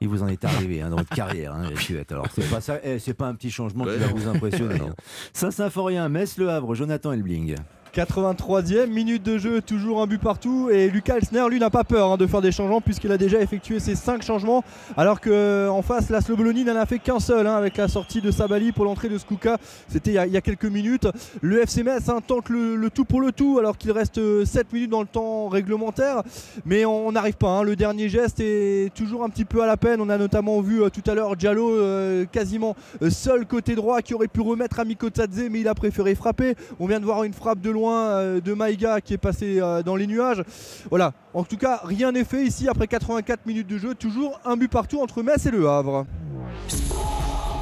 Il 0.02 0.08
vous 0.08 0.22
en 0.22 0.28
est 0.28 0.44
arrivé 0.44 0.82
hein, 0.82 0.90
dans 0.90 0.96
votre 0.98 1.14
carrière, 1.16 1.54
hein, 1.54 1.64
Eric 1.64 1.80
Huette. 1.88 2.12
Alors, 2.12 2.26
c'est 2.34 2.48
pas 2.50 2.60
ça. 2.60 2.78
eh, 2.84 2.98
c'est 2.98 3.14
pas 3.14 3.26
un 3.26 3.34
petit 3.34 3.50
changement 3.50 3.84
qui 3.86 3.96
va 3.96 4.06
vous 4.08 4.28
impressionner. 4.28 4.80
Hein. 4.80 4.94
Saint-Symphorien, 5.32 6.08
Metz, 6.10 6.36
Le 6.36 6.50
Havre, 6.50 6.74
Jonathan 6.74 7.12
Elbling. 7.12 7.56
83e 7.94 8.86
minute 8.86 9.22
de 9.22 9.36
jeu, 9.36 9.60
toujours 9.60 10.00
un 10.00 10.06
but 10.06 10.20
partout. 10.20 10.70
Et 10.70 10.88
Lucas 10.88 11.16
Elsner, 11.16 11.44
lui, 11.50 11.58
n'a 11.58 11.70
pas 11.70 11.82
peur 11.84 12.12
hein, 12.12 12.16
de 12.16 12.26
faire 12.26 12.40
des 12.40 12.52
changements 12.52 12.80
puisqu'il 12.80 13.10
a 13.10 13.18
déjà 13.18 13.40
effectué 13.40 13.80
ses 13.80 13.96
5 13.96 14.22
changements. 14.22 14.62
Alors 14.96 15.20
qu'en 15.20 15.82
face, 15.82 16.08
la 16.08 16.20
Bologna 16.20 16.72
n'en 16.72 16.80
a 16.80 16.86
fait 16.86 17.00
qu'un 17.00 17.18
seul 17.18 17.46
hein, 17.46 17.56
avec 17.56 17.76
la 17.76 17.88
sortie 17.88 18.20
de 18.20 18.30
Sabali 18.30 18.70
pour 18.70 18.84
l'entrée 18.84 19.08
de 19.08 19.18
Skuka. 19.18 19.58
C'était 19.88 20.12
il, 20.12 20.32
y 20.32 20.36
a- 20.36 20.40
quelques 20.40 20.66
minutes. 20.66 21.08
Le 21.40 21.62
FC 21.62 21.82
Metz 21.82 22.08
hein, 22.08 22.20
tente 22.24 22.48
le, 22.48 22.88
tout 22.90 23.04
pour 23.04 23.20
le 23.20 23.32
tout 23.32 23.58
alors 23.58 23.76
qu'il 23.76 23.90
reste 23.90 24.44
7 24.44 24.72
minutes 24.72 24.90
dans 24.90 25.00
le 25.00 25.08
temps 25.08 25.48
réglementaire. 25.48 26.22
Mais 26.64 26.84
on 26.84 27.10
n'arrive 27.10 27.36
pas. 27.36 27.64
Le 27.64 27.74
dernier 27.74 28.08
geste 28.08 28.38
est 28.40 28.94
toujours 28.94 29.24
un 29.24 29.28
petit 29.28 29.44
peu 29.44 29.62
à 29.62 29.66
la 29.66 29.76
peine. 29.76 30.00
On 30.00 30.08
a 30.08 30.18
notamment 30.18 30.60
vu 30.60 30.82
euh, 30.82 30.90
tout 30.90 31.08
à 31.10 31.14
l'heure 31.14 31.34
Diallo 31.36 31.70
euh, 31.70 32.24
quasiment 32.30 32.76
euh, 33.02 33.10
seul 33.10 33.46
côté 33.46 33.74
droit 33.74 34.00
qui 34.02 34.14
aurait 34.14 34.28
pu 34.28 34.40
remettre 34.40 34.78
Amiko 34.78 35.10
Tadze 35.10 35.48
mais 35.50 35.60
il 35.60 35.68
a 35.68 35.74
préféré 35.74 36.14
frapper. 36.14 36.54
On 36.78 36.86
vient 36.86 37.00
de 37.00 37.04
voir 37.04 37.24
une 37.24 37.32
frappe 37.32 37.60
de 37.60 37.70
loin 37.70 37.79
euh, 37.88 38.40
de 38.40 38.52
Maïga 38.52 39.00
qui 39.00 39.14
est 39.14 39.18
passé 39.18 39.60
euh, 39.60 39.82
dans 39.82 39.96
les 39.96 40.06
nuages. 40.06 40.42
Voilà, 40.90 41.12
en 41.34 41.44
tout 41.44 41.56
cas 41.56 41.80
rien 41.84 42.12
n'est 42.12 42.24
fait 42.24 42.44
ici 42.44 42.68
après 42.68 42.86
84 42.86 43.46
minutes 43.46 43.66
de 43.66 43.78
jeu. 43.78 43.94
Toujours 43.94 44.40
un 44.44 44.56
but 44.56 44.70
partout 44.70 45.00
entre 45.00 45.22
Metz 45.22 45.46
et 45.46 45.50
Le 45.50 45.68
Havre. 45.68 46.06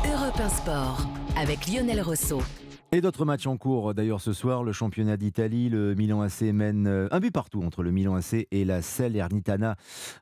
Europe 0.04 0.40
1 0.40 0.48
Sport 0.48 1.06
avec 1.40 1.66
Lionel 1.68 2.02
Rousseau. 2.02 2.40
Et 2.90 3.02
d'autres 3.02 3.26
matchs 3.26 3.46
en 3.46 3.58
cours 3.58 3.92
d'ailleurs 3.92 4.22
ce 4.22 4.32
soir, 4.32 4.64
le 4.64 4.72
championnat 4.72 5.18
d'Italie, 5.18 5.68
le 5.68 5.94
Milan 5.94 6.22
AC 6.22 6.40
mène 6.40 6.86
euh, 6.86 7.06
un 7.10 7.20
but 7.20 7.30
partout 7.30 7.62
entre 7.62 7.82
le 7.82 7.90
Milan 7.90 8.14
AC 8.14 8.46
et 8.50 8.64
la 8.64 8.80
Salernitana 8.80 9.76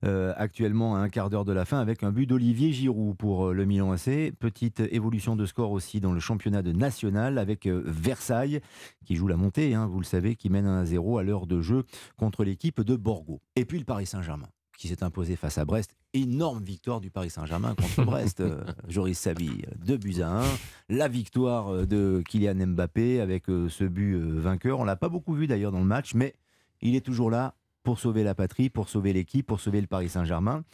euh, 0.05 0.35
actuellement 0.37 0.97
à 0.97 0.99
un 0.99 1.09
quart 1.09 1.31
d'heure 1.31 1.45
de 1.45 1.53
la 1.53 1.65
fin 1.65 1.79
avec 1.79 2.03
un 2.03 2.11
but 2.11 2.27
d'Olivier 2.27 2.73
Giroud 2.73 3.17
pour 3.17 3.47
euh, 3.47 3.53
le 3.53 3.67
Milan 3.67 3.93
AC. 3.93 4.33
Petite 4.41 4.81
évolution 4.81 5.37
de 5.37 5.47
score 5.47 5.71
aussi 5.71 6.01
dans 6.01 6.11
le 6.11 6.19
championnat 6.19 6.63
de 6.63 6.73
national 6.73 7.39
avec 7.39 7.69
Versailles 7.69 8.61
qui 9.05 9.15
joue 9.15 9.29
la 9.29 9.37
montée, 9.37 9.75
hein, 9.75 9.87
vous 9.87 10.01
le 10.01 10.05
savez, 10.05 10.35
qui 10.35 10.51
mène 10.51 10.67
1 10.67 10.81
à 10.81 10.85
0 10.87 11.19
à 11.19 11.23
l'heure 11.23 11.47
de 11.47 11.61
jeu 11.61 11.85
contre 12.17 12.43
l'équipe 12.43 12.81
de 12.81 12.97
Borgo. 12.97 13.41
Et 13.55 13.65
puis 13.65 13.79
le 13.79 13.85
Paris 13.85 14.07
Saint-Germain 14.07 14.49
qui 14.77 14.89
s'est 14.89 15.03
imposé 15.03 15.37
face 15.37 15.59
à 15.59 15.65
Brest. 15.65 15.97
Énorme 16.13 16.63
victoire 16.63 17.01
du 17.01 17.11
Paris 17.11 17.31
Saint-Germain 17.31 17.75
contre 17.75 18.05
Brest. 18.05 18.41
euh, 18.41 18.63
Joris 18.89 19.19
Savi, 19.19 19.63
2 19.85 19.97
buts 19.97 20.21
à 20.23 20.41
1. 20.41 20.45
La 20.91 21.09
victoire 21.09 21.73
euh, 21.73 21.87
de 21.87 22.23
Kylian 22.29 22.67
Mbappé 22.67 23.21
avec 23.21 23.49
euh, 23.49 23.69
ce 23.69 23.85
but 23.85 24.15
euh, 24.15 24.39
vainqueur. 24.41 24.79
On 24.81 24.85
l'a 24.85 24.97
pas 24.97 25.09
beaucoup 25.09 25.35
vu 25.35 25.47
d'ailleurs 25.47 25.73
dans 25.73 25.79
le 25.81 25.85
match, 25.87 26.15
mais 26.15 26.35
il 26.83 26.95
est 26.95 27.01
toujours 27.05 27.31
là 27.31 27.55
pour 27.83 27.99
sauver 27.99 28.23
la 28.25 28.35
patrie, 28.35 28.69
pour 28.69 28.89
sauver 28.89 29.13
l'équipe, 29.13 29.47
pour 29.47 29.61
sauver 29.61 29.81
le 29.81 29.87
Paris 29.87 30.09
Saint-Germain. 30.09 30.65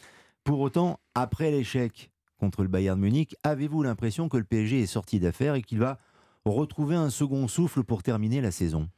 Pour 0.43 0.59
autant, 0.59 0.99
après 1.15 1.51
l'échec 1.51 2.09
contre 2.37 2.63
le 2.63 2.67
Bayern 2.67 2.99
Munich, 2.99 3.35
avez-vous 3.43 3.83
l'impression 3.83 4.27
que 4.27 4.35
le 4.37 4.43
PSG 4.43 4.81
est 4.81 4.85
sorti 4.87 5.19
d'affaire 5.19 5.55
et 5.55 5.61
qu'il 5.61 5.79
va 5.79 5.97
retrouver 6.43 6.95
un 6.95 7.09
second 7.09 7.47
souffle 7.47 7.83
pour 7.83 8.03
terminer 8.03 8.41
la 8.41 8.51
saison? 8.51 8.89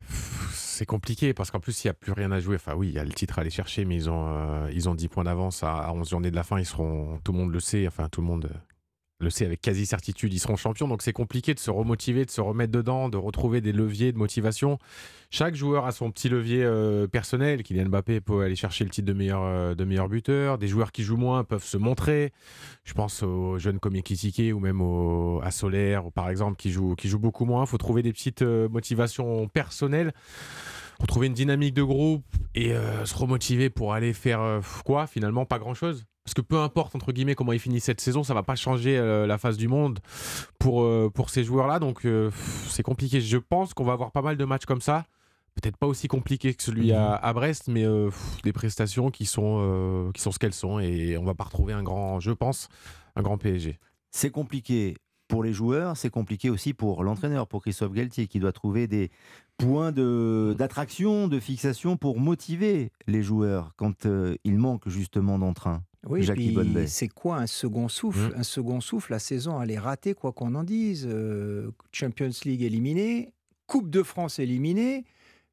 C'est 0.76 0.84
compliqué 0.84 1.32
parce 1.32 1.50
qu'en 1.50 1.58
plus, 1.58 1.84
il 1.84 1.86
n'y 1.86 1.90
a 1.90 1.94
plus 1.94 2.12
rien 2.12 2.30
à 2.32 2.38
jouer. 2.38 2.56
Enfin, 2.56 2.74
oui, 2.74 2.88
il 2.88 2.94
y 2.94 2.98
a 2.98 3.04
le 3.04 3.10
titre 3.10 3.38
à 3.38 3.40
aller 3.40 3.48
chercher, 3.48 3.86
mais 3.86 3.94
ils 3.96 4.10
ont, 4.10 4.26
euh, 4.28 4.70
ils 4.74 4.90
ont 4.90 4.94
10 4.94 5.08
points 5.08 5.24
d'avance 5.24 5.62
à, 5.62 5.72
à 5.72 5.92
11 5.92 6.06
journées 6.06 6.30
de 6.30 6.36
la 6.36 6.42
fin. 6.42 6.58
Ils 6.58 6.66
seront, 6.66 7.18
tout 7.24 7.32
le 7.32 7.38
monde 7.38 7.50
le 7.50 7.60
sait, 7.60 7.86
enfin, 7.86 8.10
tout 8.10 8.20
le 8.20 8.26
monde 8.26 8.50
euh, 8.52 8.58
le 9.18 9.30
sait 9.30 9.46
avec 9.46 9.62
quasi 9.62 9.86
certitude, 9.86 10.32
ils 10.34 10.38
seront 10.38 10.56
champions. 10.56 10.88
Donc, 10.88 11.00
c'est 11.00 11.12
compliqué 11.12 11.54
de 11.54 11.58
se 11.58 11.70
remotiver, 11.70 12.24
de 12.24 12.30
se 12.30 12.40
remettre 12.40 12.72
dedans, 12.72 13.08
de 13.08 13.16
retrouver 13.16 13.62
des 13.62 13.72
leviers 13.72 14.12
de 14.12 14.18
motivation. 14.18 14.78
Chaque 15.30 15.54
joueur 15.54 15.86
a 15.86 15.92
son 15.92 16.10
petit 16.10 16.28
levier 16.28 16.62
euh, 16.62 17.06
personnel. 17.06 17.62
Kylian 17.62 17.86
Mbappé 17.86 18.20
peut 18.20 18.42
aller 18.42 18.56
chercher 18.56 18.84
le 18.84 18.90
titre 18.90 19.06
de 19.06 19.14
meilleur, 19.14 19.42
euh, 19.42 19.74
de 19.74 19.84
meilleur 19.84 20.08
buteur. 20.08 20.58
Des 20.58 20.68
joueurs 20.68 20.92
qui 20.92 21.02
jouent 21.02 21.16
moins 21.16 21.44
peuvent 21.44 21.64
se 21.64 21.78
montrer. 21.78 22.32
Je 22.84 22.92
pense 22.92 23.22
aux 23.22 23.58
jeunes 23.58 23.78
comme 23.78 23.96
Ekitike 23.96 24.54
ou 24.54 24.60
même 24.60 24.82
au, 24.82 25.40
à 25.42 25.50
Solaire, 25.50 26.12
par 26.12 26.28
exemple, 26.28 26.56
qui 26.56 26.70
jouent, 26.70 26.94
qui 26.94 27.08
beaucoup 27.16 27.46
moins. 27.46 27.64
Il 27.64 27.68
faut 27.68 27.78
trouver 27.78 28.02
des 28.02 28.12
petites 28.12 28.42
euh, 28.42 28.68
motivations 28.68 29.48
personnelles 29.48 30.12
retrouver 30.98 31.26
une 31.26 31.34
dynamique 31.34 31.74
de 31.74 31.82
groupe 31.82 32.24
et 32.54 32.72
se 33.04 33.14
remotiver 33.14 33.68
pour 33.68 33.92
aller 33.92 34.14
faire 34.14 34.62
quoi 34.82 35.06
finalement 35.06 35.44
pas 35.44 35.58
grand 35.58 35.74
chose 35.74 36.06
parce 36.26 36.34
que 36.34 36.40
peu 36.40 36.58
importe 36.58 36.96
entre 36.96 37.12
guillemets 37.12 37.36
comment 37.36 37.52
ils 37.52 37.60
finissent 37.60 37.84
cette 37.84 38.00
saison 38.00 38.24
ça 38.24 38.34
va 38.34 38.42
pas 38.42 38.56
changer 38.56 38.98
euh, 38.98 39.28
la 39.28 39.38
face 39.38 39.56
du 39.56 39.68
monde 39.68 40.00
pour, 40.58 40.82
euh, 40.82 41.08
pour 41.08 41.30
ces 41.30 41.44
joueurs 41.44 41.68
là 41.68 41.78
donc 41.78 42.04
euh, 42.04 42.32
c'est 42.68 42.82
compliqué. 42.82 43.20
Je 43.20 43.36
pense 43.38 43.74
qu'on 43.74 43.84
va 43.84 43.92
avoir 43.92 44.10
pas 44.10 44.22
mal 44.22 44.36
de 44.36 44.44
matchs 44.44 44.64
comme 44.64 44.80
ça. 44.80 45.06
Peut-être 45.54 45.76
pas 45.76 45.86
aussi 45.86 46.08
compliqué 46.08 46.52
que 46.52 46.62
celui 46.62 46.92
à, 46.92 47.14
à 47.14 47.32
Brest 47.32 47.68
mais 47.68 47.84
pff, 47.84 48.42
des 48.42 48.52
prestations 48.52 49.10
qui 49.12 49.24
sont, 49.24 50.10
qui 50.14 50.20
sont 50.20 50.32
ce 50.32 50.40
qu'elles 50.40 50.52
sont. 50.52 50.80
Et 50.80 51.16
on 51.16 51.24
va 51.24 51.34
pas 51.34 51.44
retrouver 51.44 51.72
un 51.72 51.84
grand 51.84 52.18
je 52.18 52.32
pense 52.32 52.68
un 53.14 53.22
grand 53.22 53.38
PSG 53.38 53.78
C'est 54.10 54.30
compliqué 54.30 54.96
pour 55.28 55.42
les 55.42 55.52
joueurs, 55.52 55.96
c'est 55.96 56.10
compliqué 56.10 56.50
aussi 56.50 56.72
pour 56.74 57.02
l'entraîneur, 57.02 57.46
pour 57.46 57.62
Christophe 57.62 57.92
Galtier, 57.92 58.26
qui 58.26 58.38
doit 58.38 58.52
trouver 58.52 58.86
des 58.86 59.10
points 59.56 59.92
de- 59.92 60.54
d'attraction, 60.56 61.28
de, 61.28 61.40
fixation 61.40 61.96
pour 61.96 62.20
motiver 62.20 62.92
les 63.06 63.22
joueurs 63.22 63.72
quand 63.76 64.06
euh, 64.06 64.36
il 64.44 64.58
manque 64.58 64.88
justement 64.88 65.38
d'entrain. 65.38 65.82
Oui, 66.08 66.26
c'est 66.86 67.08
quoi 67.08 67.38
un 67.38 67.46
second 67.46 67.88
souffle 67.88 68.16
Mmh. 68.16 68.38
Un 68.38 68.42
second 68.42 68.80
souffle, 68.80 69.12
la 69.12 69.18
saison, 69.18 69.60
elle 69.60 69.70
est 69.70 69.78
ratée, 69.78 70.14
quoi 70.14 70.32
qu'on 70.32 70.54
en 70.54 70.64
dise. 70.64 71.06
Euh, 71.08 71.70
Champions 71.92 72.30
League 72.44 72.62
éliminé, 72.62 73.32
Coupe 73.66 73.90
de 73.90 74.02
France 74.02 74.38
éliminée. 74.38 75.04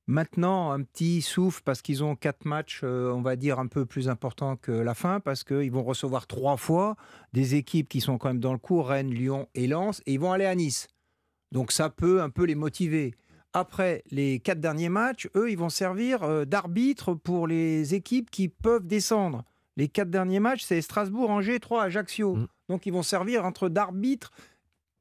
Maintenant, 0.05 0.71
un 0.71 0.81
petit 0.81 1.21
souffle 1.21 1.61
parce 1.63 1.81
qu'ils 1.81 2.03
ont 2.03 2.15
quatre 2.15 2.45
matchs, 2.45 2.81
euh, 2.83 3.11
on 3.11 3.21
va 3.21 3.37
dire, 3.37 3.57
un 3.59 3.67
peu 3.67 3.85
plus 3.85 4.09
importants 4.09 4.57
que 4.57 4.71
la 4.71 4.93
fin, 4.93 5.21
parce 5.21 5.43
qu'ils 5.43 5.71
vont 5.71 5.83
recevoir 5.83 6.27
trois 6.27 6.57
fois 6.57 6.97
des 7.31 7.55
équipes 7.55 7.87
qui 7.87 8.01
sont 8.01 8.17
quand 8.17 8.27
même 8.27 8.39
dans 8.39 8.51
le 8.51 8.59
coup, 8.59 8.81
Rennes, 8.81 9.11
Lyon 9.11 9.47
et 9.55 9.65
Lens, 9.65 10.01
et 10.05 10.13
ils 10.13 10.19
vont 10.19 10.33
aller 10.33 10.45
à 10.45 10.55
Nice. 10.55 10.87
Donc 11.53 11.71
ça 11.71 11.89
peut 11.89 12.21
un 12.21 12.29
peu 12.29 12.43
les 12.43 12.55
motiver. 12.55 13.15
Après, 13.53 14.03
les 14.11 14.39
quatre 14.39 14.59
derniers 14.59 14.89
matchs, 14.89 15.29
eux, 15.35 15.49
ils 15.49 15.57
vont 15.57 15.69
servir 15.69 16.23
euh, 16.23 16.43
d'arbitre 16.43 17.13
pour 17.13 17.47
les 17.47 17.93
équipes 17.93 18.29
qui 18.29 18.49
peuvent 18.49 18.85
descendre. 18.85 19.45
Les 19.77 19.87
quatre 19.87 20.09
derniers 20.09 20.39
matchs, 20.39 20.63
c'est 20.63 20.81
Strasbourg, 20.81 21.29
Angers, 21.29 21.59
3, 21.59 21.83
Ajaccio. 21.83 22.37
Donc 22.69 22.85
ils 22.85 22.93
vont 22.93 23.03
servir 23.03 23.43
entre 23.45 23.69
d'arbitre 23.69 24.31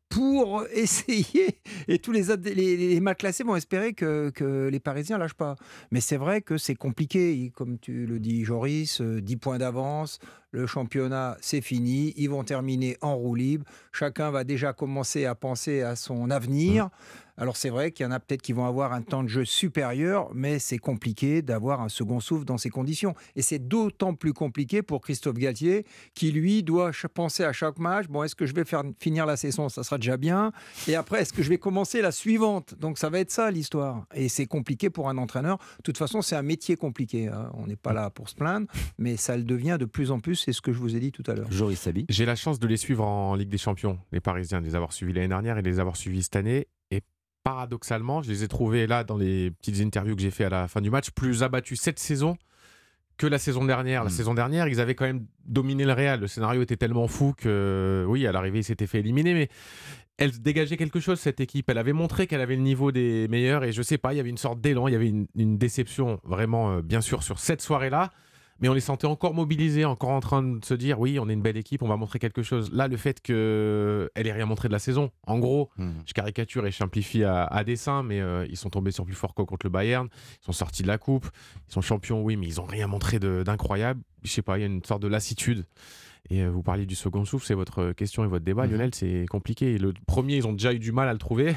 pour 0.08 0.64
essayer. 0.72 1.60
Et 1.88 1.98
tous 1.98 2.12
les, 2.12 2.30
ad- 2.30 2.46
les, 2.46 2.76
les 2.76 3.00
mal 3.00 3.16
classés 3.16 3.44
vont 3.44 3.56
espérer 3.56 3.92
que, 3.94 4.30
que 4.34 4.68
les 4.70 4.80
Parisiens 4.80 5.18
lâchent 5.18 5.34
pas. 5.34 5.56
Mais 5.90 6.00
c'est 6.00 6.16
vrai 6.16 6.40
que 6.42 6.56
c'est 6.58 6.74
compliqué. 6.74 7.50
Comme 7.54 7.78
tu 7.78 8.06
le 8.06 8.18
dis, 8.18 8.44
Joris, 8.44 9.00
euh, 9.00 9.20
10 9.20 9.36
points 9.36 9.58
d'avance. 9.58 10.18
Le 10.52 10.66
championnat, 10.66 11.36
c'est 11.40 11.62
fini. 11.62 12.12
Ils 12.16 12.28
vont 12.28 12.44
terminer 12.44 12.98
en 13.00 13.16
roue 13.16 13.34
libre. 13.34 13.64
Chacun 13.90 14.30
va 14.30 14.44
déjà 14.44 14.72
commencer 14.72 15.24
à 15.24 15.34
penser 15.34 15.80
à 15.82 15.96
son 15.96 16.30
avenir. 16.30 16.90
Alors 17.38 17.56
c'est 17.56 17.70
vrai 17.70 17.92
qu'il 17.92 18.04
y 18.04 18.06
en 18.06 18.12
a 18.12 18.20
peut-être 18.20 18.42
qui 18.42 18.52
vont 18.52 18.66
avoir 18.66 18.92
un 18.92 19.00
temps 19.00 19.22
de 19.22 19.28
jeu 19.28 19.46
supérieur, 19.46 20.28
mais 20.34 20.58
c'est 20.58 20.76
compliqué 20.76 21.40
d'avoir 21.40 21.80
un 21.80 21.88
second 21.88 22.20
souffle 22.20 22.44
dans 22.44 22.58
ces 22.58 22.68
conditions. 22.68 23.14
Et 23.36 23.42
c'est 23.42 23.58
d'autant 23.58 24.14
plus 24.14 24.34
compliqué 24.34 24.82
pour 24.82 25.00
Christophe 25.00 25.38
Galtier, 25.38 25.86
qui 26.14 26.30
lui 26.30 26.62
doit 26.62 26.90
penser 27.14 27.42
à 27.42 27.54
chaque 27.54 27.78
match, 27.78 28.06
bon, 28.06 28.22
est-ce 28.22 28.34
que 28.36 28.44
je 28.44 28.54
vais 28.54 28.66
faire 28.66 28.82
finir 29.00 29.24
la 29.24 29.38
saison 29.38 29.70
Ça 29.70 29.82
sera 29.82 29.96
déjà 29.96 30.18
bien. 30.18 30.52
Et 30.86 30.94
après, 30.94 31.22
est-ce 31.22 31.32
que 31.32 31.42
je 31.42 31.48
vais 31.48 31.56
commencer 31.56 32.02
la 32.02 32.12
suivante? 32.12 32.74
Donc 32.78 32.98
ça 32.98 33.08
va 33.08 33.18
être 33.18 33.30
ça 33.30 33.50
l'histoire. 33.50 34.04
Et 34.14 34.28
c'est 34.28 34.46
compliqué 34.46 34.90
pour 34.90 35.08
un 35.08 35.16
entraîneur. 35.16 35.56
De 35.78 35.82
toute 35.84 35.96
façon, 35.96 36.20
c'est 36.20 36.36
un 36.36 36.42
métier 36.42 36.76
compliqué. 36.76 37.28
hein. 37.28 37.50
On 37.54 37.66
n'est 37.66 37.76
pas 37.76 37.94
là 37.94 38.10
pour 38.10 38.28
se 38.28 38.34
plaindre, 38.34 38.66
mais 38.98 39.16
ça 39.16 39.38
le 39.38 39.44
devient 39.44 39.78
de 39.80 39.86
plus 39.86 40.10
en 40.10 40.20
plus, 40.20 40.41
c'est 40.44 40.52
ce 40.52 40.60
que 40.60 40.72
je 40.72 40.78
vous 40.78 40.96
ai 40.96 41.00
dit 41.00 41.12
tout 41.12 41.22
à 41.26 41.34
l'heure. 41.34 41.50
Joris 41.50 41.78
Sabi. 41.78 42.06
J'ai 42.08 42.24
la 42.26 42.34
chance 42.34 42.58
de 42.58 42.66
les 42.66 42.76
suivre 42.76 43.04
en 43.04 43.34
Ligue 43.34 43.48
des 43.48 43.58
Champions, 43.58 43.98
les 44.10 44.20
Parisiens, 44.20 44.60
de 44.60 44.66
les 44.66 44.74
avoir 44.74 44.92
suivis 44.92 45.12
l'année 45.12 45.28
dernière 45.28 45.58
et 45.58 45.62
de 45.62 45.70
les 45.70 45.78
avoir 45.78 45.96
suivis 45.96 46.24
cette 46.24 46.36
année. 46.36 46.66
Et 46.90 47.02
paradoxalement, 47.44 48.22
je 48.22 48.30
les 48.30 48.42
ai 48.42 48.48
trouvés 48.48 48.86
là, 48.86 49.04
dans 49.04 49.16
les 49.16 49.50
petites 49.52 49.80
interviews 49.80 50.16
que 50.16 50.22
j'ai 50.22 50.30
fait 50.30 50.44
à 50.44 50.50
la 50.50 50.68
fin 50.68 50.80
du 50.80 50.90
match, 50.90 51.10
plus 51.10 51.42
abattus 51.42 51.80
cette 51.80 51.98
saison 51.98 52.36
que 53.18 53.26
la 53.26 53.38
saison 53.38 53.64
dernière. 53.64 54.02
La 54.02 54.10
saison 54.10 54.34
dernière, 54.34 54.66
ils 54.68 54.80
avaient 54.80 54.94
quand 54.94 55.04
même 55.04 55.26
dominé 55.44 55.84
le 55.84 55.92
Real. 55.92 56.18
Le 56.18 56.26
scénario 56.26 56.62
était 56.62 56.76
tellement 56.76 57.06
fou 57.06 57.34
que, 57.36 58.04
oui, 58.08 58.26
à 58.26 58.32
l'arrivée, 58.32 58.60
ils 58.60 58.64
s'étaient 58.64 58.86
fait 58.86 58.98
éliminer, 58.98 59.34
mais 59.34 59.48
elle 60.16 60.32
dégageait 60.40 60.76
quelque 60.76 60.98
chose, 60.98 61.20
cette 61.20 61.40
équipe. 61.40 61.68
Elle 61.70 61.78
avait 61.78 61.92
montré 61.92 62.26
qu'elle 62.26 62.40
avait 62.40 62.56
le 62.56 62.62
niveau 62.62 62.90
des 62.90 63.28
meilleurs 63.28 63.64
et 63.64 63.72
je 63.72 63.82
sais 63.82 63.98
pas, 63.98 64.12
il 64.12 64.16
y 64.16 64.20
avait 64.20 64.30
une 64.30 64.38
sorte 64.38 64.60
d'élan, 64.60 64.88
il 64.88 64.92
y 64.92 64.96
avait 64.96 65.08
une, 65.08 65.26
une 65.36 65.56
déception 65.56 66.20
vraiment, 66.24 66.72
euh, 66.72 66.82
bien 66.82 67.00
sûr, 67.00 67.22
sur 67.22 67.38
cette 67.38 67.60
soirée-là. 67.60 68.10
Mais 68.62 68.68
on 68.68 68.74
les 68.74 68.80
sentait 68.80 69.08
encore 69.08 69.34
mobilisés, 69.34 69.84
encore 69.84 70.10
en 70.10 70.20
train 70.20 70.42
de 70.42 70.64
se 70.64 70.72
dire 70.74 70.98
oui, 71.00 71.18
on 71.18 71.28
est 71.28 71.32
une 71.32 71.42
belle 71.42 71.56
équipe, 71.56 71.82
on 71.82 71.88
va 71.88 71.96
montrer 71.96 72.18
quelque 72.20 72.42
chose. 72.42 72.70
Là, 72.72 72.86
le 72.88 72.96
fait 72.96 73.20
qu'elle 73.20 74.08
ait 74.14 74.32
rien 74.32 74.46
montré 74.46 74.68
de 74.68 74.72
la 74.72 74.78
saison, 74.78 75.10
en 75.26 75.38
gros, 75.40 75.70
je 76.06 76.12
caricature 76.14 76.64
et 76.66 76.70
je 76.70 76.76
simplifie 76.76 77.24
à, 77.24 77.44
à 77.44 77.64
dessein, 77.64 78.02
mais 78.04 78.20
euh, 78.20 78.46
ils 78.48 78.56
sont 78.56 78.70
tombés 78.70 78.92
sur 78.92 79.04
plus 79.04 79.14
fort 79.14 79.34
que 79.34 79.42
contre 79.42 79.66
le 79.66 79.70
Bayern, 79.70 80.08
ils 80.40 80.44
sont 80.44 80.52
sortis 80.52 80.82
de 80.82 80.88
la 80.88 80.96
coupe, 80.96 81.28
ils 81.68 81.72
sont 81.72 81.80
champions, 81.80 82.22
oui, 82.22 82.36
mais 82.36 82.46
ils 82.46 82.60
ont 82.60 82.64
rien 82.64 82.86
montré 82.86 83.18
d'incroyable. 83.18 84.00
Je 84.22 84.30
sais 84.30 84.42
pas, 84.42 84.58
il 84.58 84.60
y 84.60 84.64
a 84.64 84.68
une 84.68 84.84
sorte 84.84 85.02
de 85.02 85.08
lassitude. 85.08 85.66
Et 86.30 86.42
euh, 86.42 86.48
vous 86.50 86.62
parliez 86.62 86.86
du 86.86 86.94
second 86.94 87.24
souffle, 87.24 87.44
c'est 87.44 87.54
votre 87.54 87.90
question 87.90 88.22
et 88.24 88.28
votre 88.28 88.44
débat, 88.44 88.64
Mhm. 88.66 88.70
Lionel, 88.72 88.94
c'est 88.94 89.26
compliqué. 89.28 89.76
Le 89.76 89.92
premier, 90.06 90.36
ils 90.36 90.46
ont 90.46 90.52
déjà 90.52 90.72
eu 90.72 90.78
du 90.78 90.92
mal 90.92 91.08
à 91.08 91.12
le 91.12 91.18
trouver. 91.18 91.56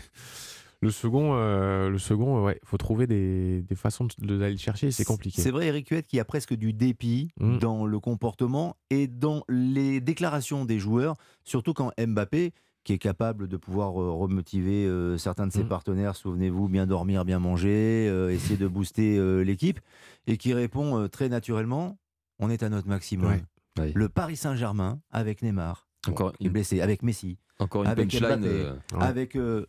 Le 0.85 0.91
second, 0.91 1.31
euh, 1.33 1.89
le 1.89 1.97
second, 1.97 2.43
ouais, 2.45 2.59
faut 2.63 2.77
trouver 2.77 3.07
des, 3.07 3.61
des 3.63 3.75
façons 3.75 4.07
de- 4.19 4.37
d'aller 4.37 4.51
le 4.53 4.57
chercher, 4.59 4.91
c'est 4.91 5.03
compliqué. 5.03 5.41
C'est 5.41 5.49
vrai, 5.49 5.65
Eric 5.67 5.89
Huette, 5.89 6.07
qu'il 6.07 6.17
y 6.17 6.19
a 6.19 6.25
presque 6.25 6.53
du 6.53 6.73
dépit 6.73 7.31
Mm. 7.39 7.57
dans 7.57 7.85
le 7.87 7.99
comportement 7.99 8.75
et 8.91 9.07
dans 9.07 9.43
les 9.49 9.99
déclarations 9.99 10.63
des 10.63 10.77
joueurs, 10.77 11.15
surtout 11.43 11.73
quand 11.73 11.91
Mbappé, 11.99 12.53
qui 12.83 12.93
est 12.93 12.99
capable 12.99 13.47
de 13.47 13.57
pouvoir 13.57 13.99
euh, 13.99 14.11
remotiver 14.11 14.85
euh, 14.85 15.17
certains 15.17 15.47
de 15.47 15.51
ses 15.51 15.63
Mm. 15.63 15.69
partenaires, 15.69 16.15
souvenez-vous, 16.15 16.69
bien 16.69 16.85
dormir, 16.85 17.25
bien 17.25 17.39
manger, 17.39 18.07
euh, 18.07 18.29
essayer 18.31 18.57
de 18.57 18.67
booster 18.67 19.17
euh, 19.17 19.41
l'équipe, 19.41 19.79
et 20.27 20.37
qui 20.37 20.53
répond 20.53 20.99
euh, 20.99 21.07
très 21.07 21.29
naturellement 21.29 21.97
on 22.37 22.49
est 22.51 22.61
à 22.63 22.69
notre 22.69 22.87
maximum. 22.89 23.39
Ouais. 23.79 23.91
Le 23.95 24.07
Paris 24.09 24.35
Saint-Germain 24.35 24.99
avec 25.09 25.41
Neymar, 25.41 25.87
Encore 26.07 26.33
qui 26.33 26.45
est 26.45 26.49
blessé, 26.49 26.81
avec 26.81 27.01
Messi, 27.01 27.39
Encore 27.59 27.83
une 27.83 27.89
avec 27.89 28.09
punchline, 28.11 28.39
Mbappé, 28.41 28.47
euh, 28.53 28.73
avec 28.99 29.35
euh, 29.35 29.65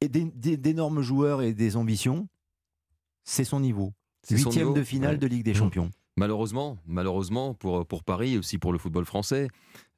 d'énormes 0.00 1.00
joueurs 1.02 1.42
et 1.42 1.52
des 1.54 1.76
ambitions, 1.76 2.28
c'est 3.24 3.44
son 3.44 3.60
niveau. 3.60 3.92
Huitième 4.30 4.74
de 4.74 4.82
finale 4.82 5.12
Ouais. 5.12 5.18
de 5.18 5.26
Ligue 5.26 5.44
des 5.44 5.52
Mm. 5.52 5.56
Champions. 5.56 5.90
Malheureusement, 6.16 6.78
malheureusement 6.84 7.54
pour, 7.54 7.86
pour 7.86 8.02
Paris 8.02 8.34
et 8.34 8.38
aussi 8.38 8.58
pour 8.58 8.72
le 8.72 8.78
football 8.78 9.04
français. 9.04 9.48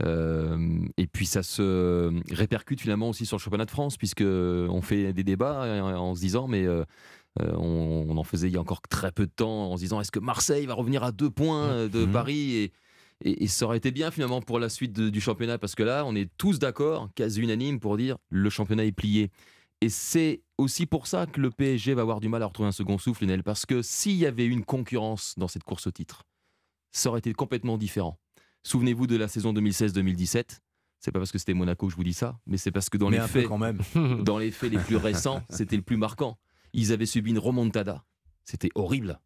Euh, 0.02 0.78
et 0.98 1.06
puis 1.06 1.24
ça 1.24 1.42
se 1.42 2.12
répercute 2.34 2.80
finalement 2.80 3.08
aussi 3.08 3.24
sur 3.24 3.38
le 3.38 3.40
championnat 3.40 3.64
de 3.64 3.70
France, 3.70 3.96
puisque 3.96 4.20
on 4.22 4.82
fait 4.82 5.12
des 5.14 5.24
débats 5.24 5.62
euh, 5.64 5.80
en 5.96 6.14
se 6.14 6.20
disant, 6.20 6.46
mais 6.46 6.66
euh, 6.66 6.84
on, 7.38 8.06
on 8.08 8.16
en 8.18 8.24
faisait 8.24 8.48
il 8.48 8.54
y 8.54 8.58
a 8.58 8.60
encore 8.60 8.82
très 8.82 9.12
peu 9.12 9.26
de 9.26 9.32
temps, 9.32 9.72
en 9.72 9.76
se 9.78 9.82
disant, 9.82 9.98
est-ce 10.00 10.12
que 10.12 10.20
Marseille 10.20 10.66
va 10.66 10.74
revenir 10.74 11.02
à 11.04 11.10
deux 11.10 11.30
points 11.30 11.68
euh, 11.68 11.88
de 11.88 12.04
Mhm. 12.04 12.12
Paris 12.12 12.54
et, 12.56 12.72
et, 13.24 13.44
et 13.44 13.46
ça 13.46 13.64
aurait 13.64 13.78
été 13.78 13.90
bien 13.90 14.10
finalement 14.10 14.42
pour 14.42 14.58
la 14.58 14.68
suite 14.68 14.92
de- 14.92 15.08
du 15.08 15.22
championnat, 15.22 15.56
parce 15.56 15.74
que 15.74 15.82
là, 15.82 16.04
on 16.06 16.14
est 16.14 16.28
tous 16.36 16.58
d'accord, 16.58 17.08
quasi 17.14 17.40
unanime, 17.40 17.80
pour 17.80 17.96
dire 17.96 18.18
le 18.28 18.50
championnat 18.50 18.84
est 18.84 18.92
plié. 18.92 19.30
Et 19.80 19.88
c'est 19.88 20.42
aussi 20.58 20.86
pour 20.86 21.06
ça 21.06 21.26
que 21.26 21.40
le 21.40 21.50
PSG 21.50 21.94
va 21.94 22.02
avoir 22.02 22.20
du 22.20 22.28
mal 22.28 22.42
à 22.42 22.46
retrouver 22.46 22.68
un 22.68 22.72
second 22.72 22.98
souffle, 22.98 23.24
Lionel, 23.24 23.42
parce 23.42 23.64
que 23.64 23.80
s'il 23.82 24.16
y 24.16 24.26
avait 24.26 24.46
une 24.46 24.64
concurrence 24.64 25.34
dans 25.38 25.48
cette 25.48 25.64
course 25.64 25.86
au 25.86 25.90
titre, 25.90 26.24
ça 26.92 27.08
aurait 27.08 27.20
été 27.20 27.32
complètement 27.32 27.78
différent. 27.78 28.18
Souvenez-vous 28.62 29.06
de 29.06 29.16
la 29.16 29.28
saison 29.28 29.54
2016-2017. 29.54 30.58
C'est 30.98 31.12
pas 31.12 31.18
parce 31.18 31.32
que 31.32 31.38
c'était 31.38 31.54
Monaco 31.54 31.86
que 31.86 31.92
je 31.92 31.96
vous 31.96 32.04
dis 32.04 32.12
ça, 32.12 32.38
mais 32.46 32.58
c'est 32.58 32.70
parce 32.70 32.90
que 32.90 32.98
dans 32.98 33.08
Mais 33.08 33.16
les 33.16 33.22
un 33.22 33.26
peu 33.26 33.40
faits, 33.40 33.48
quand 33.48 33.56
même. 33.56 33.80
dans 34.22 34.36
les 34.36 34.50
faits 34.50 34.70
les 34.70 34.78
plus 34.78 34.96
récents, 34.96 35.42
c'était 35.48 35.76
le 35.76 35.82
plus 35.82 35.96
marquant. 35.96 36.38
Ils 36.74 36.92
avaient 36.92 37.06
subi 37.06 37.30
une 37.30 37.38
remontada. 37.38 38.04
C'était 38.44 38.68
horrible. 38.74 39.18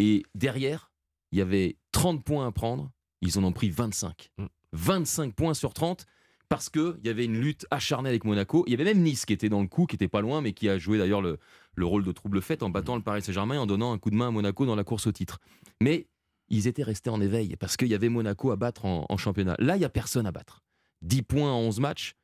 Et 0.00 0.24
derrière, 0.34 0.90
il 1.30 1.38
y 1.38 1.42
avait 1.42 1.76
30 1.92 2.24
points 2.24 2.46
à 2.46 2.50
prendre. 2.50 2.90
Ils 3.20 3.38
en 3.38 3.44
ont 3.44 3.52
pris 3.52 3.70
25. 3.70 4.32
25 4.72 5.32
points 5.32 5.54
sur 5.54 5.72
30 5.72 6.06
parce 6.48 6.68
qu'il 6.70 6.94
y 7.04 7.08
avait 7.08 7.24
une 7.24 7.40
lutte 7.40 7.66
acharnée 7.70 8.08
avec 8.08 8.24
Monaco. 8.24 8.64
Il 8.66 8.70
y 8.70 8.74
avait 8.74 8.84
même 8.84 9.02
Nice 9.02 9.24
qui 9.26 9.32
était 9.32 9.48
dans 9.48 9.60
le 9.62 9.68
coup, 9.68 9.86
qui 9.86 9.96
était 9.96 10.08
pas 10.08 10.20
loin, 10.20 10.40
mais 10.40 10.52
qui 10.52 10.68
a 10.68 10.78
joué 10.78 10.98
d'ailleurs 10.98 11.20
le, 11.22 11.38
le 11.74 11.86
rôle 11.86 12.04
de 12.04 12.12
trouble 12.12 12.40
fête 12.42 12.62
en 12.62 12.70
battant 12.70 12.96
le 12.96 13.02
Paris 13.02 13.22
Saint-Germain 13.22 13.56
et 13.56 13.58
en 13.58 13.66
donnant 13.66 13.92
un 13.92 13.98
coup 13.98 14.10
de 14.10 14.16
main 14.16 14.28
à 14.28 14.30
Monaco 14.30 14.64
dans 14.66 14.76
la 14.76 14.84
course 14.84 15.06
au 15.06 15.12
titre. 15.12 15.38
Mais 15.80 16.06
ils 16.48 16.68
étaient 16.68 16.84
restés 16.84 17.10
en 17.10 17.20
éveil 17.20 17.56
parce 17.58 17.76
qu'il 17.76 17.88
y 17.88 17.94
avait 17.94 18.08
Monaco 18.08 18.50
à 18.52 18.56
battre 18.56 18.84
en, 18.84 19.06
en 19.08 19.16
championnat. 19.16 19.56
Là, 19.58 19.74
il 19.76 19.80
n'y 19.80 19.84
a 19.84 19.88
personne 19.88 20.26
à 20.26 20.32
battre. 20.32 20.62
10 21.02 21.22
points 21.22 21.52
en 21.52 21.58
11 21.60 21.80
matchs, 21.80 22.14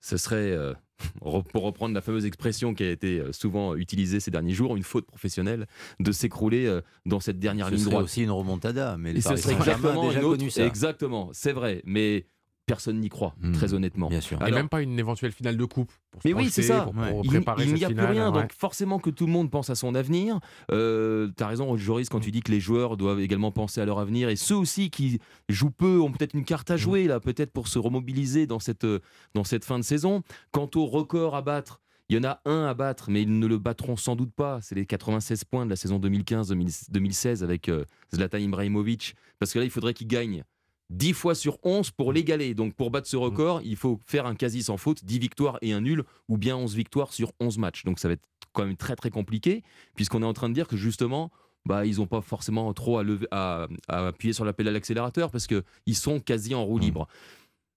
ce 0.00 0.16
serait, 0.16 0.36
euh, 0.52 0.72
pour 1.20 1.62
reprendre 1.62 1.94
la 1.94 2.00
fameuse 2.00 2.24
expression 2.24 2.72
qui 2.74 2.82
a 2.84 2.90
été 2.90 3.20
euh, 3.20 3.32
souvent 3.32 3.74
utilisée 3.76 4.18
ces 4.20 4.30
derniers 4.30 4.54
jours, 4.54 4.74
une 4.76 4.82
faute 4.82 5.04
professionnelle 5.06 5.66
de 6.00 6.10
s'écrouler 6.12 6.64
euh, 6.66 6.80
dans 7.04 7.20
cette 7.20 7.38
dernière 7.38 7.66
Ce 7.66 7.72
ligne 7.72 7.80
serait 7.80 7.90
droite. 7.90 8.04
aussi 8.04 8.22
une 8.22 8.30
remontada, 8.30 8.96
mais 8.98 9.12
les 9.12 9.18
Et 9.18 9.22
ce 9.22 9.28
Paris 9.28 9.40
serait 9.42 9.52
Saint-Germain 9.54 9.76
exactement 9.90 10.08
déjà 10.08 10.18
une 10.20 10.24
autre- 10.24 10.38
connu 10.38 10.50
ça. 10.50 10.66
Exactement, 10.66 11.28
c'est 11.34 11.52
vrai, 11.52 11.82
mais 11.84 12.26
personne 12.66 13.00
n'y 13.00 13.08
croit, 13.08 13.34
très 13.52 13.74
honnêtement. 13.74 14.08
Bien 14.08 14.20
sûr. 14.20 14.38
Et 14.46 14.52
même 14.52 14.68
pas 14.68 14.80
une 14.80 14.96
éventuelle 14.98 15.32
finale 15.32 15.56
de 15.56 15.64
coupe. 15.64 15.90
pour 16.12 16.22
se 16.22 16.28
Mais 16.28 16.34
oui, 16.34 16.50
c'est 16.50 16.62
ça. 16.62 16.82
Pour, 16.82 16.92
pour 16.92 17.24
Il- 17.24 17.30
il 17.66 17.74
n'y 17.74 17.84
a 17.84 17.88
plus 17.88 18.04
rien. 18.04 18.32
ouais. 18.32 18.42
Donc 18.42 18.52
forcément 18.52 18.98
que 19.00 19.10
tout 19.10 19.26
le 19.26 19.32
monde 19.32 19.50
pense 19.50 19.70
à 19.70 19.74
son 19.74 19.94
avenir. 19.96 20.38
Euh, 20.70 21.30
tu 21.36 21.42
as 21.42 21.48
raison, 21.48 21.76
Joris, 21.76 22.08
quand 22.08 22.20
tu 22.20 22.30
dis 22.30 22.40
que 22.42 22.52
les 22.52 22.60
joueurs 22.60 22.96
doivent 22.96 23.20
également 23.20 23.50
penser 23.50 23.80
à 23.80 23.84
leur 23.84 23.98
avenir. 23.98 24.28
Et 24.28 24.36
ceux 24.36 24.54
aussi 24.56 24.90
qui 24.90 25.18
jouent 25.48 25.70
peu 25.72 25.98
ont 26.00 26.12
peut-être 26.12 26.34
une 26.34 26.44
carte 26.44 26.70
à 26.70 26.76
jouer, 26.76 27.06
là, 27.06 27.18
peut-être 27.18 27.52
pour 27.52 27.66
se 27.68 27.78
remobiliser 27.80 28.46
dans 28.46 28.60
cette, 28.60 28.84
euh, 28.84 29.00
dans 29.34 29.44
cette 29.44 29.64
fin 29.64 29.78
de 29.78 29.84
saison. 29.84 30.22
Quant 30.52 30.70
au 30.76 30.86
record 30.86 31.34
à 31.34 31.42
battre, 31.42 31.80
il 32.08 32.16
y 32.16 32.18
en 32.18 32.24
a 32.28 32.40
un 32.44 32.66
à 32.66 32.74
battre, 32.74 33.08
mais 33.08 33.22
ils 33.22 33.38
ne 33.38 33.46
le 33.46 33.58
battront 33.58 33.96
sans 33.96 34.16
doute 34.16 34.32
pas. 34.32 34.58
C'est 34.62 34.74
les 34.74 34.84
96 34.86 35.44
points 35.44 35.64
de 35.64 35.70
la 35.70 35.76
saison 35.76 35.98
2015-2016 35.98 37.42
avec 37.42 37.68
euh, 37.68 37.84
Zlatan 38.14 38.38
Ibrahimovic. 38.38 39.14
Parce 39.38 39.52
que 39.52 39.58
là, 39.58 39.64
il 39.64 39.70
faudrait 39.70 39.94
qu'il 39.94 40.06
gagne 40.08 40.44
10 40.90 41.12
fois 41.12 41.34
sur 41.34 41.58
11 41.62 41.90
pour 41.92 42.12
l'égaler. 42.12 42.54
Donc 42.54 42.74
pour 42.74 42.90
battre 42.90 43.08
ce 43.08 43.16
record, 43.16 43.62
il 43.64 43.76
faut 43.76 43.98
faire 44.06 44.26
un 44.26 44.34
quasi 44.34 44.62
sans 44.62 44.76
faute, 44.76 45.04
10 45.04 45.18
victoires 45.18 45.58
et 45.62 45.72
un 45.72 45.80
nul, 45.80 46.04
ou 46.28 46.36
bien 46.36 46.56
11 46.56 46.74
victoires 46.74 47.12
sur 47.12 47.32
11 47.40 47.58
matchs. 47.58 47.84
Donc 47.84 47.98
ça 47.98 48.08
va 48.08 48.14
être 48.14 48.28
quand 48.52 48.66
même 48.66 48.76
très 48.76 48.96
très 48.96 49.10
compliqué, 49.10 49.62
puisqu'on 49.94 50.22
est 50.22 50.26
en 50.26 50.32
train 50.32 50.48
de 50.48 50.54
dire 50.54 50.68
que 50.68 50.76
justement, 50.76 51.30
bah, 51.64 51.86
ils 51.86 51.96
n'ont 51.96 52.06
pas 52.06 52.20
forcément 52.20 52.72
trop 52.74 52.98
à, 52.98 53.02
lever, 53.02 53.26
à, 53.30 53.68
à 53.88 54.08
appuyer 54.08 54.32
sur 54.32 54.44
l'appel 54.44 54.66
à 54.68 54.72
l'accélérateur, 54.72 55.30
parce 55.30 55.46
qu'ils 55.46 55.96
sont 55.96 56.20
quasi 56.20 56.54
en 56.54 56.64
roue 56.64 56.78
libre. 56.78 57.06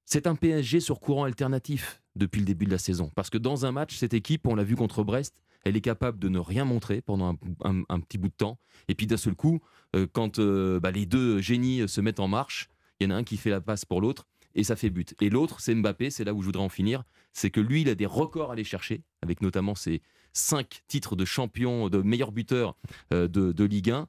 C'est 0.05 0.27
un 0.27 0.35
PSG 0.35 0.79
sur 0.79 0.99
courant 0.99 1.23
alternatif. 1.23 2.01
depuis 2.15 2.39
le 2.39 2.45
début 2.45 2.65
de 2.65 2.71
la 2.71 2.77
saison. 2.77 3.09
Parce 3.15 3.29
que 3.29 3.37
dans 3.37 3.65
un 3.65 3.71
match, 3.71 3.95
cette 3.95 4.13
équipe, 4.13 4.47
on 4.47 4.55
l'a 4.55 4.63
vu 4.63 4.75
contre 4.75 5.03
Brest, 5.03 5.35
elle 5.65 5.77
est 5.77 5.81
capable 5.81 6.19
de 6.19 6.29
ne 6.29 6.39
rien 6.39 6.65
montrer 6.65 7.01
pendant 7.01 7.35
un, 7.63 7.99
petit 8.01 8.17
bout 8.17 8.27
de 8.27 8.33
temps. 8.33 8.59
Et 8.87 8.95
puis 8.95 9.07
d'un 9.07 9.17
seul 9.17 9.35
coup, 9.35 9.61
euh, 9.95 10.07
quand 10.11 10.39
euh, 10.39 10.79
bah, 10.79 10.91
les 10.91 11.05
deux 11.05 11.39
génies 11.39 11.87
se 11.87 12.01
mettent 12.01 12.19
en 12.19 12.27
marche, 12.27 12.69
il 13.03 13.09
y 13.09 13.13
en 13.13 13.15
a 13.15 13.19
un 13.19 13.23
qui 13.23 13.37
fait 13.37 13.49
la 13.49 13.61
passe 13.61 13.85
pour 13.85 14.01
l'autre 14.01 14.27
et 14.55 14.63
ça 14.63 14.75
fait 14.75 14.89
but. 14.89 15.15
Et 15.21 15.29
l'autre, 15.29 15.59
c'est 15.59 15.73
Mbappé, 15.73 16.09
c'est 16.09 16.23
là 16.23 16.33
où 16.33 16.41
je 16.41 16.45
voudrais 16.45 16.63
en 16.63 16.69
finir, 16.69 17.03
c'est 17.31 17.49
que 17.49 17.59
lui, 17.59 17.81
il 17.81 17.89
a 17.89 17.95
des 17.95 18.05
records 18.05 18.51
à 18.51 18.53
aller 18.53 18.63
chercher, 18.63 19.01
avec 19.21 19.41
notamment 19.41 19.75
ses 19.75 20.01
cinq 20.31 20.81
titres 20.87 21.15
de 21.15 21.25
champion, 21.25 21.89
de 21.89 21.99
meilleur 22.01 22.31
buteur 22.31 22.75
euh, 23.13 23.27
de, 23.27 23.63
Ligue 23.63 23.91
1. 23.91 24.07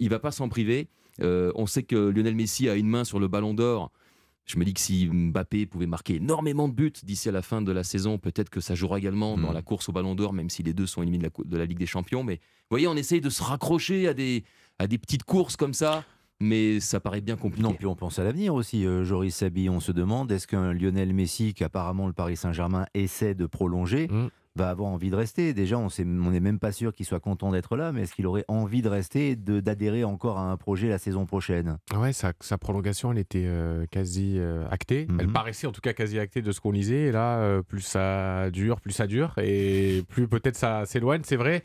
il 0.00 0.08
va 0.08 0.18
pas 0.18 0.30
s'en 0.30 0.48
priver. 0.48 0.88
on 1.20 1.66
sait 1.66 1.82
que 1.82 1.96
Lionel 1.96 2.34
Messi 2.34 2.68
a 2.68 2.74
une 2.74 2.88
main 2.88 3.04
sur 3.04 3.20
le 3.20 3.28
ballon 3.28 3.54
d'or 3.54 3.90
je 4.46 4.58
me 4.58 4.64
dis 4.64 4.74
que 4.74 4.80
si 4.80 5.08
Mbappé 5.08 5.66
pouvait 5.66 5.86
marquer 5.86 6.16
énormément 6.16 6.68
de 6.68 6.72
buts 6.72 6.92
d'ici 7.02 7.28
à 7.28 7.32
la 7.32 7.42
fin 7.42 7.62
de 7.62 7.72
la 7.72 7.82
saison, 7.82 8.16
peut-être 8.16 8.48
que 8.48 8.60
ça 8.60 8.76
jouera 8.76 8.98
également 8.98 9.36
dans 9.36 9.50
hmm. 9.50 9.54
la 9.54 9.62
course 9.62 9.88
au 9.88 9.92
Ballon 9.92 10.14
d'Or, 10.14 10.32
même 10.32 10.50
si 10.50 10.62
les 10.62 10.72
deux 10.72 10.86
sont 10.86 11.02
éliminés 11.02 11.28
de 11.44 11.56
la, 11.56 11.66
Ligue 11.66 11.78
des 11.78 11.86
Champions. 11.86 12.22
Mais 12.22 12.36
vous 12.36 12.70
voyez, 12.70 12.86
on 12.86 12.94
essaye 12.94 13.20
de 13.20 13.28
se 13.28 13.42
raccrocher 13.42 14.06
à 14.06 14.14
des, 14.14 14.44
à 14.78 14.86
des 14.86 14.98
petites 14.98 15.24
courses 15.24 15.56
comme 15.56 15.74
ça. 15.74 16.04
Mais 16.40 16.80
ça 16.80 17.00
paraît 17.00 17.22
bien 17.22 17.36
compliqué. 17.36 17.62
Non, 17.62 17.72
puis 17.72 17.86
on 17.86 17.94
pense 17.94 18.18
à 18.18 18.24
l'avenir 18.24 18.54
aussi, 18.54 18.86
euh, 18.86 19.04
Joris 19.04 19.34
Sabi. 19.34 19.70
On 19.70 19.80
se 19.80 19.92
demande 19.92 20.30
est-ce 20.30 20.46
qu'un 20.46 20.72
Lionel 20.72 21.14
Messi, 21.14 21.54
qu'apparemment 21.54 22.06
le 22.06 22.12
Paris 22.12 22.36
Saint-Germain 22.36 22.86
essaie 22.94 23.34
de 23.34 23.46
prolonger, 23.46 24.08
hmm 24.08 24.28
va 24.56 24.70
avoir 24.70 24.90
envie 24.90 25.10
de 25.10 25.16
rester. 25.16 25.54
Déjà, 25.54 25.78
on 25.78 25.88
n'est 25.98 26.40
même 26.40 26.58
pas 26.58 26.72
sûr 26.72 26.94
qu'il 26.94 27.06
soit 27.06 27.20
content 27.20 27.52
d'être 27.52 27.76
là, 27.76 27.92
mais 27.92 28.02
est-ce 28.02 28.14
qu'il 28.14 28.26
aurait 28.26 28.44
envie 28.48 28.82
de 28.82 28.88
rester 28.88 29.30
et 29.30 29.36
d'adhérer 29.36 30.04
encore 30.04 30.38
à 30.38 30.50
un 30.50 30.56
projet 30.56 30.88
la 30.88 30.98
saison 30.98 31.26
prochaine? 31.26 31.78
Ouais, 31.96 32.12
sa, 32.12 32.32
sa, 32.40 32.58
prolongation, 32.58 33.12
elle 33.12 33.18
était 33.18 33.44
euh, 33.46 33.86
quasi 33.90 34.36
euh, 34.38 34.66
actée. 34.70 35.06
Elle 35.18 35.26
mhm. 35.26 35.32
paraissait 35.32 35.66
en 35.66 35.72
tout 35.72 35.80
cas 35.80 35.92
quasi 35.92 36.18
actée 36.18 36.42
de 36.42 36.52
ce 36.52 36.60
qu'on 36.60 36.72
lisait. 36.72 37.06
Et 37.06 37.12
là, 37.12 37.38
euh, 37.38 37.62
plus 37.62 37.82
ça 37.82 38.50
dure, 38.50 38.80
plus 38.80 38.92
ça 38.92 39.06
dure. 39.06 39.34
Et 39.38 40.02
plus 40.08 40.28
peut-être 40.28 40.56
ça 40.56 40.86
s'éloigne, 40.86 41.22
c'est 41.24 41.36
vrai. 41.36 41.62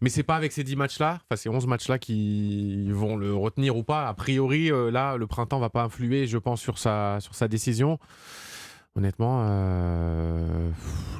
Mais 0.00 0.08
c'est 0.08 0.22
pas 0.22 0.36
avec 0.36 0.52
ces 0.52 0.64
10 0.64 0.76
matchs-là, 0.76 1.18
enfin 1.24 1.36
ces 1.36 1.48
11 1.48 1.66
matchs-là 1.66 1.98
qui 1.98 2.90
vont 2.90 3.16
le 3.16 3.34
retenir 3.34 3.76
ou 3.76 3.82
pas. 3.82 4.08
A 4.08 4.14
priori, 4.14 4.70
là, 4.90 5.16
le 5.16 5.26
printemps 5.26 5.60
va 5.60 5.70
pas 5.70 5.82
influer, 5.82 6.26
je 6.26 6.38
pense, 6.38 6.60
sur 6.60 6.78
sa, 6.78 7.18
sur 7.20 7.34
sa 7.34 7.48
décision. 7.48 7.98
Honnêtement, 8.96 9.44
euh, 9.44 10.68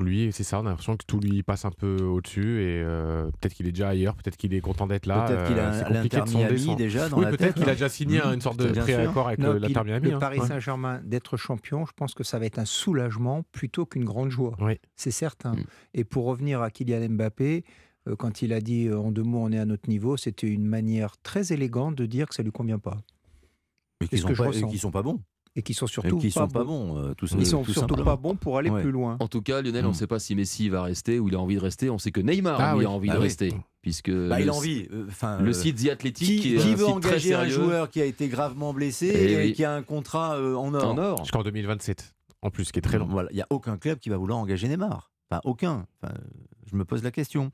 lui, 0.01 0.33
c'est 0.33 0.43
ça, 0.43 0.59
on 0.59 0.67
a 0.67 0.71
l'impression 0.71 0.97
que 0.97 1.05
tout 1.07 1.21
lui 1.21 1.45
passe 1.45 1.65
un 1.65 1.71
peu 1.71 2.03
au-dessus 2.03 2.63
et 2.63 2.83
euh, 2.83 3.31
peut-être 3.41 3.55
qu'il 3.55 3.69
est 3.69 3.73
déjà 3.73 3.91
ailleurs, 3.91 4.17
peut-être 4.17 4.37
qu'il 4.37 4.53
est 4.55 4.61
content 4.61 4.89
d'être 4.89 5.07
là. 5.07 5.27
Peut-être 5.27 5.47
qu'il 5.47 5.59
a 5.61 5.73
euh, 5.73 5.89
l'Inter 5.89 6.23
Miami 6.37 6.75
déjà 6.75 7.09
dans 7.09 7.19
oui, 7.19 7.27
peut-être 7.31 7.55
qu'il 7.55 7.69
a 7.69 7.75
déjà 7.75 7.89
signé 7.89 8.19
mmh. 8.19 8.35
une 8.35 8.41
sorte 8.41 8.59
de 8.59 8.73
préaccord 8.73 9.29
avec 9.29 9.39
l'Inter 9.39 9.85
Miami. 9.85 10.09
Le 10.09 10.17
hein. 10.17 10.19
Paris 10.19 10.41
Saint-Germain 10.45 11.01
d'être 11.05 11.37
champion, 11.37 11.87
je 11.87 11.93
pense 11.95 12.13
que 12.13 12.25
ça 12.25 12.41
va 12.41 12.47
être 12.47 12.59
un 12.59 12.65
soulagement 12.65 13.45
plutôt 13.53 13.87
qu'une 13.87 14.05
grande 14.05 14.31
joie. 14.31 14.57
C'est 14.97 15.13
certain. 15.13 15.53
Mmh. 15.53 15.65
Et 15.95 16.03
pour 16.03 16.25
revenir 16.25 16.63
à 16.63 16.73
Kylian 16.73 17.09
Mbappé, 17.11 17.65
quand 18.19 18.43
il 18.43 18.53
a 18.53 18.61
dit 18.61 18.93
en 18.93 19.13
deux 19.13 19.23
mots 19.23 19.45
on 19.45 19.53
est 19.53 19.59
à 19.59 19.65
notre 19.65 19.89
niveau, 19.89 20.17
c'était 20.17 20.49
une 20.49 20.67
manière 20.67 21.19
très 21.23 21.53
élégante 21.53 21.95
de 21.95 22.07
dire 22.07 22.29
que 22.29 22.35
ça 22.35 22.43
lui 22.43 22.51
convient 22.51 22.81
pas. 22.81 22.97
Mais 24.01 24.09
qu'ils 24.09 24.27
ne 24.27 24.77
sont 24.77 24.91
pas 24.91 25.03
bons 25.03 25.21
et 25.61 25.63
qui 25.63 25.75
sont 25.75 25.87
surtout 25.87 26.17
qui 26.17 26.31
pas, 26.31 26.41
sont 26.41 26.49
pas 26.49 26.65
bons. 26.65 26.97
Euh, 26.97 27.15
Ils 27.39 27.47
sont 27.47 27.65
surtout 27.65 28.03
pas 28.03 28.17
bons 28.17 28.35
pour 28.35 28.57
aller 28.57 28.71
plus 28.71 28.91
loin. 28.91 29.19
En 29.21 29.29
tout 29.29 29.43
cas, 29.43 29.61
Lionel, 29.61 29.85
on 29.85 29.89
ne 29.89 29.93
mm. 29.93 29.95
sait 29.95 30.07
pas 30.07 30.19
si 30.19 30.35
Messi 30.35 30.71
va 30.71 30.83
rester 30.83 31.19
ou 31.19 31.29
il 31.29 31.35
a 31.35 31.39
envie 31.39 31.57
de 31.57 31.61
rester. 31.61 31.91
On 31.91 31.99
sait 31.99 32.13
que 32.13 32.21
Neymar 32.23 32.59
ah 32.59 32.71
a 32.71 32.77
envie 32.87 33.09
de 33.09 33.15
ah 33.15 33.19
rester. 33.19 33.53
Puisque 33.83 34.11
bah, 34.11 34.41
il 34.41 34.49
a 34.49 34.55
envie. 34.55 34.89
Euh, 34.91 35.41
le 35.41 35.53
site 35.53 35.85
The 35.85 35.91
Athletic 35.91 36.41
qui, 36.41 36.57
veut 36.57 36.87
engager 36.87 37.35
un 37.35 37.47
joueur 37.47 37.91
qui 37.91 38.01
a 38.01 38.07
été 38.07 38.29
gravement 38.29 38.73
blessé 38.73 39.13
eh 39.15 39.49
et, 39.49 39.53
qui 39.53 39.65
a 39.65 39.75
un 39.75 39.83
contrat 39.83 40.37
euh, 40.37 40.55
en 40.55 40.73
or, 40.73 40.93
en 40.93 40.99
or. 40.99 41.19
jusqu'en 41.19 41.43
2027 41.43 42.15
en 42.41 42.51
plus 42.51 42.73
qui 42.73 42.79
est 42.79 42.83
très 42.83 42.99
long. 42.99 43.07
Voilà, 43.07 43.29
il 43.33 43.37
n'y 43.37 43.43
a 43.43 43.47
aucun 43.51 43.77
club 43.77 43.99
qui 43.99 44.09
va 44.09 44.17
vouloir 44.17 44.39
engager 44.39 44.67
Neymar. 44.67 45.13
Enfin, 45.31 45.43
aucun. 45.45 45.85
je 46.71 46.75
me 46.75 46.87
pose 46.87 47.03
la 47.03 47.11
question. 47.11 47.51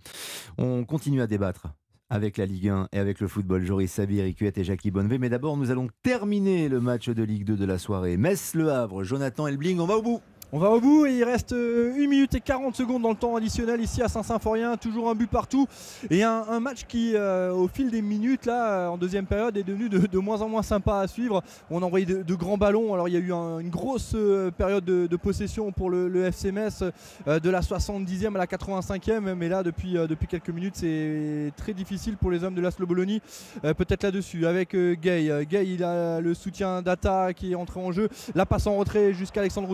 On 0.59 0.85
continue 0.85 1.21
à 1.21 1.27
débattre 1.27 1.67
avec 2.11 2.37
la 2.37 2.47
Ligue 2.47 2.69
1 2.69 2.89
et 2.93 2.99
avec 2.99 3.21
le 3.21 3.29
football. 3.29 3.65
Joris 3.65 3.93
Sabir, 3.93 4.25
Ricuette 4.25 4.59
et 4.59 4.65
Jackie 4.65 4.91
Bonnevet. 4.91 5.19
Mais 5.19 5.29
d'abord, 5.29 5.57
nous 5.57 5.71
allons 5.71 5.89
terminer 6.03 6.69
le 6.69 6.81
match 6.81 7.09
de 7.09 7.23
Ligue 7.23 7.45
2 7.45 7.57
de 7.57 7.65
la 7.65 7.79
soirée. 7.79 8.17
Metz-Le 8.17 8.71
Havre, 8.71 9.05
Jonathan 9.05 9.47
Elbling, 9.47 9.81
on 9.81 9.87
va 9.87 9.97
au 9.97 10.03
bout. 10.03 10.21
On 10.53 10.61
va 10.61 10.71
au 10.71 10.81
bout 10.81 11.07
et 11.07 11.13
il 11.13 11.25
reste 11.25 11.53
1 11.53 11.57
euh, 11.57 12.07
minute 12.07 12.33
et 12.35 12.41
40 12.41 12.77
secondes 12.77 13.03
dans 13.03 13.11
le 13.11 13.17
temps 13.17 13.35
additionnel 13.35 13.81
ici 13.81 14.01
à 14.01 14.07
Saint-Symphorien. 14.07 14.77
Toujours 14.77 15.11
un 15.11 15.17
but 15.17 15.29
partout 15.29 15.67
et 16.09 16.23
un, 16.23 16.61
match 16.61 16.85
qui, 16.87 17.17
euh, 17.17 17.51
au 17.51 17.67
fil 17.67 17.91
des 17.91 18.01
minutes, 18.01 18.47
là, 18.47 18.69
euh, 18.69 18.87
en 18.87 18.97
deuxième 18.97 19.27
période, 19.27 19.57
est 19.57 19.65
devenu 19.65 19.89
de, 19.89 20.19
moins 20.21 20.43
en 20.43 20.49
moins 20.49 20.63
sympa 20.63 21.01
à 21.01 21.09
suivre. 21.09 21.43
On 21.69 21.83
a 21.83 21.85
envoyé 21.85 22.07
de, 22.07 22.35
grands 22.37 22.59
ballons. 22.59 22.95
Alors 22.95 23.09
il 23.09 23.15
y 23.15 23.17
a 23.17 23.21
eu 23.21 23.33
une 23.33 23.71
grosse 23.71 24.15
période 24.57 24.85
de, 24.85 25.17
possession 25.17 25.73
pour 25.73 25.91
le, 25.91 26.07
le 26.07 26.27
FC 26.27 26.53
de 26.53 27.51
la 27.51 27.61
70e 27.61 28.37
à 28.37 28.39
la 28.39 28.47
85e. 28.47 29.35
Mais 29.35 29.49
là, 29.49 29.65
depuis, 29.65 29.99
quelques 30.29 30.51
minutes, 30.51 30.77
c'est 30.77 31.53
très 31.57 31.73
difficile 31.73 32.17
pour 32.17 32.31
les 32.31 32.45
hommes 32.45 32.55
de 32.55 32.61
la 32.61 32.71
Bologna. 32.71 33.19
Peut-être 33.63 34.05
là-dessus 34.05 34.47
avec 34.47 34.77
Gay. 34.77 35.45
Gay, 35.51 35.67
il 35.67 35.83
a 35.83 36.21
le 36.21 36.35
soutien 36.35 36.83
d'Ata 36.83 37.35
qui 37.35 37.53
est 37.53 37.57
entré 37.57 37.81
en 37.81 37.91
jeu. 37.91 38.09
La 38.37 38.47
passe 38.47 38.69
en 38.69 38.77
retrait 38.77 39.13
jusqu'à 39.13 39.41
Alexandre 39.41 39.69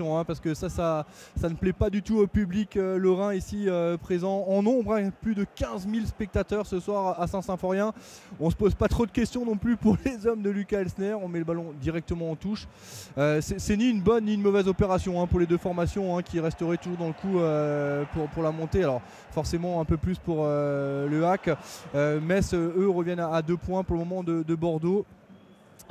Hein, 0.00 0.24
parce 0.24 0.40
que 0.40 0.54
ça, 0.54 0.68
ça, 0.68 1.04
ne 1.42 1.54
plaît 1.54 1.72
pas 1.72 1.90
du 1.90 2.02
tout 2.02 2.18
au 2.18 2.26
public 2.26 2.76
euh, 2.76 2.96
lorrain 2.96 3.34
ici 3.34 3.68
euh, 3.68 3.96
présent 3.98 4.44
en 4.48 4.62
nombre. 4.62 4.94
Hein. 4.94 5.10
plus 5.20 5.34
de 5.34 5.44
15 5.44 5.86
000 5.88 6.06
spectateurs 6.06 6.66
ce 6.66 6.80
soir 6.80 7.20
à 7.20 7.26
Saint-Symphorien. 7.26 7.92
On 8.40 8.48
se 8.48 8.56
pose 8.56 8.74
pas 8.74 8.88
trop 8.88 9.04
de 9.04 9.10
questions 9.10 9.44
non 9.44 9.56
plus 9.56 9.76
pour 9.76 9.96
les 10.04 10.26
hommes 10.26 10.42
de 10.42 10.50
Lucas 10.50 10.80
Elsner. 10.80 11.14
On 11.14 11.28
met 11.28 11.40
le 11.40 11.44
ballon 11.44 11.72
directement 11.80 12.30
en 12.30 12.36
touche. 12.36 12.66
Euh, 13.18 13.40
c'est 13.42 13.76
ni 13.76 13.90
une 13.90 14.00
bonne 14.00 14.24
ni 14.24 14.34
une 14.34 14.42
mauvaise 14.42 14.66
opération 14.66 15.20
hein, 15.20 15.26
pour 15.26 15.40
les 15.40 15.46
deux 15.46 15.58
formations 15.58 16.20
qui 16.22 16.40
resteraient 16.40 16.78
toujours 16.78 16.98
dans 16.98 17.08
le 17.08 17.12
coup 17.12 17.38
pour, 18.34 18.42
la 18.42 18.50
montée. 18.50 18.82
Alors 18.82 19.02
forcément 19.30 19.80
un 19.80 19.84
peu 19.84 19.96
plus 19.96 20.18
pour 20.18 20.44
le 20.44 21.22
hack. 21.24 21.50
Metz, 21.94 22.54
eux, 22.54 22.88
reviennent 22.88 23.20
à, 23.20 23.42
deux 23.42 23.56
points 23.56 23.84
pour 23.84 23.96
le 23.96 24.04
moment 24.04 24.22
de, 24.22 24.42
de 24.42 24.54
Bordeaux. 24.54 25.04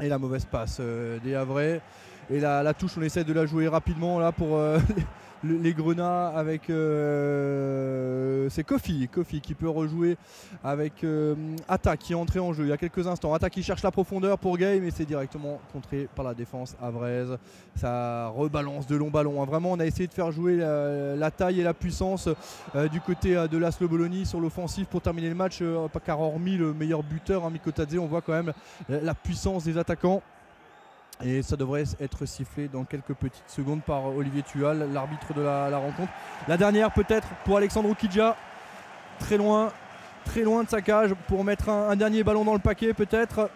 Et 0.02 0.08
la 0.08 0.18
mauvaise 0.18 0.46
passe 0.46 0.82
des 1.24 1.36
Havrais. 1.36 1.82
Et 2.30 2.40
la, 2.40 2.74
touche, 2.74 2.94
on 2.98 3.02
essaie 3.02 3.24
de 3.24 3.34
la 3.34 3.46
jouer 3.46 3.68
rapidement 3.68 4.20
là 4.20 4.32
pour 4.32 4.56
euh, 4.56 4.80
les, 5.44 5.74
Grenats 5.74 6.28
avec. 6.30 6.70
Euh, 6.70 8.48
c'est 8.50 8.64
Kofi, 8.64 9.10
Kofi 9.12 9.42
qui 9.42 9.54
peut 9.54 9.68
rejouer 9.68 10.18
avec 10.64 11.04
euh, 11.04 11.36
Atta 11.68 11.98
qui 11.98 12.14
est 12.14 12.16
entré 12.16 12.40
en 12.40 12.54
jeu 12.54 12.66
il 12.66 12.70
y 12.70 12.74
a 12.74 12.78
quelques 12.78 13.08
instants. 13.08 13.34
Atta 13.34 13.50
qui 13.50 13.64
cherche 13.64 13.82
la 13.82 13.92
profondeur 13.92 14.38
pour 14.38 14.58
Gay, 14.58 14.80
mais 14.80 14.92
c'est 14.92 15.06
directement 15.06 15.60
contré 15.74 16.08
par 16.16 16.24
la 16.24 16.34
défense 16.34 16.76
avraise. 16.82 17.38
Ça 17.76 18.28
rebalance 18.28 18.88
de 18.88 18.96
longs 18.96 19.10
ballons. 19.10 19.42
Hein. 19.42 19.46
Vraiment, 19.46 19.72
on 19.72 19.80
a 19.80 19.86
essayé 19.86 20.08
de 20.08 20.14
faire 20.14 20.32
jouer 20.32 20.58
la, 20.58 21.32
taille 21.32 21.60
et 21.60 21.64
la 21.64 21.74
puissance 21.74 22.30
du 22.92 23.02
côté 23.02 23.36
de 23.50 23.58
l'Aslo 23.58 23.88
Bologna 23.88 24.26
sur 24.26 24.40
l'offensive 24.40 24.86
pour 24.86 25.02
terminer 25.02 25.30
le 25.30 25.36
match. 25.36 25.62
car 26.06 26.20
hormis 26.20 26.58
le 26.58 26.74
meilleur 26.74 27.04
buteur, 27.04 27.46
hein, 27.46 27.50
Mikotadze, 27.50 27.98
on 27.98 28.08
voit 28.08 28.22
quand 28.22 28.34
même 28.34 28.54
la 28.90 29.14
puissance 29.14 29.64
des 29.64 29.78
attaquants. 29.78 30.22
Et 31.24 31.42
ça 31.42 31.56
devrait 31.56 31.84
être 32.00 32.26
sifflé 32.26 32.68
dans 32.68 32.84
quelques 32.84 33.14
petites 33.14 33.50
secondes 33.50 33.82
par 33.82 34.06
Olivier 34.06 34.44
Tual, 34.44 34.92
l'arbitre 34.92 35.34
de 35.34 35.42
la, 35.42 35.78
rencontre. 35.78 36.12
La 36.48 36.58
dernière 36.58 36.92
peut-être 36.92 37.28
pour 37.46 37.58
Alexandre 37.58 37.96
Kidja. 37.96 38.36
Très 39.20 39.38
loin, 39.38 39.72
très 40.26 40.42
loin 40.42 40.64
de 40.64 40.70
sa 40.70 40.82
cage 40.82 41.14
pour 41.28 41.44
mettre 41.44 41.70
un, 41.70 41.96
dernier 41.96 42.24
ballon 42.24 42.44
dans 42.44 42.54
le 42.54 42.60
paquet 42.60 42.94
peut-être. 42.94 43.50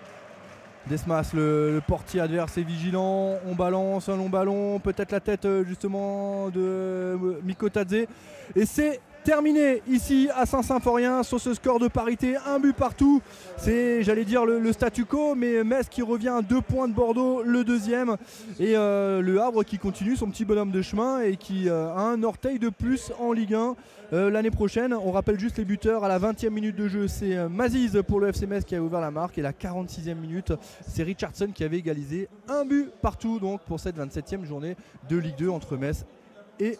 Desmas, 0.87 1.31
le, 1.33 1.81
portier 1.87 2.21
adverse 2.21 2.57
est 2.59 2.63
vigilant. 2.63 3.39
On 3.47 3.55
balance 3.55 4.07
un 4.09 4.17
long 4.17 4.29
ballon, 4.29 4.79
peut-être 4.79 5.11
la 5.11 5.19
tête 5.19 5.45
euh, 5.45 5.65
justement 5.65 6.49
de 6.49 6.61
euh, 6.61 7.17
Mikotadze. 7.43 8.05
Et 8.55 8.65
c'est 8.67 9.01
terminé 9.25 9.81
ici 9.89 10.29
à 10.35 10.45
Saint-Symphorien 10.45 11.23
sur 11.23 11.41
ce 11.41 11.55
score 11.55 11.79
de 11.79 11.87
parité, 11.87 12.35
un 12.45 12.59
but 12.59 12.75
partout. 12.75 13.23
C'est, 13.57 14.03
j'allais 14.03 14.23
dire, 14.23 14.45
le, 14.45 14.71
statu 14.71 15.03
quo, 15.03 15.33
mais 15.33 15.63
Metz 15.63 15.89
qui 15.89 16.03
revient 16.03 16.29
à 16.29 16.41
deux 16.43 16.61
points 16.61 16.87
de 16.87 16.93
Bordeaux, 16.93 17.41
le 17.41 17.63
deuxième. 17.63 18.17
Et 18.59 18.77
euh, 18.77 19.21
le 19.21 19.41
Havre 19.41 19.63
qui 19.63 19.79
continue 19.79 20.15
son 20.15 20.29
petit 20.29 20.45
bonhomme 20.45 20.69
de 20.69 20.81
chemin 20.83 21.21
et 21.21 21.37
qui 21.37 21.67
euh, 21.69 21.89
a 21.95 22.01
un 22.01 22.21
orteil 22.21 22.59
de 22.59 22.69
plus 22.69 23.11
en 23.19 23.31
Ligue 23.31 23.55
1 23.55 23.75
euh, 24.13 24.29
l'année 24.29 24.51
prochaine. 24.51 24.93
On 24.93 25.11
rappelle 25.11 25.39
juste 25.39 25.57
les 25.57 25.65
buteurs 25.65 26.03
à 26.03 26.07
la 26.07 26.19
20e 26.19 26.49
minute 26.49 26.75
de 26.75 26.87
jeu, 26.87 27.07
c'est 27.07 27.49
Maziz 27.49 27.99
pour 28.07 28.19
le 28.19 28.27
FC 28.27 28.45
Metz 28.45 28.63
qui 28.63 28.75
a 28.75 28.81
ouvert 28.81 29.01
la 29.01 29.09
marque. 29.09 29.39
Et 29.39 29.41
la 29.41 29.53
46e 29.53 30.13
minute, 30.13 30.53
c'est 30.87 31.01
Richardson 31.01 31.47
qui 31.51 31.63
avait 31.63 31.79
égalisé 31.79 32.29
un 32.47 32.63
but 32.63 32.91
partout 33.01 33.39
donc 33.39 33.61
pour 33.61 33.79
cette 33.79 33.97
27e 33.97 34.45
journée 34.45 34.75
de 35.09 35.17
Ligue 35.17 35.37
2 35.37 35.49
entre 35.49 35.77
Metz 35.77 36.05
et 36.59 36.77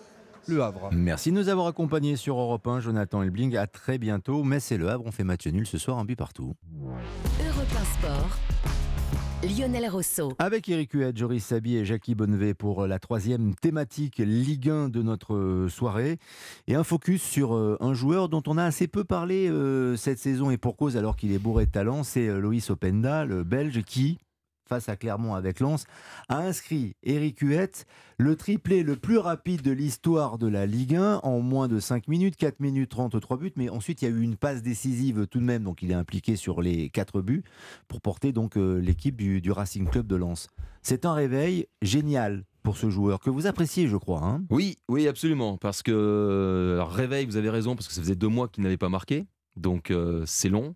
le 0.48 0.64
Havre. 0.64 0.90
Merci 0.91 1.32
de 1.32 1.38
nous 1.38 1.49
avoir 1.49 1.67
accompagnés 1.67 2.15
sur 2.15 2.38
Europe 2.40 2.67
1, 2.67 2.80
Jonathan 2.80 3.24
Elbling. 3.24 3.56
À 3.57 3.67
très 3.67 3.98
bientôt. 3.98 4.43
Metz 4.43 4.72
et 4.72 4.77
Le 4.77 4.90
Havre, 4.90 5.06
on 5.06 5.11
fait 5.11 5.24
match 5.24 5.48
nul 5.48 5.67
ce 5.67 5.77
soir, 5.77 5.98
un 5.98 6.06
but 6.06 6.15
partout. 6.15 6.56
Europe 7.40 7.67
1 7.80 7.99
Sport. 7.99 8.40
Lionel 9.43 9.88
Rousseau. 9.90 10.33
Avec 10.40 10.67
Eric 10.69 10.93
Huet, 10.93 11.11
Joris 11.15 11.45
Sabi 11.45 11.75
et 11.75 11.85
Jackie 11.85 12.15
Bonnevet 12.15 12.56
pour 12.56 12.88
la 12.88 12.98
troisième 12.98 13.53
thématique 13.53 14.17
Ligue 14.17 14.69
1 14.69 14.90
de 14.90 15.03
notre 15.03 15.67
soirée. 15.69 16.17
Et 16.67 16.74
un 16.74 16.83
focus 16.83 17.22
sur 17.22 17.56
euh, 17.56 17.77
un 17.80 17.93
joueur 17.93 18.27
dont 18.27 18.41
on 18.48 18.57
a 18.57 18.64
assez 18.64 18.88
peu 18.88 19.03
parlé 19.03 19.48
euh, 19.48 19.95
cette 19.98 20.17
saison 20.17 20.49
et 20.49 20.57
pour 20.57 20.77
cause 20.77 20.98
alors 20.98 21.15
qu'il 21.15 21.32
est 21.32 21.38
bourré 21.38 21.67
de 21.67 21.72
talent, 21.72 22.03
c'est 22.03 22.27
euh, 22.27 22.40
Loïs 22.40 22.69
Openda, 22.72 23.25
le 23.25 23.43
Belge 23.43 23.83
qui, 23.83 24.17
face 24.68 24.90
à 24.90 24.95
Clermont 24.95 25.35
avec 25.35 25.60
Lens, 25.60 25.85
a 26.30 26.40
inscrit 26.40 26.95
Eric 27.03 27.40
Huette, 27.40 27.85
le 28.18 28.35
triplé 28.35 28.84
le 28.84 28.95
plus 28.95 29.18
rapide 29.18 29.61
de 29.61 29.72
l'histoire 29.72 30.38
de 30.38 30.48
la 30.48 30.66
Ligue 30.66 30.95
1 30.95 31.22
en 31.24 31.40
moins 31.40 31.68
de 31.68 31.80
5 31.80 32.08
minutes, 32.08 32.35
4 32.35 32.60
minutes 32.60 32.90
33 32.90 33.38
buts, 33.38 33.53
mais 33.56 33.69
ensuite 33.69 34.02
il 34.02 34.06
y 34.06 34.08
a 34.08 34.11
eu 34.11 34.22
une 34.22 34.38
passe 34.38 34.61
décisive 34.61 35.27
tout 35.27 35.40
de 35.40 35.45
même, 35.45 35.64
donc 35.64 35.82
il 35.82 35.92
est 35.92 35.95
impliqué 35.95 36.35
sur 36.35 36.61
les 36.61 36.90
4 36.90 37.22
buts 37.22 37.44
pour 37.88 38.02
porter 38.02 38.32
donc 38.32 38.58
euh, 38.58 38.80
l'équipe 38.80 39.16
du, 39.16 39.52
Racing 39.52 39.88
Club 39.88 40.08
de 40.08 40.16
Lens. 40.16 40.48
C'est 40.82 41.06
un 41.06 41.14
réveil 41.14 41.68
génial 41.82 42.44
pour 42.64 42.77
ce 42.77 42.90
joueur 42.90 43.19
que 43.19 43.30
vous 43.30 43.48
appréciez, 43.48 43.88
je 43.88 43.98
crois. 43.98 44.24
Hein 44.24 44.44
Oui, 44.50 44.77
oui, 44.90 45.08
absolument. 45.08 45.58
Parce 45.58 45.84
que 45.84 46.80
réveil, 46.82 47.26
vous 47.26 47.38
avez 47.38 47.50
raison, 47.50 47.76
parce 47.76 47.88
que 47.88 47.94
ça 47.94 48.02
faisait 48.02 48.16
deux 48.16 48.27
mois 48.27 48.48
qu'il 48.48 48.64
n'avait 48.64 48.77
pas 48.77 48.90
marqué. 48.90 49.27
Donc 49.56 49.92
euh, 49.92 50.24
c'est 50.26 50.50
long, 50.50 50.76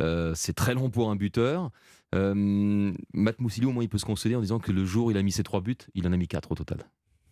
Euh, 0.00 0.32
c'est 0.34 0.52
très 0.52 0.74
long 0.74 0.90
pour 0.90 1.10
un 1.10 1.16
buteur. 1.16 1.70
Euh, 2.14 2.92
Matt 3.12 3.40
Moussilou, 3.40 3.70
au 3.70 3.72
moins, 3.72 3.84
il 3.84 3.88
peut 3.88 3.98
se 3.98 4.04
consoler 4.04 4.36
en 4.36 4.40
disant 4.40 4.58
que 4.58 4.72
le 4.72 4.84
jour 4.84 5.06
où 5.06 5.10
il 5.10 5.16
a 5.16 5.22
mis 5.22 5.32
ses 5.32 5.42
trois 5.42 5.60
buts, 5.60 5.76
il 5.94 6.06
en 6.06 6.12
a 6.12 6.16
mis 6.16 6.28
quatre 6.28 6.52
au 6.52 6.54
total. 6.54 6.86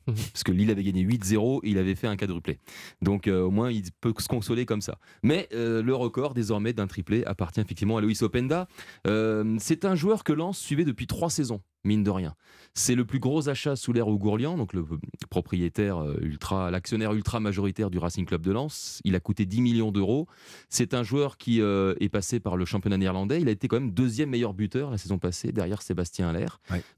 Parce 0.06 0.44
que 0.44 0.52
Lille 0.52 0.70
avait 0.70 0.82
gagné 0.82 1.02
8-0 1.04 1.60
et 1.62 1.70
il 1.70 1.78
avait 1.78 1.94
fait 1.94 2.06
un 2.06 2.16
quadruplé. 2.16 2.58
Donc 3.00 3.26
euh, 3.26 3.42
au 3.42 3.50
moins 3.50 3.70
il 3.70 3.84
peut 4.00 4.12
se 4.18 4.28
consoler 4.28 4.66
comme 4.66 4.80
ça. 4.80 4.98
Mais 5.22 5.48
euh, 5.52 5.82
le 5.82 5.94
record 5.94 6.34
désormais 6.34 6.72
d'un 6.72 6.86
triplé 6.86 7.24
appartient 7.24 7.60
effectivement 7.60 7.96
à 7.96 8.00
Luis 8.00 8.18
Openda. 8.22 8.68
Euh, 9.06 9.56
c'est 9.58 9.84
un 9.84 9.94
joueur 9.94 10.24
que 10.24 10.32
Lens 10.32 10.58
suivait 10.58 10.84
depuis 10.84 11.06
trois 11.06 11.30
saisons, 11.30 11.60
mine 11.84 12.02
de 12.02 12.10
rien. 12.10 12.34
C'est 12.74 12.96
le 12.96 13.04
plus 13.04 13.20
gros 13.20 13.48
achat 13.48 13.76
sous 13.76 13.92
l'ère 13.92 14.08
Ougourlian, 14.08 14.56
donc 14.56 14.72
le 14.72 14.84
propriétaire 15.30 15.98
euh, 15.98 16.16
ultra, 16.20 16.70
l'actionnaire 16.70 17.12
ultra 17.12 17.38
majoritaire 17.38 17.88
du 17.88 17.98
Racing 17.98 18.26
Club 18.26 18.42
de 18.42 18.50
Lens. 18.50 19.00
Il 19.04 19.14
a 19.14 19.20
coûté 19.20 19.46
10 19.46 19.60
millions 19.60 19.92
d'euros. 19.92 20.26
C'est 20.68 20.92
un 20.92 21.04
joueur 21.04 21.36
qui 21.36 21.60
euh, 21.60 21.94
est 22.00 22.08
passé 22.08 22.40
par 22.40 22.56
le 22.56 22.64
championnat 22.64 22.96
néerlandais. 22.96 23.40
Il 23.40 23.48
a 23.48 23.52
été 23.52 23.68
quand 23.68 23.78
même 23.78 23.92
deuxième 23.92 24.30
meilleur 24.30 24.54
buteur 24.54 24.90
la 24.90 24.98
saison 24.98 25.18
passée, 25.18 25.52
derrière 25.52 25.82
Sébastien 25.82 26.28
Aller. 26.28 26.46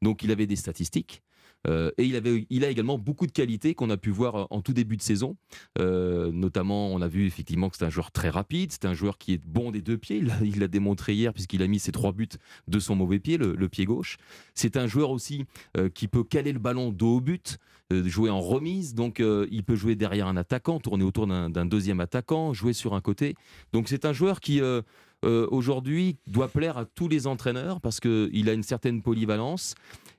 Donc 0.00 0.22
il 0.22 0.30
avait 0.30 0.46
des 0.46 0.56
statistiques. 0.56 1.22
Euh, 1.66 1.90
et 1.98 2.04
il, 2.04 2.16
avait, 2.16 2.46
il 2.50 2.64
a 2.64 2.70
également 2.70 2.98
beaucoup 2.98 3.26
de 3.26 3.32
qualités 3.32 3.74
qu'on 3.74 3.90
a 3.90 3.96
pu 3.96 4.10
voir 4.10 4.46
en 4.50 4.62
tout 4.62 4.72
début 4.72 4.96
de 4.96 5.02
saison. 5.02 5.36
Euh, 5.78 6.30
notamment, 6.32 6.92
on 6.92 7.02
a 7.02 7.08
vu 7.08 7.26
effectivement 7.26 7.68
que 7.70 7.76
c'est 7.76 7.84
un 7.84 7.90
joueur 7.90 8.10
très 8.10 8.28
rapide, 8.28 8.72
c'est 8.72 8.84
un 8.84 8.94
joueur 8.94 9.18
qui 9.18 9.32
est 9.34 9.42
bon 9.44 9.70
des 9.70 9.82
deux 9.82 9.98
pieds. 9.98 10.22
Il 10.42 10.60
l'a 10.60 10.68
démontré 10.68 11.14
hier 11.14 11.32
puisqu'il 11.32 11.62
a 11.62 11.66
mis 11.66 11.78
ses 11.78 11.92
trois 11.92 12.12
buts 12.12 12.28
de 12.68 12.78
son 12.78 12.94
mauvais 12.94 13.18
pied, 13.18 13.36
le, 13.36 13.68
pied 13.68 13.84
gauche. 13.84 14.16
C'est 14.54 14.76
un 14.76 14.86
joueur 14.86 15.10
aussi 15.10 15.44
euh, 15.76 15.88
qui 15.88 16.08
peut 16.08 16.24
caler 16.24 16.52
le 16.52 16.58
ballon 16.58 16.92
dos 16.92 17.16
au 17.16 17.20
but, 17.20 17.58
euh, 17.92 18.04
jouer 18.08 18.30
en 18.30 18.40
remise. 18.40 18.94
Donc, 18.94 19.20
euh, 19.20 19.46
il 19.50 19.62
peut 19.64 19.76
jouer 19.76 19.94
derrière 19.94 20.26
un 20.26 20.36
attaquant, 20.36 20.80
tourner 20.80 21.04
autour 21.04 21.26
d'un 21.26 21.66
deuxième 21.66 22.00
attaquant, 22.00 22.52
jouer 22.52 22.72
sur 22.72 22.94
un 22.94 23.00
côté. 23.00 23.34
Donc, 23.72 23.88
c'est 23.88 24.04
un 24.04 24.12
joueur 24.12 24.40
qui 24.40 24.60
euh, 24.60 24.82
euh, 25.24 25.46
aujourd'hui 25.50 26.18
doit 26.26 26.48
plaire 26.48 26.78
à 26.78 26.84
tous 26.84 27.08
les 27.08 27.26
entraîneurs 27.26 27.80
parce 27.80 28.00
qu'il 28.00 28.48
a 28.48 28.52
une 28.52 28.62
certaine 28.62 29.02
polyvalence. 29.02 29.74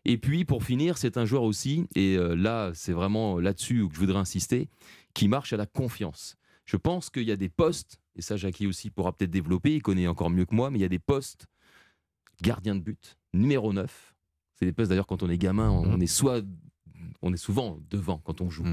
Et 0.07 0.17
puis 0.17 0.45
pour 0.45 0.63
finir, 0.63 0.97
c'est 0.97 1.17
un 1.17 1.25
joueur 1.25 1.43
aussi, 1.43 1.85
et 1.93 2.15
euh, 2.17 2.33
là 2.33 2.71
c'est 2.73 2.93
vraiment 2.93 3.39
là-dessus 3.39 3.87
que 3.89 3.93
je 3.93 3.99
voudrais 3.99 4.19
insister, 4.19 4.69
qui 5.13 5.27
marche 5.27 5.51
à 5.51 5.57
la 5.57 5.65
confiance. 5.65 6.37
Je 6.65 6.77
pense 6.77 7.09
qu'il 7.09 7.23
y 7.23 7.31
a 7.31 7.35
des 7.35 7.49
postes, 7.49 7.99
et 8.15 8.21
ça 8.21 8.37
Jackie 8.37 8.67
aussi 8.67 8.89
pourra 8.89 9.11
peut-être 9.11 9.31
développer, 9.31 9.75
il 9.75 9.81
connaît 9.81 10.07
encore 10.07 10.29
mieux 10.29 10.45
que 10.45 10.55
moi, 10.55 10.71
mais 10.71 10.79
il 10.79 10.81
y 10.81 10.85
a 10.85 10.89
des 10.89 10.97
postes 10.97 11.45
gardien 12.41 12.75
de 12.75 12.79
but, 12.79 13.17
numéro 13.33 13.73
9. 13.73 14.15
C'est 14.55 14.65
des 14.65 14.71
postes 14.71 14.89
d'ailleurs 14.89 15.07
quand 15.07 15.23
on 15.23 15.29
est 15.29 15.37
gamin, 15.37 15.69
on, 15.69 15.83
on 15.83 15.99
est 15.99 16.07
soit 16.07 16.41
on 17.21 17.33
est 17.33 17.37
souvent 17.37 17.77
devant 17.89 18.17
quand 18.19 18.41
on 18.41 18.49
joue. 18.49 18.63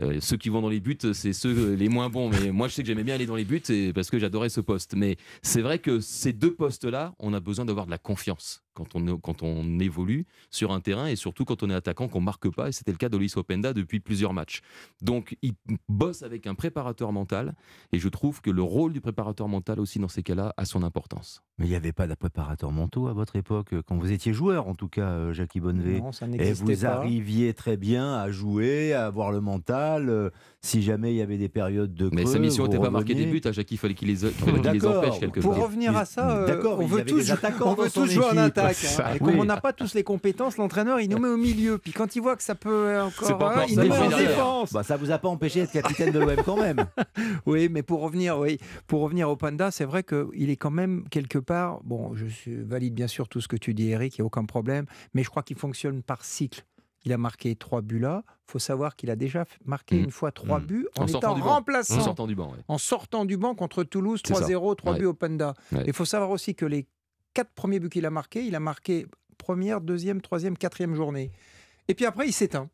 Euh, 0.00 0.18
ceux 0.20 0.36
qui 0.36 0.48
vont 0.48 0.60
dans 0.60 0.68
les 0.68 0.80
buts, 0.80 0.98
c'est 1.12 1.32
ceux 1.32 1.74
les 1.74 1.88
moins 1.88 2.08
bons. 2.08 2.30
Mais 2.30 2.50
moi, 2.52 2.68
je 2.68 2.74
sais 2.74 2.82
que 2.82 2.88
j'aimais 2.88 3.04
bien 3.04 3.14
aller 3.16 3.26
dans 3.26 3.36
les 3.36 3.44
buts 3.44 3.62
et 3.68 3.92
parce 3.92 4.10
que 4.10 4.18
j'adorais 4.18 4.48
ce 4.48 4.60
poste. 4.60 4.94
Mais 4.94 5.16
c'est 5.42 5.60
vrai 5.60 5.78
que 5.78 6.00
ces 6.00 6.32
deux 6.32 6.54
postes-là, 6.54 7.14
on 7.18 7.32
a 7.34 7.40
besoin 7.40 7.64
d'avoir 7.64 7.86
de 7.86 7.90
la 7.90 7.98
confiance 7.98 8.62
quand 8.74 8.94
on, 8.94 9.18
quand 9.18 9.42
on 9.42 9.80
évolue 9.80 10.24
sur 10.50 10.70
un 10.72 10.78
terrain 10.80 11.06
et 11.06 11.16
surtout 11.16 11.44
quand 11.44 11.64
on 11.64 11.70
est 11.70 11.74
attaquant, 11.74 12.06
qu'on 12.06 12.20
marque 12.20 12.48
pas. 12.48 12.68
Et 12.68 12.72
c'était 12.72 12.92
le 12.92 12.96
cas 12.96 13.08
d'Olis 13.08 13.32
Openda 13.36 13.72
depuis 13.72 13.98
plusieurs 13.98 14.32
matchs. 14.32 14.60
Donc, 15.02 15.36
il 15.42 15.54
bosse 15.88 16.22
avec 16.22 16.46
un 16.46 16.54
préparateur 16.54 17.12
mental 17.12 17.54
et 17.92 17.98
je 17.98 18.08
trouve 18.08 18.40
que 18.40 18.50
le 18.50 18.62
rôle 18.62 18.92
du 18.92 19.00
préparateur 19.00 19.48
mental 19.48 19.80
aussi 19.80 19.98
dans 19.98 20.08
ces 20.08 20.22
cas-là 20.22 20.54
a 20.56 20.64
son 20.64 20.84
importance. 20.84 21.42
Mais 21.58 21.66
il 21.66 21.70
n'y 21.70 21.74
avait 21.74 21.92
pas 21.92 22.06
de 22.06 22.14
préparateur 22.14 22.70
mentaux 22.70 23.08
à 23.08 23.12
votre 23.12 23.34
époque, 23.34 23.74
quand 23.86 23.96
vous 23.96 24.12
étiez 24.12 24.32
joueur 24.32 24.68
en 24.68 24.76
tout 24.76 24.88
cas, 24.88 25.08
euh, 25.10 25.32
Jackie. 25.32 25.58
Non, 25.60 26.12
ça 26.12 26.26
Et 26.38 26.52
vous 26.52 26.66
pas. 26.66 26.86
arriviez 26.86 27.52
très 27.52 27.76
bien 27.76 28.14
à 28.14 28.30
jouer, 28.30 28.92
à 28.92 29.06
avoir 29.06 29.32
le 29.32 29.40
mental. 29.40 29.87
Euh, 29.96 30.30
si 30.60 30.82
jamais 30.82 31.12
il 31.12 31.16
y 31.16 31.22
avait 31.22 31.38
des 31.38 31.48
périodes 31.48 31.94
de 31.94 32.10
Mais 32.12 32.26
sa 32.26 32.38
mission 32.38 32.64
n'était 32.64 32.78
pas 32.78 32.90
marquer 32.90 33.14
des 33.14 33.26
buts, 33.26 33.40
à 33.44 33.52
Jackie, 33.52 33.74
il 33.74 33.78
fallait 33.78 33.94
qu'il 33.94 34.08
les, 34.08 34.24
il 34.24 34.30
fallait 34.30 34.60
qu'il 34.60 34.72
les 34.72 34.86
empêche 34.86 35.20
quelque 35.20 35.40
Pour 35.40 35.54
part. 35.54 35.64
revenir 35.64 35.96
à 35.96 36.04
ça, 36.04 36.30
euh, 36.30 36.62
on 36.64 36.86
veut 36.86 37.04
tous, 37.04 37.32
on 37.64 37.74
veut 37.74 37.90
tous 37.90 38.06
jouer 38.10 38.24
en 38.24 38.36
attaque. 38.36 38.76
Hein. 38.98 39.02
Et 39.10 39.12
oui. 39.12 39.30
comme 39.30 39.40
on 39.40 39.44
n'a 39.44 39.60
pas 39.60 39.72
tous 39.72 39.94
les 39.94 40.02
compétences, 40.02 40.56
l'entraîneur, 40.56 41.00
il 41.00 41.08
nous 41.08 41.18
met 41.18 41.28
au 41.28 41.36
milieu. 41.36 41.78
Puis 41.78 41.92
quand 41.92 42.16
il 42.16 42.20
voit 42.20 42.36
que 42.36 42.42
ça 42.42 42.54
peut 42.54 43.00
encore. 43.00 43.38
pas 43.38 43.62
hein, 43.62 43.66
il 43.68 43.76
ça, 43.76 43.84
nous 43.84 43.90
met 43.90 43.98
en 43.98 44.18
défense. 44.18 44.72
Bah, 44.72 44.82
ça 44.82 44.96
vous 44.96 45.10
a 45.10 45.18
pas 45.18 45.28
empêché 45.28 45.60
d'être 45.60 45.72
capitaine 45.72 46.12
de 46.12 46.18
l'OM 46.18 46.36
quand 46.44 46.60
même. 46.60 46.84
Oui, 47.46 47.68
mais 47.70 47.82
pour 47.82 48.00
revenir, 48.00 48.38
oui, 48.38 48.58
pour 48.86 49.00
revenir 49.00 49.28
au 49.28 49.36
Panda, 49.36 49.70
c'est 49.70 49.84
vrai 49.84 50.02
qu'il 50.02 50.50
est 50.50 50.56
quand 50.56 50.70
même 50.70 51.04
quelque 51.10 51.38
part. 51.38 51.80
Bon, 51.84 52.12
je 52.14 52.50
valide 52.50 52.94
bien 52.94 53.06
sûr 53.06 53.28
tout 53.28 53.40
ce 53.40 53.48
que 53.48 53.56
tu 53.56 53.74
dis, 53.74 53.90
Eric, 53.90 54.18
il 54.18 54.20
n'y 54.20 54.24
a 54.24 54.26
aucun 54.26 54.44
problème, 54.44 54.86
mais 55.14 55.22
je 55.22 55.30
crois 55.30 55.42
qu'il 55.42 55.56
fonctionne 55.56 56.02
par 56.02 56.24
cycle. 56.24 56.64
Il 57.08 57.12
a 57.14 57.18
marqué 57.18 57.56
trois 57.56 57.80
buts 57.80 57.98
là. 57.98 58.22
Il 58.28 58.52
faut 58.52 58.58
savoir 58.58 58.94
qu'il 58.94 59.08
a 59.10 59.16
déjà 59.16 59.46
marqué 59.64 59.96
Mm. 59.96 60.04
une 60.04 60.10
fois 60.10 60.30
trois 60.30 60.60
Mm. 60.60 60.66
buts 60.66 60.86
en, 60.98 61.06
étant 61.06 61.34
du 61.34 61.40
banc. 61.40 61.54
remplaçant. 61.54 61.96
En 61.96 62.00
sortant 62.04 62.26
du 62.26 62.34
banc, 62.34 62.50
ouais. 62.50 62.58
En 62.68 62.76
sortant 62.76 63.24
du 63.24 63.38
banc 63.38 63.54
contre 63.54 63.82
Toulouse, 63.82 64.20
C'est 64.22 64.34
ça. 64.34 64.40
3-0, 64.40 64.74
3 64.74 64.92
Ouais. 64.92 64.98
buts 64.98 65.06
au 65.06 65.14
Panda. 65.14 65.54
Ouais. 65.72 65.84
Il 65.86 65.94
faut 65.94 66.04
savoir 66.04 66.28
aussi 66.30 66.54
que 66.54 66.66
les 66.66 66.86
quatre 67.32 67.50
premiers 67.54 67.80
buts 67.80 67.88
qu'il 67.88 68.04
a 68.04 68.10
marqués, 68.10 68.44
il 68.44 68.54
a 68.54 68.60
marqué 68.60 69.06
première, 69.38 69.80
deuxième, 69.80 70.20
troisième, 70.20 70.58
quatrième 70.58 70.94
journée. 70.94 71.30
Et 71.88 71.94
puis 71.94 72.04
après, 72.04 72.26
il 72.28 72.32
s'éteint. 72.34 72.68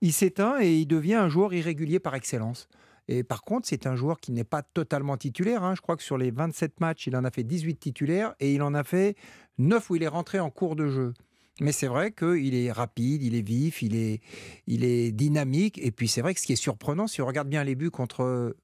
Il 0.00 0.14
s'éteint 0.14 0.58
et 0.58 0.74
il 0.74 0.86
devient 0.86 1.14
un 1.14 1.28
joueur 1.28 1.52
irrégulier 1.52 1.98
par 1.98 2.14
excellence. 2.14 2.68
Et 3.08 3.22
par 3.24 3.42
contre, 3.42 3.68
c'est 3.68 3.86
un 3.86 3.94
joueur 3.94 4.18
qui 4.20 4.32
n'est 4.32 4.44
pas 4.44 4.62
totalement 4.62 5.18
titulaire. 5.18 5.62
hein. 5.64 5.74
Je 5.74 5.82
crois 5.82 5.96
que 5.96 6.02
sur 6.02 6.16
les 6.16 6.30
27 6.30 6.80
matchs, 6.80 7.06
il 7.08 7.16
en 7.16 7.24
a 7.24 7.30
fait 7.30 7.44
18 7.44 7.76
titulaires 7.76 8.34
et 8.40 8.54
il 8.54 8.62
en 8.62 8.72
a 8.72 8.84
fait 8.84 9.16
9 9.58 9.90
où 9.90 9.96
il 9.96 10.02
est 10.02 10.08
rentré 10.08 10.40
en 10.40 10.48
cours 10.50 10.76
de 10.76 10.88
jeu. 10.88 11.12
Mais 11.60 11.72
c'est 11.72 11.86
vrai 11.86 12.12
qu'il 12.12 12.54
est 12.54 12.70
rapide, 12.70 13.22
il 13.22 13.34
est 13.34 13.46
vif, 13.46 13.80
il 13.82 13.96
est, 13.96 14.20
il 14.66 14.84
est 14.84 15.10
dynamique. 15.10 15.78
Et 15.82 15.90
puis 15.90 16.08
c'est 16.08 16.20
vrai 16.20 16.34
que 16.34 16.40
ce 16.40 16.46
qui 16.46 16.52
est 16.52 16.56
surprenant, 16.56 17.06
si 17.06 17.22
on 17.22 17.26
regarde 17.26 17.48
bien 17.48 17.64
les 17.64 17.74
buts 17.74 17.90
contre 17.90 18.54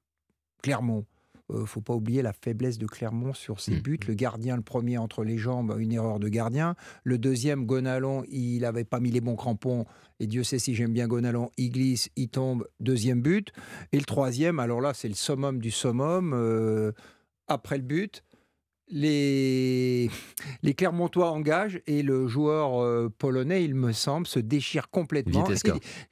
Clermont, 0.62 1.06
euh, 1.50 1.66
faut 1.66 1.80
pas 1.80 1.94
oublier 1.94 2.22
la 2.22 2.32
faiblesse 2.32 2.78
de 2.78 2.86
Clermont 2.86 3.34
sur 3.34 3.60
ses 3.60 3.80
buts. 3.80 3.98
Le 4.06 4.14
gardien, 4.14 4.56
le 4.56 4.62
premier 4.62 4.98
entre 4.98 5.24
les 5.24 5.38
jambes, 5.38 5.74
une 5.78 5.92
erreur 5.92 6.18
de 6.18 6.28
gardien. 6.28 6.76
Le 7.04 7.18
deuxième, 7.18 7.66
Gonalon, 7.66 8.24
il 8.28 8.60
n'avait 8.60 8.84
pas 8.84 9.00
mis 9.00 9.10
les 9.10 9.20
bons 9.20 9.36
crampons. 9.36 9.86
Et 10.20 10.26
Dieu 10.26 10.44
sait 10.44 10.58
si 10.58 10.74
j'aime 10.74 10.92
bien 10.92 11.08
Gonalon. 11.08 11.50
Il 11.56 11.70
glisse, 11.70 12.10
il 12.16 12.28
tombe, 12.28 12.66
deuxième 12.80 13.22
but. 13.22 13.52
Et 13.92 13.98
le 13.98 14.04
troisième, 14.04 14.58
alors 14.58 14.80
là, 14.80 14.94
c'est 14.94 15.08
le 15.08 15.14
summum 15.14 15.60
du 15.60 15.70
summum. 15.70 16.32
euh, 16.34 16.92
après 17.48 17.76
le 17.76 17.82
but, 17.82 18.22
les, 18.88 20.10
les 20.62 20.74
Clermontois 20.74 21.30
engagent 21.30 21.80
et 21.86 22.02
le 22.02 22.26
joueur 22.26 22.82
euh, 22.82 23.12
polonais, 23.18 23.64
il 23.64 23.74
me 23.74 23.92
semble, 23.92 24.26
se 24.26 24.38
déchire 24.38 24.90
complètement. 24.90 25.44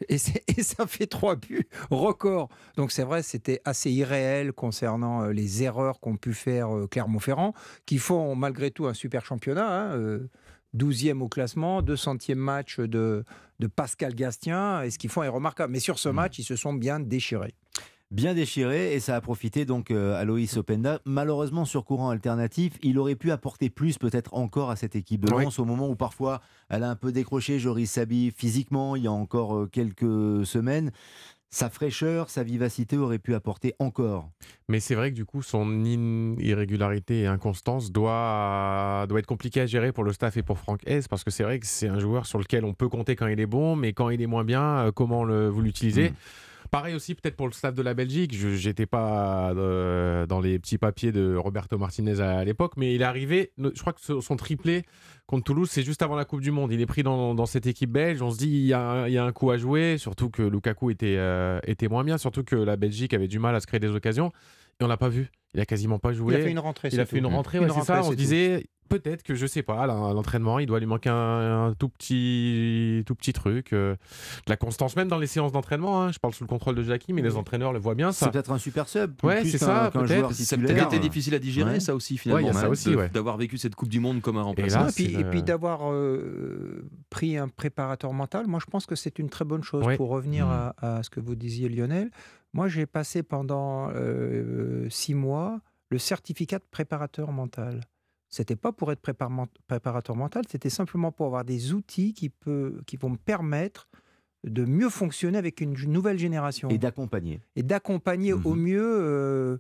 Et, 0.09 0.17
et 0.57 0.63
ça 0.63 0.87
fait 0.87 1.07
trois 1.07 1.37
buts 1.37 1.69
record. 1.91 2.49
Donc 2.77 2.93
c'est 2.93 3.05
vrai, 3.05 3.23
c'était 3.23 3.61
assez 3.65 3.91
irréel 3.91 4.53
concernant 4.53 5.23
euh, 5.25 5.33
les 5.33 5.63
erreurs 5.63 6.01
qu'ont 6.01 6.17
pu 6.17 6.33
faire 6.33 6.75
euh, 6.75 6.87
Clermont-Ferrand, 6.87 7.55
qui 7.87 7.99
font 7.99 8.35
malgré 8.35 8.71
tout 8.71 8.87
un 8.87 8.95
super 8.95 9.25
championnat. 9.25 9.91
hein, 9.91 9.97
euh, 9.97 10.29
12e 10.77 11.21
au 11.21 11.29
classement, 11.29 11.83
200e 11.83 12.37
match 12.37 12.79
de, 12.79 13.25
de 13.59 13.67
Pascal 13.67 14.15
Gastien, 14.15 14.83
et 14.83 14.91
ce 14.91 14.99
qu'ils 14.99 15.11
font 15.11 15.23
est 15.25 15.29
remarquable. 15.29 15.73
Mais 15.73 15.81
sur 15.81 15.99
ce 15.99 16.09
match, 16.09 16.39
ils 16.39 16.45
se 16.45 16.55
sont 16.55 16.73
bien 16.73 17.01
déchirés. 17.01 17.55
Bien 18.11 18.35
déchiré 18.35 18.93
et 18.95 18.99
ça 18.99 19.15
a 19.15 19.21
profité 19.21 19.65
donc 19.65 19.93
euh, 19.93 20.21
à 20.21 20.25
Loïs 20.25 20.57
Openda. 20.57 20.99
Malheureusement 21.05 21.65
sur 21.65 21.85
courant 21.85 22.11
alternatif, 22.11 22.73
il 22.83 22.99
aurait 22.99 23.15
pu 23.15 23.31
apporter 23.31 23.71
plus 23.71 23.99
peut-être 23.99 24.35
encore 24.35 24.71
à 24.71 24.75
cette 24.77 24.97
équipe 24.97 25.25
de 25.25 25.33
Oui. 25.33 25.45
Lens 25.45 25.61
au 25.61 25.65
moment 25.65 25.89
où 25.89 25.95
parfois 25.95 26.41
elle 26.71 26.83
a 26.83 26.91
un 26.91 26.97
peu 26.97 27.13
décroché 27.13 27.61
Joris 27.61 27.93
Sabi 27.93 28.33
physiquement 28.37 28.97
il 28.97 29.05
y 29.05 29.07
a 29.07 29.13
encore 29.13 29.57
euh, 29.57 29.67
quelques 29.71 30.45
semaines. 30.45 30.91
Sa 31.53 31.69
fraîcheur, 31.69 32.31
sa 32.31 32.45
vivacité 32.45 32.97
aurait 32.97 33.19
pu 33.19 33.35
apporter 33.35 33.75
encore. 33.81 34.31
Mais 34.69 34.79
c'est 34.79 34.95
vrai 34.95 35.11
que 35.11 35.17
du 35.17 35.25
coup, 35.25 35.43
son 35.43 35.85
irrégularité 35.85 37.23
et 37.23 37.27
inconstance 37.27 37.91
doit, 37.91 39.07
doit 39.09 39.19
être 39.19 39.27
compliqué 39.27 39.61
à 39.61 39.67
gérer 39.67 39.91
pour 39.91 40.05
le 40.05 40.13
staff 40.13 40.37
et 40.37 40.45
pour 40.45 40.59
Franck 40.59 40.81
Hez, 40.87 41.01
parce 41.11 41.25
que 41.25 41.33
c'est 41.33 41.43
vrai 41.43 41.59
que 41.59 41.67
c'est 41.67 41.89
un 41.89 41.99
joueur 41.99 42.27
sur 42.27 42.39
lequel 42.39 42.65
on 42.65 42.73
peut 42.73 42.89
compter 42.89 43.17
quand 43.17 43.27
il 43.27 43.41
est 43.41 43.47
bon, 43.47 43.75
mais 43.75 43.93
quand 43.93 44.11
il 44.11 44.23
est 44.23 44.29
moins 44.29 44.45
bien, 44.45 44.63
euh, 44.63 44.93
comment 44.93 45.25
le, 45.25 45.49
vous 45.49 45.61
l'utilisez? 45.61 46.13
Pareil 46.71 46.95
aussi 46.95 47.15
peut-être 47.15 47.37
pour 47.37 47.47
le 47.49 47.53
staff 47.53 47.75
de 47.75 47.83
la 47.83 47.95
Belgique. 47.95 48.35
Je 48.37 48.69
n'étais 48.69 48.87
pas 48.87 49.53
euh, 49.57 50.27
dans 50.27 50.41
les 50.41 50.59
petits 50.59 50.79
papiers 50.79 51.11
de 51.11 51.35
Roberto 51.35 51.77
Martinez 51.79 52.21
à, 52.21 52.39
à 52.39 52.45
l'époque, 52.45 52.75
mais 52.77 52.95
il 52.95 53.03
est 53.03 53.05
arrivé. 53.05 53.53
Je 53.59 53.81
crois 53.81 53.93
que 53.93 54.21
son 54.21 54.37
triplé 54.37 54.85
contre 55.27 55.45
Toulouse, 55.45 55.69
c'est 55.71 55.83
juste 55.83 56.03
avant 56.03 56.15
la 56.17 56.25
Coupe 56.25 56.41
du 56.43 56.53
Monde. 56.53 56.73
Il 56.73 56.81
est 56.81 56.87
pris 56.87 57.03
dans, 57.03 57.35
dans 57.35 57.47
cette 57.47 57.67
équipe 57.67 57.91
belge. 57.91 58.23
On 58.23 58.31
se 58.31 58.39
dit 58.39 58.49
il 58.49 58.67
y, 58.67 58.73
a 58.73 58.81
un, 58.81 59.09
il 59.09 59.13
y 59.13 59.19
a 59.19 59.25
un 59.25 59.33
coup 59.33 59.51
à 59.51 59.57
jouer, 59.57 59.97
surtout 59.99 60.31
que 60.31 60.43
Lukaku 60.43 60.91
était, 60.91 61.17
euh, 61.19 61.59
était 61.67 61.89
moins 61.89 62.05
bien, 62.05 62.19
surtout 62.19 62.45
que 62.45 62.57
la 62.57 62.77
Belgique 62.77 63.15
avait 63.15 63.29
du 63.29 63.39
mal 63.39 63.55
à 63.55 63.61
se 63.61 63.67
créer 63.67 63.81
des 63.81 63.91
occasions. 63.91 64.31
Et 64.81 64.85
on 64.85 64.87
l'a 64.87 64.97
pas 64.97 65.09
vu. 65.09 65.31
Il 65.55 65.61
a 65.61 65.67
quasiment 65.67 65.99
pas 65.99 66.13
joué. 66.13 66.35
Il 66.35 66.41
a 66.41 66.45
fait 66.45 66.51
une 66.53 66.59
rentrée, 66.61 66.89
Il 66.93 67.01
a 67.01 67.07
fait 67.07 67.19
une 67.19 67.27
rentrée, 67.27 67.59
ouais, 67.59 67.69
c'est 67.69 67.83
ça. 67.83 68.03
On 68.05 68.11
se 68.11 68.17
disait 68.17 68.67
peut-être 68.91 69.23
que 69.23 69.35
je 69.35 69.47
sais 69.47 69.63
pas, 69.63 69.87
l'entraînement, 69.87 70.59
il 70.59 70.67
doit 70.67 70.79
lui 70.81 70.87
manquer 70.87 71.09
un, 71.09 71.69
un 71.69 71.75
tout 71.75 71.89
petit, 71.89 73.03
tout 73.07 73.15
petit 73.15 73.33
truc, 73.33 73.73
euh, 73.73 73.95
de 73.95 74.51
la 74.51 74.57
constance 74.57 74.97
même 74.97 75.09
dans 75.09 75.17
les 75.19 75.27
séances 75.27 75.53
d'entraînement. 75.53 76.03
hein. 76.03 76.13
Je 76.13 76.19
parle 76.19 76.35
sous 76.35 76.45
le 76.45 76.49
contrôle 76.49 76.75
de 76.75 76.83
Jackie, 76.83 77.13
mais 77.13 77.23
les 77.23 77.37
entraîneurs 77.37 77.73
le 77.73 77.79
voient 77.79 77.95
bien. 77.95 78.13
Ça. 78.13 78.27
C'est 78.27 78.33
peut-être 78.33 78.51
un 78.51 78.59
super 78.59 78.89
sub. 78.89 79.13
Ouais, 79.23 79.45
c'est 79.45 79.57
ça, 79.59 79.91
peut-être. 79.93 80.33
Ça 80.35 80.57
peut-être 80.59 80.87
été 80.87 80.99
difficile 80.99 81.35
à 81.35 81.39
digérer, 81.39 81.71
Ouais. 81.75 81.81
ça 81.81 81.95
aussi, 81.95 82.19
finalement. 82.19 82.49
Ouais, 82.49 82.53
ça 82.53 82.67
de- 82.67 82.71
aussi, 82.73 82.95
ouais. 82.95 83.09
D'avoir 83.09 83.37
vécu 83.37 83.57
cette 83.57 83.75
Coupe 83.77 83.89
du 83.89 84.01
Monde 84.01 84.21
comme 84.21 84.37
un 84.37 84.43
remplaçant. 84.43 84.89
et, 84.89 84.93
puis, 84.93 85.15
et 85.15 85.25
puis 85.25 85.43
d'avoir 85.43 85.91
euh, 85.91 86.85
pris 87.09 87.37
un 87.39 87.49
préparateur 87.49 88.13
mental, 88.13 88.47
moi 88.49 88.59
je 88.61 88.67
pense 88.71 88.87
que 88.87 88.95
c'est 88.97 89.19
une 89.19 89.29
très 89.29 89.45
bonne 89.45 89.63
chose. 89.63 89.85
Ouais. 89.87 89.97
Pour 89.97 90.09
revenir 90.11 90.47
à, 90.49 90.75
à 90.81 91.03
ce 91.03 91.11
que 91.11 91.21
vous 91.21 91.35
disiez 91.37 91.69
Lionel, 91.69 92.11
moi 92.53 92.67
j'ai 92.69 92.87
passé 92.87 93.23
pendant 93.23 93.89
euh, 93.95 94.87
six 94.91 95.15
mois 95.15 95.61
le 95.91 95.99
certificat 95.99 96.59
de 96.59 96.65
préparateur 96.71 97.31
mental. 97.33 97.81
C'était 98.31 98.57
pas 98.57 98.73
pour 98.73 98.93
être 98.93 99.03
prépar- 99.03 99.49
préparateur 99.67 100.17
mental, 100.17 100.45
c'était 100.49 100.71
simplement 100.71 101.11
pour 101.13 101.27
avoir 101.27 101.45
des 101.45 101.73
outils 101.75 102.15
qui, 102.15 102.29
peut, 102.29 102.81
qui 102.87 102.97
vont 102.97 103.11
me 103.11 103.17
permettre 103.17 103.89
de 104.45 104.65
mieux 104.65 104.89
fonctionner 104.89 105.37
avec 105.37 105.61
une 105.61 105.75
nouvelle 105.87 106.19
génération. 106.19 106.69
Et 106.71 106.79
d'accompagner. 106.79 107.41
Et 107.57 107.63
d'accompagner 107.63 108.33
au 108.33 108.55
mieux 108.55 108.83
euh, 108.83 109.59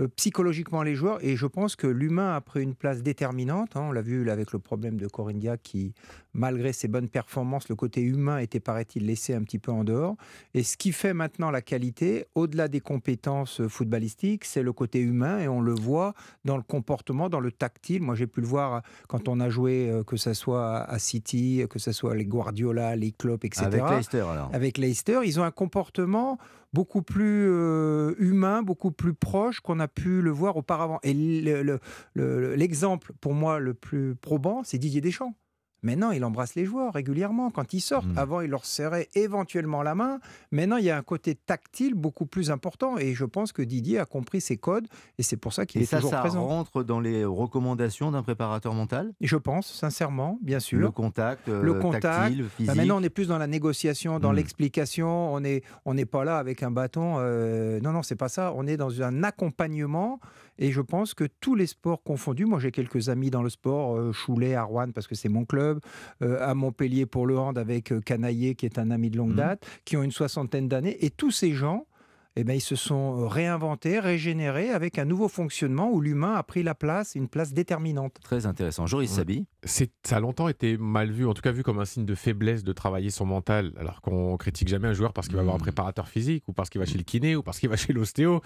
euh, 0.00 0.08
psychologiquement 0.16 0.82
les 0.82 0.94
joueurs. 0.94 1.18
Et 1.24 1.34
je 1.34 1.46
pense 1.46 1.74
que 1.76 1.86
l'humain 1.88 2.34
a 2.36 2.40
pris 2.40 2.62
une 2.62 2.74
place 2.76 3.02
déterminante. 3.02 3.74
hein. 3.76 3.86
On 3.88 3.92
l'a 3.92 4.02
vu 4.02 4.22
là, 4.22 4.32
avec 4.32 4.52
le 4.52 4.58
problème 4.60 4.98
de 4.98 5.08
Corinne 5.08 5.38
Diacre 5.40 5.62
qui, 5.62 5.94
malgré 6.32 6.72
ses 6.72 6.88
bonnes 6.88 7.08
performances, 7.08 7.68
le 7.68 7.74
côté 7.74 8.00
humain 8.02 8.38
était, 8.38 8.60
paraît-il, 8.60 9.06
laissé 9.06 9.34
un 9.34 9.42
petit 9.42 9.58
peu 9.58 9.72
en 9.72 9.84
dehors. 9.84 10.16
Et 10.54 10.62
ce 10.62 10.76
qui 10.76 10.92
fait 10.92 11.14
maintenant 11.14 11.50
la 11.50 11.62
qualité, 11.62 12.26
au-delà 12.34 12.68
des 12.68 12.80
compétences 12.80 13.60
euh, 13.60 13.68
footballistiques, 13.68 14.44
c'est 14.44 14.62
le 14.62 14.72
côté 14.72 15.00
humain. 15.00 15.40
Et 15.40 15.48
on 15.48 15.60
le 15.60 15.72
voit 15.74 16.14
dans 16.44 16.56
le 16.56 16.62
comportement, 16.62 17.28
dans 17.28 17.40
le 17.40 17.50
tactile. 17.52 18.02
Moi, 18.02 18.14
j'ai 18.14 18.26
pu 18.26 18.40
le 18.40 18.46
voir 18.46 18.74
euh, 18.74 18.80
quand 19.08 19.28
on 19.28 19.40
a 19.40 19.48
joué, 19.48 19.90
euh, 19.90 20.04
que 20.04 20.16
ce 20.16 20.34
soit 20.34 20.78
à 20.78 20.98
City, 20.98 21.64
que 21.68 21.78
ce 21.78 21.92
soit 21.92 22.14
les 22.14 22.26
Guardiola, 22.26 22.96
les 22.96 23.12
Klopp, 23.12 23.44
etc. 23.44 23.64
Avec 23.66 23.82
Leicester, 23.90 24.20
alors. 24.20 24.50
Avec 24.52 24.78
Leicester, 24.78 25.20
ils 25.24 25.40
ont 25.40 25.44
un 25.44 25.50
comportement 25.50 26.38
beaucoup 26.72 27.02
plus 27.02 27.48
euh, 27.50 28.14
humain, 28.18 28.62
beaucoup 28.62 28.92
plus 28.92 29.12
proche 29.14 29.58
qu'on 29.58 29.80
a 29.80 29.88
pu 29.88 30.22
le 30.22 30.30
voir 30.30 30.56
auparavant. 30.56 31.00
Et 31.02 31.12
le- 31.14 31.62
le- 31.64 31.80
le- 32.14 32.54
l'exemple, 32.54 33.12
pour 33.20 33.34
moi, 33.34 33.58
le 33.58 33.74
plus 33.74 34.14
probant, 34.14 34.62
c'est 34.62 34.78
Didier 34.78 35.00
Deschamps. 35.00 35.34
Maintenant, 35.82 36.10
il 36.10 36.24
embrasse 36.24 36.54
les 36.54 36.64
joueurs 36.64 36.92
régulièrement 36.92 37.50
quand 37.50 37.72
ils 37.72 37.80
sortent. 37.80 38.06
Avant, 38.16 38.40
il 38.40 38.50
leur 38.50 38.64
serrait 38.64 39.08
éventuellement 39.14 39.82
la 39.82 39.94
main. 39.94 40.20
Maintenant, 40.52 40.76
il 40.76 40.84
y 40.84 40.90
a 40.90 40.96
un 40.96 41.02
côté 41.02 41.34
tactile 41.34 41.94
beaucoup 41.94 42.26
plus 42.26 42.50
important. 42.50 42.98
Et 42.98 43.14
je 43.14 43.24
pense 43.24 43.52
que 43.52 43.62
Didier 43.62 43.98
a 43.98 44.04
compris 44.04 44.40
ses 44.40 44.56
codes. 44.56 44.86
Et 45.18 45.22
c'est 45.22 45.36
pour 45.36 45.52
ça 45.52 45.66
qu'il 45.66 45.80
est 45.82 45.86
ça, 45.86 45.96
toujours 45.96 46.10
ça 46.10 46.20
présent. 46.20 46.46
rentre 46.46 46.82
dans 46.82 47.00
les 47.00 47.24
recommandations 47.24 48.10
d'un 48.10 48.22
préparateur 48.22 48.74
mental? 48.74 49.12
Et 49.20 49.26
je 49.26 49.36
pense, 49.36 49.72
sincèrement, 49.72 50.38
bien 50.42 50.60
sûr. 50.60 50.78
Le 50.78 50.90
contact, 50.90 51.48
euh, 51.48 51.62
le 51.62 51.74
contact. 51.74 52.02
tactile, 52.02 52.42
Bah, 52.42 52.48
physique. 52.56 52.74
maintenant, 52.76 52.98
on 52.98 53.02
est 53.02 53.10
plus 53.10 53.28
dans 53.28 53.38
la 53.38 53.46
négociation, 53.46 54.18
dans 54.18 54.32
Mm. 54.32 54.36
l'explication. 54.36 55.32
On 55.34 55.40
n'est 55.40 55.62
on 55.84 55.94
n'est 55.94 56.04
pas 56.06 56.24
là 56.24 56.38
avec 56.38 56.62
un 56.62 56.70
bâton. 56.70 57.16
euh, 57.18 57.80
non, 57.80 57.92
non, 57.92 58.02
c'est 58.02 58.16
pas 58.16 58.28
ça. 58.28 58.52
On 58.56 58.66
est 58.66 58.76
dans 58.76 59.02
un 59.02 59.22
accompagnement. 59.24 60.20
Et 60.60 60.70
je 60.72 60.82
pense 60.82 61.14
que 61.14 61.24
tous 61.40 61.54
les 61.54 61.66
sports 61.66 62.02
confondus, 62.02 62.44
moi 62.44 62.60
j'ai 62.60 62.70
quelques 62.70 63.08
amis 63.08 63.30
dans 63.30 63.42
le 63.42 63.48
sport, 63.48 63.96
euh, 63.96 64.12
Choulet, 64.12 64.54
à 64.54 64.62
Rouen, 64.62 64.90
parce 64.92 65.06
que 65.08 65.14
c'est 65.14 65.30
mon 65.30 65.46
club, 65.46 65.80
euh, 66.22 66.38
à 66.46 66.54
Montpellier 66.54 67.06
pour 67.06 67.26
le 67.26 67.38
hand 67.38 67.56
avec 67.58 67.90
euh, 67.92 68.00
Canaillé, 68.00 68.54
qui 68.54 68.66
est 68.66 68.78
un 68.78 68.90
ami 68.90 69.10
de 69.10 69.16
longue 69.16 69.32
Mm. 69.32 69.36
date, 69.36 69.66
qui 69.86 69.96
ont 69.96 70.02
une 70.02 70.12
soixantaine 70.12 70.68
d'années. 70.68 71.02
Et 71.04 71.10
tous 71.10 71.30
ces 71.30 71.52
gens, 71.52 71.86
eh 72.36 72.44
ben, 72.44 72.54
ils 72.54 72.60
se 72.60 72.76
sont 72.76 73.26
réinventés, 73.28 73.98
régénérés 73.98 74.70
avec 74.70 74.98
un 74.98 75.04
nouveau 75.04 75.28
fonctionnement 75.28 75.90
où 75.90 76.00
l'humain 76.00 76.34
a 76.34 76.42
pris 76.42 76.62
la 76.62 76.74
place, 76.74 77.14
une 77.14 77.28
place 77.28 77.52
déterminante. 77.52 78.16
Très 78.22 78.46
intéressant. 78.46 78.86
Joris 78.86 79.10
Sabi 79.10 79.46
C'est, 79.64 79.90
ça 80.04 80.16
a 80.16 80.20
longtemps 80.20 80.48
été 80.48 80.76
mal 80.78 81.10
vu, 81.10 81.26
en 81.26 81.34
tout 81.34 81.42
cas 81.42 81.50
vu 81.52 81.62
comme 81.62 81.80
un 81.80 81.84
signe 81.84 82.06
de 82.06 82.14
faiblesse 82.14 82.62
de 82.62 82.72
travailler 82.72 83.10
son 83.10 83.26
mental, 83.26 83.72
alors 83.78 84.00
qu'on 84.00 84.36
critique 84.36 84.68
jamais 84.68 84.88
un 84.88 84.92
joueur 84.92 85.12
parce 85.12 85.26
qu'il 85.26 85.34
va 85.36 85.42
avoir 85.42 85.56
un 85.56 85.60
préparateur 85.60 86.08
physique, 86.08 86.44
ou 86.46 86.52
parce 86.52 86.70
qu'il 86.70 86.78
va 86.78 86.86
chez 86.86 86.98
le 86.98 87.04
kiné, 87.04 87.34
ou 87.36 87.42
parce 87.42 87.58
qu'il 87.58 87.68
va 87.68 87.76
chez 87.76 87.92
l'ostéo. 87.92 88.40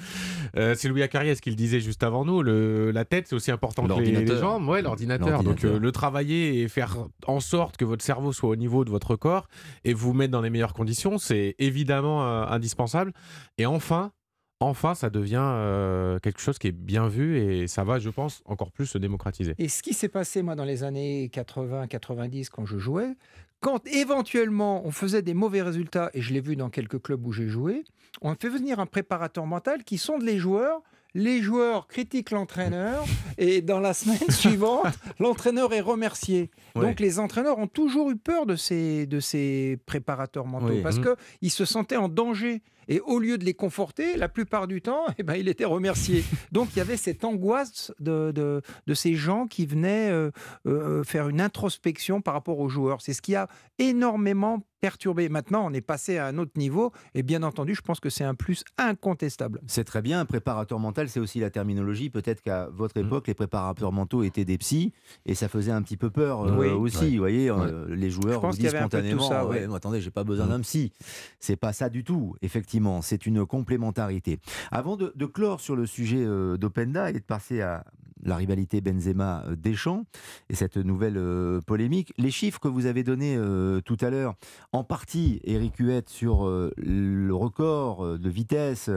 Euh, 0.56 0.74
c'est 0.76 0.88
Louis 0.88 1.02
Acariès 1.02 1.40
qui 1.40 1.50
le 1.50 1.56
disait 1.56 1.80
juste 1.80 2.02
avant 2.02 2.24
nous, 2.24 2.42
le, 2.42 2.90
la 2.90 3.04
tête 3.04 3.28
c'est 3.28 3.34
aussi 3.36 3.50
important 3.50 3.82
que 3.86 3.88
les, 3.88 4.06
les 4.06 4.12
L'ordinateur. 4.12 4.40
jambes, 4.40 4.68
ouais, 4.68 4.82
l'ordinateur. 4.82 5.42
Donc 5.42 5.64
euh, 5.64 5.78
le 5.78 5.92
travailler 5.92 6.62
et 6.62 6.68
faire 6.68 6.96
en 7.26 7.40
sorte 7.40 7.76
que 7.76 7.84
votre 7.84 8.02
cerveau 8.04 8.32
soit 8.32 8.48
au 8.48 8.56
niveau 8.56 8.84
de 8.84 8.90
votre 8.90 9.16
corps 9.16 9.46
et 9.84 9.92
vous 9.94 10.12
mettre 10.14 10.32
dans 10.32 10.40
les 10.40 10.50
meilleures 10.50 10.72
conditions, 10.74 11.18
c'est 11.18 11.54
évidemment 11.58 12.24
euh, 12.24 12.46
indispensable. 12.46 13.12
Et 13.58 13.66
enfin, 13.74 14.12
enfin, 14.60 14.94
ça 14.94 15.10
devient 15.10 15.40
euh, 15.42 16.18
quelque 16.20 16.40
chose 16.40 16.58
qui 16.58 16.68
est 16.68 16.72
bien 16.72 17.08
vu 17.08 17.38
et 17.38 17.66
ça 17.68 17.84
va, 17.84 17.98
je 17.98 18.10
pense, 18.10 18.42
encore 18.46 18.70
plus 18.72 18.86
se 18.86 18.98
démocratiser. 18.98 19.54
Et 19.58 19.68
ce 19.68 19.82
qui 19.82 19.92
s'est 19.94 20.08
passé, 20.08 20.42
moi, 20.42 20.54
dans 20.54 20.64
les 20.64 20.82
années 20.84 21.28
80-90, 21.32 22.48
quand 22.50 22.66
je 22.66 22.78
jouais, 22.78 23.14
quand 23.60 23.86
éventuellement 23.86 24.84
on 24.86 24.90
faisait 24.90 25.22
des 25.22 25.34
mauvais 25.34 25.62
résultats, 25.62 26.10
et 26.14 26.20
je 26.22 26.32
l'ai 26.32 26.40
vu 26.40 26.56
dans 26.56 26.70
quelques 26.70 27.00
clubs 27.02 27.26
où 27.26 27.32
j'ai 27.32 27.48
joué, 27.48 27.84
on 28.22 28.34
fait 28.34 28.48
venir 28.48 28.78
un 28.80 28.86
préparateur 28.86 29.46
mental 29.46 29.84
qui 29.84 29.98
sonde 29.98 30.22
les 30.22 30.38
joueurs. 30.38 30.82
Les 31.16 31.42
joueurs 31.42 31.86
critiquent 31.86 32.32
l'entraîneur 32.32 33.04
et 33.38 33.62
dans 33.62 33.78
la 33.78 33.94
semaine 33.94 34.18
suivante, 34.30 34.86
l'entraîneur 35.20 35.72
est 35.72 35.80
remercié. 35.80 36.50
Donc 36.74 36.98
les 36.98 37.20
entraîneurs 37.20 37.58
ont 37.58 37.68
toujours 37.68 38.10
eu 38.10 38.16
peur 38.16 38.46
de 38.46 38.56
ces, 38.56 39.06
de 39.06 39.20
ces 39.20 39.78
préparateurs 39.86 40.44
mentaux 40.46 40.70
Oui. 40.70 40.82
parce 40.82 40.98
Mhm. 40.98 41.14
qu'ils 41.40 41.50
se 41.52 41.64
sentaient 41.64 41.96
en 41.96 42.08
danger. 42.08 42.62
Et 42.88 43.00
au 43.00 43.18
lieu 43.18 43.38
de 43.38 43.44
les 43.44 43.54
conforter, 43.54 44.16
la 44.16 44.28
plupart 44.28 44.66
du 44.66 44.80
temps, 44.82 45.04
eh 45.18 45.22
ben, 45.22 45.34
il 45.34 45.48
était 45.48 45.64
remercié. 45.64 46.24
Donc 46.52 46.68
il 46.74 46.78
y 46.78 46.80
avait 46.82 46.96
cette 46.96 47.24
angoisse 47.24 47.92
de, 48.00 48.32
de, 48.32 48.62
de 48.86 48.94
ces 48.94 49.14
gens 49.14 49.46
qui 49.46 49.66
venaient 49.66 50.10
euh, 50.10 50.30
euh, 50.66 51.02
faire 51.04 51.28
une 51.28 51.40
introspection 51.40 52.20
par 52.20 52.34
rapport 52.34 52.58
aux 52.58 52.68
joueurs. 52.68 53.00
C'est 53.02 53.12
ce 53.12 53.22
qui 53.22 53.34
a 53.34 53.48
énormément 53.78 54.62
perturbé. 54.80 55.30
Maintenant, 55.30 55.64
on 55.66 55.72
est 55.72 55.80
passé 55.80 56.18
à 56.18 56.26
un 56.26 56.36
autre 56.36 56.52
niveau 56.56 56.92
et 57.14 57.22
bien 57.22 57.42
entendu, 57.42 57.74
je 57.74 57.80
pense 57.80 58.00
que 58.00 58.10
c'est 58.10 58.24
un 58.24 58.34
plus 58.34 58.64
incontestable. 58.76 59.60
C'est 59.66 59.84
très 59.84 60.02
bien, 60.02 60.20
un 60.20 60.26
préparateur 60.26 60.78
mental, 60.78 61.08
c'est 61.08 61.20
aussi 61.20 61.40
la 61.40 61.48
terminologie. 61.48 62.10
Peut-être 62.10 62.42
qu'à 62.42 62.68
votre 62.70 63.00
Mm. 63.00 63.06
époque, 63.06 63.26
les 63.28 63.32
préparateurs 63.34 63.92
mentaux 63.92 64.22
étaient 64.24 64.44
des 64.44 64.58
psys 64.58 64.92
et 65.24 65.34
ça 65.34 65.48
faisait 65.48 65.70
un 65.72 65.80
petit 65.80 65.96
peu 65.96 66.10
peur 66.10 66.42
euh, 66.42 66.56
Oui. 66.58 66.68
aussi. 66.68 66.98
Ouais. 67.04 67.10
Vous 67.12 67.18
voyez, 67.18 67.50
euh, 67.50 67.86
les 67.94 68.10
Je 68.10 68.20
joueurs 68.20 68.42
pense 68.42 68.56
vous 68.56 68.60
disent 68.62 68.76
spontanément 68.76 69.26
ça, 69.26 69.46
Ouais, 69.46 69.60
ouais. 69.60 69.66
non, 69.66 69.74
Attendez, 69.74 70.02
j'ai 70.02 70.10
pas 70.10 70.24
besoin 70.24 70.46
d'un 70.48 70.60
psy. 70.60 70.92
C'est 71.40 71.56
pas 71.56 71.72
ça 71.72 71.88
du 71.88 72.04
tout, 72.04 72.36
effectivement. 72.42 72.73
C'est 73.02 73.26
une 73.26 73.46
complémentarité. 73.46 74.40
Avant 74.70 74.96
de, 74.96 75.12
de 75.14 75.26
clore 75.26 75.60
sur 75.60 75.76
le 75.76 75.86
sujet 75.86 76.24
euh, 76.24 76.56
d'Openda 76.56 77.10
et 77.10 77.14
de 77.14 77.18
passer 77.18 77.60
à 77.60 77.84
la 78.22 78.36
rivalité 78.36 78.80
Benzema-Deschamps 78.80 80.04
et 80.48 80.54
cette 80.54 80.76
nouvelle 80.76 81.16
euh, 81.16 81.60
polémique, 81.60 82.12
les 82.18 82.30
chiffres 82.30 82.60
que 82.60 82.68
vous 82.68 82.86
avez 82.86 83.02
donnés 83.02 83.36
euh, 83.36 83.80
tout 83.80 83.96
à 84.00 84.10
l'heure, 84.10 84.34
en 84.72 84.84
partie, 84.84 85.40
Eric 85.44 85.76
Huette, 85.78 86.08
sur 86.08 86.46
euh, 86.46 86.72
le 86.76 87.34
record 87.34 88.04
euh, 88.04 88.18
de 88.18 88.28
vitesse, 88.30 88.90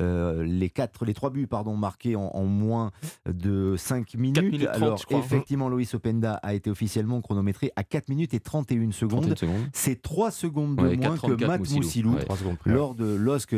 euh, 0.00 0.42
les, 0.44 0.70
quatre, 0.70 1.04
les 1.04 1.14
trois 1.14 1.30
buts 1.30 1.46
pardon, 1.46 1.76
marqués 1.76 2.16
en, 2.16 2.30
en 2.34 2.44
moins 2.44 2.90
de 3.26 3.76
5 3.76 4.14
minutes. 4.14 4.42
minutes 4.42 4.66
30, 4.72 4.82
Alors, 4.82 5.04
crois. 5.06 5.18
effectivement, 5.18 5.68
Loïs 5.68 5.92
Openda 5.94 6.34
a 6.42 6.54
été 6.54 6.70
officiellement 6.70 7.20
chronométré 7.20 7.72
à 7.76 7.84
4 7.84 8.08
minutes 8.08 8.34
et 8.34 8.40
31 8.40 8.90
secondes. 8.92 9.22
31 9.22 9.36
secondes. 9.36 9.66
C'est 9.72 10.00
3 10.02 10.30
secondes 10.30 10.76
de 10.76 10.82
Ouais, 10.82 10.96
moins 10.96 11.16
que 11.16 11.26
4,34 11.26 11.46
Matt 11.46 11.70
Moussilou. 11.70 12.14
Ouais. 12.14 12.24
Lors 12.66 12.94
de 12.94 13.14
LOSC. 13.14 13.56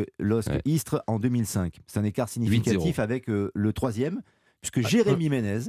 Istres 0.65 1.01
en 1.07 1.19
2005. 1.19 1.79
C'est 1.87 1.99
un 1.99 2.03
écart 2.03 2.29
significatif 2.29 2.97
8-0. 2.97 2.99
avec 3.01 3.29
euh, 3.29 3.51
le 3.53 3.73
troisième, 3.73 4.21
puisque 4.71 4.85
Ah, 4.85 4.89
Jérémy 4.89 5.29
Ménez, 5.29 5.59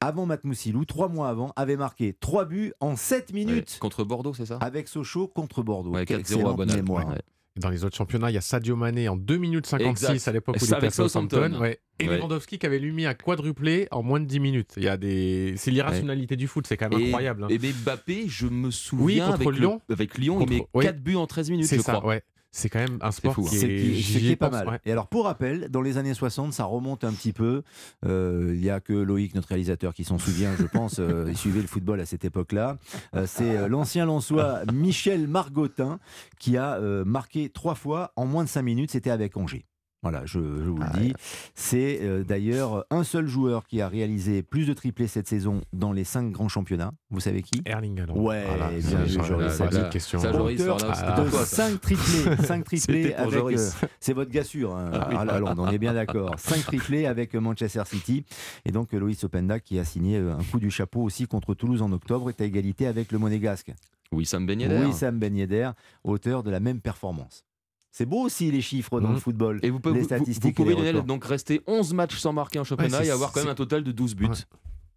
avant 0.00 0.26
Matt 0.26 0.44
Moussilou, 0.44 0.84
trois 0.84 1.08
mois 1.08 1.28
avant, 1.28 1.52
avait 1.56 1.76
marqué 1.76 2.14
3 2.20 2.44
buts 2.44 2.72
en 2.80 2.94
7 2.96 3.32
minutes 3.32 3.72
Ouais. 3.74 3.78
Contre 3.80 4.04
Bordeaux, 4.04 4.34
c'est 4.34 4.46
ça 4.46 4.56
avec 4.60 4.86
Sochaux 4.88 5.26
contre 5.28 5.62
Bordeaux. 5.62 5.90
Ouais, 5.90 6.04
Quelle 6.06 6.22
4-0 6.22 6.50
à 6.50 6.52
Bonal. 6.54 6.76
mémoire. 6.76 7.08
Ouais. 7.08 7.20
Dans 7.56 7.70
les 7.70 7.82
autres 7.84 7.96
championnats, 7.96 8.30
il 8.30 8.34
y 8.34 8.38
a 8.38 8.40
Sadio 8.40 8.76
Mané 8.76 9.08
en 9.08 9.16
2 9.16 9.36
minutes 9.36 9.66
56 9.66 10.12
Exact. 10.12 10.28
à 10.28 10.32
l'époque 10.32 10.56
où 10.60 10.64
il 10.64 10.72
était 10.74 10.86
à 10.86 10.90
Southampton. 10.92 11.58
Ouais. 11.60 11.80
Et 11.98 12.08
Ouais. 12.08 12.16
Lewandowski 12.18 12.60
qui 12.60 12.66
avait 12.66 12.78
lui 12.78 12.92
mis 12.92 13.04
un 13.06 13.14
quadruplé 13.14 13.88
en 13.90 14.04
moins 14.04 14.20
de 14.20 14.26
10 14.26 14.38
minutes. 14.38 14.74
Il 14.76 14.84
y 14.84 14.88
a 14.88 14.96
des... 14.96 15.54
C'est 15.56 15.72
l'irrationalité 15.72 16.36
du 16.36 16.46
foot, 16.46 16.68
c'est 16.68 16.76
quand 16.76 16.88
même 16.88 17.00
Et- 17.00 17.06
incroyable. 17.06 17.42
hein. 17.42 17.48
Et 17.50 17.58
Mbappé, 17.58 18.26
je 18.28 18.46
me 18.46 18.70
souviens 18.70 19.26
Oui, 19.26 19.34
avec, 19.34 19.50
Lyon. 19.58 19.80
Le, 19.88 19.94
avec 19.94 20.16
Lyon, 20.18 20.38
Contre- 20.38 20.52
il 20.52 20.58
met 20.58 20.68
oui. 20.74 20.84
4 20.84 21.00
buts 21.02 21.16
en 21.16 21.26
13 21.26 21.50
minutes, 21.50 21.66
C'est 21.66 21.78
je 21.78 21.82
ça, 21.82 21.94
crois. 21.94 22.06
ouais. 22.10 22.22
C'est 22.50 22.68
quand 22.70 22.78
même 22.78 22.98
un 23.02 23.10
sport 23.10 23.34
fou, 23.34 23.44
hein. 23.46 23.50
qui 23.50 23.56
est, 23.56 23.60
qui, 23.60 23.94
j'y 23.96 24.12
c'est 24.14 24.18
qui 24.20 24.30
est 24.30 24.36
pas 24.36 24.48
pense, 24.48 24.58
mal. 24.60 24.68
ouais. 24.68 24.80
Et 24.86 24.92
alors, 24.92 25.06
pour 25.08 25.24
rappel, 25.26 25.68
dans 25.70 25.82
les 25.82 25.98
années 25.98 26.14
60, 26.14 26.52
ça 26.52 26.64
remonte 26.64 27.04
un 27.04 27.12
petit 27.12 27.32
peu. 27.32 27.62
Euh, 28.06 28.52
Il 28.54 28.64
y 28.64 28.70
a 28.70 28.80
que 28.80 28.92
Loïc, 28.94 29.34
notre 29.34 29.48
réalisateur, 29.48 29.92
qui 29.92 30.04
s'en 30.04 30.18
souvient, 30.18 30.54
je 30.58 30.64
pense. 30.64 30.98
euh, 30.98 31.26
il 31.28 31.36
suivait 31.36 31.60
le 31.60 31.66
football 31.66 32.00
à 32.00 32.06
cette 32.06 32.24
époque-là. 32.24 32.78
Euh, 33.14 33.26
c'est 33.26 33.56
euh, 33.56 33.68
l'ancien 33.68 34.06
Lançois 34.06 34.62
Michel 34.72 35.28
Margotin 35.28 36.00
qui 36.38 36.56
a 36.56 36.76
euh, 36.76 37.04
marqué 37.04 37.50
trois 37.50 37.74
fois 37.74 38.12
en 38.16 38.24
moins 38.26 38.44
de 38.44 38.48
5 38.48 38.62
minutes. 38.62 38.90
C'était 38.92 39.10
avec 39.10 39.36
Angers. 39.36 39.66
Voilà, 40.02 40.22
je, 40.26 40.38
je 40.38 40.70
vous 40.70 40.78
Ah, 40.80 40.92
le 40.94 41.00
dis. 41.06 41.12
C'est 41.56 41.98
euh, 42.02 42.22
d'ailleurs 42.22 42.84
un 42.90 43.02
seul 43.02 43.26
joueur 43.26 43.66
qui 43.66 43.80
a 43.80 43.88
réalisé 43.88 44.42
plus 44.44 44.64
de 44.66 44.72
triplés 44.72 45.08
cette 45.08 45.26
saison 45.26 45.60
dans 45.72 45.92
les 45.92 46.04
cinq 46.04 46.30
grands 46.30 46.48
championnats. 46.48 46.92
Vous 47.10 47.18
savez 47.18 47.42
qui? 47.42 47.62
Erling 47.66 48.00
Haaland. 48.00 48.16
Ouais, 48.16 48.44
Voilà, 48.46 48.68
bien 48.68 49.02
vu, 49.02 49.24
Joris. 49.24 49.58
petite 49.58 49.90
question. 49.90 50.20
Ça, 50.20 50.30
Joris, 50.32 50.60
alors 50.60 50.78
là, 50.78 50.94
c'était 50.94 51.10
de 51.10 51.20
pour 51.22 51.30
toi, 51.30 51.44
ça. 51.44 51.68
5 51.70 51.80
triplés, 51.80 52.36
5 52.46 52.64
triplés 52.64 53.12
avec. 53.14 53.32
Joris. 53.32 53.74
euh, 53.82 53.86
c'est 53.98 54.12
votre 54.12 54.30
gars 54.30 54.44
sûr, 54.44 54.76
hein, 54.76 54.90
Ah 54.92 55.06
oui. 55.10 55.16
à 55.16 55.20
Haaland, 55.22 55.54
on 55.58 55.68
est 55.70 55.78
bien 55.78 55.94
d'accord. 55.94 56.34
5 56.38 56.64
triplés 56.66 57.06
avec 57.06 57.34
Manchester 57.34 57.82
City. 57.86 58.24
Et 58.64 58.70
donc 58.70 58.94
euh, 58.94 59.00
Loïs 59.00 59.24
Openda 59.24 59.58
qui 59.58 59.80
a 59.80 59.84
signé 59.84 60.18
euh, 60.18 60.32
un 60.38 60.44
coup 60.44 60.60
du 60.60 60.70
chapeau 60.70 61.02
aussi 61.02 61.26
contre 61.26 61.54
Toulouse 61.54 61.82
en 61.82 61.90
octobre 61.90 62.28
est 62.30 62.40
à 62.40 62.44
égalité 62.44 62.86
avec 62.86 63.10
le 63.10 63.18
Monégasque. 63.18 63.72
Wissam 64.12 64.46
Ben 64.46 64.60
Yedder. 64.60 64.84
Wissam 64.86 65.18
Ben 65.18 65.36
Yedder, 65.36 65.70
auteur 66.04 66.42
de 66.44 66.50
la 66.52 66.60
même 66.60 66.80
performance. 66.80 67.44
C'est 67.98 68.06
beau 68.06 68.20
aussi 68.26 68.48
les 68.52 68.60
chiffres 68.60 69.00
dans 69.00 69.08
Mhm. 69.08 69.14
le 69.14 69.20
football. 69.20 69.58
Et 69.64 69.70
vous, 69.70 69.80
pouvez- 69.80 69.94
les 69.96 70.00
vous- 70.02 70.08
vous- 70.08 70.14
statistiques. 70.14 70.56
vous 70.56 70.62
et 70.70 70.72
pouvez 70.76 70.92
les 70.92 71.02
donc 71.02 71.24
rester 71.24 71.60
11 71.66 71.92
matchs 71.94 72.16
sans 72.16 72.32
marquer 72.32 72.60
en 72.60 72.64
championnat 72.64 73.00
Ouais, 73.00 73.06
et 73.08 73.10
avoir 73.10 73.32
quand 73.32 73.40
même 73.40 73.48
un 73.48 73.56
total 73.56 73.82
de 73.82 73.90
12 73.90 74.14
buts. 74.14 74.28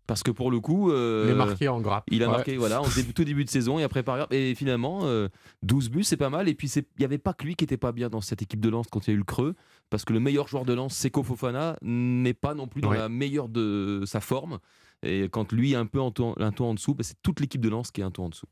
Parce 0.06 0.22
que 0.22 0.30
pour 0.30 0.52
le 0.52 0.60
coup, 0.60 0.92
euh, 0.92 1.24
Il 1.26 1.32
est 1.32 1.36
marqué 1.36 1.68
en 1.68 1.82
grappe. 1.82 2.04
Il 2.12 2.22
a 2.22 2.28
Ouais. 2.28 2.32
marqué 2.34 2.58
voilà, 2.58 2.80
en 2.80 2.88
début, 2.96 3.14
tout 3.16 3.24
début 3.24 3.44
de 3.44 3.50
saison 3.50 3.80
et 3.80 3.84
après 3.84 4.04
par 4.04 4.18
grappe. 4.18 4.34
Et 4.34 4.54
finalement, 4.54 5.00
euh, 5.06 5.30
12 5.64 5.90
buts, 5.90 6.04
c'est 6.04 6.16
pas 6.18 6.30
mal. 6.30 6.48
Et 6.48 6.54
puis 6.54 6.70
il 6.70 6.84
n'y 7.00 7.06
avait 7.06 7.18
pas 7.18 7.34
que 7.34 7.44
lui 7.44 7.56
qui 7.56 7.64
était 7.64 7.76
pas 7.78 7.92
bien 7.92 8.08
dans 8.10 8.22
cette 8.22 8.44
équipe 8.44 8.60
de 8.60 8.70
Lens 8.70 8.86
quand 8.92 9.08
il 9.08 9.10
y 9.10 9.14
a 9.14 9.16
eu 9.16 9.18
le 9.18 9.24
creux. 9.24 9.56
Parce 9.90 10.06
que 10.06 10.14
le 10.14 10.20
meilleur 10.20 10.48
joueur 10.48 10.66
de 10.66 10.74
Lens, 10.74 10.94
Seko 10.96 11.24
Fofana, 11.24 11.78
n'est 11.82 12.36
pas 12.36 12.54
non 12.54 12.68
plus 12.68 12.82
dans 12.82 12.90
Ouais. 12.92 13.00
la 13.00 13.10
meilleure 13.10 13.50
de 13.50 14.04
sa 14.06 14.20
forme. 14.20 14.60
Et 15.04 15.30
quand 15.30 15.52
lui 15.52 15.74
est 15.74 15.76
un 15.76 15.88
peu 15.88 16.00
un 16.00 16.12
ton 16.12 16.36
en 16.38 16.74
dessous, 16.76 16.94
bah, 16.94 17.04
c'est 17.04 17.16
toute 17.24 17.40
l'équipe 17.40 17.60
de 17.62 17.70
Lens 17.70 17.90
qui 17.92 18.02
est 18.02 18.04
un 18.04 18.12
ton 18.12 18.26
en 18.26 18.30
dessous. 18.30 18.46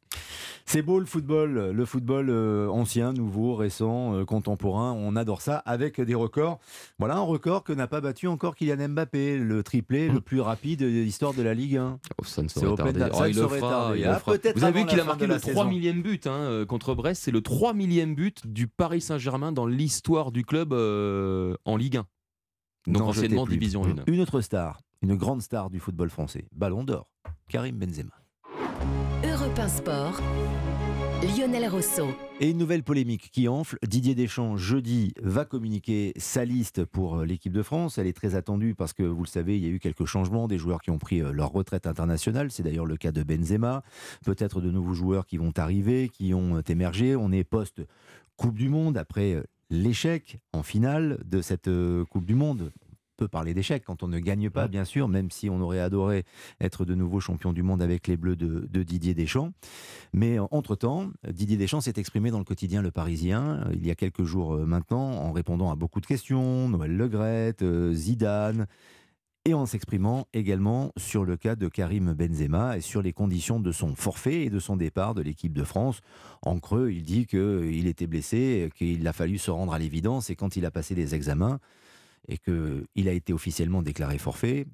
C'est 0.66 0.82
beau 0.82 1.00
le 1.00 1.06
football, 1.06 1.72
le 1.72 1.86
football 1.86 2.30
euh, 2.30 2.68
ancien, 2.70 3.14
nouveau, 3.14 3.54
récent, 3.56 4.16
euh, 4.16 4.26
contemporain. 4.26 4.94
On 4.94 5.16
adore 5.16 5.42
ça 5.42 5.58
avec 5.58 6.02
des 6.02 6.16
records. 6.16 6.60
Voilà 6.98 7.18
un 7.18 7.22
record 7.22 7.64
que 7.64 7.72
n'a 7.74 7.86
pas 7.88 8.02
battu 8.02 8.28
encore 8.28 8.56
Kylian 8.56 8.90
Mbappé, 8.90 9.38
le 9.38 9.62
triplé 9.62 10.10
le 10.10 10.22
plus 10.22 10.42
rapide 10.42 10.80
de 10.80 10.88
l'histoire 10.88 11.34
de 11.36 11.44
la 11.44 11.54
Ligue 11.54 11.78
1. 11.78 12.00
Oh, 12.20 12.24
ça 12.24 12.42
ne 12.42 12.48
tarder. 12.76 13.00
Da- 13.00 13.10
Oh, 13.14 13.26
il 13.26 13.36
le 13.36 13.42
saurait 13.42 13.60
fera, 13.60 13.94
il 13.96 14.06
Ah, 14.06 14.22
Vous 14.56 14.64
avez 14.64 14.80
vu 14.82 14.86
qu'il 14.88 15.00
a 15.00 15.04
marqué 15.04 15.28
le 15.28 15.40
3 15.40 15.54
saison. 15.54 15.66
millième 15.66 16.02
but 16.02 16.26
hein, 16.28 16.32
euh, 16.34 16.66
contre 16.66 16.96
Brest? 16.96 17.22
C'est 17.24 17.32
le 17.32 17.42
3 17.42 17.74
millième 17.74 18.16
but 18.16 18.48
du 18.48 18.68
Paris 18.68 19.02
Saint-Germain 19.02 19.52
dans 19.52 19.66
l'histoire 19.66 20.32
du 20.32 20.44
club 20.46 20.74
euh, 20.74 21.56
en 21.66 21.78
Ligue 21.78 21.98
1. 21.98 22.06
Donc 22.88 23.14
jetez 23.14 23.26
anciennement. 23.26 23.46
Division 23.46 23.84
1. 23.84 23.96
Une 24.08 24.22
autre 24.22 24.42
star, 24.42 24.80
une 25.02 25.16
grande 25.16 25.42
star 25.42 25.70
du 25.70 25.80
football 25.80 26.10
français, 26.10 26.46
Ballon 26.52 26.84
d'Or, 26.84 27.10
Karim 27.48 27.78
Benzema. 27.78 28.12
Europe 29.24 29.58
1 29.58 29.68
Sport, 29.70 30.22
Lionel 31.22 31.70
Rousseau. 31.70 32.08
Et 32.42 32.50
une 32.50 32.58
nouvelle 32.58 32.84
polémique 32.84 33.30
qui 33.32 33.48
enfle. 33.48 33.78
Didier 33.86 34.16
Deschamps, 34.16 34.58
jeudi, 34.58 35.14
va 35.22 35.46
communiquer 35.46 36.14
sa 36.18 36.44
liste 36.44 36.84
pour 36.86 37.18
euh, 37.18 37.26
l'équipe 37.26 37.54
de 37.54 37.64
France. 37.64 37.98
Elle 37.98 38.08
est 38.08 38.14
très 38.14 38.36
attendue 38.36 38.76
parce 38.76 38.94
que, 38.94 39.04
vous 39.04 39.24
le 39.24 39.28
savez, 39.28 39.58
il 39.58 39.64
y 39.64 39.68
a 39.68 39.70
eu 39.70 39.80
quelques 39.80 40.06
changements, 40.06 40.48
des 40.48 40.58
joueurs 40.58 40.82
qui 40.82 40.92
ont 40.92 40.98
pris 40.98 41.22
euh, 41.22 41.32
leur 41.32 41.52
retraite 41.52 41.88
internationale. 41.88 42.52
C'est 42.52 42.64
d'ailleurs 42.64 42.86
le 42.86 42.98
cas 42.98 43.12
de 43.12 43.24
Benzema. 43.24 43.84
Peut-être 44.26 44.62
de 44.62 44.72
nouveaux 44.72 44.94
joueurs 44.94 45.26
qui 45.26 45.38
vont 45.38 45.54
arriver, 45.58 46.10
qui 46.10 46.34
ont 46.34 46.58
euh, 46.58 46.62
émergé. 46.68 47.16
On 47.16 47.32
est 47.32 47.44
post-Coupe 47.44 48.56
du 48.56 48.70
Monde 48.70 48.98
après 48.98 49.44
l'échec 49.70 50.40
en 50.54 50.64
finale 50.64 51.20
de 51.26 51.42
cette 51.42 51.70
Coupe 52.10 52.26
du 52.26 52.36
Monde. 52.36 52.72
Peut 53.20 53.28
parler 53.28 53.54
d'échec 53.54 53.84
quand 53.86 54.02
on 54.02 54.08
ne 54.08 54.18
gagne 54.18 54.50
pas, 54.50 54.70
bien 54.70 54.86
sûr, 54.86 55.10
même 55.10 55.30
si 55.30 55.50
on 55.50 55.60
aurait 55.60 55.82
adoré 55.82 56.24
être 56.62 56.86
de 56.86 56.96
nouveau 56.96 57.20
champion 57.20 57.52
du 57.52 57.64
monde 57.64 57.82
avec 57.82 58.08
les 58.08 58.16
Bleus 58.16 58.38
de, 58.38 58.66
de 58.72 58.82
Didier 58.82 59.14
Deschamps. 59.14 59.52
Mais 60.14 60.40
euh, 60.40 60.46
entre-temps, 60.52 61.10
Didier 61.30 61.58
Deschamps 61.58 61.82
s'est 61.82 61.96
exprimé 61.98 62.32
dans 62.32 62.38
le 62.38 62.46
quotidien 62.46 62.82
Le 62.82 62.92
Parisien 62.92 63.66
euh, 63.66 63.74
il 63.74 63.86
y 63.86 63.92
a 63.92 63.96
quelques 63.96 64.24
jours 64.24 64.54
euh, 64.54 64.66
maintenant 64.66 65.02
en 65.02 65.34
répondant 65.34 65.70
à 65.70 65.76
beaucoup 65.76 66.00
de 66.00 66.06
questions, 66.06 66.70
Noël 66.70 66.96
Legrette, 66.96 67.62
Zidane, 67.92 68.68
et 69.44 69.54
en 69.54 69.66
s'exprimant 69.66 70.26
également 70.34 70.94
sur 70.96 71.26
le 71.26 71.36
cas 71.36 71.58
de 71.58 71.68
Karim 71.68 72.14
Benzema 72.14 72.78
et 72.78 72.82
sur 72.82 73.02
les 73.02 73.12
conditions 73.12 73.60
de 73.60 73.74
son 73.74 73.96
forfait 73.96 74.44
et 74.44 74.50
de 74.50 74.60
son 74.60 74.78
départ 74.78 75.14
de 75.14 75.22
l'équipe 75.22 75.52
de 75.52 75.66
France. 75.66 76.00
En 76.42 76.58
creux, 76.60 76.92
il 76.92 77.04
dit 77.04 77.26
qu'il 77.26 77.86
était 77.86 78.08
blessé, 78.08 78.70
qu'il 78.78 79.06
a 79.06 79.12
fallu 79.12 79.38
se 79.38 79.52
rendre 79.52 79.74
à 79.74 79.80
l'évidence 79.80 80.30
et 80.30 80.38
quand 80.38 80.56
il 80.56 80.66
a 80.66 80.72
passé 80.72 80.96
les 80.96 81.16
examens 81.16 81.60
et 82.28 82.38
qu'il 82.38 83.08
a 83.08 83.14
été 83.14 83.34
officiellement 83.34 83.82
déclaré 83.82 84.18
forfait, 84.18 84.66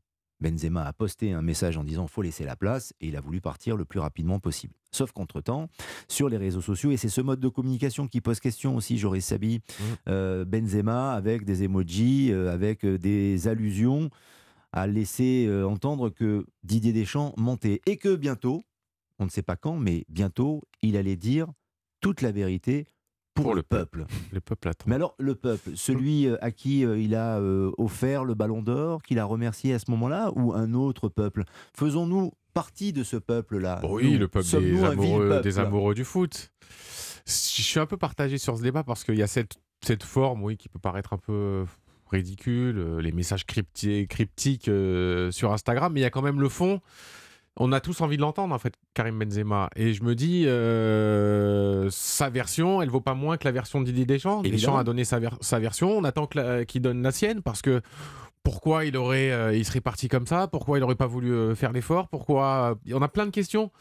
Benzema 0.41 0.83
a 0.83 0.93
posté 0.93 1.31
un 1.31 1.41
message 1.41 1.77
en 1.77 1.83
disant 1.83 2.07
faut 2.07 2.21
laisser 2.21 2.43
la 2.43 2.55
place 2.55 2.93
et 2.99 3.07
il 3.07 3.15
a 3.15 3.21
voulu 3.21 3.41
partir 3.41 3.77
le 3.77 3.85
plus 3.85 3.99
rapidement 3.99 4.39
possible. 4.39 4.73
Sauf 4.91 5.11
qu'entre-temps, 5.11 5.69
sur 6.07 6.29
les 6.29 6.37
réseaux 6.37 6.61
sociaux, 6.61 6.91
et 6.91 6.97
c'est 6.97 7.09
ce 7.09 7.21
mode 7.21 7.39
de 7.39 7.47
communication 7.47 8.07
qui 8.07 8.21
pose 8.21 8.39
question 8.39 8.75
aussi, 8.75 8.97
Joris 8.97 9.25
Sabi, 9.25 9.61
euh, 10.07 10.45
Benzema 10.45 11.13
avec 11.13 11.45
des 11.45 11.63
emojis, 11.63 12.31
euh, 12.31 12.51
avec 12.51 12.85
euh, 12.85 12.97
des 12.97 13.47
allusions, 13.47 14.09
a 14.71 14.87
laissé 14.87 15.45
euh, 15.47 15.67
entendre 15.67 16.09
que 16.09 16.45
Didier 16.63 16.93
Deschamps 16.93 17.33
mentait 17.37 17.81
et 17.85 17.97
que 17.97 18.15
bientôt, 18.15 18.63
on 19.19 19.25
ne 19.25 19.29
sait 19.29 19.41
pas 19.41 19.55
quand, 19.55 19.77
mais 19.77 20.05
bientôt, 20.09 20.63
il 20.81 20.97
allait 20.97 21.15
dire 21.15 21.47
toute 22.01 22.21
la 22.21 22.31
vérité 22.31 22.85
pour, 23.35 23.53
le 23.53 23.61
peuple. 23.63 24.05
Le 24.31 24.39
peuple 24.41 24.69
attend. 24.69 24.85
Mais 24.87 24.95
alors, 24.95 25.13
le 25.19 25.35
peuple, 25.35 25.71
celui 25.75 26.27
euh, 26.27 26.37
à 26.43 26.51
qui 26.51 26.83
euh, 26.85 26.97
il 26.97 27.13
a 27.15 27.37
euh, 27.39 27.71
offert 27.77 28.23
le 28.23 28.33
ballon 28.33 28.61
d'or, 28.61 29.03
qu'il 29.03 29.19
a 29.19 29.25
remercié 29.25 29.73
à 29.73 29.79
ce 29.79 29.91
moment-là, 29.91 30.31
ou 30.35 30.53
un 30.53 30.73
autre 30.73 31.09
peuple? 31.09 31.43
Faisons-nous 31.77 32.31
partie 32.53 32.93
de 32.93 33.03
ce 33.03 33.17
peuple-là 33.17 33.81
Oui, 33.83 34.13
Nous, 34.13 34.17
le 34.19 34.27
peuple 34.27 34.47
des 34.47 34.83
amoureux, 34.83 35.27
peuple? 35.29 35.43
des 35.43 35.59
amoureux 35.59 35.93
du 35.93 36.05
foot. 36.05 36.51
Je 37.27 37.31
suis 37.61 37.79
un 37.79 37.85
peu 37.85 37.97
partagé 37.97 38.37
sur 38.37 38.57
ce 38.57 38.63
débat 38.63 38.83
parce 38.83 39.03
qu'il 39.03 39.15
y 39.17 39.23
a 39.23 39.27
cette, 39.27 39.55
cette 39.83 40.03
forme, 40.03 40.41
oui, 40.43 40.57
qui 40.57 40.69
peut 40.69 40.79
paraître 40.79 41.11
un 41.13 41.17
peu 41.17 41.65
ridicule, 42.11 42.97
les 42.99 43.11
messages 43.11 43.45
crypti- 43.45 44.07
cryptiques 44.07 44.69
euh, 44.69 45.31
sur 45.31 45.51
Instagram, 45.51 45.91
mais 45.91 45.99
il 46.01 46.03
y 46.03 46.05
a 46.05 46.09
quand 46.11 46.21
même 46.21 46.39
le 46.39 46.49
fond. 46.49 46.79
On 47.57 47.71
a 47.71 47.79
tous 47.79 48.01
envie 48.01 48.17
de 48.17 48.21
l'entendre, 48.21 48.53
en 48.53 48.59
fait, 48.59 48.73
Karim 48.93 49.17
Benzema. 49.17 49.69
Et 49.77 49.93
je 49.93 50.03
me 50.03 50.13
dis, 50.13 50.43
euh, 50.45 51.87
sa 51.89 52.29
version, 52.29 52.81
elle 52.81 52.89
vaut 52.89 52.99
pas 53.01 53.13
moins 53.13 53.37
que 53.37 53.45
la 53.45 53.51
version 53.53 53.79
de 53.79 53.85
Didier 53.85 54.05
Deschamps. 54.05 54.39
Évidemment. 54.41 54.55
Deschamps 54.57 54.77
a 54.77 54.83
donné 54.83 55.05
sa, 55.05 55.19
ver- 55.19 55.37
sa 55.41 55.59
version. 55.59 55.97
On 55.97 56.03
attend 56.03 56.27
qu'il 56.67 56.81
donne 56.81 57.01
la 57.01 57.11
sienne 57.11 57.41
parce 57.41 57.61
que 57.61 57.81
pourquoi 58.43 58.85
il 58.85 58.97
aurait, 58.97 59.31
euh, 59.31 59.55
il 59.55 59.63
serait 59.65 59.81
parti 59.81 60.07
comme 60.09 60.27
ça? 60.27 60.47
Pourquoi 60.47 60.77
il 60.77 60.83
aurait 60.83 60.95
pas 60.95 61.07
voulu 61.07 61.31
euh, 61.31 61.55
faire 61.55 61.71
l'effort? 61.71 62.09
Pourquoi 62.09 62.77
On 62.93 63.01
a 63.01 63.07
plein 63.07 63.25
de 63.25 63.31
questions. 63.31 63.71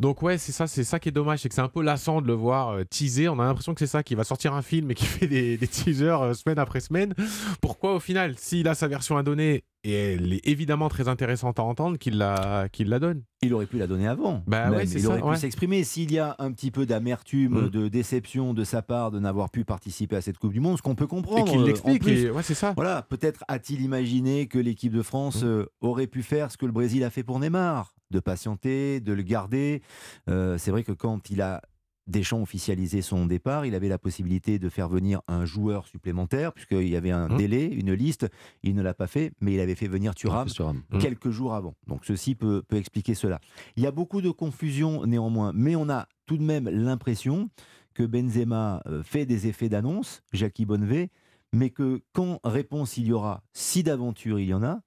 Donc 0.00 0.22
ouais, 0.22 0.38
c'est 0.38 0.50
ça, 0.52 0.66
c'est 0.66 0.82
ça 0.84 0.98
qui 0.98 1.08
est 1.08 1.12
dommage, 1.12 1.40
c'est 1.40 1.48
que 1.48 1.54
c'est 1.54 1.60
un 1.60 1.68
peu 1.68 1.82
lassant 1.82 2.20
de 2.20 2.26
le 2.26 2.32
voir 2.32 2.70
euh, 2.70 2.84
teaser. 2.84 3.28
On 3.28 3.38
a 3.38 3.44
l'impression 3.44 3.74
que 3.74 3.78
c'est 3.78 3.86
ça, 3.86 4.02
qui 4.02 4.14
va 4.16 4.24
sortir 4.24 4.52
un 4.54 4.62
film 4.62 4.90
et 4.90 4.94
qui 4.94 5.04
fait 5.06 5.26
des, 5.28 5.56
des 5.56 5.68
teasers 5.68 6.20
euh, 6.20 6.34
semaine 6.34 6.58
après 6.58 6.80
semaine. 6.80 7.14
Pourquoi 7.60 7.94
au 7.94 8.00
final, 8.00 8.34
s'il 8.36 8.66
a 8.68 8.74
sa 8.74 8.88
version 8.88 9.16
à 9.16 9.22
donner 9.22 9.62
et 9.86 10.14
elle 10.14 10.32
est 10.32 10.48
évidemment 10.48 10.88
très 10.88 11.08
intéressante 11.08 11.58
à 11.58 11.62
entendre, 11.62 11.98
qu'il 11.98 12.16
la, 12.18 12.68
qu'il 12.72 12.88
la 12.88 12.98
donne? 12.98 13.22
Il 13.42 13.52
aurait 13.52 13.66
pu 13.66 13.76
la 13.78 13.86
donner 13.86 14.08
avant. 14.08 14.42
Bah 14.46 14.70
ouais, 14.70 14.86
c'est 14.86 14.94
il 14.94 15.02
ça, 15.02 15.08
aurait 15.10 15.20
ouais. 15.22 15.34
pu 15.34 15.40
s'exprimer. 15.40 15.84
S'il 15.84 16.10
y 16.10 16.18
a 16.18 16.34
un 16.38 16.50
petit 16.52 16.70
peu 16.70 16.86
d'amertume, 16.86 17.66
Mm. 17.66 17.68
de 17.68 17.88
déception 17.88 18.54
de 18.54 18.64
sa 18.64 18.80
part 18.82 19.10
de 19.10 19.20
n'avoir 19.20 19.50
pu 19.50 19.64
participer 19.64 20.16
à 20.16 20.22
cette 20.22 20.38
Coupe 20.38 20.52
du 20.54 20.60
Monde, 20.60 20.78
ce 20.78 20.82
qu'on 20.82 20.94
peut 20.94 21.06
comprendre. 21.06 21.46
Et 21.46 21.50
qu'il 21.50 21.60
euh, 21.60 21.66
l'explique, 21.66 22.02
ouais, 22.04 22.42
c'est 22.42 22.54
ça. 22.54 22.72
Voilà, 22.74 23.02
peut-être 23.02 23.44
a-t-il 23.46 23.82
imaginé 23.82 24.46
que 24.48 24.58
l'équipe 24.58 24.92
de 24.92 25.02
France 25.02 25.42
Mm. 25.42 25.46
euh, 25.46 25.66
aurait 25.82 26.06
pu 26.06 26.22
faire 26.22 26.50
ce 26.50 26.56
que 26.56 26.64
le 26.66 26.72
Brésil 26.72 27.04
a 27.04 27.10
fait 27.10 27.22
pour 27.22 27.38
Neymar, 27.38 27.93
de 28.14 28.20
patienter, 28.20 29.00
de 29.00 29.12
le 29.12 29.22
garder. 29.22 29.82
Euh, 30.30 30.56
c'est 30.56 30.70
vrai 30.70 30.84
que 30.84 30.92
quand 30.92 31.28
il 31.30 31.42
a 31.42 31.60
Deschamps 32.06 32.42
officialisé 32.42 33.00
son 33.00 33.24
départ, 33.24 33.64
il 33.64 33.74
avait 33.74 33.88
la 33.88 33.96
possibilité 33.96 34.58
de 34.58 34.68
faire 34.68 34.90
venir 34.90 35.22
un 35.26 35.46
joueur 35.46 35.86
supplémentaire, 35.86 36.52
puisqu'il 36.52 36.86
y 36.88 36.96
avait 36.96 37.10
un 37.10 37.30
Mm. 37.30 37.36
délai, 37.38 37.64
une 37.64 37.94
liste. 37.94 38.26
Il 38.62 38.74
ne 38.74 38.82
l'a 38.82 38.92
pas 38.92 39.06
fait, 39.06 39.32
mais 39.40 39.54
il 39.54 39.60
avait 39.60 39.74
fait 39.74 39.88
venir 39.88 40.14
Thuram 40.14 40.46
Thuram. 40.46 40.82
Mm. 40.90 40.98
quelques 40.98 41.30
jours 41.30 41.54
avant. 41.54 41.74
Donc 41.86 42.04
ceci 42.04 42.34
peut, 42.34 42.62
peut 42.68 42.76
expliquer 42.76 43.14
cela. 43.14 43.40
Il 43.76 43.82
y 43.82 43.86
a 43.86 43.90
beaucoup 43.90 44.20
de 44.20 44.30
confusion 44.30 45.06
néanmoins, 45.06 45.52
mais 45.54 45.76
on 45.76 45.88
a 45.88 46.06
tout 46.26 46.36
de 46.36 46.42
même 46.42 46.68
l'impression 46.68 47.48
que 47.94 48.02
Benzema 48.02 48.82
euh, 48.86 49.02
fait 49.02 49.24
des 49.24 49.46
effets 49.46 49.70
d'annonce, 49.70 50.22
Jackie 50.34 50.66
Bonnevet, 50.66 51.08
mais 51.54 51.70
que 51.70 52.02
quand 52.12 52.38
réponse 52.44 52.98
il 52.98 53.06
y 53.06 53.12
aura, 53.12 53.42
si 53.54 53.82
d'aventure 53.82 54.38
il 54.40 54.48
y 54.48 54.54
en 54.54 54.62
a, 54.62 54.82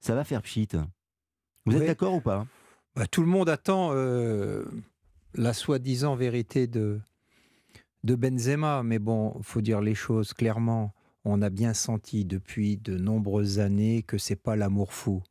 ça 0.00 0.14
va 0.14 0.24
faire 0.24 0.40
pchit. 0.40 0.68
Vous 1.66 1.76
êtes 1.76 1.86
d'accord 1.86 2.14
ou 2.14 2.20
pas? 2.22 2.46
Bah, 2.94 3.06
tout 3.06 3.22
le 3.22 3.26
monde 3.26 3.48
attend 3.48 3.90
euh, 3.92 4.64
la 5.34 5.54
soi-disant 5.54 6.14
vérité 6.14 6.66
de, 6.66 7.00
de 8.04 8.14
Benzema, 8.14 8.82
mais 8.82 8.98
bon, 8.98 9.40
faut 9.42 9.62
dire 9.62 9.80
les 9.80 9.94
choses 9.94 10.34
clairement. 10.34 10.92
On 11.24 11.40
a 11.40 11.48
bien 11.48 11.72
senti 11.72 12.26
depuis 12.26 12.76
de 12.76 12.98
nombreuses 12.98 13.60
années 13.60 14.02
que 14.02 14.18
c'est 14.18 14.36
pas 14.36 14.56
l'amour 14.56 14.92
fou. 14.92 15.22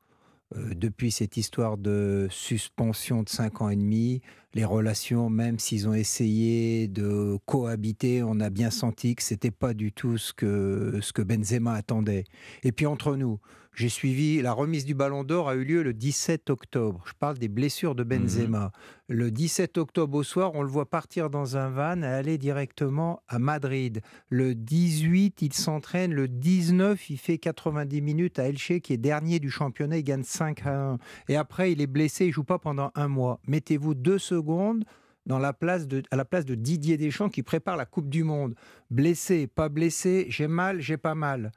Euh, 0.55 0.73
depuis 0.75 1.11
cette 1.11 1.37
histoire 1.37 1.77
de 1.77 2.27
suspension 2.31 3.21
de 3.21 3.29
5 3.29 3.61
ans 3.61 3.69
et 3.69 3.75
demi, 3.75 4.21
les 4.55 4.65
relations, 4.65 5.29
même 5.29 5.59
s'ils 5.59 5.87
ont 5.87 5.93
essayé 5.93 6.87
de 6.87 7.37
cohabiter, 7.45 8.23
on 8.23 8.39
a 8.39 8.49
bien 8.49 8.71
senti 8.71 9.15
que 9.15 9.21
c'était 9.23 9.51
pas 9.51 9.75
du 9.75 9.91
tout 9.91 10.17
ce 10.17 10.33
que, 10.33 10.97
ce 11.01 11.13
que 11.13 11.21
Benzema 11.21 11.73
attendait. 11.73 12.23
Et 12.63 12.71
puis 12.71 12.87
entre 12.87 13.15
nous, 13.15 13.39
j'ai 13.73 13.87
suivi 13.87 14.41
la 14.41 14.51
remise 14.51 14.83
du 14.83 14.93
Ballon 14.93 15.23
d'Or 15.23 15.47
a 15.47 15.55
eu 15.55 15.63
lieu 15.63 15.81
le 15.81 15.93
17 15.93 16.49
octobre. 16.49 17.03
Je 17.07 17.13
parle 17.13 17.37
des 17.37 17.47
blessures 17.47 17.95
de 17.95 18.03
Benzema. 18.03 18.73
Le 19.07 19.31
17 19.31 19.77
octobre 19.77 20.17
au 20.17 20.23
soir, 20.23 20.51
on 20.55 20.61
le 20.61 20.67
voit 20.67 20.89
partir 20.89 21.29
dans 21.29 21.55
un 21.55 21.69
van 21.69 22.01
et 22.01 22.05
aller 22.05 22.37
directement 22.37 23.23
à 23.29 23.39
Madrid. 23.39 24.01
Le 24.27 24.55
18, 24.55 25.41
il 25.41 25.53
s'entraîne. 25.53 26.13
Le 26.13 26.27
19, 26.27 27.09
il 27.09 27.17
fait 27.17 27.37
90 27.37 28.01
minutes 28.01 28.39
à 28.39 28.49
Elche, 28.49 28.79
qui 28.79 28.91
est 28.91 28.97
dernier 28.97 29.39
du 29.39 29.49
championnat. 29.49 29.97
Il 29.97 30.03
gagne 30.03 30.23
5 30.23 30.65
à 30.65 30.91
1. 30.91 30.97
Et 31.29 31.37
après, 31.37 31.71
il 31.71 31.81
est 31.81 31.87
blessé. 31.87 32.25
Il 32.25 32.33
joue 32.33 32.43
pas 32.43 32.59
pendant 32.59 32.91
un 32.95 33.07
mois. 33.07 33.39
Mettez-vous 33.47 33.93
deux 33.93 34.19
secondes 34.19 34.83
dans 35.25 35.39
la 35.39 35.53
place 35.53 35.87
de, 35.87 36.03
à 36.11 36.17
la 36.17 36.25
place 36.25 36.45
de 36.45 36.55
Didier 36.55 36.97
Deschamps 36.97 37.29
qui 37.29 37.41
prépare 37.41 37.77
la 37.77 37.85
Coupe 37.85 38.09
du 38.09 38.25
Monde. 38.25 38.53
Blessé, 38.89 39.47
pas 39.47 39.69
blessé, 39.69 40.25
j'ai 40.27 40.47
mal, 40.47 40.81
j'ai 40.81 40.97
pas 40.97 41.15
mal. 41.15 41.53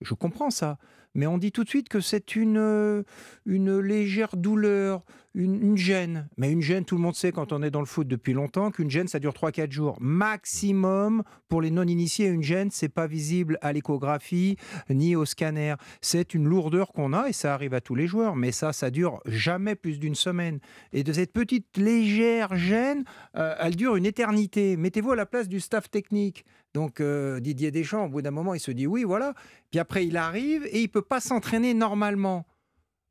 Je 0.00 0.14
comprends 0.14 0.50
ça 0.50 0.78
mais 1.14 1.26
on 1.26 1.38
dit 1.38 1.52
tout 1.52 1.64
de 1.64 1.68
suite 1.68 1.88
que 1.88 2.00
c'est 2.00 2.36
une, 2.36 2.58
euh, 2.58 3.02
une 3.46 3.78
légère 3.78 4.36
douleur, 4.36 5.02
une, 5.34 5.76
gêne. 5.76 6.28
Mais 6.36 6.52
une 6.52 6.60
gêne, 6.60 6.84
tout 6.84 6.94
le 6.94 7.02
monde 7.02 7.16
sait 7.16 7.32
quand 7.32 7.52
on 7.52 7.62
est 7.62 7.70
dans 7.70 7.80
le 7.80 7.86
foot 7.86 8.06
depuis 8.06 8.32
longtemps 8.32 8.70
qu'une 8.70 8.90
gêne, 8.90 9.08
ça 9.08 9.18
dure 9.18 9.32
3-4 9.32 9.70
jours. 9.70 9.96
Maximum, 10.00 11.24
pour 11.48 11.60
les 11.60 11.70
non-initiés, 11.70 12.26
une 12.26 12.42
gêne, 12.42 12.70
c'est 12.70 12.88
pas 12.88 13.06
visible 13.06 13.58
à 13.60 13.72
l'échographie 13.72 14.56
ni 14.90 15.16
au 15.16 15.24
scanner. 15.24 15.74
C'est 16.00 16.34
une 16.34 16.44
lourdeur 16.44 16.92
qu'on 16.92 17.12
a 17.12 17.28
et 17.28 17.32
ça 17.32 17.52
arrive 17.52 17.74
à 17.74 17.80
tous 17.80 17.96
les 17.96 18.06
joueurs. 18.06 18.36
Mais 18.36 18.52
ça, 18.52 18.72
ça 18.72 18.90
dure 18.90 19.20
jamais 19.26 19.74
plus 19.74 19.98
d'une 19.98 20.14
semaine. 20.14 20.60
Et 20.92 21.02
de 21.02 21.12
cette 21.12 21.32
petite 21.32 21.76
légère 21.76 22.54
gêne, 22.54 23.04
euh, 23.36 23.54
elle 23.58 23.74
dure 23.74 23.96
une 23.96 24.06
éternité. 24.06 24.76
Mettez-vous 24.76 25.12
à 25.12 25.16
la 25.16 25.26
place 25.26 25.48
du 25.48 25.58
staff 25.58 25.90
technique. 25.90 26.44
Donc 26.74 27.00
euh, 27.00 27.40
Didier 27.40 27.70
Deschamps, 27.70 28.04
au 28.04 28.08
bout 28.08 28.20
d'un 28.22 28.32
moment, 28.32 28.52
il 28.52 28.60
se 28.60 28.72
dit 28.72 28.86
oui, 28.86 29.04
voilà. 29.04 29.32
Puis 29.70 29.80
après, 29.80 30.06
il 30.06 30.16
arrive 30.16 30.66
et 30.66 30.82
il 30.82 30.88
peut 30.88 31.02
pas 31.02 31.20
s'entraîner 31.20 31.72
normalement. 31.72 32.44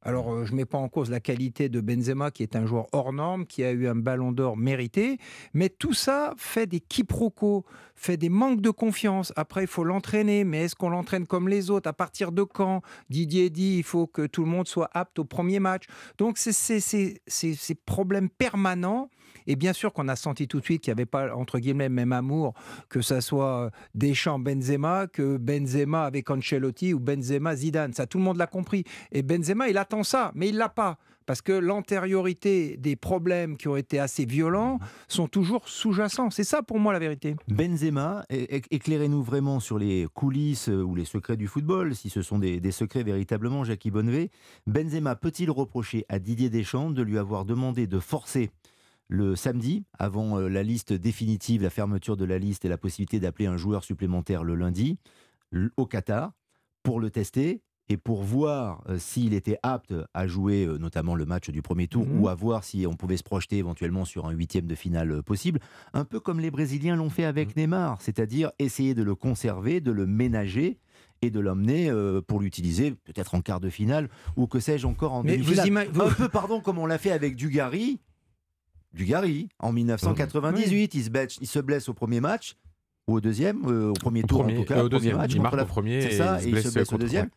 Alors, 0.06 0.34
euh, 0.34 0.44
je 0.44 0.52
ne 0.52 0.58
mets 0.58 0.66
pas 0.66 0.78
en 0.78 0.90
cause 0.90 1.10
la 1.10 1.22
qualité 1.22 1.70
de 1.70 1.80
Benzema, 1.80 2.30
qui 2.30 2.44
est 2.44 2.58
un 2.58 2.66
joueur 2.66 2.88
hors 2.92 3.14
norme, 3.14 3.46
qui 3.46 3.64
a 3.64 3.72
eu 3.72 3.88
un 3.88 3.96
ballon 3.96 4.34
d'or 4.34 4.58
mérité, 4.58 5.18
mais 5.54 5.70
tout 5.70 5.94
ça 5.94 6.34
fait 6.36 6.68
des 6.68 6.82
quiproquos, 6.82 7.64
fait 7.96 8.18
des 8.18 8.28
manques 8.28 8.60
de 8.60 8.70
confiance. 8.70 9.32
Après, 9.38 9.64
il 9.64 9.68
faut 9.68 9.86
l'entraîner, 9.86 10.44
mais 10.44 10.64
est-ce 10.64 10.76
qu'on 10.76 10.90
l'entraîne 10.90 11.26
comme 11.26 11.48
les 11.48 11.70
autres 11.70 11.90
À 11.90 11.94
partir 11.94 12.34
de 12.34 12.44
quand? 12.44 12.82
Didier 13.10 13.50
dit 13.50 13.78
il 13.78 13.84
faut 13.84 14.06
que 14.06 14.28
tout 14.28 14.44
le 14.44 14.50
monde 14.50 14.68
soit 14.68 14.90
apte 14.94 15.20
au 15.20 15.26
premier 15.26 15.62
match. 15.62 15.86
Donc, 16.18 16.38
c'est 16.38 16.52
ces 16.52 17.76
problèmes 17.86 18.30
permanents 18.30 19.10
et 19.48 19.56
bien 19.56 19.74
sûr 19.74 19.94
qu'on 19.94 20.08
a 20.08 20.16
senti 20.16 20.48
tout 20.48 20.60
de 20.60 20.66
suite 20.66 20.84
qu'il 20.84 20.92
n'y 20.92 21.00
avait 21.00 21.06
pas, 21.06 21.36
entre 21.36 21.60
guillemets, 21.60 21.90
le 21.90 21.96
même 21.96 22.14
amour, 22.14 22.54
que 22.90 23.02
ça 23.02 23.22
soit 23.22 23.66
euh, 23.66 23.70
Deschamps-Benzema, 23.96 25.08
que 25.08 25.38
Benzema 25.38 26.04
avec 26.06 26.30
Ancelotti 26.30 26.94
ou 26.94 27.00
Benzema-Zidane. 27.00 27.94
Ça, 27.94 28.08
tout 28.08 28.18
le 28.18 28.24
monde 28.24 28.38
l'a 28.38 28.48
compris. 28.48 28.84
Et 29.12 29.24
Benzema, 29.24 29.70
il 29.70 29.78
attend 29.78 30.04
ça, 30.04 30.32
mais 30.36 30.50
il 30.50 30.58
l'a 30.58 30.70
pas 30.70 30.98
parce 31.26 31.42
que 31.42 31.54
l'antériorité 31.54 32.78
des 32.78 32.96
problèmes 32.96 33.58
qui 33.58 33.68
ont 33.68 33.76
été 33.76 34.00
assez 34.00 34.26
violents 34.26 34.80
sont 35.08 35.28
toujours 35.28 35.68
sous-jacents. 35.68 36.30
C'est 36.30 36.44
ça 36.44 36.64
pour 36.64 36.80
moi 36.80 36.94
la 36.94 37.00
vérité. 37.00 37.36
Benzema, 37.48 38.26
éclairez-nous 38.30 39.24
vraiment 39.24 39.60
sur 39.60 39.78
les 39.80 40.08
coulisses 40.14 40.70
euh, 40.70 40.82
ou 40.82 40.96
les 40.96 41.06
secrets 41.06 41.38
du 41.38 41.48
football, 41.48 41.96
si 41.96 42.10
ce 42.10 42.22
sont 42.22 42.40
des, 42.40 42.60
des 42.60 42.72
secrets 42.72 43.04
véritablement, 43.04 43.64
Jackie 43.64 43.92
Bonnevet. 43.92 44.30
Benzema 44.68 45.16
peut-il 45.16 45.50
reprocher 45.50 46.06
à 46.10 46.20
Didier 46.20 46.50
Deschamps 46.50 46.90
de 46.90 47.02
lui 47.02 47.18
avoir 47.18 47.46
demandé 47.46 47.88
de 47.88 48.00
forcer 48.00 48.50
le 49.08 49.36
samedi, 49.36 49.86
avant 49.98 50.40
euh, 50.40 50.48
la 50.48 50.64
liste 50.64 50.94
définitive, 50.94 51.62
la 51.62 51.70
fermeture 51.70 52.18
de 52.18 52.26
la 52.26 52.40
liste 52.40 52.66
et 52.66 52.70
la 52.70 52.78
possibilité 52.78 53.20
d'appeler 53.20 53.46
un 53.46 53.58
joueur 53.58 53.84
supplémentaire 53.84 54.44
le 54.44 54.56
lundi, 54.56 54.98
au 55.78 55.86
Qatar, 55.86 56.32
pour 56.82 57.00
le 57.00 57.12
tester 57.12 57.62
et 57.90 57.98
pour 57.98 58.24
voir 58.24 58.82
euh, 58.90 58.98
s'il 58.98 59.34
était 59.34 59.60
apte 59.62 59.94
à 60.14 60.26
jouer 60.26 60.66
euh, 60.66 60.78
notamment 60.78 61.16
le 61.16 61.26
match 61.26 61.50
du 61.50 61.62
premier 61.62 61.88
tour 61.88 62.08
mhm. 62.08 62.22
ou 62.22 62.28
à 62.28 62.34
voir 62.34 62.64
si 62.64 62.88
on 62.88 62.96
pouvait 62.96 63.18
se 63.18 63.24
projeter 63.24 63.58
éventuellement 63.58 64.06
sur 64.06 64.26
un 64.26 64.32
huitième 64.32 64.66
de 64.66 64.74
finale 64.74 65.22
possible, 65.22 65.60
un 65.94 66.06
peu 66.06 66.20
comme 66.20 66.40
les 66.40 66.50
Brésiliens 66.50 66.96
l'ont 66.96 67.12
fait 67.12 67.26
avec 67.26 67.50
mhm. 67.50 67.64
Neymar, 67.64 68.02
c'est-à-dire 68.02 68.52
essayer 68.58 68.96
de 68.96 69.04
le 69.04 69.16
conserver, 69.16 69.80
de 69.80 69.92
le 69.92 70.08
ménager 70.08 70.80
et 71.22 71.30
de 71.30 71.40
l'emmener 71.40 71.90
pour 72.28 72.42
l'utiliser 72.42 72.92
peut-être 72.92 73.34
en 73.34 73.42
quart 73.42 73.62
de 73.62 73.70
finale 73.70 74.10
ou 74.36 74.46
que 74.46 74.60
sais-je 74.60 74.86
encore 74.86 75.14
en 75.14 75.24
demi-finale. 75.24 75.88
Un 75.96 76.10
peu 76.10 76.28
pardon 76.28 76.60
comme 76.60 76.80
on 76.80 76.86
l'a 76.86 76.98
fait 76.98 77.12
avec 77.12 77.38
Dugarry 77.38 78.02
Dugarry 78.94 79.50
en 79.60 79.72
1998. 79.72 80.94
Il, 80.94 81.04
se 81.04 81.10
blesse, 81.10 81.38
il 81.42 81.48
se 81.48 81.60
blesse 81.60 81.90
au 81.90 81.94
premier 81.94 82.20
match 82.20 82.56
ou 83.08 83.16
au 83.16 83.22
deuxième, 83.22 83.66
euh, 83.66 83.90
au 83.90 83.94
premier 83.94 84.24
tour 84.24 84.42
en 84.42 84.50
tout 84.50 84.64
cas. 84.64 84.84
au 84.84 84.90
premier 84.90 85.14
match, 85.14 85.32
il 85.34 85.42
marque 85.42 85.62
au 85.62 85.66
premier 85.66 86.02
c'est 86.02 86.18
ça, 86.18 86.42
et 86.42 86.50
il 86.50 86.62
se 86.62 86.70
blesse 86.70 86.94
au 86.94 86.98
deuxième. 86.98 87.30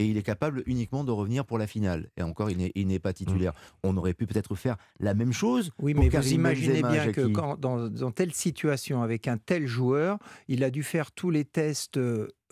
Et 0.00 0.06
il 0.06 0.16
est 0.16 0.22
capable 0.22 0.64
uniquement 0.66 1.04
de 1.04 1.12
revenir 1.12 1.44
pour 1.44 1.56
la 1.56 1.68
finale. 1.68 2.10
Et 2.16 2.22
encore, 2.22 2.50
il 2.50 2.86
n'est 2.86 2.98
pas 2.98 3.12
titulaire. 3.12 3.52
Mm. 3.52 3.88
On 3.88 3.96
aurait 3.96 4.14
pu 4.14 4.26
peut-être 4.26 4.56
faire 4.56 4.76
la 4.98 5.14
même 5.14 5.32
chose. 5.32 5.70
Oui, 5.80 5.94
mais 5.94 6.08
vous 6.08 6.32
imaginez 6.32 6.82
bien 6.82 7.12
que 7.12 7.26
quand, 7.28 7.60
dans, 7.60 7.88
dans, 7.88 8.10
telle 8.10 8.32
situation, 8.32 9.02
avec 9.02 9.28
un 9.28 9.36
tel 9.36 9.66
joueur, 9.66 10.18
il 10.48 10.64
a 10.64 10.70
dû 10.70 10.82
faire 10.82 11.12
tous 11.12 11.30
les 11.30 11.44
tests 11.44 11.98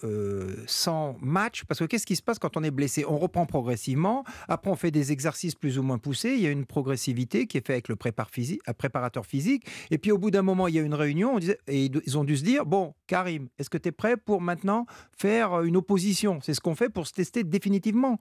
euh, 0.04 0.22
euh, 0.32 0.54
sans 0.66 1.16
match, 1.20 1.64
parce 1.64 1.80
que 1.80 1.84
qu'est-ce 1.84 2.06
qui 2.06 2.16
se 2.16 2.22
passe 2.22 2.38
quand 2.38 2.56
on 2.56 2.62
est 2.62 2.70
blessé? 2.70 3.04
On 3.06 3.18
reprend 3.18 3.46
progressivement, 3.46 4.24
après 4.48 4.70
on 4.70 4.76
fait 4.76 4.90
des 4.90 5.12
exercices 5.12 5.54
plus 5.54 5.78
ou 5.78 5.82
moins 5.82 5.98
poussés, 5.98 6.30
il 6.30 6.40
y 6.40 6.46
a 6.46 6.50
une 6.50 6.66
progressivité 6.66 7.46
qui 7.46 7.58
est 7.58 7.66
faite 7.66 7.74
avec 7.74 7.88
le 7.88 7.96
préparateur 7.96 9.26
physique, 9.26 9.66
et 9.90 9.98
puis 9.98 10.12
au 10.12 10.18
bout 10.18 10.30
d'un 10.30 10.42
moment, 10.42 10.68
il 10.68 10.74
y 10.74 10.78
a 10.78 10.82
une 10.82 10.94
réunion, 10.94 11.38
et 11.66 11.84
ils 11.84 12.18
ont 12.18 12.24
dû 12.24 12.36
se 12.36 12.44
dire, 12.44 12.66
bon, 12.66 12.94
Karim, 13.06 13.48
est-ce 13.58 13.70
que 13.70 13.78
tu 13.78 13.88
es 13.88 13.92
prêt 13.92 14.16
pour 14.16 14.40
maintenant 14.40 14.86
faire 15.16 15.62
une 15.62 15.76
opposition? 15.76 16.40
C'est 16.42 16.54
ce 16.54 16.60
qu'on 16.60 16.74
fait 16.74 16.88
pour 16.88 17.06
se 17.06 17.12
tester 17.12 17.44
définitivement. 17.44 18.18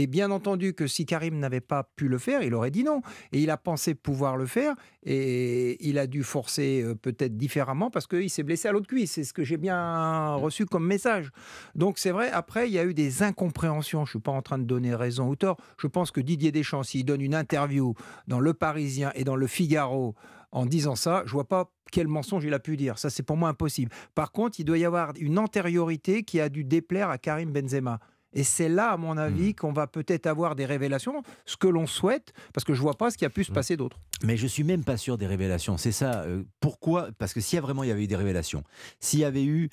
Et 0.00 0.06
bien 0.06 0.30
entendu 0.30 0.72
que 0.72 0.86
si 0.86 1.04
Karim 1.04 1.38
n'avait 1.38 1.60
pas 1.60 1.84
pu 1.94 2.08
le 2.08 2.16
faire, 2.16 2.42
il 2.42 2.54
aurait 2.54 2.70
dit 2.70 2.84
non. 2.84 3.02
Et 3.32 3.40
il 3.40 3.50
a 3.50 3.58
pensé 3.58 3.94
pouvoir 3.94 4.38
le 4.38 4.46
faire 4.46 4.74
et 5.02 5.76
il 5.86 5.98
a 5.98 6.06
dû 6.06 6.22
forcer 6.22 6.82
euh, 6.82 6.94
peut-être 6.94 7.36
différemment 7.36 7.90
parce 7.90 8.06
qu'il 8.06 8.30
s'est 8.30 8.42
blessé 8.42 8.68
à 8.68 8.72
l'autre 8.72 8.86
cuisse. 8.86 9.12
C'est 9.12 9.24
ce 9.24 9.34
que 9.34 9.44
j'ai 9.44 9.58
bien 9.58 10.36
reçu 10.36 10.64
comme 10.64 10.86
message. 10.86 11.30
Donc 11.74 11.98
c'est 11.98 12.12
vrai, 12.12 12.30
après, 12.30 12.66
il 12.66 12.72
y 12.72 12.78
a 12.78 12.84
eu 12.86 12.94
des 12.94 13.22
incompréhensions. 13.22 14.06
Je 14.06 14.08
ne 14.08 14.12
suis 14.12 14.20
pas 14.20 14.32
en 14.32 14.40
train 14.40 14.56
de 14.56 14.64
donner 14.64 14.94
raison 14.94 15.28
ou 15.28 15.36
tort. 15.36 15.58
Je 15.76 15.86
pense 15.86 16.10
que 16.10 16.22
Didier 16.22 16.50
Deschamps, 16.50 16.82
s'il 16.82 17.04
donne 17.04 17.20
une 17.20 17.34
interview 17.34 17.92
dans 18.26 18.40
Le 18.40 18.54
Parisien 18.54 19.12
et 19.14 19.24
dans 19.24 19.36
Le 19.36 19.46
Figaro, 19.46 20.14
en 20.50 20.64
disant 20.64 20.94
ça, 20.94 21.24
je 21.26 21.32
vois 21.32 21.46
pas 21.46 21.70
quel 21.92 22.08
mensonge 22.08 22.46
il 22.46 22.54
a 22.54 22.58
pu 22.58 22.78
dire. 22.78 22.98
Ça, 22.98 23.10
c'est 23.10 23.22
pour 23.22 23.36
moi 23.36 23.50
impossible. 23.50 23.92
Par 24.14 24.32
contre, 24.32 24.60
il 24.60 24.64
doit 24.64 24.78
y 24.78 24.86
avoir 24.86 25.12
une 25.20 25.38
antériorité 25.38 26.22
qui 26.22 26.40
a 26.40 26.48
dû 26.48 26.64
déplaire 26.64 27.10
à 27.10 27.18
Karim 27.18 27.52
Benzema. 27.52 28.00
Et 28.32 28.44
c'est 28.44 28.68
là, 28.68 28.92
à 28.92 28.96
mon 28.96 29.16
avis, 29.16 29.50
mmh. 29.50 29.54
qu'on 29.54 29.72
va 29.72 29.86
peut-être 29.86 30.26
avoir 30.26 30.54
des 30.54 30.66
révélations, 30.66 31.22
ce 31.46 31.56
que 31.56 31.66
l'on 31.66 31.86
souhaite, 31.86 32.32
parce 32.54 32.64
que 32.64 32.74
je 32.74 32.80
vois 32.80 32.96
pas 32.96 33.10
ce 33.10 33.18
qui 33.18 33.24
a 33.24 33.30
pu 33.30 33.44
se 33.44 33.50
mmh. 33.50 33.54
passer 33.54 33.76
d'autre. 33.76 33.98
Mais 34.22 34.36
je 34.36 34.46
suis 34.46 34.64
même 34.64 34.84
pas 34.84 34.96
sûr 34.96 35.18
des 35.18 35.26
révélations. 35.26 35.76
C'est 35.76 35.92
ça. 35.92 36.22
Euh, 36.22 36.44
pourquoi 36.60 37.08
Parce 37.18 37.32
que 37.32 37.40
s'il 37.40 37.56
y 37.56 37.58
a 37.58 37.62
vraiment 37.62 37.82
il 37.82 37.88
y 37.88 37.92
avait 37.92 38.04
eu 38.04 38.08
des 38.08 38.16
révélations, 38.16 38.62
s'il 39.00 39.20
y 39.20 39.24
avait 39.24 39.44
eu 39.44 39.68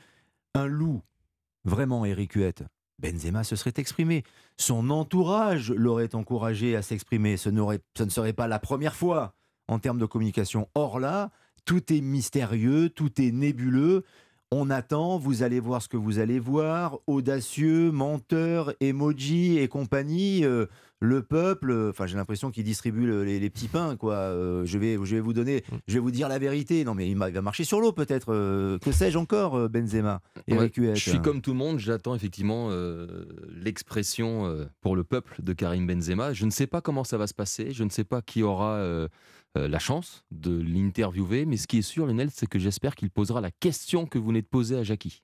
un 0.54 0.66
loup, 0.66 1.02
vraiment 1.66 2.06
Eric 2.06 2.34
Huette, 2.34 2.64
Benzema 3.00 3.44
se 3.44 3.56
serait 3.56 3.74
exprimé. 3.78 4.24
Son 4.58 4.90
entourage 4.90 5.72
l'aurait 5.72 6.16
encouragé 6.16 6.76
à 6.76 6.82
s'exprimer. 6.82 7.38
Ce, 7.38 7.50
ce 7.98 8.04
ne 8.04 8.10
serait 8.10 8.34
pas 8.34 8.48
la 8.48 8.60
première 8.60 8.96
fois 8.96 9.36
en 9.68 9.78
termes 9.80 10.00
de 10.00 10.06
communication. 10.06 10.68
Or 10.74 11.00
là, 11.00 11.30
tout 11.66 11.94
est 11.94 12.02
mystérieux, 12.02 12.90
tout 12.90 13.22
est 13.22 13.32
nébuleux. 13.32 14.04
On 14.52 14.70
attend, 14.70 15.18
vous 15.18 15.44
allez 15.44 15.60
voir 15.60 15.82
ce 15.82 15.90
que 15.90 15.98
vous 15.98 16.20
allez 16.20 16.40
voir, 16.40 17.00
audacieux, 17.06 17.92
menteur, 17.92 18.74
emoji 18.80 19.58
et 19.58 19.68
compagnie. 19.68 20.46
Euh, 20.46 20.68
le 21.02 21.22
peuple, 21.22 21.90
enfin 21.90 22.08
j'ai 22.08 22.16
l'impression 22.16 22.50
qu'il 22.50 22.64
distribue 22.64 23.26
les, 23.26 23.50
petits 23.50 23.68
pains, 23.68 23.98
quoi. 23.98 24.16
Euh, 24.16 24.66
je, 24.66 24.78
vais, 24.78 24.98
je 25.04 25.16
vais 25.16 25.20
vous 25.20 25.34
donner, 25.34 25.66
mm. 25.70 25.76
je 25.90 25.94
vais 25.96 26.00
vous 26.00 26.12
dire 26.12 26.30
la 26.30 26.40
vérité. 26.40 26.86
Non 26.86 26.96
mais 26.96 27.10
il, 27.10 27.18
va 27.18 27.42
marcher 27.42 27.66
sur 27.66 27.82
l'eau 27.82 27.92
peut-être. 27.92 28.34
Euh, 28.34 28.80
que 28.80 28.94
sais-je 28.94 29.18
encore, 29.18 29.68
Benzema 29.68 30.22
Je 30.48 30.94
suis 30.96 31.22
comme 31.22 31.42
tout 31.42 31.52
le 31.52 31.58
monde, 31.58 31.78
j'attends 31.78 32.16
effectivement 32.16 32.70
l'expression 33.54 34.66
pour 34.80 34.96
le 34.96 35.04
peuple 35.04 35.36
de 35.44 35.52
Karim 35.52 35.86
Benzema. 35.86 36.32
Je 36.32 36.46
ne 36.46 36.52
sais 36.52 36.68
pas 36.68 36.80
comment 36.80 37.04
ça 37.04 37.18
va 37.18 37.28
se 37.28 37.34
passer, 37.34 37.74
je 37.74 37.84
ne 37.84 37.90
sais 37.90 38.06
pas 38.06 38.22
qui 38.22 38.44
aura 38.44 39.10
la 39.58 39.80
chance 39.80 40.24
de 40.32 40.58
l'interviewer, 40.58 41.46
mais 41.46 41.58
ce 41.58 41.68
qui 41.68 41.80
est 41.80 41.82
sûr, 41.82 42.06
Lionel, 42.06 42.30
c'est 42.32 42.48
que 42.48 42.60
j'espère 42.60 42.96
qu'il 42.96 43.10
posera 43.10 43.42
la 43.42 43.52
question 43.52 44.06
que 44.06 44.18
vous 44.18 44.28
venez 44.28 44.42
de 44.42 44.48
poser 44.48 44.78
à 44.78 44.84
Jackie 44.84 45.24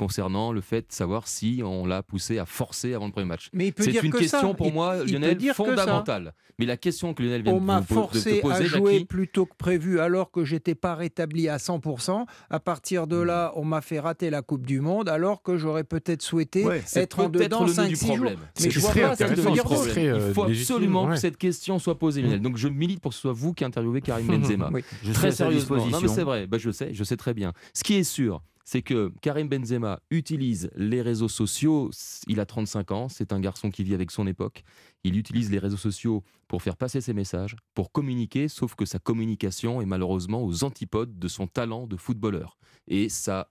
concernant 0.00 0.50
le 0.50 0.62
fait 0.62 0.80
de 0.88 0.92
savoir 0.92 1.28
si 1.28 1.60
on 1.62 1.84
l'a 1.84 2.02
poussé 2.02 2.38
à 2.38 2.46
forcer 2.46 2.94
avant 2.94 3.04
le 3.04 3.12
premier 3.12 3.26
match. 3.26 3.50
Mais 3.52 3.66
il 3.66 3.72
peut 3.74 3.82
C'est 3.84 3.90
dire 3.90 4.02
une 4.02 4.10
que 4.10 4.16
question 4.18 4.48
ça. 4.52 4.54
pour 4.54 4.68
Il- 4.68 4.72
moi, 4.72 5.04
Lionel, 5.04 5.38
fondamentale. 5.54 6.32
Mais 6.58 6.64
la 6.66 6.76
question 6.78 7.12
que 7.14 7.22
Lionel 7.22 7.42
vient 7.42 7.52
On 7.54 7.60
de, 7.60 7.64
m'a 7.64 7.80
vous 7.80 7.86
po- 7.86 7.94
de 7.94 8.06
te 8.06 8.12
forcé 8.18 8.40
poser, 8.40 8.54
à 8.54 8.62
jouer 8.64 8.92
Jackie, 8.94 9.04
plus 9.06 9.28
tôt 9.28 9.44
que 9.46 9.54
prévu 9.58 10.00
alors 10.00 10.30
que 10.30 10.44
j'étais 10.44 10.74
pas 10.74 10.94
rétabli 10.94 11.48
à 11.48 11.56
100%. 11.58 12.26
À 12.50 12.60
partir 12.60 13.06
de 13.06 13.16
là, 13.16 13.52
on 13.56 13.64
m'a 13.64 13.80
fait 13.82 14.00
rater 14.00 14.30
la 14.30 14.40
Coupe 14.42 14.66
du 14.66 14.80
Monde 14.80 15.08
alors 15.10 15.42
que 15.42 15.56
j'aurais 15.58 15.84
peut-être 15.84 16.22
souhaité 16.22 16.64
Ouais, 16.64 16.82
c'est 16.86 17.00
être 17.02 17.28
peut-être 17.28 17.42
dedans 17.44 17.64
le 17.64 17.72
nœud 17.74 17.88
du 17.88 17.94
5-6 17.94 18.06
jours. 18.06 18.16
problème. 18.16 18.38
Mais 18.62 18.70
je 18.70 18.80
vois 18.80 18.90
pas 18.90 19.16
ça 19.16 19.24
problème. 19.26 19.30
Il 19.38 20.34
faut 20.34 20.46
légitime, 20.46 20.74
absolument 20.74 21.04
ouais. 21.06 21.14
que 21.14 21.20
cette 21.20 21.36
question 21.38 21.78
soit 21.78 21.98
posée, 21.98 22.22
Lionel. 22.22 22.40
Donc 22.40 22.56
je 22.56 22.68
milite 22.68 23.00
pour 23.00 23.10
que 23.10 23.14
ce 23.16 23.20
soit 23.20 23.32
vous 23.32 23.52
qui 23.54 23.64
interviewez 23.64 24.00
Karim 24.00 24.26
Benzema. 24.26 24.70
Oui. 24.72 24.82
Je 25.02 25.12
très 25.12 25.30
sérieusement. 25.32 25.76
Non 25.86 26.00
mais 26.00 26.08
c'est 26.08 26.24
vrai, 26.24 26.46
Bah, 26.46 26.56
je 26.58 26.70
sais, 26.70 26.90
je 26.94 27.04
sais 27.04 27.16
très 27.16 27.34
bien. 27.34 27.52
Ce 27.74 27.82
qui 27.82 27.94
est 27.94 28.04
sûr, 28.04 28.42
c'est 28.70 28.82
que 28.82 29.12
Karim 29.20 29.48
Benzema 29.48 29.98
utilise 30.12 30.70
les 30.76 31.02
réseaux 31.02 31.26
sociaux. 31.26 31.90
Il 32.28 32.38
a 32.38 32.46
35 32.46 32.92
ans, 32.92 33.08
c'est 33.08 33.32
un 33.32 33.40
garçon 33.40 33.68
qui 33.68 33.82
vit 33.82 33.94
avec 33.94 34.12
son 34.12 34.28
époque. 34.28 34.62
Il 35.02 35.18
utilise 35.18 35.50
les 35.50 35.58
réseaux 35.58 35.76
sociaux 35.76 36.22
pour 36.46 36.62
faire 36.62 36.76
passer 36.76 37.00
ses 37.00 37.12
messages, 37.12 37.56
pour 37.74 37.90
communiquer, 37.90 38.46
sauf 38.46 38.76
que 38.76 38.84
sa 38.84 39.00
communication 39.00 39.82
est 39.82 39.86
malheureusement 39.86 40.44
aux 40.44 40.62
antipodes 40.62 41.18
de 41.18 41.26
son 41.26 41.48
talent 41.48 41.88
de 41.88 41.96
footballeur. 41.96 42.58
Et 42.86 43.08
ça 43.08 43.50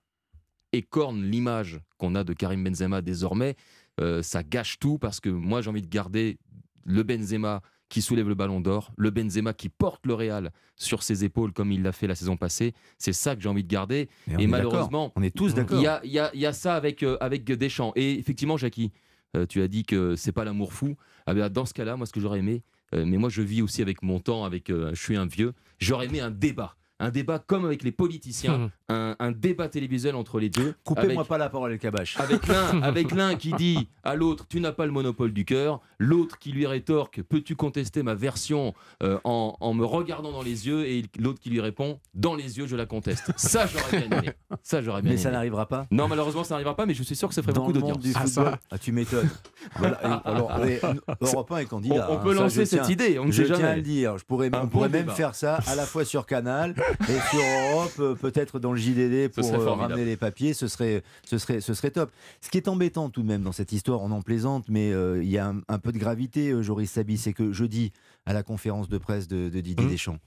écorne 0.72 1.22
l'image 1.22 1.82
qu'on 1.98 2.14
a 2.14 2.24
de 2.24 2.32
Karim 2.32 2.64
Benzema 2.64 3.02
désormais. 3.02 3.56
Euh, 4.00 4.22
ça 4.22 4.42
gâche 4.42 4.78
tout 4.78 4.96
parce 4.96 5.20
que 5.20 5.28
moi 5.28 5.60
j'ai 5.60 5.68
envie 5.68 5.82
de 5.82 5.90
garder 5.90 6.38
le 6.86 7.02
Benzema 7.02 7.60
qui 7.90 8.00
soulève 8.00 8.28
le 8.28 8.34
ballon 8.34 8.60
d'or, 8.60 8.92
le 8.96 9.10
Benzema 9.10 9.52
qui 9.52 9.68
porte 9.68 10.06
le 10.06 10.14
Real 10.14 10.50
sur 10.76 11.02
ses 11.02 11.24
épaules 11.24 11.52
comme 11.52 11.70
il 11.72 11.82
l'a 11.82 11.92
fait 11.92 12.06
la 12.06 12.14
saison 12.14 12.38
passée. 12.38 12.72
C'est 12.96 13.12
ça 13.12 13.36
que 13.36 13.42
j'ai 13.42 13.48
envie 13.50 13.64
de 13.64 13.68
garder. 13.68 14.08
Et 14.38 14.46
malheureusement. 14.46 15.12
On 15.16 15.22
est 15.22 15.36
tous 15.36 15.52
d'accord. 15.52 15.78
Il 15.78 15.82
y 15.82 15.86
a, 15.86 16.00
il 16.04 16.10
y 16.12 16.18
a- 16.18 16.30
il 16.32 16.40
y 16.40 16.46
a 16.46 16.52
ça 16.54 16.74
avec, 16.76 17.02
euh, 17.02 17.18
avec 17.20 17.44
Deschamps. 17.44 17.92
Et 17.96 18.18
effectivement, 18.18 18.56
Jackie, 18.56 18.92
euh, 19.36 19.44
tu 19.44 19.60
as 19.60 19.68
dit 19.68 19.82
que 19.84 20.16
c'est 20.16 20.32
pas 20.32 20.44
l'amour 20.44 20.72
fou. 20.72 20.96
Ah 21.26 21.34
ben, 21.34 21.48
dans 21.50 21.66
ce 21.66 21.74
cas-là, 21.74 21.96
moi, 21.96 22.06
ce 22.06 22.12
que 22.12 22.20
j'aurais 22.20 22.38
aimé, 22.38 22.62
euh, 22.94 23.04
mais 23.04 23.18
moi, 23.18 23.28
je 23.28 23.42
vis 23.42 23.60
aussi 23.60 23.82
avec 23.82 24.02
mon 24.02 24.20
temps, 24.20 24.44
avec, 24.44 24.68
je 24.68 24.94
suis 24.94 25.16
un 25.16 25.26
vieux, 25.26 25.52
j'aurais 25.78 26.06
aimé 26.06 26.20
un 26.20 26.30
débat. 26.30 26.76
Un 27.02 27.10
débat 27.10 27.38
comme 27.38 27.64
avec 27.64 27.82
les 27.82 27.92
politiciens, 27.92 28.70
un, 28.90 29.16
un 29.18 29.30
débat 29.32 29.68
télévisuel 29.68 30.14
entre 30.14 30.38
les 30.40 30.50
deux. 30.50 30.74
Coupez-moi 30.84 31.24
pas 31.24 31.38
la 31.38 31.48
parole, 31.48 31.72
El 31.72 31.78
Kabash. 31.78 32.18
avec 32.18 32.46
l'un, 32.48 32.82
avec 32.82 33.12
l'un 33.12 33.34
qui 33.36 33.52
dit 33.52 33.88
à 34.04 34.14
l'autre, 34.14 34.46
tu 34.48 34.60
n'as 34.60 34.72
pas 34.72 34.86
le 34.86 34.92
monopole 34.92 35.32
du 35.32 35.44
cœur. 35.44 35.80
L'autre 35.98 36.38
qui 36.38 36.52
lui 36.52 36.66
rétorque, 36.66 37.22
peux-tu 37.22 37.56
contester 37.56 38.02
ma 38.02 38.14
version 38.14 38.74
euh, 39.02 39.18
en, 39.24 39.56
en 39.60 39.74
me 39.74 39.84
regardant 39.84 40.32
dans 40.32 40.42
les 40.42 40.66
yeux? 40.66 40.86
Et 40.86 41.04
l'autre 41.18 41.40
qui 41.40 41.50
lui 41.50 41.60
répond, 41.60 42.00
dans 42.14 42.34
les 42.34 42.58
yeux, 42.58 42.66
je 42.66 42.76
la 42.76 42.86
conteste. 42.86 43.30
Ça, 43.36 43.66
j'aurais 43.66 44.06
bien 44.08 44.18
aimé. 44.18 44.30
Ça, 44.62 44.82
j'aurais 44.82 45.02
bien 45.02 45.12
Mais 45.12 45.18
ça 45.18 45.30
n'arrivera 45.30 45.66
pas. 45.66 45.86
Non, 45.90 46.08
malheureusement, 46.08 46.42
ça 46.44 46.54
n'arrivera 46.54 46.74
pas, 46.76 46.86
mais 46.86 46.94
je 46.94 47.02
suis 47.02 47.14
sûr 47.16 47.28
que 47.28 47.34
ça 47.34 47.42
ferait 47.42 47.52
Dans 47.52 47.60
beaucoup 47.66 47.72
le 47.74 47.80
monde 47.80 47.92
d'audience. 47.94 48.14
du 48.24 48.30
football. 48.32 48.58
Ah, 48.70 48.78
tu 48.78 48.92
m'étonnes. 48.92 49.28
Voilà, 49.76 49.96
alors, 50.24 50.50
Europe 51.20 51.52
1 51.52 51.56
est 51.58 51.64
candidat. 51.66 52.06
On- 52.08 52.14
on 52.14 52.18
hein, 52.18 52.20
peut 52.22 52.34
lancer 52.34 52.66
cette 52.66 52.82
tiens- 52.82 52.90
idée, 52.92 53.18
on 53.18 53.26
ne 53.26 53.32
je 53.32 53.42
sait 53.42 53.46
tiens 53.48 53.56
jamais. 53.56 53.68
à 53.68 53.76
le 53.76 53.82
dire. 53.82 54.18
Je 54.18 54.24
pourrais, 54.24 54.48
Un 54.54 54.60
on 54.60 54.62
bon 54.64 54.68
pourrait 54.68 54.88
même 54.88 55.02
débat. 55.02 55.14
faire 55.14 55.34
ça 55.34 55.58
à 55.66 55.74
la 55.74 55.84
fois 55.84 56.04
sur 56.04 56.26
Canal 56.26 56.74
et 57.08 57.18
sur 57.30 57.40
Europe, 57.72 57.92
euh, 58.00 58.14
peut-être 58.14 58.58
dans 58.58 58.72
le 58.72 58.78
JDD 58.80 59.28
pour 59.32 59.54
euh, 59.54 59.70
ramener 59.72 60.04
les 60.04 60.16
papiers. 60.16 60.54
Ce 60.54 60.66
serait, 60.68 61.02
ce, 61.24 61.38
serait, 61.38 61.60
ce 61.60 61.74
serait 61.74 61.90
top. 61.90 62.10
Ce 62.40 62.50
qui 62.50 62.56
est 62.56 62.66
embêtant 62.68 63.10
tout 63.10 63.22
de 63.22 63.28
même 63.28 63.42
dans 63.42 63.52
cette 63.52 63.72
histoire, 63.72 64.00
on 64.02 64.10
en 64.10 64.22
plaisante, 64.22 64.64
mais 64.68 64.92
euh, 64.92 65.22
il 65.22 65.30
y 65.30 65.38
a 65.38 65.48
un, 65.48 65.60
un 65.68 65.78
peu 65.78 65.92
de 65.92 65.98
gravité, 65.98 66.50
euh, 66.50 66.62
Joris 66.62 66.90
Sabi, 66.90 67.18
c'est 67.18 67.32
que 67.32 67.52
jeudi, 67.52 67.92
à 68.26 68.32
la 68.32 68.42
conférence 68.42 68.88
de 68.88 68.98
presse 68.98 69.28
de, 69.28 69.48
de 69.48 69.60
Didier 69.60 69.86
Deschamps, 69.86 70.18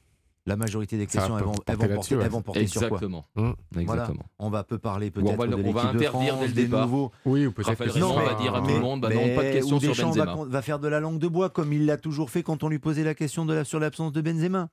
la 0.46 0.58
majorité 0.58 0.98
des 0.98 1.06
va 1.06 1.12
questions, 1.12 1.38
elles 1.38 1.46
vont, 1.46 1.52
porter 1.54 1.72
elles 1.72 1.78
vont 1.78 1.82
là-dessus, 1.84 1.96
porter, 1.96 2.16
ouais. 2.18 2.24
elles 2.26 2.30
vont 2.32 2.42
porter 2.42 2.68
sur 2.68 2.82
quoi 2.90 2.98
Exactement. 2.98 3.26
Voilà. 3.36 3.56
Exactement. 3.78 4.26
On 4.40 4.50
va 4.50 4.64
peu 4.66 4.78
parler 4.78 5.08
on 5.16 5.22
peut-être 5.22 5.38
va 5.38 5.46
le- 5.46 5.52
de 5.52 5.56
on 5.56 5.72
va 5.72 5.84
l'équipe 5.84 5.92
de 5.94 5.98
interdire 6.06 6.10
France, 6.34 6.40
dès 6.42 6.48
le 6.48 6.54
des 6.54 6.64
départ. 6.66 6.86
nouveaux. 6.86 7.12
Oui, 7.26 7.46
ou 7.46 7.54
peut-être 7.54 7.78
que 7.82 7.90
Raymond 7.90 8.20
c'est 8.20 8.26
va 8.26 8.34
dire 8.34 8.54
à 8.56 8.62
tout 8.62 8.68
le 8.68 8.80
monde, 8.82 9.00
bah 9.02 9.10
non, 9.14 9.22
mais 9.22 9.36
pas 9.36 9.44
de 9.46 9.52
questions 9.54 9.78
où 9.78 9.80
sur 9.80 9.90
Deschamps 9.92 10.12
va, 10.12 10.26
Benzema. 10.26 10.34
con- 10.36 10.46
va 10.50 10.62
faire 10.62 10.80
de 10.80 10.88
la 10.90 11.00
langue 11.00 11.20
de 11.20 11.28
bois 11.30 11.50
comme 11.50 11.72
il 11.72 11.86
l'a 11.86 11.96
toujours 11.96 12.30
fait 12.30 12.44
quand 12.44 12.62
on 12.64 12.68
lui 12.68 12.80
posait 12.80 13.06
la 13.06 13.14
question 13.16 13.46
de 13.46 13.54
la, 13.54 13.64
sur 13.64 13.80
l'absence 13.80 14.12
de 14.12 14.20
Benzema. 14.20 14.68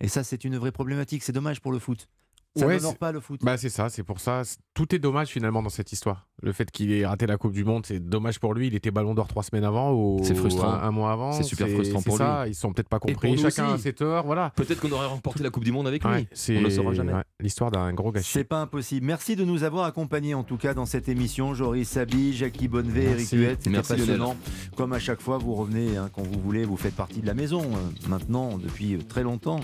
Et 0.00 0.08
ça, 0.08 0.24
c'est 0.24 0.42
une 0.44 0.56
vraie 0.58 0.72
problématique. 0.72 1.22
C'est 1.22 1.30
dommage 1.32 1.60
pour 1.60 1.70
le 1.70 1.78
foot. 1.78 2.08
Ça 2.56 2.66
Ouais, 2.66 2.76
n'honore 2.76 2.98
pas 2.98 3.12
le 3.12 3.20
foot. 3.20 3.40
Bah 3.42 3.56
c'est 3.56 3.70
ça, 3.70 3.88
c'est 3.88 4.02
pour 4.02 4.20
ça. 4.20 4.42
Tout 4.74 4.94
est 4.94 4.98
dommage 4.98 5.28
finalement 5.28 5.62
dans 5.62 5.68
cette 5.68 5.92
histoire. 5.92 6.26
Le 6.42 6.50
fait 6.52 6.70
qu'il 6.70 6.92
ait 6.92 7.04
raté 7.06 7.26
la 7.26 7.36
Coupe 7.36 7.52
du 7.52 7.62
Monde, 7.62 7.84
c'est 7.84 8.00
dommage 8.00 8.40
pour 8.40 8.54
lui. 8.54 8.68
Il 8.68 8.74
était 8.74 8.90
Ballon 8.90 9.14
d'Or 9.14 9.28
trois 9.28 9.42
semaines 9.42 9.64
avant 9.64 9.92
ou 9.92 10.18
C'est 10.24 10.34
frustrant. 10.34 10.70
un, 10.72 10.80
un 10.82 10.90
mois 10.90 11.12
avant. 11.12 11.32
C'est 11.32 11.42
super 11.42 11.68
frustrant 11.68 12.00
pour 12.00 12.16
ça. 12.16 12.44
lui. 12.44 12.52
Ils 12.52 12.54
sont 12.54 12.72
peut-être 12.72 12.88
pas 12.88 12.98
compris. 12.98 13.36
Chacun 13.36 13.66
a 13.66 13.74
aussi. 13.74 13.82
ses 13.82 13.92
torts. 13.92 14.24
Voilà. 14.24 14.50
Peut-être 14.56 14.80
qu'on 14.80 14.90
aurait 14.92 15.06
remporté 15.06 15.42
la 15.42 15.50
Coupe 15.50 15.64
du 15.64 15.72
Monde 15.72 15.86
avec 15.88 16.02
lui. 16.02 16.10
Ouais, 16.10 16.26
on 16.48 16.52
ne 16.54 16.60
le 16.60 16.70
saura 16.70 16.94
jamais. 16.94 17.12
ouais, 17.12 17.22
l'histoire 17.38 17.70
d'un 17.70 17.92
gros 17.92 18.10
gâchis. 18.12 18.30
C'est 18.32 18.44
pas 18.44 18.62
impossible. 18.62 19.04
Merci 19.06 19.36
de 19.36 19.44
nous 19.44 19.62
avoir 19.62 19.84
accompagnés 19.84 20.32
en 20.34 20.42
tout 20.42 20.56
cas 20.56 20.72
dans 20.72 20.86
cette 20.86 21.08
émission. 21.08 21.52
Joris 21.52 21.88
Sabi, 21.90 22.32
Jackie 22.34 22.66
Bonnevet, 22.68 23.04
Eric 23.04 23.16
Merci. 23.18 23.36
Huette. 23.36 23.66
Merci, 23.66 23.92
passionnant. 23.92 24.36
Comme 24.76 24.94
à 24.94 24.98
chaque 24.98 25.20
fois, 25.20 25.36
vous 25.36 25.54
revenez 25.54 25.98
hein, 25.98 26.08
quand 26.14 26.22
vous 26.22 26.40
voulez. 26.40 26.64
Vous 26.64 26.78
faites 26.78 26.96
partie 26.96 27.20
de 27.20 27.26
la 27.26 27.34
maison 27.34 27.60
euh, 27.62 28.08
maintenant 28.08 28.56
depuis 28.56 28.94
euh, 28.94 28.98
très 29.06 29.22
longtemps, 29.22 29.60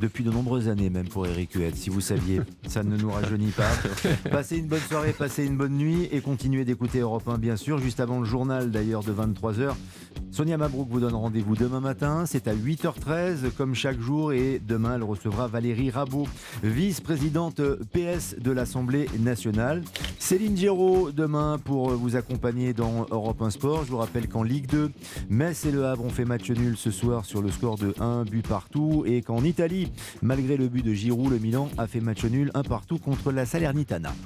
depuis 0.00 0.24
de 0.24 0.30
nombreuses 0.30 0.68
années 0.68 0.88
même 0.88 1.08
pour 1.08 1.26
Eric 1.26 1.52
Huette. 1.52 1.76
Si 1.76 1.90
vous 1.90 2.00
saviez, 2.00 2.40
ça 2.66 2.82
ne 2.82 2.96
nous 2.96 3.10
rajeunit 3.10 3.50
pas. 3.52 3.68
Passez 4.38 4.58
une 4.58 4.68
bonne 4.68 4.78
soirée, 4.78 5.12
passez 5.12 5.44
une 5.44 5.56
bonne 5.56 5.76
nuit 5.76 6.08
et 6.12 6.20
continuez 6.20 6.64
d'écouter 6.64 7.00
Europe 7.00 7.26
1 7.26 7.38
bien 7.38 7.56
sûr. 7.56 7.78
Juste 7.78 7.98
avant 7.98 8.20
le 8.20 8.24
journal 8.24 8.70
d'ailleurs 8.70 9.02
de 9.02 9.12
23h. 9.12 9.72
Sonia 10.30 10.56
Mabrouk 10.56 10.88
vous 10.88 11.00
donne 11.00 11.16
rendez-vous 11.16 11.56
demain 11.56 11.80
matin. 11.80 12.24
C'est 12.24 12.46
à 12.46 12.54
8h13 12.54 13.50
comme 13.56 13.74
chaque 13.74 13.98
jour 13.98 14.32
et 14.32 14.60
demain 14.64 14.94
elle 14.94 15.02
recevra 15.02 15.48
Valérie 15.48 15.90
Rabault, 15.90 16.28
vice-présidente 16.62 17.60
PS 17.92 18.36
de 18.38 18.52
l'Assemblée 18.52 19.06
nationale. 19.18 19.82
Céline 20.20 20.56
Giraud 20.56 21.10
demain 21.10 21.58
pour 21.58 21.90
vous 21.90 22.14
accompagner 22.14 22.72
dans 22.74 23.06
Europe 23.10 23.42
1 23.42 23.50
Sport. 23.50 23.86
Je 23.86 23.90
vous 23.90 23.98
rappelle 23.98 24.28
qu'en 24.28 24.44
Ligue 24.44 24.68
2, 24.68 24.92
Metz 25.30 25.64
et 25.64 25.72
Le 25.72 25.84
Havre 25.84 26.04
ont 26.04 26.10
fait 26.10 26.24
match 26.24 26.48
nul 26.48 26.76
ce 26.76 26.92
soir 26.92 27.24
sur 27.24 27.42
le 27.42 27.50
score 27.50 27.76
de 27.76 27.92
1 27.98 28.22
but 28.22 28.46
partout 28.46 29.02
et 29.04 29.20
qu'en 29.22 29.42
Italie, 29.42 29.90
malgré 30.22 30.56
le 30.56 30.68
but 30.68 30.84
de 30.84 30.92
Giroud, 30.92 31.32
le 31.32 31.40
Milan 31.40 31.68
a 31.76 31.88
fait 31.88 32.00
match 32.00 32.22
nul 32.24 32.52
un 32.54 32.62
partout 32.62 32.98
contre 32.98 33.32
la 33.32 33.44
Salernitana. 33.44 34.12